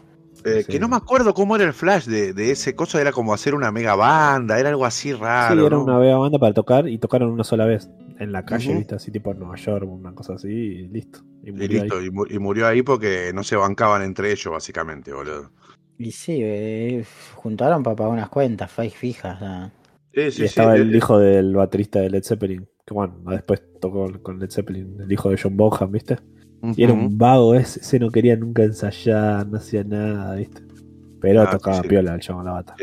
Eh, 0.46 0.64
Sí. 0.66 0.72
Que 0.74 0.80
no 0.80 0.88
me 0.88 0.96
acuerdo 0.96 1.34
cómo 1.34 1.56
era 1.56 1.66
el 1.66 1.74
flash 1.74 2.06
de, 2.06 2.34
de 2.34 2.52
ese 2.52 2.76
coso, 2.76 3.00
era 3.00 3.12
como 3.12 3.34
hacer 3.34 3.54
una 3.56 3.72
mega 3.72 3.96
banda, 3.96 4.60
era 4.60 4.70
algo 4.70 4.86
así 4.86 5.14
raro. 5.14 5.56
sí, 5.62 5.66
era 5.66 5.76
¿no? 5.78 5.84
una 5.84 5.98
vea 6.00 6.18
banda 6.18 6.40
para 6.40 6.54
tocar 6.54 6.88
y 6.88 6.98
tocaron 6.98 7.32
una 7.32 7.44
sola 7.44 7.66
vez. 7.66 7.90
En 8.20 8.32
la 8.32 8.44
calle, 8.46 8.74
viste, 8.76 8.96
así 8.96 9.12
tipo 9.12 9.32
en 9.32 9.40
Nueva 9.40 9.56
York, 9.58 9.86
una 9.88 10.12
cosa 10.14 10.34
así, 10.34 10.48
y 10.50 10.88
listo. 10.88 11.20
Y 11.44 11.50
Y 11.50 11.52
murió 11.52 11.82
ahí. 11.82 11.90
listo, 11.90 12.02
y, 12.04 12.10
mu- 12.12 12.26
y 12.28 12.40
murió 12.40 12.68
ahí 12.68 12.82
porque 12.82 13.32
no 13.34 13.44
se 13.44 13.56
bancaban 13.56 14.02
entre 14.02 14.32
ellos, 14.32 14.52
básicamente, 14.52 15.14
boludo. 15.14 15.52
Y 16.00 16.12
sí, 16.12 16.40
eh, 16.42 17.06
juntaron 17.36 17.84
para 17.84 17.96
pagar 17.96 18.14
unas 18.14 18.30
cuentas, 18.30 18.72
fake 18.72 18.94
fijas. 18.96 19.38
ah. 19.42 19.72
Sí, 20.14 20.22
y 20.22 20.32
sí, 20.32 20.38
sí. 20.38 20.44
estaba 20.46 20.76
el 20.76 20.94
eh, 20.94 20.98
hijo 20.98 21.20
del 21.20 21.54
baterista 21.56 22.00
de 22.00 22.10
Led 22.10 22.24
Zeppelin, 22.24 22.68
que 22.86 22.94
bueno, 22.94 23.16
después 23.28 23.62
tocó 23.80 24.12
con 24.24 24.40
Led 24.40 24.50
Zeppelin, 24.50 24.98
el 25.00 25.12
hijo 25.12 25.30
de 25.30 25.40
John 25.42 25.56
Bonham, 25.56 25.92
¿viste? 25.92 26.18
Y 26.76 26.84
era 26.84 26.94
un 26.94 27.18
vago 27.18 27.54
ese, 27.56 27.80
ese 27.80 28.00
no 28.00 28.10
quería 28.10 28.36
nunca 28.36 28.64
ensayar, 28.64 29.48
no 29.48 29.58
hacía 29.58 29.84
nada, 29.84 30.36
¿viste? 30.36 30.62
Pero 31.22 31.42
Ah, 31.44 31.50
tocaba 31.52 31.82
sí, 31.82 31.88
piola 31.88 32.16
el 32.16 32.20
chabón 32.22 32.46
la 32.46 32.52
bata. 32.54 32.76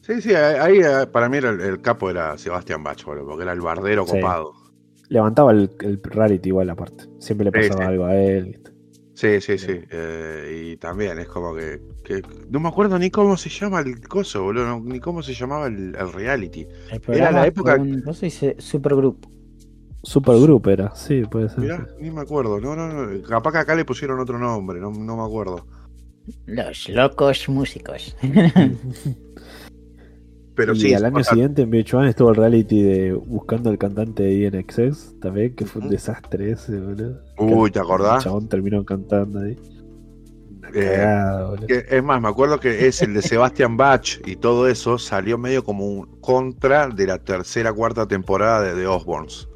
Sí, 0.00 0.22
sí, 0.22 0.34
ahí 0.34 0.78
eh, 0.78 1.06
para 1.12 1.28
mí 1.28 1.36
era 1.36 1.50
el, 1.50 1.60
el 1.60 1.80
capo 1.82 2.08
era 2.08 2.36
Sebastián 2.38 2.82
Bach, 2.82 3.04
boludo, 3.04 3.26
porque 3.26 3.42
era 3.42 3.52
el 3.52 3.60
bardero 3.60 4.06
Sí. 4.06 4.12
copado. 4.12 4.52
Levantaba 5.08 5.52
el, 5.52 5.70
el 5.80 6.00
rarity 6.02 6.48
igual 6.50 6.70
aparte. 6.70 7.04
Siempre 7.18 7.46
le 7.46 7.52
pasaba 7.52 7.82
sí. 7.84 7.88
algo 7.88 8.04
a 8.06 8.14
él, 8.16 8.44
¿viste? 8.46 8.70
Sí, 9.14 9.40
sí, 9.40 9.58
sí. 9.58 9.80
eh, 9.90 10.70
y 10.72 10.76
también 10.76 11.18
es 11.18 11.26
como 11.26 11.54
que, 11.54 11.80
que- 12.04 12.22
No 12.50 12.60
me 12.60 12.68
acuerdo 12.68 12.98
ni 12.98 13.10
cómo 13.10 13.36
se 13.36 13.48
llama 13.50 13.80
el 13.80 14.06
coso, 14.06 14.44
boludo, 14.44 14.66
no, 14.66 14.80
ni 14.80 15.00
cómo 15.00 15.22
se 15.22 15.34
llamaba 15.34 15.66
el, 15.66 15.94
el 15.96 16.12
reality. 16.12 16.66
El 16.92 17.00
programa 17.00 17.40
la 17.40 17.46
época- 17.48 17.78
coso 18.04 18.24
dice 18.24 18.54
Supergroup. 18.58 19.26
Supergroup 20.08 20.66
era, 20.68 20.94
sí, 20.94 21.22
puede 21.30 21.50
ser. 21.50 21.58
Mirá, 21.58 21.86
ni 22.00 22.10
me 22.10 22.22
acuerdo. 22.22 22.58
No, 22.60 22.74
no, 22.74 22.88
no. 22.88 23.22
Capaz 23.22 23.52
que 23.52 23.58
acá 23.58 23.74
le 23.74 23.84
pusieron 23.84 24.18
otro 24.18 24.38
nombre, 24.38 24.80
no, 24.80 24.90
no 24.90 25.16
me 25.18 25.22
acuerdo. 25.22 25.66
Los 26.46 26.88
locos 26.88 27.46
músicos. 27.50 28.16
Pero 30.54 30.72
y 30.72 30.80
sí, 30.80 30.94
al 30.94 31.04
año 31.04 31.22
siguiente 31.22 31.62
en 31.62 31.70
VH1 31.70 32.08
estuvo 32.08 32.30
el 32.30 32.36
reality 32.36 32.82
de 32.82 33.12
Buscando 33.12 33.70
al 33.70 33.78
cantante 33.78 34.22
de 34.24 34.32
INXS, 34.46 35.20
también, 35.20 35.54
que 35.54 35.66
fue 35.66 35.82
un 35.82 35.88
desastre 35.90 36.50
ese, 36.52 36.80
boludo. 36.80 37.20
Uy, 37.38 37.70
¿te 37.70 37.78
El 37.78 37.84
acordás? 37.84 38.24
chabón 38.24 38.48
terminó 38.48 38.84
cantando 38.84 39.40
ahí. 39.40 39.56
Eh. 40.74 41.06
Que- 41.66 41.84
es 41.88 42.02
más, 42.02 42.20
me 42.20 42.28
acuerdo 42.28 42.58
que 42.58 42.86
es 42.88 43.00
el 43.02 43.14
de 43.14 43.22
Sebastian 43.22 43.76
Bach 43.76 44.20
y 44.26 44.36
todo 44.36 44.68
eso 44.68 44.98
salió 44.98 45.38
medio 45.38 45.62
como 45.62 45.86
un 45.86 46.20
contra 46.20 46.88
de 46.88 47.06
la 47.06 47.18
tercera 47.18 47.72
cuarta 47.72 48.08
temporada 48.08 48.62
de 48.62 48.74
The 48.80 48.86
Osborns. 48.86 49.48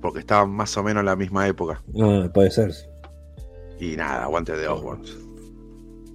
Porque 0.00 0.20
estaban 0.20 0.50
más 0.50 0.76
o 0.76 0.82
menos 0.82 1.00
en 1.00 1.06
la 1.06 1.16
misma 1.16 1.46
época. 1.48 1.82
Ah, 2.00 2.28
puede 2.32 2.50
ser. 2.50 2.72
sí. 2.72 2.84
Y 3.80 3.96
nada, 3.96 4.24
aguante 4.24 4.52
The 4.54 4.68
Osborns. 4.68 5.16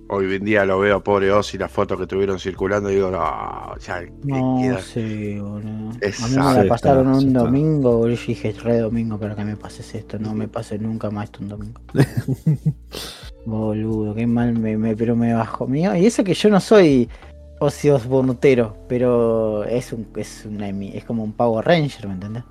Hoy 0.10 0.35
en 0.35 0.43
día 0.43 0.65
lo 0.65 0.80
veo, 0.80 1.01
pobre 1.03 1.31
Ozzy, 1.31 1.57
las 1.57 1.72
fotos 1.72 1.97
que 1.97 2.05
tuvieron 2.05 2.38
circulando, 2.38 2.91
y 2.91 2.95
digo, 2.95 3.10
no, 3.10 3.77
ya 3.80 4.01
No 4.23 4.57
queda- 4.61 4.80
sé, 4.80 5.39
boludo. 5.41 5.91
Es 6.01 6.22
A 6.22 6.27
mí 6.27 6.35
me 6.35 6.64
la 6.64 6.69
pasaron 6.69 7.07
está, 7.07 7.18
un 7.19 7.27
está. 7.30 7.39
domingo, 7.39 7.97
boludo. 7.97 8.15
Yo 8.15 8.26
dije, 8.27 8.51
re 8.61 8.77
domingo 8.80 9.18
para 9.18 9.35
que 9.35 9.45
me 9.45 9.55
pases 9.55 9.95
esto. 9.95 10.19
No 10.19 10.34
me 10.35 10.47
pases 10.49 10.80
nunca 10.81 11.10
más 11.10 11.26
esto 11.26 11.39
un 11.41 11.49
domingo. 11.49 11.81
Boludo, 13.45 14.14
qué 14.15 14.26
mal 14.27 14.53
me, 14.57 14.77
me- 14.77 14.95
pero 14.95 15.15
me 15.15 15.34
bajó 15.34 15.68
mío. 15.68 15.95
Y 15.95 16.05
eso 16.05 16.23
que 16.23 16.34
yo 16.34 16.49
no 16.49 16.60
soy 16.60 17.10
Ozzy 17.60 17.89
Osbourneero, 17.89 18.76
pero 18.88 19.64
es 19.65 19.91
un, 19.93 20.07
es 20.15 20.45
una 20.45 20.69
es 20.69 21.03
como 21.05 21.23
un 21.23 21.34
Power 21.34 21.65
Ranger, 21.65 22.07
¿me 22.07 22.14
entendés? 22.14 22.43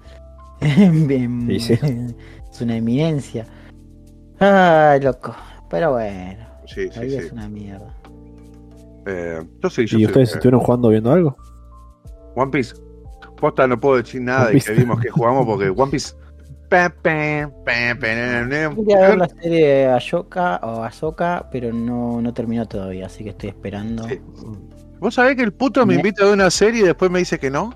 Bien, 1.07 1.47
Sí, 1.49 1.61
sí. 1.61 1.79
Es 2.53 2.61
una 2.61 2.77
eminencia. 2.77 3.47
Ay, 4.39 5.01
loco. 5.01 5.35
Pero 5.71 5.93
bueno, 5.93 6.45
Sí, 6.67 6.87
la 6.87 6.93
sí, 6.93 7.01
vida 7.01 7.21
sí. 7.21 7.27
es 7.27 7.33
una 7.33 7.49
mierda. 7.49 7.95
Eh, 9.07 9.41
yo 9.63 9.71
sí, 9.71 9.87
yo 9.87 9.97
¿Y 9.99 10.01
sí, 10.01 10.07
ustedes 10.07 10.31
eh, 10.31 10.35
estuvieron 10.35 10.61
jugando 10.61 10.89
viendo 10.91 11.11
algo? 11.13 11.37
One 12.37 12.51
Piece. 12.51 12.75
Posta 13.41 13.67
no 13.67 13.81
puedo 13.81 13.97
decir 13.97 14.21
nada 14.21 14.43
One 14.43 14.49
de 14.49 14.53
Piece. 14.55 14.73
que 14.75 14.81
vimos 14.81 15.01
que 15.01 15.11
jugamos 15.11 15.47
porque 15.47 15.71
One 15.71 15.91
Piece. 15.91 16.15
Quería 18.75 19.01
ver 19.09 19.19
la 19.19 19.29
serie 19.29 19.87
Ashoka 19.89 20.57
o 20.63 20.83
Ahsoka, 20.83 21.49
pero 21.51 21.73
no, 21.73 22.21
no 22.23 22.33
terminó 22.33 22.67
todavía, 22.67 23.07
así 23.07 23.25
que 23.25 23.31
estoy 23.31 23.51
esperando. 23.51 24.05
Sí. 24.09 24.21
¿Vos 24.99 25.15
sabés 25.15 25.37
que 25.37 25.43
el 25.43 25.53
puto 25.53 25.85
me 25.85 25.95
invita 25.97 26.25
a 26.25 26.33
una 26.33 26.51
serie 26.51 26.83
y 26.83 26.85
después 26.85 27.11
me 27.11 27.19
dice 27.19 27.39
que 27.39 27.51
no? 27.51 27.75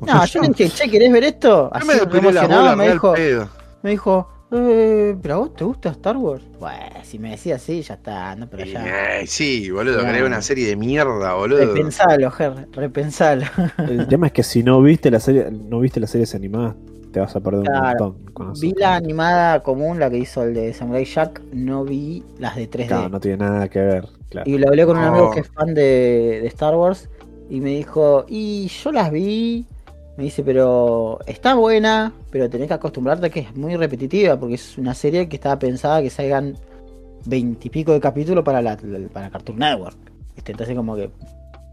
No, 0.00 0.06
sea, 0.06 0.24
yo 0.26 0.40
le 0.42 0.48
dije, 0.48 0.68
che, 0.70 0.90
¿querés 0.90 1.12
ver 1.12 1.24
esto? 1.24 1.70
yo 1.70 1.74
Así 1.74 1.86
me 1.88 1.94
la 1.94 2.02
emocionado, 2.18 2.60
bola, 2.62 2.76
me 2.76 2.92
dijo, 2.92 3.12
pedo. 3.14 3.48
me 3.82 3.90
dijo, 3.90 4.28
eh, 4.52 5.16
¿pero 5.20 5.34
a 5.34 5.38
vos 5.38 5.54
te 5.54 5.64
gusta 5.64 5.90
Star 5.90 6.16
Wars? 6.16 6.42
Bueno, 6.60 6.96
si 7.02 7.18
me 7.18 7.30
decía 7.30 7.56
así, 7.56 7.82
ya 7.82 7.94
está, 7.94 8.30
anda 8.32 8.46
por 8.46 8.60
allá. 8.62 9.20
Eh, 9.20 9.26
sí, 9.26 9.70
boludo, 9.70 9.98
No. 10.02 10.12
ver 10.12 10.24
una 10.24 10.40
serie 10.42 10.66
de 10.68 10.76
mierda, 10.76 11.34
boludo. 11.34 11.58
Repensalo, 11.74 12.30
Ger, 12.30 12.68
repensalo. 12.72 13.44
El 13.78 14.06
tema 14.08 14.26
es 14.28 14.32
que 14.32 14.42
si 14.42 14.62
no 14.62 14.80
viste 14.82 15.10
la 15.10 15.20
serie, 15.20 15.50
no 15.50 15.80
viste 15.80 16.00
las 16.00 16.10
series 16.10 16.34
animadas, 16.34 16.76
te 17.12 17.20
vas 17.20 17.34
a 17.34 17.40
perder 17.40 17.64
Claro, 17.64 18.06
un 18.06 18.12
montón. 18.14 18.32
con. 18.32 18.52
Vi 18.60 18.72
la 18.76 18.94
animada 18.96 19.62
común, 19.62 19.98
la 19.98 20.08
que 20.10 20.18
hizo 20.18 20.42
el 20.44 20.54
de 20.54 20.72
Samurai 20.74 21.04
Jack, 21.04 21.40
no 21.52 21.84
vi 21.84 22.22
las 22.38 22.54
de 22.56 22.68
3D. 22.70 22.86
Claro, 22.86 23.08
no 23.08 23.20
tiene 23.20 23.38
nada 23.38 23.68
que 23.68 23.80
ver. 23.80 24.08
Claro. 24.30 24.48
Y 24.50 24.58
lo 24.58 24.68
hablé 24.68 24.84
con 24.86 24.96
un 24.96 25.02
No. 25.02 25.08
amigo 25.08 25.30
que 25.32 25.40
es 25.40 25.48
fan 25.48 25.74
de, 25.74 26.38
de 26.42 26.46
Star 26.48 26.74
Wars 26.76 27.08
y 27.50 27.60
me 27.60 27.70
dijo, 27.70 28.26
y 28.28 28.68
yo 28.68 28.92
las 28.92 29.10
vi, 29.10 29.64
me 30.18 30.24
dice, 30.24 30.42
pero 30.42 31.20
está 31.26 31.54
buena, 31.54 32.12
pero 32.30 32.50
tenés 32.50 32.66
que 32.66 32.74
acostumbrarte 32.74 33.26
a 33.26 33.30
que 33.30 33.40
es 33.40 33.56
muy 33.56 33.76
repetitiva 33.76 34.36
porque 34.38 34.56
es 34.56 34.76
una 34.76 34.92
serie 34.92 35.28
que 35.28 35.36
estaba 35.36 35.58
pensada 35.60 36.02
que 36.02 36.10
salgan 36.10 36.56
veintipico 37.24 37.92
de 37.92 38.00
capítulos 38.00 38.44
para 38.44 38.60
la, 38.60 38.76
para 39.12 39.30
Cartoon 39.30 39.58
Network. 39.60 39.96
¿viste? 40.34 40.50
Entonces 40.52 40.74
como 40.76 40.96
que 40.96 41.08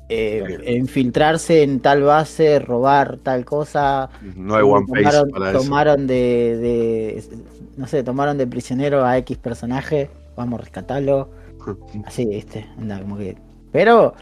eh, 0.09 0.75
infiltrarse 0.77 1.63
en 1.63 1.79
tal 1.79 2.03
base, 2.03 2.59
robar 2.59 3.17
tal 3.17 3.43
cosa, 3.45 4.11
No 4.35 4.55
hay 4.55 4.61
One 4.61 4.85
Piece 4.93 5.09
tomaron, 5.09 5.31
para 5.31 5.49
eso. 5.97 5.97
de, 6.05 6.57
de- 6.57 7.23
no 7.77 7.87
sé, 7.87 8.03
tomaron 8.03 8.37
de 8.37 8.45
prisionero 8.45 9.03
a 9.03 9.17
X 9.17 9.37
personaje, 9.39 10.11
vamos 10.37 10.59
a 10.59 10.61
rescatarlo. 10.61 11.31
Así, 12.05 12.27
viste, 12.27 12.67
anda 12.77 13.01
como 13.01 13.17
que. 13.17 13.35
Pero 13.71 14.13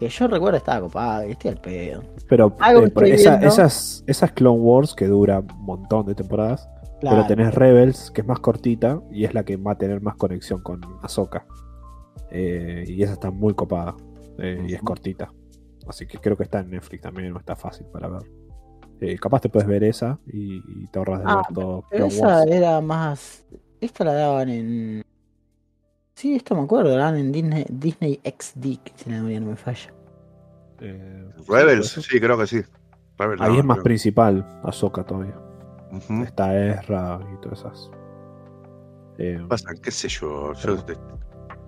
que 0.00 0.08
yo 0.08 0.26
recuerdo 0.26 0.56
estaba 0.56 0.80
copado, 0.80 1.26
viste 1.28 1.48
al 1.48 1.58
pedo. 1.60 2.02
Pero 2.28 2.48
eh, 2.48 2.84
estoy 2.86 3.10
esa- 3.12 3.36
esas, 3.36 4.02
esas 4.08 4.32
Clone 4.32 4.58
Wars 4.60 4.94
que 4.94 5.06
dura 5.06 5.38
un 5.40 5.64
montón 5.64 6.06
de 6.06 6.14
temporadas, 6.16 6.68
Claro. 7.00 7.16
pero 7.16 7.28
tenés 7.28 7.54
Rebels, 7.54 8.10
que 8.10 8.22
es 8.22 8.26
más 8.26 8.40
cortita 8.40 9.00
y 9.12 9.24
es 9.24 9.32
la 9.34 9.44
que 9.44 9.56
va 9.56 9.72
a 9.72 9.78
tener 9.78 10.00
más 10.02 10.16
conexión 10.16 10.60
con 10.62 10.80
Ahsoka. 11.02 11.46
Eh, 12.30 12.84
y 12.88 13.02
esa 13.02 13.12
está 13.14 13.30
muy 13.30 13.54
copada 13.54 13.94
eh, 14.38 14.64
y 14.68 14.74
es 14.74 14.82
cortita. 14.82 15.32
Así 15.88 16.06
que 16.06 16.18
creo 16.18 16.36
que 16.36 16.44
está 16.44 16.60
en 16.60 16.70
Netflix 16.70 17.02
también, 17.02 17.32
no 17.32 17.38
está 17.38 17.56
fácil 17.56 17.86
para 17.92 18.08
ver. 18.08 18.22
Eh, 19.00 19.16
capaz 19.18 19.40
te 19.40 19.48
puedes 19.48 19.66
ver 19.66 19.82
esa 19.84 20.18
y, 20.26 20.56
y 20.56 20.86
te 20.88 20.98
ahorras 20.98 21.20
de 21.20 21.24
Ah, 21.26 21.36
ver 21.36 21.54
todo 21.54 21.84
Pero 21.90 22.06
Clone 22.08 22.14
esa 22.14 22.26
Wars. 22.38 22.50
era 22.50 22.80
más. 22.80 23.44
Esta 23.80 24.04
la 24.04 24.12
daban 24.14 24.48
en. 24.50 25.02
Sí, 26.20 26.34
esto 26.34 26.54
me 26.54 26.60
acuerdo, 26.64 26.94
daban 26.94 27.16
en 27.16 27.32
Disney, 27.32 27.64
Disney 27.70 28.20
XD, 28.22 28.62
si 28.94 29.08
la 29.10 29.16
memoria 29.16 29.40
no 29.40 29.46
me 29.46 29.56
falla. 29.56 29.90
Eh, 30.80 31.30
Rebels, 31.48 31.88
sí, 31.88 32.20
creo 32.20 32.36
que 32.36 32.46
sí. 32.46 32.60
Rebels, 33.18 33.40
Ahí 33.40 33.52
no, 33.54 33.58
es 33.60 33.64
más 33.64 33.76
creo. 33.76 33.84
principal 33.84 34.60
Ahsoka 34.62 35.02
todavía. 35.02 35.34
Ujú. 35.90 36.22
Está 36.24 36.54
Ezra 36.54 37.20
y 37.32 37.40
todas 37.40 37.60
esas. 37.60 37.90
Eh, 39.16 39.42
Pasa, 39.48 39.70
qué 39.82 39.90
sé 39.90 40.08
yo. 40.08 40.52
yo- 40.52 40.76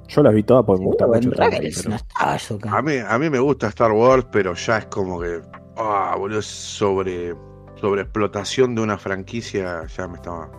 yo 0.08 0.22
las 0.22 0.34
vi 0.34 0.42
todas 0.42 0.66
porque 0.66 0.80
me 0.80 0.86
gusta 0.88 1.06
mucho. 1.06 1.30
Wars, 1.30 1.38
Rebels 1.38 1.76
pero- 1.78 1.88
no 1.90 1.96
estaba 1.96 2.34
acá. 2.34 2.76
a, 2.78 2.82
mí, 2.82 2.92
a 3.08 3.18
mí 3.18 3.30
me 3.30 3.38
gusta 3.38 3.68
Star 3.68 3.92
Wars, 3.92 4.26
pero 4.30 4.52
ya 4.52 4.76
es 4.78 4.86
como 4.86 5.18
que. 5.18 5.40
Ah, 5.78 6.14
boludo, 6.18 6.40
es 6.40 6.46
sobre. 6.46 7.34
Sobre 7.76 8.02
explotación 8.02 8.74
de 8.74 8.82
una 8.82 8.98
franquicia, 8.98 9.86
ya 9.86 10.06
me 10.08 10.16
estaba. 10.16 10.50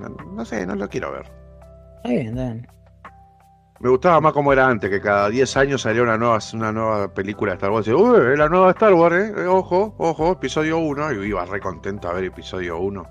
No, 0.00 0.08
no 0.34 0.44
sé, 0.44 0.66
no 0.66 0.74
lo 0.74 0.88
quiero 0.88 1.12
ver. 1.12 1.30
Está 1.98 2.08
bien, 2.08 2.26
está 2.28 2.42
bien. 2.52 2.66
Me 3.78 3.90
gustaba 3.90 4.20
más 4.20 4.32
como 4.32 4.52
era 4.52 4.66
antes, 4.66 4.88
que 4.88 5.00
cada 5.00 5.28
10 5.28 5.56
años 5.58 5.82
salía 5.82 6.02
una 6.02 6.16
nueva, 6.16 6.38
una 6.54 6.72
nueva 6.72 7.08
película 7.12 7.52
de 7.52 7.56
Star 7.56 7.70
Wars. 7.70 7.86
Y, 7.86 7.92
Uy, 7.92 8.32
es 8.32 8.38
la 8.38 8.48
nueva 8.48 8.70
Star 8.70 8.94
Wars, 8.94 9.16
eh. 9.16 9.34
Eh, 9.36 9.46
Ojo, 9.46 9.94
ojo, 9.98 10.32
episodio 10.32 10.78
1. 10.78 11.12
Y 11.12 11.28
iba 11.28 11.44
re 11.44 11.60
contento 11.60 12.08
a 12.08 12.14
ver 12.14 12.24
episodio 12.24 12.78
1. 12.78 13.06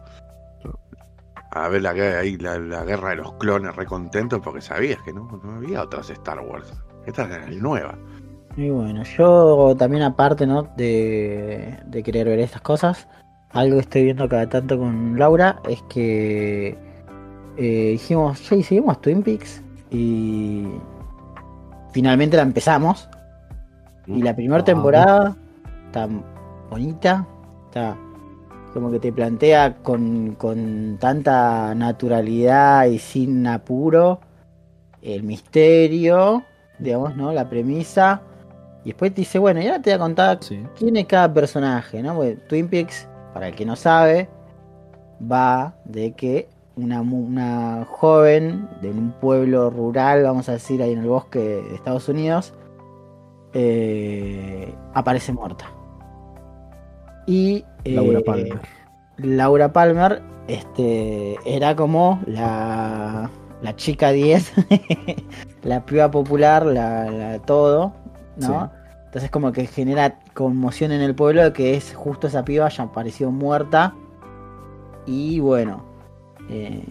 A 1.51 1.69
ver 1.69 1.83
la, 1.83 1.91
ahí, 1.91 2.35
la, 2.37 2.83
guerra 2.83 3.09
de 3.09 3.17
los 3.17 3.33
clones, 3.33 3.75
re 3.75 3.85
contento, 3.85 4.41
porque 4.41 4.61
sabías 4.61 5.01
que 5.03 5.13
no, 5.13 5.39
no 5.43 5.57
había 5.57 5.83
otras 5.83 6.09
Star 6.09 6.39
Wars. 6.39 6.73
Esta 7.05 7.25
era 7.25 7.47
la 7.47 7.51
nueva. 7.51 7.95
Y 8.57 8.69
bueno, 8.69 9.03
yo 9.03 9.75
también 9.77 10.01
aparte, 10.01 10.47
¿no? 10.47 10.63
De, 10.63 11.77
de 11.85 12.03
querer 12.03 12.27
ver 12.27 12.39
estas 12.39 12.61
cosas, 12.61 13.07
algo 13.51 13.75
que 13.75 13.81
estoy 13.81 14.03
viendo 14.03 14.27
cada 14.27 14.49
tanto 14.49 14.77
con 14.77 15.19
Laura 15.19 15.59
es 15.69 15.81
que 15.83 16.77
eh, 17.57 17.89
dijimos, 17.91 18.41
che, 18.41 18.57
¿y 18.57 18.63
seguimos 18.63 18.99
Twin 19.01 19.21
Peaks 19.21 19.61
y 19.91 20.67
finalmente 21.91 22.37
la 22.37 22.43
empezamos. 22.43 23.09
Y 24.07 24.21
la 24.21 24.35
primera 24.35 24.61
Ah. 24.61 24.65
temporada 24.65 25.35
está 25.87 26.07
bonita, 26.69 27.25
está 27.67 27.97
como 28.73 28.91
que 28.91 28.99
te 28.99 29.13
plantea 29.13 29.75
con, 29.75 30.35
con 30.35 30.97
tanta 30.99 31.73
naturalidad 31.75 32.85
y 32.87 32.99
sin 32.99 33.47
apuro 33.47 34.19
el 35.01 35.23
misterio, 35.23 36.43
digamos, 36.77 37.15
¿no? 37.15 37.31
La 37.31 37.49
premisa. 37.49 38.21
Y 38.83 38.89
después 38.89 39.13
te 39.13 39.21
dice, 39.21 39.39
bueno, 39.39 39.61
ya 39.61 39.81
te 39.81 39.91
voy 39.91 39.95
a 39.95 39.99
contar 39.99 40.37
Sí. 40.41 40.61
quién 40.77 40.97
es 40.97 41.05
cada 41.05 41.33
personaje, 41.33 42.03
¿no? 42.03 42.15
Porque 42.15 42.35
Twin 42.49 42.67
Peaks, 42.67 43.07
para 43.33 43.47
el 43.47 43.55
que 43.55 43.65
no 43.65 43.75
sabe, 43.77 44.29
va 45.31 45.73
de 45.85 46.11
que 46.11 46.49
una, 46.76 47.02
una 47.02 47.85
joven 47.89 48.68
de 48.81 48.89
un 48.89 49.11
pueblo 49.11 49.69
rural, 49.69 50.23
vamos 50.23 50.49
a 50.49 50.53
decir, 50.53 50.81
ahí 50.81 50.93
en 50.93 50.99
el 50.99 51.07
bosque 51.07 51.39
de 51.39 51.76
Estados 51.76 52.10
Unidos, 52.10 52.53
eh, 53.53 54.73
aparece 54.93 55.31
muerta. 55.31 55.65
Y 57.27 57.65
Laura 57.85 58.19
eh, 58.19 58.23
Palmer. 58.23 58.61
Laura 59.18 59.73
Palmer 59.73 60.22
este, 60.47 61.38
era 61.45 61.76
como 61.76 62.19
la, 62.26 63.30
la 63.61 63.76
chica 63.76 64.11
10, 64.11 64.53
la 65.64 65.85
piba 65.85 66.11
popular, 66.11 66.65
la, 66.65 67.10
la 67.10 67.39
todo, 67.39 67.93
¿no? 68.38 68.72
Entonces 69.06 69.31
como 69.31 69.53
que 69.53 69.65
genera 69.65 70.19
conmoción 70.34 70.91
en 70.91 70.99
el 71.02 71.15
pueblo 71.15 71.41
de 71.41 71.53
que 71.53 71.76
es 71.76 71.95
justo 71.95 72.27
esa 72.27 72.43
piba 72.43 72.65
haya 72.65 72.84
aparecido 72.84 73.31
muerta. 73.31 73.95
Y 75.06 75.39
bueno, 75.39 75.94
eh, 76.49 76.84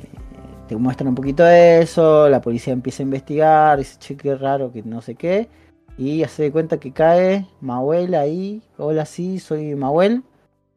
te 0.69 0.77
muestran 0.77 1.09
un 1.09 1.15
poquito 1.15 1.45
de 1.45 1.83
eso, 1.83 2.29
la 2.29 2.41
policía 2.41 2.73
empieza 2.73 3.03
a 3.03 3.05
investigar, 3.05 3.79
dice, 3.79 3.97
che, 3.99 4.17
qué 4.17 4.35
raro, 4.35 4.73
que 4.73 4.83
no 4.83 5.01
sé 5.01 5.15
qué. 5.15 5.49
Y 5.97 6.23
hace 6.23 6.45
de 6.45 6.53
cuenta 6.53 6.79
que 6.79 6.93
cae 6.93 7.47
Mahuel 7.61 8.15
ahí, 8.15 8.63
hola 8.79 9.07
sí, 9.07 9.39
soy 9.39 9.75
Mahuel 9.75 10.23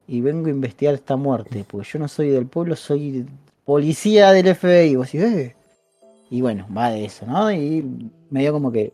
y 0.08 0.22
vengo 0.22 0.48
a 0.48 0.52
investigar 0.52 0.94
esta 0.94 1.16
muerte, 1.16 1.66
porque 1.68 1.88
yo 1.92 2.00
no 2.00 2.08
soy 2.08 2.30
del 2.30 2.46
pueblo, 2.46 2.76
soy 2.76 3.26
policía 3.66 4.32
del 4.32 4.48
FBI. 4.56 4.96
Vos 4.96 5.12
decís, 5.12 5.28
"Eh". 5.28 5.56
Y 6.30 6.42
bueno, 6.42 6.68
va 6.76 6.92
de 6.92 7.06
eso, 7.06 7.26
¿no? 7.26 7.52
Y 7.52 7.84
medio 8.30 8.54
como 8.54 8.72
que 8.72 8.94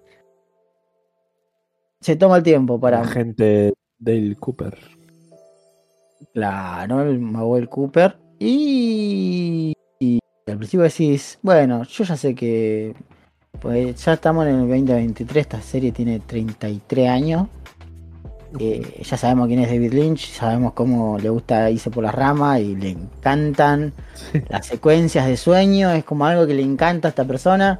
se 1.99 2.15
toma 2.15 2.37
el 2.37 2.43
tiempo 2.43 2.79
para... 2.79 3.01
La 3.01 3.07
gente 3.07 3.73
Dale 3.97 4.35
Cooper. 4.35 4.77
Claro, 6.33 7.01
el 7.01 7.19
Manuel 7.19 7.69
Cooper. 7.69 8.17
Y, 8.45 9.73
y 9.99 10.19
al 10.47 10.57
principio 10.57 10.83
decís, 10.83 11.39
bueno, 11.41 11.83
yo 11.83 12.03
ya 12.03 12.17
sé 12.17 12.35
que 12.35 12.93
pues 13.61 14.03
ya 14.03 14.13
estamos 14.13 14.45
en 14.45 14.55
el 14.55 14.67
2023, 14.67 15.41
esta 15.41 15.61
serie 15.61 15.93
tiene 15.93 16.19
33 16.19 17.09
años. 17.09 17.47
Eh, 18.59 19.01
ya 19.01 19.15
sabemos 19.15 19.47
quién 19.47 19.61
es 19.61 19.69
David 19.69 19.93
Lynch, 19.93 20.33
sabemos 20.33 20.73
cómo 20.73 21.17
le 21.19 21.29
gusta 21.29 21.71
irse 21.71 21.89
por 21.89 22.03
las 22.03 22.13
ramas 22.13 22.59
y 22.59 22.75
le 22.75 22.89
encantan 22.89 23.93
las 24.49 24.65
secuencias 24.65 25.25
de 25.25 25.37
sueño, 25.37 25.91
es 25.91 26.03
como 26.03 26.25
algo 26.25 26.45
que 26.45 26.53
le 26.53 26.63
encanta 26.63 27.07
a 27.07 27.09
esta 27.09 27.23
persona. 27.23 27.79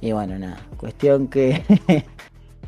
Y 0.00 0.10
bueno, 0.10 0.36
nada, 0.36 0.58
cuestión 0.78 1.28
que 1.28 1.62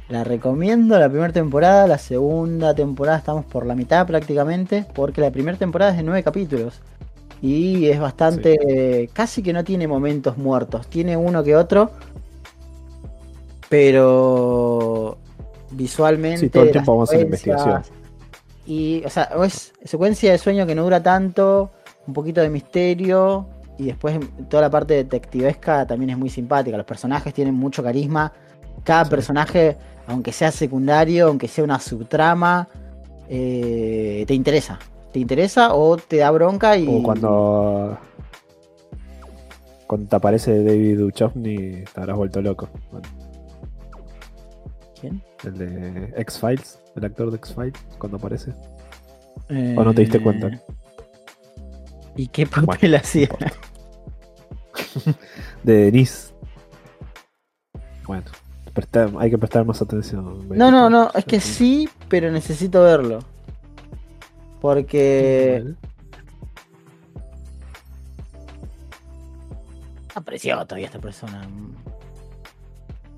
la 0.09 0.23
recomiendo 0.23 0.97
la 1.01 1.09
primera 1.09 1.33
temporada, 1.33 1.89
la 1.89 1.99
segunda 1.99 2.77
temporada 2.77 3.19
estamos 3.19 3.45
por 3.45 3.67
la 3.67 3.75
mitad 3.75 4.07
prácticamente, 4.07 4.87
porque 4.95 5.21
la 5.21 5.33
primera 5.33 5.59
temporada 5.59 5.91
es 5.91 5.97
de 5.97 6.05
nueve 6.05 6.23
capítulos. 6.23 6.81
Y 7.43 7.89
es 7.89 8.01
bastante, 8.01 9.11
casi 9.13 9.43
que 9.43 9.53
no 9.53 9.63
tiene 9.65 9.87
momentos 9.87 10.39
muertos, 10.39 10.87
tiene 10.87 11.17
uno 11.17 11.45
que 11.45 11.55
otro, 11.57 11.91
pero 13.69 15.19
visualmente... 15.71 16.39
Sí, 16.39 16.49
todo 16.49 16.63
el 16.65 16.71
tiempo 16.71 16.93
vamos 16.93 17.13
en 17.13 17.21
secuencias- 17.21 17.25
investigación. 17.27 17.83
Y, 18.67 19.03
o 19.05 19.11
sea, 19.11 19.31
es 19.45 19.73
secuencia 19.85 20.33
de 20.33 20.39
sueño 20.39 20.67
que 20.67 20.75
no 20.75 20.85
dura 20.85 21.03
tanto, 21.03 21.71
un 22.07 22.15
poquito 22.15 22.41
de 22.41 22.49
misterio, 22.49 23.47
y 23.79 23.87
después 23.87 24.19
toda 24.49 24.63
la 24.63 24.71
parte 24.71 24.95
detectivesca 24.95 25.87
también 25.87 26.11
es 26.11 26.17
muy 26.19 26.31
simpática. 26.31 26.77
Los 26.77 26.87
personajes 26.87 27.35
tienen 27.35 27.55
mucho 27.55 27.83
carisma. 27.83 28.33
Cada 28.85 29.05
Sí. 29.05 29.11
personaje, 29.11 29.77
aunque 30.07 30.33
sea 30.33 30.51
secundario, 30.51 31.27
aunque 31.27 31.49
sea 31.49 31.65
una 31.65 31.79
subtrama, 31.81 32.69
eh, 33.29 34.25
te 34.27 34.33
interesa. 34.35 34.79
Te 35.15 35.21
interesa 35.21 35.75
o 35.75 35.97
te 35.97 36.17
da 36.17 36.33
bronca 36.33 36.77
y. 36.77 36.89
O 36.89 37.01
cuando. 37.01 37.97
Cuando 39.87 40.09
te 40.09 40.17
aparece 40.17 40.65
David 40.65 40.99
Duchovny, 40.99 41.85
te 41.85 42.01
habrás 42.01 42.17
vuelto 42.17 42.43
loco. 42.43 42.69
Bueno, 42.91 43.09
¿Quién? 45.01 45.23
el 45.45 45.57
de 45.57 46.15
X-Files, 46.17 46.81
el 46.97 47.05
actor 47.05 47.31
de 47.31 47.37
X-Files, 47.37 47.75
cuando 47.97 48.17
aparece. 48.17 48.55
¿O 49.77 49.85
no 49.85 49.95
te 49.95 50.01
diste 50.01 50.21
cuenta? 50.21 50.49
Eh, 50.49 50.61
¿Y 52.17 52.27
qué 52.27 52.47
papel 52.47 52.97
hacía? 52.97 53.29
De 55.63 55.75
Denise. 55.75 56.35
Bueno, 58.05 58.27
hay 59.21 59.31
que 59.31 59.39
prestar 59.39 59.65
más 59.65 59.81
atención. 59.81 60.49
No, 60.49 60.73
no, 60.73 60.91
no, 60.91 61.13
es 61.15 61.25
que 61.25 61.39
sí, 61.39 61.89
pero 62.09 62.33
necesito 62.33 62.83
verlo. 62.83 63.21
Porque 64.65 65.63
apareció 70.15 70.57
todavía 70.65 70.87
esta 70.87 70.99
persona. 70.99 71.47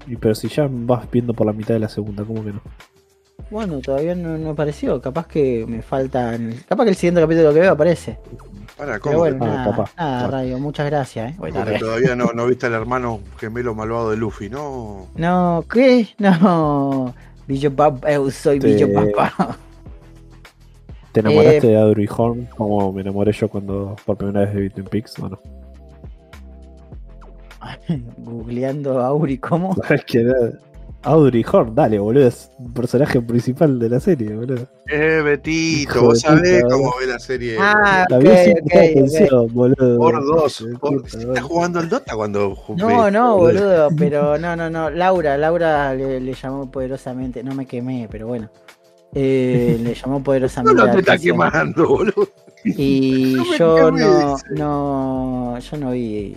Y 0.08 0.16
pero 0.16 0.34
si 0.34 0.48
ya 0.48 0.66
vas 0.68 1.08
viendo 1.08 1.32
por 1.34 1.46
la 1.46 1.52
mitad 1.52 1.74
de 1.74 1.78
la 1.80 1.88
segunda, 1.88 2.24
¿cómo 2.24 2.42
que 2.44 2.52
no? 2.52 2.60
Bueno, 3.48 3.78
todavía 3.78 4.16
no, 4.16 4.36
no 4.36 4.50
apareció. 4.50 5.00
Capaz 5.00 5.28
que 5.28 5.64
me 5.68 5.82
falta. 5.82 6.36
Capaz 6.68 6.82
que 6.82 6.90
el 6.90 6.96
siguiente 6.96 7.20
capítulo 7.20 7.54
que 7.54 7.60
veo 7.60 7.72
aparece. 7.74 8.18
Para, 8.76 8.94
Pero 8.94 9.00
¿cómo? 9.02 9.18
bueno, 9.18 9.44
Ah, 9.44 9.46
nada, 9.46 9.64
capaz. 9.70 9.96
nada, 9.96 10.18
Bueno. 10.22 10.30
Radio, 10.32 10.58
muchas 10.58 10.86
gracias. 10.86 11.30
¿eh? 11.30 11.34
Porque 11.38 11.78
todavía 11.78 12.16
no, 12.16 12.32
no 12.34 12.44
viste 12.46 12.66
al 12.66 12.72
hermano 12.82 13.20
gemelo 13.38 13.72
malvado 13.76 14.10
de 14.10 14.16
Luffy, 14.16 14.48
¿no? 14.50 15.06
No, 15.14 15.64
¿qué? 15.72 16.08
No. 16.18 17.14
Billo 17.46 17.70
Papá, 17.72 18.10
eu 18.10 18.28
soy 18.32 18.58
Te- 18.58 18.66
Billo 18.74 18.92
Papá. 18.92 19.56
¿Te 21.16 21.20
enamoraste 21.20 21.66
Eh, 21.68 21.70
de 21.70 21.76
Audrey 21.80 22.06
Horn 22.14 22.44
como 22.58 22.92
me 22.92 23.00
enamoré 23.00 23.32
yo 23.32 23.48
cuando 23.48 23.96
por 24.04 24.18
primera 24.18 24.40
vez 24.40 24.54
vi 24.54 24.68
Twin 24.68 24.84
Peaks? 24.86 25.18
¿O 25.20 25.30
no? 25.30 25.38
Googleando 28.18 29.00
a 29.00 29.06
Auri, 29.06 29.38
¿cómo? 29.38 29.74
Es 29.90 30.04
que 30.04 30.20
era- 30.20 30.34
Audrey 31.02 31.44
Horn, 31.50 31.72
dale, 31.74 31.98
boludo, 32.00 32.26
es 32.26 32.50
un 32.58 32.72
personaje 32.74 33.20
principal 33.22 33.78
de 33.78 33.88
la 33.88 34.00
serie, 34.00 34.34
boludo. 34.34 34.66
Eh, 34.88 35.22
Betito, 35.24 35.92
Hijo 35.92 36.04
vos 36.06 36.14
de 36.14 36.20
sabés 36.28 36.64
cómo 36.64 36.92
ve 37.00 37.06
la 37.06 37.18
serie. 37.20 37.56
Ah, 37.60 38.04
La 38.10 38.18
vi 38.18 38.26
sin 38.26 38.52
ok, 38.52 38.58
prestar 38.64 38.82
ok. 38.84 38.90
atención, 38.90 39.54
boludo. 39.54 39.98
por 39.98 40.26
dos. 40.26 40.66
De 40.66 40.76
Por... 40.78 40.96
puta, 40.96 41.08
¿sí 41.08 41.16
boludo. 41.18 41.32
¿Estás 41.34 41.44
jugando 41.44 41.78
al 41.78 41.88
Dota 41.88 42.14
cuando 42.16 42.56
ju- 42.56 42.76
No, 42.76 43.10
no, 43.10 43.36
boludo, 43.38 43.88
pero 43.96 44.36
no, 44.40 44.54
no, 44.56 44.68
no. 44.68 44.90
Laura, 44.90 45.38
Laura 45.38 45.94
le, 45.94 46.18
le 46.20 46.34
llamó 46.34 46.68
poderosamente. 46.70 47.42
No 47.44 47.54
me 47.54 47.64
quemé, 47.66 48.08
pero 48.10 48.26
bueno. 48.26 48.50
Eh, 49.18 49.78
le 49.80 49.94
llamó 49.94 50.18
No 50.18 50.24
poderosamente. 50.24 50.78
lo 50.82 50.86
la 50.86 50.92
te 50.92 50.98
está 50.98 51.16
quemando, 51.16 51.88
boludo. 51.88 52.28
Y 52.64 53.34
No 53.36 53.44
yo 53.56 53.90
no, 53.90 54.36
no, 54.50 55.58
yo 55.58 55.76
no 55.78 55.90
vi, 55.92 56.34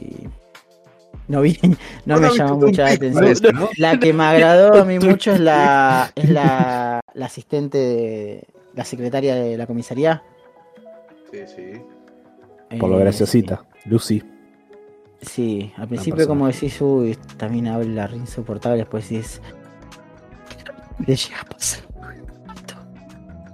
no 1.27 1.41
vi, 1.41 1.57
no 2.05 2.19
me 2.19 2.27
no 2.27 2.33
llamó 2.35 2.57
mucha 2.57 2.87
atención. 2.87 3.55
¿no? 3.55 3.69
La 3.77 3.99
que 3.99 4.13
me 4.13 4.23
agradó 4.23 4.81
a 4.81 4.85
mí 4.85 4.97
mucho 4.97 5.33
es 5.33 5.39
la, 5.41 6.09
es 6.15 6.29
la, 6.29 7.01
la 7.13 7.25
asistente 7.25 7.77
de 7.77 8.47
la 8.75 8.85
secretaria 8.85 9.35
de 9.35 9.57
la 9.57 9.67
comisaría. 9.67 10.23
Sí, 11.31 11.39
sí. 11.53 11.81
Por 12.79 12.89
lo 12.89 12.97
Eh, 12.97 13.01
graciosita, 13.01 13.65
Lucy. 13.85 14.23
Sí, 15.21 15.73
al 15.75 15.89
principio 15.89 16.25
como 16.27 16.47
decís, 16.47 16.79
uy, 16.79 17.17
también 17.35 17.67
habla 17.67 18.07
re 18.07 18.15
insoportable, 18.15 18.77
después 18.77 19.09
decís, 19.09 19.41
le 21.05 21.15
llega 21.15 21.41
a 21.41 21.45
pasar. 21.45 21.83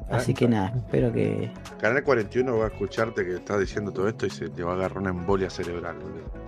Así 0.10 0.34
que 0.34 0.48
nada, 0.48 0.72
espero 0.76 1.12
que... 1.12 1.50
Canal 1.80 2.04
41 2.04 2.58
va 2.58 2.66
a 2.66 2.68
escucharte 2.68 3.26
que 3.26 3.36
estás 3.36 3.60
diciendo 3.60 3.92
todo 3.92 4.08
esto 4.08 4.26
y 4.26 4.30
se 4.30 4.50
te 4.50 4.64
va 4.64 4.74
a 4.74 4.76
agarrar 4.76 5.00
una 5.00 5.10
embolia 5.10 5.50
cerebral, 5.50 5.96
boludo. 5.96 6.46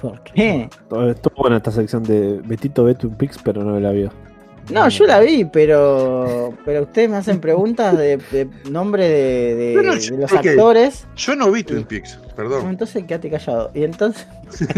¿Por 0.00 0.22
qué? 0.22 0.68
Todo- 0.88 1.10
Estuvo 1.10 1.34
buena 1.42 1.56
esta 1.56 1.70
sección 1.70 2.02
de 2.02 2.40
Betito 2.44 2.84
ve 2.84 2.94
Twin 2.94 3.14
Peaks, 3.14 3.38
pero 3.42 3.64
no 3.64 3.80
la 3.80 3.90
vio. 3.90 4.10
No, 4.70 4.88
yo 4.88 5.06
la 5.06 5.18
vi, 5.18 5.44
pero 5.44 6.54
pero 6.64 6.82
ustedes 6.82 7.10
me 7.10 7.16
hacen 7.16 7.40
preguntas 7.40 7.98
de, 7.98 8.16
de 8.30 8.48
nombre 8.70 9.08
de, 9.08 9.54
de- 9.56 9.74
Pero, 9.76 9.94
de 9.94 10.10
los 10.18 10.32
actores. 10.32 11.06
Yo 11.16 11.34
no 11.34 11.50
vi 11.50 11.64
Twin 11.64 11.82
Peaks, 11.84 12.16
perdón. 12.36 12.68
Entonces 12.68 13.02
quédate 13.04 13.28
callado. 13.28 13.72
Y 13.74 13.82
entonces, 13.82 14.24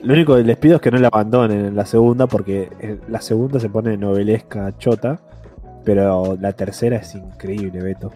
Lo 0.00 0.14
único 0.14 0.34
que 0.36 0.42
les 0.42 0.56
pido 0.56 0.76
es 0.76 0.82
que 0.82 0.90
no 0.90 0.98
la 0.98 1.08
abandonen 1.08 1.64
en 1.66 1.76
la 1.76 1.86
segunda, 1.86 2.26
porque 2.26 2.68
en 2.80 3.00
la 3.08 3.20
segunda 3.20 3.60
se 3.60 3.68
pone 3.68 3.96
novelesca 3.96 4.76
chota, 4.76 5.20
pero 5.84 6.36
la 6.40 6.52
tercera 6.52 6.96
es 6.96 7.14
increíble, 7.14 7.82
Beto. 7.82 8.12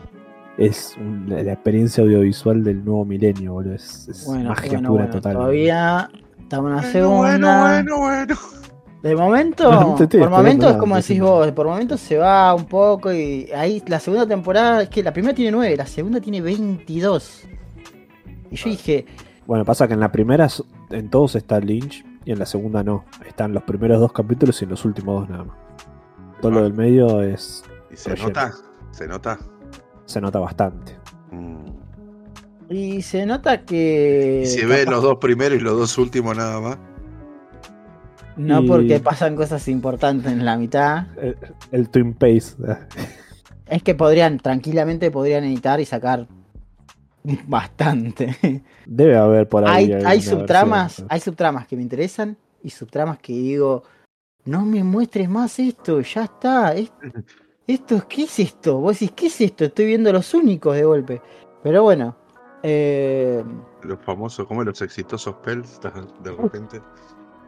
Es 0.59 0.95
un- 0.99 1.29
la, 1.29 1.43
la 1.43 1.53
experiencia 1.53 2.03
audiovisual 2.03 2.65
del 2.65 2.85
nuevo 2.85 3.05
milenio, 3.05 3.53
boludo. 3.55 3.75
Es, 3.75 4.09
es 4.09 4.25
bueno, 4.27 4.49
magia 4.51 4.71
bueno, 4.73 4.89
pura 4.89 5.05
bueno, 5.05 5.15
total. 5.21 5.33
todavía 5.35 6.11
estamos 6.39 6.71
en 6.71 6.77
la 6.77 6.83
segunda. 6.83 7.61
bueno, 7.63 7.99
bueno, 7.99 7.99
bueno. 7.99 8.37
De 9.03 9.15
momento, 9.15 9.71
No, 9.71 9.81
no 9.81 10.09
por 10.09 10.31
momentos 10.31 10.65
es 10.65 10.73
nada, 10.73 10.79
como 10.79 10.97
decís 10.97 11.21
vos, 11.21 11.53
por 11.53 11.67
momentos 11.67 12.01
se 12.01 12.17
va 12.17 12.53
un 12.55 12.65
poco 12.65 13.13
y 13.13 13.49
ahí 13.55 13.81
la 13.87 14.01
segunda 14.01 14.27
temporada, 14.27 14.83
es 14.83 14.89
que 14.89 15.03
la 15.03 15.13
primera 15.13 15.33
tiene 15.35 15.53
9, 15.53 15.77
la 15.77 15.87
segunda 15.87 16.21
tiene 16.21 16.41
22. 16.41 17.43
Y 18.51 18.57
yo 18.57 18.71
dije, 18.71 19.07
Bueno, 19.47 19.65
pasa 19.65 19.87
que 19.87 19.95
en 19.95 20.01
la 20.01 20.11
primera 20.11 20.49
en 20.91 21.09
todos 21.11 21.37
está 21.37 21.61
Lynch 21.61 22.05
y 22.25 22.33
en 22.33 22.39
la 22.39 22.47
segunda 22.47 22.83
no. 22.83 23.05
Están 23.29 23.53
los 23.53 23.63
primeros 23.63 24.01
dos 24.01 24.13
capítulos 24.13 24.61
y 24.63 24.65
en 24.65 24.71
los 24.71 24.85
últimos 24.85 25.21
dos 25.21 25.29
nada 25.31 25.45
más. 25.45 25.57
Todo 26.47 26.55
lo 26.61 26.63
del 26.65 26.75
medio 26.75 27.23
es 27.23 27.65
¿Y 27.91 27.97
se 27.97 28.11
Relleno. 28.11 28.29
nota? 28.29 28.53
¿Se 28.93 29.07
nota? 29.09 29.39
se 30.05 30.21
nota 30.21 30.39
bastante. 30.39 30.97
Mm. 31.33 31.67
y 32.71 33.03
se 33.03 33.27
nota 33.27 33.65
que... 33.65 34.43
Y 34.45 34.47
se 34.47 34.65
ven 34.67 34.85
capaz- 34.87 34.91
los 34.93 35.03
dos 35.03 35.17
primeros 35.19 35.59
y 35.59 35.61
los 35.63 35.77
dos 35.77 35.99
últimos 35.99 36.37
nada 36.37 36.61
más. 36.61 36.79
No 38.37 38.63
Y- 38.63 38.69
porque 38.69 39.01
pasan 39.01 39.35
cosas 39.35 39.67
importantes 39.67 40.31
en 40.31 40.45
la 40.45 40.57
mitad. 40.57 41.07
El, 41.19 41.37
el 41.73 41.89
Twin 41.91 42.15
Pace. 42.15 42.55
Es 43.67 43.83
que 43.83 43.97
podrían, 43.97 44.39
tranquilamente 44.39 45.11
podrían 45.11 45.43
editar 45.43 45.81
y 45.81 45.85
sacar 45.85 46.29
bastante. 47.49 48.63
Debe 48.87 49.17
haber 49.17 49.49
por 49.49 49.69
ahí. 49.69 49.93
hay, 49.93 50.23
subtramas, 50.23 50.87
versión. 50.93 51.09
hay 51.11 51.19
subtramas 51.21 51.67
que 51.67 51.75
me 51.75 51.83
interesan 51.83 52.37
y 52.63 52.71
subtramas 52.71 53.19
que 53.19 53.33
digo, 53.33 53.83
no 54.47 54.65
me 54.65 54.83
muestres 54.85 55.29
más 55.29 55.59
esto, 55.59 56.01
ya 56.01 56.25
está. 56.25 56.75
es- 56.75 56.93
Esto, 57.67 58.07
¿qué 58.09 58.23
es 58.25 58.39
esto? 58.39 58.79
Vos 58.79 58.93
decís, 59.01 59.13
¿qué 59.17 59.27
es 59.27 59.41
esto? 59.41 59.65
Estoy 59.65 59.87
viendo 59.87 60.13
los 60.13 60.33
únicos 60.35 60.77
de 60.77 60.85
golpe. 60.85 61.21
Pero 61.65 61.83
bueno, 61.83 62.17
eh, 62.63 63.43
Los 63.83 63.99
famosos, 64.05 64.47
como 64.47 64.63
los 64.63 64.81
exitosos 64.83 65.35
Pels, 65.45 65.81
de 66.23 66.31
repente. 66.33 66.81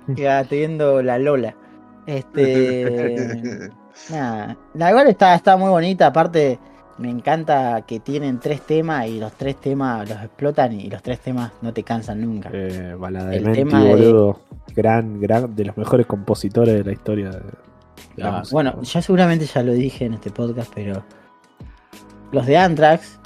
ya 0.08 0.40
estoy 0.40 0.58
viendo 0.58 1.02
la 1.02 1.18
Lola. 1.18 1.54
Este, 2.08 3.70
nada, 4.10 4.56
la 4.74 4.90
igual 4.90 5.08
está, 5.08 5.34
está 5.34 5.56
muy 5.58 5.68
bonita, 5.68 6.06
aparte 6.06 6.58
me 6.98 7.10
encanta 7.10 7.82
que 7.86 8.00
tienen 8.00 8.40
tres 8.40 8.60
temas 8.62 9.06
y 9.06 9.18
los 9.20 9.32
tres 9.32 9.56
temas 9.56 10.08
los 10.08 10.18
explotan 10.22 10.72
y 10.80 10.90
los 10.90 11.02
tres 11.02 11.20
temas 11.20 11.52
no 11.62 11.72
te 11.72 11.82
cansan 11.84 12.20
nunca. 12.20 12.50
Eh, 12.52 12.94
balada 12.98 13.30
de 13.30 13.36
El 13.36 13.44
Menti, 13.44 13.58
tema 13.60 13.82
de- 13.84 13.88
boludo. 13.90 14.40
Gran, 14.74 15.20
gran, 15.20 15.54
de 15.54 15.64
los 15.64 15.76
mejores 15.76 16.06
compositores 16.06 16.74
de 16.74 16.84
la 16.84 16.92
historia. 16.92 17.30
de- 17.30 17.38
de 18.16 18.22
Ah, 18.22 18.42
bueno, 18.50 18.82
ya 18.82 19.00
seguramente 19.02 19.46
ya 19.46 19.62
lo 19.62 19.72
dije 19.72 20.04
en 20.06 20.14
este 20.14 20.30
podcast, 20.30 20.70
pero 20.74 21.02
los 22.32 22.46
de 22.46 22.56
Anthrax 22.56 23.18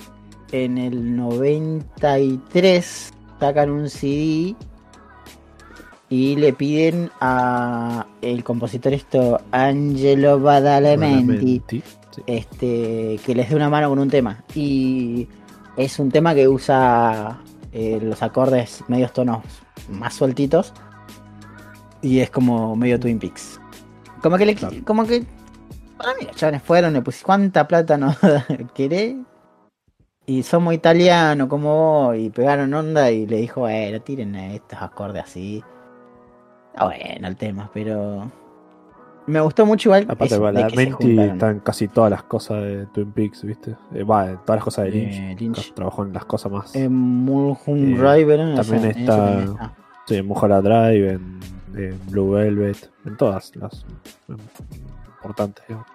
en 0.53 0.77
el 0.79 1.17
93 1.17 3.13
sacan 3.41 3.71
un 3.71 3.89
CD 3.89 4.55
y 6.09 6.37
le 6.37 6.53
piden 6.53 7.11
a 7.21 8.07
el 8.21 8.45
compositor 8.45 8.93
esto 8.93 9.41
Angelo 9.51 10.39
Badalamenti 10.41 11.59
Badalamenti, 11.59 11.83
sí. 12.15 12.23
este 12.27 13.19
que 13.25 13.35
les 13.35 13.49
dé 13.51 13.57
una 13.57 13.69
mano 13.69 13.89
con 13.89 13.99
un 13.99 14.09
tema 14.11 14.43
y 14.55 15.29
es 15.77 15.99
un 15.99 16.11
tema 16.11 16.35
que 16.35 16.49
usa 16.49 17.39
eh, 17.73 17.99
los 18.03 18.23
acordes 18.23 18.85
medios 18.89 19.13
tonos 19.13 19.43
más 19.89 20.15
sueltitos 20.15 20.73
y 22.03 22.21
es 22.21 22.31
como 22.31 22.77
medio 22.77 22.99
Twin 23.01 23.19
Peaks 23.19 23.61
como 24.23 24.37
que 24.37 24.47
le 24.47 24.55
Claro. 24.55 24.77
como 24.85 25.07
que 25.07 25.25
para 25.97 26.15
mí 26.15 26.27
los 26.27 26.37
chavales 26.37 26.63
fueron 26.63 26.93
le 26.93 27.03
puse 27.03 27.25
cuánta 27.25 27.67
plata 27.67 27.97
no 27.97 28.15
querés 28.75 29.17
y 30.27 30.43
somos 30.43 30.75
italianos 30.75 31.49
como 31.49 31.75
vos 31.75 32.17
y 32.17 32.31
pegaron 32.31 32.73
onda 32.75 33.11
y 33.11 33.27
le 33.27 33.39
dijo 33.39 33.61
bueno 33.63 34.01
tiren 34.03 34.35
estos 34.37 34.81
acordes 34.81 35.25
así 35.25 35.65
Está 36.75 36.85
bueno 36.87 37.29
el 37.29 37.37
tema 37.37 37.71
pero 37.75 38.31
me 39.27 39.41
gustó 39.41 39.65
mucho 39.67 39.89
igual 39.89 40.05
Aparte, 40.09 40.35
eso, 40.35 40.45
de 40.47 40.53
que 40.53 40.59
se 40.59 40.63
Badalamenti 40.63 40.93
juntaron. 41.07 41.33
está 41.33 41.51
en 41.51 41.61
casi 41.61 41.89
todas 41.89 42.11
las 42.11 42.23
cosas 42.25 42.63
de 42.63 42.87
Twin 42.87 43.13
Peaks, 43.13 43.45
¿viste? 43.45 43.77
Eh, 43.95 44.03
Va, 44.05 44.31
en 44.31 44.37
todas 44.39 44.57
las 44.57 44.65
cosas 44.65 44.85
de 44.87 44.91
Lynch. 44.91 45.15
Eh, 45.15 45.37
Lynch. 45.39 45.75
Trabajó 45.75 46.05
en 46.05 46.13
las 46.13 46.25
cosas 46.25 46.51
más. 46.53 46.75
En 46.77 46.93
Mulholland 46.93 47.95
Eh, 47.95 47.99
Drive, 47.99 48.37
¿no? 48.39 48.55
también 48.63 48.85
está- 48.87 49.17
también 49.17 49.49
está. 49.53 49.73
Sí, 50.07 50.17
en 50.17 50.27
Mulholland 50.27 50.65
Drive, 50.67 51.11
en, 51.13 51.41
en 51.77 52.01
Blue 52.11 52.31
Velvet, 52.31 52.91
en 53.07 53.17
todas 53.17 53.55
las 53.57 53.85
importantes, 55.17 55.65
digamos. 55.69 55.87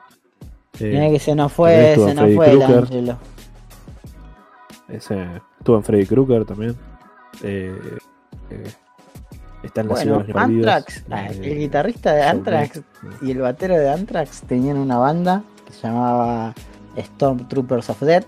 Eh, 0.79 0.91
Tiene 0.91 1.11
que 1.11 1.19
se 1.19 1.35
nos 1.35 1.51
fue, 1.51 1.95
se 1.95 2.13
nos 2.13 2.33
fue 2.35 2.51
el. 2.51 2.61
Angelo. 2.61 3.17
ese, 4.87 5.25
estuvo 5.59 5.75
en 5.77 5.83
Freddy 5.83 6.05
Krueger 6.05 6.45
también. 6.45 6.75
Eh, 7.43 7.75
eh, 8.49 8.63
está 9.63 9.81
en 9.81 9.87
la 9.87 9.93
Bueno. 9.95 10.25
Anthrax, 10.35 11.03
ah, 11.09 11.27
el 11.27 11.57
guitarrista 11.59 12.13
de 12.13 12.23
Anthrax 12.23 12.81
y 13.21 13.31
el 13.31 13.39
batero 13.39 13.77
de 13.77 13.89
Anthrax 13.89 14.41
tenían 14.43 14.77
una 14.77 14.97
banda 14.97 15.43
que 15.65 15.73
se 15.73 15.87
llamaba 15.87 16.53
Stormtroopers 16.97 17.89
of 17.89 18.01
Death 18.01 18.25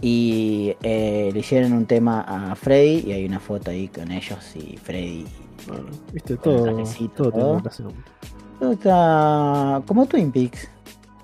y 0.00 0.74
eh, 0.82 1.30
le 1.32 1.38
hicieron 1.40 1.72
un 1.72 1.86
tema 1.86 2.20
a 2.20 2.54
Freddy 2.54 3.04
y 3.08 3.12
hay 3.12 3.24
una 3.26 3.40
foto 3.40 3.70
ahí 3.70 3.88
con 3.88 4.10
ellos 4.12 4.38
y 4.56 4.76
Freddy. 4.76 5.26
Bueno, 5.66 5.86
viste, 6.12 6.36
todo, 6.36 6.62
trajecito, 6.64 7.30
todo 7.32 7.60
tiene 7.60 7.76
todo. 7.76 7.92
Todo 8.60 8.72
está 8.72 9.82
como 9.86 10.06
Twin 10.06 10.30
Peaks. 10.32 10.68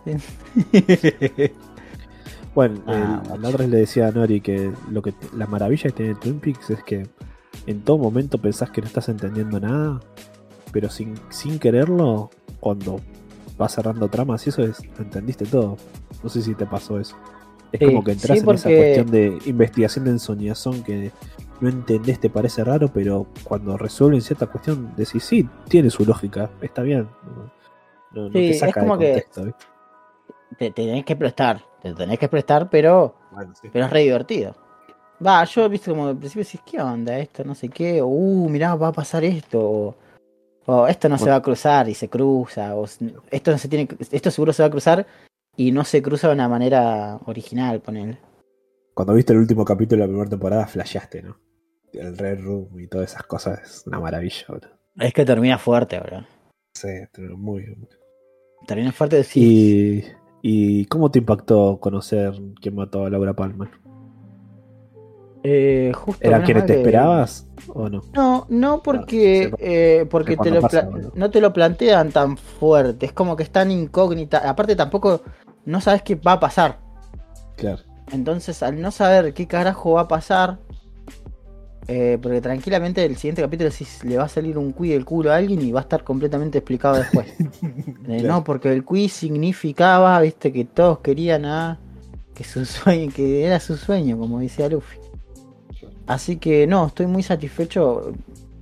Bueno, 2.55 2.81
Ah, 2.87 3.21
el- 3.35 3.43
la 3.43 3.49
otra 3.49 3.59
vez 3.65 3.69
le 3.69 3.79
decía 3.79 4.07
a 4.09 4.13
Nori 4.13 4.41
que 4.41 4.71
lo 4.91 5.03
que 5.03 5.13
la 5.37 5.47
maravilla 5.47 5.91
que 5.91 5.93
tiene 5.93 6.15
Twin 6.15 6.39
Peaks 6.39 6.71
es 6.71 6.83
que 6.85 7.09
en 7.67 7.83
todo 7.83 7.99
momento 7.99 8.39
pensás 8.39 8.71
que 8.71 8.81
no 8.81 8.87
estás 8.87 9.09
entendiendo 9.09 9.59
nada, 9.61 10.01
pero 10.73 10.91
sin, 10.91 11.15
sin 11.31 11.59
quererlo, 11.59 12.31
cuando 12.61 13.01
vas 13.57 13.73
cerrando 13.73 14.09
tramas 14.09 14.47
y 14.47 14.51
eso 14.51 14.63
es, 14.63 14.81
entendiste 14.99 15.47
todo. 15.47 15.77
No 16.23 16.29
sé 16.29 16.43
si 16.43 16.55
te 16.55 16.67
pasó 16.67 16.99
eso. 16.99 17.17
Es 17.73 17.81
Sí, 17.81 17.87
como 17.87 18.05
que 18.05 18.13
entras 18.13 18.39
sí, 18.39 18.45
en 18.45 18.55
esa 18.55 18.69
cuestión 18.71 19.11
de 19.11 19.39
investigación 19.47 20.05
de 20.05 20.11
ensoñazón 20.13 20.83
que 20.85 21.11
no 21.61 21.69
entendés, 21.69 22.21
te 22.21 22.31
parece 22.31 22.63
raro, 22.65 22.89
pero 22.89 23.27
cuando 23.45 23.77
resuelven 23.77 24.21
cierta 24.21 24.47
cuestión 24.47 24.93
decís, 24.97 25.25
sí, 25.25 25.49
tiene 25.69 25.91
su 25.91 26.05
lógica, 26.05 26.51
está 26.61 26.83
bien. 26.83 27.09
No, 27.25 27.51
no- 28.13 28.29
no 28.29 28.33
Sí, 28.33 28.47
te 28.47 28.51
es 28.51 28.59
saca 28.61 28.81
como 28.81 28.97
de 28.97 29.13
que- 29.15 29.27
te, 30.59 30.71
te 30.71 30.71
tenés 30.71 31.05
que 31.05 31.17
prestar, 31.17 31.65
te 31.83 31.93
tenés 31.95 32.19
que 32.19 32.29
prestar, 32.29 32.71
pero 32.71 33.17
Bueno, 33.33 33.53
sí. 33.61 33.69
Pero 33.73 33.87
es 33.87 33.91
re 33.91 34.01
divertido. 34.01 34.55
Va, 35.25 35.45
yo 35.45 35.69
viste 35.69 35.91
como 35.91 36.09
al 36.09 36.17
principio 36.17 36.45
decís, 36.45 36.61
¿qué 36.65 36.81
onda 36.81 37.19
esto? 37.19 37.45
No 37.45 37.55
sé 37.55 37.69
qué. 37.69 38.01
O, 38.03 38.07
uh, 38.07 38.49
mirá, 38.49 38.75
va 38.75 38.89
a 38.89 38.93
pasar 38.93 39.25
esto. 39.25 39.61
O, 39.61 39.95
o 40.67 40.87
esto 40.87 41.09
no 41.09 41.19
se 41.19 41.31
va 41.31 41.37
a 41.37 41.43
cruzar 41.43 41.89
y 41.89 41.95
se 41.95 42.09
cruza. 42.09 42.75
O 42.75 42.85
esto 43.31 43.51
no 43.51 43.59
se 43.59 43.69
tiene 43.69 43.89
esto 44.11 44.31
seguro 44.31 44.53
se 44.53 44.63
va 44.63 44.67
a 44.69 44.71
cruzar 44.71 45.07
y 45.57 45.71
no 45.73 45.85
se 45.85 46.03
cruza 46.03 46.29
de 46.29 46.35
una 46.35 46.49
manera 46.49 47.19
original, 47.27 47.81
ponele. 47.81 48.19
Cuando 48.95 49.15
viste 49.15 49.33
el 49.33 49.41
último 49.41 49.65
capítulo 49.65 50.01
de 50.03 50.07
la 50.07 50.11
primera 50.13 50.31
temporada, 50.31 50.67
flasheaste, 50.67 51.23
¿no? 51.23 51.37
El 51.93 52.17
Red 52.19 52.41
Room 52.41 52.81
y 52.81 52.89
todas 52.89 53.11
esas 53.13 53.23
cosas 53.25 53.61
es 53.63 53.87
una 53.87 54.01
maravilla, 54.01 54.47
bro. 54.49 54.69
Es 54.99 55.13
que 55.13 55.25
termina 55.25 55.59
fuerte, 55.59 55.99
bro. 56.01 56.25
Sí, 56.75 56.89
muy 57.37 57.67
muy- 57.67 57.89
Termina 58.67 58.93
fuerte 58.93 59.23
sí. 59.25 60.03
¿Y, 60.43 60.81
¿Y 60.81 60.85
cómo 60.87 61.11
te 61.11 61.19
impactó 61.21 61.79
conocer 61.79 62.33
quién 62.61 62.75
mató 62.75 63.05
a 63.05 63.11
Laura 63.11 63.35
Palmer? 63.35 63.69
Eh, 65.47 65.93
justo 65.95 66.27
¿Eran 66.27 66.41
menos 66.41 66.47
quienes 66.47 66.67
te 66.67 66.77
esperabas 66.79 67.47
o 67.69 67.91
no? 67.91 68.03
No, 68.15 68.47
no 68.49 68.83
porque, 68.83 69.53
eh, 69.59 70.07
porque 70.09 70.39
te 70.39 70.51
lo 70.51 70.63
pasa, 70.63 70.89
no 71.15 71.31
te 71.31 71.43
lo 71.43 71.53
plantean 71.53 72.11
tan 72.13 72.39
fuerte. 72.39 73.05
Es 73.05 73.13
como 73.13 73.37
que 73.37 73.43
es 73.43 73.51
tan 73.51 73.71
incógnita. 73.71 74.39
Aparte 74.49 74.75
tampoco 74.75 75.21
no 75.67 75.83
sabes 75.83 76.01
qué 76.03 76.15
va 76.15 76.33
a 76.33 76.41
pasar. 76.41 76.79
Claro. 77.57 77.83
Entonces, 78.11 78.63
al 78.63 78.81
no 78.81 78.91
saber 78.91 79.35
qué 79.35 79.47
carajo 79.47 79.93
va 79.93 80.03
a 80.03 80.09
pasar, 80.09 80.61
eh, 81.89 82.19
porque 82.23 82.41
tranquilamente 82.41 83.05
el 83.05 83.17
siguiente 83.17 83.43
capítulo 83.43 83.71
si 83.71 83.87
le 84.07 84.17
va 84.17 84.25
a 84.25 84.29
salir 84.29 84.57
un 84.57 84.73
quiz 84.73 84.93
del 84.93 85.05
culo 85.05 85.31
a 85.31 85.37
alguien 85.37 85.61
y 85.61 85.73
va 85.73 85.81
a 85.81 85.83
estar 85.83 86.05
completamente 86.05 86.59
explicado 86.59 86.97
después. 86.97 87.27
Eh, 88.07 88.19
Claro. 88.19 88.35
No, 88.35 88.45
porque 88.45 88.71
el 88.71 88.85
quiz 88.85 89.15
significaba, 89.15 90.21
viste, 90.21 90.53
que 90.53 90.67
todos 90.67 90.99
querían 90.99 91.47
a 91.47 91.79
que 92.35 92.45
su 92.45 92.67
sueño, 92.67 93.11
que 93.15 93.47
era 93.47 93.61
su 93.61 93.79
sueño, 93.79 94.19
como 94.19 94.41
decía 94.41 94.69
Luffy. 94.69 95.04
Así 96.07 96.37
que 96.37 96.67
no, 96.67 96.87
estoy 96.87 97.07
muy 97.07 97.23
satisfecho. 97.23 98.13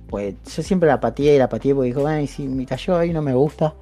Pues 0.07 0.35
yo 0.55 0.61
siempre 0.61 0.87
la 0.87 0.99
pateé, 0.99 1.39
la 1.39 1.49
pateé 1.49 1.73
porque 1.73 1.87
dijo, 1.87 2.05
ay, 2.07 2.27
si 2.27 2.47
me 2.47 2.65
cayó 2.65 2.97
ahí 2.97 3.11
no 3.11 3.21
me 3.21 3.33
gusta. 3.33 3.73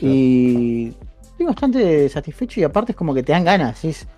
Y 0.00 0.92
estoy 1.22 1.46
bastante 1.46 2.08
satisfecho 2.08 2.58
y 2.60 2.64
aparte 2.64 2.92
es 2.92 2.96
como 2.96 3.14
que 3.14 3.22
te 3.22 3.30
dan 3.30 3.44
ganas, 3.44 3.84
es, 3.84 4.08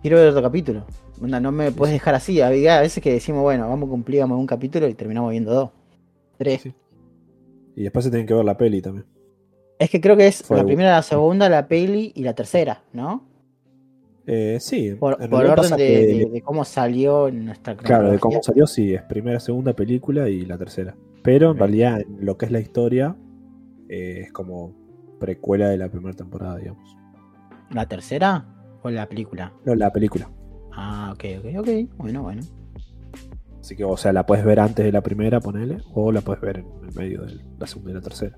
quiero 0.00 0.16
ver 0.16 0.28
otro 0.28 0.42
capítulo. 0.42 0.86
No 1.20 1.52
me 1.52 1.70
puedes 1.70 1.92
dejar 1.92 2.14
así. 2.14 2.40
A 2.40 2.48
veces 2.48 3.02
que 3.02 3.12
decimos, 3.12 3.42
bueno, 3.42 3.68
vamos 3.68 3.88
a 3.88 3.90
cumplir 3.90 4.20
vamos 4.20 4.36
a 4.36 4.38
un 4.38 4.46
capítulo 4.46 4.88
y 4.88 4.94
terminamos 4.94 5.32
viendo 5.32 5.52
dos. 5.52 5.70
Tres. 6.38 6.62
Sí. 6.62 6.74
Y 7.76 7.82
después 7.82 8.06
se 8.06 8.10
tienen 8.10 8.26
que 8.26 8.32
ver 8.32 8.44
la 8.44 8.56
peli 8.56 8.80
también. 8.80 9.04
Es 9.78 9.90
que 9.90 10.00
creo 10.00 10.16
que 10.16 10.26
es 10.26 10.42
Fue 10.42 10.56
la 10.56 10.64
primera, 10.64 10.92
la 10.92 11.02
segunda, 11.02 11.48
la 11.48 11.68
peli 11.68 12.12
y 12.14 12.22
la 12.22 12.34
tercera, 12.34 12.82
¿no? 12.92 13.26
Eh, 14.32 14.58
sí, 14.60 14.94
Por, 14.94 15.16
por 15.28 15.44
orden 15.44 15.70
de, 15.72 15.76
que- 15.76 16.06
de- 16.06 16.30
de 16.30 16.42
cómo 16.42 16.64
salió 16.64 17.26
en 17.26 17.46
nuestra 17.46 17.76
Claro, 17.76 18.10
de 18.12 18.18
cómo 18.20 18.40
salió, 18.44 18.64
sí, 18.68 18.94
es 18.94 19.02
primera, 19.02 19.40
segunda 19.40 19.72
película 19.72 20.28
y 20.28 20.46
la 20.46 20.56
tercera. 20.56 20.94
Pero 21.24 21.50
en 21.50 21.58
realidad, 21.58 22.00
en 22.00 22.24
lo 22.24 22.38
que 22.38 22.46
es 22.46 22.52
la 22.52 22.60
historia, 22.60 23.16
eh, 23.88 24.20
es 24.26 24.32
como 24.32 24.72
precuela 25.18 25.68
de 25.68 25.78
la 25.78 25.88
primera 25.88 26.14
temporada, 26.16 26.58
digamos. 26.58 26.96
¿La 27.72 27.86
tercera 27.86 28.44
o 28.82 28.90
la 28.90 29.08
película? 29.08 29.52
No, 29.64 29.74
la 29.74 29.92
película. 29.92 30.30
Ah, 30.72 31.10
ok, 31.12 31.24
ok, 31.40 31.46
ok. 31.58 31.68
Bueno, 31.96 32.22
bueno. 32.22 32.42
Así 33.60 33.74
que, 33.74 33.84
o 33.84 33.96
sea, 33.96 34.12
la 34.12 34.26
puedes 34.26 34.44
ver 34.44 34.60
antes 34.60 34.84
de 34.84 34.92
la 34.92 35.00
primera, 35.02 35.40
ponele, 35.40 35.78
o 35.92 36.12
la 36.12 36.20
puedes 36.20 36.40
ver 36.40 36.58
en 36.58 36.88
el 36.88 36.94
medio 36.94 37.22
de 37.22 37.40
la 37.58 37.66
segunda 37.66 37.90
y 37.90 37.94
la 37.94 38.00
tercera. 38.00 38.36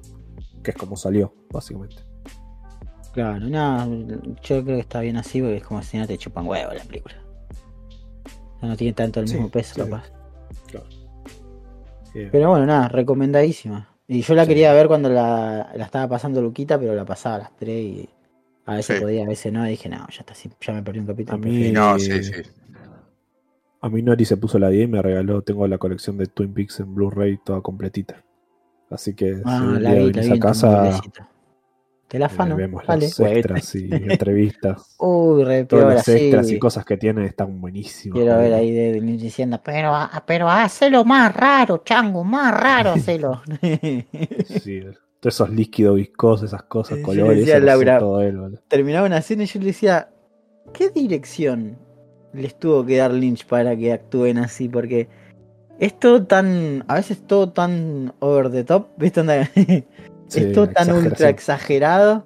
Que 0.65 0.71
es 0.71 0.77
como 0.77 0.97
salió, 0.97 1.35
básicamente. 1.53 1.97
Claro, 3.13 3.41
no, 3.41 3.87
yo 4.43 4.65
creo 4.65 4.65
que 4.65 4.79
está 4.81 5.01
bien 5.01 5.17
así 5.17 5.41
porque 5.41 5.57
es 5.59 5.65
como 5.65 5.83
si 5.83 5.99
no 5.99 6.07
te 6.07 6.17
chupan 6.17 6.47
huevo 6.47 6.73
la 6.73 6.83
película. 6.85 7.15
O 8.57 8.61
sea, 8.61 8.69
no 8.69 8.77
tiene 8.77 8.93
tanto 8.95 9.21
el 9.21 9.29
Sí, 9.29 9.35
mismo 9.35 9.51
peso, 9.51 9.75
sí. 9.75 9.81
capaz. 9.81 10.11
Claro. 10.67 10.87
Pero 12.13 12.51
bueno, 12.51 12.67
nada, 12.67 12.89
recomendadísima. 12.89 13.89
Y 14.09 14.23
yo 14.23 14.35
la 14.35 14.43
Sí. 14.45 14.49
quería 14.49 14.73
ver 14.73 14.87
cuando 14.89 15.09
la, 15.09 15.73
la 15.75 15.85
estaba 15.85 16.09
pasando 16.09 16.43
Luquita, 16.43 16.79
pero 16.79 16.95
la 16.95 17.05
pasaba 17.05 17.37
a 17.37 17.39
las 17.39 17.57
3 17.57 17.85
y 17.85 18.09
a 18.67 18.75
veces 18.75 18.97
Sí. 18.97 19.03
podía, 19.03 19.25
a 19.25 19.29
veces 19.29 19.53
no. 19.53 19.67
Y 19.67 19.71
dije, 19.71 19.89
no, 19.89 19.99
ya 20.09 20.21
está, 20.21 20.35
sí, 20.35 20.51
ya 20.61 20.73
me 20.75 20.83
perdí 20.83 21.01
un 21.01 21.07
capítulo. 21.07 21.37
A 21.37 21.39
mí- 21.39 21.71
No, 21.73 21.99
sí, 21.99 22.23
sí. 22.23 22.33
A 23.81 23.89
mí 23.89 24.01
Nori 24.03 24.25
se 24.25 24.37
puso 24.37 24.59
la 24.59 24.69
10 24.69 24.85
y 24.85 24.87
me 24.91 25.03
regaló, 25.03 25.43
tengo 25.43 25.67
la 25.67 25.77
colección 25.79 26.17
de 26.17 26.27
Twin 26.27 26.55
Peaks 26.55 26.81
en 26.81 26.95
Blu-ray 26.95 27.39
toda 27.45 27.61
completita. 27.63 28.23
Así 28.91 29.15
que 29.15 29.43
Ah, 29.45 29.59
si 29.77 29.83
la 29.83 29.95
vi, 29.95 30.13
la 30.13 30.23
vi 30.23 30.31
a 30.31 30.39
casa. 30.39 31.01
Te 32.13 32.19
la 32.19 32.27
afano. 32.27 32.57
vemos 32.57 32.85
Vale. 32.87 33.07
los 33.07 33.21
extras 33.21 33.75
y 33.75 33.89
entrevistas. 33.91 34.97
Uy, 34.99 35.45
re 35.45 35.65
Todos 35.65 35.83
peor 35.83 35.95
los 35.95 36.09
extras 36.09 36.51
y 36.51 36.59
cosas 36.59 36.85
que 36.85 36.99
tiene 36.99 37.25
están 37.25 37.59
buenísimos. 37.59 38.19
Quiero 38.19 38.37
ver 38.37 38.53
ahí 38.53 38.71
de, 38.71 39.01
Lynch 39.01 39.23
diciendo, 39.23 39.59
pero, 39.65 39.95
pero 40.27 40.47
hacelo 40.51 41.07
más 41.07 41.35
raro, 41.35 41.79
chango, 41.83 42.23
más 42.23 42.53
raro, 42.53 42.91
hacelo. 42.97 43.41
Sí, 44.63 44.81
todos 45.21 45.35
esos 45.35 45.49
líquidos 45.49 45.97
viscosos, 45.97 46.51
esas 46.51 46.65
cosas, 46.65 46.99
colores, 46.99 47.39
decía 47.39 47.59
Laura. 47.61 47.99
todo 47.99 48.21
él, 48.21 48.37
boludo. 48.37 48.61
Terminaba 48.69 49.07
una 49.07 49.17
escena 49.17 49.45
y 49.45 49.47
yo 49.47 49.61
le 49.61 49.67
decía, 49.67 50.11
¿qué 50.75 50.91
dirección 50.91 51.79
les 52.35 52.59
tuvo 52.59 52.85
que 52.85 52.99
dar 52.99 53.13
Lynch 53.13 53.47
para 53.47 53.75
que 53.75 53.91
actúen 53.91 54.37
así? 54.37 54.69
Porque 54.69 55.09
es 55.79 55.99
todo 55.99 56.27
tan, 56.27 56.85
a 56.89 56.97
veces 56.97 57.27
todo 57.27 57.51
tan 57.53 58.13
over 58.19 58.51
the 58.51 58.65
top, 58.65 58.89
¿viste? 58.99 59.23
Sí, 60.33 60.41
es 60.45 60.53
todo 60.53 60.69
tan 60.69 60.91
ultra 60.93 61.29
exagerado 61.29 62.25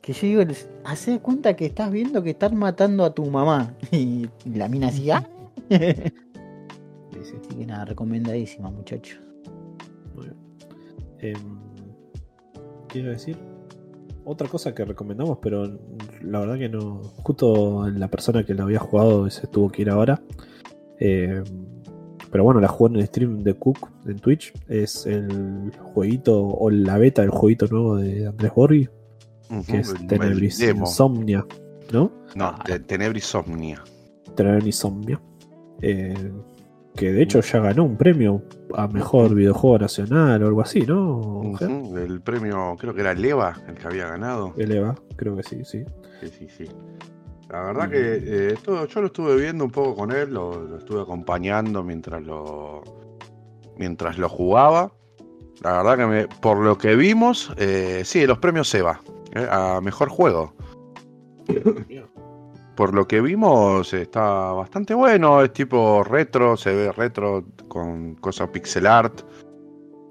que 0.00 0.12
yo 0.12 0.42
digo, 0.42 0.54
hace 0.84 1.20
cuenta 1.20 1.54
que 1.56 1.66
estás 1.66 1.90
viendo 1.90 2.22
que 2.22 2.30
están 2.30 2.56
matando 2.56 3.04
a 3.04 3.14
tu 3.14 3.24
mamá. 3.26 3.74
Y 3.92 4.28
la 4.44 4.68
mina 4.68 4.88
así, 4.88 5.10
¿ah? 5.10 5.26
Así 5.70 7.34
que 7.48 7.66
nada, 7.66 7.84
recomendadísima, 7.84 8.70
muchachos. 8.70 9.20
Muy 10.14 10.30
bien. 11.20 11.36
¿Qué 12.88 12.98
iba 12.98 13.08
a 13.08 13.12
decir? 13.12 13.36
Otra 14.24 14.48
cosa 14.48 14.74
que 14.74 14.84
recomendamos, 14.84 15.38
pero 15.42 15.66
la 16.22 16.40
verdad 16.40 16.58
que 16.58 16.68
no. 16.68 17.02
Justo 17.22 17.88
la 17.90 18.08
persona 18.08 18.44
que 18.44 18.54
lo 18.54 18.64
había 18.64 18.78
jugado 18.78 19.28
se 19.28 19.46
tuvo 19.46 19.70
que 19.70 19.82
ir 19.82 19.90
ahora. 19.90 20.20
Em, 20.98 21.44
pero 22.30 22.44
bueno, 22.44 22.60
la 22.60 22.68
jugó 22.68 22.88
en 22.90 22.96
el 22.96 23.06
stream 23.06 23.42
de 23.42 23.54
Cook 23.54 23.88
en 24.06 24.18
Twitch. 24.18 24.52
Es 24.68 25.06
el 25.06 25.72
jueguito 25.92 26.40
o 26.46 26.70
la 26.70 26.98
beta 26.98 27.22
del 27.22 27.30
jueguito 27.30 27.66
nuevo 27.66 27.96
de 27.96 28.26
Andrés 28.26 28.52
Borghi, 28.54 28.88
que 29.66 29.78
es 29.78 29.88
Ujú, 29.88 29.96
el- 30.00 30.06
Tenebris. 30.06 30.60
Insomnia, 30.62 31.44
¿no? 31.92 32.12
No, 32.34 32.54
de 32.66 32.78
Tenebris 32.80 33.34
Omnia. 33.34 33.82
Tenebris 34.36 34.66
Insomnia. 34.66 35.20
Eh, 35.82 36.14
que 36.94 37.12
de 37.12 37.22
hecho 37.22 37.40
ya 37.40 37.60
ganó 37.60 37.84
un 37.84 37.96
premio 37.96 38.42
a 38.74 38.86
mejor 38.88 39.34
videojuego 39.34 39.78
nacional 39.78 40.42
o 40.42 40.46
algo 40.48 40.60
así, 40.60 40.80
¿no? 40.86 41.42
El 41.96 42.20
premio, 42.20 42.76
creo 42.78 42.92
que 42.92 43.00
era 43.00 43.12
el 43.12 43.24
EVA, 43.24 43.56
el 43.68 43.74
que 43.74 43.86
había 43.86 44.06
ganado. 44.08 44.52
El 44.56 44.72
EVA, 44.72 44.94
creo 45.16 45.36
que 45.36 45.42
sí, 45.44 45.64
sí. 45.64 45.84
Sí, 46.20 46.28
sí, 46.38 46.46
sí. 46.48 46.64
La 47.50 47.62
verdad 47.62 47.90
que 47.90 48.20
eh, 48.22 48.54
todo- 48.62 48.86
yo 48.86 49.00
lo 49.00 49.06
estuve 49.08 49.36
viendo 49.36 49.64
un 49.64 49.70
poco 49.70 49.96
con 49.96 50.12
él, 50.12 50.32
lo, 50.32 50.78
estuve 50.78 51.02
acompañando 51.02 51.82
mientras 51.82 52.22
lo 52.22 52.82
mientras 53.76 54.18
lo 54.18 54.28
jugaba. 54.28 54.92
La 55.62 55.82
verdad 55.82 55.96
que 55.98 56.06
me- 56.06 56.28
por 56.40 56.58
lo 56.58 56.76
que 56.78 56.94
vimos, 56.94 57.52
eh, 57.56 58.02
sí, 58.04 58.26
los 58.26 58.38
premios 58.38 58.72
EVA 58.74 59.00
eh, 59.34 59.46
a 59.50 59.80
mejor 59.80 60.08
juego. 60.10 60.54
Por 62.76 62.94
lo 62.94 63.06
que 63.08 63.20
vimos 63.20 63.92
está 63.92 64.52
bastante 64.52 64.94
bueno, 64.94 65.42
es 65.42 65.52
tipo 65.52 66.02
retro, 66.04 66.56
se 66.56 66.72
ve 66.74 66.92
retro 66.92 67.44
con 67.68 68.14
cosas 68.16 68.48
pixel 68.50 68.86
art 68.86 69.22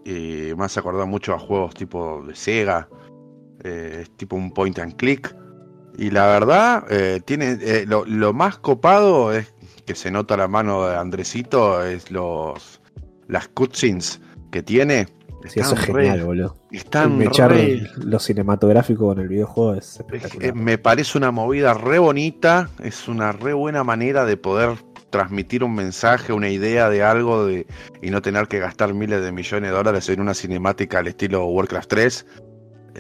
y 0.06 0.54
me 0.58 0.66
hace 0.66 0.80
acordar 0.80 1.08
mucho 1.08 1.34
a 1.34 1.40
juegos 1.40 1.74
tipo 1.74 2.22
de 2.28 2.36
Sega, 2.36 2.88
es 3.64 4.10
tipo 4.18 4.36
un 4.36 4.52
point 4.52 4.78
and 4.80 4.96
click. 4.98 5.36
Y 6.00 6.12
la 6.12 6.28
verdad, 6.28 6.86
eh, 6.90 7.20
tiene 7.26 7.58
eh, 7.62 7.86
lo, 7.88 8.06
lo 8.06 8.32
más 8.34 8.58
copado 8.58 9.34
es 9.34 9.54
que 9.86 9.96
se 9.96 10.12
nota 10.12 10.38
la 10.38 10.48
mano 10.48 10.88
de 10.88 10.96
Andresito, 10.96 11.84
es 11.84 12.10
los 12.10 12.80
las 13.28 13.48
cutscenes 13.50 14.22
que 14.52 14.64
tiene. 14.64 15.08
Sí, 15.48 15.60
eso 15.60 15.74
es 15.76 15.88
re- 15.88 16.06
genial, 16.08 16.26
boludo. 16.26 16.56
Están 16.72 17.20
re- 17.20 17.82
lo 17.98 18.20
cinematográfico 18.20 19.08
con 19.08 19.20
el 19.20 19.28
videojuego 19.28 19.74
es 19.76 19.86
es- 19.96 20.00
espectacular. 20.00 20.54
me 20.56 20.78
parece 20.78 21.18
una 21.18 21.32
movida 21.32 21.74
re 21.74 22.00
bonita, 22.00 22.70
es 22.84 23.08
una 23.08 23.32
re 23.32 23.54
buena 23.54 23.84
manera 23.84 24.26
de 24.26 24.38
poder 24.38 24.72
transmitir 25.10 25.64
un 25.64 25.74
mensaje, 25.76 26.34
una 26.34 26.50
idea 26.50 26.90
de 26.90 27.04
algo 27.04 27.46
de, 27.46 27.66
y 28.02 28.10
no 28.12 28.22
tener 28.22 28.48
que 28.48 28.60
gastar 28.60 28.94
miles 28.94 29.22
de 29.22 29.32
millones 29.32 29.72
de 29.72 29.76
dólares 29.76 30.08
en 30.10 30.22
una 30.22 30.34
cinemática 30.34 31.00
al 31.00 31.08
estilo 31.08 31.46
Warcraft 31.46 31.90
3. 31.90 32.26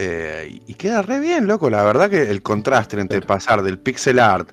Eh, 0.01 0.61
y 0.65 0.73
queda 0.75 1.01
re 1.01 1.19
bien, 1.19 1.45
loco. 1.45 1.69
La 1.69 1.83
verdad 1.83 2.09
que 2.09 2.31
el 2.31 2.41
contraste 2.41 2.97
entre 3.01 3.21
pasar 3.21 3.61
del 3.61 3.79
pixel 3.79 4.17
art 4.17 4.49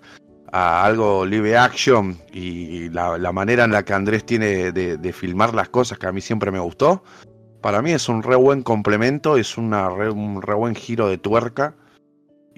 a 0.51 0.85
algo 0.85 1.25
live 1.25 1.57
action 1.57 2.19
y 2.33 2.89
la, 2.89 3.17
la 3.17 3.31
manera 3.31 3.63
en 3.63 3.71
la 3.71 3.85
que 3.85 3.95
Andrés 3.95 4.27
tiene 4.27 4.73
de, 4.73 4.97
de 4.97 5.13
filmar 5.13 5.55
las 5.55 5.69
cosas 5.69 5.99
que 5.99 6.07
a 6.09 6.13
mí 6.13 6.21
siempre 6.21 6.51
me 6.51 6.59
gustó, 6.59 7.05
para 7.63 7.81
mí 7.81 7.93
es 7.93 8.09
un 8.09 8.25
re 8.25 8.35
buen 8.35 8.63
complemento, 8.63 9.37
es 9.37 9.57
una 9.57 9.89
re- 9.89 10.11
un 10.11 10.43
re 10.43 10.55
buen 10.55 10.75
giro 10.75 11.09
de 11.09 11.19
tuerca. 11.19 11.75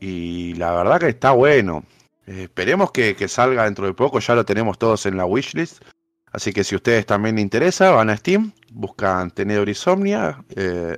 Y 0.01 0.55
la 0.55 0.73
verdad 0.73 1.01
que 1.01 1.09
está 1.09 1.33
bueno. 1.33 1.85
Eh, 2.27 2.45
esperemos 2.45 2.91
que, 2.91 3.15
que 3.17 3.29
salga 3.29 3.65
dentro 3.65 3.85
de 3.87 3.93
poco, 3.93 4.19
ya 4.21 4.35
lo 4.35 4.45
tenemos 4.47 4.79
todos 4.79 5.05
en 5.05 5.17
la 5.19 5.27
wishlist. 5.27 5.83
Así 6.33 6.53
que 6.53 6.65
si 6.65 6.75
ustedes 6.75 7.05
también 7.05 7.37
les 7.37 7.43
interesa, 7.43 7.91
van 7.91 8.09
a 8.11 8.17
Steam, 8.17 8.53
buscan 8.73 9.31
Tenedor 9.31 9.69
Insomnia. 9.69 10.43
eh, 10.57 10.97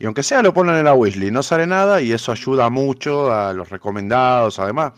y 0.00 0.06
aunque 0.06 0.22
sea 0.22 0.42
lo 0.42 0.54
ponen 0.54 0.76
en 0.76 0.84
la 0.86 0.94
wishlist, 0.94 1.32
no 1.32 1.42
sale 1.42 1.66
nada 1.66 2.00
y 2.00 2.10
eso 2.10 2.32
ayuda 2.32 2.70
mucho 2.70 3.30
a 3.32 3.52
los 3.52 3.68
recomendados. 3.68 4.58
Además, 4.58 4.94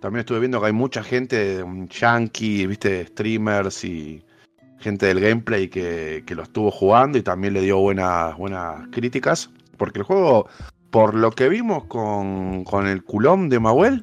también 0.00 0.20
estuve 0.20 0.40
viendo 0.40 0.60
que 0.60 0.66
hay 0.66 0.72
mucha 0.72 1.04
gente, 1.04 1.62
un 1.62 1.88
yankee, 1.88 2.66
viste, 2.66 3.06
streamers 3.06 3.84
y 3.84 4.24
gente 4.80 5.06
del 5.06 5.20
gameplay 5.20 5.68
que, 5.68 6.24
que 6.26 6.34
lo 6.34 6.42
estuvo 6.42 6.72
jugando 6.72 7.18
y 7.18 7.22
también 7.22 7.54
le 7.54 7.60
dio 7.60 7.78
buenas, 7.78 8.36
buenas 8.36 8.88
críticas. 8.90 9.48
Porque 9.76 10.00
el 10.00 10.04
juego, 10.04 10.48
por 10.90 11.14
lo 11.14 11.30
que 11.30 11.48
vimos 11.48 11.84
con, 11.84 12.64
con 12.64 12.88
el 12.88 13.04
culón 13.04 13.48
de 13.48 13.60
Mahuel, 13.60 14.02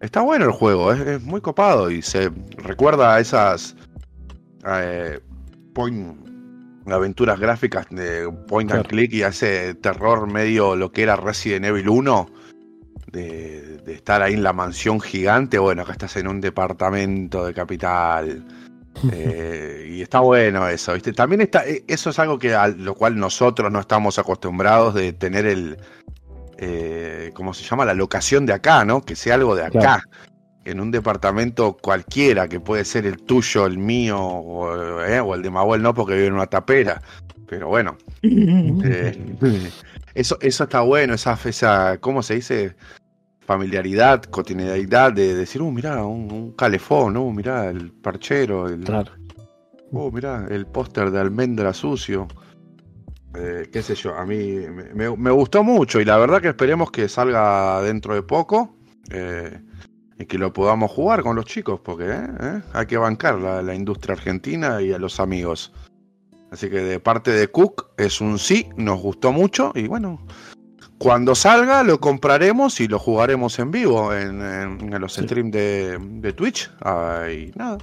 está 0.00 0.20
bueno 0.20 0.44
el 0.44 0.52
juego, 0.52 0.92
es, 0.92 1.00
es 1.00 1.22
muy 1.24 1.40
copado 1.40 1.90
y 1.90 2.00
se 2.00 2.30
recuerda 2.58 3.16
a 3.16 3.20
esas 3.20 3.74
eh, 4.64 5.18
point- 5.74 6.29
aventuras 6.88 7.38
gráficas 7.38 7.86
de 7.90 8.30
point 8.48 8.70
and 8.72 8.82
Claro. 8.82 8.88
click 8.88 9.12
y 9.12 9.22
ese 9.22 9.74
terror 9.74 10.26
medio 10.26 10.76
lo 10.76 10.90
que 10.92 11.02
era 11.02 11.16
Resident 11.16 11.64
Evil 11.66 11.88
1. 11.88 12.28
De, 13.12 13.78
de 13.78 13.94
estar 13.94 14.22
ahí 14.22 14.34
en 14.34 14.44
la 14.44 14.52
mansión 14.52 15.00
gigante, 15.00 15.58
bueno, 15.58 15.82
acá 15.82 15.92
estás 15.92 16.14
en 16.16 16.28
un 16.28 16.40
departamento 16.40 17.44
de 17.46 17.54
capital. 17.54 18.44
Eh, 19.12 19.86
y 19.88 20.02
está 20.02 20.18
bueno 20.18 20.68
eso, 20.68 20.92
¿viste? 20.92 21.12
También 21.12 21.40
está, 21.40 21.66
eh, 21.66 21.84
eso 21.86 22.10
es 22.10 22.18
algo 22.18 22.38
que 22.38 22.54
a 22.54 22.66
lo 22.68 22.94
cual 22.94 23.16
nosotros 23.16 23.70
no 23.70 23.80
estamos 23.80 24.18
acostumbrados 24.18 24.94
de 24.94 25.12
tener 25.12 25.46
el, 25.46 25.78
eh, 26.58 27.30
¿cómo 27.32 27.54
se 27.54 27.64
llama? 27.64 27.84
La 27.84 27.94
locación 27.94 28.44
de 28.46 28.52
acá, 28.52 28.84
¿no? 28.84 29.00
Que 29.00 29.14
sea 29.16 29.36
algo 29.36 29.54
de 29.54 29.62
acá. 29.62 29.78
Claro. 29.78 30.02
En 30.70 30.80
un 30.80 30.90
departamento 30.90 31.76
cualquiera, 31.76 32.48
que 32.48 32.60
puede 32.60 32.84
ser 32.84 33.06
el 33.06 33.22
tuyo, 33.22 33.66
el 33.66 33.78
mío, 33.78 34.18
o, 34.18 35.02
eh, 35.04 35.20
o 35.20 35.34
el 35.34 35.42
de 35.42 35.50
Mahuel, 35.50 35.82
no, 35.82 35.94
porque 35.94 36.14
vive 36.14 36.26
en 36.26 36.34
una 36.34 36.46
tapera. 36.46 37.02
Pero 37.48 37.68
bueno, 37.68 37.96
eh, 38.22 39.18
eso, 40.14 40.38
eso 40.40 40.64
está 40.64 40.80
bueno, 40.82 41.14
esa, 41.14 41.38
esa, 41.44 41.98
¿cómo 41.98 42.22
se 42.22 42.34
dice? 42.34 42.76
Familiaridad, 43.40 44.22
cotidianidad 44.24 45.12
de 45.12 45.34
decir, 45.34 45.60
uh, 45.60 45.72
mirá, 45.72 46.04
un, 46.04 46.30
un 46.30 46.52
calefón, 46.52 47.16
uh, 47.16 47.32
mirá, 47.32 47.68
el 47.68 47.90
parchero, 47.90 48.68
el, 48.68 48.84
Claro. 48.84 49.12
uh, 49.90 50.12
mirá, 50.12 50.46
el 50.48 50.66
póster 50.66 51.10
de 51.10 51.18
almendra 51.18 51.74
sucio. 51.74 52.28
Eh, 53.34 53.68
qué 53.72 53.82
sé 53.82 53.94
yo, 53.94 54.14
a 54.16 54.26
mí 54.26 54.56
me, 54.94 55.30
gustó 55.30 55.62
mucho 55.62 56.00
y 56.00 56.04
la 56.04 56.16
verdad 56.16 56.42
que 56.42 56.48
esperemos 56.48 56.90
que 56.90 57.08
salga 57.08 57.80
dentro 57.80 58.14
de 58.14 58.22
poco 58.22 58.76
eh, 59.10 59.60
y 60.20 60.26
que 60.26 60.36
lo 60.38 60.52
podamos 60.52 60.90
jugar 60.90 61.22
con 61.22 61.34
los 61.34 61.46
chicos, 61.46 61.80
porque 61.82 62.04
eh, 62.04 62.26
eh, 62.40 62.60
hay 62.74 62.86
que 62.86 62.98
bancar 62.98 63.36
la, 63.38 63.62
la 63.62 63.74
industria 63.74 64.14
argentina 64.14 64.80
y 64.82 64.92
a 64.92 64.98
los 64.98 65.18
amigos. 65.18 65.72
Así 66.52 66.68
que 66.68 66.80
de 66.80 67.00
parte 67.00 67.30
de 67.30 67.48
Cook 67.48 67.86
es 67.96 68.20
un 68.20 68.38
sí, 68.38 68.68
nos 68.76 69.00
gustó 69.00 69.32
mucho 69.32 69.72
y 69.74 69.86
bueno, 69.88 70.20
cuando 70.98 71.34
salga 71.34 71.82
lo 71.84 72.00
compraremos 72.00 72.80
y 72.80 72.88
lo 72.88 72.98
jugaremos 72.98 73.58
en 73.58 73.70
vivo 73.70 74.12
en, 74.12 74.42
en- 74.42 74.92
en 74.92 75.00
los 75.00 75.14
Sí. 75.14 75.22
streams 75.22 75.52
de, 75.52 75.96
de 75.98 76.32
Twitch. 76.34 76.70
Ay, 76.80 77.50
nada. 77.56 77.78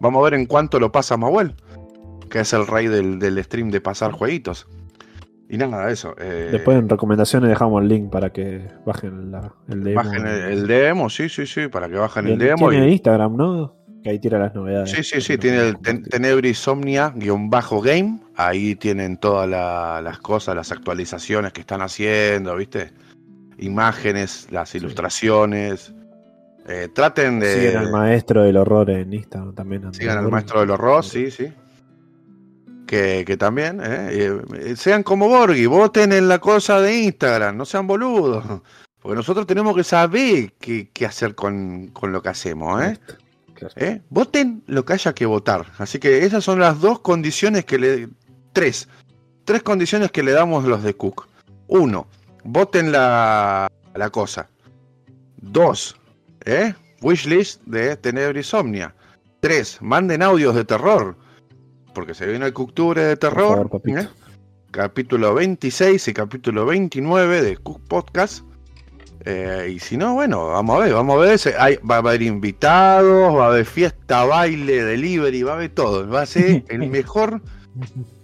Vamos 0.00 0.20
a 0.20 0.24
ver 0.24 0.34
en 0.34 0.46
cuánto 0.46 0.80
lo 0.80 0.90
pasa 0.90 1.16
Mahuel, 1.16 1.54
que 2.28 2.40
es 2.40 2.52
el 2.54 2.66
rey 2.66 2.88
del, 2.88 3.20
del 3.20 3.42
stream 3.44 3.70
de 3.70 3.80
pasar 3.80 4.10
jueguitos. 4.10 4.66
Y 5.52 5.58
nada, 5.58 5.90
eso. 5.90 6.14
eh, 6.18 6.48
Después 6.50 6.78
en 6.78 6.88
recomendaciones 6.88 7.50
dejamos 7.50 7.82
el 7.82 7.88
link 7.88 8.10
para 8.10 8.30
que 8.30 8.66
bajen 8.86 9.30
la- 9.30 9.52
el 9.68 9.84
demo. 9.84 9.96
bajen 10.02 10.26
el, 10.26 10.40
el 10.52 10.66
demo, 10.66 11.10
sí, 11.10 11.28
sí, 11.28 11.46
sí, 11.46 11.68
para 11.68 11.88
que 11.90 11.96
bajen 11.96 12.26
el 12.26 12.38
Tiene- 12.38 12.44
demo. 12.56 12.70
Tiene 12.70 12.88
y- 12.88 12.92
Instagram, 12.92 13.36
¿no? 13.36 13.76
Que 14.02 14.08
ahí 14.10 14.18
tira 14.18 14.38
las 14.38 14.54
novedades. 14.54 14.90
Sí, 14.90 15.02
sí, 15.04 15.20
sí, 15.20 15.36
tiene 15.38 15.58
el 15.58 15.76
ten-. 15.78 16.02
Tenebrisomnia-game. 16.04 18.20
Ahí 18.36 18.74
tienen 18.76 19.16
todas 19.18 19.48
la- 19.48 20.00
las 20.02 20.18
cosas, 20.18 20.54
las 20.56 20.72
actualizaciones 20.72 21.52
que 21.52 21.60
están 21.60 21.82
haciendo, 21.82 22.56
¿viste? 22.56 22.90
Imágenes, 23.58 24.48
las 24.50 24.74
ilustraciones. 24.74 25.94
Eh, 26.68 26.88
traten 26.94 27.40
de. 27.40 27.54
Siguen 27.54 27.76
al 27.76 27.90
maestro 27.92 28.42
del 28.44 28.56
horror 28.56 28.88
en 28.90 29.12
Instagram 29.12 29.54
también. 29.54 29.92
Sigan 29.94 30.18
al 30.18 30.28
maestro 30.30 30.60
del 30.60 30.70
horror, 30.70 31.04
sí, 31.04 31.30
sí. 31.30 31.52
Que, 32.92 33.24
que 33.26 33.38
también, 33.38 33.80
¿eh? 33.82 34.36
Eh, 34.52 34.76
sean 34.76 35.02
como 35.02 35.26
Borghi, 35.26 35.64
voten 35.64 36.12
en 36.12 36.28
la 36.28 36.38
cosa 36.40 36.78
de 36.78 37.04
Instagram, 37.04 37.56
no 37.56 37.64
sean 37.64 37.86
boludos. 37.86 38.44
Porque 39.00 39.16
nosotros 39.16 39.46
tenemos 39.46 39.74
que 39.74 39.82
saber 39.82 40.52
qué, 40.60 40.90
qué 40.92 41.06
hacer 41.06 41.34
con, 41.34 41.86
con 41.94 42.12
lo 42.12 42.20
que 42.20 42.28
hacemos, 42.28 42.82
¿eh? 42.82 42.98
Claro. 43.54 43.72
¿Eh? 43.76 44.02
Voten 44.10 44.62
lo 44.66 44.84
que 44.84 44.92
haya 44.92 45.14
que 45.14 45.24
votar. 45.24 45.72
Así 45.78 45.98
que 45.98 46.26
esas 46.26 46.44
son 46.44 46.60
las 46.60 46.82
dos 46.82 47.00
condiciones 47.00 47.64
que 47.64 47.78
le. 47.78 48.08
Tres. 48.52 48.90
Tres 49.46 49.62
condiciones 49.62 50.10
que 50.10 50.22
le 50.22 50.32
damos 50.32 50.64
los 50.64 50.82
de 50.82 50.92
Cook. 50.92 51.26
Uno, 51.68 52.08
voten 52.44 52.92
la, 52.92 53.72
la 53.94 54.10
cosa. 54.10 54.50
Dos, 55.38 55.96
¿eh? 56.44 56.74
Wishlist 57.00 57.62
de 57.62 57.96
Tenebrisomnia. 57.96 58.94
Tres, 59.40 59.78
manden 59.80 60.22
audios 60.22 60.54
de 60.54 60.66
terror. 60.66 61.16
Porque 61.94 62.14
se 62.14 62.26
viene 62.26 62.46
el 62.46 62.52
Cookture 62.52 63.02
de 63.02 63.16
terror. 63.16 63.68
favor. 63.68 63.80
¿eh? 63.98 64.08
Capítulo 64.70 65.34
26 65.34 66.08
y 66.08 66.12
capítulo 66.14 66.64
29 66.66 67.42
de 67.42 67.56
Cook 67.58 67.80
Podcast. 67.86 68.44
Eh, 69.24 69.72
y 69.76 69.78
si 69.78 69.96
no, 69.96 70.14
bueno, 70.14 70.48
vamos 70.48 70.76
a 70.76 70.84
ver, 70.84 70.94
vamos 70.94 71.16
a 71.16 71.20
ver. 71.20 71.40
hay- 71.58 71.76
va 71.88 71.96
a 71.96 71.98
haber 71.98 72.22
invitados, 72.22 73.36
va 73.36 73.44
a 73.44 73.48
haber 73.48 73.66
fiesta, 73.66 74.24
baile, 74.24 74.82
delivery, 74.82 75.42
va 75.42 75.52
a 75.52 75.54
haber 75.56 75.70
todo. 75.70 76.08
Va 76.08 76.22
a 76.22 76.26
ser 76.26 76.64
el 76.68 76.88
mejor, 76.88 77.40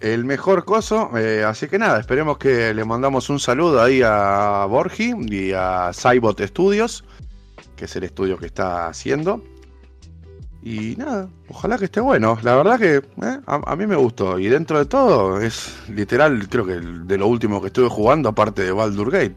el 0.00 0.24
mejor 0.24 0.64
coso. 0.64 1.10
eh, 1.16 1.44
así 1.46 1.68
que 1.68 1.78
nada, 1.78 2.00
esperemos 2.00 2.38
que 2.38 2.72
le 2.74 2.84
mandamos 2.84 3.28
un 3.30 3.38
saludo 3.38 3.82
ahí 3.82 4.00
a 4.04 4.64
Borgi 4.68 5.12
y 5.28 5.52
a 5.54 5.90
Cybot 5.92 6.40
Studios, 6.46 7.04
que 7.76 7.84
es 7.84 7.94
el 7.94 8.04
estudio 8.04 8.38
que 8.38 8.46
está 8.46 8.88
haciendo. 8.88 9.44
Y 10.70 10.96
nada, 10.96 11.30
ojalá 11.48 11.78
que 11.78 11.86
esté 11.86 11.98
bueno. 12.00 12.36
La 12.42 12.54
verdad 12.54 12.78
que 12.78 12.96
eh, 12.96 13.40
a, 13.46 13.72
a 13.72 13.74
mí 13.74 13.86
me 13.86 13.96
gustó. 13.96 14.38
Y 14.38 14.48
dentro 14.48 14.78
de 14.78 14.84
todo, 14.84 15.40
es 15.40 15.74
literal, 15.88 16.46
creo 16.50 16.66
que 16.66 16.74
de 16.74 17.16
lo 17.16 17.26
último 17.26 17.62
que 17.62 17.68
estuve 17.68 17.88
jugando, 17.88 18.28
aparte 18.28 18.64
de 18.64 18.72
Baldur 18.72 19.10
Gate. 19.10 19.36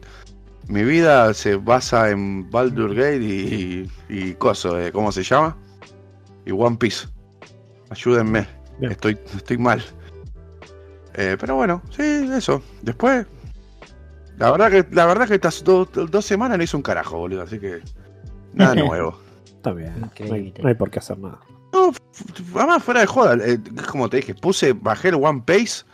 Mi 0.68 0.84
vida 0.84 1.32
se 1.32 1.56
basa 1.56 2.10
en 2.10 2.50
Baldur 2.50 2.94
Gate 2.94 3.22
y, 3.24 3.88
y, 4.10 4.14
y 4.28 4.34
coso, 4.34 4.78
eh, 4.78 4.92
¿cómo 4.92 5.10
se 5.10 5.22
llama? 5.22 5.56
Y 6.44 6.50
One 6.52 6.76
Piece. 6.76 7.08
Ayúdenme, 7.88 8.46
Bien. 8.78 8.92
estoy, 8.92 9.18
estoy 9.34 9.56
mal. 9.56 9.82
Eh, 11.14 11.38
pero 11.40 11.54
bueno, 11.56 11.80
sí, 11.96 12.02
eso. 12.30 12.62
Después, 12.82 13.26
la 14.36 14.50
verdad 14.50 14.70
que, 14.70 14.86
la 14.94 15.06
verdad 15.06 15.26
que 15.26 15.36
estas 15.36 15.64
do- 15.64 15.86
dos 15.86 16.24
semanas 16.26 16.58
no 16.58 16.64
hice 16.64 16.76
un 16.76 16.82
carajo, 16.82 17.16
boludo, 17.16 17.40
así 17.42 17.58
que 17.58 17.80
nada 18.52 18.74
nuevo. 18.74 19.18
Está 19.62 19.72
bien. 19.74 19.92
No 20.00 20.06
hay, 20.06 20.24
Increíble. 20.24 20.54
no 20.60 20.68
hay 20.68 20.74
por 20.74 20.90
qué 20.90 20.98
hacer 20.98 21.16
nada. 21.18 21.38
No, 21.72 21.92
además 22.56 22.82
fuera 22.82 22.98
de 22.98 23.06
joda, 23.06 23.36
eh, 23.46 23.60
como 23.88 24.10
te 24.10 24.16
dije, 24.16 24.34
puse, 24.34 24.72
bajé 24.72 25.10
el 25.10 25.14
One 25.14 25.44
Piece, 25.46 25.84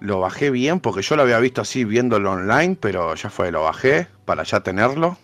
lo 0.00 0.20
bajé 0.20 0.50
bien 0.50 0.80
porque 0.80 1.00
yo 1.00 1.16
lo 1.16 1.22
había 1.22 1.38
visto 1.38 1.62
así 1.62 1.86
viéndolo 1.86 2.32
online, 2.32 2.76
pero 2.78 3.14
ya 3.14 3.30
fue, 3.30 3.50
lo 3.50 3.62
bajé 3.62 4.06
para 4.26 4.42
ya 4.42 4.60
tenerlo. 4.60 5.16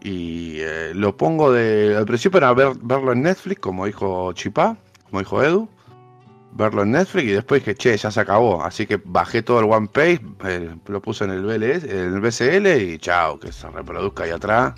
Y 0.00 0.56
eh, 0.58 0.90
lo 0.96 1.16
pongo 1.16 1.52
de. 1.52 1.94
Al 1.96 2.06
principio 2.06 2.38
era 2.38 2.52
ver, 2.52 2.72
verlo 2.82 3.12
en 3.12 3.22
Netflix, 3.22 3.60
como 3.60 3.86
dijo 3.86 4.32
Chipá, 4.32 4.76
como 5.04 5.20
dijo 5.20 5.44
Edu. 5.44 5.68
Verlo 6.54 6.82
en 6.82 6.90
Netflix 6.90 7.28
y 7.28 7.32
después 7.34 7.60
dije, 7.60 7.76
che, 7.76 7.96
ya 7.96 8.10
se 8.10 8.18
acabó. 8.18 8.64
Así 8.64 8.84
que 8.84 9.00
bajé 9.04 9.44
todo 9.44 9.60
el 9.60 9.66
One 9.66 9.86
Piece, 9.86 10.20
eh, 10.44 10.74
lo 10.88 11.00
puse 11.00 11.22
en 11.22 11.30
el, 11.30 11.44
BLS, 11.44 11.84
en 11.84 12.14
el 12.14 12.20
BCL 12.20 12.66
y 12.82 12.98
chao, 12.98 13.38
que 13.38 13.52
se 13.52 13.70
reproduzca 13.70 14.24
ahí 14.24 14.30
atrás. 14.30 14.74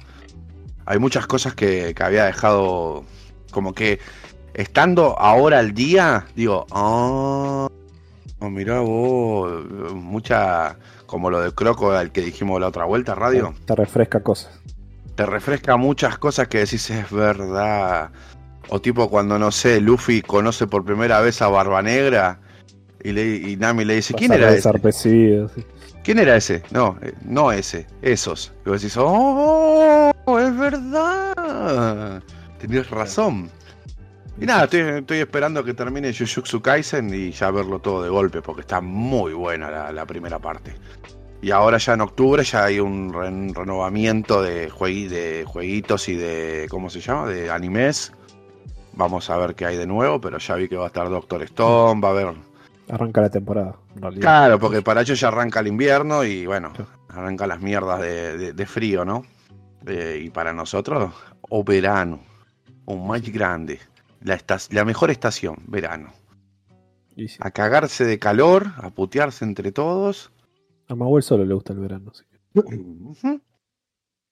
Hay 0.86 0.98
muchas 0.98 1.26
cosas 1.26 1.54
que, 1.54 1.94
que 1.94 2.02
había 2.02 2.24
dejado 2.24 3.04
como 3.50 3.72
que 3.72 4.00
estando 4.54 5.18
ahora 5.18 5.58
al 5.58 5.74
día, 5.74 6.26
digo, 6.34 6.66
ah, 6.70 7.68
oh, 8.38 8.50
mirá 8.50 8.80
vos, 8.80 9.64
mucha, 9.94 10.76
como 11.06 11.30
lo 11.30 11.40
de 11.40 11.52
Croco 11.52 11.92
al 11.92 12.12
que 12.12 12.20
dijimos 12.22 12.60
la 12.60 12.68
otra 12.68 12.84
vuelta, 12.84 13.14
radio, 13.14 13.54
Te 13.66 13.74
refresca 13.74 14.20
cosas. 14.22 14.52
te 15.14 15.26
refresca 15.26 15.76
muchas 15.76 16.18
cosas 16.18 16.48
que 16.48 16.58
decís 16.58 16.90
es 16.90 17.10
verdad. 17.10 18.10
O 18.68 18.80
tipo 18.80 19.10
cuando, 19.10 19.38
no 19.38 19.50
sé, 19.52 19.80
Luffy 19.80 20.22
conoce 20.22 20.66
por 20.66 20.84
primera 20.84 21.20
vez 21.20 21.42
a 21.42 21.48
Barba 21.48 21.82
Negra 21.82 22.40
y, 23.02 23.12
le, 23.12 23.36
y 23.36 23.56
Nami 23.56 23.84
le 23.84 23.96
dice, 23.96 24.14
¿quién 24.14 24.32
era 24.32 24.54
ese? 24.54 24.92
sí. 24.92 25.64
¿Quién 26.05 26.18
era 26.18 26.36
ese? 26.36 26.62
No, 26.70 26.97
eh, 27.02 27.15
no 27.24 27.50
ese, 27.50 27.86
esos. 28.02 28.52
Y 28.65 28.68
vos 28.68 28.83
decís, 28.83 28.97
¡oh! 28.99 30.12
¡Es 30.39 30.57
verdad! 30.58 32.23
Tenías 32.60 32.91
razón. 32.91 33.50
Y 34.39 34.47
nada, 34.47 34.65
estoy, 34.65 34.81
estoy 34.81 35.18
esperando 35.18 35.65
que 35.65 35.74
termine 35.74 36.12
Jujutsu 36.12 36.60
Kaisen 36.60 37.12
y 37.15 37.31
ya 37.31 37.50
verlo 37.50 37.78
todo 37.78 38.02
de 38.02 38.10
golpe, 38.10 38.42
porque 38.42 38.60
está 38.62 38.81
muy 38.81 39.33
buena 39.33 39.70
la, 39.70 39.92
la 39.92 40.05
primera 40.07 40.39
parte. 40.39 40.74
Y 41.41 41.50
ahora 41.50 41.78
ya 41.78 41.94
en 41.94 42.00
octubre 42.02 42.42
ya 42.44 42.65
hay 42.65 42.81
un 42.81 43.12
ren- 43.12 43.55
renovamiento 43.55 44.42
de, 44.42 44.70
juegui- 44.70 45.08
de 45.08 45.44
jueguitos 45.47 46.08
y 46.08 46.16
de, 46.16 46.66
¿cómo 46.70 46.91
se 46.91 47.00
llama? 47.00 47.26
De 47.28 47.50
animes. 47.50 48.12
Vamos 48.92 49.28
a 49.31 49.36
ver 49.39 49.55
qué 49.55 49.66
hay 49.66 49.76
de 49.76 49.86
nuevo, 49.86 50.20
pero 50.20 50.39
ya 50.39 50.55
vi 50.57 50.68
que 50.68 50.76
va 50.76 50.84
a 50.84 50.86
estar 50.89 51.08
Doctor 51.08 51.42
Stone, 51.42 52.00
va 52.00 52.08
a 52.08 52.12
haber 52.12 52.34
Arranca 52.88 53.20
la 53.22 53.30
temporada, 53.30 53.76
en 53.96 54.02
realidad. 54.02 54.20
Claro, 54.22 54.58
porque 54.58 54.82
para 54.82 55.00
ellos 55.00 55.18
ya 55.18 55.28
arranca 55.28 55.60
el 55.60 55.68
invierno 55.68 56.22
y 56.24 56.44
bueno, 56.46 56.72
arranca 57.08 57.46
las 57.46 57.60
mierdas 57.60 58.00
de, 58.00 58.36
de- 58.36 58.52
de 58.52 58.66
frío, 58.66 59.04
¿no? 59.04 59.24
Eh, 59.86 60.20
y 60.24 60.30
para 60.30 60.52
nosotros, 60.52 61.12
o 61.48 61.64
verano, 61.64 62.20
o 62.84 62.96
más 62.96 63.22
grande, 63.22 63.80
la, 64.22 64.84
mejor 64.84 65.10
estación, 65.10 65.56
verano. 65.66 66.12
Sí. 67.16 67.26
A 67.40 67.50
cagarse 67.52 68.04
de 68.04 68.18
calor, 68.18 68.66
a 68.76 68.90
putearse 68.90 69.44
entre 69.44 69.72
todos. 69.72 70.30
A 70.88 70.94
Mahuel 70.94 71.22
solo 71.22 71.44
le 71.44 71.54
gusta 71.54 71.72
el 71.72 71.78
verano. 71.80 72.10
así 72.12 72.24
que-. 72.30 73.40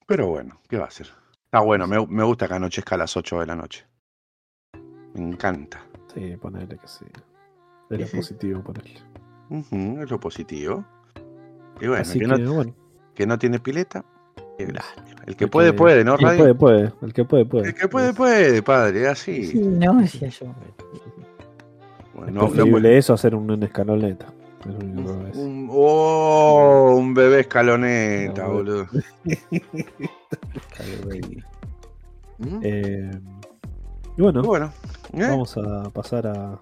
Pero 0.07 0.29
bueno, 0.29 0.61
¿qué 0.69 0.77
va 0.79 0.87
a 0.87 0.91
ser? 0.91 1.09
Está 1.45 1.61
bueno, 1.61 1.87
me, 1.87 2.05
me 2.07 2.25
gusta 2.25 2.49
que 2.49 2.55
anochezca 2.55 2.97
a 2.97 2.99
las 2.99 3.17
8 3.17 3.41
de 3.41 3.47
la 3.47 3.57
noche. 3.57 3.87
Me 5.15 5.21
encanta. 5.23 5.85
Sí, 6.15 6.37
ponele 6.41 6.77
que 6.79 6.89
sí. 6.89 7.05
Es 7.97 8.01
lo 8.01 8.07
Sí, 8.07 8.11
sí. 8.13 8.17
positivo 8.19 8.63
ponerle. 8.63 9.01
Ujú, 9.51 10.03
es 10.03 10.11
lo 10.11 10.21
positivo. 10.21 10.85
Y 11.81 11.87
bueno, 11.89 12.03
Así 12.03 12.19
que, 12.19 12.27
que, 12.27 12.39
no, 12.39 12.55
bueno. 12.55 12.75
que 13.15 13.27
no 13.27 13.39
tiene 13.39 13.59
pileta. 13.59 14.05
El 14.59 15.37
que 15.37 15.45
el 15.45 15.51
puede, 15.51 15.73
puede, 15.73 16.05
¿no, 16.05 16.13
el 16.13 16.19
que 16.19 16.25
Radio? 16.25 16.39
puede, 16.39 16.55
puede. 16.55 16.93
El 17.03 17.13
que 17.13 17.25
puede, 17.25 17.45
puede. 17.47 17.69
El 17.69 17.75
que 17.75 17.89
puede, 17.89 18.13
puede, 18.15 18.63
padre, 18.63 19.09
así. 19.09 19.45
Sí, 19.47 19.59
no, 19.59 19.95
decía 20.01 20.29
yo. 20.29 20.47
Bueno, 22.15 22.29
Es 22.47 22.55
no- 22.55 22.65
no 22.67 22.89
eso 22.89 23.13
a 23.13 23.17
hacer 23.17 23.35
un, 23.35 23.51
un 23.51 23.63
escaloneta. 23.63 24.27
Decir. 24.65 25.43
un, 25.43 25.69
oh, 25.73 26.95
un 26.97 27.15
bebé 27.15 27.41
escaloneta, 27.41 28.45
No, 28.47 28.53
boludo. 28.53 28.87
¿Mm? 32.39 32.59
Eh, 32.63 33.11
y 34.17 34.23
bueno, 34.23 34.43
bueno, 34.43 34.73
¿eh? 35.15 35.27
vamos 35.29 35.57
a 35.57 35.91
pasar 35.91 36.27
a- 36.27 36.61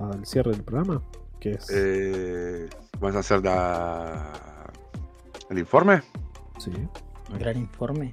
al 0.00 0.24
cierre 0.26 0.52
del 0.52 0.62
programa. 0.62 1.02
Que 1.38 1.52
es. 1.52 1.68
Eh, 1.70 2.68
¿Vas 3.00 3.16
a 3.16 3.20
hacer 3.20 3.42
la... 3.44 4.32
el 5.48 5.58
informe? 5.58 6.02
sí. 6.58 6.72
Un 7.30 7.38
gran 7.38 7.56
informe. 7.56 8.12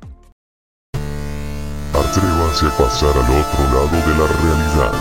Atrévase 1.94 2.68
a 2.68 2.78
pasar 2.78 3.10
al 3.10 3.30
otro 3.42 3.64
lado 3.74 3.98
de 4.08 4.14
la 4.14 4.28
realidad. 4.28 4.94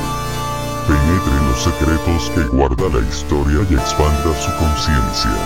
Penetre 0.89 1.34
en 1.36 1.44
los 1.50 1.60
secretos 1.60 2.31
que 2.34 2.42
guarda 2.56 2.89
la 2.89 3.06
historia 3.06 3.60
y 3.68 3.74
expanda 3.74 4.32
su 4.40 4.50
conciencia. 4.56 5.36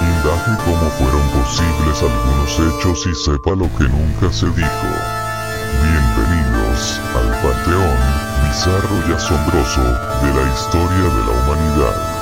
Indague 0.00 0.54
cómo 0.64 0.86
fueron 0.90 1.24
posibles 1.42 2.02
algunos 2.02 2.52
hechos 2.60 3.06
y 3.06 3.14
sepa 3.14 3.50
lo 3.56 3.66
que 3.76 3.88
nunca 3.88 4.32
se 4.32 4.46
dijo. 4.46 4.88
Bienvenidos 5.82 7.00
al 7.16 7.28
panteón 7.42 7.77
bizarro 8.58 9.08
y 9.08 9.12
asombroso 9.12 9.80
de 9.80 10.34
la 10.34 10.52
historia 10.52 11.04
de 11.14 11.24
la 11.26 11.30
humanidad. 11.30 12.17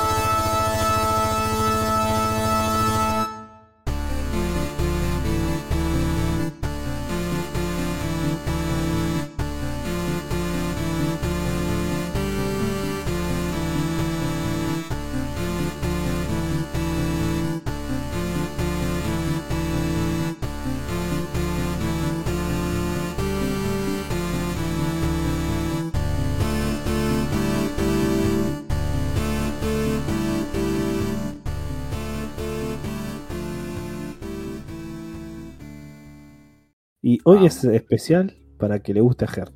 Hoy 37.27 37.45
es 37.45 37.61
especial 37.65 38.37
para 38.57 38.79
que 38.79 38.93
le 38.93 39.01
guste 39.01 39.25
a 39.25 39.27
Ger. 39.27 39.51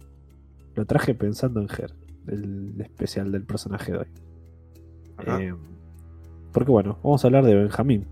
Lo 0.75 0.85
traje 0.85 1.15
pensando 1.15 1.61
en 1.61 1.69
Ger, 1.69 1.93
el 2.27 2.75
especial 2.81 3.31
del 3.31 3.43
personaje 3.43 3.93
de 3.93 3.97
hoy. 3.97 4.07
Eh, 5.25 5.53
porque 6.51 6.69
bueno, 6.69 6.99
vamos 7.01 7.23
a 7.23 7.27
hablar 7.27 7.45
de 7.45 7.55
Benjamín. 7.55 8.05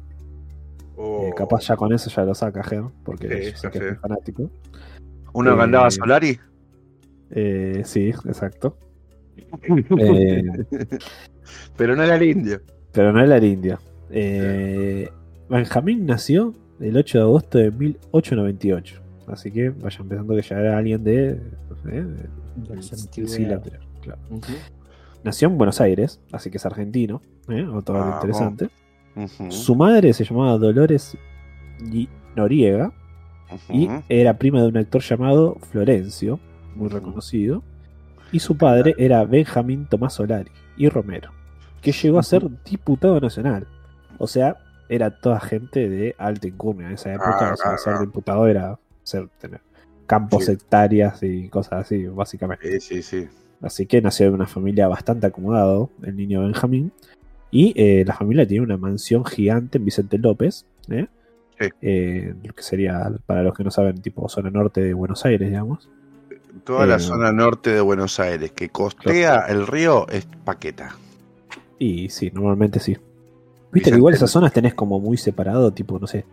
Oh. 0.95 1.25
Eh, 1.25 1.33
capaz 1.35 1.67
ya 1.67 1.75
con 1.75 1.91
eso 1.91 2.09
ya 2.09 2.23
lo 2.23 2.33
saca 2.33 2.63
Ger, 2.63 2.85
porque 3.03 3.27
Sí, 3.27 3.51
yo 3.51 3.57
sé 3.57 3.63
ya 3.63 3.71
que 3.71 3.77
es 3.79 3.83
muy 3.83 3.95
fanático. 3.95 4.49
¿Uno 5.33 5.57
que 5.57 5.61
andaba 5.61 5.91
Solari? 5.91 6.39
Eh, 7.31 7.81
sí, 7.83 8.09
exacto. 8.09 8.77
Pero 11.75 11.95
no 11.97 12.03
era 12.03 12.15
el 12.15 12.23
indio. 12.23 12.61
pero 12.93 13.11
no 13.11 13.21
era 13.21 13.37
el 13.37 13.43
indio. 13.43 13.77
Eh, 14.09 15.09
Benjamín 15.49 16.05
nació 16.05 16.53
el 16.79 16.95
8 16.95 17.17
de 17.17 17.23
agosto 17.23 17.57
de 17.57 17.71
1898. 17.71 19.08
Así 19.29 19.51
que 19.51 19.69
vayan 19.69 20.07
pensando 20.07 20.35
que 20.35 20.41
ya 20.41 20.59
era 20.59 20.77
alguien 20.77 21.03
de. 21.03 21.39
no 21.69 21.75
sé, 21.75 21.89
del- 21.89 22.29
antigüedades. 22.79 23.31
siglo 23.31 23.55
anterior, 23.55 23.81
claro. 24.01 24.19
Nació 25.23 25.49
en 25.49 25.57
Buenos 25.57 25.81
Aires, 25.81 26.19
así 26.31 26.49
que 26.49 26.57
es 26.57 26.65
argentino. 26.65 27.21
¿eh? 27.49 27.65
Otro 27.65 27.95
dato 27.95 28.15
interesante. 28.15 28.69
Su 29.49 29.75
madre 29.75 30.13
se 30.13 30.23
llamaba 30.23 30.57
Dolores 30.57 31.17
Noriega 32.35 32.93
y 33.67 33.89
era 34.07 34.37
prima 34.37 34.61
de 34.61 34.67
un 34.67 34.77
actor 34.77 35.01
llamado 35.01 35.57
Florencio, 35.71 36.39
muy 36.75 36.87
reconocido. 36.87 37.63
Y 38.31 38.39
su 38.39 38.57
padre 38.57 38.95
era 38.97 39.23
Benjamín 39.25 39.87
Tomás 39.87 40.13
Solari 40.13 40.51
y 40.77 40.87
Romero, 40.87 41.31
que 41.81 41.91
llegó 41.91 42.19
a 42.19 42.23
ser 42.23 42.47
diputado 42.63 43.19
nacional. 43.19 43.67
O 44.19 44.27
sea, 44.27 44.57
era 44.87 45.09
toda 45.19 45.39
gente 45.39 45.89
de 45.89 46.15
alta 46.17 46.47
incurnia 46.47 46.87
en 46.87 46.93
esa 46.93 47.13
época. 47.13 47.49
Ah, 47.49 47.53
o 47.53 47.57
sea, 47.57 47.71
ah, 47.71 47.77
ser 47.77 47.93
ah. 47.95 48.01
diputado 48.01 48.47
era 48.47 48.79
ser, 49.09 49.27
tener 49.39 49.61
campos, 50.05 50.45
Sí. 50.45 50.53
hectáreas 50.53 51.21
y 51.23 51.49
cosas 51.49 51.85
así, 51.85 52.05
básicamente. 52.07 52.79
Sí, 52.79 53.01
sí, 53.01 53.01
sí. 53.03 53.27
Así 53.61 53.85
que 53.85 54.01
nació 54.01 54.27
de 54.27 54.31
una 54.33 54.47
familia 54.47 54.87
bastante 54.87 55.27
acomodado, 55.27 55.89
el 56.03 56.15
niño 56.15 56.41
Benjamín. 56.41 56.91
Y 57.51 57.73
eh, 57.75 58.03
la 58.05 58.13
familia 58.15 58.47
tiene 58.47 58.63
una 58.63 58.77
mansión 58.77 59.25
gigante 59.25 59.77
en 59.79 59.85
Vicente 59.85 60.17
López, 60.17 60.65
¿eh? 60.89 61.07
Sí. 61.59 61.67
Eh, 61.81 62.33
lo 62.43 62.53
que 62.53 62.63
sería, 62.63 63.11
para 63.25 63.43
los 63.43 63.53
que 63.53 63.63
no 63.65 63.71
saben, 63.71 64.01
tipo 64.01 64.29
zona 64.29 64.49
norte 64.49 64.81
de 64.81 64.93
Buenos 64.93 65.25
Aires, 65.25 65.49
digamos. 65.49 65.89
Toda 66.63 66.85
Eh, 66.85 66.87
la 66.87 66.99
zona 66.99 67.31
norte 67.33 67.71
de 67.71 67.81
Buenos 67.81 68.19
Aires 68.19 68.51
que 68.51 68.69
costea 68.69 69.45
el 69.49 69.67
río 69.67 70.07
es 70.09 70.25
Paqueta. 70.45 70.95
Y 71.77 72.09
sí, 72.09 72.31
normalmente 72.33 72.79
sí. 72.79 72.97
Viste 73.71 73.91
que 73.91 73.97
igual 73.97 74.13
esas 74.13 74.31
zonas 74.31 74.53
tenés 74.53 74.73
como 74.73 74.99
muy 74.99 75.17
separado, 75.17 75.71
tipo, 75.71 75.99
no 75.99 76.07
sé, 76.07 76.25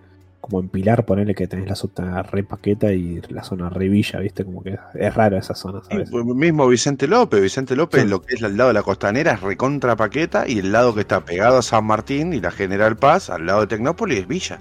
como 0.49 0.61
en 0.61 0.69
Pilar, 0.69 1.05
ponerle 1.05 1.35
que 1.35 1.49
tenés 1.49 1.69
la 1.69 1.75
zona 1.75 2.23
re 2.23 2.45
Paqueta 2.45 2.93
y 2.93 3.21
la 3.31 3.43
zona 3.43 3.69
re 3.69 3.89
Villa, 3.89 4.21
viste, 4.21 4.45
como 4.45 4.63
que 4.63 4.79
es 4.95 5.15
raro 5.15 5.37
esa 5.37 5.55
zona, 5.57 5.83
¿sabes? 5.83 6.09
pues, 6.11 6.25
mismo 6.25 6.69
Vicente 6.69 7.09
López. 7.09 7.43
Vicente 7.43 7.75
López, 7.75 8.03
Sí. 8.03 8.09
lo 8.09 8.23
que 8.23 8.37
es 8.37 8.43
al 8.45 8.57
lado 8.57 8.69
de 8.69 8.75
la 8.75 8.83
costanera, 8.83 9.33
es 9.33 9.41
recontra 9.41 9.97
Paqueta. 9.97 10.45
Y 10.49 10.61
el 10.61 10.71
lado 10.71 10.95
que 10.95 11.01
está 11.01 11.25
pegado 11.25 11.59
a 11.59 11.63
San 11.63 11.85
Martín 11.85 12.33
y 12.33 12.41
la 12.41 12.53
General 12.53 12.97
Paz, 12.97 13.29
al 13.29 13.45
lado 13.47 13.63
de 13.63 13.67
Tecnópolis, 13.67 14.21
es 14.21 14.29
Villa. 14.29 14.59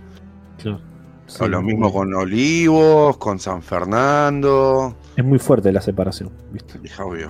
Claro. 0.58 0.80
Sí, 1.28 1.44
o 1.44 1.48
lo 1.48 1.62
mismo 1.62 1.92
con 1.94 2.14
Olivos, 2.14 3.18
con 3.18 3.40
San 3.40 3.62
Fernando. 3.64 4.96
Es 5.16 5.24
muy 5.26 5.40
fuerte 5.40 5.72
la 5.72 5.82
separación, 5.82 6.32
viste. 6.52 6.80
Es 6.84 7.00
obvio. 7.00 7.30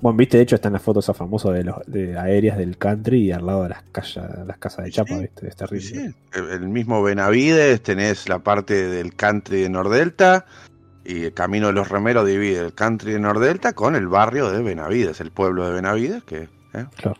Bueno, 0.00 0.16
viste, 0.16 0.36
de 0.36 0.44
hecho 0.44 0.54
están 0.56 0.72
las 0.72 0.82
fotos 0.82 1.04
esas 1.04 1.16
famosas 1.16 1.54
de, 1.54 1.64
los, 1.64 1.76
de 1.86 2.18
aéreas 2.18 2.56
del 2.56 2.78
country 2.78 3.22
y 3.22 3.32
al 3.32 3.44
lado 3.44 3.64
de 3.64 3.70
las, 3.70 3.82
casas 3.82 4.84
de 4.84 4.90
chapa, 4.90 5.14
sí. 5.14 5.20
viste, 5.22 5.48
es 5.48 5.56
terrible. 5.56 5.86
sí. 5.86 6.14
El, 6.32 6.50
el 6.50 6.68
mismo 6.68 7.02
Benavides, 7.02 7.82
tenés 7.82 8.28
la 8.28 8.38
parte 8.40 8.88
del 8.88 9.14
country 9.14 9.62
de 9.62 9.68
Nordelta. 9.68 10.46
Y 11.04 11.24
el 11.24 11.32
Camino 11.32 11.68
de 11.68 11.72
los 11.72 11.88
Remeros 11.88 12.26
divide 12.26 12.58
el 12.58 12.74
country 12.74 13.12
de 13.12 13.18
Nordelta 13.18 13.72
con 13.72 13.96
el 13.96 14.08
barrio 14.08 14.50
de 14.50 14.62
Benavides, 14.62 15.22
el 15.22 15.30
pueblo 15.30 15.64
de 15.64 15.72
Benavides, 15.72 16.22
que 16.22 16.48
¿eh? 16.74 16.86
Claro. 16.96 17.16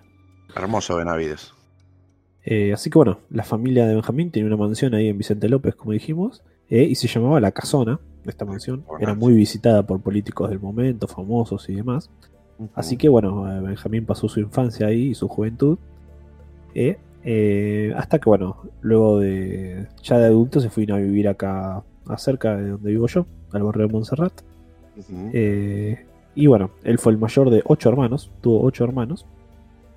hermoso 0.55 0.97
Benavides. 0.97 1.55
Eh, 2.45 2.73
así 2.73 2.91
que 2.91 2.99
bueno, 2.99 3.21
la 3.31 3.45
familia 3.45 3.87
de 3.87 3.95
Benjamín 3.95 4.31
tenía 4.31 4.47
una 4.47 4.57
mansión 4.57 4.95
ahí 4.95 5.09
en 5.09 5.19
Vicente 5.19 5.49
López, 5.49 5.75
como 5.75 5.93
dijimos, 5.93 6.43
eh, 6.71 6.83
y 6.83 6.95
se 6.95 7.09
llamaba 7.09 7.41
La 7.41 7.53
Casona, 7.53 8.01
esta 8.25 8.45
mansión. 8.45 8.85
Era 9.01 9.15
muy 9.15 9.35
visitada 9.35 9.87
por 9.87 10.01
políticos 10.01 10.51
del 10.51 10.61
momento, 10.61 11.07
famosos 11.09 11.69
y 11.69 11.75
demás. 11.75 12.11
Así 12.75 12.97
que 12.97 13.09
bueno, 13.09 13.51
eh, 13.51 13.61
Benjamín 13.61 14.05
pasó 14.05 14.29
su 14.29 14.41
infancia 14.41 14.87
ahí 14.89 15.09
y 15.09 15.15
su 15.15 15.29
juventud. 15.29 15.79
eh, 16.75 16.99
eh, 17.25 17.93
hasta 17.97 18.19
que 18.19 18.29
bueno, 18.29 18.57
luego 18.81 19.19
de 19.19 19.87
ya 20.03 20.19
de 20.19 20.27
adulto 20.27 20.61
se 20.61 20.71
fue 20.71 20.87
a 20.91 20.97
vivir 20.97 21.29
acá, 21.29 21.83
cerca 22.17 22.57
de 22.57 22.71
donde 22.71 22.91
vivo 22.91 23.07
yo, 23.07 23.27
al 23.53 23.63
barrio 23.65 23.87
de 23.87 23.93
Montserrat. 23.93 24.33
Eh, 25.33 26.07
y 26.35 26.47
bueno, 26.47 26.71
él 26.85 26.99
fue 26.99 27.13
el 27.13 27.19
mayor 27.19 27.51
de 27.51 27.63
ocho 27.67 27.89
hermanos, 27.89 28.31
tuvo 28.41 28.63
ocho 28.63 28.85
hermanos. 28.85 29.27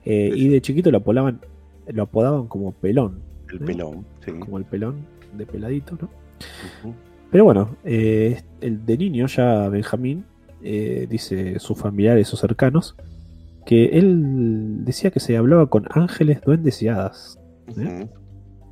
eh, 0.03 0.31
y 0.35 0.47
de 0.49 0.61
chiquito 0.61 0.91
lo 0.91 0.97
apodaban, 0.97 1.39
lo 1.87 2.03
apodaban 2.03 2.47
como 2.47 2.71
pelón, 2.73 3.21
el 3.51 3.59
pelón. 3.59 4.05
sí. 4.25 4.31
como 4.33 4.57
el 4.57 4.65
pelón 4.65 5.05
de 5.37 5.45
peladito, 5.45 5.97
¿no? 6.01 6.09
Pero 7.31 7.45
bueno, 7.45 7.77
eh, 7.85 8.41
el 8.59 8.85
de 8.85 8.97
niño 8.97 9.27
ya 9.27 9.69
Benjamín 9.69 10.25
eh, 10.63 11.07
dice 11.09 11.59
sus 11.59 11.77
familiares, 11.77 12.27
sus 12.27 12.39
cercanos, 12.39 12.95
que 13.65 13.97
él 13.97 14.83
decía 14.85 15.11
que 15.11 15.19
se 15.19 15.37
hablaba 15.37 15.67
con 15.69 15.85
ángeles, 15.91 16.41
duendes 16.41 16.81
y 16.81 16.87
hadas. 16.87 17.39
Ujú. 17.69 18.09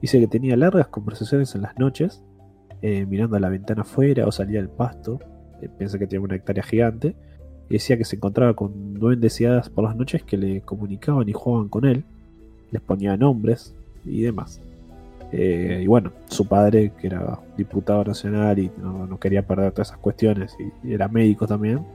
Dice 0.02 0.20
que 0.20 0.28
tenía 0.28 0.56
largas 0.56 0.88
conversaciones 0.88 1.54
en 1.56 1.62
las 1.62 1.78
noches, 1.78 2.24
eh, 2.82 3.06
mirando 3.06 3.36
a 3.36 3.40
la 3.40 3.50
ventana 3.50 3.82
afuera 3.82 4.26
o 4.28 4.32
salía 4.32 4.60
al 4.60 4.70
pasto. 4.70 5.20
eh, 5.62 5.70
piensa 5.78 6.00
que 6.00 6.08
tenía 6.08 6.24
una 6.24 6.36
hectárea 6.36 6.64
gigante. 6.64 7.16
Y 7.70 7.74
decía 7.74 7.98
que 7.98 8.06
se 8.06 8.16
encontraba 8.16 8.56
con 8.56 8.96
duendes 8.96 9.40
y 9.42 9.46
hadas 9.46 9.70
por 9.70 9.84
las 9.84 9.96
noches 9.96 10.24
que 10.24 10.38
le 10.38 10.62
comunicaban 10.62 11.28
y 11.30 11.34
jugaban 11.34 11.70
con 11.70 11.86
él. 11.86 12.04
Les 12.72 12.82
ponía 12.82 13.16
nombres 13.18 13.76
y 14.06 14.22
demás. 14.22 14.62
Eh, 15.32 15.82
y 15.84 15.88
bueno, 15.88 16.12
su 16.28 16.48
padre, 16.48 16.92
que 17.00 17.08
era 17.08 17.40
diputado 17.56 18.04
nacional 18.04 18.58
y 18.58 18.72
no, 18.78 19.06
no 19.06 19.20
quería 19.20 19.46
perder 19.46 19.72
todas 19.72 19.90
esas 19.90 20.00
cuestiones, 20.00 20.56
y, 20.60 20.90
y 20.90 20.94
era 20.94 21.08
médico 21.08 21.46
también, 21.46 21.86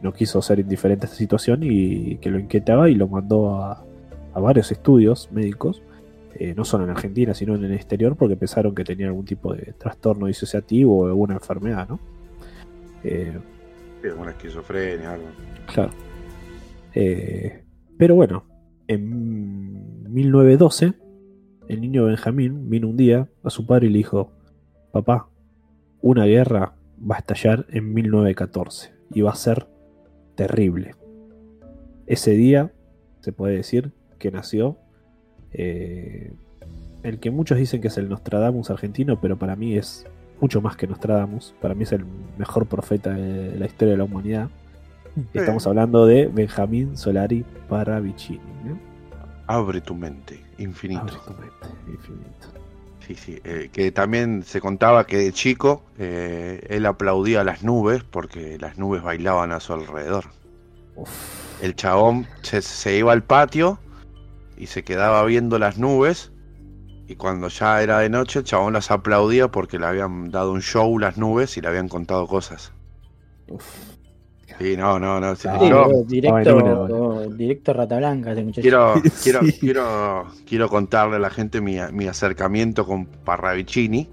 no 0.00 0.12
quiso 0.12 0.40
ser 0.42 0.60
indiferente 0.60 1.04
a 1.04 1.06
esta 1.06 1.16
situación 1.18 1.60
y 1.62 2.16
que 2.16 2.30
lo 2.30 2.38
inquietaba 2.38 2.88
y 2.88 2.94
lo 2.94 3.08
mandó 3.08 3.56
a, 3.56 3.84
a 4.32 4.40
varios 4.40 4.70
estudios 4.72 5.30
médicos 5.32 5.82
eh, 6.36 6.52
no 6.56 6.64
solo 6.64 6.84
en 6.84 6.90
Argentina, 6.90 7.32
sino 7.32 7.54
en 7.54 7.64
el 7.64 7.72
exterior, 7.72 8.16
porque 8.16 8.36
pensaron 8.36 8.74
que 8.74 8.82
tenía 8.82 9.06
algún 9.06 9.24
tipo 9.24 9.54
de 9.54 9.72
trastorno 9.78 10.26
disociativo 10.26 10.98
o 10.98 11.06
alguna 11.06 11.34
enfermedad, 11.34 11.88
¿no? 11.88 12.00
Eh, 13.04 13.38
Sí, 14.02 14.08
una 14.08 14.32
esquizofrenia, 14.32 15.12
algo. 15.12 15.26
claro. 15.72 15.92
Eh, 16.92 17.62
pero 17.96 18.16
bueno, 18.16 18.44
en 18.88 20.12
1912, 20.12 20.92
el 21.68 21.80
niño 21.80 22.04
Benjamín 22.06 22.68
vino 22.70 22.88
un 22.88 22.96
día 22.96 23.28
a 23.42 23.50
su 23.50 23.66
padre 23.66 23.86
y 23.86 23.90
le 23.90 23.98
dijo: 23.98 24.32
Papá, 24.92 25.28
una 26.00 26.24
guerra 26.24 26.74
va 26.98 27.16
a 27.16 27.18
estallar 27.18 27.66
en 27.70 27.92
1914 27.92 28.92
y 29.12 29.22
va 29.22 29.30
a 29.30 29.36
ser 29.36 29.66
terrible. 30.34 30.94
Ese 32.06 32.32
día 32.32 32.72
se 33.20 33.32
puede 33.32 33.56
decir 33.56 33.92
que 34.18 34.30
nació 34.30 34.78
eh, 35.52 36.34
el 37.02 37.20
que 37.20 37.30
muchos 37.30 37.58
dicen 37.58 37.80
que 37.80 37.88
es 37.88 37.98
el 37.98 38.08
Nostradamus 38.08 38.70
argentino, 38.70 39.20
pero 39.20 39.38
para 39.38 39.56
mí 39.56 39.76
es 39.76 40.06
mucho 40.40 40.60
más 40.60 40.76
que 40.76 40.86
Nostradamus. 40.86 41.54
Para 41.60 41.74
mí 41.74 41.84
es 41.84 41.92
el 41.92 42.04
mejor 42.38 42.66
profeta 42.66 43.14
de 43.14 43.58
la 43.58 43.66
historia 43.66 43.92
de 43.92 43.98
la 43.98 44.04
humanidad. 44.04 44.50
Estamos 45.32 45.66
hablando 45.66 46.06
de 46.06 46.26
Benjamín 46.26 46.96
Solari 46.96 47.44
Paravicini. 47.68 48.38
¿eh? 48.38 48.76
Abre 49.46 49.80
tu 49.80 49.94
mente, 49.94 50.40
infinito. 50.58 51.22
Infinito. 51.86 52.48
Sí, 53.06 53.14
sí. 53.14 53.38
eh, 53.44 53.68
que 53.72 53.92
también 53.92 54.42
se 54.44 54.60
contaba 54.60 55.06
que 55.06 55.18
de 55.18 55.32
chico 55.32 55.82
eh, 55.98 56.66
él 56.70 56.86
aplaudía 56.86 57.42
a 57.42 57.44
las 57.44 57.62
nubes 57.62 58.02
porque 58.02 58.56
las 58.58 58.78
nubes 58.78 59.02
bailaban 59.02 59.52
a 59.52 59.60
su 59.60 59.74
alrededor. 59.74 60.24
Uf. 60.96 61.10
El 61.62 61.76
chabón 61.76 62.26
se, 62.42 62.62
se 62.62 62.96
iba 62.96 63.12
al 63.12 63.22
patio 63.22 63.78
y 64.56 64.66
se 64.68 64.84
quedaba 64.84 65.24
viendo 65.24 65.58
las 65.58 65.78
nubes. 65.78 66.32
Y 67.06 67.16
cuando 67.16 67.48
ya 67.48 67.82
era 67.82 67.98
de 67.98 68.08
noche, 68.08 68.38
el 68.38 68.44
chabón 68.46 68.72
las 68.72 68.90
aplaudía 68.90 69.48
porque 69.48 69.78
le 69.78 69.86
habían 69.86 70.30
dado 70.30 70.52
un 70.52 70.62
show 70.62 70.98
las 70.98 71.18
nubes 71.18 71.56
y 71.58 71.60
le 71.60 71.68
habían 71.68 71.88
contado 71.88 72.26
cosas. 72.26 72.72
Uf. 73.48 73.93
Sí, 74.58 74.76
no, 74.76 74.98
no, 74.98 75.20
no. 75.20 75.34
sí, 75.34 75.48
Sí, 75.60 75.68
yo 75.68 75.88
directo, 76.06 76.54
boludo. 76.54 77.28
directo 77.30 77.72
rata 77.72 77.96
blanca 77.96 78.32
ese 78.32 78.42
muchacho. 78.44 78.62
quiero, 78.62 78.94
quiero, 79.22 79.40
Sí. 79.42 79.52
quiero, 79.60 80.26
quiero 80.46 80.68
contarle 80.68 81.16
a 81.16 81.18
la 81.18 81.30
gente 81.30 81.60
mi, 81.60 81.76
mi 81.92 82.06
acercamiento 82.06 82.86
con 82.86 83.06
Parravicini. 83.06 84.08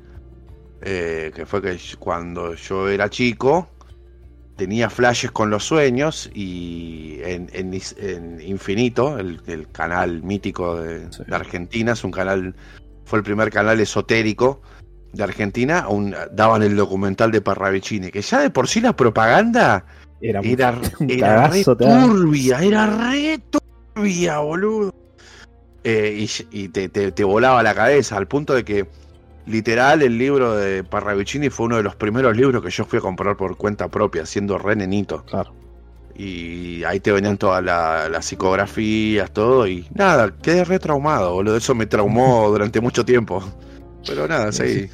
eh, 0.83 1.31
que 1.35 1.45
fue 1.45 1.61
que 1.61 1.77
cuando 1.99 2.55
yo 2.55 2.89
era 2.89 3.07
chico 3.07 3.67
tenía 4.55 4.89
flashes 4.89 5.29
con 5.31 5.49
los 5.51 5.63
sueños 5.63 6.29
y 6.33 7.19
en, 7.23 7.49
en 7.53 8.41
Infinito, 8.41 9.19
el, 9.19 9.41
el 9.45 9.67
canal 9.71 10.23
mítico 10.23 10.79
de, 10.81 11.11
Sí. 11.11 11.23
de 11.27 11.35
Argentina, 11.35 11.91
es 11.91 12.03
un 12.03 12.09
canal, 12.11 12.55
fue 13.05 13.19
el 13.19 13.23
primer 13.23 13.51
canal 13.51 13.79
esotérico 13.79 14.61
de 15.13 15.23
Argentina 15.23 15.87
un- 15.87 16.15
daban 16.31 16.63
el 16.63 16.75
documental 16.75 17.31
de 17.31 17.41
Parravicini, 17.41 18.09
que 18.09 18.21
ya 18.23 18.39
de 18.39 18.49
por 18.49 18.67
sí 18.67 18.81
la 18.81 18.95
propaganda 18.95 19.85
Era, 20.21 20.41
muy- 20.41 20.51
era, 20.53 20.79
un 20.99 21.09
era 21.09 21.47
re 21.47 21.63
turbia, 21.63 22.59
era 22.61 22.85
re 22.85 23.39
turbia, 23.95 24.39
boludo. 24.39 24.93
Eh, 25.83 26.15
y 26.51 26.63
y 26.63 26.67
te, 26.69 26.89
te- 26.89 27.11
te 27.11 27.23
volaba 27.23 27.63
la 27.63 27.73
cabeza, 27.73 28.17
al 28.17 28.27
punto 28.27 28.53
de 28.53 28.63
que, 28.63 28.85
literal, 29.47 30.03
el 30.03 30.17
libro 30.17 30.55
de 30.55 30.83
Parravicini 30.83 31.49
fue 31.49 31.65
uno 31.65 31.77
de 31.77 31.83
los 31.83 31.95
primeros 31.95 32.37
libros 32.37 32.63
que 32.63 32.69
yo 32.69 32.85
fui 32.85 32.99
a 32.99 33.01
comprar 33.01 33.35
por 33.35 33.57
cuenta 33.57 33.87
propia, 33.87 34.25
siendo 34.27 34.57
re 34.59 34.75
nenito. 34.75 35.23
Claro. 35.25 35.53
Y 36.15 36.83
ahí 36.83 36.99
te 36.99 37.11
venían 37.11 37.37
todas 37.37 37.63
la- 37.63 38.07
las 38.09 38.25
psicografías, 38.25 39.31
todo, 39.31 39.65
y 39.67 39.87
nada, 39.95 40.31
quedé 40.39 40.63
re 40.65 40.77
traumado, 40.77 41.33
boludo. 41.33 41.57
Eso 41.57 41.73
me 41.73 41.87
traumó 41.87 42.47
durante 42.51 42.79
mucho 42.79 43.03
tiempo. 43.03 43.43
Pero 44.05 44.27
nada, 44.27 44.51
Sí, 44.51 44.67
sí. 44.67 44.89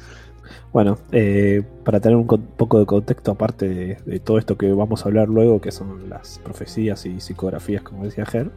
Bueno, 0.72 0.98
eh, 1.12 1.62
para 1.84 1.98
tener 2.00 2.16
un 2.16 2.26
poco 2.26 2.78
de 2.78 2.86
contexto 2.86 3.30
aparte 3.30 3.68
de, 3.68 3.96
de 4.04 4.20
todo 4.20 4.38
esto 4.38 4.58
que 4.58 4.70
vamos 4.72 5.04
a 5.04 5.08
hablar 5.08 5.28
luego, 5.28 5.60
que 5.60 5.72
son 5.72 6.10
las 6.10 6.38
profecías 6.40 7.06
y 7.06 7.20
psicografías, 7.20 7.82
como 7.82 8.04
decía 8.04 8.26
Ger, 8.26 8.50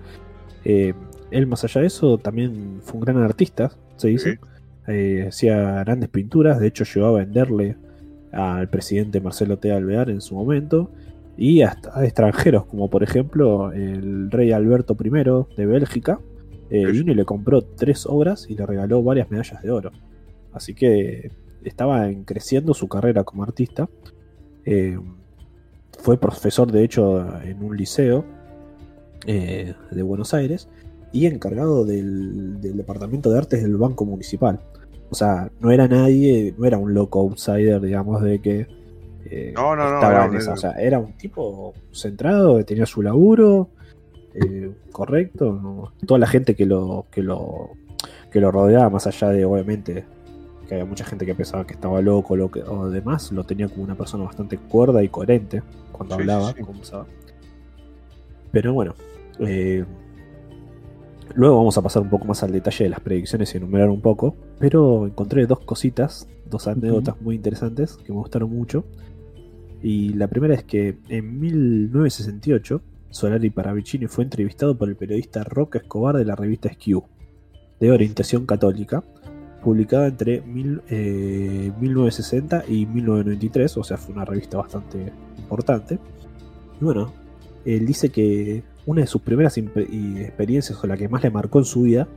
eh, 0.65 0.93
él 1.31 1.47
más 1.47 1.63
allá 1.63 1.81
de 1.81 1.87
eso 1.87 2.17
también 2.17 2.79
fue 2.81 2.95
un 2.95 3.05
gran 3.05 3.17
artista, 3.17 3.71
se 3.95 4.09
dice. 4.09 4.39
Eh, 4.87 5.25
hacía 5.27 5.83
grandes 5.83 6.09
pinturas, 6.09 6.59
de 6.59 6.67
hecho 6.67 6.83
llegó 6.83 7.07
a 7.07 7.11
venderle 7.11 7.77
al 8.31 8.69
presidente 8.69 9.21
Marcelo 9.21 9.57
T. 9.57 9.71
Alvear 9.71 10.09
en 10.09 10.21
su 10.21 10.35
momento, 10.35 10.91
y 11.37 11.61
hasta 11.61 11.97
a 11.97 12.03
extranjeros, 12.03 12.65
como 12.65 12.89
por 12.89 13.03
ejemplo 13.03 13.71
el 13.71 14.29
rey 14.29 14.51
Alberto 14.51 14.97
I 15.01 15.09
de 15.55 15.65
Bélgica, 15.65 16.19
eh, 16.69 16.85
vino 16.91 17.11
y 17.11 17.15
le 17.15 17.25
compró 17.25 17.61
tres 17.61 18.05
obras 18.05 18.49
y 18.49 18.55
le 18.55 18.65
regaló 18.65 19.03
varias 19.03 19.29
medallas 19.29 19.61
de 19.61 19.71
oro. 19.71 19.91
Así 20.53 20.73
que 20.73 21.31
estaba 21.63 22.09
en- 22.09 22.23
creciendo 22.23 22.73
su 22.73 22.87
carrera 22.87 23.23
como 23.23 23.43
artista. 23.43 23.87
Eh, 24.65 24.99
fue 25.99 26.17
profesor, 26.19 26.71
de 26.71 26.83
hecho, 26.83 27.19
en 27.43 27.63
un 27.63 27.75
liceo 27.77 28.25
eh, 29.27 29.73
de 29.91 30.01
Buenos 30.03 30.33
Aires 30.33 30.67
y 31.11 31.25
encargado 31.27 31.85
del, 31.85 32.59
del 32.61 32.77
departamento 32.77 33.31
de 33.31 33.37
artes 33.37 33.61
del 33.61 33.77
Banco 33.77 34.05
Municipal. 34.05 34.59
O 35.09 35.15
sea, 35.15 35.51
no 35.59 35.71
era 35.71 35.87
nadie, 35.87 36.55
no 36.57 36.65
era 36.65 36.77
un 36.77 36.93
loco 36.93 37.19
outsider, 37.19 37.81
digamos, 37.81 38.21
de 38.23 38.39
que 38.39 38.67
eh, 39.25 39.53
No, 39.55 39.75
no, 39.75 39.89
no, 39.89 39.95
estaba 39.95 40.13
era 40.13 40.25
en 40.25 40.35
esa. 40.35 40.53
O 40.53 40.57
sea, 40.57 40.71
era 40.71 40.99
un 40.99 41.13
tipo 41.17 41.73
centrado, 41.91 42.57
que 42.57 42.63
tenía 42.63 42.85
su 42.85 43.01
laburo, 43.01 43.69
eh, 44.33 44.71
correcto. 44.91 45.51
¿no? 45.61 45.93
Toda 46.07 46.19
la 46.19 46.27
gente 46.27 46.55
que 46.55 46.65
lo, 46.65 47.05
que 47.11 47.21
lo 47.21 47.71
que 48.31 48.39
lo 48.39 48.49
rodeaba, 48.49 48.89
más 48.89 49.05
allá 49.07 49.29
de 49.29 49.43
obviamente 49.43 50.05
que 50.71 50.75
había 50.75 50.85
mucha 50.85 51.03
gente 51.03 51.25
que 51.25 51.35
pensaba 51.35 51.67
que 51.67 51.73
estaba 51.73 52.01
loco 52.01 52.37
lo 52.37 52.49
que, 52.49 52.63
o 52.63 52.89
demás, 52.89 53.29
lo 53.33 53.43
tenía 53.43 53.67
como 53.67 53.83
una 53.83 53.95
persona 53.95 54.23
bastante 54.23 54.57
cuerda 54.57 55.03
y 55.03 55.09
coherente 55.09 55.61
cuando 55.91 56.15
Sí, 56.15 56.21
hablaba, 56.21 56.47
sí, 56.47 56.53
sí. 56.59 56.63
como 56.63 56.79
usaba. 56.79 57.05
Pero 58.53 58.73
bueno, 58.73 58.95
eh, 59.39 59.83
luego 61.35 61.57
vamos 61.57 61.77
a 61.77 61.81
pasar 61.81 62.03
un 62.03 62.09
poco 62.09 62.23
más 62.23 62.41
al 62.43 62.53
detalle 62.53 62.85
de 62.85 62.89
las 62.89 63.01
predicciones 63.01 63.53
y 63.53 63.57
enumerar 63.57 63.89
un 63.89 63.99
poco, 63.99 64.33
pero 64.59 65.05
encontré 65.07 65.45
dos 65.45 65.59
cositas, 65.59 66.29
dos 66.49 66.69
anécdotas 66.69 67.19
muy 67.19 67.35
interesantes 67.35 67.97
que 67.97 68.13
me 68.13 68.19
gustaron 68.19 68.49
mucho. 68.49 68.85
Y 69.83 70.13
la 70.13 70.29
primera 70.29 70.53
es 70.53 70.63
que 70.63 70.99
en 71.09 71.37
1968 71.37 72.81
Solari 73.09 73.49
Paravicini 73.49 74.07
fue 74.07 74.23
entrevistado 74.23 74.77
por 74.77 74.87
el 74.87 74.95
periodista 74.95 75.43
Roque 75.43 75.79
Escobar 75.79 76.15
de 76.15 76.23
la 76.23 76.37
revista 76.37 76.71
Skew, 76.71 77.03
de 77.81 77.91
orientación 77.91 78.45
católica, 78.45 79.03
publicada 79.63 80.07
entre 80.07 80.41
mil- 80.41 80.81
eh, 80.89 81.71
1960 81.79 82.63
y 82.67 82.85
1993, 82.85 83.77
o 83.77 83.83
sea, 83.83 83.97
fue 83.97 84.13
una 84.13 84.25
revista 84.25 84.57
bastante 84.57 85.11
importante. 85.37 85.99
Y 86.79 86.83
bueno, 86.85 87.11
él 87.65 87.85
dice 87.85 88.09
que 88.09 88.63
una 88.85 89.01
de 89.01 89.07
sus 89.07 89.21
primeras 89.21 89.57
experiencias, 89.57 90.83
o 90.83 90.87
la 90.87 90.97
que 90.97 91.07
más 91.07 91.23
le 91.23 91.29
marcó 91.29 91.59
en 91.59 91.65
su 91.65 91.83
vida, 91.83 92.07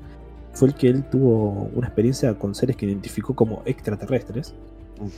fue 0.52 0.68
el 0.68 0.74
que 0.74 0.88
él 0.88 1.04
tuvo 1.10 1.68
una 1.74 1.88
experiencia 1.88 2.34
con 2.38 2.54
seres 2.54 2.76
que 2.76 2.86
identificó 2.86 3.34
como 3.34 3.62
extraterrestres, 3.66 4.54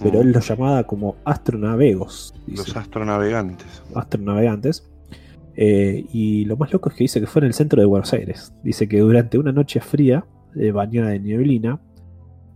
pero 0.03 0.23
él 0.23 0.33
los 0.33 0.49
llamaba 0.49 0.83
como 0.85 1.17
astronavegos. 1.25 2.35
dice 2.47 2.65
Los 2.69 2.77
astronavegantes. 2.77 3.83
astronavegantes. 3.95 4.85
Eh, 5.59 6.05
y 6.13 6.45
lo 6.45 6.57
más 6.57 6.73
loco 6.73 6.89
es 6.91 6.95
que 6.97 7.05
dice 7.05 7.21
que 7.21 7.27
fue 7.27 7.41
en 7.41 7.47
el 7.47 7.55
centro 7.55 7.81
de 7.81 7.87
Buenos 7.87 8.13
Aires. 8.13 8.53
Dice 8.63 8.89
que 8.89 8.99
durante 9.01 9.39
una 9.39 9.53
noche 9.53 9.81
fría, 9.81 10.25
eh, 10.55 10.71
bañada 10.71 11.11
de 11.11 11.21
neblina, 11.21 11.79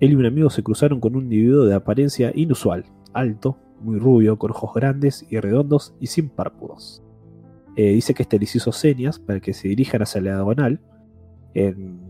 él 0.00 0.12
y 0.12 0.14
un 0.14 0.26
amigo 0.26 0.50
se 0.50 0.62
cruzaron 0.62 0.98
con 0.98 1.14
un 1.14 1.24
individuo 1.24 1.66
de 1.66 1.74
apariencia 1.74 2.32
inusual, 2.34 2.86
alto, 3.12 3.58
muy 3.80 3.98
rubio, 3.98 4.38
con 4.38 4.50
ojos 4.50 4.72
grandes 4.74 5.26
y 5.28 5.38
redondos 5.38 5.94
y 6.00 6.06
sin 6.06 6.30
párpados. 6.30 7.02
Eh, 7.76 7.92
dice 7.92 8.14
que 8.14 8.22
este 8.22 8.38
les 8.38 8.54
hizo 8.56 8.72
señas 8.72 9.18
para 9.18 9.40
que 9.40 9.52
se 9.52 9.68
dirijan 9.68 10.02
hacia 10.02 10.20
la 10.20 10.34
diagonal 10.34 10.80
en 11.54 12.00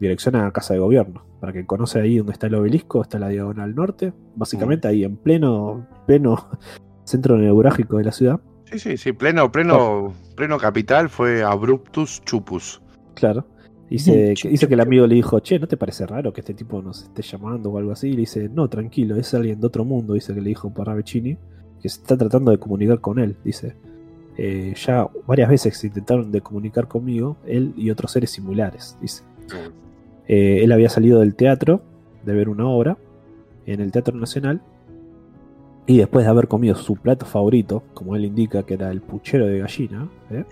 dirección 0.00 0.36
a 0.36 0.44
la 0.44 0.52
casa 0.52 0.74
de 0.74 0.80
gobierno. 0.80 1.24
Para 1.40 1.52
que 1.52 1.64
conoce 1.64 2.00
ahí 2.00 2.18
donde 2.18 2.32
está 2.32 2.48
el 2.48 2.54
obelisco, 2.56 3.02
está 3.02 3.18
la 3.18 3.28
diagonal 3.28 3.74
norte, 3.74 4.12
básicamente 4.34 4.88
ahí 4.88 5.04
en 5.04 5.16
pleno, 5.16 5.86
pleno 6.06 6.48
centro 7.04 7.38
neurálgico 7.38 7.98
de 7.98 8.04
la 8.04 8.12
ciudad. 8.12 8.40
Sí, 8.64 8.78
sí, 8.78 8.96
sí, 8.96 9.12
pleno, 9.12 9.50
pleno, 9.52 10.12
pleno 10.36 10.58
capital 10.58 11.08
fue 11.08 11.42
Abruptus 11.42 12.22
Chupus. 12.24 12.82
Claro. 13.14 13.46
Dice, 13.92 14.34
que, 14.40 14.48
dice 14.48 14.68
que 14.68 14.74
el 14.74 14.80
amigo 14.80 15.06
le 15.06 15.14
dijo, 15.14 15.40
che, 15.40 15.58
¿no 15.58 15.66
te 15.66 15.76
parece 15.76 16.06
raro 16.06 16.32
que 16.32 16.40
este 16.40 16.54
tipo 16.54 16.80
nos 16.80 17.02
esté 17.02 17.22
llamando 17.22 17.70
o 17.70 17.78
algo 17.78 17.92
así? 17.92 18.08
Y 18.08 18.12
le 18.12 18.20
dice, 18.20 18.48
no, 18.48 18.68
tranquilo, 18.68 19.16
es 19.16 19.32
alguien 19.34 19.60
de 19.60 19.66
otro 19.66 19.84
mundo, 19.84 20.14
dice 20.14 20.34
que 20.34 20.40
le 20.40 20.48
dijo 20.48 20.72
Parravicini, 20.72 21.36
que 21.80 21.88
se 21.88 22.00
está 22.00 22.16
tratando 22.16 22.50
de 22.50 22.58
comunicar 22.58 23.00
con 23.00 23.18
él, 23.18 23.36
dice. 23.44 23.74
"Eh, 24.38 24.72
ya 24.76 25.08
varias 25.26 25.50
veces 25.50 25.76
se 25.76 25.88
intentaron 25.88 26.32
de 26.32 26.40
comunicar 26.40 26.88
conmigo, 26.88 27.36
él 27.46 27.74
y 27.76 27.90
otros 27.90 28.12
seres 28.12 28.30
similares, 28.30 28.96
dice. 29.00 29.24
Eh, 30.26 30.64
él 30.64 30.72
había 30.72 30.88
salido 30.88 31.20
del 31.20 31.34
teatro, 31.34 31.82
de 32.24 32.32
ver 32.32 32.48
una 32.48 32.66
obra, 32.66 32.96
en 33.66 33.80
el 33.80 33.92
Teatro 33.92 34.16
Nacional, 34.16 34.62
y 35.86 35.98
después 35.98 36.24
de 36.24 36.30
haber 36.30 36.48
comido 36.48 36.74
su 36.76 36.94
plato 36.96 37.26
favorito, 37.26 37.82
como 37.94 38.14
él 38.16 38.24
indica 38.24 38.62
que 38.62 38.74
era 38.74 38.90
el 38.90 39.00
puchero 39.00 39.46
de 39.46 39.58
gallina, 39.60 40.08
¿eh? 40.30 40.44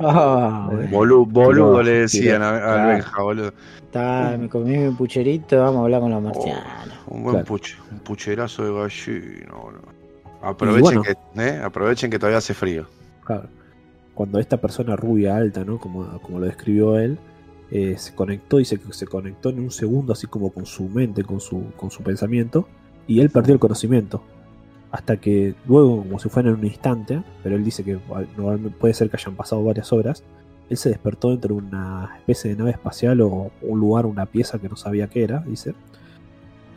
Ah, 0.00 0.70
Eh, 0.72 0.88
Boludo, 0.90 1.24
boludo 1.26 1.82
le 1.82 1.92
decían 2.00 2.42
a, 2.42 2.56
a 2.56 2.60
claro. 2.60 2.88
Benja, 2.88 3.22
bolulo. 3.22 3.52
está, 3.84 4.36
me 4.38 4.48
comí 4.48 4.76
mi 4.78 4.90
pucherito, 4.94 5.58
vamos 5.60 5.80
a 5.80 5.84
hablar 5.84 6.00
con 6.00 6.10
los 6.10 6.22
marcianos. 6.22 6.64
Un 7.08 7.22
buen 7.22 7.34
Claro. 7.36 7.46
puche- 7.46 7.76
un 7.92 7.98
pucherazo 8.00 8.64
de 8.64 8.72
gallina, 8.72 9.52
boludo. 9.54 9.82
Aprovechen, 10.42 10.82
bueno. 10.82 11.02
que, 11.02 11.16
¿eh? 11.42 11.60
Aprovechen 11.62 12.10
que 12.10 12.18
todavía 12.18 12.38
hace 12.38 12.54
frío. 12.54 12.86
Claro. 13.24 13.48
Cuando 14.14 14.38
esta 14.38 14.56
persona 14.58 14.94
rubia, 14.96 15.36
alta, 15.36 15.64
¿no? 15.64 15.78
Como, 15.78 16.06
como 16.22 16.38
lo 16.40 16.46
describió 16.46 16.98
él, 16.98 17.18
eh, 17.70 17.94
se 17.98 18.14
conectó 18.14 18.60
y 18.60 18.64
se, 18.64 18.78
se 18.90 19.06
conectó 19.06 19.50
en 19.50 19.60
un 19.60 19.70
segundo, 19.70 20.12
así 20.12 20.26
como 20.26 20.50
con 20.52 20.66
su 20.66 20.88
mente, 20.88 21.22
con 21.24 21.40
su, 21.40 21.72
con 21.76 21.90
su 21.90 22.02
pensamiento, 22.02 22.68
y 23.06 23.20
él 23.20 23.30
perdió 23.30 23.54
el 23.54 23.60
conocimiento. 23.60 24.22
Hasta 24.94 25.16
que 25.16 25.56
luego, 25.66 26.04
como 26.04 26.20
si 26.20 26.28
fuera 26.28 26.50
en 26.50 26.54
un 26.54 26.64
instante, 26.64 27.20
pero 27.42 27.56
él 27.56 27.64
dice 27.64 27.82
que 27.82 27.98
puede 28.78 28.94
ser 28.94 29.10
que 29.10 29.16
hayan 29.16 29.34
pasado 29.34 29.64
varias 29.64 29.92
horas, 29.92 30.22
él 30.70 30.76
se 30.76 30.88
despertó 30.88 31.30
dentro 31.30 31.56
de 31.56 31.62
una 31.62 32.12
especie 32.18 32.50
de 32.50 32.56
nave 32.56 32.70
espacial 32.70 33.20
o 33.20 33.50
un 33.60 33.80
lugar, 33.80 34.06
una 34.06 34.26
pieza 34.26 34.60
que 34.60 34.68
no 34.68 34.76
sabía 34.76 35.08
qué 35.08 35.24
era, 35.24 35.40
dice. 35.40 35.74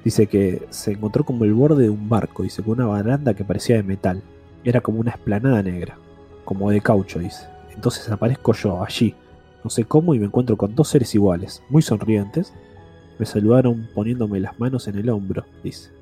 Dice 0.03 0.25
que 0.25 0.65
se 0.71 0.93
encontró 0.93 1.25
como 1.25 1.45
el 1.45 1.53
borde 1.53 1.83
de 1.83 1.89
un 1.91 2.09
barco, 2.09 2.41
dice, 2.41 2.63
con 2.63 2.79
una 2.79 2.87
baranda 2.87 3.35
que 3.35 3.43
parecía 3.43 3.75
de 3.75 3.83
metal. 3.83 4.23
Era 4.63 4.81
como 4.81 4.99
una 4.99 5.11
esplanada 5.11 5.61
negra, 5.61 5.95
como 6.43 6.71
de 6.71 6.81
caucho, 6.81 7.19
dice. 7.19 7.45
Entonces 7.75 8.09
aparezco 8.09 8.51
yo 8.53 8.83
allí, 8.83 9.13
no 9.63 9.69
sé 9.69 9.85
cómo, 9.85 10.15
y 10.15 10.19
me 10.19 10.25
encuentro 10.25 10.57
con 10.57 10.73
dos 10.73 10.87
seres 10.87 11.13
iguales, 11.13 11.61
muy 11.69 11.83
sonrientes. 11.83 12.51
Me 13.19 13.27
saludaron 13.27 13.87
poniéndome 13.93 14.39
las 14.39 14.59
manos 14.59 14.87
en 14.87 14.97
el 14.97 15.07
hombro, 15.11 15.45
dice. 15.63 15.96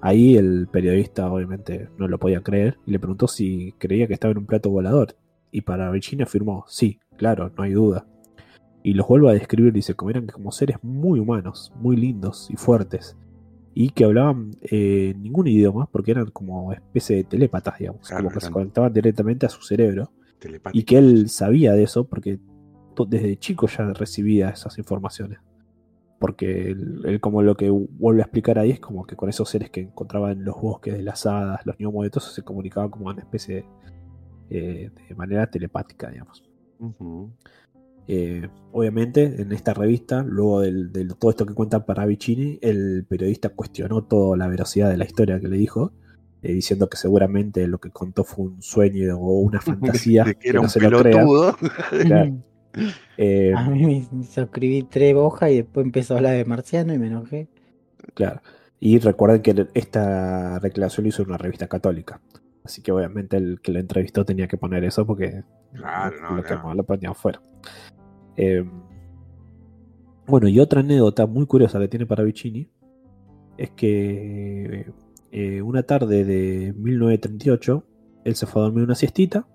Ahí 0.00 0.36
el 0.36 0.68
periodista 0.68 1.30
obviamente 1.30 1.88
no 1.98 2.08
lo 2.08 2.18
podía 2.18 2.42
creer 2.42 2.78
y 2.86 2.92
le 2.92 2.98
preguntó 2.98 3.26
si 3.26 3.72
creía 3.78 4.06
que 4.06 4.14
estaba 4.14 4.32
en 4.32 4.38
un 4.38 4.46
plato 4.46 4.70
volador. 4.70 5.16
Y 5.50 5.62
para 5.62 5.90
Virginia 5.90 6.24
afirmó, 6.24 6.64
sí, 6.68 7.00
claro, 7.16 7.50
no 7.56 7.62
hay 7.62 7.72
duda. 7.72 8.06
Y 8.82 8.94
los 8.94 9.08
vuelvo 9.08 9.28
a 9.28 9.32
describir, 9.32 9.72
dice, 9.72 9.94
como 9.94 10.10
eran 10.10 10.26
como 10.26 10.52
seres 10.52 10.78
muy 10.82 11.18
humanos, 11.18 11.72
muy 11.76 11.96
lindos 11.96 12.48
y 12.50 12.56
fuertes. 12.56 13.16
Y 13.74 13.90
que 13.90 14.04
hablaban 14.04 14.52
eh, 14.62 15.14
ningún 15.18 15.46
idioma, 15.46 15.88
porque 15.90 16.12
eran 16.12 16.30
como 16.30 16.72
especie 16.72 17.16
de 17.16 17.24
telépatas, 17.24 17.78
digamos, 17.78 18.06
Claro, 18.06 18.24
como 18.24 18.34
que 18.34 18.40
se 18.40 18.50
conectaban 18.50 18.92
directamente 18.92 19.46
a 19.46 19.48
su 19.48 19.62
cerebro. 19.62 20.12
Y 20.72 20.84
que 20.84 20.98
él 20.98 21.28
sabía 21.28 21.72
de 21.72 21.82
eso 21.82 22.06
porque 22.06 22.38
desde 23.08 23.36
chico 23.36 23.66
ya 23.66 23.92
recibía 23.92 24.50
esas 24.50 24.78
informaciones. 24.78 25.40
Porque 26.18 26.70
él, 26.70 27.02
él 27.04 27.20
como 27.20 27.42
lo 27.42 27.56
que 27.56 27.70
vuelve 27.70 28.22
a 28.22 28.24
explicar 28.24 28.58
ahí 28.58 28.70
es 28.72 28.80
como 28.80 29.06
que 29.06 29.14
con 29.16 29.28
esos 29.28 29.48
seres 29.48 29.70
que 29.70 29.80
encontraba 29.80 30.32
en 30.32 30.44
los 30.44 30.60
bosques 30.60 30.94
de 30.94 31.02
las 31.02 31.26
hadas, 31.26 31.64
los 31.64 31.76
gnomos 31.78 32.06
y 32.06 32.10
todo 32.10 32.24
eso, 32.24 32.32
se 32.32 32.42
comunicaba 32.42 32.90
como 32.90 33.06
una 33.06 33.20
especie 33.20 33.54
de, 33.56 33.64
eh, 34.50 34.90
de 35.08 35.14
manera 35.14 35.48
telepática, 35.48 36.10
digamos. 36.10 36.42
Eh, 38.10 38.48
obviamente, 38.72 39.42
en 39.42 39.52
esta 39.52 39.74
revista, 39.74 40.22
luego 40.22 40.62
de 40.62 41.06
todo 41.18 41.30
esto 41.30 41.44
que 41.44 41.54
cuenta 41.54 41.84
Paravicini, 41.84 42.58
el 42.62 43.04
periodista 43.06 43.50
cuestionó 43.50 44.04
toda 44.04 44.36
la 44.36 44.48
veracidad 44.48 44.88
de 44.90 44.96
la 44.96 45.04
historia 45.04 45.38
que 45.38 45.48
le 45.48 45.58
dijo, 45.58 45.92
eh, 46.42 46.54
diciendo 46.54 46.88
que 46.88 46.96
seguramente 46.96 47.66
lo 47.66 47.78
que 47.78 47.90
contó 47.90 48.24
fue 48.24 48.46
un 48.46 48.62
sueño 48.62 49.18
o 49.18 49.40
una 49.40 49.60
fantasía, 49.60 50.24
de 50.24 50.34
que 50.36 50.40
que 50.40 50.48
era 50.48 50.60
no 50.60 50.62
un 50.62 50.70
se 50.70 50.80
lo 50.80 50.90
crea. 51.00 51.02
pelotudo. 51.02 51.56
Claro. 52.04 52.32
Eh, 53.16 53.52
A 53.56 53.68
mí 53.70 53.84
me 54.10 54.24
suscribí 54.24 54.82
tres 54.84 55.14
hojas 55.14 55.50
y 55.50 55.56
después 55.56 55.84
empezó 55.84 56.14
a 56.14 56.16
hablar 56.18 56.36
de 56.36 56.44
marciano 56.44 56.94
y 56.94 56.98
me 56.98 57.08
enojé. 57.08 57.48
Claro. 58.14 58.40
Y 58.80 58.98
recuerden 58.98 59.42
que 59.42 59.66
esta 59.74 60.58
declaración 60.60 61.04
lo 61.04 61.08
hizo 61.08 61.22
en 61.22 61.28
una 61.28 61.38
revista 61.38 61.66
católica. 61.66 62.20
Así 62.64 62.82
que 62.82 62.92
obviamente 62.92 63.36
el 63.36 63.60
que 63.60 63.72
lo 63.72 63.80
entrevistó 63.80 64.24
tenía 64.24 64.46
que 64.46 64.56
poner 64.58 64.84
eso 64.84 65.06
porque 65.06 65.42
Claro, 65.72 66.14
lo, 66.16 66.22
no, 66.22 66.28
lo 66.30 66.36
no. 66.36 66.42
que- 66.44 66.76
lo 66.76 66.84
ponían 66.84 67.14
fuera. 67.14 67.40
Eh, 68.36 68.64
bueno, 70.26 70.48
y 70.48 70.60
otra 70.60 70.80
anécdota 70.80 71.26
muy 71.26 71.46
curiosa 71.46 71.78
que 71.78 71.88
tiene 71.88 72.06
para 72.06 72.22
Vicini 72.22 72.70
es 73.56 73.70
que 73.70 74.92
eh, 75.32 75.62
una 75.62 75.82
tarde 75.82 76.24
de 76.24 76.72
1938 76.76 77.84
él 78.24 78.34
se 78.36 78.46
fue 78.46 78.60
a 78.62 78.64
dormir 78.66 78.84
una 78.84 78.94
siestita 78.94 79.46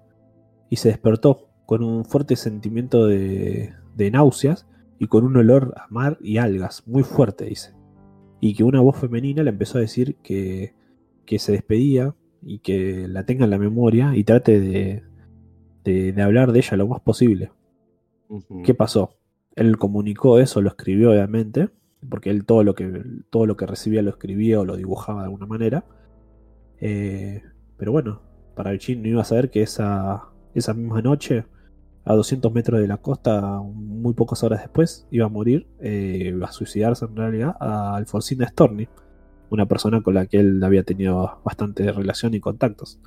y 0.70 0.78
se 0.78 0.90
despertó 0.90 1.50
con 1.66 1.84
un 1.84 2.06
fuerte 2.06 2.36
sentimiento 2.36 3.08
de, 3.08 3.74
de 3.96 4.12
náuseas 4.12 4.68
y 5.00 5.08
con 5.08 5.24
un 5.24 5.38
olor 5.38 5.74
a 5.78 5.88
mar 5.90 6.18
y 6.22 6.38
algas 6.38 6.88
muy 6.88 7.04
fuerte, 7.04 7.46
dice. 7.46 7.74
Y 8.40 8.56
que 8.56 8.64
una 8.64 8.82
voz 8.82 8.98
femenina 8.98 9.44
le 9.44 9.50
empezó 9.50 9.78
a 9.78 9.82
decir 9.82 10.16
que, 10.18 10.74
que 11.26 11.40
se 11.40 11.52
despedía 11.52 12.16
y 12.42 12.60
que 12.60 13.08
la 13.08 13.26
tenga 13.26 13.46
en 13.46 13.52
la 13.52 13.58
memoria 13.58 14.16
y 14.16 14.24
trate 14.24 14.60
de, 14.60 15.04
de, 15.84 16.12
de 16.12 16.22
hablar 16.22 16.52
de 16.52 16.60
ella 16.60 16.78
lo 16.78 16.88
más 16.88 17.00
posible. 17.02 17.52
¿Qué 18.64 18.74
pasó? 18.74 19.12
Él 19.56 19.78
comunicó 19.78 20.40
eso, 20.40 20.62
lo 20.62 20.70
escribió 20.70 21.12
obviamente, 21.12 21.70
porque 22.10 22.30
él 22.32 22.46
todo 22.46 22.64
lo 22.64 22.76
que, 22.76 23.04
todo 23.30 23.46
lo 23.46 23.56
que 23.56 23.66
recibía 23.66 24.02
lo 24.02 24.10
escribía 24.10 24.60
o 24.60 24.66
lo 24.66 24.76
dibujaba 24.76 25.22
de 25.22 25.26
alguna 25.26 25.46
manera. 25.46 25.86
Eh, 26.80 27.44
pero 27.78 27.92
bueno, 27.92 28.22
para 28.56 28.72
Vicini 28.72 29.02
no 29.02 29.08
iba 29.10 29.22
a 29.22 29.26
saber 29.26 29.50
que 29.50 29.62
esa, 29.62 30.24
esa 30.54 30.74
misma 30.74 31.02
noche, 31.02 31.46
a 32.06 32.14
200 32.14 32.54
metros 32.54 32.82
de 32.82 32.88
la 32.88 32.98
costa, 32.98 33.62
muy 33.64 34.14
pocas 34.14 34.44
horas 34.44 34.62
después, 34.62 35.08
iba 35.12 35.26
a 35.26 35.30
morir, 35.30 35.68
eh, 35.80 36.38
a 36.44 36.52
suicidarse 36.52 37.06
en 37.06 37.16
realidad, 37.16 37.56
a 37.60 37.96
Alfonsina 37.96 38.48
Storni, 38.48 38.88
una 39.50 39.66
persona 39.68 40.02
con 40.02 40.16
la 40.16 40.26
que 40.26 40.40
él 40.40 40.64
había 40.64 40.84
tenido 40.84 41.40
bastante 41.44 41.92
relación 41.92 42.34
y 42.34 42.40
contactos. 42.40 43.00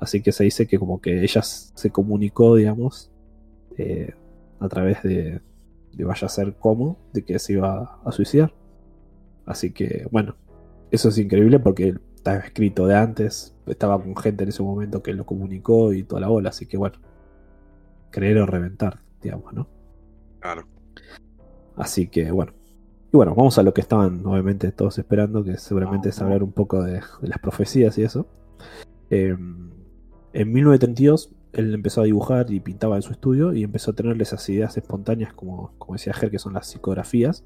Así 0.00 0.22
que 0.22 0.32
se 0.32 0.44
dice 0.44 0.66
que 0.66 0.78
como 0.78 1.00
que 1.00 1.22
ella 1.22 1.42
se 1.42 1.90
comunicó, 1.90 2.56
digamos, 2.56 3.10
eh, 3.76 4.14
a 4.58 4.68
través 4.68 5.02
de, 5.02 5.40
de 5.92 6.04
vaya 6.04 6.26
a 6.26 6.30
ser 6.30 6.54
cómo, 6.58 6.98
de 7.12 7.24
que 7.24 7.38
se 7.38 7.52
iba 7.54 8.00
a 8.04 8.12
suicidar. 8.12 8.52
Así 9.46 9.72
que, 9.72 10.06
bueno, 10.10 10.36
eso 10.90 11.10
es 11.10 11.18
increíble 11.18 11.58
porque 11.60 11.94
estaba 12.16 12.38
escrito 12.38 12.86
de 12.86 12.96
antes, 12.96 13.54
estaba 13.66 14.00
con 14.02 14.16
gente 14.16 14.44
en 14.44 14.50
ese 14.50 14.62
momento 14.62 15.02
que 15.02 15.12
lo 15.14 15.24
comunicó 15.24 15.92
y 15.92 16.02
toda 16.02 16.20
la 16.20 16.28
bola, 16.28 16.50
así 16.50 16.66
que 16.66 16.76
bueno, 16.76 16.98
creer 18.10 18.38
o 18.38 18.46
reventar, 18.46 19.00
digamos, 19.22 19.52
¿no? 19.52 19.68
Claro. 20.40 20.66
Así 21.76 22.08
que 22.08 22.30
bueno. 22.30 22.52
Y 23.12 23.16
bueno, 23.16 23.34
vamos 23.34 23.58
a 23.58 23.64
lo 23.64 23.74
que 23.74 23.80
estaban 23.80 24.24
obviamente 24.24 24.70
todos 24.70 24.98
esperando, 24.98 25.42
que 25.42 25.56
seguramente 25.56 26.10
es 26.10 26.20
hablar 26.22 26.44
un 26.44 26.52
poco 26.52 26.82
de, 26.82 27.00
de 27.20 27.28
las 27.28 27.38
profecías 27.38 27.98
y 27.98 28.04
eso. 28.04 28.26
Eh, 29.10 29.36
en 30.32 30.52
1932 30.52 31.34
él 31.52 31.74
empezó 31.74 32.02
a 32.02 32.04
dibujar 32.04 32.50
y 32.50 32.60
pintaba 32.60 32.96
en 32.96 33.02
su 33.02 33.12
estudio 33.12 33.52
y 33.52 33.64
empezó 33.64 33.90
a 33.90 33.94
tener 33.94 34.20
esas 34.22 34.48
ideas 34.48 34.76
espontáneas, 34.76 35.32
como, 35.32 35.72
como 35.78 35.94
decía 35.94 36.12
Ger, 36.12 36.30
que 36.30 36.38
son 36.38 36.52
las 36.52 36.68
psicografías, 36.68 37.44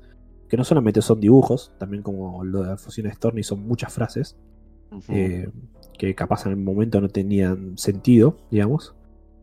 que 0.49 0.57
no 0.57 0.65
solamente 0.65 1.01
son 1.01 1.21
dibujos, 1.21 1.73
también 1.79 2.03
como 2.03 2.45
lo 2.45 2.63
de 2.63 2.69
la 2.69 2.77
fusión 2.77 3.11
Storni 3.11 3.43
son 3.43 3.67
muchas 3.67 3.93
frases, 3.93 4.37
eh, 5.09 5.49
que 5.99 6.15
capaz 6.15 6.47
en 6.47 6.53
el 6.53 6.59
momento 6.59 7.01
no 7.01 7.09
tenían 7.09 7.79
sentido, 7.79 8.37
digamos, 8.51 8.95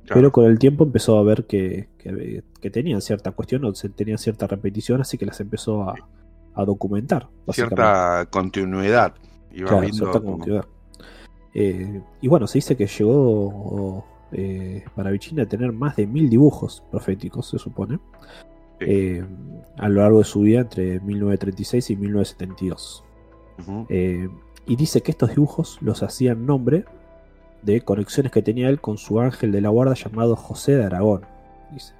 Claro. 0.05 0.13
pero 0.15 0.31
con 0.31 0.45
el 0.45 0.57
tiempo 0.59 0.83
empezó 0.83 1.17
a 1.17 1.23
ver 1.23 1.45
que, 1.45 1.89
que- 1.97 2.43
que 2.59 2.69
tenían 2.71 3.01
cierta 3.01 3.31
cuestión 3.31 3.63
o 3.65 3.71
tenían 3.73 4.17
cierta 4.17 4.47
repetición, 4.47 5.01
así 5.01 5.17
que 5.17 5.25
las 5.25 5.39
empezó 5.39 5.83
a, 5.83 5.95
a 6.55 6.65
documentar. 6.65 7.27
cierta 7.51 8.25
continuidad. 8.29 9.13
Iba 9.53 9.67
Claro, 9.67 9.81
viendo 9.81 9.97
cierta 9.97 10.19
como- 10.19 10.31
continuidad. 10.37 10.65
Eh, 11.53 12.01
y 12.21 12.27
bueno, 12.27 12.47
se 12.47 12.57
dice 12.59 12.75
que 12.77 12.87
llegó 12.87 14.05
eh, 14.31 14.83
para 14.95 15.11
Vicini 15.11 15.41
a 15.41 15.45
tener 15.47 15.71
más 15.73 15.95
de 15.97 16.07
mil 16.07 16.29
dibujos 16.29 16.83
proféticos, 16.89 17.49
se 17.49 17.59
supone, 17.59 17.99
Sí. 18.79 18.85
eh, 18.87 19.25
a 19.77 19.89
lo 19.89 20.01
largo 20.01 20.19
de 20.19 20.23
su 20.23 20.39
vida 20.41 20.61
entre 20.61 20.99
1936 21.01 21.89
y 21.91 21.95
1972. 21.97 23.03
Ujú. 23.59 23.85
Eh, 23.89 24.29
y 24.65 24.75
dice 24.77 25.01
que 25.01 25.11
estos 25.11 25.29
dibujos 25.31 25.77
los 25.81 26.01
hacía 26.03 26.31
en 26.31 26.45
nombre 26.45 26.85
de 27.63 27.81
conexiones 27.81 28.31
que 28.31 28.41
tenía 28.41 28.69
él 28.69 28.79
con 28.81 28.97
su 28.97 29.19
ángel 29.19 29.51
de 29.51 29.61
la 29.61 29.69
guarda 29.69 29.93
llamado 29.93 30.35
José 30.35 30.75
de 30.77 30.85
Aragón. 30.85 31.25
Dice. 31.71 31.93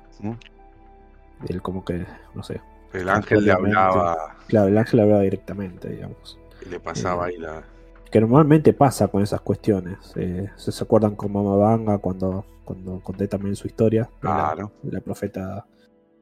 Él 1.48 1.61
como 1.61 1.83
que, 1.83 2.06
no 2.35 2.43
sé. 2.43 2.61
El 2.93 3.09
ángel 3.09 3.45
le 3.45 3.51
hablaba 3.51 4.35
Claro, 4.48 4.67
el 4.67 4.77
ángel 4.77 4.99
hablaba 4.99 5.22
directamente, 5.22 5.90
digamos. 5.90 6.38
y 6.65 6.69
le 6.69 6.80
pasaba 6.80 7.27
Eh, 7.30 7.33
ahí 7.33 7.38
la. 7.41 7.64
Que 8.11 8.19
normalmente 8.19 8.73
pasa 8.73 9.07
con 9.07 9.23
esas 9.23 9.40
cuestiones. 9.41 9.98
Eh, 10.17 10.49
se, 10.57 10.72
se 10.72 10.83
acuerdan 10.83 11.15
con 11.15 11.31
Mama 11.31 11.56
Banga 11.56 11.98
cuando, 11.99 12.45
cuando 12.65 12.99
conté 12.99 13.27
también 13.27 13.56
su 13.56 13.67
historia. 13.67 14.09
la- 14.15 14.19
Claro. 14.19 14.72
la, 14.83 14.99
profeta. 14.99 15.65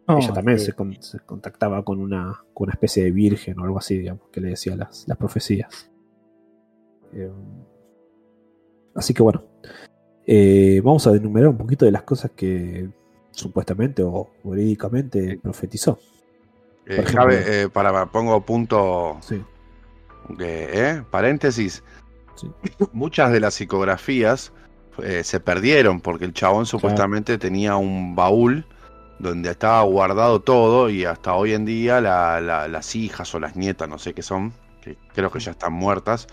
Oh, 0.06 0.18
ella 0.20 0.32
también 0.34 0.60
sí. 0.60 0.66
se, 0.68 0.74
con- 0.74 1.02
se 1.02 1.20
contactaba 1.22 1.84
con 1.84 2.00
una, 2.00 2.40
con 2.54 2.66
una 2.66 2.74
especie 2.74 3.04
de 3.04 3.12
virgen 3.12 3.60
o 3.60 3.64
algo 3.64 3.80
así, 3.80 3.98
digamos, 3.98 4.30
que 4.32 4.40
le 4.42 4.50
decía 4.50 4.76
las, 4.76 5.06
las 5.08 5.18
profecías. 5.18 5.90
Eh, 7.14 7.32
así 9.00 9.14
que 9.14 9.24
bueno. 9.24 9.44
Eh, 10.28 10.80
vamos 10.84 11.08
a 11.08 11.12
enumerar 11.12 11.50
un 11.50 11.58
poquito 11.58 11.86
de 11.86 11.92
las 11.92 12.04
cosas 12.04 12.32
que 12.36 12.88
supuestamente 13.32 14.04
o 14.04 14.30
verídicamente 14.44 15.40
profetizó. 15.42 15.98
Eh, 16.86 16.96
por 16.98 17.06
ejemplo- 17.06 17.22
Jave, 17.22 17.62
eh, 17.64 17.70
para, 17.70 18.06
pongo 18.08 18.40
punto 18.46 19.18
Sí, 19.22 19.42
eh, 20.40 21.02
paréntesis. 21.10 21.84
Sí. 22.36 22.48
Muchas 22.94 23.32
de 23.32 23.40
las 23.40 23.54
psicografías 23.56 24.54
se 25.24 25.40
perdieron 25.40 26.02
porque 26.02 26.26
el 26.26 26.34
chabón 26.34 26.66
supuestamente 26.66 27.38
tenía 27.38 27.78
un 27.78 28.16
baúl 28.16 28.66
donde 29.18 29.50
estaba 29.52 29.82
guardado 29.84 30.42
todo 30.42 30.90
y 30.90 31.06
hasta 31.06 31.34
hoy 31.36 31.54
en 31.54 31.64
día 31.66 32.02
la- 32.02 32.42
la- 32.42 32.68
las 32.68 32.96
hijas 32.98 33.34
o 33.34 33.40
las 33.40 33.56
nietas, 33.56 33.88
no 33.88 33.98
sé 33.98 34.14
qué 34.14 34.22
son, 34.22 34.52
que 34.82 34.98
creo 35.14 35.32
que 35.32 35.40
ya 35.40 35.52
están 35.52 35.72
muertas, 35.74 36.28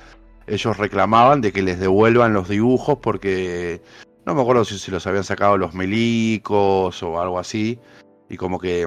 ellos 0.46 0.76
reclamaban 0.76 1.40
de 1.40 1.52
que 1.52 1.62
les 1.62 1.78
devuelvan 1.78 2.32
los 2.32 2.48
dibujos 2.48 2.98
porque 2.98 3.82
no 4.24 4.34
me 4.34 4.42
acuerdo 4.42 4.64
si 4.64 4.78
se 4.78 4.90
los 4.90 5.06
habían 5.06 5.24
sacado 5.24 5.56
los 5.56 5.74
melicos 5.74 7.02
o 7.02 7.20
algo 7.20 7.38
así 7.38 7.78
y 8.28 8.36
como 8.36 8.58
que 8.58 8.86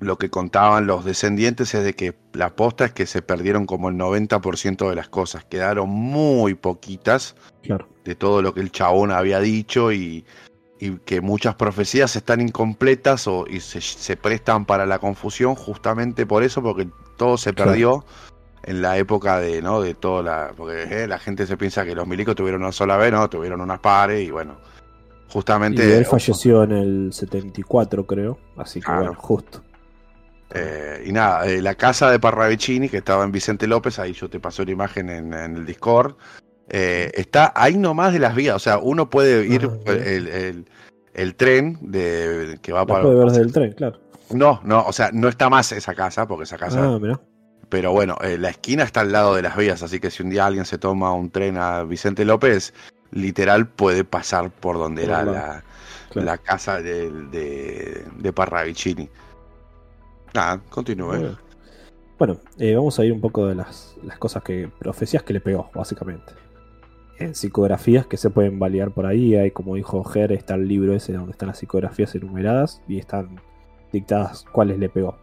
lo 0.00 0.16
que 0.16 0.30
contaban 0.30 0.86
los 0.86 1.04
descendientes 1.04 1.74
es 1.74 1.84
de 1.84 1.92
que 1.92 2.14
la 2.32 2.56
posta 2.56 2.86
es 2.86 2.92
que 2.92 3.06
se 3.06 3.20
perdieron 3.20 3.66
como 3.66 3.90
el 3.90 3.96
90% 3.96 4.88
de 4.88 4.96
las 4.96 5.08
cosas, 5.08 5.44
quedaron 5.44 5.90
muy 5.90 6.54
poquitas 6.54 7.36
claro. 7.62 7.86
de 8.04 8.14
todo 8.14 8.40
lo 8.40 8.54
que 8.54 8.60
el 8.60 8.72
chabón 8.72 9.12
había 9.12 9.40
dicho 9.40 9.92
y, 9.92 10.24
y 10.78 10.96
que 11.00 11.20
muchas 11.20 11.54
profecías 11.54 12.16
están 12.16 12.40
incompletas 12.40 13.26
o, 13.26 13.46
y 13.46 13.60
se, 13.60 13.82
se 13.82 14.16
prestan 14.16 14.64
para 14.64 14.86
la 14.86 14.98
confusión 14.98 15.54
justamente 15.54 16.24
por 16.24 16.42
eso, 16.42 16.62
porque 16.62 16.88
todo 17.18 17.36
se 17.36 17.52
Claro. 17.52 18.04
En 18.62 18.82
la 18.82 18.98
época 18.98 19.38
de, 19.40 19.62
¿no? 19.62 19.80
De 19.80 19.94
toda 19.94 20.22
la. 20.22 20.52
Porque 20.56 20.82
eh, 21.04 21.06
la 21.06 21.18
gente 21.18 21.46
se 21.46 21.56
piensa 21.56 21.84
que 21.84 21.94
los 21.94 22.06
milicos 22.06 22.34
tuvieron 22.34 22.62
una 22.62 22.72
sola 22.72 22.96
vez, 22.96 23.12
no, 23.12 23.28
tuvieron 23.30 23.60
unas 23.60 23.80
pares 23.80 24.26
y 24.26 24.30
bueno. 24.30 24.56
Y 25.28 25.32
Justamente. 25.32 25.96
él 25.96 26.04
falleció 26.06 26.64
en 26.64 26.72
el 26.72 27.12
74, 27.12 28.04
creo. 28.06 28.38
Así 28.56 28.80
que 28.80 28.86
Claro. 28.86 29.00
bueno, 29.00 29.14
justo. 29.20 29.62
Eh, 30.52 31.04
y 31.06 31.12
nada, 31.12 31.46
eh, 31.46 31.62
la 31.62 31.76
casa 31.76 32.10
de 32.10 32.18
Parravicini, 32.18 32.88
que 32.88 32.96
estaba 32.96 33.22
en 33.24 33.30
Vicente 33.30 33.68
López, 33.68 33.98
ahí 34.00 34.12
yo 34.12 34.28
te 34.28 34.40
pasé 34.40 34.64
la 34.64 34.72
imagen 34.72 35.08
en, 35.08 35.32
en 35.32 35.56
el 35.56 35.64
Discord, 35.66 36.16
está 36.68 37.52
ahí 37.54 37.76
nomás 37.76 38.12
de 38.12 38.18
las 38.18 38.34
vías, 38.34 38.56
o 38.56 38.58
sea, 38.58 38.78
uno 38.78 39.08
puede 39.10 39.46
ir 39.46 39.68
Ah, 39.86 39.90
el, 39.92 40.28
el- 40.28 40.64
el 41.14 41.34
tren 41.34 41.76
de, 41.80 42.58
que 42.62 42.72
va 42.72 42.86
para... 42.86 43.02
puede 43.02 43.16
ver 43.16 43.28
desde 43.28 43.42
el 43.42 43.52
tren, 43.52 43.72
claro. 43.72 43.98
No, 44.30 44.60
no, 44.64 44.84
o 44.86 44.92
sea, 44.92 45.10
no 45.12 45.28
está 45.28 45.48
más 45.50 45.72
esa 45.72 45.94
casa, 45.94 46.26
porque 46.28 46.44
esa 46.44 46.56
casa... 46.56 46.80
Ah, 46.82 46.98
mirá. 47.00 47.20
Pero 47.70 47.92
bueno, 47.92 48.16
eh, 48.22 48.36
la 48.36 48.50
esquina 48.50 48.82
está 48.82 49.00
al 49.00 49.12
lado 49.12 49.34
de 49.34 49.42
las 49.42 49.56
vías, 49.56 49.82
así 49.82 50.00
que 50.00 50.10
si 50.10 50.22
un 50.22 50.30
día 50.30 50.44
alguien 50.44 50.66
se 50.66 50.76
toma 50.76 51.12
un 51.14 51.30
tren 51.30 51.56
a 51.56 51.84
Vicente 51.84 52.24
López, 52.24 52.74
literal 53.12 53.66
puede 53.68 54.04
pasar 54.04 54.50
por 54.50 54.76
donde 54.76 55.04
era 55.04 55.24
la, 55.24 55.64
Claro. 56.10 56.26
la 56.26 56.38
casa 56.38 56.82
de, 56.82 57.08
de, 57.10 58.04
de 58.18 58.32
Parravicini. 58.32 59.08
Nada, 60.34 60.60
continúe. 60.68 61.06
Bueno, 61.06 61.38
Bueno, 62.18 62.36
eh, 62.58 62.74
vamos 62.74 62.98
a 62.98 63.04
ir 63.04 63.12
un 63.12 63.20
poco 63.20 63.46
de 63.46 63.54
las, 63.54 63.94
las 64.02 64.18
cosas 64.18 64.42
que. 64.42 64.68
profecías 64.78 65.22
que 65.22 65.32
le 65.32 65.40
pegó, 65.40 65.70
básicamente. 65.72 66.32
En 67.18 67.34
psicografías 67.36 68.06
que 68.06 68.16
se 68.16 68.30
pueden 68.30 68.58
validar 68.58 68.90
por 68.90 69.06
ahí. 69.06 69.36
Hay, 69.36 69.52
como 69.52 69.76
dijo 69.76 70.02
Ger, 70.04 70.32
está 70.32 70.54
el 70.56 70.66
libro 70.66 70.94
ese 70.94 71.12
donde 71.12 71.32
están 71.32 71.48
las 71.48 71.58
psicografías 71.58 72.12
enumeradas 72.16 72.82
y 72.88 72.98
están 72.98 73.40
dictadas 73.92 74.44
cuáles 74.50 74.78
le 74.78 74.88
pegó. 74.88 75.16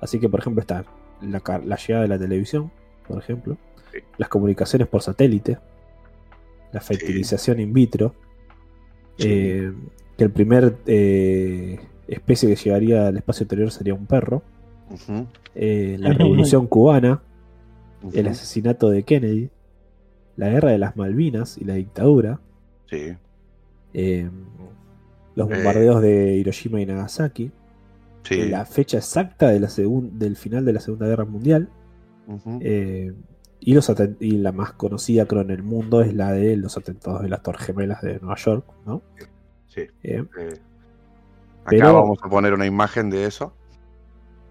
Así 0.00 0.18
que, 0.18 0.28
por 0.28 0.40
ejemplo, 0.40 0.60
está 0.62 0.84
la, 1.22 1.40
llegada 1.76 2.02
de 2.02 2.08
la 2.08 2.18
televisión, 2.18 2.70
por 3.06 3.18
ejemplo, 3.18 3.56
Sí. 3.92 3.98
las 4.18 4.28
comunicaciones 4.28 4.88
por 4.88 5.02
satélite, 5.02 5.58
la 6.72 6.80
fertilización 6.80 7.60
in 7.60 7.72
vitro, 7.72 8.14
Sí. 9.18 9.28
eh, 9.30 9.72
que 10.16 10.24
el 10.24 10.30
primer 10.30 10.76
eh, 10.86 11.78
especie 12.08 12.48
que 12.48 12.56
llegaría 12.56 13.08
al 13.08 13.16
espacio 13.18 13.44
exterior 13.44 13.70
sería 13.70 13.94
un 13.94 14.06
perro, 14.06 14.42
eh, 15.54 15.96
la 15.98 16.12
revolución 16.12 16.66
cubana, 16.66 17.22
el 18.12 18.26
asesinato 18.28 18.90
de 18.90 19.02
Kennedy, 19.04 19.50
la 20.36 20.48
guerra 20.48 20.70
de 20.70 20.78
las 20.78 20.96
Malvinas 20.96 21.58
y 21.58 21.64
la 21.64 21.74
dictadura, 21.74 22.40
Sí. 22.90 23.14
eh, 23.94 24.30
los 25.34 25.50
Eh. 25.50 25.54
bombardeos 25.54 26.02
de 26.02 26.36
Hiroshima 26.36 26.80
y 26.80 26.86
Nagasaki, 26.86 27.50
Sí. 28.22 28.48
la 28.48 28.64
fecha 28.64 28.98
exacta 28.98 29.48
de 29.48 29.60
la 29.60 29.68
segun- 29.68 30.10
del 30.18 30.36
final 30.36 30.64
de 30.64 30.72
la 30.72 30.80
Segunda 30.80 31.06
Guerra 31.06 31.24
Mundial, 31.24 31.68
eh, 32.60 33.12
y, 33.60 33.74
los 33.74 33.92
y 34.20 34.30
la 34.38 34.52
más 34.52 34.72
conocida 34.72 35.26
creo 35.26 35.42
en 35.42 35.50
el 35.50 35.62
mundo 35.62 36.00
es 36.02 36.14
la 36.14 36.32
de 36.32 36.56
los 36.56 36.76
atentados 36.76 37.22
de 37.22 37.28
las 37.28 37.42
Torres 37.42 37.62
Gemelas 37.66 38.00
de 38.02 38.18
Nueva 38.20 38.36
York, 38.36 38.64
¿no? 38.86 39.02
Sí. 39.68 39.82
Eh, 40.02 40.24
Eh, 40.38 40.52
Acá 41.64 41.70
Pero- 41.70 41.94
vamos 41.94 42.18
a 42.22 42.28
poner 42.28 42.52
una 42.54 42.66
imagen 42.66 43.08
de 43.10 43.24
eso. 43.26 43.54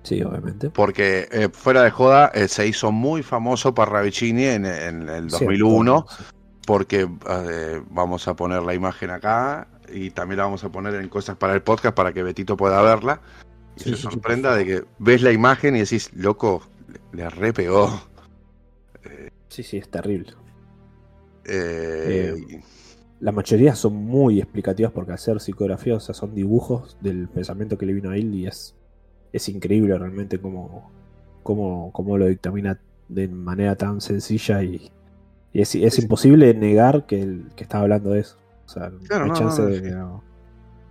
sí, 0.03 0.21
obviamente. 0.23 0.69
Porque 0.69 1.27
eh, 1.31 1.49
fuera 1.51 1.83
de 1.83 1.91
joda 1.91 2.31
eh, 2.33 2.47
se 2.47 2.65
hizo 2.67 2.91
muy 2.91 3.21
famoso 3.21 3.73
Parravicini 3.73 4.45
en, 4.45 4.65
en 4.65 5.09
el 5.09 5.27
2001. 5.27 6.05
Sí, 6.09 6.23
Porque 6.65 7.01
eh, 7.29 7.81
vamos 7.89 8.27
a 8.29 8.35
poner 8.35 8.63
la 8.63 8.73
imagen 8.73 9.09
acá 9.09 9.67
y 9.91 10.11
también 10.11 10.37
la 10.37 10.45
vamos 10.45 10.63
a 10.63 10.69
poner 10.71 10.95
en 10.95 11.09
cosas 11.09 11.35
para 11.35 11.53
el 11.53 11.61
podcast 11.61 11.95
para 11.95 12.13
que 12.13 12.23
Betito 12.23 12.55
pueda 12.55 12.81
verla. 12.81 13.19
Y 13.75 13.83
Sí, 13.83 13.89
se 13.89 13.95
sí, 13.95 13.97
sorprenda 13.97 14.55
de 14.55 14.65
que 14.65 14.83
ves 14.99 15.21
la 15.21 15.31
imagen 15.31 15.75
y 15.75 15.79
decís, 15.81 16.11
loco, 16.13 16.63
le, 16.87 17.23
le 17.23 17.29
re 17.29 17.53
pegó. 17.53 17.89
sí, 19.49 19.63
sí, 19.63 19.77
es 19.77 19.89
terrible. 19.89 20.33
Eh, 22.03 22.33
Eh, 22.43 22.61
La 23.19 23.31
mayoría 23.31 23.75
son 23.75 23.95
muy 23.95 24.39
explicativas 24.41 24.91
porque 24.91 25.17
ser 25.17 25.39
psicografía, 25.41 25.95
o 25.95 25.99
sea, 25.99 26.15
son 26.15 26.33
dibujos 26.35 26.97
del 27.01 27.29
pensamiento 27.29 27.77
que 27.77 27.85
le 27.85 27.93
vino 27.93 28.09
a 28.11 28.17
él 28.17 28.33
y 28.35 28.47
es, 28.47 28.75
es 29.33 29.49
increíble 29.49 29.97
realmente 29.97 30.39
cómo, 30.41 30.91
cómo, 31.43 31.91
cómo 31.93 32.17
lo 32.17 32.27
dictamina 32.27 32.81
de 33.09 33.27
manera 33.29 33.75
tan 33.77 34.01
sencilla 34.01 34.63
y, 34.63 34.91
y 35.53 35.61
es, 35.61 35.75
es 35.75 35.97
Sí. 35.97 35.99
imposible 35.99 36.53
negar 36.55 37.05
que, 37.07 37.21
el, 37.21 37.53
que 37.55 37.63
está 37.63 37.79
hablando 37.81 38.11
de 38.11 38.21
eso. 38.21 38.37
O 38.65 38.69
sea, 38.69 38.91
Claro, 39.07 39.25
no 39.25 39.25
hay 39.25 39.31
chance 39.31 39.61
no, 39.61 39.67
de 39.67 39.81
que 39.83 39.91
no, 39.91 40.23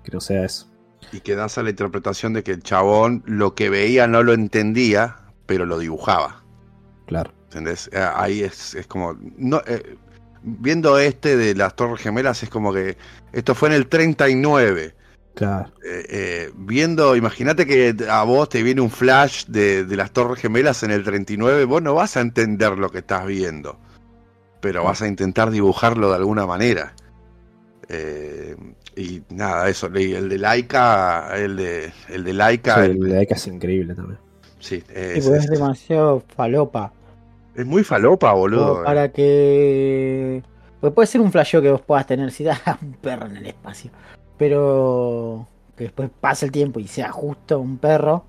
que 0.05 0.12
no 0.12 0.20
sea 0.20 0.44
eso. 0.47 0.69
Y 1.12 1.20
que 1.20 1.34
das 1.34 1.58
a 1.58 1.62
la 1.62 1.70
interpretación 1.70 2.32
de 2.32 2.42
que 2.42 2.52
el 2.52 2.62
chabón 2.62 3.22
lo 3.26 3.54
que 3.54 3.70
veía 3.70 4.06
no 4.06 4.22
lo 4.22 4.32
entendía, 4.32 5.16
pero 5.46 5.66
lo 5.66 5.78
dibujaba. 5.78 6.44
Claro. 7.06 7.32
¿Entendés? 7.44 7.90
Eh, 7.92 8.08
Ahí 8.14 8.42
es, 8.42 8.74
es 8.74 8.86
como. 8.86 9.16
No, 9.36 9.60
eh, 9.66 9.96
viendo 10.42 10.98
este 10.98 11.36
de 11.36 11.54
las 11.54 11.74
Torres 11.74 12.00
Gemelas, 12.00 12.42
es 12.42 12.50
como 12.50 12.72
que. 12.72 12.96
Esto 13.32 13.54
fue 13.54 13.68
en 13.70 13.74
el 13.74 13.88
39. 13.88 14.94
Claro. 15.34 15.72
Eh, 15.84 16.06
eh, 16.08 16.52
viendo, 16.54 17.16
imagínate 17.16 17.66
que 17.66 17.94
a 18.10 18.22
vos 18.24 18.48
te 18.48 18.62
viene 18.62 18.80
un 18.80 18.90
flash 18.90 19.46
de, 19.46 19.84
de 19.84 19.96
las 19.96 20.10
Torres 20.10 20.40
Gemelas 20.40 20.82
en 20.82 20.90
el 20.90 21.04
39, 21.04 21.64
vos 21.64 21.82
no 21.82 21.94
vas 21.94 22.16
a 22.16 22.20
entender 22.20 22.76
lo 22.76 22.90
que 22.90 22.98
estás 22.98 23.24
viendo, 23.26 23.78
pero 24.60 24.84
vas 24.84 25.02
a 25.02 25.08
intentar 25.08 25.50
dibujarlo 25.50 26.10
de 26.10 26.16
alguna 26.16 26.46
manera. 26.46 26.94
Eh, 27.88 28.54
y 29.00 29.22
nada, 29.30 29.68
eso, 29.68 29.86
el 29.86 30.28
de 30.28 30.38
Laika, 30.38 31.30
el 31.36 31.56
de, 31.56 31.92
el 32.08 32.24
de 32.24 32.32
Laika, 32.32 32.74
Sí, 32.84 32.90
el- 32.90 33.00
de 33.00 33.08
Laika 33.14 33.34
es 33.34 33.46
increíble 33.46 33.94
también. 33.94 34.18
sí, 34.58 34.80
Sí, 34.80 34.84
es, 34.94 35.24
porque 35.24 35.38
es 35.38 35.44
es- 35.44 35.50
demasiado 35.50 36.22
falopa. 36.36 36.92
es 37.54 37.66
muy 37.66 37.82
falopa, 37.84 38.32
boludo. 38.32 38.72
Como 38.74 38.84
para 38.84 39.10
que. 39.10 40.42
Porque 40.80 40.94
puede 40.94 41.06
ser 41.06 41.20
un 41.20 41.30
flasheo 41.32 41.60
que 41.60 41.70
vos 41.70 41.80
puedas 41.82 42.06
tener 42.06 42.30
si 42.32 42.44
da 42.44 42.58
un 42.82 42.92
perro 42.94 43.26
en 43.26 43.36
el 43.38 43.46
espacio. 43.46 43.90
Pero 44.38 45.46
que 45.76 45.84
después 45.84 46.10
pase 46.20 46.46
el 46.46 46.52
tiempo 46.52 46.80
y 46.80 46.86
sea 46.86 47.10
justo 47.12 47.58
un 47.58 47.78
perro. 47.78 48.24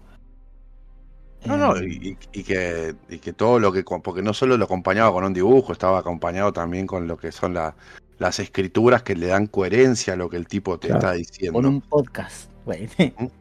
No, 1.45 1.57
no, 1.57 1.75
Eh, 1.77 1.87
y, 1.89 2.09
y- 2.09 2.17
y 2.33 2.43
que, 2.43 2.93
y 3.09 3.17
que 3.17 3.33
todo 3.33 3.57
lo 3.59 3.71
que, 3.71 3.83
porque 3.83 4.21
no 4.21 4.33
solo 4.33 4.57
lo 4.57 4.65
acompañaba 4.65 5.11
con 5.11 5.23
un 5.23 5.33
dibujo, 5.33 5.71
estaba 5.73 5.97
acompañado 5.99 6.53
también 6.53 6.85
con 6.85 7.07
lo 7.07 7.17
que 7.17 7.31
son 7.31 7.53
la- 7.55 7.73
las 8.21 8.39
escrituras 8.39 9.01
que 9.01 9.15
le 9.15 9.27
dan 9.27 9.47
coherencia 9.47 10.13
a 10.13 10.15
lo 10.15 10.29
que 10.29 10.37
el 10.37 10.45
tipo 10.47 10.77
te 10.77 10.87
Claro. 10.89 10.99
está 10.99 11.13
diciendo. 11.13 11.53
con 11.53 11.65
un 11.65 11.81
podcast. 11.81 12.51
güey. 12.65 12.87
Un 13.19 13.31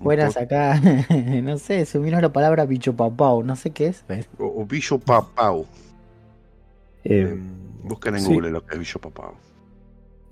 Buenas 0.00 0.36
acá. 0.36 0.80
no 1.42 1.56
sé, 1.56 1.86
se 1.86 1.98
vino 2.00 2.20
la 2.20 2.32
palabra 2.32 2.66
bicho 2.66 2.94
papau. 2.94 3.44
No 3.44 3.54
sé 3.54 3.70
qué 3.70 3.86
es. 3.86 4.04
O, 4.38 4.62
o 4.62 4.66
Billo 4.66 4.98
Papau. 4.98 5.64
Eh, 7.04 7.38
Busquen 7.84 8.16
en 8.16 8.20
sí. 8.22 8.34
Google 8.34 8.50
lo 8.50 8.66
que 8.66 8.74
es 8.74 8.80
Billo 8.80 9.00
Papau. 9.00 9.34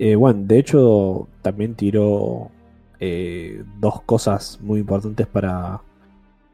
Eh, 0.00 0.16
bueno, 0.16 0.40
de 0.44 0.58
hecho, 0.58 1.28
también 1.42 1.76
tiró 1.76 2.50
eh, 2.98 3.62
dos 3.78 4.02
cosas 4.02 4.58
muy 4.60 4.80
importantes 4.80 5.28
para, 5.28 5.80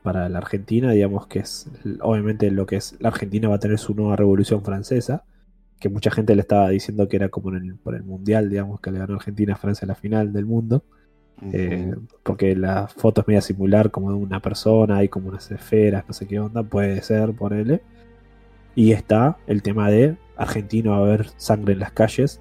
para 0.03 0.29
la 0.29 0.39
Argentina, 0.39 0.93
digamos 0.93 1.27
que 1.29 1.39
es, 1.39 1.67
obviamente 2.03 2.51
lo 2.51 2.67
que 2.67 2.77
es, 2.77 2.95
la 3.01 3.09
Argentina 3.09 3.49
va 3.49 3.55
a 3.57 3.59
tener 3.59 3.79
su 3.79 3.95
nueva 3.95 4.17
revolución 4.17 4.63
francesa, 4.63 5.25
que 5.79 5.89
mucha 5.89 6.11
gente 6.11 6.35
le 6.35 6.41
estaba 6.43 6.69
diciendo 6.71 7.09
que 7.09 7.17
era 7.17 7.29
como 7.29 7.51
en 7.51 7.57
el, 7.65 7.75
por 7.77 7.95
el 7.95 8.03
Mundial, 8.03 8.49
digamos, 8.51 8.81
que 8.81 8.91
le 8.91 8.99
ganó 8.99 9.15
Argentina 9.15 9.55
a 9.55 9.57
Francia 9.57 9.85
en 9.85 9.89
la 9.89 9.95
final 9.95 10.33
del 10.33 10.45
mundo, 10.47 10.83
eh, 11.53 11.95
porque 12.25 12.57
la 12.57 12.89
foto 12.89 13.21
es 13.21 13.29
media 13.29 13.41
similar, 13.41 13.91
como 13.93 14.11
de 14.11 14.17
una 14.17 14.41
persona, 14.41 14.97
hay 14.97 15.09
como 15.09 15.29
unas 15.29 15.51
esferas, 15.53 16.05
no 16.09 16.13
sé 16.13 16.27
qué 16.27 16.41
onda, 16.41 16.63
puede 16.65 17.01
ser, 17.03 17.33
ponele. 17.33 17.81
Y 18.75 18.93
está 18.93 19.37
el 19.47 19.63
tema 19.63 19.89
de 19.91 20.17
argentino 20.37 20.93
va 20.93 20.97
a 20.99 21.01
haber 21.01 21.29
sangre 21.37 21.75
en 21.75 21.81
las 21.81 21.93
calles, 21.93 22.41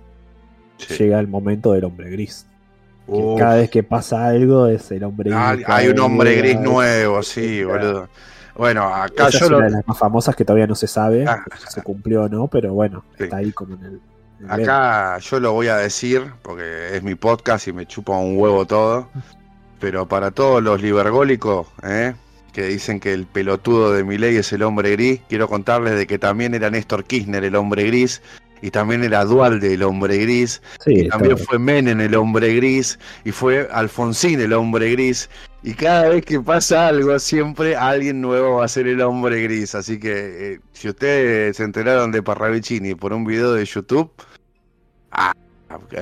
Sí. 0.78 0.96
llega 1.04 1.20
el 1.20 1.28
momento 1.28 1.74
del 1.74 1.86
hombre 1.86 2.10
gris. 2.12 2.46
Uf. 3.10 3.40
cada 3.40 3.56
vez 3.56 3.70
que 3.70 3.84
pasa 3.84 4.28
algo 4.28 4.68
es 4.68 4.92
el 4.92 5.04
hombre 5.06 5.32
Ah, 5.34 5.54
gris. 5.56 5.66
hay 5.70 5.88
un 5.88 6.00
hombre 6.00 6.36
gris 6.36 6.60
nuevo, 6.60 7.24
sí, 7.24 7.64
boludo. 7.64 8.10
Bueno, 8.58 8.84
acá 8.94 9.28
Esa 9.28 9.40
yo 9.40 9.46
es 9.46 9.50
una 9.52 9.58
lo, 9.60 9.64
de 9.66 9.70
las 9.72 9.88
más 9.88 9.98
famosas 9.98 10.36
que 10.36 10.44
todavía 10.46 10.68
no 10.68 10.76
se 10.76 10.88
sabe 10.88 11.26
Ah. 11.28 11.44
si 11.60 11.68
se 11.74 11.82
cumplió 11.84 12.24
o 12.24 12.30
no, 12.30 12.48
pero 12.48 12.74
bueno, 12.74 13.04
Sí. 13.18 13.24
está 13.26 13.38
ahí 13.38 13.52
como 13.52 13.76
en 13.76 13.84
el. 13.84 14.02
en 14.42 14.46
el 14.52 14.52
Acá 14.64 15.18
yo 15.20 15.40
lo 15.40 15.54
voy 15.54 15.68
a 15.68 15.78
decir, 15.78 16.24
porque 16.42 16.96
es 16.96 17.04
mi 17.04 17.16
podcast 17.16 17.68
y 17.68 17.74
me 17.74 17.86
chupa 17.86 18.18
un 18.18 18.38
huevo 18.38 18.66
todo. 18.66 19.10
Pero 19.80 20.08
para 20.08 20.32
todos 20.32 20.64
los 20.64 20.82
libergólicos, 20.82 21.68
¿eh? 21.84 22.16
que 22.52 22.64
dicen 22.64 23.00
que 23.00 23.14
el 23.14 23.28
pelotudo 23.28 23.94
de 23.94 24.04
Milei 24.04 24.36
es 24.38 24.52
el 24.52 24.64
hombre 24.64 24.92
gris, 24.94 25.22
quiero 25.30 25.48
contarles 25.48 25.96
de 25.96 26.08
que 26.08 26.18
también 26.18 26.56
era 26.56 26.72
Néstor 26.72 27.04
Kirchner 27.04 27.44
el 27.44 27.56
hombre 27.56 27.84
gris, 27.84 28.24
y 28.64 28.72
también 28.72 29.04
era 29.04 29.24
Dualde 29.26 29.76
el 29.76 29.84
hombre 29.84 30.18
gris, 30.18 30.64
Sí, 30.84 31.02
y 31.02 31.08
también 31.10 31.38
fue 31.38 31.60
Menem 31.60 32.02
el 32.02 32.16
hombre 32.16 32.56
gris, 32.56 32.98
y 33.24 33.32
fue 33.32 33.70
Alfonsín 33.72 34.42
el 34.42 34.54
hombre 34.54 34.92
gris, 34.94 35.30
y 35.68 35.74
cada 35.74 36.08
vez 36.08 36.24
que 36.24 36.40
pasa 36.40 36.88
algo, 36.88 37.20
siempre 37.20 37.76
alguien 37.76 38.22
nuevo 38.22 38.60
va 38.60 38.64
a 38.64 38.70
ser 38.70 38.88
el 38.88 39.02
hombre 39.02 39.44
gris. 39.44 39.76
Así 39.76 40.00
que 40.00 40.54
eh, 40.54 40.60
si 40.72 40.88
ustedes 40.88 41.58
se 41.58 41.64
enteraron 41.66 42.10
de 42.10 42.24
Parravicini 42.24 42.96
por 42.96 43.12
un 43.12 43.26
video 43.26 43.52
de 43.52 43.66
YouTube, 43.66 44.10
ah, 45.12 45.34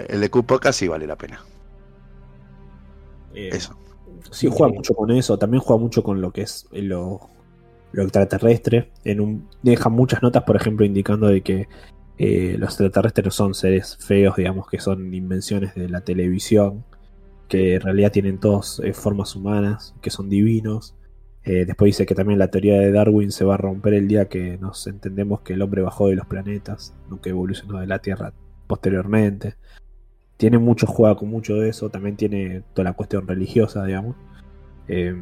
el 0.08 0.22
de 0.22 0.30
Cupoca 0.30 0.72
sí 0.72 0.88
vale 0.88 1.08
la 1.08 1.16
pena. 1.16 1.44
Eh, 3.34 3.50
Eso. 3.54 3.76
Sí, 4.30 4.48
juega 4.52 4.72
mucho 4.72 4.94
con 4.94 5.10
eso. 5.10 5.40
También 5.40 5.64
juega 5.64 5.82
mucho 5.82 6.04
con 6.04 6.22
lo 6.22 6.32
que 6.32 6.44
es 6.44 6.68
lo, 6.72 7.22
lo 7.92 8.04
extraterrestre. 8.04 8.92
En 9.04 9.20
un, 9.20 9.50
deja 9.64 9.90
muchas 9.90 10.22
notas, 10.22 10.44
por 10.44 10.58
ejemplo, 10.58 10.86
indicando 10.86 11.26
de 11.26 11.42
que 11.42 11.68
eh, 12.20 12.56
los 12.60 12.70
extraterrestres 12.70 13.26
no 13.26 13.32
son 13.32 13.56
seres 13.56 13.98
feos, 14.00 14.36
digamos, 14.36 14.68
que 14.68 14.80
son 14.80 15.12
invenciones 15.12 15.74
de 15.74 15.90
la 15.90 16.02
televisión, 16.02 16.86
que 17.48 17.76
en 17.76 17.82
realidad 17.82 18.12
tienen 18.12 18.40
todas 18.40 18.80
eh, 18.84 18.94
formas 18.94 19.36
humanas, 19.36 19.96
que 20.02 20.10
son 20.10 20.30
divinos. 20.30 20.96
Eh, 21.44 21.66
después 21.66 21.90
dice 21.90 22.06
que 22.06 22.16
también 22.16 22.40
la 22.40 22.50
teoría 22.50 22.80
de 22.80 22.92
Darwin 22.92 23.32
se 23.32 23.46
va 23.46 23.54
a 23.56 23.58
romper 23.58 23.94
el 23.94 24.08
día 24.08 24.28
que 24.30 24.58
nos 24.58 24.88
entendemos 24.88 25.42
que 25.42 25.54
el 25.54 25.62
hombre 25.62 25.82
bajó 25.84 26.08
de 26.10 26.16
los 26.16 26.26
planetas, 26.26 26.94
no 27.10 27.22
que 27.22 27.30
evolucionó 27.30 27.80
de 27.80 27.88
la 27.88 28.00
Tierra 28.00 28.34
posteriormente 28.68 29.56
tiene 30.38 30.58
mucho, 30.58 30.88
juega 30.88 31.16
con 31.16 31.30
mucho 31.30 31.56
de 31.56 31.70
eso, 31.70 31.90
también 31.90 32.18
tiene 32.18 32.64
toda 32.74 32.84
la 32.84 32.94
cuestión 32.94 33.28
religiosa, 33.28 33.86
digamos. 33.86 34.16
Eh, 34.88 35.16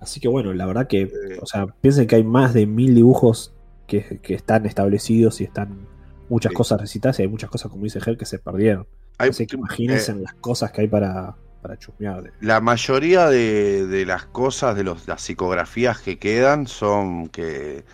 así 0.00 0.20
que 0.20 0.28
bueno, 0.28 0.52
la 0.54 0.66
verdad 0.66 0.86
que, 0.86 1.10
o 1.40 1.46
sea, 1.46 1.66
piensen 1.66 2.06
que 2.06 2.16
hay 2.16 2.24
más 2.24 2.54
de 2.54 2.66
mil 2.66 2.94
dibujos 2.94 3.54
que, 3.86 4.20
que 4.22 4.34
están 4.34 4.66
establecidos 4.66 5.40
y 5.40 5.44
están 5.44 5.86
muchas 6.28 6.50
Sí. 6.50 6.56
cosas 6.56 6.80
recitadas 6.80 7.18
y 7.18 7.22
hay 7.22 7.28
muchas 7.28 7.50
cosas, 7.50 7.70
como 7.70 7.84
dice 7.84 8.00
Ger, 8.00 8.16
que 8.16 8.24
se 8.26 8.38
perdieron. 8.38 8.86
Hay- 9.18 9.30
Así 9.30 9.46
que 9.46 9.56
imagínense 9.56 10.12
eh, 10.12 10.16
las 10.22 10.34
cosas 10.34 10.70
que 10.72 10.82
hay 10.82 10.88
para, 10.88 11.34
para 11.60 11.76
chusmear. 11.76 12.32
la 12.40 12.60
mayoría 12.60 13.28
de, 13.28 13.86
de 13.86 14.06
las 14.06 14.26
cosas, 14.26 14.76
de 14.76 14.84
los, 14.84 15.06
las 15.08 15.20
psicografías 15.22 16.00
que 16.00 16.18
quedan, 16.18 16.66
son 16.66 17.28
que 17.28 17.84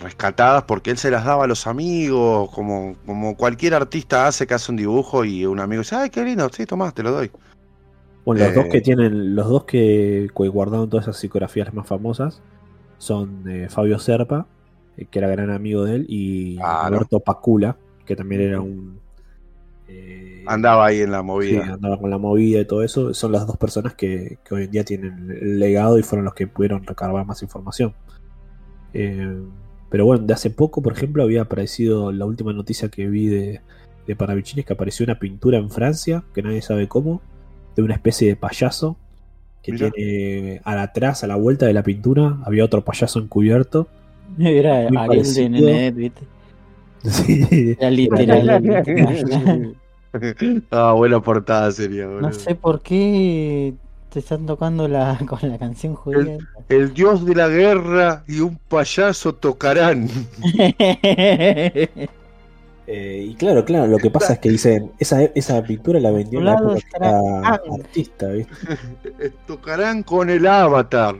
rescatadas 0.00 0.62
porque 0.64 0.90
él 0.90 0.96
se 0.96 1.10
las 1.10 1.24
daba 1.24 1.44
a 1.44 1.46
los 1.46 1.66
amigos, 1.66 2.50
como, 2.54 2.94
como 3.04 3.36
cualquier 3.36 3.74
artista 3.74 4.26
hace 4.26 4.46
que 4.46 4.54
hace 4.54 4.70
un 4.70 4.76
dibujo 4.76 5.24
y 5.24 5.44
un 5.44 5.60
amigo 5.60 5.82
dice, 5.82 5.96
ay, 5.96 6.08
qué 6.10 6.24
lindo, 6.24 6.48
sí, 6.50 6.64
tomás, 6.64 6.94
te 6.94 7.02
lo 7.02 7.10
doy. 7.10 7.30
Bueno, 8.24 8.44
los 8.44 8.52
Eh, 8.52 8.54
dos 8.54 8.66
que 8.70 8.80
tienen, 8.80 9.34
los 9.34 9.48
dos 9.48 9.64
que, 9.64 10.30
guardaron 10.34 10.88
todas 10.88 11.04
esas 11.06 11.18
psicografías 11.18 11.74
más 11.74 11.86
famosas 11.86 12.40
son 12.98 13.44
eh, 13.50 13.66
Fabio 13.68 13.98
Serpa, 13.98 14.46
eh, 14.96 15.06
que 15.10 15.18
era 15.18 15.28
gran 15.28 15.50
amigo 15.50 15.84
de 15.84 15.96
él, 15.96 16.06
y 16.08 16.56
Claro. 16.56 16.88
Roberto 16.96 17.20
Pacula, 17.20 17.76
que 18.06 18.14
también 18.16 18.42
era 18.42 18.60
un 18.60 19.01
eh, 19.92 20.44
Andaba 20.46 20.86
ahí 20.86 21.00
en 21.00 21.12
la 21.12 21.20
sí, 21.20 21.24
movida. 21.24 21.74
andaba 21.74 21.98
con 21.98 22.10
la 22.10 22.18
movida 22.18 22.60
y 22.60 22.64
todo 22.64 22.82
eso. 22.82 23.14
Son 23.14 23.32
las 23.32 23.46
dos 23.46 23.56
personas 23.56 23.94
que, 23.94 24.38
que 24.44 24.54
hoy 24.54 24.64
en 24.64 24.70
día 24.70 24.84
tienen 24.84 25.30
el 25.30 25.58
legado 25.58 25.98
y 25.98 26.02
fueron 26.02 26.24
los 26.24 26.34
que 26.34 26.46
pudieron 26.46 26.84
recabar 26.84 27.24
más 27.24 27.42
información. 27.42 27.94
Eh, 28.94 29.40
pero 29.88 30.06
bueno, 30.06 30.24
de 30.24 30.34
hace 30.34 30.50
poco, 30.50 30.82
por 30.82 30.94
ejemplo, 30.94 31.22
había 31.22 31.42
aparecido 31.42 32.12
la 32.12 32.24
última 32.24 32.52
noticia 32.52 32.88
que 32.88 33.06
vi 33.08 33.26
de, 33.26 33.60
de 34.06 34.16
Paravicini 34.16 34.60
es 34.60 34.66
que 34.66 34.72
apareció 34.72 35.04
una 35.04 35.18
pintura 35.18 35.58
en 35.58 35.70
Francia, 35.70 36.24
que 36.34 36.42
nadie 36.42 36.62
sabe 36.62 36.88
cómo, 36.88 37.20
de 37.76 37.82
una 37.82 37.94
especie 37.94 38.28
de 38.28 38.36
payaso 38.36 38.96
que 39.62 39.72
Mirá. 39.72 39.90
tiene 39.90 40.60
a 40.64 40.74
la 40.74 40.82
atrás, 40.82 41.22
a 41.22 41.26
la 41.26 41.36
vuelta 41.36 41.66
de 41.66 41.72
la 41.72 41.82
pintura, 41.82 42.38
había 42.44 42.64
otro 42.64 42.84
payaso 42.84 43.20
encubierto. 43.20 43.86
Era 44.38 44.88
Ariel 44.88 45.34
de. 45.34 45.48
Nenet, 45.48 45.94
¿viste? 45.94 46.22
Sí. 47.02 47.76
Era 47.78 47.90
literal. 47.90 48.62
Ah, 50.70 50.92
buena 50.92 51.20
portada 51.20 51.70
sería, 51.72 52.06
boludo. 52.06 52.20
No 52.20 52.32
sé 52.32 52.54
por 52.54 52.80
qué 52.82 53.74
te 54.10 54.18
están 54.18 54.46
tocando 54.46 54.88
la, 54.88 55.18
con 55.26 55.48
la 55.48 55.58
canción 55.58 55.94
judía. 55.94 56.38
El 56.68 56.92
dios 56.92 57.24
de 57.24 57.34
la 57.34 57.48
guerra 57.48 58.24
y 58.28 58.40
un 58.40 58.56
payaso 58.68 59.34
tocarán. 59.34 60.08
Eh, 62.88 63.28
y 63.30 63.34
claro, 63.36 63.64
claro, 63.64 63.86
lo 63.86 63.96
que 63.96 64.10
pasa 64.10 64.34
es 64.34 64.38
que 64.40 64.50
dicen, 64.50 64.90
esa, 64.98 65.22
esa 65.22 65.62
pintura 65.62 66.00
la 66.00 66.10
vendió 66.10 66.40
en 66.40 66.46
la 66.46 66.54
época 66.54 66.78
estará 66.78 67.20
artista, 67.54 68.26
¿viste? 68.26 69.32
tocarán 69.46 70.02
con 70.02 70.28
el 70.28 70.44
avatar. 70.46 71.14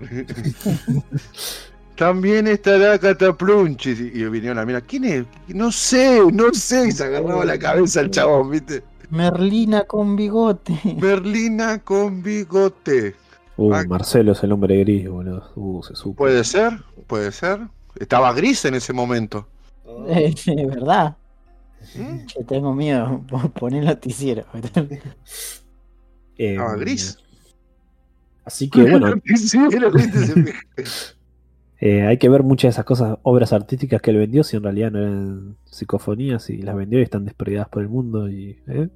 También 1.97 2.47
estará 2.47 2.99
Cataplunchis. 2.99 4.01
Y 4.01 4.21
y 4.21 4.25
vinieron 4.29 4.59
a 4.59 4.65
mirar, 4.67 4.83
¿quién 4.85 5.05
es? 5.05 5.25
No 5.49 5.71
sé, 5.71 6.21
no 6.33 6.53
sé. 6.53 6.89
Y 6.89 6.93
se 6.93 7.05
agarraba 7.05 7.45
la 7.45 7.59
cabeza 7.59 8.01
el 8.01 8.11
chabón, 8.11 8.51
¿viste? 8.51 8.83
Merlina 9.11 9.85
con 9.85 10.17
bigote. 10.17 10.79
Berlina 10.99 11.79
con 11.81 12.23
bigote. 12.23 13.15
Uh, 13.59 13.75
Ah. 13.75 13.85
Marcelo 13.87 14.33
es 14.33 14.43
el 14.43 14.53
hombre 14.53 14.79
gris, 14.81 15.09
boludo. 15.09 15.53
Uh, 15.55 15.83
se 15.83 15.95
supo. 15.95 16.17
Puede 16.25 16.43
ser, 16.45 16.73
puede 17.07 17.31
ser. 17.33 17.61
Estaba 18.01 18.33
gris 18.33 18.65
en 18.65 18.75
ese 18.75 18.93
momento. 18.93 19.47
Es 20.09 20.47
verdad. 20.47 21.17
¿Mm? 21.95 22.27
Yo 22.27 22.47
tengo 22.47 22.73
miedo. 22.75 23.21
Poner 23.59 23.85
noticiero. 23.85 24.45
Eh, 26.39 26.53
Estaba 26.53 26.77
gris. 26.77 27.19
Así 28.45 28.69
que 28.71 28.83
bueno, 28.83 29.12
Sí, 29.37 29.59
era 29.71 29.91
gris 29.91 30.15
ese- 30.15 30.55
eh, 31.85 32.07
hay 32.07 32.17
que 32.17 32.28
ver 32.28 32.44
muchas 32.44 32.69
de 32.69 32.70
esas 32.70 32.85
cosas, 32.85 33.19
obras 33.25 33.52
artísticas 33.52 34.01
que 34.01 34.12
él 34.12 34.19
vendió, 34.19 34.44
si 34.44 34.57
en 34.57 34.62
realidad 34.62 34.93
no 34.93 35.01
eran 35.01 35.57
psicofonías 35.65 36.49
y 36.49 36.59
las 36.62 36.77
vendió 36.77 37.01
y 37.01 37.02
están 37.02 37.25
desperdigadas 37.25 37.69
por 37.69 37.83
el 37.83 37.89
mundo 37.89 38.31
y 38.31 38.57
¿eh? 38.69 38.89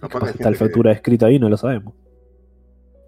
Capaz 0.00 0.30
está 0.30 0.50
que- 0.50 0.56
futuro 0.56 0.90
escrito 0.90 1.26
ahí, 1.26 1.38
no 1.40 1.48
lo 1.48 1.56
sabemos. 1.56 1.94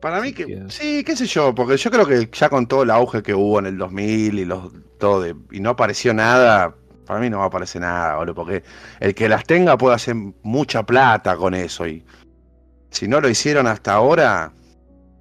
Para 0.00 0.20
mí 0.20 0.32
que 0.32 0.46
que- 0.46 0.64
sí, 0.68 1.04
qué 1.04 1.14
sé 1.14 1.26
yo, 1.26 1.54
porque 1.54 1.76
yo 1.76 1.90
creo 1.90 2.06
que 2.06 2.28
ya 2.32 2.48
con 2.48 2.66
todo 2.66 2.82
el 2.82 2.90
auge 2.90 3.22
que 3.22 3.34
hubo 3.34 3.58
en 3.58 3.66
el 3.66 3.78
2000 3.78 4.38
y 4.38 4.44
los 4.44 4.72
todo 4.98 5.20
de- 5.22 5.36
y 5.52 5.60
no 5.60 5.70
apareció 5.70 6.12
nada, 6.14 6.74
para 7.06 7.20
mí 7.20 7.28
no 7.30 7.38
va 7.38 7.44
a 7.44 7.46
aparecer 7.48 7.82
nada, 7.82 8.16
boludo, 8.16 8.34
porque 8.34 8.62
el 8.98 9.14
que 9.14 9.28
las 9.28 9.44
tenga 9.44 9.76
puede 9.78 9.94
hacer 9.94 10.16
mucha 10.42 10.84
plata 10.84 11.36
con 11.36 11.54
eso 11.54 11.86
y 11.86 12.02
si 12.90 13.06
no 13.08 13.20
lo 13.20 13.28
hicieron 13.28 13.66
hasta 13.66 13.92
ahora, 13.92 14.52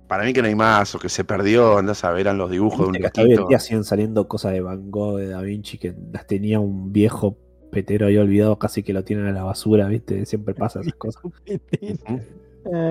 para 0.10 0.26
mí 0.26 0.34
que 0.34 0.42
no 0.42 0.50
hay 0.50 0.56
más 0.56 0.94
o 0.96 1.00
que 1.00 1.08
se 1.08 1.24
perdió, 1.24 1.78
andás 1.78 2.04
a 2.04 2.12
ver 2.12 2.22
eran 2.22 2.38
los 2.38 2.52
dibujos 2.52 2.92
de 2.92 3.00
un 3.00 3.06
hasta 3.06 3.22
hoy 3.22 3.32
en 3.32 3.38
loquito. 3.38 3.48
día 3.48 3.60
siguen 3.60 3.86
saliendo 3.86 4.28
cosas 4.28 4.52
de 4.52 4.60
Van 4.62 4.92
Gogh, 4.92 5.18
de 5.20 5.28
Da 5.30 5.42
Vinci, 5.42 5.78
que 5.78 5.96
las 6.12 6.28
tenía 6.28 6.60
un 6.60 6.92
viejo 6.92 7.38
petero 7.72 8.08
ahí 8.08 8.18
olvidado, 8.18 8.60
casi 8.60 8.84
que 8.84 8.92
lo 8.92 9.04
tienen 9.06 9.28
a 9.28 9.32
la 9.32 9.44
basura, 9.44 9.88
¿viste? 9.88 10.26
Siempre 10.26 10.54
pasa 10.56 10.82
esas 10.82 10.94
cosas. 10.98 11.24
Ujú. 11.24 11.34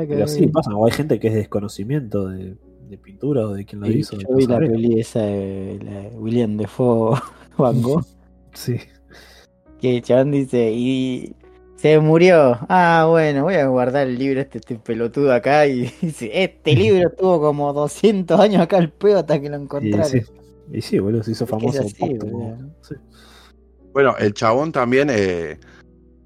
Pero 0.08 0.26
sí, 0.28 0.46
pasa, 0.46 0.74
o 0.74 0.86
hay 0.86 0.92
gente 0.92 1.20
que 1.20 1.28
es 1.28 1.34
desconocimiento 1.34 2.28
de, 2.28 2.56
de 2.88 2.98
pintura 2.98 3.46
o 3.46 3.52
de 3.52 3.64
quién 3.66 3.80
lo 3.82 3.88
Y 3.90 3.98
hizo. 3.98 4.16
yo 4.16 4.34
vi 4.34 4.46
la 4.46 4.58
peli 4.58 4.98
esa 5.00 5.20
de 5.20 5.78
la 5.84 6.00
de 6.02 6.08
William 6.16 6.56
Defoe 6.56 7.18
Van 7.58 7.82
Gogh. 7.82 8.04
Sí. 8.54 8.76
Que 9.80 9.96
el 9.98 10.02
chabón 10.02 10.30
dice, 10.32 10.72
y 10.72 11.34
se 11.78 11.98
murió. 12.00 12.58
Ah, 12.68 13.06
bueno, 13.08 13.44
voy 13.44 13.54
a 13.54 13.66
guardar 13.68 14.06
el 14.08 14.18
libro 14.18 14.40
este, 14.40 14.58
este 14.58 14.74
pelotudo 14.76 15.32
acá. 15.32 15.66
Y 15.66 15.92
dice, 16.02 16.30
este 16.34 16.74
libro 16.74 17.10
tuvo 17.18 17.40
como 17.40 17.72
200 17.72 18.38
años 18.38 18.60
acá 18.62 18.76
al 18.76 18.90
peo 18.92 19.18
hasta 19.18 19.40
que 19.40 19.48
lo 19.48 19.58
Y 19.58 19.62
encontraron. 19.62 20.06
sí. 20.10 20.20
Y 20.70 20.82
sí, 20.82 20.98
boludo, 20.98 21.22
se 21.22 21.30
hizo 21.30 21.46
famoso. 21.46 21.80
así. 21.80 21.94
Sí. 22.82 22.94
Bueno, 23.94 24.14
el 24.18 24.34
chabón 24.34 24.70
también, 24.70 25.08
eh, 25.10 25.58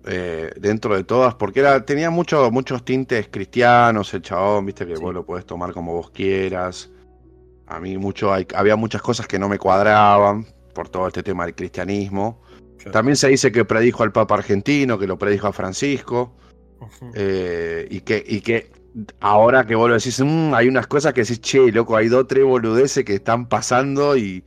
eh, 0.04 0.50
dentro 0.60 0.96
de 0.96 1.04
todas, 1.04 1.36
porque 1.36 1.60
era, 1.60 1.84
tenía 1.86 2.10
mucho- 2.10 2.50
muchos 2.50 2.84
tintes 2.84 3.28
cristianos, 3.30 4.12
el 4.14 4.22
chabón, 4.22 4.66
viste 4.66 4.84
que 4.84 4.96
Sí. 4.96 5.02
vos 5.02 5.14
lo 5.14 5.24
podés 5.24 5.46
tomar 5.46 5.72
como 5.72 5.92
vos 5.92 6.10
quieras. 6.10 6.90
A 7.68 7.78
mí 7.78 7.96
mucho, 7.98 8.32
hay- 8.32 8.46
había 8.56 8.74
muchas 8.74 9.00
cosas 9.00 9.28
que 9.28 9.38
no 9.38 9.48
me 9.48 9.58
cuadraban 9.58 10.44
por 10.74 10.88
todo 10.88 11.06
este 11.06 11.22
tema 11.22 11.44
del 11.44 11.54
cristianismo. 11.54 12.40
Claro. 12.82 12.92
También 12.92 13.16
se 13.16 13.28
dice 13.28 13.52
que 13.52 13.64
predijo 13.64 14.02
al 14.02 14.12
Papa 14.12 14.34
argentino, 14.34 14.98
que 14.98 15.06
lo 15.06 15.16
predijo 15.18 15.46
a 15.46 15.52
Francisco, 15.52 16.34
eh, 17.14 17.86
y, 17.90 18.00
que, 18.00 18.24
y 18.26 18.40
que 18.40 18.72
ahora 19.20 19.64
que 19.64 19.74
vos 19.76 19.88
lo 19.88 19.94
decís, 19.94 20.20
"Mm", 20.20 20.52
hay 20.54 20.68
unas 20.68 20.86
cosas 20.88 21.12
que 21.12 21.22
decís, 21.22 21.40
che, 21.40 21.70
loco, 21.70 21.96
hay 21.96 22.08
dos, 22.08 22.26
tres 22.26 22.44
boludeces 22.44 23.04
que 23.04 23.14
están 23.14 23.48
pasando 23.48 24.16
y, 24.16 24.44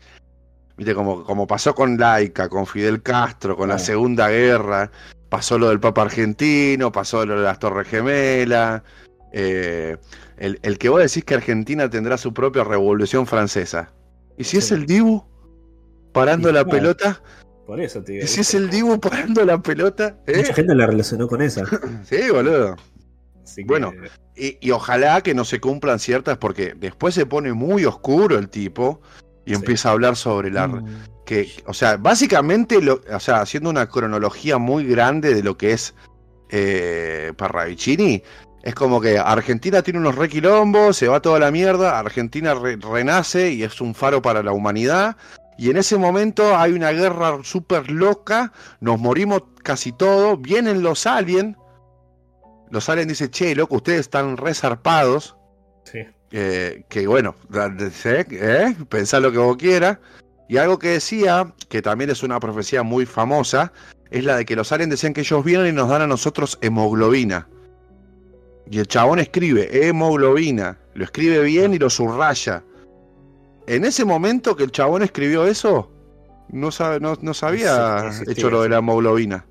viste, 0.77 0.93
como, 0.93 1.23
como 1.23 1.47
pasó 1.47 1.73
con 1.73 1.97
Laica, 1.97 2.49
con 2.49 2.65
Fidel 2.65 3.01
Castro, 3.01 3.55
con 3.55 3.69
la. 3.69 3.79
Segunda 3.79 4.29
Guerra, 4.29 4.91
pasó 5.29 5.57
lo 5.57 5.69
del 5.69 5.79
Papa 5.79 6.01
argentino, 6.03 6.91
pasó 6.91 7.25
lo 7.25 7.37
de 7.37 7.43
las 7.43 7.59
Torres 7.59 7.87
Gemelas, 7.87 8.81
eh, 9.31 9.97
el, 10.37 10.59
el 10.61 10.77
que 10.77 10.89
vos 10.89 10.99
decís 10.99 11.23
que 11.23 11.35
Argentina 11.35 11.89
tendrá 11.89 12.17
su 12.17 12.33
propia 12.33 12.65
revolución 12.65 13.25
francesa. 13.25 13.93
¿Y 14.37 14.43
si 14.43 14.57
es 14.57 14.71
el 14.71 14.85
Dibu 14.85 15.23
parando 16.11 16.51
la 16.51 16.63
claro. 16.65 16.69
pelota? 16.69 17.21
Por 17.65 17.81
eso. 17.81 18.03
¿Y 18.07 18.27
si 18.27 18.41
es 18.41 18.53
el 18.53 18.69
Dibu 18.69 18.99
parando 18.99 19.43
la 19.43 19.59
pelota? 19.59 20.17
¿Eh? 20.27 20.37
Mucha 20.37 20.53
gente 20.53 20.75
la 20.75 20.85
relacionó 20.87 21.27
con 21.27 21.41
esa. 21.41 21.63
Sí, 22.09 22.29
boludo. 22.31 22.75
Así 23.43 23.61
que- 23.63 23.67
Bueno. 23.67 23.91
Y, 24.35 24.57
y 24.61 24.71
ojalá 24.71 25.21
que 25.21 25.33
no 25.33 25.45
se 25.45 25.59
cumplan 25.61 25.97
ciertas, 25.99 26.37
porque 26.37 26.73
después 26.75 27.15
se 27.15 27.25
pone 27.25 27.53
muy 27.53 27.85
oscuro 27.85 28.37
el 28.37 28.49
tipo 28.49 29.01
y 29.45 29.51
Sí. 29.51 29.55
empieza 29.55 29.89
a 29.89 29.91
hablar 29.93 30.15
sobre 30.15 30.51
la. 30.51 30.67
Mm. 30.67 30.85
que 31.25 31.49
O 31.65 31.73
sea, 31.73 31.97
básicamente, 31.97 32.81
lo, 32.81 33.01
o 33.11 33.19
sea, 33.19 33.41
haciendo 33.41 33.69
una 33.69 33.87
cronología 33.87 34.57
muy 34.57 34.83
grande 34.85 35.33
de 35.33 35.41
lo 35.41 35.57
que 35.57 35.71
es 35.71 35.95
eh, 36.49 37.33
Parravicini, 37.37 38.21
es 38.63 38.75
como 38.75 38.99
que 39.01 39.17
Argentina 39.17 39.81
tiene 39.81 39.99
unos 39.99 40.15
requilombos, 40.15 40.97
se 40.97 41.07
va 41.07 41.21
toda 41.21 41.39
la 41.39 41.49
mierda, 41.51 41.97
Argentina 41.97 42.53
re- 42.55 42.77
renace 42.77 43.51
y 43.51 43.63
es 43.63 43.79
un 43.81 43.95
faro 43.95 44.21
para 44.21 44.43
la 44.43 44.51
humanidad. 44.51 45.15
Y 45.57 45.69
en 45.69 45.77
ese 45.77 45.97
momento 45.97 46.55
hay 46.57 46.73
una 46.73 46.91
guerra 46.91 47.39
súper 47.43 47.89
loca, 47.89 48.51
nos 48.81 48.99
morimos 48.99 49.43
casi 49.63 49.91
todos, 49.91 50.41
vienen 50.41 50.83
los 50.83 51.05
aliens. 51.05 51.57
Los 52.71 52.89
aliens 52.89 53.07
dicen, 53.07 53.29
che, 53.29 53.55
loco, 53.55 53.75
ustedes 53.75 54.01
están 54.01 54.37
resarpados. 54.37 55.37
Sí. 55.85 55.99
Eh, 56.31 56.83
que 56.89 57.07
bueno. 57.07 57.35
¿Eh? 57.53 58.75
pensá 58.89 59.19
lo 59.19 59.31
que 59.31 59.37
vos 59.37 59.55
quieras. 59.55 59.99
Y 60.49 60.57
algo 60.57 60.77
que 60.77 60.89
decía, 60.89 61.53
que 61.69 61.81
también 61.81 62.09
es 62.09 62.21
una 62.21 62.39
profecía 62.39 62.83
muy 62.83 63.05
famosa, 63.05 63.71
es 64.11 64.23
la 64.23 64.37
de 64.37 64.45
que 64.45 64.55
los 64.55 64.71
aliens 64.71 64.91
decían 64.91 65.13
que 65.13 65.21
ellos 65.21 65.43
vienen 65.43 65.67
y 65.67 65.71
nos 65.71 65.89
dan 65.89 66.01
a 66.01 66.07
nosotros 66.07 66.57
hemoglobina. 66.61 67.47
Y 68.69 68.79
el 68.79 68.87
chabón 68.87 69.19
escribe 69.19 69.87
hemoglobina, 69.87 70.77
lo 70.93 71.05
escribe 71.05 71.41
bien 71.41 71.73
y 71.73 71.79
lo 71.79 71.89
subraya. 71.89 72.63
En 73.67 73.85
ese 73.85 74.05
momento 74.05 74.55
que 74.55 74.63
el 74.63 74.71
chabón 74.71 75.01
escribió 75.01 75.45
eso, 75.45 75.91
no, 76.49 76.71
sabe, 76.71 76.99
no, 76.99 77.13
existía, 77.13 78.11
hecho 78.27 78.49
lo 78.49 78.61
de 78.61 78.69
la 78.69 78.77
hemoglobina. 78.77 79.45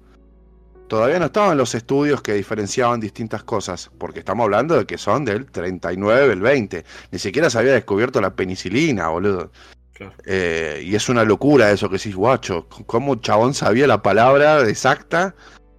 Todavía 0.89 1.19
no 1.19 1.27
estaban 1.27 1.57
los 1.57 1.75
estudios 1.75 2.23
que 2.23 2.35
diferenciaban 2.35 3.01
distintas 3.01 3.43
cosas, 3.43 3.91
porque 3.99 4.21
estamos 4.21 4.45
hablando 4.45 4.77
de 4.77 4.85
que 4.85 4.99
son 4.99 5.25
del 5.25 5.51
39, 5.51 6.33
el 6.33 6.41
20. 6.41 6.85
Ni 7.11 7.19
siquiera 7.19 7.51
se 7.51 7.59
había 7.59 7.73
descubierto 7.73 8.21
la 8.21 8.35
penicilina, 8.35 9.09
boludo. 9.09 9.51
Claro. 9.95 10.13
Eh, 10.27 10.83
y 10.85 10.95
es 10.95 11.09
una 11.09 11.25
locura 11.25 11.71
eso 11.71 11.89
que 11.89 11.97
decís, 11.97 12.15
guacho, 12.15 12.69
cómo 12.87 13.13
un 13.13 13.21
chabón 13.21 13.55
sabía 13.55 13.87
la 13.87 14.03
palabra 14.03 14.69
exacta. 14.69 15.35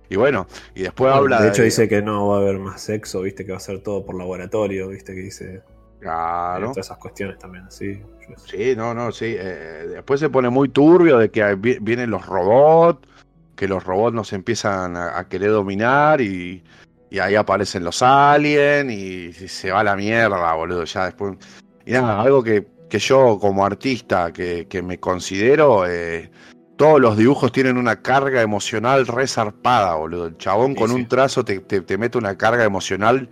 Y 0.10 0.18
bueno, 0.18 0.48
y 0.74 0.84
después 0.84 1.14
habla 1.14 1.42
de 1.42 1.50
hecho, 1.50 1.64
dice 1.64 1.88
que 1.88 2.02
no 2.02 2.30
va 2.30 2.38
a 2.38 2.42
haber 2.42 2.60
más 2.60 2.82
sexo, 2.82 3.22
viste, 3.22 3.46
que 3.46 3.52
va 3.52 3.58
a 3.58 3.62
ser 3.62 3.82
todo 3.82 4.06
por 4.06 4.16
laboratorio, 4.16 4.90
viste, 4.90 5.14
que 5.14 5.22
dice. 5.22 5.64
Claro. 6.00 6.72
Todas 6.72 6.86
esas 6.86 6.98
cuestiones 6.98 7.40
también, 7.40 7.66
sí. 7.70 8.02
Sé. 8.38 8.58
Sí, 8.72 8.76
no, 8.76 8.94
no, 8.94 9.12
sí. 9.12 9.36
eh, 9.38 9.88
después 9.94 10.20
se 10.20 10.30
pone 10.30 10.50
muy 10.50 10.70
turbio 10.70 11.18
de 11.18 11.30
que 11.32 11.56
vienen 11.56 12.10
los 12.10 12.26
robots, 12.26 13.08
que 13.56 13.68
los 13.68 13.84
robots 13.84 14.14
nos 14.16 14.34
empiezan 14.34 14.98
a, 14.98 15.18
a 15.18 15.28
querer 15.28 15.52
dominar 15.52 16.22
y, 16.22 16.64
Y 17.10 17.20
ahí 17.20 17.36
aparecen 17.36 17.84
los 17.84 18.02
aliens 18.02 18.92
y 18.92 19.32
se 19.48 19.72
va 19.72 19.84
la 19.84 19.96
mierda, 19.96 20.54
boludo. 20.54 20.84
Ya 20.86 21.06
después. 21.06 21.38
Y 21.86 21.92
nada, 21.94 22.20
algo 22.22 22.44
que, 22.44 22.68
que 22.90 23.00
yo 23.00 23.38
como 23.40 23.66
artista 23.66 24.34
que, 24.34 24.68
que 24.68 24.82
me 24.82 25.00
considero, 25.00 25.86
eh, 25.88 26.30
todos 26.76 27.00
los 27.00 27.16
dibujos 27.16 27.52
tienen 27.54 27.78
una 27.78 28.02
carga 28.02 28.42
emocional 28.42 29.08
resarpada, 29.08 29.96
boludo. 29.96 30.26
El 30.28 30.38
chabón 30.38 30.72
Sí, 30.74 30.80
con 30.80 30.90
sí. 30.90 30.96
un 30.96 31.08
trazo 31.08 31.46
te, 31.46 31.60
te- 31.60 31.82
te 31.82 31.98
mete 31.98 32.18
una 32.18 32.38
carga 32.38 32.66
emocional 32.66 33.30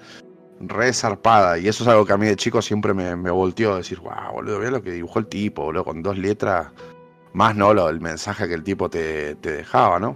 resarpada. 0.59 1.57
Y 1.57 1.67
eso 1.67 1.83
es 1.83 1.87
algo 1.89 2.05
que 2.05 2.13
a 2.13 2.17
mí 2.17 2.25
de 2.27 2.35
chico 2.35 2.61
siempre 2.61 2.93
me, 2.93 3.15
me 3.15 3.31
volteó 3.31 3.73
a 3.73 3.77
decir, 3.77 3.99
wow, 3.99 4.33
boludo, 4.33 4.59
mira 4.59 4.71
lo 4.71 4.81
que 4.81 4.91
dibujó 4.91 5.19
el 5.19 5.27
tipo, 5.27 5.63
boludo, 5.63 5.83
con 5.85 6.01
dos 6.01 6.17
letras. 6.17 6.67
Más 7.33 7.55
no 7.55 7.73
lo, 7.73 7.89
el 7.89 7.99
mensaje 7.99 8.47
que 8.47 8.53
el 8.53 8.63
tipo 8.63 8.89
te, 8.89 9.35
te 9.35 9.51
dejaba, 9.51 9.99
¿no? 9.99 10.15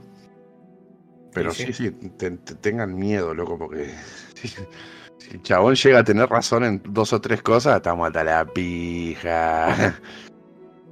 Pero 1.33 1.51
Sí, 1.51 1.73
sí, 1.73 1.91
te- 1.91 2.31
te- 2.31 2.55
tengan 2.55 2.95
miedo, 2.95 3.33
loco, 3.33 3.57
porque 3.57 3.89
si, 4.35 4.47
si 4.47 4.57
el 5.31 5.41
chabón 5.41 5.75
llega 5.75 5.99
a 5.99 6.03
tener 6.03 6.29
razón 6.29 6.63
en 6.63 6.81
dos 6.89 7.13
o 7.13 7.21
tres 7.21 7.41
cosas, 7.41 7.77
estamos 7.77 8.07
hasta 8.07 8.23
la 8.23 8.45
pija. 8.45 9.99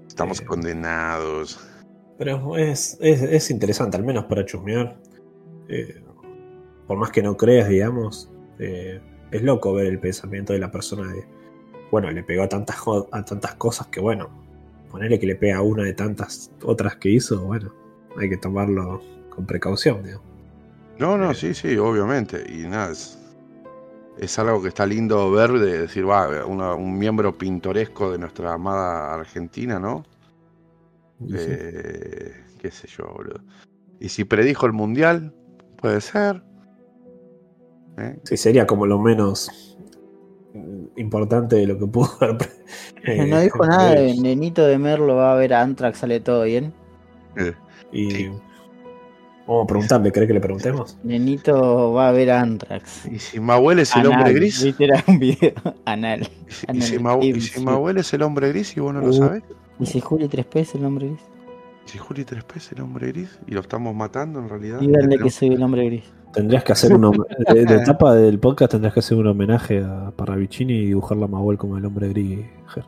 Estamos 0.08 0.38
Sí. 0.38 0.46
condenados. 0.46 1.60
Pero 2.18 2.56
es, 2.56 2.98
es, 3.02 3.22
es 3.22 3.52
interesante, 3.52 3.98
al 3.98 4.04
menos 4.04 4.24
para 4.26 4.46
chusmear. 4.46 4.98
Eh, 5.68 6.02
por 6.88 6.98
más 6.98 7.12
que 7.12 7.22
no 7.22 7.36
creas, 7.36 7.68
digamos, 7.68 8.32
eh, 8.60 9.02
es 9.32 9.42
loco 9.44 9.74
ver 9.74 9.88
el 9.88 10.00
pensamiento 10.00 10.54
de 10.54 10.60
la 10.60 10.72
persona 10.72 11.12
de, 11.12 11.26
bueno, 11.92 12.10
le 12.12 12.24
pegó 12.24 12.44
a 12.44 12.50
tantas, 12.50 12.78
a 13.12 13.24
tantas 13.26 13.56
cosas 13.56 13.88
que, 13.88 14.00
bueno, 14.00 14.30
ponerle 14.92 15.20
que 15.20 15.26
le 15.28 15.36
pega 15.36 15.58
a 15.58 15.62
una 15.62 15.84
de 15.84 15.94
tantas 15.94 16.52
otras 16.64 16.96
que 16.98 17.10
hizo, 17.10 17.42
bueno, 17.44 17.74
hay 18.18 18.30
que 18.30 18.38
tomarlo 18.38 19.02
con 19.30 19.46
precaución, 19.46 20.04
digamos. 20.04 20.26
No, 20.98 21.18
no, 21.18 21.32
Eh. 21.32 21.36
sí, 21.36 21.54
sí, 21.54 21.76
obviamente. 21.78 22.46
Y 22.50 22.68
nada, 22.68 22.92
es, 22.92 23.18
es 24.18 24.40
algo 24.40 24.62
que 24.62 24.70
está 24.70 24.86
lindo 24.86 25.30
ver, 25.32 25.52
de 25.52 25.82
decir, 25.82 26.10
va, 26.10 26.46
una- 26.46 26.74
un 26.76 26.98
miembro 26.98 27.38
pintoresco 27.38 28.12
de 28.14 28.18
nuestra 28.20 28.54
amada 28.54 29.14
Argentina, 29.14 29.78
¿no? 29.80 30.06
Sí. 31.28 31.34
Eh, 31.38 32.32
qué 32.60 32.72
sé 32.72 32.88
yo, 32.88 33.06
boludo. 33.14 33.42
Y 34.00 34.08
si 34.10 34.24
predijo 34.24 34.66
el 34.66 34.72
mundial, 34.74 35.34
puede 35.78 36.00
ser. 36.00 36.42
¿Eh? 37.98 38.18
Sí, 38.24 38.38
sería 38.38 38.66
como 38.68 38.86
lo 38.86 39.00
menos 39.00 39.78
mm, 40.54 41.00
importante 41.00 41.56
de 41.56 41.68
lo 41.68 41.78
que 41.80 41.88
pudo 41.88 42.10
haber. 42.22 42.38
pre- 42.38 42.50
eh, 43.06 43.28
no 43.28 43.40
dijo 43.40 43.66
nada 43.66 43.92
de 43.96 44.16
Nenito 44.16 44.66
de 44.66 44.78
Merlo 44.78 45.16
va 45.16 45.34
a 45.34 45.36
ver 45.36 45.54
a 45.54 45.62
Antrax, 45.62 46.00
sale 46.00 46.20
todo 46.20 46.44
bien. 46.44 46.74
Eh, 47.38 47.54
Y 47.92 48.12
Sí. 48.12 48.30
vamos 49.48 49.64
a 49.64 49.68
preguntarle, 49.68 50.12
¿cree 50.12 50.28
que 50.28 50.34
le 50.34 50.42
preguntemos? 50.42 50.98
Nenito 51.04 51.94
va 51.94 52.10
a 52.10 52.12
ver 52.12 52.32
a 52.32 52.42
Antrax. 52.42 53.06
Y 53.06 53.20
si 53.20 53.40
Mahuel 53.40 53.80
es 53.80 53.96
el 53.96 54.02
Anal, 54.08 54.14
hombre 54.20 54.34
gris. 54.34 54.64
¿Viste? 54.64 54.84
Era 54.86 55.04
un 55.08 55.20
video 55.20 55.54
anal. 55.86 56.22
Y 56.22 56.52
si, 56.52 56.66
y 56.66 56.70
Anal 56.70 56.82
si 56.84 56.98
Mahu- 56.98 57.24
y 57.38 57.42
si. 57.42 57.60
Mahuel 57.62 57.98
es 57.98 58.14
el 58.14 58.22
hombre 58.24 58.50
gris 58.50 58.76
y 58.76 58.80
vos 58.82 58.94
no 58.94 59.02
lo 59.02 59.10
Uh. 59.10 59.14
sabés. 59.14 59.44
¿Y 59.80 59.86
si 59.86 60.00
Juli 60.02 60.28
3P 60.28 60.60
es 60.62 60.76
el 60.76 60.82
nombre 60.84 61.08
gris? 61.10 61.20
Y 61.86 61.90
si 61.92 61.98
Juli 62.00 62.24
3P 62.26 62.56
es 62.58 62.72
el 62.72 62.82
hombre 62.82 63.08
gris 63.10 63.40
y 63.48 63.52
lo 63.52 63.60
estamos 63.62 63.94
matando 63.96 64.40
en 64.40 64.50
realidad. 64.50 64.80
Díganle 64.80 65.18
Le 65.18 65.24
que 65.24 65.30
soy 65.30 65.50
el 65.50 65.62
hombre 65.62 65.86
gris. 65.86 66.04
Tendrías 66.36 66.64
que 66.64 66.72
hacer 66.74 66.94
un 66.94 67.04
hom- 67.04 67.26
de, 67.54 67.66
de 67.66 67.76
etapa 67.76 68.14
del 68.14 68.40
podcast 68.40 68.72
tendrías 68.72 68.94
que 68.94 69.00
hacer 69.00 69.18
un 69.18 69.28
homenaje 69.28 69.84
a 69.84 70.12
Parravicini 70.16 70.74
y 70.74 70.86
dibujarla 70.88 71.26
a 71.26 71.28
Mahuel 71.30 71.58
como 71.58 71.78
el 71.78 71.86
hombre 71.86 72.10
gris. 72.10 72.40
Ger. 72.68 72.84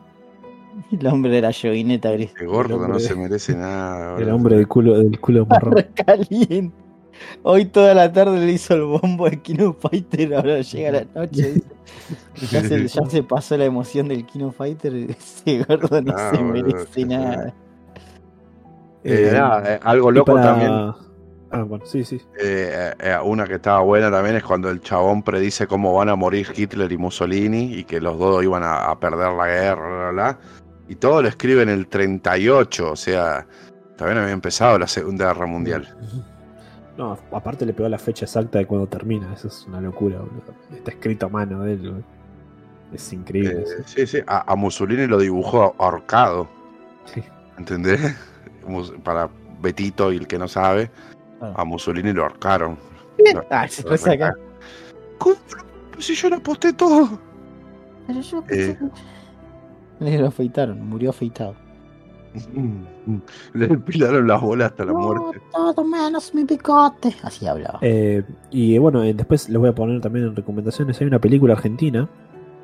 El 0.92 1.06
hombre 1.08 1.30
de 1.32 1.40
la 1.42 1.50
yoguineta 1.50 2.10
gris. 2.12 2.32
Qué 2.38 2.46
gordo, 2.46 2.84
El 2.84 2.90
no 2.92 2.98
se 3.00 3.14
merece 3.14 3.56
nada. 3.56 4.16
El 4.18 4.30
hombre 4.30 4.56
del 4.56 4.68
culo, 4.68 4.96
del 4.98 5.18
culo 5.18 5.44
marrón. 5.46 5.74
Caliente. 5.94 6.72
Hoy 7.42 7.64
toda 7.64 7.94
la 7.94 8.12
tarde 8.12 8.38
le 8.46 8.52
hizo 8.52 8.74
el 8.74 8.82
bombo 8.84 9.28
de 9.28 9.40
Kino 9.42 9.72
Fighter, 9.72 10.34
ahora 10.34 10.60
llega 10.60 10.92
la 10.92 11.04
noche. 11.20 11.62
Ya 12.52 12.60
se, 12.62 12.86
ya 12.88 13.06
se 13.06 13.22
pasó 13.24 13.56
la 13.56 13.64
emoción 13.64 14.06
del 14.06 14.24
Kino 14.24 14.52
Fighter. 14.52 14.94
Ese 14.94 15.64
gordo 15.64 16.00
no 16.00 16.14
Ah, 16.16 16.30
se 16.32 16.40
merece 16.42 17.04
nada. 17.04 17.48
Eh, 19.02 19.28
Eh, 19.28 19.30
nada, 19.32 19.74
eh, 19.74 19.80
algo 19.82 20.10
y 20.10 20.14
loco 20.14 20.32
para- 20.34 20.44
también. 20.44 21.07
Ah, 21.50 21.62
bueno, 21.62 21.86
sí, 21.86 22.04
sí. 22.04 22.20
eh, 22.42 22.92
eh, 22.98 23.16
una 23.24 23.46
que 23.46 23.54
estaba 23.54 23.80
buena 23.80 24.10
también 24.10 24.36
es 24.36 24.42
cuando 24.44 24.68
el 24.70 24.80
chabón 24.80 25.22
predice 25.22 25.66
cómo 25.66 25.94
van 25.94 26.10
a 26.10 26.16
morir 26.16 26.46
Hitler 26.54 26.90
y 26.92 26.98
Mussolini 26.98 27.74
y 27.74 27.84
que 27.84 28.00
los 28.00 28.18
dos 28.18 28.42
iban 28.44 28.62
a, 28.62 28.90
a 28.90 29.00
perder 29.00 29.32
la 29.32 29.46
guerra, 29.46 29.88
bla, 29.88 29.96
bla, 29.98 30.10
bla. 30.10 30.38
Y 30.88 30.96
todo 30.96 31.22
lo 31.22 31.28
escribe 31.28 31.62
en 31.62 31.70
el 31.70 31.86
38, 31.86 32.92
o 32.92 32.96
sea, 32.96 33.46
también 33.96 34.18
había 34.18 34.32
empezado 34.32 34.78
la 34.78 34.86
Segunda 34.86 35.26
Guerra 35.32 35.46
Mundial. 35.46 35.88
No, 36.96 37.16
aparte 37.32 37.64
le 37.64 37.72
pegó 37.72 37.88
la 37.88 37.98
fecha 37.98 38.24
exacta 38.24 38.58
de 38.58 38.66
cuando 38.66 38.86
termina. 38.86 39.32
Eso 39.32 39.48
es 39.48 39.64
una 39.68 39.80
locura, 39.80 40.18
boludo. 40.18 40.54
Está 40.74 40.90
escrito 40.90 41.26
a 41.26 41.28
mano 41.28 41.62
de 41.62 41.72
él, 41.74 41.78
boludo. 41.78 42.02
Es 42.92 43.12
increíble. 43.12 43.52
Eh, 43.60 43.62
eso. 43.64 43.82
sí, 43.86 44.06
sí, 44.06 44.18
a, 44.26 44.50
a 44.50 44.56
Mussolini 44.56 45.06
lo 45.06 45.18
dibujó 45.18 45.74
ahorcado, 45.78 46.48
Sí. 47.04 47.22
¿entendés? 47.58 48.16
Para 49.04 49.28
Betito 49.60 50.12
y 50.12 50.16
el 50.16 50.26
que 50.26 50.38
no 50.38 50.48
sabe, 50.48 50.90
Ah. 51.40 51.54
a 51.56 51.64
Mussolini 51.64 52.12
lo 52.12 52.22
ahorcaron. 52.22 52.76
Ah, 53.50 53.66
se. 53.68 53.82
¿Cómo? 55.18 55.36
Pero 55.90 56.02
Si 56.02 56.14
yo 56.14 56.30
le 56.30 56.36
aposté 56.36 56.72
todo. 56.72 57.18
Pero 58.06 58.20
yo 58.20 58.44
Eh. 58.48 58.76
Le 60.00 60.18
lo 60.18 60.28
afeitaron, 60.28 60.88
murió 60.88 61.10
afeitado. 61.10 61.54
Le 63.54 63.66
depilaron 63.66 64.28
las 64.28 64.40
bolas 64.40 64.70
hasta 64.70 64.84
la 64.84 64.92
muerte. 64.92 65.40
todo 65.52 65.84
menos 65.84 66.34
mi 66.34 66.44
picote. 66.44 67.14
Así 67.22 67.46
hablaba. 67.46 67.78
Eh, 67.82 68.22
y 68.50 68.78
bueno, 68.78 69.02
eh, 69.02 69.12
después 69.14 69.48
les 69.48 69.58
voy 69.58 69.68
a 69.68 69.74
poner 69.74 70.00
también 70.00 70.26
en 70.26 70.36
recomendaciones. 70.36 71.00
Hay 71.00 71.06
una 71.06 71.18
película 71.18 71.54
argentina 71.54 72.08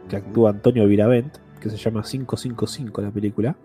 que 0.09 0.17
actúa 0.17 0.51
Antonio 0.51 0.87
Viravent, 0.87 1.39
que 1.61 1.71
se 1.71 1.77
llama 1.77 2.03
555 2.03 3.01
la 3.03 3.11
película. 3.11 3.57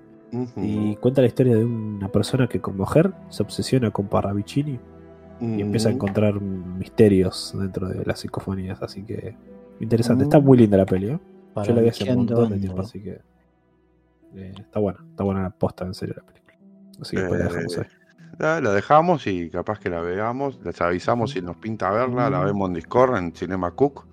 Y 0.57 0.95
cuenta 0.97 1.21
la 1.21 1.27
historia 1.27 1.55
de 1.55 1.65
una 1.65 2.07
persona 2.07 2.47
que 2.47 2.61
con 2.61 2.77
mujer 2.77 3.11
se 3.29 3.41
obsesiona 3.41 3.89
con 3.89 4.07
Parravicini 4.07 4.79
y 5.41 5.61
empieza 5.61 5.89
a 5.89 5.91
encontrar 5.91 6.39
misterios 6.41 7.53
dentro 7.57 7.87
de 7.87 8.03
las 8.05 8.19
psicofonías. 8.19 8.81
Así 8.81 9.03
que 9.03 9.35
interesante. 9.79 10.23
Mm. 10.23 10.27
Está 10.27 10.39
muy 10.39 10.57
linda 10.57 10.77
la 10.77 10.85
peli. 10.85 11.09
¿eh? 11.09 11.19
Para 11.53 11.67
Yo 11.67 11.75
la 11.75 11.81
vi 11.81 11.89
hace 11.89 12.09
un 12.11 12.17
montón 12.17 12.49
de 12.49 12.57
tiempo, 12.59 12.81
así 12.81 13.01
que 13.01 13.21
eh, 14.35 14.53
está 14.59 14.79
buena. 14.79 14.99
Está 15.09 15.23
buena 15.23 15.41
la 15.43 15.49
posta, 15.49 15.85
en 15.85 15.93
serio, 15.93 16.15
la 16.17 16.23
película. 16.23 16.57
Así 17.01 17.15
que 17.15 17.23
pues 17.23 17.39
la 17.39 17.45
dejamos 17.47 17.77
Eh, 17.77 17.81
ahí. 17.81 18.61
La 18.61 18.71
dejamos 18.71 19.27
y 19.27 19.49
capaz 19.49 19.79
que 19.79 19.89
la 19.89 20.01
veamos. 20.01 20.59
Les 20.63 20.79
avisamos 20.81 21.31
si 21.31 21.41
nos 21.41 21.57
pinta 21.57 21.89
verla. 21.91 22.29
La 22.29 22.39
vemos 22.43 22.69
en 22.69 22.75
Discord, 22.75 23.17
en 23.17 23.33
Cinema 23.33 23.71
Cook. 23.71 24.05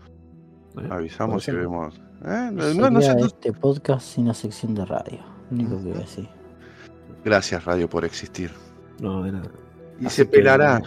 Eh, 0.79 0.89
Avisamos 0.91 1.45
si 1.45 1.53
vemos. 1.53 2.01
Eh, 2.25 2.51
no, 2.53 2.91
no 2.91 3.01
sé, 3.01 3.15
no- 3.15 3.27
este 3.27 3.53
podcast 3.53 4.05
sin 4.07 4.25
una 4.25 4.35
sección 4.35 4.75
de 4.75 4.85
radio. 4.85 5.19
Lo 5.51 5.57
único 5.57 5.77
que 5.79 5.85
voy 5.85 5.93
a 5.95 5.99
decir. 6.01 6.29
Gracias, 7.25 7.65
Radio, 7.65 7.89
por 7.89 8.05
existir. 8.05 8.51
No, 9.01 9.23
de 9.23 9.33
nada. 9.33 9.51
Y 10.01 10.07
Así 10.07 10.17
se 10.17 10.25
que- 10.25 10.31
pelará. 10.39 10.83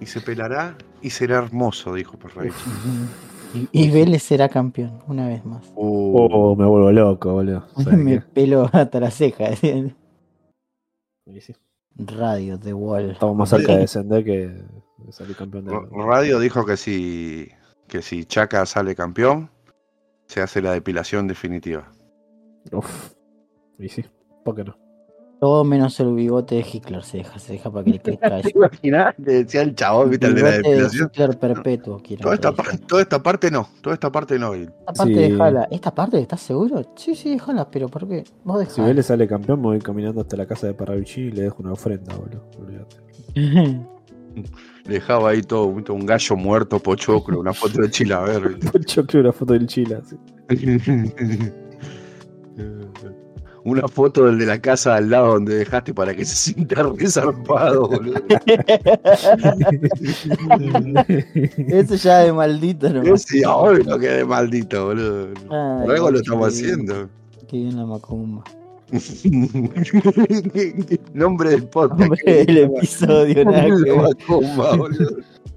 Y 0.00 0.06
se 0.06 0.20
pelará 0.20 0.76
y 1.02 1.10
será 1.10 1.38
hermoso, 1.38 1.94
dijo 1.94 2.18
Parravich. 2.18 2.54
Y, 3.54 3.68
y 3.72 3.90
Vélez 3.90 4.22
será 4.22 4.48
campeón, 4.48 4.98
una 5.06 5.28
vez 5.28 5.44
más. 5.44 5.64
Uh, 5.74 6.26
Oh, 6.30 6.56
me 6.56 6.66
vuelvo 6.66 6.92
loco, 6.92 7.32
boludo. 7.32 7.66
¿Sabes 7.82 7.98
Me 7.98 8.14
qué? 8.16 8.20
pelo 8.20 8.68
hasta 8.72 9.00
la 9.00 9.10
ceja. 9.10 9.46
Sí, 11.28 11.54
Radio, 11.96 12.58
The 12.58 12.72
Wall. 12.72 13.10
Estamos 13.10 13.36
más 13.36 13.48
cerca 13.48 13.72
de 13.72 13.78
descender 13.80 14.24
que 14.24 14.48
de 14.48 15.12
salir 15.12 15.34
campeón 15.34 15.64
de 15.64 15.72
Radio 15.92 16.38
dijo 16.38 16.64
que 16.64 16.76
si, 16.76 17.48
que 17.88 18.00
si 18.02 18.24
Chaca 18.26 18.64
sale 18.66 18.94
campeón, 18.94 19.50
se 20.26 20.40
hace 20.40 20.62
la 20.62 20.72
depilación 20.72 21.26
definitiva. 21.26 21.90
Uf. 22.70 23.12
Y 23.78 23.88
sí, 23.88 24.04
¿por 24.44 24.54
qué 24.54 24.64
no? 24.64 24.76
Todo 25.38 25.64
menos 25.64 26.00
el 26.00 26.14
bigote 26.14 26.54
de 26.54 26.64
Hitler 26.72 27.04
se 27.04 27.18
deja, 27.18 27.38
se 27.38 27.52
deja 27.52 27.70
para 27.70 27.84
que 27.84 27.90
le 27.90 27.98
crezca 28.00 28.38
eso. 28.38 28.48
imaginas? 28.54 29.14
Le 29.18 29.32
decía 29.44 29.60
el 29.62 29.74
chabón, 29.74 30.08
¿viste? 30.08 30.26
El 30.28 30.34
de 30.34 30.42
la 30.42 30.50
de 30.50 30.56
depilación. 30.58 31.10
Hitler 31.12 31.38
perpetuo. 31.38 32.00
quiero 32.02 32.22
Toda 32.22 32.34
esta, 32.36 32.50
que 32.50 32.56
par- 32.56 32.72
diga. 32.72 32.86
toda 32.86 33.02
esta 33.02 33.22
parte 33.22 33.50
no, 33.50 33.68
toda 33.82 33.94
esta 33.94 34.10
parte 34.10 34.38
no. 34.38 34.54
Esta 34.54 34.92
parte 34.94 35.14
Sí. 35.14 35.20
dejala. 35.32 35.68
¿Esta 35.70 35.94
parte 35.94 36.18
estás 36.20 36.40
seguro? 36.40 36.82
Sí, 36.96 37.14
sí, 37.14 37.30
dejala, 37.30 37.70
pero 37.70 37.88
¿por 37.88 38.08
qué? 38.08 38.24
Vos 38.44 38.60
Si 38.62 38.66
dejala. 38.68 38.88
Vélez 38.88 39.06
sale 39.06 39.28
campeón, 39.28 39.60
me 39.60 39.66
voy 39.66 39.78
caminando 39.78 40.22
hasta 40.22 40.36
la 40.38 40.46
casa 40.46 40.68
de 40.68 40.74
Parravicini 40.74 41.26
y 41.26 41.32
le 41.32 41.42
dejo 41.42 41.62
una 41.62 41.72
ofrenda, 41.72 42.14
boludo. 42.16 42.42
Olvídate. 42.58 42.96
le 43.34 43.80
dejaba 44.90 45.30
ahí 45.30 45.42
todo, 45.42 45.70
¿viste? 45.74 45.92
un 45.92 46.06
gallo 46.06 46.36
muerto, 46.36 46.78
pochoclo, 46.78 47.38
una 47.40 47.52
foto 47.52 47.82
de 47.82 47.90
Chilaver. 47.90 48.54
¿viste? 48.54 48.80
Yo 48.86 49.06
creo 49.06 49.20
una 49.20 49.32
foto 49.32 49.52
del 49.52 49.66
Chile. 49.66 49.98
así. 50.02 50.16
Una 53.66 53.88
foto 53.88 54.26
del 54.26 54.38
de 54.38 54.46
la 54.46 54.60
casa 54.60 54.94
al 54.94 55.10
lado 55.10 55.32
donde 55.32 55.56
dejaste 55.56 55.92
para 55.92 56.14
que 56.14 56.24
se 56.24 56.36
sienta 56.36 56.84
resarpado, 56.84 57.88
boludo. 57.88 58.22
Eso 61.66 61.96
ya 61.96 62.18
de 62.18 62.32
maldito 62.32 62.88
nomás. 62.88 63.22
Sí, 63.22 63.42
obvio 63.44 63.98
que 63.98 64.06
de 64.06 64.24
maldito, 64.24 64.86
boludo. 64.86 65.30
Ay, 65.50 65.84
Por 65.84 65.94
algo 65.96 66.12
lo 66.12 66.18
estamos 66.18 66.46
haciendo. 66.46 67.08
Qué 67.48 67.56
bien 67.56 67.76
la 67.76 67.86
macumba. 67.86 68.44
Nombre 71.12 71.50
del 71.50 71.64
podcast. 71.64 72.02
Hombre, 72.02 72.42
el 72.42 72.58
episodio, 72.58 73.44
nada 73.46 73.64
que 73.64 73.90
La 73.90 73.96
macumba, 74.00 74.76
boludo. 74.76 75.16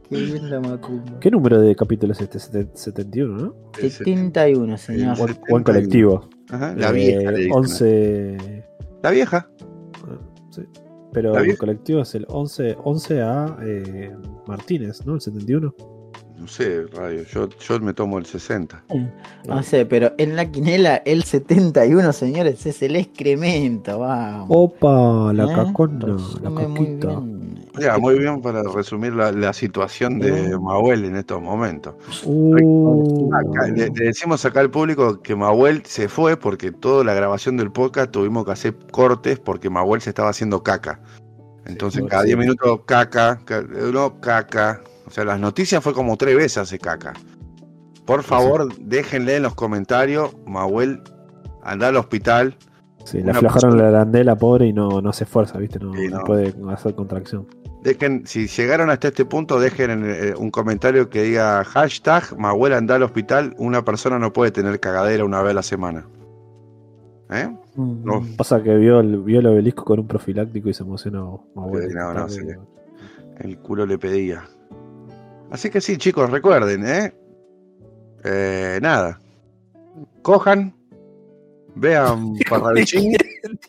Qué 0.10 0.18
la 0.42 0.60
macumba. 0.60 1.20
¿Qué 1.20 1.30
número 1.32 1.62
de 1.62 1.76
capítulo 1.76 2.14
es 2.14 2.22
este? 2.22 2.40
Sete- 2.40 2.70
71, 2.74 3.38
¿no? 3.38 3.54
71, 3.80 4.78
señor. 4.78 5.18
Buen, 5.18 5.38
buen 5.50 5.64
colectivo. 5.64 6.28
Ajá, 6.50 6.74
la 6.76 6.90
Eh, 6.90 6.94
vieja. 6.94 7.32
le 7.32 7.38
dicen. 7.38 7.52
11. 7.54 8.66
La 9.04 9.12
vieja. 9.12 9.50
sí. 10.50 10.64
Pero 11.12 11.34
¿La 11.34 11.42
el 11.42 11.58
colectivo 11.58 12.02
es 12.02 12.14
el 12.16 12.26
11, 12.30 12.76
11 12.84 13.22
a 13.22 13.58
eh, 13.64 14.12
Martínez, 14.48 15.06
¿no? 15.06 15.16
El 15.16 15.22
71. 15.22 15.74
No 16.40 16.48
sé, 16.48 16.86
radio. 16.94 17.24
Yo, 17.24 17.50
yo 17.50 17.80
me 17.82 17.94
tomo 17.94 18.18
el 18.18 18.26
60. 18.26 18.84
No 19.48 19.62
sé, 19.64 19.86
pero 19.86 20.14
en 20.18 20.36
la 20.36 20.50
quinela 20.50 20.98
el 21.06 21.24
71, 21.24 22.14
señores, 22.14 22.66
es 22.66 22.82
el 22.82 22.96
excremento, 22.96 24.00
vamos. 24.00 24.48
Opa, 24.50 25.34
la 25.34 25.46
¿Eh? 25.52 25.54
cacona, 25.56 26.00
la 26.08 26.14
Resume 26.14 26.68
muy 26.68 26.78
coquita. 26.78 27.08
bien. 27.08 27.59
Ya, 27.78 27.98
muy 27.98 28.18
bien 28.18 28.42
para 28.42 28.64
resumir 28.64 29.14
la, 29.14 29.32
la 29.32 29.54
situación 29.54 30.20
de. 30.20 30.58
Mahuel 30.58 31.06
en 31.06 31.16
estos 31.18 31.42
momentos. 31.42 31.96
Uh, 32.26 33.30
Acá, 33.34 33.68
le, 33.68 33.90
le 33.90 34.06
decimos 34.06 34.44
acá 34.46 34.60
al 34.62 34.72
público 34.72 35.22
que 35.22 35.36
Mahuel 35.36 35.84
se 35.86 36.08
fue 36.10 36.38
porque 36.38 36.72
toda 36.72 37.04
la 37.04 37.14
grabación 37.14 37.58
del 37.58 37.72
podcast 37.72 38.12
tuvimos 38.12 38.46
que 38.46 38.52
hacer 38.52 38.76
cortes 38.92 39.40
porque 39.40 39.70
Mahuel 39.70 40.02
se 40.02 40.10
estaba 40.10 40.30
haciendo 40.30 40.64
caca. 40.64 41.00
Entonces, 41.66 42.02
Sí, 42.02 42.08
cada 42.08 42.24
sí. 42.24 42.28
10 42.30 42.40
minutos, 42.40 42.82
caca, 42.86 43.40
ca- 43.46 43.62
no, 43.62 44.20
caca. 44.20 44.82
O 45.06 45.12
sea, 45.12 45.24
las 45.26 45.40
noticias 45.40 45.84
fue 45.84 45.94
como 45.94 46.18
tres 46.18 46.36
veces 46.36 46.58
hace 46.58 46.80
caca. 46.80 47.14
Por 48.06 48.24
favor, 48.24 48.74
déjenle 48.80 49.36
en 49.36 49.44
los 49.44 49.54
comentarios, 49.54 50.36
Mahuel, 50.48 51.02
anda 51.64 51.90
al 51.90 51.98
hospital. 51.98 52.56
sí, 53.06 53.22
le 53.22 53.32
aflojaron 53.32 53.72
persona- 53.72 53.84
la 53.84 53.90
arandela, 54.00 54.36
pobre, 54.36 54.68
y 54.68 54.74
no, 54.74 55.02
no 55.02 55.14
se 55.14 55.24
esfuerza, 55.26 55.58
¿viste? 55.60 55.78
No, 55.80 55.94
Sí, 55.94 56.08
no 56.10 56.18
no. 56.20 56.24
puede 56.24 56.54
hacer 56.74 56.96
contracción. 56.96 57.48
Dejen, 57.84 58.28
si 58.28 58.48
llegaron 58.48 58.90
hasta 58.90 59.08
este 59.08 59.24
punto, 59.26 59.60
dejen 59.60 59.92
en, 59.92 60.06
eh, 60.06 60.34
un 60.38 60.52
comentario 60.52 61.10
que 61.10 61.24
diga 61.24 61.64
hashtag 61.64 62.38
Mahuel 62.38 62.74
anda 62.74 62.96
al 62.96 63.04
hospital. 63.04 63.56
Una 63.58 63.86
persona 63.86 64.20
no 64.20 64.34
puede 64.34 64.52
tener 64.52 64.80
cagadera 64.82 65.24
una 65.24 65.42
vez 65.42 65.52
a 65.52 65.56
la 65.56 65.64
semana. 65.64 66.06
¿Eh? 67.32 67.48
Mm. 67.76 68.04
No. 68.04 68.26
Pasa 68.36 68.62
que 68.62 68.76
vio 68.76 69.00
el, 69.00 69.20
vio 69.22 69.40
el 69.40 69.46
obelisco 69.48 69.86
con 69.86 70.00
un 70.00 70.08
profiláctico 70.08 70.68
y 70.68 70.74
se 70.74 70.84
emocionó. 70.84 71.46
Sí, 71.56 71.62
no, 71.94 72.14
no, 72.14 72.20
tarde, 72.22 72.30
se 72.34 72.42
le- 72.44 72.60
El 73.40 73.58
culo 73.60 73.86
le 73.86 73.98
pedía. 73.98 74.44
Así 75.50 75.70
que 75.70 75.80
sí, 75.80 75.98
chicos, 75.98 76.30
recuerden, 76.30 76.86
¿eh? 76.86 77.14
Eh, 78.26 78.80
nada. 78.82 79.20
Cojan. 80.22 80.74
Vean 81.76 82.34
Parravicini. 82.50 83.16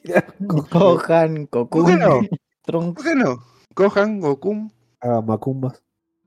Cojan, 0.71 1.47
Cocoon, 1.47 1.85
¿Por 2.65 3.05
qué 3.05 3.15
no? 3.15 3.39
Cojan, 3.85 4.21
Gokum. 4.21 4.69
Haga 5.01 5.23
macumbas. 5.23 5.83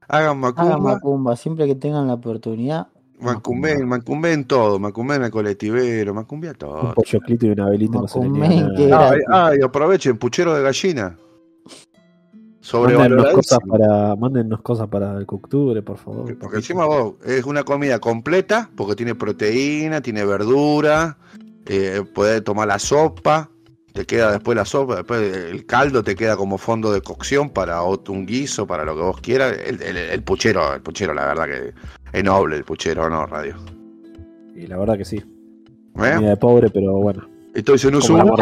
Hagan 0.07 0.25
hagan 0.25 0.39
macumba. 0.39 0.77
macumba, 0.95 1.35
siempre 1.35 1.67
que 1.67 1.75
tengan 1.75 2.07
la 2.07 2.15
oportunidad. 2.15 2.87
Macumben, 3.19 3.87
macumben 3.87 4.45
todo. 4.45 4.79
Macumben 4.79 5.21
al 5.21 5.29
colectivero. 5.29 6.15
Macumben 6.15 6.49
a 6.49 6.53
Un 6.53 6.57
todo. 6.57 6.93
polloclito 6.95 7.45
y 7.45 7.49
una 7.51 7.69
velita 7.69 7.99
no 7.99 8.07
se 8.07 8.19
le 8.19 8.29
niega 8.29 8.47
Macumben, 8.49 8.89
nada. 8.89 9.11
que- 9.11 9.17
Ay, 9.29 9.55
ay, 9.57 9.59
aprovechen, 9.63 10.17
puchero 10.17 10.55
de 10.55 10.63
gallina. 10.63 11.15
Mándennos 12.73 13.33
cosas 13.33 13.59
para, 13.67 14.15
mándennos 14.15 14.61
cosas 14.61 14.87
para 14.87 15.17
el 15.17 15.25
octubre, 15.27 15.81
por 15.83 15.97
favor. 15.97 16.37
Porque 16.39 16.57
encima 16.57 16.85
vos 16.85 17.15
es 17.25 17.45
una 17.45 17.63
comida 17.63 17.99
completa, 17.99 18.69
porque 18.75 18.95
tiene 18.95 19.13
proteína, 19.15 20.01
tiene 20.01 20.25
verdura, 20.25 21.17
eh, 21.67 22.03
podés 22.15 22.43
tomar 22.43 22.67
la 22.69 22.79
sopa, 22.79 23.49
te 23.93 24.05
queda 24.05 24.31
después 24.31 24.55
la 24.57 24.65
sopa, 24.65 24.95
después 24.97 25.21
el 25.21 25.65
caldo 25.65 26.03
te 26.03 26.15
queda 26.15 26.35
como 26.35 26.57
fondo 26.57 26.91
de 26.91 27.01
cocción 27.01 27.49
para 27.51 27.83
otro, 27.83 28.13
un 28.13 28.25
guiso, 28.25 28.65
para 28.67 28.83
lo 28.85 28.95
que 28.95 29.01
vos 29.01 29.21
quieras. 29.21 29.55
El, 29.65 29.81
el- 29.81 29.97
el 29.97 30.23
puchero, 30.23 30.73
el 30.73 30.81
puchero, 30.81 31.13
la 31.13 31.25
verdad 31.27 31.45
que 31.45 31.73
es 32.17 32.23
noble 32.23 32.57
el 32.57 32.63
puchero, 32.63 33.09
¿no, 33.09 33.25
Radio? 33.27 33.55
Y 34.55 34.67
la 34.67 34.77
verdad 34.77 34.97
que 34.97 35.05
sí. 35.05 35.17
¿Eh? 35.17 35.23
Comida 35.93 36.29
de 36.29 36.37
pobre, 36.37 36.69
pero 36.69 36.93
bueno. 36.93 37.27
Estoy 37.53 37.77
en 37.83 37.95
un 37.95 38.01
sumo. 38.01 38.35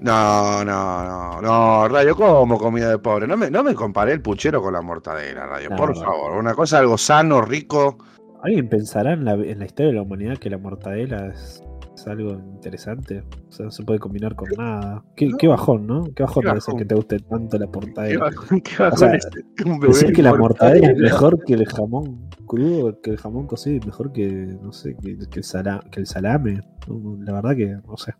No, 0.00 0.64
no, 0.64 1.04
no, 1.04 1.42
no, 1.42 1.88
Radio, 1.88 2.14
como 2.14 2.56
comida 2.56 2.88
de 2.88 2.98
pobre. 2.98 3.26
No 3.26 3.36
me, 3.36 3.50
no 3.50 3.64
me 3.64 3.74
comparé 3.74 4.12
el 4.12 4.22
puchero 4.22 4.62
con 4.62 4.72
la 4.72 4.80
mortadela, 4.80 5.44
Radio, 5.46 5.70
No, 5.70 5.76
por 5.76 5.96
no. 5.96 6.02
favor. 6.02 6.32
Una 6.38 6.54
cosa 6.54 6.78
algo 6.78 6.96
sano, 6.96 7.42
rico. 7.42 7.98
¿Alguien 8.44 8.68
pensará 8.68 9.12
en 9.14 9.24
la, 9.24 9.32
en 9.34 9.58
la 9.58 9.64
historia 9.66 9.88
de 9.88 9.96
la 9.96 10.02
humanidad 10.02 10.38
que 10.38 10.50
la 10.50 10.58
mortadela 10.58 11.26
es, 11.26 11.64
es 12.00 12.06
algo 12.08 12.30
interesante? 12.32 13.24
O 13.48 13.52
sea, 13.52 13.66
no 13.66 13.70
se 13.72 13.82
puede 13.84 13.98
combinar 13.98 14.34
con 14.34 14.48
nada. 14.56 15.04
Qué, 15.16 15.26
No. 15.26 15.36
qué 15.36 15.48
bajón, 15.48 15.86
¿no? 15.86 16.04
Qué 16.14 16.22
bajón 16.22 16.42
Qué 16.42 16.48
debe 16.48 16.60
ser 16.60 16.72
bajón. 16.74 16.78
que 16.78 16.84
te 16.86 16.94
guste 16.94 17.18
tanto 17.20 17.58
la 17.58 17.66
¿Qué 17.66 17.72
mortadela. 17.72 18.24
bajón- 18.30 18.62
qué 18.62 18.82
bajón 18.82 18.92
O 18.94 18.96
sea, 18.96 19.14
es 19.14 19.28
un 19.64 19.80
bebé 19.80 19.92
Decir 19.92 20.12
que 20.12 20.22
la 20.22 20.34
mortadela 20.34 20.90
es 20.92 20.98
mejor 20.98 21.44
que 21.44 21.54
el 21.54 21.66
jamón 21.66 22.28
crudo, 22.46 23.00
que 23.00 23.10
el 23.10 23.18
jamón 23.18 23.46
cocido, 23.46 23.84
mejor 23.86 24.12
que, 24.12 24.26
no 24.62 24.72
sé, 24.72 24.96
que, 24.96 25.18
que 25.30 25.40
el, 25.40 25.44
sala- 25.44 25.84
que 25.90 26.00
el 26.00 26.06
salame. 26.06 26.60
No, 26.86 27.16
La 27.24 27.32
verdad 27.34 27.56
que, 27.56 27.76
no 27.86 27.96
sé. 27.96 28.14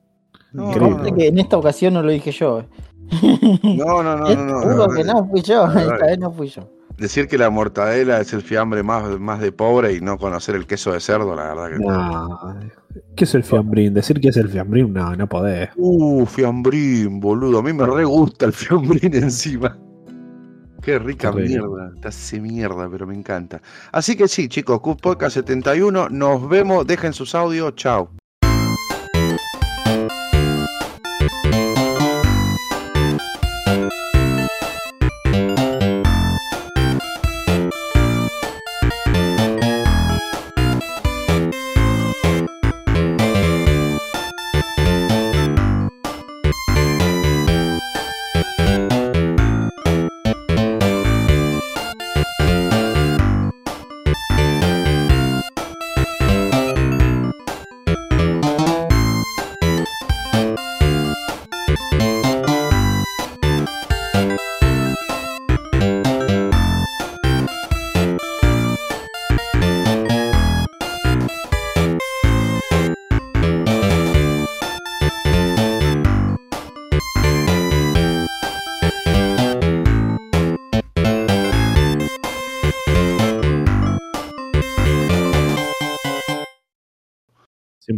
No. 0.52 0.70
Aparte 0.70 1.12
que 1.14 1.28
en 1.28 1.38
esta 1.38 1.56
ocasión 1.58 1.94
no 1.94 2.02
lo 2.02 2.10
dije 2.10 2.30
yo. 2.32 2.60
eh. 2.60 2.68
No, 3.62 4.02
no, 4.02 4.16
no, 4.16 4.28
no, 4.34 4.44
no, 4.44 4.74
no, 4.74 4.88
que 4.94 5.04
no. 5.04 5.12
no 5.14 5.28
fui 5.28 5.40
yo, 5.42 5.66
No, 5.66 5.74
no. 5.74 5.80
esta 5.80 6.06
vez 6.06 6.18
no 6.18 6.30
fui 6.32 6.48
yo. 6.48 6.70
Decir 6.98 7.28
que 7.28 7.38
la 7.38 7.48
mortadela 7.48 8.20
es 8.20 8.32
el 8.32 8.42
fiambre 8.42 8.82
más, 8.82 9.20
más 9.20 9.40
de 9.40 9.52
pobre 9.52 9.94
y 9.94 10.00
no 10.00 10.18
conocer 10.18 10.56
el 10.56 10.66
queso 10.66 10.92
de 10.92 11.00
cerdo, 11.00 11.34
la 11.36 11.54
verdad 11.54 11.70
que. 11.70 11.78
No. 11.78 12.38
¿Qué 13.16 13.24
es 13.24 13.34
el 13.34 13.44
fiambrín? 13.44 13.94
Decir 13.94 14.20
que 14.20 14.28
es 14.28 14.36
el 14.36 14.48
fiambrín, 14.48 14.92
no, 14.92 15.14
no 15.14 15.28
podés. 15.28 15.70
Uh, 15.76 16.24
fiambrín, 16.26 17.20
boludo. 17.20 17.58
A 17.58 17.62
mí 17.62 17.72
me 17.72 17.86
re 17.86 18.04
gusta 18.04 18.46
el 18.46 18.52
fiambrín 18.52 19.14
encima. 19.14 19.78
Qué 20.82 20.98
rica 20.98 21.32
mierda. 21.32 21.92
Te 22.00 22.08
hace 22.08 22.40
mierda, 22.40 22.88
pero 22.90 23.06
me 23.06 23.14
encanta. 23.14 23.60
Así 23.92 24.16
que 24.16 24.28
sí, 24.28 24.48
chicos, 24.48 24.80
Q 24.80 24.96
Podcast 24.96 25.34
71. 25.34 26.08
Nos 26.08 26.48
vemos. 26.48 26.86
Dejen 26.86 27.12
sus 27.12 27.34
audios. 27.34 27.74
Chao. 27.74 28.10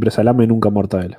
Siempre 0.00 0.12
salame, 0.12 0.46
nunca 0.46 0.70
mortadela. 0.70 1.18